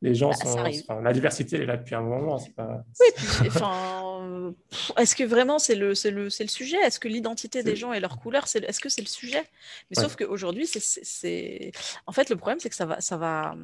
les 0.02 0.14
gens 0.14 0.32
bah, 0.32 0.72
sont. 0.74 1.00
la 1.00 1.14
diversité 1.14 1.56
elle 1.56 1.62
est 1.62 1.66
là 1.66 1.78
depuis 1.78 1.96
un 1.96 2.02
moment. 2.02 2.44
Pas... 2.58 2.84
Oui, 3.00 3.08
puis, 3.16 3.48
enfin, 3.48 4.54
est-ce 4.98 5.16
que 5.16 5.24
vraiment 5.24 5.60
c'est 5.60 5.76
le, 5.76 5.94
le, 6.04 6.24
le 6.24 6.30
sujet? 6.30 6.78
Est-ce 6.78 7.00
que 7.00 7.08
l'identité 7.08 7.64
des 7.64 7.78
gens 7.78 7.94
et 7.94 8.02
leur 8.02 8.20
couleur, 8.20 8.50
c'est 8.50 8.66
est-ce 8.66 8.82
que 8.82 8.90
c'est 8.90 9.02
le 9.02 9.08
sujet? 9.08 9.44
Mais 9.90 10.02
sauf 10.02 10.18
qu'aujourd'hui, 10.18 10.68
c'est. 10.68 11.72
En 12.06 12.12
fait, 12.12 12.30
le 12.30 12.36
problème, 12.36 12.60
c'est 12.60 12.70
que 12.70 12.76
ça 12.76 12.86
va. 12.86 13.00
Ça 13.00 13.16
va 13.16 13.56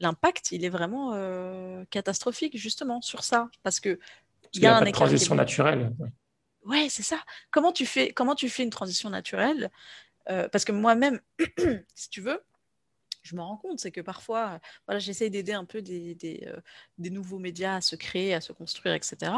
l'impact, 0.00 0.52
il 0.52 0.64
est 0.64 0.68
vraiment 0.68 1.12
catastrophique 1.90 2.56
justement 2.56 3.00
sur 3.00 3.22
ça. 3.22 3.48
Parce 3.62 3.80
que 3.80 3.98
il 4.52 4.62
y 4.62 4.66
a, 4.66 4.80
une 4.80 4.92
transition 4.92 5.34
naturelle. 5.34 5.92
Ouais, 6.64 6.88
c'est 6.90 7.02
ça. 7.02 7.24
Comment 7.50 7.72
tu 7.72 7.86
fais, 7.86 8.12
comment 8.12 8.34
tu 8.34 8.48
fais 8.48 8.62
une 8.62 8.70
transition 8.70 9.08
naturelle? 9.10 9.70
Euh, 10.28 10.48
Parce 10.50 10.64
que 10.64 10.72
moi-même, 10.72 11.20
si 11.94 12.10
tu 12.10 12.20
veux, 12.20 12.42
je 13.22 13.34
me 13.34 13.40
rends 13.40 13.56
compte, 13.56 13.80
c'est 13.80 13.90
que 13.90 14.02
parfois, 14.02 14.60
voilà, 14.86 14.98
j'essaye 14.98 15.30
d'aider 15.30 15.52
un 15.52 15.64
peu 15.64 15.80
des, 15.80 16.14
des, 16.14 16.44
euh, 16.46 16.60
des, 16.98 17.10
nouveaux 17.10 17.38
médias 17.38 17.76
à 17.76 17.80
se 17.80 17.96
créer, 17.96 18.34
à 18.34 18.40
se 18.40 18.52
construire, 18.52 18.94
etc. 18.94 19.32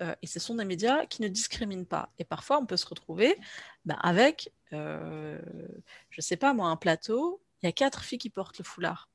Euh, 0.00 0.14
et 0.20 0.26
ce 0.26 0.38
sont 0.38 0.54
des 0.54 0.64
médias 0.64 1.06
qui 1.06 1.22
ne 1.22 1.28
discriminent 1.28 1.86
pas. 1.86 2.10
Et 2.18 2.24
parfois, 2.24 2.58
on 2.58 2.66
peut 2.66 2.76
se 2.76 2.86
retrouver 2.86 3.38
bah, 3.86 3.98
avec, 4.02 4.52
je 4.70 4.76
ne 4.76 6.22
sais 6.22 6.36
pas 6.36 6.52
moi, 6.52 6.68
un 6.68 6.76
plateau, 6.76 7.40
il 7.62 7.66
y 7.66 7.68
a 7.68 7.72
quatre 7.72 8.04
filles 8.04 8.18
qui 8.18 8.30
portent 8.30 8.58
le 8.58 8.64
foulard, 8.64 9.08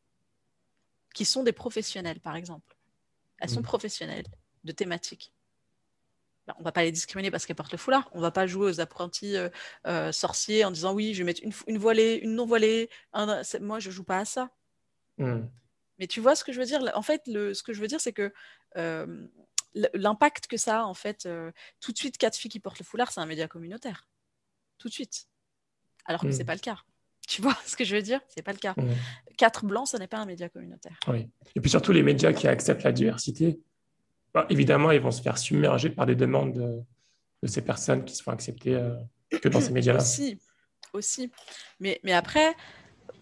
qui 1.13 1.25
sont 1.25 1.43
des 1.43 1.53
professionnels, 1.53 2.19
par 2.19 2.35
exemple. 2.35 2.75
Elles 3.37 3.49
sont 3.49 3.59
mmh. 3.59 3.63
professionnelles 3.63 4.27
de 4.63 4.71
thématiques. 4.71 5.33
On 6.59 6.63
va 6.63 6.71
pas 6.71 6.83
les 6.83 6.91
discriminer 6.91 7.31
parce 7.31 7.45
qu'elles 7.45 7.55
portent 7.55 7.71
le 7.71 7.77
foulard. 7.77 8.09
On 8.13 8.19
va 8.19 8.31
pas 8.31 8.47
jouer 8.47 8.65
aux 8.65 8.81
apprentis 8.81 9.37
euh, 9.37 9.49
euh, 9.87 10.11
sorciers 10.11 10.65
en 10.65 10.71
disant 10.71 10.93
oui, 10.93 11.13
je 11.13 11.19
vais 11.19 11.25
mettre 11.25 11.41
une, 11.67 11.77
voilée, 11.77 12.15
une 12.15 12.35
non 12.35 12.45
voilée. 12.45 12.89
moi, 13.61 13.79
je 13.79 13.91
joue 13.91 14.03
pas 14.03 14.19
à 14.19 14.25
ça. 14.25 14.49
Hmm. 15.17 15.43
Mais 15.99 16.07
tu 16.07 16.19
vois 16.19 16.35
ce 16.35 16.43
que 16.43 16.51
je 16.51 16.59
veux 16.59 16.65
dire? 16.65 16.81
En 16.95 17.01
fait, 17.01 17.21
le, 17.27 17.53
ce 17.53 17.63
que 17.63 17.73
je 17.73 17.79
veux 17.79 17.87
dire, 17.87 18.01
c'est 18.01 18.13
que 18.13 18.33
euh, 18.77 19.27
l'impact 19.93 20.47
que 20.47 20.57
ça 20.57 20.81
a, 20.81 20.83
en 20.83 20.93
fait, 20.93 21.29
tout 21.79 21.91
de 21.91 21.97
suite, 21.97 22.17
quatre 22.17 22.35
filles 22.35 22.51
qui 22.51 22.59
portent 22.59 22.79
le 22.79 22.85
foulard, 22.85 23.11
c'est 23.11 23.21
un 23.21 23.25
média 23.25 23.47
communautaire. 23.47 24.07
Tout 24.77 24.89
de 24.89 24.93
suite. 24.93 25.27
Alors 26.05 26.21
que 26.21 26.27
ce 26.27 26.33
hmm. 26.33 26.37
c'est 26.37 26.45
pas 26.45 26.55
le 26.55 26.59
cas. 26.59 26.79
Tu 27.27 27.41
vois 27.41 27.55
ce 27.65 27.75
que 27.75 27.83
je 27.83 27.95
veux 27.95 28.01
dire? 28.01 28.19
C'est 28.27 28.41
pas 28.41 28.53
le 28.53 28.57
cas. 28.57 28.73
Hmm. 28.75 28.89
Quatre 29.37 29.63
blancs, 29.63 29.87
ce 29.89 29.97
n'est 29.97 30.07
pas 30.07 30.17
un 30.17 30.25
média 30.25 30.49
communautaire. 30.49 30.99
Oui. 31.07 31.29
Et 31.55 31.61
puis 31.61 31.69
surtout, 31.69 31.91
les 31.91 32.03
médias 32.03 32.33
qui 32.33 32.47
acceptent 32.47 32.83
la 32.83 32.91
diversité, 32.91 33.59
bah, 34.33 34.45
évidemment, 34.49 34.91
ils 34.91 35.01
vont 35.01 35.11
se 35.11 35.21
faire 35.21 35.37
submerger 35.37 35.89
par 35.89 36.05
des 36.05 36.15
demandes 36.15 36.53
de, 36.53 37.47
ces 37.47 37.63
personnes 37.63 38.05
qui 38.05 38.15
se 38.15 38.23
font 38.23 38.31
accepter 38.31 38.75
euh, 38.75 38.95
que 39.41 39.49
dans 39.49 39.61
ces 39.61 39.71
médias-là. 39.71 40.01
Aussi, 40.01 40.39
aussi. 40.93 41.31
Mais, 41.79 41.99
mais 42.03 42.13
après, 42.13 42.55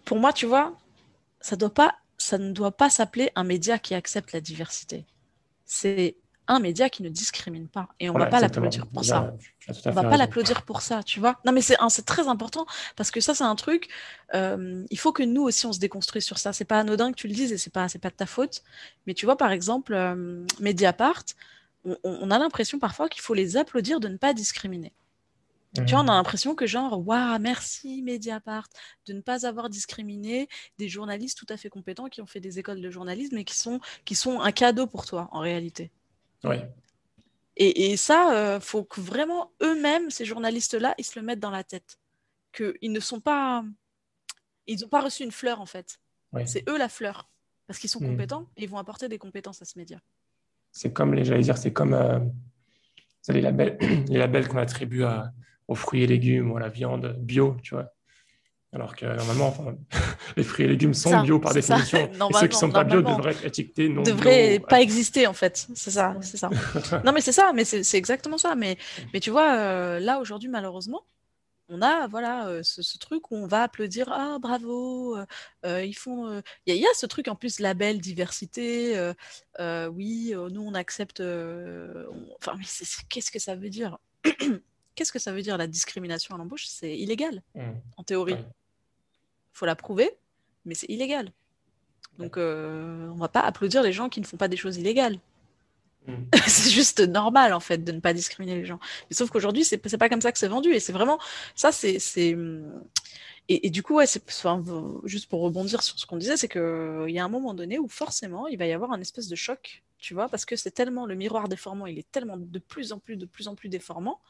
pour 0.04 0.18
moi, 0.18 0.32
tu 0.32 0.46
vois, 0.46 0.76
ça, 1.40 1.56
doit 1.56 1.72
pas, 1.72 1.96
ça 2.18 2.38
ne 2.38 2.52
doit 2.52 2.76
pas 2.76 2.90
s'appeler 2.90 3.30
un 3.34 3.44
média 3.44 3.78
qui 3.78 3.94
accepte 3.94 4.32
la 4.32 4.40
diversité. 4.40 5.06
C'est 5.64 6.16
un 6.50 6.58
média 6.58 6.90
qui 6.90 7.04
ne 7.04 7.08
discrimine 7.08 7.68
pas. 7.68 7.88
Et 8.00 8.10
on 8.10 8.14
ne 8.14 8.18
va 8.18 8.26
pas 8.26 8.40
l'applaudir 8.40 8.86
pour 8.88 9.04
ça. 9.04 9.32
On 9.86 9.90
va 9.92 10.02
pas 10.02 10.16
l'applaudir 10.16 10.62
pour 10.62 10.82
ça, 10.82 11.02
tu 11.04 11.20
vois. 11.20 11.38
Non, 11.46 11.52
mais 11.52 11.60
c'est 11.62 11.76
très 12.04 12.26
important 12.26 12.66
parce 12.96 13.12
que 13.12 13.20
ça, 13.20 13.34
c'est 13.34 13.44
un 13.44 13.54
truc. 13.54 13.88
Euh, 14.34 14.84
il 14.90 14.98
faut 14.98 15.12
que 15.12 15.22
nous 15.22 15.42
aussi, 15.42 15.66
on 15.66 15.72
se 15.72 15.78
déconstruise 15.78 16.24
sur 16.24 16.38
ça. 16.38 16.52
C'est 16.52 16.64
pas 16.64 16.80
anodin 16.80 17.12
que 17.12 17.16
tu 17.16 17.28
le 17.28 17.34
dises 17.34 17.52
et 17.52 17.58
c'est 17.58 17.72
pas, 17.72 17.86
pas 18.02 18.10
de 18.10 18.14
ta 18.14 18.26
faute. 18.26 18.62
Mais 19.06 19.14
tu 19.14 19.26
vois, 19.26 19.36
par 19.36 19.52
exemple, 19.52 19.94
euh, 19.94 20.44
Mediapart, 20.58 21.22
on, 21.84 22.30
a 22.30 22.38
l'impression 22.38 22.80
parfois 22.80 23.08
qu'il 23.08 23.22
faut 23.22 23.34
les 23.34 23.56
applaudir 23.56 24.00
de 24.00 24.08
ne 24.08 24.16
pas 24.16 24.34
discriminer. 24.34 24.92
Tu 25.76 25.92
vois, 25.92 26.00
on 26.00 26.08
a 26.08 26.12
mmh. 26.12 26.16
l'impression 26.16 26.54
que 26.56 26.66
genre, 26.66 27.06
waouh, 27.06 27.38
merci 27.38 28.02
Mediapart 28.02 28.66
de 29.06 29.12
ne 29.12 29.20
pas 29.20 29.46
avoir 29.46 29.70
discriminé 29.70 30.48
des 30.78 30.88
journalistes 30.88 31.38
tout 31.38 31.46
à 31.48 31.56
fait 31.56 31.68
compétents 31.68 32.08
qui 32.08 32.20
ont 32.20 32.26
fait 32.26 32.40
des 32.40 32.58
écoles 32.58 32.80
de 32.80 32.90
journalisme 32.90 33.38
et 33.38 33.44
qui 33.44 33.56
sont, 33.56 33.78
qui 34.04 34.16
sont 34.16 34.40
un 34.40 34.50
cadeau 34.50 34.88
pour 34.88 35.06
toi 35.06 35.28
en 35.30 35.38
réalité. 35.38 35.92
Et, 37.56 37.96
ça, 37.96 38.32
euh, 38.32 38.60
faut 38.60 38.84
que 38.84 39.00
vraiment 39.00 39.52
eux-mêmes, 39.62 40.08
ces 40.10 40.24
journalistes-là, 40.24 40.94
ils 40.96 41.04
se 41.04 41.18
le 41.18 41.24
mettent 41.24 41.40
dans 41.40 41.50
la 41.50 41.64
tête. 41.64 41.98
Qu'ils 42.52 42.92
ne 42.92 43.00
sont 43.00 43.20
pas. 43.20 43.64
Ils 44.66 44.80
n'ont 44.80 44.88
pas 44.88 45.02
reçu 45.02 45.24
une 45.24 45.32
fleur, 45.32 45.60
en 45.60 45.66
fait. 45.66 46.00
C'est 46.46 46.68
eux 46.68 46.78
la 46.78 46.88
fleur. 46.88 47.28
Parce 47.66 47.78
qu'ils 47.78 47.90
sont 47.90 48.00
hmm. 48.00 48.12
compétents 48.12 48.48
et 48.56 48.64
ils 48.64 48.68
vont 48.68 48.78
apporter 48.78 49.08
des 49.08 49.18
compétences 49.18 49.62
à 49.62 49.64
ce 49.64 49.78
média. 49.78 50.00
C'est 50.72 50.92
comme, 50.92 51.14
les, 51.14 51.24
j'allais 51.24 51.42
dire, 51.42 51.58
c'est 51.58 51.72
comme 51.72 51.94
euh, 51.94 52.18
les 53.28 53.40
labels, 53.40 53.76
les 54.08 54.18
labels 54.18 54.48
qu'on 54.48 54.58
attribue 54.58 55.04
aux 55.68 55.74
fruits 55.74 56.02
et 56.02 56.06
légumes 56.06 56.50
ou 56.50 56.56
à 56.56 56.60
la 56.60 56.68
viande 56.68 57.16
bio, 57.20 57.56
tu 57.62 57.74
vois. 57.74 57.92
Alors 58.72 58.94
que 58.94 59.04
normalement, 59.04 59.52
les 60.36 60.44
fruits 60.44 60.64
et 60.64 60.68
légumes 60.68 60.94
sont 60.94 61.22
bio 61.22 61.40
par 61.40 61.52
définition. 61.52 61.98
et 62.12 62.32
ceux 62.34 62.46
qui 62.46 62.54
ne 62.54 62.60
sont 62.60 62.70
pas 62.70 62.84
bio 62.84 63.02
devraient 63.02 63.32
être 63.32 63.44
étiquetés 63.44 63.88
non 63.88 64.02
devraient 64.02 64.60
pas 64.60 64.80
exister 64.80 65.26
en 65.26 65.32
fait. 65.32 65.66
C'est 65.74 65.90
ça, 65.90 66.14
c'est 66.20 66.36
ça. 66.36 66.50
non 67.04 67.12
mais 67.12 67.20
c'est 67.20 67.32
ça, 67.32 67.52
mais 67.52 67.64
c'est 67.64 67.98
exactement 67.98 68.38
ça. 68.38 68.54
Mais, 68.54 68.78
mais 69.12 69.18
tu 69.18 69.30
vois, 69.30 69.56
euh, 69.56 69.98
là 69.98 70.20
aujourd'hui 70.20 70.48
malheureusement, 70.48 71.02
on 71.68 71.82
a 71.82 72.06
voilà 72.06 72.46
euh, 72.46 72.62
ce, 72.62 72.96
truc 72.98 73.32
où 73.32 73.36
on 73.36 73.48
va 73.48 73.64
applaudir 73.64 74.08
ah 74.12 74.38
bravo 74.40 75.16
euh, 75.64 75.84
ils 75.84 75.94
font 75.94 76.42
il 76.66 76.74
y, 76.74 76.84
a 76.84 76.88
ce 76.94 77.06
truc 77.06 77.28
en 77.28 77.36
plus 77.36 77.60
label 77.60 78.00
diversité 78.00 79.12
oui 79.92 80.32
nous 80.34 80.62
on 80.62 80.74
accepte 80.74 81.22
enfin 82.38 82.56
qu'est-ce 83.08 83.32
que 83.32 83.40
ça 83.40 83.56
veut 83.56 83.70
dire? 83.70 83.98
Qu'est-ce 84.96 85.12
que 85.12 85.20
ça 85.20 85.32
veut 85.32 85.40
dire 85.40 85.56
la 85.56 85.66
discrimination 85.66 86.34
à 86.34 86.38
l'embauche? 86.38 86.66
C'est 86.66 86.98
illégal 86.98 87.42
mmh. 87.54 87.62
en 87.96 88.02
théorie 88.02 88.36
faut 89.52 89.66
la 89.66 89.76
prouver, 89.76 90.10
mais 90.64 90.74
c'est 90.74 90.88
illégal. 90.88 91.32
Donc, 92.18 92.36
euh, 92.36 93.08
on 93.08 93.16
va 93.16 93.28
pas 93.28 93.40
applaudir 93.40 93.82
les 93.82 93.92
gens 93.92 94.08
qui 94.08 94.20
ne 94.20 94.26
font 94.26 94.36
pas 94.36 94.48
des 94.48 94.56
choses 94.56 94.76
illégales. 94.76 95.18
Mm. 96.06 96.14
c'est 96.46 96.70
juste 96.70 97.00
normal, 97.00 97.52
en 97.52 97.60
fait, 97.60 97.78
de 97.78 97.92
ne 97.92 98.00
pas 98.00 98.12
discriminer 98.12 98.56
les 98.56 98.64
gens. 98.64 98.78
Mais 99.08 99.16
sauf 99.16 99.30
qu'aujourd'hui, 99.30 99.64
c'est 99.64 99.78
pas 99.78 100.08
comme 100.08 100.20
ça 100.20 100.32
que 100.32 100.38
c'est 100.38 100.48
vendu. 100.48 100.72
Et 100.72 100.80
c'est 100.80 100.92
vraiment. 100.92 101.18
Ça, 101.54 101.72
c'est. 101.72 101.98
Et, 103.48 103.66
et, 103.66 103.70
du 103.70 103.82
coup, 103.82 103.96
ouais, 103.96 104.04
enfin, 104.28 104.62
juste 105.04 105.28
pour 105.28 105.40
rebondir 105.40 105.82
sur 105.82 105.98
ce 105.98 106.06
qu'on 106.06 106.18
disait, 106.18 106.36
c'est 106.36 106.46
qu'il 106.46 107.10
y 107.10 107.18
a 107.18 107.24
un 107.24 107.28
moment 107.28 107.52
donné 107.52 107.80
où 107.80 107.88
forcément, 107.88 108.46
il 108.46 108.56
va 108.56 108.66
y 108.66 108.72
avoir 108.72 108.92
un 108.92 109.00
espèce 109.00 109.26
de 109.26 109.34
choc, 109.34 109.82
tu 109.98 110.14
vois, 110.14 110.28
parce 110.28 110.44
que 110.44 110.54
c'est 110.56 110.70
tellement. 110.70 111.06
Le 111.06 111.16
miroir 111.16 111.48
déformant, 111.48 111.86
il 111.86 111.98
est 111.98 112.10
tellement 112.12 112.36
de 112.36 112.58
plus 112.58 112.92
en 112.92 112.98
plus, 112.98 113.16
de 113.16 113.26
plus 113.26 113.48
en 113.48 113.56
plus 113.56 113.68
déformant, 113.68 114.20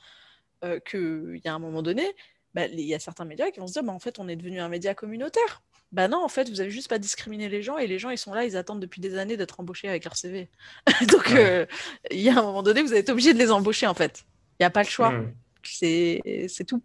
euh, 0.65 0.81
qu'il 0.81 1.41
y 1.45 1.49
a 1.49 1.55
un 1.55 1.59
moment 1.59 1.83
donné, 1.83 2.15
bah, 2.55 2.67
il 2.67 2.81
y 2.81 2.95
a 2.95 2.99
certains 2.99 3.25
médias 3.25 3.51
qui 3.51 3.61
vont 3.61 3.67
se 3.67 3.73
dire 3.73 3.83
bah, 3.85 3.93
en 3.93 3.99
fait, 3.99 4.19
on 4.19 4.29
est 4.29 4.37
devenu 4.37 4.61
un 4.61 4.69
média 4.69 4.95
communautaire. 4.95 5.63
Bah 5.93 6.07
non, 6.07 6.23
en 6.23 6.29
fait, 6.29 6.49
vous 6.49 6.61
avez 6.61 6.71
juste 6.71 6.89
pas 6.89 6.99
discriminé 6.99 7.49
les 7.49 7.63
gens 7.63 7.77
et 7.77 7.89
les 7.89 7.99
gens, 7.99 8.11
ils 8.11 8.19
sont 8.19 8.33
là, 8.33 8.45
ils 8.45 8.57
attendent 8.57 8.81
depuis 8.81 9.01
des 9.01 9.19
années 9.19 9.37
d'être 9.37 9.59
embauchés 9.59 9.89
avec 9.89 10.05
leur 10.05 10.17
CV. 10.17 10.49
Donc, 11.09 11.33
euh, 11.33 11.67
il 12.13 12.21
y 12.21 12.29
a 12.29 12.39
un 12.39 12.43
moment 12.43 12.63
donné, 12.63 12.83
vous 12.83 12.95
êtes 12.95 13.09
obligé 13.09 13.33
de 13.33 13.39
les 13.39 13.51
embaucher, 13.51 13.89
en 13.89 13.95
fait. 13.95 14.25
Il 14.59 14.63
n'y 14.63 14.67
a 14.67 14.71
pas 14.71 14.83
le 14.83 14.89
choix. 14.89 15.11
Mmh. 15.11 15.35
C'est 15.63 16.65
tout. 16.67 16.83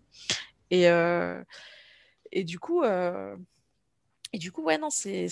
Et, 0.72 0.90
euh, 0.90 1.44
et 2.32 2.44
du 2.44 2.58
coup, 2.58 2.82
euh, 2.82 3.36
et 4.34 4.38
du 4.38 4.52
coup, 4.52 4.64
ouais, 4.64 4.78
non, 4.78 4.90
c'est 4.90 5.28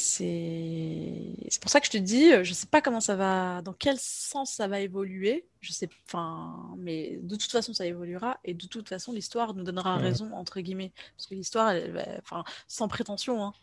pour 1.61 1.69
ça 1.69 1.79
que 1.79 1.85
je 1.85 1.91
te 1.91 1.97
dis, 1.97 2.31
euh, 2.31 2.43
je 2.43 2.53
sais 2.53 2.67
pas 2.67 2.81
comment 2.81 3.01
ça 3.01 3.15
va, 3.15 3.61
dans 3.61 3.73
quel 3.73 3.97
sens 3.99 4.51
ça 4.51 4.67
va 4.67 4.79
évoluer. 4.79 5.45
Je 5.61 5.73
sais, 5.73 5.89
enfin, 6.05 6.73
mais 6.77 7.17
de 7.21 7.35
toute 7.35 7.51
façon, 7.51 7.73
ça 7.73 7.85
évoluera 7.85 8.39
et 8.43 8.53
de 8.53 8.67
toute 8.67 8.87
façon, 8.89 9.11
l'histoire 9.11 9.53
nous 9.55 9.63
donnera 9.63 9.97
raison 9.97 10.31
entre 10.33 10.61
guillemets, 10.61 10.91
parce 11.17 11.27
que 11.27 11.35
l'histoire, 11.35 11.73
enfin, 12.21 12.43
sans 12.67 12.87
prétention, 12.87 13.43
hein. 13.43 13.53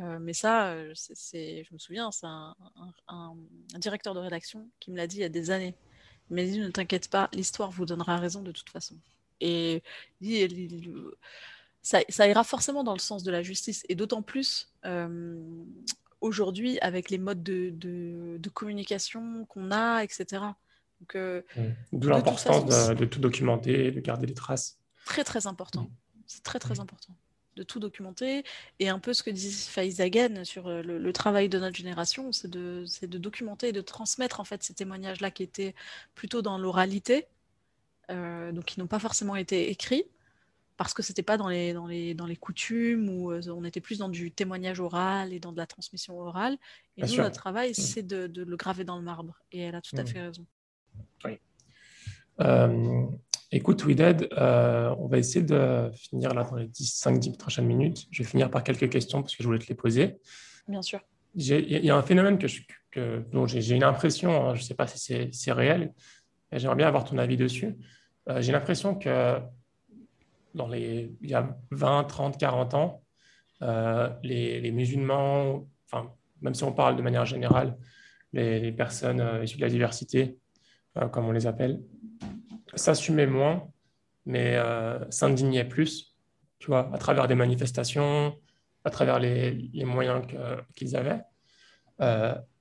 euh, 0.00 0.18
mais 0.20 0.32
ça, 0.32 0.68
euh, 0.72 0.92
c'est, 0.94 1.64
je 1.64 1.72
me 1.74 1.78
souviens, 1.78 2.10
c'est 2.10 2.26
un, 2.26 2.56
directeur 3.78 4.14
de 4.14 4.20
rédaction 4.20 4.68
qui 4.80 4.90
me 4.90 4.96
l'a 4.96 5.06
dit 5.06 5.18
il 5.18 5.22
y 5.22 5.24
a 5.24 5.28
des 5.28 5.50
années. 5.50 5.74
Il 6.30 6.36
m'a 6.36 6.44
dit, 6.44 6.58
ne 6.58 6.70
t'inquiète 6.70 7.08
pas, 7.10 7.28
l'histoire 7.32 7.70
vous 7.70 7.86
donnera 7.86 8.16
raison 8.16 8.42
de 8.42 8.52
toute 8.52 8.70
façon. 8.70 8.96
Et 9.40 9.82
il, 10.20 11.12
ça, 11.82 12.28
ira 12.28 12.44
forcément 12.44 12.84
dans 12.84 12.92
le 12.92 13.00
sens 13.00 13.24
de 13.24 13.30
la 13.30 13.42
justice, 13.42 13.84
et 13.88 13.94
d'autant 13.94 14.22
plus 14.22 14.72
euh, 14.84 15.36
aujourd'hui 16.20 16.78
avec 16.80 17.10
les 17.10 17.18
modes 17.18 17.42
de, 17.42 18.48
communication 18.54 19.44
qu'on 19.46 19.70
a, 19.72 20.02
etc. 20.04 20.42
Euh, 21.16 21.42
mmh. 21.56 21.62
D'où 21.92 22.08
l'importance 22.08 22.94
de, 22.94 23.04
tout 23.04 23.18
documenter, 23.18 23.90
de 23.90 24.00
garder 24.00 24.26
des 24.26 24.34
traces. 24.34 24.78
Très 25.04 25.24
très 25.24 25.48
important. 25.48 25.82
Mmh. 25.82 26.22
C'est 26.26 26.44
très 26.44 26.60
très 26.60 26.76
mmh. 26.76 26.80
important 26.80 27.14
de 27.56 27.64
tout 27.64 27.80
documenter. 27.80 28.44
Et 28.78 28.88
un 28.88 28.98
peu 28.98 29.12
ce 29.12 29.22
que 29.22 29.28
dit 29.28 29.52
Faiz 29.52 30.00
Hagen 30.00 30.44
sur 30.44 30.68
euh, 30.68 30.82
le, 30.82 31.12
travail 31.12 31.50
de 31.50 31.58
notre 31.58 31.76
génération, 31.76 32.32
c'est 32.32 32.48
de, 32.48 32.86
de, 33.02 33.18
documenter 33.18 33.68
et 33.68 33.72
de 33.72 33.82
transmettre 33.82 34.40
en 34.40 34.44
fait 34.44 34.62
ces 34.62 34.72
témoignages-là 34.72 35.30
qui 35.30 35.42
étaient 35.42 35.74
plutôt 36.14 36.40
dans 36.40 36.56
l'oralité, 36.56 37.26
donc 38.08 38.66
qui 38.66 38.78
n'ont 38.78 38.86
pas 38.86 38.98
forcément 38.98 39.36
été 39.36 39.70
écrits, 39.70 40.04
parce 40.76 40.94
que 40.94 41.02
c'était 41.02 41.22
pas 41.22 41.36
dans 41.36 41.48
les, 41.48 41.72
dans, 41.72 41.86
les, 41.86 42.14
dans 42.14 42.26
les 42.26 42.36
coutumes 42.36 43.08
où 43.08 43.30
euh, 43.30 43.42
on 43.48 43.64
était 43.64 43.80
plus 43.80 43.98
dans 43.98 44.08
du 44.08 44.30
témoignage 44.30 44.80
oral 44.80 45.32
et 45.32 45.40
dans 45.40 45.52
de 45.52 45.56
la 45.56 45.66
transmission 45.66 46.18
orale. 46.18 46.56
Et 46.96 47.02
nous, 47.02 47.16
notre 47.16 47.36
travail, 47.36 47.70
mmh. 47.70 47.74
c'est 47.74 48.02
de, 48.02 48.26
de, 48.26 48.42
le 48.42 48.56
graver 48.56 48.84
dans 48.84 48.96
le 48.96 49.02
marbre. 49.02 49.40
Et 49.52 49.60
elle 49.60 49.74
a 49.74 49.80
tout 49.80 49.96
à 49.96 50.02
mmh. 50.02 50.06
fait 50.06 50.20
raison. 50.20 50.46
Oui. 51.24 51.38
Euh, 52.40 53.06
écoute, 53.50 53.84
Wided, 53.84 54.28
euh, 54.32 54.94
on 54.98 55.06
va 55.06 55.18
essayer 55.18 55.44
de 55.44 55.90
finir 55.94 56.34
là 56.34 56.44
dans 56.44 56.56
les 56.56 56.66
5-10 56.68 57.36
prochaines 57.36 57.66
minutes. 57.66 58.06
Je 58.10 58.22
vais 58.22 58.28
finir 58.28 58.50
par 58.50 58.64
quelques 58.64 58.90
questions 58.90 59.22
parce 59.22 59.36
que 59.36 59.42
je 59.42 59.48
voulais 59.48 59.60
te 59.60 59.68
les 59.68 59.74
poser. 59.74 60.18
Bien 60.68 60.82
sûr. 60.82 61.00
Il 61.34 61.84
y 61.84 61.90
a 61.90 61.96
un 61.96 62.02
phénomène 62.02 62.38
que 62.38 62.46
que, 62.90 63.24
dont 63.32 63.46
j'ai 63.46 63.74
une 63.74 63.84
impression, 63.84 64.48
hein, 64.48 64.54
je 64.54 64.60
ne 64.60 64.64
sais 64.66 64.74
pas 64.74 64.86
si 64.86 65.30
c'est 65.32 65.52
réel, 65.52 65.94
j'aimerais 66.52 66.76
bien 66.76 66.86
avoir 66.86 67.04
ton 67.04 67.16
avis 67.16 67.38
dessus. 67.38 67.74
j'ai 68.40 68.52
l'impression 68.52 68.94
que 68.94 69.40
dans 70.54 70.68
les, 70.68 71.14
il 71.20 71.30
y 71.30 71.34
a 71.34 71.56
20, 71.70 72.04
30, 72.04 72.38
40 72.38 72.74
ans, 72.74 73.02
euh, 73.62 74.08
les, 74.22 74.70
musulmans, 74.72 75.66
enfin, 75.86 76.12
même 76.40 76.54
si 76.54 76.64
on 76.64 76.72
parle 76.72 76.96
de 76.96 77.02
manière 77.02 77.26
générale, 77.26 77.76
les, 78.32 78.72
personnes 78.72 79.20
euh, 79.20 79.44
issues 79.44 79.56
de 79.56 79.62
la 79.62 79.68
diversité, 79.68 80.38
euh, 80.98 81.08
comme 81.08 81.26
on 81.26 81.32
les 81.32 81.46
appelle, 81.46 81.80
s'assumaient 82.74 83.26
moins, 83.26 83.68
mais 84.24 84.56
s'indignaient 85.10 85.64
plus, 85.64 86.14
tu 86.58 86.68
vois, 86.68 86.88
à 86.94 86.98
travers 86.98 87.26
des 87.26 87.34
manifestations, 87.34 88.36
à 88.84 88.90
travers 88.90 89.18
les, 89.18 89.84
moyens 89.84 90.24
qu'ils 90.76 90.96
avaient. 90.96 91.22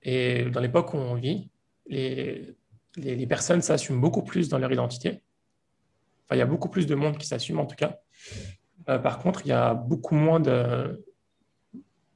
et 0.01 0.45
dans 0.45 0.59
l'époque 0.59 0.95
où 0.95 0.97
on 0.97 1.13
vit, 1.13 1.51
les, 1.85 2.57
les 2.97 3.27
personnes 3.27 3.61
s'assument 3.61 4.01
beaucoup 4.01 4.23
plus 4.23 4.49
dans 4.49 4.57
leur 4.57 4.71
identité 4.71 5.21
il 6.31 6.37
y 6.37 6.41
a 6.41 6.45
beaucoup 6.45 6.69
plus 6.69 6.85
de 6.85 6.95
monde 6.95 7.17
qui 7.17 7.27
s'assume 7.27 7.59
en 7.59 7.65
tout 7.65 7.75
cas. 7.75 7.99
Euh, 8.89 8.97
par 8.97 9.19
contre, 9.19 9.41
il 9.45 9.49
y 9.49 9.53
a 9.53 9.73
beaucoup 9.73 10.15
moins 10.15 10.39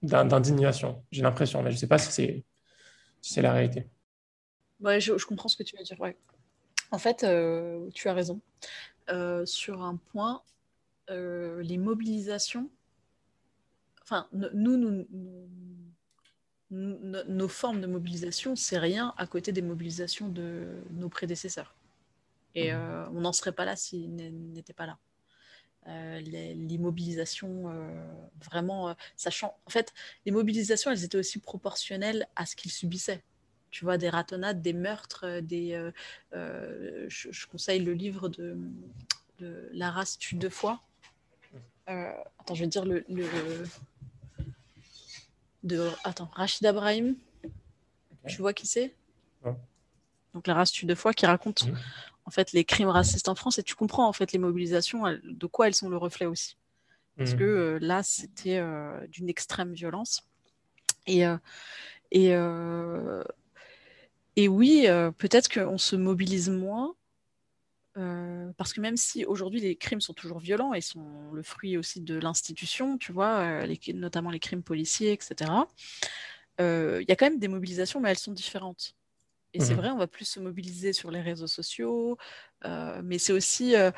d'indignation, 0.01 1.03
j'ai 1.11 1.21
l'impression, 1.21 1.61
mais 1.61 1.71
je 1.71 1.75
ne 1.75 1.79
sais 1.79 1.87
pas 1.87 1.97
si 1.97 2.43
c'est 3.21 3.41
la 3.41 3.53
réalité. 3.53 3.87
Ouais, 4.81 4.99
je, 4.99 5.13
comprends 5.25 5.49
ce 5.49 5.57
que 5.57 5.63
tu 5.63 5.77
veux 5.77 5.83
dire. 5.83 5.99
Ouais. 5.99 6.17
En 6.91 6.97
fait, 6.97 7.23
euh, 7.23 7.89
tu 7.93 8.09
as 8.09 8.13
raison. 8.13 8.41
Euh, 9.09 9.45
sur 9.45 9.83
un 9.83 9.97
point, 9.97 10.41
les 11.09 11.77
mobilisations, 11.77 12.69
enfin, 14.01 14.27
nous, 14.31 15.05
nos 16.71 17.47
formes 17.47 17.81
de 17.81 17.87
mobilisation, 17.87 18.55
c'est 18.55 18.79
rien 18.79 19.13
à 19.17 19.27
côté 19.27 19.51
des 19.51 19.61
mobilisations 19.61 20.29
de 20.29 20.81
nos 20.91 21.09
prédécesseurs. 21.09 21.75
Et 22.55 22.71
mmh. 22.71 22.75
euh, 22.75 23.09
on 23.09 23.21
n'en 23.21 23.33
serait 23.33 23.51
pas 23.51 23.65
là 23.65 23.75
s'il 23.75 24.15
n'était 24.15 24.73
pas 24.73 24.85
là. 24.85 24.97
Euh, 25.87 26.19
l'immobilisation, 26.19 27.69
euh, 27.69 28.07
vraiment, 28.43 28.95
sachant. 29.15 29.57
En 29.67 29.69
fait, 29.69 29.93
les 30.25 30.31
mobilisations, 30.31 30.89
elles 30.89 31.03
étaient 31.03 31.17
aussi 31.17 31.39
proportionnelles 31.39 32.27
à 32.35 32.45
ce 32.45 32.55
qu'ils 32.55 32.71
subissaient. 32.71 33.23
Tu 33.69 33.83
vois, 33.83 33.97
des 33.97 34.09
ratonnades, 34.09 34.61
des 34.61 34.73
meurtres, 34.73 35.41
des. 35.41 35.91
Je, 36.31 37.45
conseille 37.47 37.83
le 37.83 37.93
livre 37.93 38.29
de, 38.29 38.57
La 39.73 39.91
race 39.91 40.17
tue 40.17 40.35
deux 40.35 40.49
fois. 40.49 40.81
attends, 41.85 42.55
je 42.55 42.61
vais 42.61 42.67
dire 42.67 42.85
le. 42.85 43.05
De, 45.63 45.91
attends, 46.03 46.29
Rachid 46.33 46.65
Abrahim. 46.65 47.15
Tu 48.27 48.37
vois 48.37 48.53
qui 48.53 48.65
c'est? 48.65 48.95
Donc, 50.33 50.47
La 50.47 50.53
race 50.55 50.71
tue 50.71 50.85
deux 50.85 50.95
fois, 50.95 51.13
qui 51.13 51.25
raconte 51.25 51.67
mmh 51.67 51.77
en 52.25 52.31
fait 52.31 52.51
les 52.51 52.65
crimes 52.65 52.89
racistes 52.89 53.29
en 53.29 53.35
France 53.35 53.59
et 53.59 53.63
tu 53.63 53.75
comprends 53.75 54.07
en 54.07 54.13
fait 54.13 54.31
les 54.31 54.39
mobilisations 54.39 55.03
de 55.23 55.45
quoi 55.45 55.67
elles 55.67 55.75
sont 55.75 55.89
le 55.89 55.97
reflet 55.97 56.25
aussi 56.25 56.57
parce 57.17 57.33
mmh. 57.33 57.37
que 57.37 57.43
euh, 57.43 57.79
là 57.79 58.03
c'était 58.03 58.57
euh, 58.57 59.05
d'une 59.07 59.29
extrême 59.29 59.73
violence 59.73 60.27
et 61.07 61.25
euh, 61.25 61.37
et 62.11 62.33
et 64.35 64.47
oui 64.47 64.87
peut-être 65.17 65.49
qu'on 65.49 65.77
se 65.77 65.95
mobilise 65.95 66.49
moins 66.49 66.95
parce 68.57 68.73
que 68.73 68.81
même 68.81 68.97
si 68.97 69.25
aujourd'hui 69.25 69.61
les 69.61 69.75
crimes 69.75 70.01
sont 70.01 70.13
toujours 70.13 70.39
violents 70.39 70.73
et 70.73 70.81
sont 70.81 71.31
le 71.31 71.43
fruit 71.43 71.77
aussi 71.77 72.01
de 72.01 72.15
l'institution, 72.19 72.97
tu 72.97 73.13
vois, 73.13 73.65
les, 73.65 73.79
notamment 73.93 74.29
les 74.29 74.39
crimes 74.39 74.63
policiers, 74.63 75.13
etc., 75.13 75.51
il 76.59 77.05
y 77.07 77.11
a 77.11 77.15
quand 77.15 77.25
même 77.25 77.39
des 77.39 77.47
mobilisations, 77.47 78.01
mais 78.01 78.09
elles 78.09 78.17
sont 78.17 78.33
différentes. 78.33 78.95
Et 79.55 79.61
c'est 79.61 79.73
mmh 79.73 79.77
vrai, 79.77 79.89
on 79.89 79.97
va 79.97 80.07
plus 80.07 80.25
se 80.25 80.41
mobiliser 80.41 80.91
sur 80.91 81.11
les 81.11 81.21
réseaux 81.21 81.47
sociaux, 81.47 82.17
euh, 82.65 82.99
mais 83.01 83.17
c'est 83.17 83.31
aussi, 83.31 83.73
euh, 83.73 83.89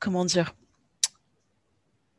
comment 0.00 0.24
dire, 0.24 0.52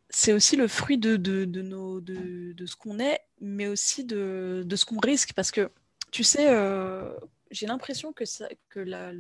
c'est 0.10 0.32
aussi 0.32 0.56
le 0.56 0.69
fruit 0.69 0.98
de, 0.98 1.18
de, 1.18 1.44
de, 1.44 1.61
nos, 1.61 1.99
de, 1.99 2.53
de 2.53 2.65
ce 2.65 2.77
qu'on 2.77 2.99
est, 2.99 3.19
mais 3.41 3.68
aussi 3.68 4.06
de, 4.06 4.64
de 4.65 4.76
ce 4.77 4.86
qu'on 4.86 4.99
risque. 4.99 5.34
Parce 5.34 5.52
que, 5.52 5.69
tu 6.11 6.23
sais, 6.23 6.48
euh, 6.48 7.14
j'ai 7.52 7.68
l'impression 7.68 8.14
que, 8.14 8.23
ça, 8.23 8.48
que 8.69 8.80
la, 8.80 9.11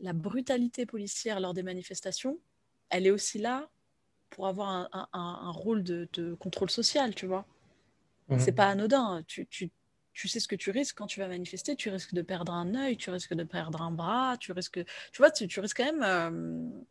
la 0.00 0.14
brutalité 0.14 0.86
policière 0.86 1.38
lors 1.38 1.52
des 1.52 1.62
manifestations, 1.62 2.38
elle 2.88 3.06
est 3.06 3.10
aussi 3.10 3.38
là 3.38 3.68
pour 4.30 4.46
avoir 4.46 4.70
un, 4.70 5.08
un, 5.12 5.50
rôle 5.50 5.82
de, 5.82 6.08
de, 6.14 6.32
contrôle 6.32 6.70
social, 6.70 7.14
tu 7.14 7.26
vois. 7.26 7.44
Mmh. 8.28 8.38
C'est 8.38 8.52
pas 8.52 8.68
anodin. 8.68 9.22
Tu, 9.26 9.46
tu, 9.48 9.70
tu, 10.12 10.28
sais 10.28 10.40
ce 10.40 10.48
que 10.48 10.56
tu 10.56 10.70
risques 10.70 10.96
quand 10.96 11.06
tu 11.06 11.20
vas 11.20 11.28
manifester. 11.28 11.76
Tu 11.76 11.90
risques 11.90 12.14
de 12.14 12.22
perdre 12.22 12.52
un 12.52 12.74
œil, 12.74 12.96
tu 12.96 13.10
risques 13.10 13.34
de 13.34 13.44
perdre 13.44 13.82
un 13.82 13.90
bras, 13.90 14.36
tu 14.38 14.52
risques, 14.52 14.84
tu 15.12 15.18
vois, 15.18 15.30
tu, 15.30 15.48
tu 15.48 15.60
risques 15.60 15.78
quand 15.78 15.92
même 15.92 16.82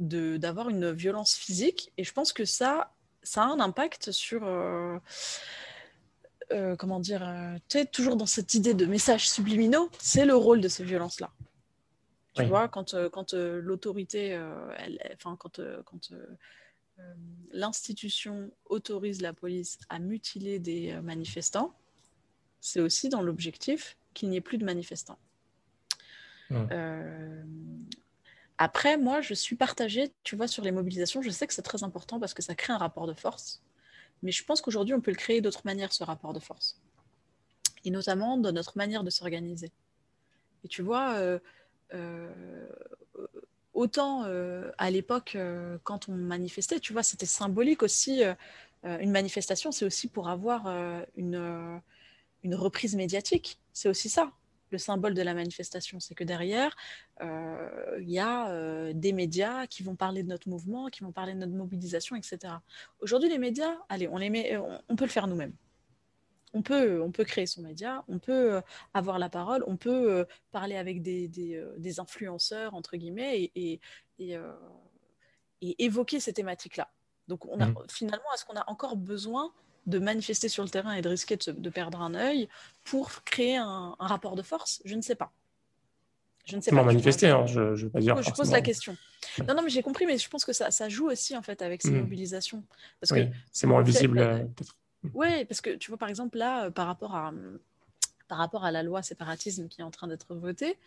euh, 0.00 0.38
d'avoir 0.38 0.68
une 0.68 0.90
violence 0.92 1.34
physique. 1.34 1.92
Et 1.96 2.04
je 2.04 2.12
pense 2.12 2.32
que 2.32 2.44
ça, 2.44 2.92
ça 3.22 3.42
a 3.42 3.46
un 3.46 3.60
impact 3.60 4.10
sur. 4.12 4.44
Euh, 4.44 4.98
euh, 6.52 6.74
comment 6.74 6.98
dire, 6.98 7.22
tu 7.68 7.78
es 7.78 7.84
toujours 7.86 8.16
dans 8.16 8.26
cette 8.26 8.54
idée 8.54 8.74
de 8.74 8.84
messages 8.84 9.30
subliminaux, 9.30 9.88
c'est 10.00 10.24
le 10.24 10.34
rôle 10.34 10.60
de 10.60 10.66
ces 10.66 10.82
violences-là. 10.82 11.30
Tu 12.34 12.44
vois, 12.44 12.66
quand, 12.68 12.96
quand 13.10 13.34
l'autorité, 13.34 14.36
enfin, 15.14 15.36
quand, 15.38 15.60
quand 15.84 16.10
l'institution 17.52 18.50
autorise 18.64 19.20
la 19.20 19.32
police 19.32 19.78
à 19.88 20.00
mutiler 20.00 20.58
des 20.58 20.92
manifestants, 21.02 21.72
c'est 22.60 22.80
aussi 22.80 23.08
dans 23.08 23.22
l'objectif 23.22 23.96
qu'il 24.14 24.28
n'y 24.28 24.36
ait 24.36 24.42
plus 24.42 24.58
de 24.58 24.64
manifestants. 24.64 25.18
Euh, 26.52 27.42
après, 28.58 28.96
moi, 28.96 29.20
je 29.20 29.34
suis 29.34 29.56
partagée, 29.56 30.12
tu 30.22 30.36
vois, 30.36 30.48
sur 30.48 30.64
les 30.64 30.72
mobilisations. 30.72 31.22
Je 31.22 31.30
sais 31.30 31.46
que 31.46 31.54
c'est 31.54 31.62
très 31.62 31.84
important 31.84 32.20
parce 32.20 32.34
que 32.34 32.42
ça 32.42 32.54
crée 32.54 32.72
un 32.72 32.78
rapport 32.78 33.06
de 33.06 33.14
force. 33.14 33.62
Mais 34.22 34.32
je 34.32 34.44
pense 34.44 34.60
qu'aujourd'hui, 34.60 34.94
on 34.94 35.00
peut 35.00 35.10
le 35.10 35.16
créer 35.16 35.40
d'autres 35.40 35.62
manières, 35.64 35.92
ce 35.92 36.04
rapport 36.04 36.32
de 36.32 36.40
force. 36.40 36.80
Et 37.84 37.90
notamment 37.90 38.36
dans 38.36 38.52
notre 38.52 38.76
manière 38.76 39.04
de 39.04 39.10
s'organiser. 39.10 39.70
Et 40.64 40.68
tu 40.68 40.82
vois, 40.82 41.14
euh, 41.14 41.38
euh, 41.94 42.66
autant 43.72 44.24
à 44.76 44.90
l'époque, 44.90 45.38
quand 45.84 46.08
on 46.08 46.12
manifestait, 46.12 46.80
tu 46.80 46.92
vois, 46.92 47.02
c'était 47.02 47.26
symbolique 47.26 47.82
aussi. 47.82 48.22
une 48.84 49.10
manifestation, 49.10 49.72
c'est 49.72 49.86
aussi 49.86 50.08
pour 50.08 50.28
avoir 50.28 50.66
une 51.16 51.80
une 52.42 52.54
reprise 52.54 52.96
médiatique. 52.96 53.58
C'est 53.72 53.88
aussi 53.88 54.08
ça, 54.08 54.32
le 54.70 54.78
symbole 54.78 55.14
de 55.14 55.22
la 55.22 55.34
manifestation. 55.34 56.00
C'est 56.00 56.14
que 56.14 56.24
derrière, 56.24 56.74
euh, 57.22 57.98
il 58.00 58.10
y 58.10 58.18
a 58.18 58.50
euh, 58.50 58.92
des 58.94 59.12
médias 59.12 59.66
qui 59.66 59.82
vont 59.82 59.96
parler 59.96 60.22
de 60.22 60.28
notre 60.28 60.48
mouvement, 60.48 60.88
qui 60.88 61.02
vont 61.02 61.12
parler 61.12 61.34
de 61.34 61.38
notre 61.38 61.52
mobilisation, 61.52 62.16
etc. 62.16 62.54
Aujourd'hui, 63.00 63.28
les 63.28 63.38
médias, 63.38 63.76
allez, 63.88 64.08
on, 64.08 64.16
les 64.16 64.30
met, 64.30 64.56
on, 64.88 64.96
peut 64.96 65.04
le 65.04 65.10
faire 65.10 65.26
nous-mêmes. 65.26 65.54
On 66.52 66.62
peut, 66.62 67.00
on 67.00 67.12
peut 67.12 67.24
créer 67.24 67.46
son 67.46 67.62
média, 67.62 68.04
on 68.08 68.18
peut 68.18 68.54
euh, 68.54 68.60
avoir 68.92 69.18
la 69.18 69.28
parole, 69.28 69.62
on 69.66 69.76
peut 69.76 70.26
parler 70.50 70.76
avec 70.76 71.00
des, 71.00 71.28
des, 71.28 72.00
influenceurs, 72.00 72.74
entre 72.74 72.96
guillemets, 72.96 73.50
et, 73.54 73.80
et, 74.18 74.36
et 75.60 75.84
évoquer 75.84 76.18
ces 76.18 76.32
thématiques-là. 76.32 76.90
Donc, 77.28 77.46
on 77.46 77.60
a, 77.60 77.66
mmh. 77.66 77.86
finalement, 77.88 78.24
est-ce 78.34 78.44
qu'on 78.44 78.56
a 78.56 78.68
encore 78.68 78.96
besoin 78.96 79.52
de 79.86 79.98
manifester 79.98 80.48
sur 80.48 80.62
le 80.62 80.68
terrain 80.68 80.92
et 80.92 81.02
de 81.02 81.08
risquer 81.08 81.36
de, 81.36 81.70
perdre 81.70 82.00
un 82.00 82.14
œil 82.14 82.48
pour 82.84 83.24
créer 83.24 83.56
un, 83.56 83.96
rapport 83.98 84.36
de 84.36 84.42
force 84.42 84.82
Je 84.84 84.94
ne 84.94 85.02
sais 85.02 85.14
pas. 85.14 85.32
Je 86.46 86.56
ne 86.56 86.60
sais 86.60 86.70
pas. 86.70 86.82
manifester, 86.82 87.28
hein, 87.28 87.46
je 87.46 87.60
ne 87.60 87.74
veux 87.76 87.90
pas 87.90 88.00
dire. 88.00 88.20
Je 88.22 88.30
pose 88.30 88.50
la 88.50 88.60
question. 88.60 88.96
Non, 89.46 89.54
non, 89.54 89.62
mais 89.62 89.70
j'ai 89.70 89.82
compris, 89.82 90.06
mais 90.06 90.18
je 90.18 90.28
pense 90.28 90.44
que 90.44 90.52
ça, 90.52 90.70
ça, 90.70 90.88
joue 90.88 91.10
aussi 91.10 91.36
en 91.36 91.42
fait 91.42 91.62
avec 91.62 91.82
ces 91.82 91.90
hmm. 91.90 92.00
mobilisations. 92.00 92.64
Parce 93.00 93.12
oui, 93.12 93.28
c'est 93.52 93.66
moins 93.66 93.82
visible 93.82 94.18
euh, 94.18 94.38
peut-être. 94.38 94.76
Oui, 95.14 95.44
parce 95.46 95.60
que 95.60 95.76
tu 95.76 95.90
vois, 95.90 95.98
par 95.98 96.08
exemple, 96.08 96.38
là, 96.38 96.66
euh, 96.66 96.70
par 96.70 96.86
rapport 96.86 97.14
à, 97.14 97.32
par 98.30 98.38
rapport 98.38 98.64
à 98.64 98.70
la 98.70 98.84
loi 98.84 99.02
séparatisme 99.02 99.66
qui 99.66 99.80
est 99.80 99.84
en 99.84 99.90
train 99.90 100.06
d'être 100.06 100.36
votée, 100.36 100.78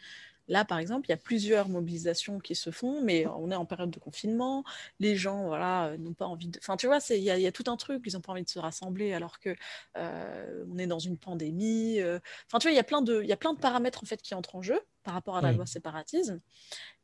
Là, 0.50 0.66
par 0.66 0.78
exemple, 0.80 1.08
il 1.08 1.12
y 1.12 1.14
a 1.14 1.18
plusieurs 1.18 1.70
mobilisations 1.70 2.40
qui 2.40 2.54
se 2.54 2.70
font, 2.70 3.02
mais 3.02 3.26
on 3.28 3.50
est 3.50 3.56
en 3.56 3.66
période 3.66 3.92
de 3.92 4.00
confinement. 4.00 4.66
Les 5.00 5.16
gens, 5.16 5.48
voilà, 5.48 5.86
euh, 5.88 5.98
n'ont 5.98 6.14
pas 6.14 6.26
envie 6.26 6.50
de. 6.50 6.60
Enfin, 6.60 6.76
tu 6.76 6.86
vois, 6.86 7.00
il 7.12 7.24
y, 7.24 7.48
a 7.48 7.52
tout 7.52 7.64
un 7.68 7.78
truc. 7.78 8.04
Ils 8.06 8.14
n'ont 8.14 8.22
pas 8.22 8.34
envie 8.34 8.44
de 8.44 8.50
se 8.50 8.60
rassembler 8.60 9.14
alors 9.14 9.40
que 9.40 9.56
euh, 9.98 10.66
on 10.70 10.78
est 10.78 10.88
dans 10.88 11.00
une 11.00 11.18
pandémie. 11.18 12.02
Euh. 12.02 12.20
Enfin, 12.48 12.60
tu 12.60 12.68
vois, 12.68 12.74
il 12.74 12.76
y 12.76 12.80
a 12.80 12.84
plein 12.84 13.02
de, 13.02 13.22
il 13.24 13.30
y 13.30 13.32
a 13.32 13.38
plein 13.38 13.54
de 13.54 13.60
paramètres 13.60 14.04
en 14.04 14.06
fait 14.06 14.22
qui 14.22 14.36
entrent 14.36 14.56
en 14.56 14.62
jeu 14.62 14.82
par 15.04 15.14
rapport 15.14 15.38
à 15.38 15.42
la 15.42 15.54
loi 15.54 15.66
séparatisme. 15.66 16.42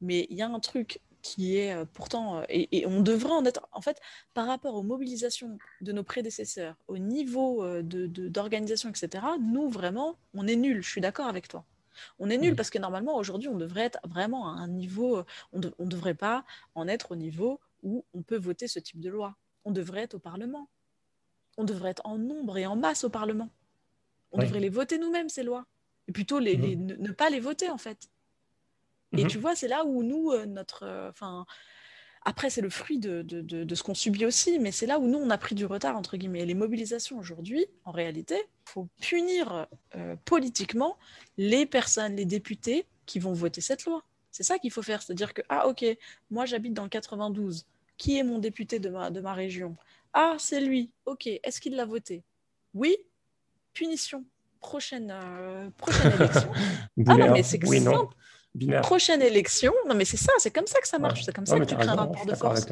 Mais 0.02 0.28
il 0.30 0.38
y 0.38 0.42
a 0.42 0.48
un 0.48 0.60
truc 0.60 1.00
qui 1.22 1.58
est 1.58 1.76
pourtant, 1.94 2.44
et, 2.50 2.86
on 2.86 3.02
devrait 3.02 3.32
en 3.32 3.46
être, 3.46 3.68
en 3.72 3.82
fait, 3.82 4.00
par 4.34 4.48
rapport 4.48 4.76
aux 4.76 4.84
mobilisations 4.84 5.58
de 5.82 5.92
nos 5.92 6.04
prédécesseurs, 6.04 6.76
au 6.88 6.98
niveau 6.98 7.66
d'organisation, 7.82 8.90
de, 8.90 8.98
etc., 8.98 9.26
nous, 9.40 9.70
vraiment, 9.70 10.16
on 10.34 10.48
est 10.48 10.56
nuls, 10.56 10.82
je 10.82 10.90
suis 10.90 11.02
d'accord 11.02 11.28
avec 11.28 11.48
toi. 11.48 11.66
On 12.20 12.30
est 12.30 12.38
nul 12.38 12.56
parce 12.56 12.70
que 12.70 12.80
normalement, 12.80 13.16
aujourd'hui, 13.18 13.50
on 13.50 13.58
devrait 13.58 13.84
être 13.84 14.00
vraiment 14.08 14.48
à 14.48 14.52
un 14.52 14.68
niveau, 14.68 15.24
on 15.54 15.60
ne 15.60 15.90
devrait 15.90 16.14
pas 16.14 16.46
en 16.76 16.88
être 16.88 17.12
au 17.12 17.16
niveau 17.16 17.60
où 17.84 18.06
on 18.14 18.22
peut 18.22 18.38
voter 18.38 18.68
ce 18.68 18.80
type 18.80 19.00
de 19.00 19.10
loi. 19.10 19.36
On 19.66 19.72
devrait 19.72 20.02
être 20.02 20.16
au 20.16 20.20
Parlement. 20.20 20.70
On 21.58 21.64
devrait 21.64 21.92
être 21.92 22.06
en 22.06 22.18
nombre 22.18 22.58
et 22.58 22.66
en 22.66 22.76
masse 22.76 23.04
au 23.04 23.10
Parlement. 23.10 23.50
On 24.32 24.40
devrait 24.40 24.60
les 24.60 24.70
voter 24.70 24.98
nous-mêmes, 24.98 25.30
ces 25.30 25.44
lois. 25.44 25.66
Et 26.08 26.12
plutôt 26.12 26.40
les, 26.40 26.58
mmh. 26.58 26.98
ne, 27.00 27.12
pas 27.12 27.30
les 27.30 27.40
voter, 27.40 27.70
en 27.70 27.78
fait. 27.78 28.10
Et 29.18 29.24
mmh. 29.24 29.28
tu 29.28 29.38
vois, 29.38 29.56
c'est 29.56 29.68
là 29.68 29.86
où 29.86 30.04
nous, 30.04 30.32
euh, 30.32 30.46
notre. 30.46 30.84
Euh, 30.84 31.10
enfin, 31.10 31.46
après, 32.24 32.50
c'est 32.50 32.62
le 32.62 32.70
fruit 32.70 33.00
de, 33.00 33.26
ce 33.74 33.84
qu'on 33.84 33.96
subit 33.96 34.26
aussi, 34.26 34.60
mais 34.60 34.72
c'est 34.72 34.86
là 34.86 35.00
où 35.00 35.08
nous, 35.08 35.18
on 35.18 35.30
a 35.30 35.38
pris 35.38 35.56
du 35.56 35.66
retard, 35.66 35.96
entre 35.96 36.18
guillemets. 36.18 36.46
Les 36.46 36.54
mobilisations 36.54 37.18
aujourd'hui, 37.18 37.66
en 37.86 37.92
réalité, 37.92 38.36
il 38.36 38.70
faut 38.70 38.88
punir 39.02 39.68
euh, 39.96 40.16
politiquement 40.26 40.98
les 41.38 41.66
personnes, 41.66 42.18
les 42.18 42.26
députés 42.26 42.86
qui 43.06 43.20
vont 43.20 43.34
voter 43.34 43.62
cette 43.62 43.86
loi. 43.86 44.04
C'est 44.32 44.44
ça 44.44 44.60
qu'il 44.60 44.70
faut 44.72 44.84
faire, 44.84 45.02
c'est-à-dire 45.02 45.34
que, 45.34 45.42
ah 45.50 45.68
ok, 45.68 45.84
moi 46.30 46.46
j'habite 46.46 46.74
dans 46.74 46.84
le 46.84 46.90
92, 46.90 47.66
qui 47.98 48.18
est 48.18 48.24
mon 48.24 48.38
député 48.38 48.80
de 48.80 48.90
ma, 48.90 49.10
de 49.10 49.22
ma 49.22 49.34
région? 49.34 49.76
Ah, 50.14 50.36
c'est 50.38 50.62
lui, 50.62 50.92
ok, 51.06 51.28
est-ce 51.28 51.60
qu'il 51.60 51.76
l'a 51.76 51.86
voté? 51.86 52.24
Oui, 52.74 52.96
punition, 53.74 54.24
prochaine, 54.60 55.10
euh, 55.12 55.70
prochaine 55.78 56.12
élection. 56.20 56.52
ah 57.08 57.16
non, 57.16 57.32
mais 57.32 57.44
c'est 57.44 57.66
simple. 57.66 58.16
Prochaine 58.82 59.22
élection, 59.22 59.74
non 59.88 59.96
mais 59.96 60.06
c'est 60.06 60.18
ça, 60.18 60.32
c'est 60.40 60.52
comme 60.52 60.68
ça 60.68 60.82
que 60.82 60.88
ça 60.88 61.00
marche, 61.00 61.24
c'est 61.24 61.34
comme 61.34 61.46
ça 61.46 61.60
que 61.60 61.66
tu 61.66 61.76
crées 61.76 61.88
un 61.88 61.96
rapport 61.96 62.26
de 62.26 62.36
force. 62.36 62.66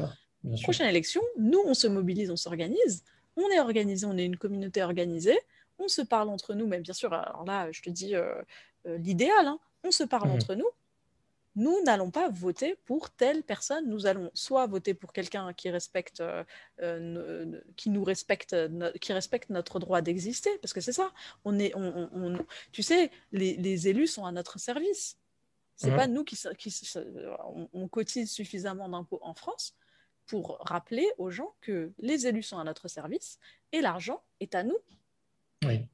Prochaine 0.62 0.88
élection, 0.88 1.22
nous 1.38 1.62
on 1.64 1.74
se 1.74 1.86
mobilise, 1.86 2.30
on 2.30 2.36
s'organise, 2.36 3.04
on 3.36 3.48
est 3.50 3.60
organisé, 3.60 4.06
on 4.06 4.16
est 4.16 4.24
une 4.24 4.36
communauté 4.36 4.82
organisée, 4.82 5.38
on 5.78 5.88
se 5.88 6.02
parle 6.02 6.28
entre 6.28 6.54
nous, 6.54 6.66
mais 6.66 6.80
bien 6.80 6.94
sûr, 6.94 7.12
alors 7.12 7.44
là 7.44 7.70
je 7.70 7.80
te 7.82 7.90
dis 7.90 8.14
euh, 8.14 8.34
euh, 8.86 8.98
l'idéal, 8.98 9.46
hein, 9.46 9.58
on 9.84 9.90
se 9.90 10.04
parle 10.04 10.28
mhm. 10.28 10.34
entre 10.34 10.54
nous. 10.54 10.68
Nous 11.56 11.82
n'allons 11.84 12.12
pas 12.12 12.28
voter 12.28 12.76
pour 12.84 13.10
telle 13.10 13.42
personne. 13.42 13.88
Nous 13.88 14.06
allons 14.06 14.30
soit 14.32 14.68
voter 14.68 14.94
pour 14.94 15.12
quelqu'un 15.12 15.52
qui 15.52 15.70
respecte, 15.70 16.22
euh, 16.22 17.60
qui 17.74 17.90
nous 17.90 18.04
respecte, 18.04 18.54
qui 19.00 19.12
respecte 19.12 19.50
notre 19.50 19.80
droit 19.80 20.00
d'exister, 20.00 20.56
parce 20.62 20.72
que 20.72 20.80
c'est 20.80 20.92
ça. 20.92 21.10
On 21.44 21.58
est, 21.58 21.72
on, 21.74 22.38
tu 22.70 22.84
sais, 22.84 23.10
les, 23.32 23.56
les 23.56 23.88
élus 23.88 24.06
sont 24.06 24.24
à 24.24 24.30
notre 24.30 24.60
service. 24.60 25.16
C'est 25.78 25.94
pas 25.94 26.08
nous 26.08 26.24
qui, 26.24 26.36
on, 27.72 27.86
cotise 27.86 28.32
suffisamment 28.32 28.88
d'impôts 28.88 29.20
en 29.22 29.32
France 29.32 29.76
pour 30.26 30.58
rappeler 30.60 31.06
aux 31.18 31.30
gens 31.30 31.54
que 31.60 31.92
les 31.98 32.26
élus 32.26 32.42
sont 32.42 32.58
à 32.58 32.64
notre 32.64 32.88
service 32.88 33.38
et 33.70 33.80
l'argent 33.80 34.22
est 34.40 34.56
à 34.56 34.64
nous. 34.64 34.76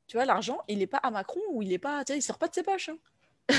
Tu 0.06 0.16
vois, 0.16 0.24
l'argent, 0.24 0.58
il 0.68 0.78
n'est 0.78 0.86
pas 0.86 0.98
à 0.98 1.10
Macron 1.10 1.40
ou 1.50 1.62
il 1.62 1.72
est 1.72 1.78
pas, 1.78 2.02
tu 2.04 2.12
sais, 2.12 2.18
il 2.18 2.22
sort 2.22 2.38
pas 2.38 2.48
de 2.48 2.54
ses 2.54 2.62
poches. 2.62 2.88
Hein. 2.88 2.98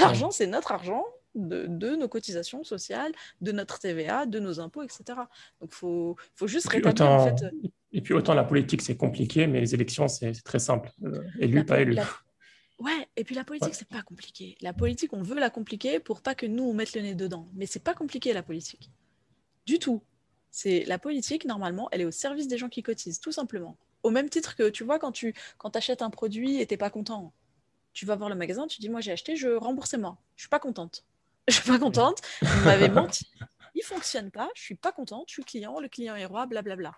L'argent, 0.01 0.31
c'est 0.31 0.47
notre 0.47 0.71
argent 0.71 1.05
de, 1.35 1.95
nos 1.95 2.07
cotisations 2.07 2.63
sociales, 2.63 3.11
de 3.41 3.51
notre 3.51 3.79
TVA, 3.79 4.25
de 4.25 4.39
nos 4.39 4.59
impôts, 4.59 4.81
etc. 4.81 5.03
Donc, 5.61 5.69
il 5.71 5.75
faut, 5.75 6.15
faut, 6.33 6.47
juste 6.47 6.69
rétablir. 6.69 7.07
en 7.07 7.37
fait... 7.37 7.45
Et 7.91 8.01
puis, 8.01 8.13
autant 8.13 8.33
la 8.33 8.43
politique, 8.43 8.81
c'est 8.81 8.97
compliqué, 8.97 9.45
mais 9.47 9.59
les 9.61 9.73
élections, 9.75 10.07
c'est 10.07 10.33
très 10.43 10.59
simple. 10.59 10.89
Euh, 11.03 11.21
élu, 11.39 11.65
pas 11.65 11.81
élu. 11.81 11.97
Ouais, 12.79 13.07
et 13.15 13.23
puis 13.23 13.35
la 13.35 13.43
politique, 13.43 13.73
c'est 13.73 13.87
pas 13.87 14.01
compliqué. 14.01 14.57
La 14.61 14.73
politique, 14.73 15.13
on 15.13 15.21
veut 15.21 15.39
la 15.39 15.49
compliquer 15.49 15.99
pour 15.99 16.21
pas 16.21 16.35
que 16.35 16.45
nous, 16.45 16.63
on 16.63 16.73
mette 16.73 16.93
le 16.93 17.01
nez 17.01 17.15
dedans. 17.15 17.47
Mais 17.53 17.65
c'est 17.65 17.79
pas 17.79 17.93
compliqué, 17.93 18.33
la 18.33 18.43
politique. 18.43 18.91
Du 19.65 19.79
tout. 19.79 20.01
C'est 20.51 20.83
la 20.85 20.99
politique, 20.99 21.45
normalement, 21.45 21.89
elle 21.91 22.01
est 22.01 22.05
au 22.05 22.11
service 22.11 22.47
des 22.47 22.57
gens 22.57 22.69
qui 22.69 22.83
cotisent, 22.83 23.19
tout 23.19 23.31
simplement. 23.31 23.77
Au 24.03 24.09
même 24.09 24.29
titre 24.29 24.55
que, 24.55 24.69
tu 24.69 24.83
vois, 24.83 24.99
quand 24.99 25.11
tu 25.11 25.33
quand 25.57 25.75
achètes 25.75 26.01
un 26.01 26.09
produit 26.09 26.59
et 26.59 26.65
t'es 26.65 26.77
pas 26.77 26.89
content, 26.89 27.33
tu 27.93 28.05
vas 28.05 28.15
voir 28.15 28.29
le 28.29 28.35
magasin, 28.35 28.67
tu 28.67 28.79
dis, 28.81 28.89
moi 28.89 29.01
j'ai 29.01 29.11
acheté, 29.11 29.35
je 29.35 29.49
rembourse 29.49 29.95
moi. 29.95 30.17
Je 30.35 30.43
suis 30.43 30.49
pas 30.49 30.59
contente. 30.59 31.05
Je 31.47 31.53
suis 31.53 31.69
pas 31.69 31.77
contente, 31.77 32.21
vous 32.41 32.65
m'avez 32.65 32.89
menti, 32.89 33.29
il 33.75 33.83
fonctionne 33.83 34.31
pas, 34.31 34.49
je 34.55 34.63
suis 34.63 34.73
pas 34.73 34.91
contente, 34.91 35.25
je 35.27 35.33
suis 35.33 35.43
client, 35.43 35.79
le 35.79 35.87
client 35.87 36.15
est 36.15 36.25
roi, 36.25 36.47
blablabla. 36.47 36.95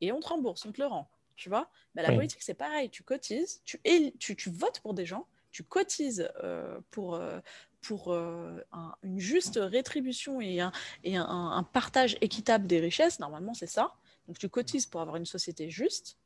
Et 0.00 0.10
on 0.10 0.20
te 0.20 0.28
rembourse, 0.28 0.64
on 0.64 0.72
te 0.72 0.80
le 0.80 0.86
rend 0.86 1.06
tu 1.36 1.48
vois. 1.48 1.70
Mais 1.94 2.02
la 2.02 2.12
politique, 2.12 2.42
c'est 2.42 2.54
pareil. 2.54 2.90
Tu 2.90 3.02
cotises, 3.02 3.60
tu, 3.64 3.80
tu, 4.18 4.36
tu, 4.36 4.50
votes 4.50 4.80
pour 4.80 4.94
des 4.94 5.06
gens, 5.06 5.26
tu 5.50 5.62
cotises 5.62 6.30
euh, 6.42 6.80
pour, 6.90 7.14
euh, 7.14 7.40
pour 7.82 8.12
euh, 8.12 8.58
une 9.02 9.18
juste 9.18 9.58
rétribution 9.60 10.40
et, 10.40 10.60
un, 10.60 10.72
et 11.02 11.16
un, 11.16 11.68
partage 11.72 12.16
équitable 12.20 12.66
des 12.66 12.80
richesses. 12.80 13.20
Normalement, 13.20 13.54
c'est 13.54 13.66
ça. 13.66 13.94
Donc, 14.26 14.38
tu 14.38 14.48
cotises 14.48 14.86
pour 14.86 15.00
avoir 15.00 15.16
une 15.16 15.26
société 15.26 15.70
juste. 15.70 16.18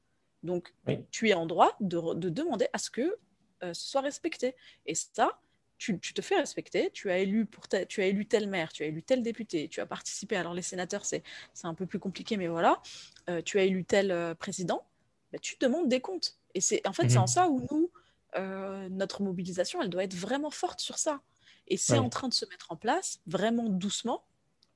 Donc, 0.43 0.73
tu 1.11 1.29
es 1.29 1.35
en 1.35 1.47
droit 1.47 1.77
de, 1.81 2.15
de, 2.15 2.29
demander 2.29 2.69
à 2.73 2.79
ce 2.79 2.91
que 2.91 3.19
ce 3.61 3.75
soit 3.75 4.03
respecté. 4.03 4.55
Et 4.87 4.95
ça, 4.95 5.41
tu, 5.79 5.99
te 5.99 6.23
fais 6.23 6.37
respecter, 6.37 6.91
tu 6.91 7.11
as, 7.11 7.19
élu 7.19 7.47
pour 7.47 7.69
tu 7.69 8.03
as 8.03 8.07
élu 8.07 8.27
tel 8.27 8.49
maire, 8.49 8.73
tu 8.73 8.83
as 8.83 8.87
élu 8.87 9.03
tel 9.03 9.23
député, 9.23 9.69
tu 9.69 9.81
as 9.81 9.87
participé, 9.87 10.37
alors 10.37 10.53
les 10.53 10.63
sénateurs, 10.63 11.05
c'est 11.05 11.23
un 11.63 11.75
peu 11.75 11.87
plus 11.87 12.01
compliqué, 12.01 12.37
mais 12.37 12.49
voilà, 12.49 12.83
euh, 13.31 13.41
tu 13.43 13.59
as 13.59 13.63
élu 13.63 13.85
tel 13.85 14.35
président, 14.39 14.85
bah, 15.33 15.39
tu 15.39 15.57
demandes 15.61 15.89
des 15.89 16.01
comptes. 16.01 16.37
Et 16.55 16.61
c'est 16.61 16.87
en 16.87 16.93
fait, 16.93 17.09
c'est 17.09 17.19
en 17.19 17.23
mhm. 17.23 17.27
ça 17.27 17.49
où 17.49 17.67
nous, 17.71 17.91
euh, 18.37 18.89
notre 18.91 19.23
mobilisation, 19.23 19.83
elle 19.83 19.91
doit 19.91 20.05
être 20.05 20.15
vraiment 20.15 20.51
forte 20.51 20.81
sur 20.81 20.99
ça. 20.99 21.21
Et 21.67 21.77
c'est 21.77 21.99
en 21.99 22.09
train 22.09 22.29
de 22.29 22.35
se 22.35 22.47
mettre 22.47 22.73
en 22.73 22.77
place, 22.77 23.21
vraiment 23.27 23.69
doucement, 23.69 24.25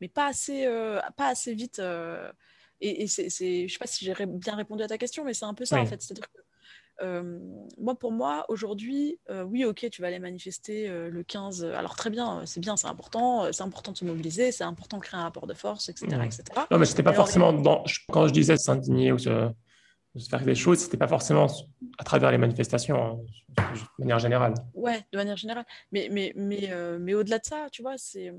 mais 0.03 0.09
pas 0.09 0.27
assez, 0.27 0.67
pas 1.17 1.29
assez 1.29 1.55
vite. 1.55 1.81
et, 2.83 3.03
et 3.03 3.07
c'est, 3.07 3.31
je 3.31 3.73
sais 3.73 3.79
pas 3.79 3.87
si 3.87 4.05
j'ai 4.05 4.15
bien 4.27 4.55
répondu 4.55 4.83
à 4.83 4.89
ta 4.89 4.99
question, 4.99 5.25
mais 5.25 5.33
c'est 5.33 5.47
un 5.47 5.55
peu 5.55 5.65
ça, 5.65 5.81
en 5.81 5.87
fait. 5.87 6.03
C'est-à-dire 6.03 6.31
que 6.31 6.43
euh, 7.03 7.39
moi, 7.79 7.95
pour 7.95 8.13
moi, 8.13 8.45
aujourd'hui, 8.49 9.19
euh, 9.31 9.43
oui, 9.43 9.65
ok, 9.65 9.89
tu 9.91 10.03
vas 10.03 10.09
aller 10.09 10.19
manifester 10.19 10.89
euh, 10.89 11.11
le 11.11 11.23
15. 11.23 11.65
Alors 11.65 11.97
très 11.97 12.11
bien, 12.11 12.43
c'est 12.45 12.61
bien, 12.61 12.77
c'est 12.77 12.87
important, 12.87 13.51
c'est 13.53 13.63
important 13.63 13.93
de 13.93 13.97
se 13.97 14.05
mobiliser, 14.05 14.53
c'est 14.53 14.65
important 14.65 14.99
de 14.99 15.03
créer 15.03 15.19
un 15.19 15.25
rapport 15.25 15.47
de 15.47 15.55
force, 15.55 15.89
etc. 15.89 16.07
etc. 16.25 16.45
Non, 16.71 16.79
mais 16.79 16.87
c'était 16.87 17.03
pas 17.03 17.13
forcément 17.13 17.53
dans... 17.53 17.85
quand 18.11 18.29
je 18.29 18.33
disais 18.33 18.57
s'indigner 18.57 19.13
ou 19.13 19.19
se... 19.19 19.51
faire 20.29 20.43
des 20.43 20.55
choses, 20.55 20.79
c'était 20.81 20.97
pas 20.97 21.09
forcément 21.09 21.47
à 21.99 22.05
travers 22.05 22.31
les 22.31 22.39
manifestations, 22.39 23.03
hein, 23.03 23.19
de 23.99 24.05
manière 24.05 24.19
générale. 24.19 24.55
Ouais, 24.75 25.05
de 25.13 25.19
manière 25.19 25.37
générale. 25.37 25.65
Mais, 25.91 26.09
mais, 26.11 26.33
mais, 26.37 26.71
mais 26.99 27.15
au-delà 27.15 27.39
de 27.39 27.45
ça, 27.45 27.69
tu 27.71 27.83
vois, 27.83 27.97
c'est 27.97 28.33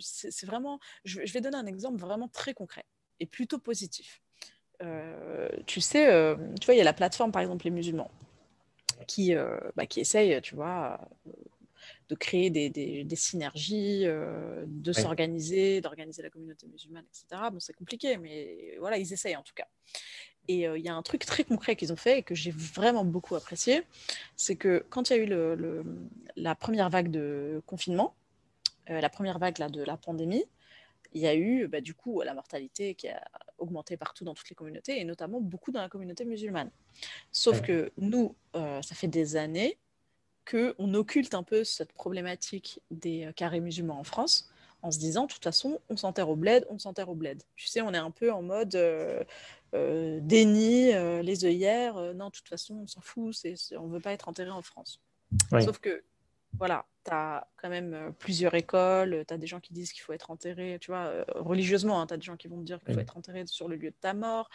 c'est 0.00 0.46
vraiment. 0.46 0.80
Je, 1.04 1.20
je 1.24 1.32
vais 1.32 1.40
donner 1.40 1.56
un 1.56 1.66
exemple 1.66 1.98
vraiment 1.98 2.28
très 2.28 2.52
concret 2.52 2.84
et 3.20 3.26
plutôt 3.26 3.58
positif. 3.58 4.20
Euh, 4.82 5.48
tu 5.66 5.80
sais, 5.80 6.12
euh, 6.12 6.36
tu 6.60 6.66
vois, 6.66 6.74
il 6.74 6.78
y 6.78 6.80
a 6.80 6.84
la 6.84 6.92
plateforme, 6.92 7.32
par 7.32 7.42
exemple, 7.42 7.64
les 7.64 7.70
musulmans, 7.70 8.10
qui, 9.06 9.34
euh, 9.34 9.58
bah, 9.76 9.86
qui 9.86 10.00
essayent, 10.00 10.40
tu 10.40 10.54
vois, 10.54 11.00
de 12.08 12.14
créer 12.14 12.50
des, 12.50 12.70
des, 12.70 13.16
synergies, 13.16 14.04
de 14.04 14.92
s'organiser, 14.92 15.80
d'organiser 15.80 16.22
la 16.22 16.30
communauté 16.30 16.66
musulmane, 16.68 17.04
etc. 17.06 17.42
Bon, 17.52 17.60
c'est 17.60 17.74
compliqué, 17.74 18.16
mais 18.16 18.76
voilà, 18.78 18.98
ils 18.98 19.12
essayent 19.12 19.36
en 19.36 19.42
tout 19.42 19.54
cas. 19.54 19.66
Et 20.48 20.62
il 20.62 20.80
y 20.80 20.88
a 20.88 20.94
un 20.94 21.02
truc 21.02 21.26
très 21.26 21.44
concret 21.44 21.76
qu'ils 21.76 21.92
ont 21.92 21.96
fait 21.96 22.18
et 22.18 22.22
que 22.22 22.34
j'ai 22.34 22.50
vraiment 22.50 23.04
beaucoup 23.04 23.34
apprécié, 23.34 23.82
c'est 24.36 24.56
que 24.56 24.84
quand 24.88 25.10
il 25.10 25.16
y 25.16 25.20
a 25.20 25.22
eu 25.22 25.26
le, 25.26 25.84
la 26.36 26.54
première 26.54 26.88
vague 26.88 27.10
de 27.10 27.62
confinement, 27.66 28.14
la 28.88 29.10
première 29.10 29.38
vague 29.38 29.58
là, 29.58 29.68
de 29.68 29.82
la 29.82 29.98
pandémie, 29.98 30.44
il 31.12 31.22
y 31.22 31.26
a 31.26 31.34
eu 31.34 31.66
bah, 31.68 31.80
du 31.80 31.94
coup 31.94 32.20
la 32.22 32.34
mortalité 32.34 32.94
qui 32.94 33.08
a 33.08 33.22
augmenté 33.58 33.96
partout 33.96 34.24
dans 34.24 34.34
toutes 34.34 34.48
les 34.50 34.56
communautés 34.56 35.00
et 35.00 35.04
notamment 35.04 35.40
beaucoup 35.40 35.72
dans 35.72 35.80
la 35.80 35.88
communauté 35.88 36.24
musulmane. 36.24 36.70
Sauf 37.32 37.62
que 37.62 37.92
nous, 37.96 38.34
euh, 38.54 38.80
ça 38.82 38.94
fait 38.94 39.08
des 39.08 39.36
années 39.36 39.78
qu'on 40.48 40.94
occulte 40.94 41.34
un 41.34 41.42
peu 41.42 41.64
cette 41.64 41.92
problématique 41.92 42.80
des 42.90 43.26
euh, 43.26 43.32
carrés 43.32 43.60
musulmans 43.60 43.98
en 43.98 44.04
France 44.04 44.50
en 44.82 44.90
se 44.90 44.98
disant, 44.98 45.26
de 45.26 45.32
toute 45.32 45.44
façon, 45.44 45.80
on 45.88 45.96
s'enterre 45.96 46.28
au 46.28 46.36
bled, 46.36 46.66
on 46.70 46.78
s'enterre 46.78 47.08
au 47.08 47.14
bled. 47.14 47.42
Tu 47.56 47.66
sais, 47.66 47.80
on 47.80 47.92
est 47.92 47.98
un 47.98 48.10
peu 48.10 48.32
en 48.32 48.42
mode 48.42 48.74
euh, 48.74 50.20
déni, 50.22 50.92
les 51.22 51.44
œillères, 51.44 51.94
non, 52.14 52.26
de 52.26 52.32
toute 52.32 52.48
façon, 52.48 52.74
on 52.82 52.86
s'en 52.86 53.00
fout, 53.00 53.34
on 53.76 53.86
ne 53.86 53.92
veut 53.92 54.00
pas 54.00 54.12
être 54.12 54.28
enterré 54.28 54.50
en 54.50 54.62
France. 54.62 55.00
Sauf 55.60 55.78
que 55.78 56.02
voilà, 56.56 56.86
tu 57.04 57.10
as 57.10 57.46
quand 57.56 57.68
même 57.68 57.94
euh, 57.94 58.10
plusieurs 58.10 58.54
écoles, 58.54 59.24
tu 59.26 59.34
as 59.34 59.38
des 59.38 59.46
gens 59.46 59.60
qui 59.60 59.72
disent 59.72 59.92
qu'il 59.92 60.02
faut 60.02 60.12
être 60.12 60.30
enterré, 60.30 60.78
tu 60.80 60.90
vois, 60.90 61.06
euh, 61.06 61.24
religieusement, 61.36 62.00
hein, 62.00 62.06
tu 62.06 62.14
as 62.14 62.16
des 62.16 62.24
gens 62.24 62.36
qui 62.36 62.48
vont 62.48 62.58
te 62.58 62.64
dire 62.64 62.80
qu'il 62.80 62.94
faut 62.94 63.00
être 63.00 63.16
enterré 63.16 63.46
sur 63.46 63.68
le 63.68 63.76
lieu 63.76 63.90
de 63.90 63.96
ta 64.00 64.14
mort. 64.14 64.48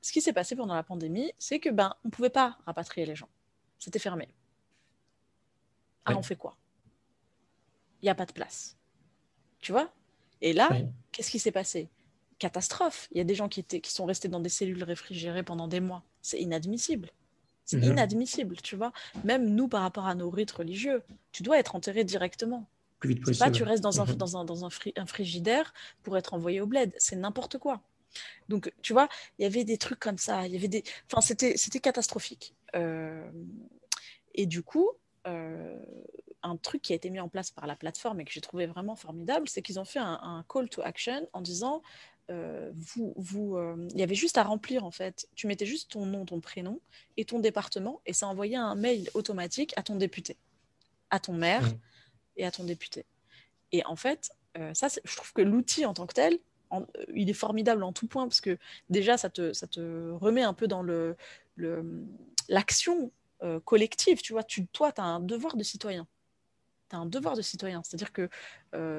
Ce 0.00 0.12
qui 0.12 0.20
s'est 0.20 0.32
passé 0.32 0.56
pendant 0.56 0.74
la 0.74 0.82
pandémie, 0.82 1.32
c'est 1.38 1.60
que 1.60 1.70
ben 1.70 1.94
on 2.04 2.10
pouvait 2.10 2.30
pas 2.30 2.58
rapatrier 2.66 3.06
les 3.06 3.16
gens. 3.16 3.28
C'était 3.78 3.98
fermé. 3.98 4.28
Ah, 6.04 6.14
on 6.16 6.22
fait 6.22 6.36
quoi? 6.36 6.56
Il 8.02 8.06
n'y 8.06 8.10
a 8.10 8.14
pas 8.14 8.26
de 8.26 8.32
place. 8.32 8.76
Tu 9.64 9.72
vois? 9.72 9.90
Et 10.42 10.52
là, 10.52 10.68
qu'est-ce 11.10 11.30
qui 11.30 11.38
s'est 11.38 11.50
passé? 11.50 11.88
Catastrophe. 12.38 13.08
Il 13.12 13.18
y 13.18 13.20
a 13.22 13.24
des 13.24 13.34
gens 13.34 13.48
qui, 13.48 13.60
étaient, 13.60 13.80
qui 13.80 13.90
sont 13.90 14.04
restés 14.04 14.28
dans 14.28 14.40
des 14.40 14.50
cellules 14.50 14.84
réfrigérées 14.84 15.42
pendant 15.42 15.68
des 15.68 15.80
mois. 15.80 16.02
C'est 16.20 16.38
inadmissible. 16.38 17.10
C'est 17.64 17.78
mhm. 17.78 17.92
inadmissible, 17.92 18.56
tu 18.60 18.76
vois. 18.76 18.92
Même 19.24 19.48
nous, 19.48 19.66
par 19.66 19.80
rapport 19.80 20.04
à 20.04 20.14
nos 20.14 20.28
rites 20.28 20.50
religieux, 20.50 21.02
tu 21.32 21.42
dois 21.42 21.58
être 21.58 21.74
enterré 21.74 22.04
directement. 22.04 22.68
Plus 23.00 23.14
vite 23.14 23.24
possible. 23.24 23.42
Pas 23.42 23.50
tu 23.50 23.62
restes 23.62 23.82
dans, 23.82 24.02
un, 24.02 24.04
mhm. 24.04 24.16
dans, 24.16 24.36
un, 24.36 24.44
dans 24.44 24.66
un, 24.66 25.06
frigidaire 25.06 25.72
pour 26.02 26.18
être 26.18 26.34
envoyé 26.34 26.60
au 26.60 26.66
bled. 26.66 26.92
C'est 26.98 27.16
n'importe 27.16 27.56
quoi. 27.56 27.80
Donc, 28.50 28.70
tu 28.82 28.92
vois, 28.92 29.08
il 29.38 29.44
y 29.44 29.46
avait 29.46 29.64
des 29.64 29.78
trucs 29.78 29.98
comme 29.98 30.18
ça. 30.18 30.46
Il 30.46 30.52
y 30.52 30.56
avait 30.56 30.68
des... 30.68 30.84
Enfin, 31.10 31.22
c'était, 31.22 31.56
c'était 31.56 31.80
catastrophique. 31.80 32.54
Euh, 32.76 33.26
et 34.34 34.44
du 34.44 34.62
coup, 34.62 34.90
euh, 35.26 35.78
un 36.44 36.56
truc 36.56 36.82
qui 36.82 36.92
a 36.92 36.96
été 36.96 37.10
mis 37.10 37.20
en 37.20 37.28
place 37.28 37.50
par 37.50 37.66
la 37.66 37.74
plateforme 37.74 38.20
et 38.20 38.24
que 38.24 38.30
j'ai 38.30 38.40
trouvé 38.40 38.66
vraiment 38.66 38.94
formidable, 38.94 39.48
c'est 39.48 39.62
qu'ils 39.62 39.80
ont 39.80 39.84
fait 39.84 39.98
un, 39.98 40.20
un, 40.22 40.44
call 40.48 40.68
to 40.68 40.82
action 40.82 41.26
en 41.32 41.40
disant 41.40 41.82
euh, 42.30 42.70
vous, 42.74 43.12
vous, 43.16 43.56
euh, 43.56 43.88
il 43.90 43.98
y 43.98 44.02
avait 44.02 44.14
juste 44.14 44.38
à 44.38 44.42
remplir 44.44 44.84
en 44.84 44.90
fait. 44.90 45.28
Tu 45.34 45.46
mettais 45.46 45.66
juste 45.66 45.90
ton 45.90 46.06
nom, 46.06 46.24
ton 46.24 46.40
prénom 46.40 46.80
et 47.16 47.24
ton 47.24 47.38
département 47.38 48.00
et 48.06 48.12
ça 48.12 48.28
envoyait 48.28 48.56
un 48.56 48.74
mail 48.74 49.10
automatique 49.14 49.72
à 49.76 49.82
ton 49.82 49.96
député, 49.96 50.36
à 51.10 51.18
ton 51.18 51.32
maire 51.32 51.62
mmh. 51.62 51.78
et 52.36 52.46
à 52.46 52.50
ton 52.50 52.64
député. 52.64 53.06
Et 53.72 53.84
en 53.86 53.96
fait, 53.96 54.30
euh, 54.58 54.72
ça, 54.74 54.88
je 54.88 55.16
trouve 55.16 55.32
que 55.32 55.42
l'outil 55.42 55.86
en 55.86 55.94
tant 55.94 56.06
que 56.06 56.14
tel, 56.14 56.38
il 57.14 57.30
est 57.30 57.34
formidable 57.34 57.84
en 57.84 57.92
tout 57.92 58.08
point 58.08 58.26
parce 58.26 58.40
que 58.40 58.58
déjà, 58.90 59.16
ça 59.16 59.30
te, 59.30 59.52
ça 59.52 59.66
te 59.66 60.10
remet 60.12 60.42
un 60.42 60.54
peu 60.54 60.66
dans 60.66 60.82
le, 60.82 61.16
l'action 62.48 63.12
collective. 63.64 64.22
Tu 64.22 64.32
vois, 64.32 64.42
tu, 64.42 64.66
toi, 64.66 64.90
tu 64.90 65.00
as 65.00 65.04
un 65.04 65.20
devoir 65.20 65.56
de 65.56 65.62
citoyen. 65.62 66.08
Tu 66.94 66.98
as 66.98 67.00
un 67.00 67.06
devoir 67.06 67.36
de 67.36 67.42
citoyen. 67.42 67.82
C'est-à-dire 67.82 68.12
que, 68.12 68.28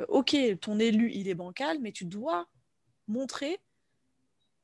OK, 0.10 0.36
ton 0.62 0.80
élu, 0.80 1.12
il 1.14 1.28
est 1.28 1.36
bancal, 1.36 1.80
mais 1.80 1.92
tu 1.92 2.06
dois 2.06 2.48
montrer 3.08 3.60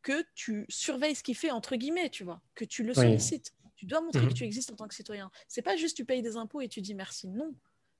que 0.02 0.26
tu 0.36 0.66
surveilles 0.70 1.16
ce 1.16 1.24
qu'il 1.24 1.36
fait, 1.36 1.52
entre 1.52 1.76
guillemets, 1.76 2.10
tu 2.10 2.24
vois, 2.24 2.42
que 2.56 2.66
tu 2.66 2.84
le 2.84 2.94
sollicites. 2.94 3.54
Tu 3.76 3.86
dois 3.86 4.02
montrer 4.02 4.22
que 4.22 4.26
mhm. 4.28 4.34
tu 4.34 4.44
existes 4.44 4.72
en 4.72 4.76
tant 4.76 4.88
que 4.88 4.94
citoyen. 4.94 5.32
C'est 5.48 5.64
pas 5.64 5.76
juste 5.76 5.98
tu 5.98 6.06
payes 6.06 6.22
des 6.22 6.38
impôts 6.38 6.62
et 6.62 6.68
tu 6.68 6.82
dis 6.82 6.94
merci. 6.94 7.28
Non. 7.28 7.56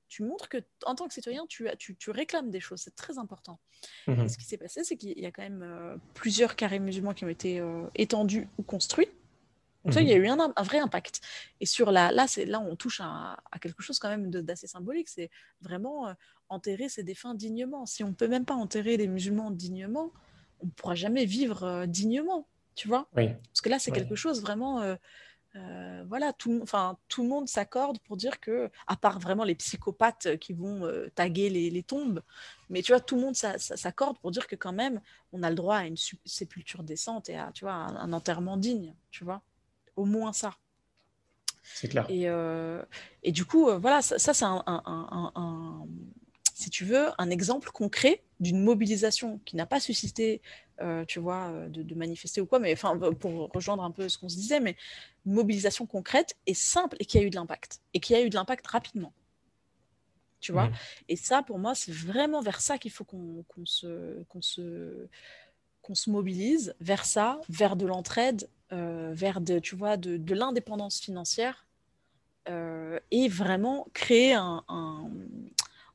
Tu 0.08 0.22
montres 0.22 0.48
que 0.48 0.58
en 0.84 0.94
tant 0.94 1.08
que 1.08 1.14
citoyen, 1.14 1.46
tu, 1.48 1.66
tu, 1.78 1.96
tu 1.96 2.10
réclames 2.10 2.50
des 2.50 2.60
choses. 2.60 2.82
C'est 2.82 2.94
très 2.94 3.18
important. 3.18 3.58
Mhm. 4.06 4.28
ce 4.28 4.36
qui 4.36 4.44
s'est 4.44 4.58
passé, 4.58 4.84
c'est 4.84 4.96
qu'il 4.96 5.18
y 5.18 5.26
a 5.26 5.32
quand 5.32 5.42
même 5.42 5.62
euh, 5.62 5.96
plusieurs 6.14 6.54
carrés 6.54 6.78
musulmans 6.78 7.14
qui 7.14 7.24
ont 7.24 7.28
été 7.28 7.58
euh, 7.58 7.86
étendus 7.94 8.46
ou 8.58 8.62
construits. 8.62 9.08
Donc 9.84 9.94
ça, 9.94 10.00
il 10.00 10.08
y 10.08 10.12
a 10.12 10.18
mhm. 10.18 10.24
eu 10.24 10.28
un, 10.28 10.52
un, 10.54 10.62
vrai 10.62 10.78
impact. 10.78 11.20
Et 11.60 11.66
sur 11.66 11.90
la, 11.90 12.12
là, 12.12 12.26
là 12.46 12.60
on 12.60 12.76
touche 12.76 13.00
à, 13.02 13.36
quelque 13.60 13.82
chose 13.82 13.98
quand 13.98 14.08
même 14.08 14.30
d'assez 14.30 14.66
symbolique. 14.66 15.08
C'est 15.08 15.30
vraiment 15.60 16.08
euh, 16.08 16.12
enterrer 16.48 16.88
ces 16.88 17.02
défunts 17.02 17.34
dignement. 17.34 17.86
Si 17.86 18.04
on 18.04 18.12
peut 18.12 18.28
même 18.28 18.44
pas 18.44 18.54
enterrer 18.54 18.96
les 18.96 19.08
musulmans 19.08 19.50
dignement, 19.50 20.12
on 20.60 20.66
ne 20.66 20.70
pourra 20.70 20.94
jamais 20.94 21.24
vivre 21.24 21.64
euh, 21.64 21.86
dignement, 21.86 22.46
tu 22.74 22.88
vois? 22.88 23.08
Parce 23.14 23.60
que 23.62 23.68
là, 23.68 23.78
c'est 23.78 23.92
quelque 23.92 24.14
chose 24.14 24.40
vraiment... 24.40 24.82
Euh, 24.82 24.96
voilà, 26.08 26.32
tout, 26.32 26.60
enfin, 26.62 26.96
tout 27.08 27.22
le 27.22 27.28
monde 27.28 27.46
s'accorde 27.46 27.98
pour 27.98 28.16
dire 28.16 28.40
que, 28.40 28.70
à 28.86 28.96
part 28.96 29.18
vraiment 29.18 29.44
les 29.44 29.54
psychopathes 29.54 30.38
qui 30.38 30.54
vont 30.54 30.90
taguer 31.14 31.50
les, 31.50 31.82
tombes, 31.82 32.22
mais 32.70 32.80
tu 32.80 32.92
vois, 32.92 33.00
tout 33.00 33.16
le 33.16 33.20
monde 33.20 33.36
s'accorde 33.36 34.18
pour 34.20 34.30
dire 34.30 34.46
que 34.46 34.56
quand 34.56 34.72
même, 34.72 35.02
on 35.30 35.42
a 35.42 35.50
le 35.50 35.54
droit 35.54 35.76
à 35.76 35.84
une 35.84 35.98
sépulture 36.24 36.84
décente 36.84 37.28
et 37.28 37.36
à, 37.36 37.50
tu 37.52 37.66
vois, 37.66 37.74
un, 37.74 38.14
enterrement 38.14 38.56
digne, 38.56 38.94
tu 39.10 39.24
vois, 39.24 39.42
au 39.96 40.04
moins 40.04 40.32
ça. 40.32 40.56
C'est 41.62 41.88
clair. 41.88 42.06
Et, 42.08 42.26
et, 43.22 43.32
du 43.32 43.44
coup, 43.44 43.70
voilà, 43.78 44.02
ça, 44.02 44.18
c'est 44.18 44.44
un, 44.44 44.62
un, 44.66 45.86
si 46.62 46.70
tu 46.70 46.84
veux, 46.84 47.08
un 47.18 47.30
exemple 47.30 47.70
concret 47.70 48.22
d'une 48.40 48.62
mobilisation 48.62 49.40
qui 49.44 49.56
n'a 49.56 49.66
pas 49.66 49.80
suscité, 49.80 50.40
euh, 50.80 51.04
tu 51.04 51.18
vois, 51.18 51.50
euh, 51.50 51.68
de, 51.68 51.94
manifester 51.94 52.40
ou 52.40 52.46
quoi, 52.46 52.58
mais 52.58 52.72
enfin, 52.72 52.96
pour 52.98 53.50
rejoindre 53.52 53.82
un 53.82 53.90
peu 53.90 54.08
ce 54.08 54.18
qu'on 54.18 54.28
se 54.28 54.36
disait, 54.36 54.60
mais 54.60 54.76
une 55.26 55.32
mobilisation 55.32 55.86
concrète 55.86 56.36
et 56.46 56.54
simple 56.54 56.96
et 57.00 57.04
qui 57.04 57.18
a 57.18 57.22
eu 57.22 57.30
de 57.30 57.36
l'impact, 57.36 57.80
et 57.94 58.00
qui 58.00 58.14
a 58.14 58.22
eu 58.22 58.30
de 58.30 58.34
l'impact 58.34 58.66
rapidement. 58.66 59.12
Tu 60.40 60.50
vois? 60.50 60.70
Et 61.08 61.14
ça, 61.14 61.44
pour 61.44 61.60
moi, 61.60 61.76
c'est 61.76 61.92
vraiment 61.92 62.40
vers 62.40 62.60
ça 62.60 62.76
qu'il 62.76 62.90
faut 62.90 63.04
qu'on 63.04 63.44
se, 63.64 64.24
qu'on 64.24 64.42
se, 64.42 65.06
qu'on 65.82 65.94
se 65.94 66.10
mobilise, 66.10 66.74
vers 66.80 67.04
ça, 67.04 67.40
vers 67.48 67.76
de 67.76 67.86
l'entraide, 67.86 68.48
euh, 68.72 69.10
vers 69.12 69.40
de, 69.40 69.58
tu 69.58 69.76
vois, 69.76 69.96
de, 69.96 70.16
de 70.16 70.34
l'indépendance 70.34 71.00
financière, 71.00 71.66
et 73.12 73.28
vraiment 73.28 73.86
créer 73.94 74.34
un 74.34 74.64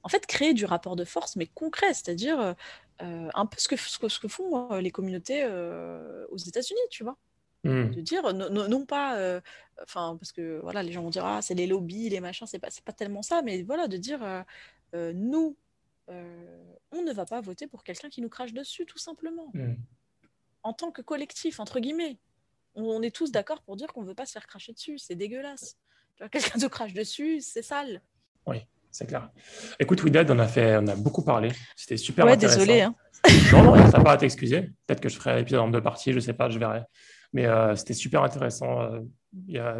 en 0.04 0.10
fait, 0.10 0.26
créer 0.26 0.54
du 0.54 0.64
rapport 0.64 0.95
de 0.95 1.04
force, 1.04 1.36
mais 1.36 1.48
concret, 1.48 1.94
c'est-à-dire 1.94 2.56
euh, 3.02 3.30
un 3.36 3.45
peu 3.45 3.58
ce 3.60 3.68
que, 3.68 3.76
ce 3.76 4.20
que, 4.20 4.28
font 4.28 4.72
euh, 4.72 4.82
les 4.82 4.90
communautés 4.90 5.44
euh, 5.44 6.26
aux 6.30 6.38
États-Unis, 6.38 6.80
tu 6.90 7.04
vois. 7.04 7.18
Mmh. 7.64 7.90
De 7.90 8.02
dire, 8.02 8.34
non, 8.34 8.86
pas, 8.86 9.41
enfin, 9.84 10.16
parce 10.18 10.32
que 10.32 10.60
voilà, 10.62 10.82
les 10.82 10.91
gens 10.91 11.02
vont 11.02 11.10
dire, 11.10 11.26
ah, 11.26 11.41
c'est 11.41 11.56
les 11.56 11.68
lobbies, 11.68 12.10
les 12.10 12.22
machins, 12.22 12.48
c'est 12.48 12.60
pas, 12.60 12.70
pas 12.86 12.94
tellement 12.94 13.22
ça, 13.22 13.41
mais 13.41 13.64
voilà, 13.64 13.88
de 13.88 13.98
dire, 13.98 14.20
nous, 14.94 15.58
on 16.08 17.02
ne 17.02 17.12
va 17.12 17.26
pas 17.26 17.41
voter 17.41 17.68
pour 17.68 17.84
quelqu'un 17.84 18.10
qui 18.10 18.22
nous 18.22 18.30
crache 18.30 18.54
dessus, 18.54 18.86
tout 18.86 18.99
simplement. 18.99 19.52
Mmh. 19.54 19.74
En 20.64 20.74
tant 20.74 20.91
que 20.91 21.02
collectif, 21.02 21.60
entre 21.60 21.80
guillemets. 21.80 22.18
On, 22.78 23.02
est 23.02 23.14
tous 23.14 23.32
d'accord 23.32 23.62
pour 23.64 23.76
dire 23.76 23.88
qu'on 23.91 24.04
ne 24.04 24.08
veut 24.08 24.14
pas 24.14 24.28
se 24.28 24.34
faire 24.34 24.45
cracher 24.45 24.72
dessus, 24.72 24.99
c'est 24.99 25.16
dégueulasse. 25.16 25.78
Quelqu'un 26.32 26.60
te 26.60 26.68
crache 26.68 26.94
dessus, 26.94 27.41
c'est 27.41 27.64
sale. 27.64 28.02
Oui. 28.45 28.58
c'est 28.91 29.08
clair. 29.08 29.32
Écoute, 29.80 30.04
Widad, 30.04 30.30
on 30.30 30.38
a 30.40 30.48
fait, 30.48 30.78
on 30.78 30.88
a 30.88 30.95
beaucoup 30.95 31.24
parlé. 31.24 31.52
C'était 31.76 31.98
super 31.98 32.26
Ouais, 32.26 32.34
intéressant. 32.34 32.60
désolé. 32.60 32.82
Hein. 32.82 32.95
Non, 33.52 33.76
non, 33.76 33.91
pas 34.04 34.12
à 34.12 34.18
t'excuser. 34.18 34.62
Peut-être 34.86 35.02
que 35.02 35.10
je 35.10 35.18
ferai 35.18 35.38
l'épisode 35.38 35.62
en 35.62 35.70
deux 35.70 35.82
parties, 35.82 36.14
je 36.14 36.20
sais 36.20 36.34
pas, 36.34 36.49
je 36.49 36.60
verrai. 36.60 36.84
Mais 37.34 37.48
euh, 37.48 37.76
c'était 37.76 37.95
super 37.95 38.24
intéressant. 38.24 38.82
Euh, 38.82 39.02
Il 39.48 39.56
y 39.56 39.60
a 39.60 39.80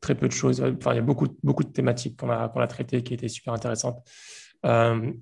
très 0.00 0.16
peu 0.16 0.26
de 0.26 0.32
choses. 0.32 0.60
Enfin, 0.60 0.92
il 0.92 0.96
y 0.96 0.98
a 0.98 1.02
beaucoup, 1.02 1.28
beaucoup 1.44 1.62
de 1.62 1.72
thématiques 1.72 2.18
qu'on 2.18 2.30
a, 2.30 2.48
qu'on 2.48 2.60
a 2.60 2.66
traitées 2.66 3.02
qui 3.04 3.14
étaient 3.14 3.28
super 3.28 3.54
intéressantes. 3.54 4.04
Euh, 4.64 5.12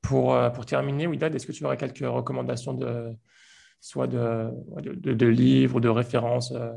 pour, 0.00 0.36
pour 0.54 0.64
terminer, 0.64 1.06
Widad, 1.08 1.34
est-ce 1.34 1.46
que 1.46 1.52
tu 1.52 1.64
aurais 1.64 1.76
quelques 1.76 1.98
recommandations 2.06 2.74
de 2.74 3.16
soit 3.82 4.06
de, 4.06 4.48
de, 4.80 5.26
livres 5.26 5.76
ou 5.76 5.80
de 5.80 5.88
références 5.88 6.52
euh, 6.52 6.72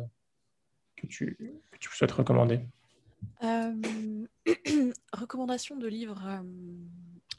que, 0.97 1.05
tu, 1.05 1.37
que 1.71 1.77
tu 1.77 1.89
souhaites 1.95 2.11
recommander? 2.11 2.61
Euh, 3.43 4.25
recommandation 5.13 5.75
de 5.77 5.87
livres 5.87 6.21
euh, 6.25 6.41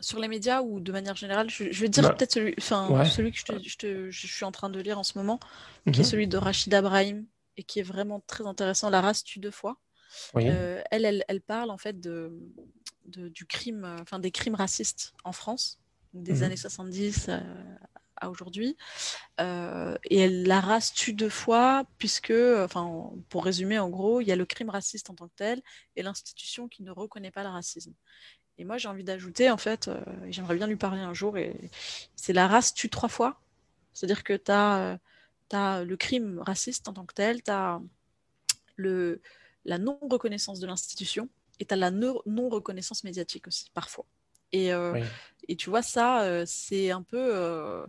sur 0.00 0.20
les 0.20 0.28
médias 0.28 0.62
ou 0.62 0.78
de 0.78 0.92
manière 0.92 1.16
générale, 1.16 1.50
je, 1.50 1.70
je 1.72 1.80
vais 1.80 1.88
dire 1.88 2.04
Bah, 2.04 2.14
peut-être 2.14 2.32
celui, 2.32 2.54
ouais. 2.54 3.04
celui 3.10 3.32
que 3.32 3.38
je, 3.38 3.44
te- 3.44 3.68
je 3.68 3.76
te- 3.76 4.10
je 4.10 4.26
suis 4.28 4.44
en 4.44 4.52
train 4.52 4.70
de 4.70 4.78
lire 4.78 4.98
en 5.00 5.02
ce 5.04 5.18
moment, 5.18 5.40
qui 5.84 5.90
Mhm. 5.90 6.00
est 6.00 6.04
celui 6.04 6.28
de 6.28 6.36
Rachida 6.36 6.80
Brahim 6.80 7.26
et 7.56 7.64
qui 7.64 7.80
est 7.80 7.82
vraiment 7.84 8.20
très 8.20 8.46
intéressant. 8.46 8.88
La 8.88 9.00
race 9.00 9.24
tue 9.24 9.40
deux 9.40 9.50
fois. 9.50 9.80
Oui, 10.34 10.48
Euh, 10.48 10.80
elle, 10.92 11.04
elle, 11.04 11.24
elle 11.26 11.40
parle 11.40 11.70
en 11.70 11.78
fait 11.78 12.00
de, 12.00 12.32
de- 13.06 13.28
du 13.28 13.46
crime, 13.46 13.84
euh, 13.84 13.96
enfin 14.00 14.20
des 14.20 14.30
crimes 14.30 14.54
racistes 14.54 15.12
en 15.24 15.32
France, 15.32 15.80
des 16.14 16.36
Mhm. 16.36 16.42
années 16.44 16.56
70 16.56 17.26
euh, 17.30 17.40
aujourd'hui. 18.24 18.76
Euh, 19.40 19.96
et 20.04 20.18
elle, 20.18 20.44
la 20.44 20.60
race 20.60 20.92
tue 20.92 21.12
deux 21.12 21.28
fois, 21.28 21.84
puisque, 21.98 22.32
enfin, 22.58 23.10
pour 23.28 23.44
résumer, 23.44 23.78
en 23.78 23.88
gros, 23.90 24.20
il 24.20 24.28
y 24.28 24.32
a 24.32 24.36
le 24.36 24.46
crime 24.46 24.70
raciste 24.70 25.10
en 25.10 25.14
tant 25.14 25.28
que 25.28 25.36
tel 25.36 25.62
et 25.96 26.02
l'institution 26.02 26.68
qui 26.68 26.82
ne 26.82 26.90
reconnaît 26.90 27.30
pas 27.30 27.42
le 27.42 27.50
racisme. 27.50 27.92
Et 28.58 28.64
moi, 28.64 28.78
j'ai 28.78 28.88
envie 28.88 29.04
d'ajouter, 29.04 29.50
en 29.50 29.58
fait, 29.58 29.88
euh, 29.88 30.02
j'aimerais 30.30 30.56
bien 30.56 30.66
lui 30.66 30.76
parler 30.76 31.02
un 31.02 31.12
jour, 31.12 31.36
et 31.36 31.70
c'est 32.16 32.32
la 32.32 32.48
race 32.48 32.72
tue 32.72 32.88
trois 32.88 33.10
fois. 33.10 33.40
C'est-à-dire 33.92 34.24
que 34.24 34.34
tu 34.34 34.50
as, 34.50 34.98
le 35.84 35.96
crime 35.96 36.40
raciste 36.40 36.88
en 36.88 36.94
tant 36.94 37.04
que 37.04 37.14
tel, 37.14 37.42
tu 37.42 37.50
as 37.50 37.80
le, 38.76 39.20
la 39.64 39.78
non-reconnaissance 39.78 40.60
de 40.60 40.66
l'institution 40.66 41.28
et 41.60 41.66
tu 41.66 41.74
as 41.74 41.76
la 41.76 41.90
no- 41.90 42.22
non-reconnaissance 42.26 43.04
médiatique 43.04 43.46
aussi, 43.46 43.70
parfois. 43.74 44.04
Et, 44.52 44.72
euh, 44.72 45.02
et 45.48 45.56
tu 45.56 45.70
vois, 45.70 45.82
ça, 45.82 46.22
euh, 46.22 46.44
c'est 46.46 46.90
un 46.90 47.02
peu, 47.02 47.18
euh, 47.18 47.86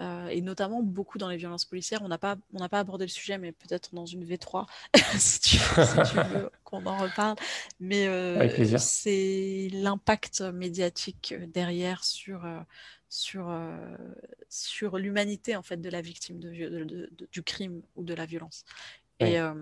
euh, 0.00 0.28
et 0.28 0.40
notamment 0.42 0.82
beaucoup 0.82 1.18
dans 1.18 1.28
les 1.28 1.36
violences 1.36 1.64
policières, 1.64 2.02
on 2.02 2.08
n'a 2.08 2.18
pas, 2.18 2.36
on 2.54 2.68
pas 2.68 2.80
abordé 2.80 3.04
le 3.04 3.10
sujet, 3.10 3.38
mais 3.38 3.52
peut-être 3.52 3.94
dans 3.94 4.06
une 4.06 4.24
V3, 4.24 4.66
si 5.18 5.40
tu, 5.40 5.58
si 5.78 6.00
tu 6.02 6.20
veux 6.22 6.50
qu'on 6.64 6.86
en 6.86 6.96
reparle. 6.98 7.36
Mais 7.80 8.08
c'est 8.76 9.68
l'impact 9.72 10.40
médiatique 10.42 11.34
derrière 11.52 12.04
sur, 12.04 12.42
sur, 13.08 13.50
sur 14.48 14.98
l'humanité 14.98 15.56
en 15.56 15.62
fait 15.62 15.76
de 15.78 15.88
la 15.90 16.00
victime 16.00 16.38
de- 16.40 17.10
du 17.32 17.42
crime 17.42 17.82
ou 17.96 18.04
de 18.04 18.14
la 18.14 18.26
violence. 18.26 18.64
Et, 19.20 19.38
euh, 19.40 19.54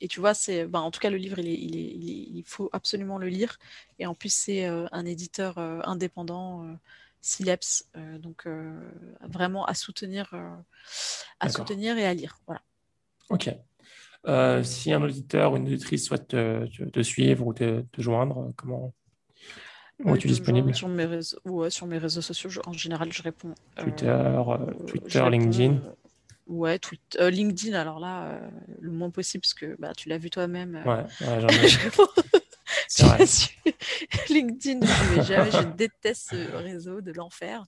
et 0.00 0.08
tu 0.08 0.20
vois, 0.20 0.34
c'est, 0.34 0.66
ben, 0.66 0.80
en 0.80 0.90
tout 0.90 1.00
cas, 1.00 1.10
le 1.10 1.16
livre, 1.16 1.38
il, 1.38 1.48
est, 1.48 1.54
il, 1.54 1.76
est, 1.76 1.92
il, 1.94 2.10
est- 2.10 2.38
il 2.40 2.44
faut 2.46 2.68
absolument 2.72 3.18
le 3.18 3.28
lire. 3.28 3.58
Et 3.98 4.06
en 4.06 4.14
plus, 4.14 4.32
c'est 4.34 4.66
euh, 4.66 4.86
un 4.92 5.06
éditeur 5.06 5.58
euh, 5.58 5.80
indépendant, 5.84 6.64
euh, 6.66 6.74
Sileps, 7.20 7.84
euh, 7.96 8.18
donc 8.18 8.46
euh, 8.46 8.80
vraiment 9.22 9.64
à 9.66 9.74
soutenir, 9.74 10.28
euh, 10.34 10.50
à 11.40 11.48
soutenir 11.48 11.96
et 11.98 12.06
à 12.06 12.14
lire. 12.14 12.38
Voilà. 12.46 12.62
Ok. 13.30 13.48
Euh, 14.28 14.62
si 14.64 14.92
un 14.92 15.02
auditeur 15.02 15.52
ou 15.52 15.56
une 15.58 15.66
auditrice 15.66 16.06
souhaite 16.06 16.28
te, 16.28 17.02
suivre 17.02 17.46
ou 17.46 17.54
te, 17.54 17.82
te 17.82 18.02
joindre, 18.02 18.52
comment, 18.56 18.94
Ouais, 20.04 20.16
es-tu 20.16 20.28
disponible? 20.28 20.72
sur 20.74 20.88
mes 20.88 21.04
réseaux, 21.04 21.38
ouais, 21.44 21.70
sur 21.70 21.86
mes 21.86 21.98
réseaux 21.98 22.22
sociaux, 22.22 22.50
je- 22.50 22.60
en 22.66 22.72
général, 22.72 23.12
je 23.12 23.22
réponds. 23.22 23.54
euh, 23.78 23.84
Twitter, 23.84 24.06
euh, 24.08 24.72
je 25.06 25.22
Twitter, 25.22 25.24
réponds, 25.24 25.30
LinkedIn. 25.30 25.80
Ouais, 26.46 26.78
tweet, 26.78 27.16
euh, 27.20 27.30
LinkedIn, 27.30 27.74
alors 27.78 27.98
là, 28.00 28.24
euh, 28.26 28.50
le 28.80 28.90
moins 28.90 29.10
possible, 29.10 29.42
parce 29.42 29.54
que 29.54 29.76
bah, 29.78 29.92
tu 29.96 30.08
l'as 30.08 30.18
vu 30.18 30.30
toi-même. 30.30 30.76
euh, 30.76 30.84
Ouais, 30.84 31.02
ouais, 31.26 31.40
j'en 31.40 31.48
ai. 31.48 31.68
LinkedIn, 34.30 34.80
je 34.86 35.22
jamais, 35.22 35.50
je 35.50 35.62
déteste 35.76 36.30
ce 36.30 36.56
réseau 36.56 37.00
de 37.00 37.12
l'enfer. 37.12 37.64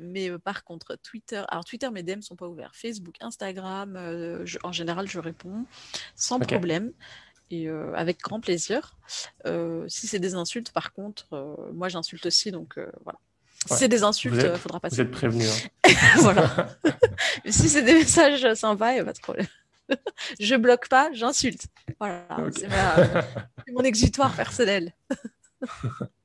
Mais 0.00 0.30
euh, 0.30 0.38
par 0.38 0.64
contre, 0.64 0.96
Twitter, 1.02 1.42
alors 1.48 1.64
Twitter, 1.64 1.90
mes 1.90 2.02
DM 2.02 2.20
sont 2.20 2.36
pas 2.36 2.46
ouverts. 2.48 2.72
Facebook, 2.74 3.14
Instagram, 3.20 3.96
je- 4.44 4.58
en 4.62 4.72
général, 4.72 5.08
je 5.08 5.18
réponds 5.18 5.64
sans 6.16 6.38
problème 6.56 6.92
et 7.50 7.68
euh, 7.68 7.92
avec 7.94 8.20
grand 8.20 8.40
plaisir. 8.40 8.96
Euh, 9.46 9.84
si 9.88 10.06
c'est 10.06 10.18
des 10.20 10.34
insultes, 10.34 10.70
par 10.72 10.92
contre, 10.92 11.26
euh, 11.32 11.72
moi 11.72 11.88
j'insulte 11.88 12.26
aussi, 12.26 12.50
donc 12.52 12.78
euh, 12.78 12.90
Si 13.68 13.74
c'est 13.76 13.88
des 13.88 14.02
insultes, 14.02 14.34
Vous 14.34 14.40
euh, 14.40 14.56
faudra 14.56 14.76
Vous 14.78 14.80
passer. 14.80 15.00
êtes 15.02 15.10
prévenu. 15.10 15.44
hein. 15.46 15.90
voilà. 16.18 16.68
Si 17.48 17.68
c'est 17.68 17.82
des 17.82 17.94
messages 17.94 18.54
sympas, 18.54 18.92
il 18.92 18.94
n'y 18.94 19.00
a 19.00 19.04
pas 19.04 19.12
de 19.12 19.18
problème. 19.20 19.46
je 20.40 20.54
bloque 20.56 20.88
pas, 20.88 21.10
j'insulte. 21.12 21.66
Voilà, 21.98 22.24
Ok. 22.38 22.52
c'est 22.58 22.68
ma- 22.68 22.96
c'est 23.66 23.72
mon 23.72 23.82
exutoire 23.82 24.32
personnel. 24.34 24.92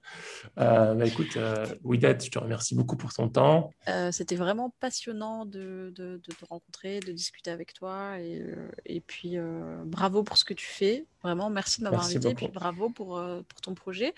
Euh, 0.57 0.93
bah, 0.93 1.05
écoute, 1.05 1.35
euh, 1.35 1.65
Widad, 1.83 2.23
je 2.23 2.29
te 2.29 2.39
remercie 2.39 2.75
beaucoup 2.75 2.95
pour 2.95 3.11
ton 3.13 3.27
temps. 3.27 3.71
Euh, 3.89 4.11
C'était 4.11 4.35
vraiment 4.37 4.73
passionnant 4.79 5.45
de, 5.45 5.91
de- 5.95 6.21
de 6.23 6.33
te 6.33 6.45
rencontrer, 6.45 7.01
de 7.01 7.11
discuter 7.11 7.51
avec 7.51 7.73
toi. 7.73 8.19
Et, 8.19 8.39
euh, 8.39 8.69
et 8.85 9.01
puis, 9.01 9.37
euh, 9.37 9.83
bravo 9.85 10.23
pour 10.23 10.37
ce 10.37 10.45
que 10.45 10.53
tu 10.53 10.65
fais. 10.65 11.05
Vraiment, 11.23 11.49
merci 11.49 11.79
de 11.79 11.83
m'avoir 11.85 12.05
invité. 12.05 12.29
Et 12.29 12.35
puis, 12.35 12.47
bravo 12.47 12.89
pour, 12.89 13.17
euh, 13.17 13.41
pour 13.49 13.59
ton 13.61 13.73
projet. 13.73 14.13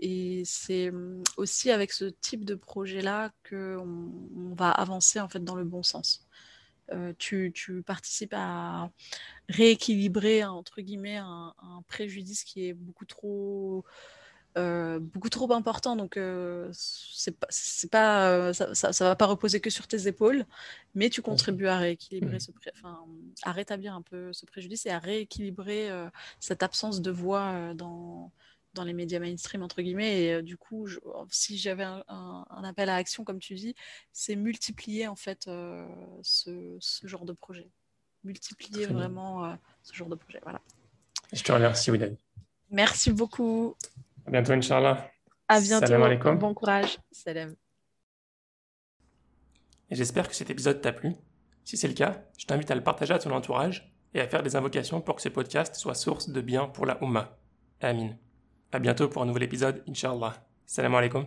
Et 0.00 0.42
c'est 0.46 0.88
hum, 0.88 1.22
aussi 1.36 1.70
avec 1.70 1.92
ce 1.92 2.06
type 2.06 2.44
de 2.44 2.54
projet-là 2.54 3.30
qu'on 3.48 4.10
on 4.36 4.54
va 4.54 4.70
avancer 4.70 5.20
en 5.20 5.28
fait 5.28 5.44
dans 5.44 5.54
le 5.56 5.64
bon 5.64 5.82
sens. 5.82 6.26
Euh, 6.92 7.12
tu, 7.18 7.50
tu 7.54 7.82
participes 7.82 8.34
à 8.36 8.90
rééquilibrer, 9.48 10.44
entre 10.44 10.80
guillemets, 10.82 11.16
un, 11.16 11.54
un 11.62 11.82
préjudice 11.88 12.44
qui 12.44 12.68
est 12.68 12.74
beaucoup 12.74 13.06
trop 13.06 13.84
euh, 14.56 14.98
beaucoup 15.00 15.28
trop 15.30 15.52
important. 15.52 15.96
Donc, 15.96 16.16
euh, 16.16 16.68
c'est 16.72 17.36
pas, 17.38 17.48
pas, 17.90 18.30
euh, 18.30 18.52
ça, 18.52 18.74
ça, 18.74 18.92
ça 18.92 19.04
va 19.04 19.16
pas 19.16 19.26
reposer 19.26 19.60
que 19.60 19.70
sur 19.70 19.86
tes 19.86 20.06
épaules, 20.06 20.44
mais 20.94 21.10
tu 21.10 21.22
contribues 21.22 21.66
à 21.66 21.78
rééquilibrer 21.78 22.34
Mhm. 22.34 22.40
ce, 22.40 22.52
pré- 22.52 22.72
à 23.42 23.52
rétablir 23.52 23.94
un 23.94 24.02
peu 24.02 24.32
ce 24.32 24.46
préjudice 24.46 24.86
et 24.86 24.90
à 24.90 24.98
rééquilibrer 24.98 25.90
cette 26.40 26.62
absence 26.62 27.00
de 27.00 27.10
voix 27.10 27.74
dans 27.74 28.30
dans 28.74 28.82
les 28.82 28.92
médias 28.92 29.20
mainstream 29.20 29.62
entre 29.62 29.82
guillemets. 29.82 30.22
Et 30.24 30.42
du 30.42 30.56
coup 30.56 30.86
je- 30.88 30.98
si 31.30 31.56
j'avais 31.58 31.84
un, 31.84 32.02
un- 32.08 32.44
un 32.50 32.64
appel 32.64 32.88
à 32.88 32.96
action 32.96 33.22
comme 33.22 33.38
tu 33.38 33.54
dis 33.54 33.76
c'est 34.12 34.34
multiplier 34.34 35.06
en 35.06 35.14
fait 35.14 35.44
ce, 36.22 36.76
ce 36.80 37.06
genre 37.06 37.24
de 37.24 37.32
projet. 37.32 37.68
Multiplier 38.24 38.86
vraiment 38.86 39.56
ce 39.84 39.94
genre 39.94 40.08
de 40.08 40.16
projet. 40.16 40.40
Voilà. 40.42 40.60
Je 41.32 41.42
te 41.44 41.52
remercie, 41.52 41.90
Widad. 41.92 42.16
merci 42.70 43.12
beaucoup 43.12 43.76
À 44.26 44.30
bientôt, 44.30 44.52
Inch'Allah. 44.52 45.10
à 45.48 45.60
bientôt 45.60 45.86
Salam 45.86 46.02
alaikum. 46.02 46.38
bon 46.38 46.54
courage 46.54 46.98
salam 47.12 47.54
Et 49.90 49.94
j'espère 49.94 50.28
que 50.28 50.34
cet 50.34 50.50
épisode 50.50 50.80
t'a 50.80 50.92
plu. 50.92 51.14
Si 51.64 51.76
c'est 51.76 51.88
le 51.88 51.94
cas, 51.94 52.22
je 52.38 52.46
t'invite 52.46 52.70
à 52.70 52.74
le 52.74 52.82
partager 52.82 53.12
à 53.14 53.18
ton 53.18 53.30
entourage 53.32 53.92
et 54.14 54.20
à 54.20 54.26
faire 54.28 54.42
des 54.42 54.56
invocations 54.56 55.00
pour 55.00 55.16
que 55.16 55.22
ce 55.22 55.28
podcast 55.28 55.74
soit 55.76 55.94
source 55.94 56.28
de 56.30 56.40
bien 56.40 56.66
pour 56.68 56.86
la 56.86 56.98
Ummah. 57.02 57.36
Amin. 57.80 58.16
À 58.72 58.78
bientôt 58.78 59.08
pour 59.08 59.22
un 59.22 59.26
nouvel 59.26 59.42
épisode, 59.44 59.82
Inch'Allah. 59.88 60.34
Salam 60.66 60.94
alaikum. 60.94 61.26